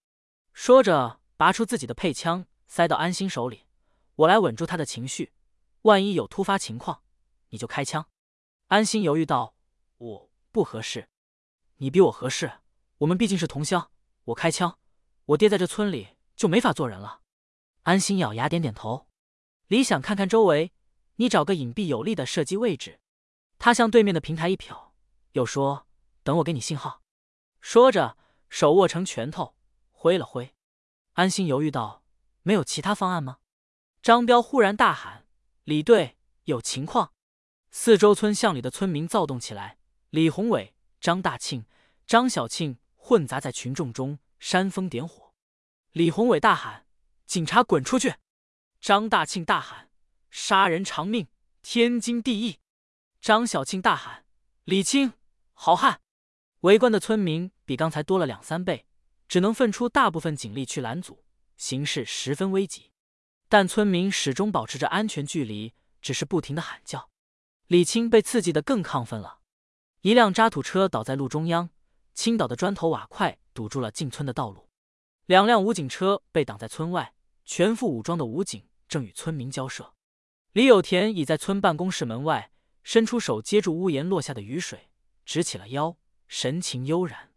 [0.54, 3.66] 说着，拔出自己的配枪，塞到安心手里。
[4.16, 5.34] 我来稳住他的情绪，
[5.82, 7.04] 万一有突发情况，
[7.50, 8.08] 你就开枪。
[8.68, 9.55] 安心犹豫道
[10.06, 11.10] ：“我不合适，
[11.78, 12.60] 你比我合适。
[13.00, 13.90] 我们毕竟是同乡。
[14.26, 14.78] 我开枪，
[15.26, 17.22] 我爹在这村里就没法做人了。”
[17.84, 19.08] 安心咬牙点点头。
[19.68, 20.72] 李想看看周围。
[21.18, 23.00] 你找个隐蔽有利的射击位置。
[23.58, 24.90] 他向对面的平台一瞟，
[25.32, 25.88] 又说
[26.24, 27.02] ：“等我给你信号。”
[27.62, 28.18] 说着，
[28.50, 29.56] 手握成拳头，
[29.92, 30.54] 挥了挥。
[31.14, 32.04] 安心犹豫道
[32.44, 33.38] ：“没有其他方案吗？”
[34.04, 35.26] 张彪忽然大喊
[35.64, 37.14] ：“李队，有情况！”
[37.72, 39.80] 四周村巷里的村民躁动起来。
[40.16, 41.66] 李宏伟、张大庆、
[42.08, 45.34] 张小庆混杂在群众中，煽风点火。
[45.92, 46.86] 李宏伟大喊
[47.28, 48.16] ：“警察滚出去！”
[48.80, 49.90] 张大庆大喊。
[50.30, 51.28] 杀人偿命，
[51.62, 52.60] 天经地义。
[53.20, 54.24] 张小庆大喊
[54.64, 55.12] ：“李青，
[55.52, 56.00] 好汉！”
[56.64, 58.86] 围观的村民比刚才多了两三倍，
[59.28, 61.26] 只能分出大部分警力去拦阻，
[61.58, 62.94] 形势十分危急。
[63.50, 67.10] 但村民始终保持着安全距离，只是不停的喊叫。
[67.68, 69.40] 李青被刺激的更亢奋了。
[70.06, 71.72] 一辆渣土车倒在路中央，
[72.14, 74.70] 倾倒的砖头瓦块堵住了进村的道路。
[75.26, 79.96] 两辆武警车被挡在村外，全副武装的武警正与村民交涉。
[80.52, 82.52] 李有田倚在村办公室门外，
[82.84, 84.92] 伸出手接住屋檐落下的雨水，
[85.26, 87.32] 直起了腰，神情悠然。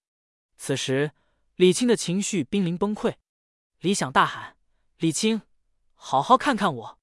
[0.59, 1.13] 此时，
[1.57, 3.15] 李青的情绪濒临崩溃。
[3.81, 4.59] 李想大喊
[5.01, 5.41] ：“李青，
[5.95, 6.99] 好好看看我，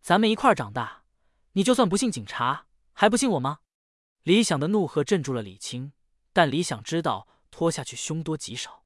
[0.00, 1.04] 咱们一块长大，
[1.52, 2.64] 你就算不信警察，
[2.94, 3.58] 还不信我吗？”
[4.24, 5.92] 李想的怒喝镇住了李青，
[6.32, 8.81] 但李想知道拖下去凶多吉少。